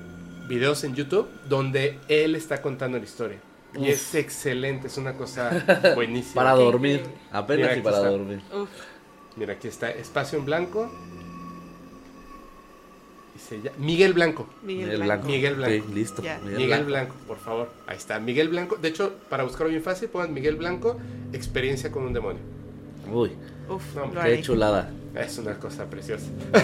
videos 0.47 0.83
en 0.83 0.95
YouTube 0.95 1.27
donde 1.49 1.99
él 2.07 2.35
está 2.35 2.61
contando 2.61 2.97
la 2.97 3.03
historia. 3.03 3.39
Y 3.75 3.87
es 3.89 4.13
excelente, 4.13 4.87
es 4.87 4.97
una 4.97 5.13
cosa 5.13 5.49
buenísima. 5.95 6.35
Para 6.43 6.51
dormir. 6.55 7.01
Apenas 7.31 7.57
Mira, 7.61 7.69
y 7.69 7.71
aquí 7.73 7.81
para 7.81 7.97
está. 7.97 8.09
dormir. 8.09 8.41
Uf. 8.53 8.69
Mira, 9.35 9.53
aquí 9.53 9.67
está, 9.67 9.89
espacio 9.89 10.37
en 10.37 10.45
blanco. 10.45 10.91
Y 13.43 13.49
se 13.49 13.57
llama- 13.61 13.77
Miguel 13.79 14.13
Blanco. 14.13 14.47
Miguel 14.63 15.01
Blanco. 15.01 15.27
Miguel 15.27 15.55
Blanco. 15.55 15.85
Listo. 15.93 16.23
Miguel 16.45 16.85
Blanco, 16.85 17.15
por 17.27 17.37
favor. 17.39 17.69
Ahí 17.87 17.97
está, 17.97 18.19
Miguel 18.19 18.49
Blanco. 18.49 18.77
De 18.77 18.87
hecho, 18.89 19.13
para 19.29 19.43
buscarlo 19.43 19.69
bien 19.69 19.83
fácil, 19.83 20.09
pongan 20.09 20.33
Miguel 20.33 20.55
Blanco, 20.55 20.97
experiencia 21.33 21.91
con 21.91 22.03
un 22.03 22.13
demonio. 22.13 22.41
Uy, 23.11 23.31
Uf, 23.69 23.95
No, 23.95 24.11
qué 24.11 24.19
haré. 24.19 24.41
chulada. 24.41 24.91
Es 25.15 25.37
una 25.37 25.57
cosa 25.59 25.85
preciosa. 25.89 26.25
Qué 26.51 26.59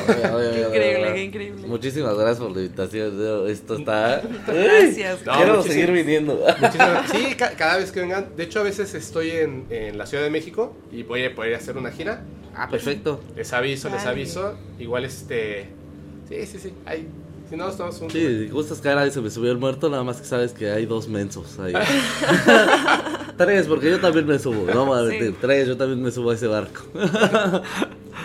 increíble, 0.68 1.14
qué 1.14 1.24
increíble. 1.24 1.68
Muchísimas 1.68 2.16
gracias 2.18 2.40
por 2.40 2.52
la 2.52 2.62
invitación. 2.64 3.48
Esto 3.48 3.76
está. 3.78 4.22
Gracias. 4.48 5.26
No, 5.26 5.34
Quiero 5.34 5.64
seguir 5.64 5.92
viniendo. 5.92 6.44
Muchísimas- 6.60 7.10
sí, 7.12 7.36
ca- 7.36 7.52
cada 7.52 7.78
vez 7.78 7.92
que 7.92 8.02
vengan. 8.02 8.30
De 8.36 8.44
hecho, 8.44 8.60
a 8.60 8.64
veces 8.64 8.94
estoy 8.96 9.30
en, 9.32 9.66
en 9.70 9.98
la 9.98 10.06
Ciudad 10.08 10.24
de 10.24 10.30
México 10.32 10.76
y 10.92 11.04
voy 11.04 11.24
a 11.26 11.34
poder 11.36 11.54
hacer 11.56 11.78
una 11.78 11.92
gira. 11.92 12.24
Ah, 12.56 12.68
perfecto. 12.70 13.22
Les 13.36 13.54
aviso, 13.54 13.90
les 13.90 14.06
aviso. 14.06 14.56
Igual 14.80 15.06
este. 15.06 15.70
Sí, 16.30 16.46
sí, 16.46 16.60
sí. 16.60 16.74
Ahí. 16.86 17.08
Si 17.50 17.56
no, 17.56 17.68
estamos 17.68 18.00
un. 18.02 18.12
Sí, 18.12 18.46
si 18.46 18.50
gustas 18.50 18.80
caer 18.80 19.00
ahí 19.00 19.10
se 19.12 19.20
me 19.22 19.32
subió 19.32 19.52
el 19.52 19.58
muerto, 19.58 19.90
nada 19.90 20.04
más 20.04 20.18
que 20.22 20.26
sabes 20.28 20.54
que 20.54 20.70
hay 20.70 20.86
dos 20.86 21.08
mensos 21.08 21.58
ahí. 21.60 21.74
Tres, 23.38 23.68
porque 23.68 23.90
yo 23.90 24.00
también 24.00 24.28
me 24.28 24.38
subo, 24.38 24.72
no 24.72 24.86
me 24.86 24.92
voy 24.92 25.08
a 25.16 25.20
Sí. 25.20 25.36
Tres, 25.42 25.68
yo 25.68 25.78
también 25.78 26.02
me 26.02 26.12
subo 26.12 26.32
a 26.32 26.36
ese 26.36 26.48
barco. 26.48 26.82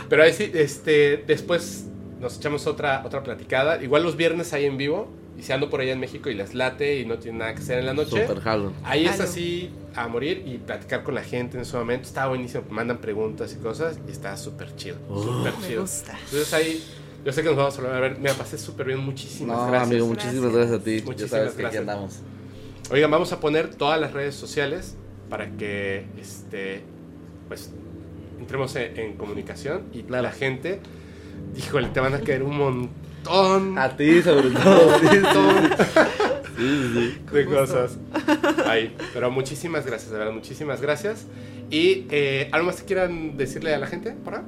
Pero 0.09 0.23
ahí 0.23 0.33
sí, 0.33 0.51
este, 0.53 1.25
después 1.27 1.87
nos 2.21 2.37
echamos 2.37 2.67
otra, 2.67 3.03
otra 3.07 3.23
platicada. 3.23 3.83
Igual 3.83 4.03
los 4.03 4.17
viernes 4.17 4.53
ahí 4.53 4.65
en 4.67 4.77
vivo. 4.77 5.09
Y 5.39 5.43
si 5.43 5.53
ando 5.53 5.69
por 5.69 5.81
allá 5.81 5.93
en 5.93 6.01
México 6.01 6.31
y 6.31 6.35
les 6.35 6.55
late 6.55 7.01
y 7.01 7.07
no 7.07 7.19
tienen 7.19 7.39
nada 7.39 7.55
que 7.55 7.61
hacer 7.61 7.79
en 7.81 7.87
la 7.87 7.95
noche. 7.95 8.23
Super 8.23 8.41
jalo. 8.41 8.73
Ahí 8.85 9.05
es 9.07 9.19
así 9.21 9.71
a 9.97 10.07
morir 10.07 10.45
y 10.47 10.59
platicar 10.59 11.03
con 11.03 11.15
la 11.17 11.25
gente 11.25 11.57
en 11.57 11.63
ese 11.63 11.77
momento. 11.77 12.07
Está 12.07 12.29
buenísimo. 12.29 12.63
Mandan 12.71 12.99
preguntas 12.99 13.53
y 13.53 13.63
cosas. 13.63 13.99
Y 14.07 14.13
está 14.13 14.37
súper 14.37 14.77
chido. 14.77 14.97
Oh. 15.11 15.23
Súper 15.23 15.53
Me 15.61 15.67
chido. 15.67 15.81
gusta. 15.83 16.17
Entonces 16.25 16.55
ahí, 16.55 16.85
yo 17.25 17.33
sé 17.33 17.43
que 17.43 17.49
nos 17.49 17.57
vamos 17.57 17.79
a 17.79 17.81
volver 17.83 17.97
a 17.97 18.01
ver. 18.01 18.19
Me 18.19 18.29
la 18.29 18.35
pasé 18.35 18.59
súper 18.59 18.87
bien. 18.87 18.99
Muchísimas 19.01 19.57
No, 19.57 19.67
gracias. 19.69 19.91
amigo, 19.91 20.07
muchísimas 20.07 20.53
Gracias. 20.53 20.55
gracias 20.71 20.81
a 20.81 20.85
ti. 20.85 20.99
ya 20.99 21.05
Muchísimas 21.05 21.31
sabes 21.31 21.45
que 21.55 21.67
aquí 21.67 21.77
gracias. 21.77 21.81
andamos. 21.81 22.19
Oigan, 22.91 23.11
vamos 23.11 23.33
a 23.33 23.41
poner 23.41 23.75
todas 23.75 24.01
las 24.01 24.13
redes 24.13 24.35
sociales 24.35 24.97
para 25.31 25.51
que 25.57 26.05
este 26.21 26.83
pues 27.49 27.71
entremos 28.39 28.75
en, 28.77 28.97
en 28.99 29.13
comunicación 29.17 29.85
y 29.93 30.03
Claro. 30.03 30.23
la 30.25 30.33
gente, 30.33 30.81
híjole, 31.57 31.89
te 31.89 32.01
van 32.01 32.15
a 32.15 32.21
caer 32.21 32.43
un 32.43 32.57
montón 32.59 33.79
A 33.79 33.97
ti, 33.97 34.21
sobre 34.23 34.51
todo. 34.51 34.99
Sí, 35.01 35.09
sí. 35.09 36.55
Sí, 36.57 36.91
sí. 36.95 37.35
de 37.35 37.45
cosas. 37.47 37.99
Ahí, 38.67 38.95
pero 39.13 39.31
muchísimas 39.31 39.85
gracias, 39.87 40.13
de 40.13 40.19
verdad, 40.19 40.33
muchísimas 40.33 40.81
gracias. 40.81 41.27
Y 41.71 42.07
eh, 42.11 42.49
algo 42.53 42.67
más 42.67 42.77
que 42.81 42.85
quieran 42.87 43.37
decirle 43.37 43.75
a 43.75 43.79
la 43.79 43.87
gente, 43.89 44.13
¿para? 44.25 44.45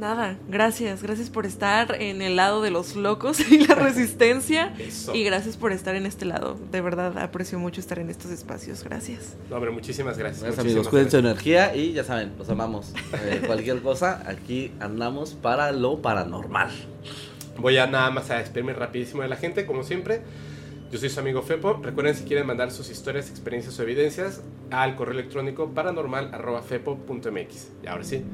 Nada, 0.00 0.38
gracias, 0.48 1.02
gracias 1.02 1.28
por 1.28 1.44
estar 1.44 2.00
en 2.00 2.22
el 2.22 2.34
lado 2.34 2.62
de 2.62 2.70
los 2.70 2.96
locos 2.96 3.38
y 3.50 3.66
la 3.66 3.74
resistencia. 3.74 4.74
Eso. 4.78 5.14
Y 5.14 5.24
gracias 5.24 5.58
por 5.58 5.72
estar 5.72 5.94
en 5.94 6.06
este 6.06 6.24
lado. 6.24 6.58
De 6.72 6.80
verdad, 6.80 7.18
aprecio 7.18 7.58
mucho 7.58 7.82
estar 7.82 7.98
en 7.98 8.08
estos 8.08 8.30
espacios. 8.30 8.82
Gracias. 8.82 9.36
No, 9.50 9.56
hombre, 9.56 9.70
muchísimas 9.70 10.16
gracias. 10.16 10.42
Gracias 10.42 10.64
muchísimas 10.64 10.86
amigos, 10.86 10.88
cuiden 10.88 11.10
su 11.10 11.18
energía 11.18 11.76
y 11.76 11.92
ya 11.92 12.02
saben, 12.02 12.32
los 12.38 12.48
amamos. 12.48 12.94
Eh, 13.12 13.42
cualquier 13.46 13.82
cosa, 13.82 14.24
aquí 14.26 14.72
andamos 14.80 15.34
para 15.34 15.70
lo 15.70 16.00
paranormal. 16.00 16.70
Voy 17.58 17.76
a 17.76 17.86
nada 17.86 18.10
más 18.10 18.30
a 18.30 18.38
despedirme 18.38 18.72
rapidísimo 18.72 19.20
de 19.20 19.28
la 19.28 19.36
gente, 19.36 19.66
como 19.66 19.82
siempre. 19.82 20.22
Yo 20.90 20.98
soy 20.98 21.10
su 21.10 21.20
amigo 21.20 21.42
Fepo. 21.42 21.74
Recuerden 21.74 22.14
si 22.14 22.24
quieren 22.24 22.46
mandar 22.46 22.70
sus 22.70 22.88
historias, 22.88 23.28
experiencias 23.28 23.78
o 23.78 23.82
evidencias 23.82 24.40
al 24.70 24.96
correo 24.96 25.12
electrónico 25.12 25.68
paranormal.fepo.mx. 25.74 27.68
Y 27.84 27.86
ahora 27.86 28.04
sí, 28.04 28.24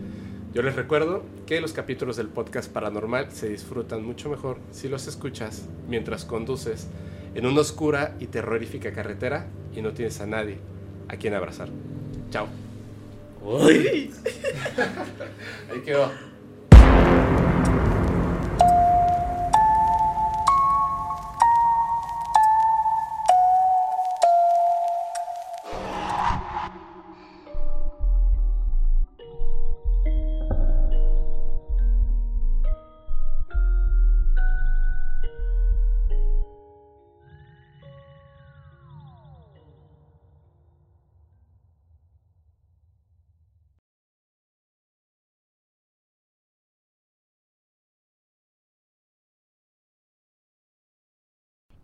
yo 0.56 0.62
les 0.62 0.74
recuerdo 0.74 1.22
que 1.44 1.60
los 1.60 1.74
capítulos 1.74 2.16
del 2.16 2.28
podcast 2.28 2.72
paranormal 2.72 3.30
se 3.30 3.46
disfrutan 3.46 4.02
mucho 4.02 4.30
mejor 4.30 4.56
si 4.70 4.88
los 4.88 5.06
escuchas 5.06 5.66
mientras 5.86 6.24
conduces 6.24 6.86
en 7.34 7.44
una 7.44 7.60
oscura 7.60 8.16
y 8.20 8.28
terrorífica 8.28 8.90
carretera 8.90 9.48
y 9.74 9.82
no 9.82 9.92
tienes 9.92 10.18
a 10.22 10.26
nadie 10.26 10.56
a 11.08 11.16
quien 11.16 11.34
abrazar. 11.34 11.68
Chao. 12.30 12.48
Uy. 13.42 14.10
Ahí 15.70 15.80
quedó. 15.84 16.10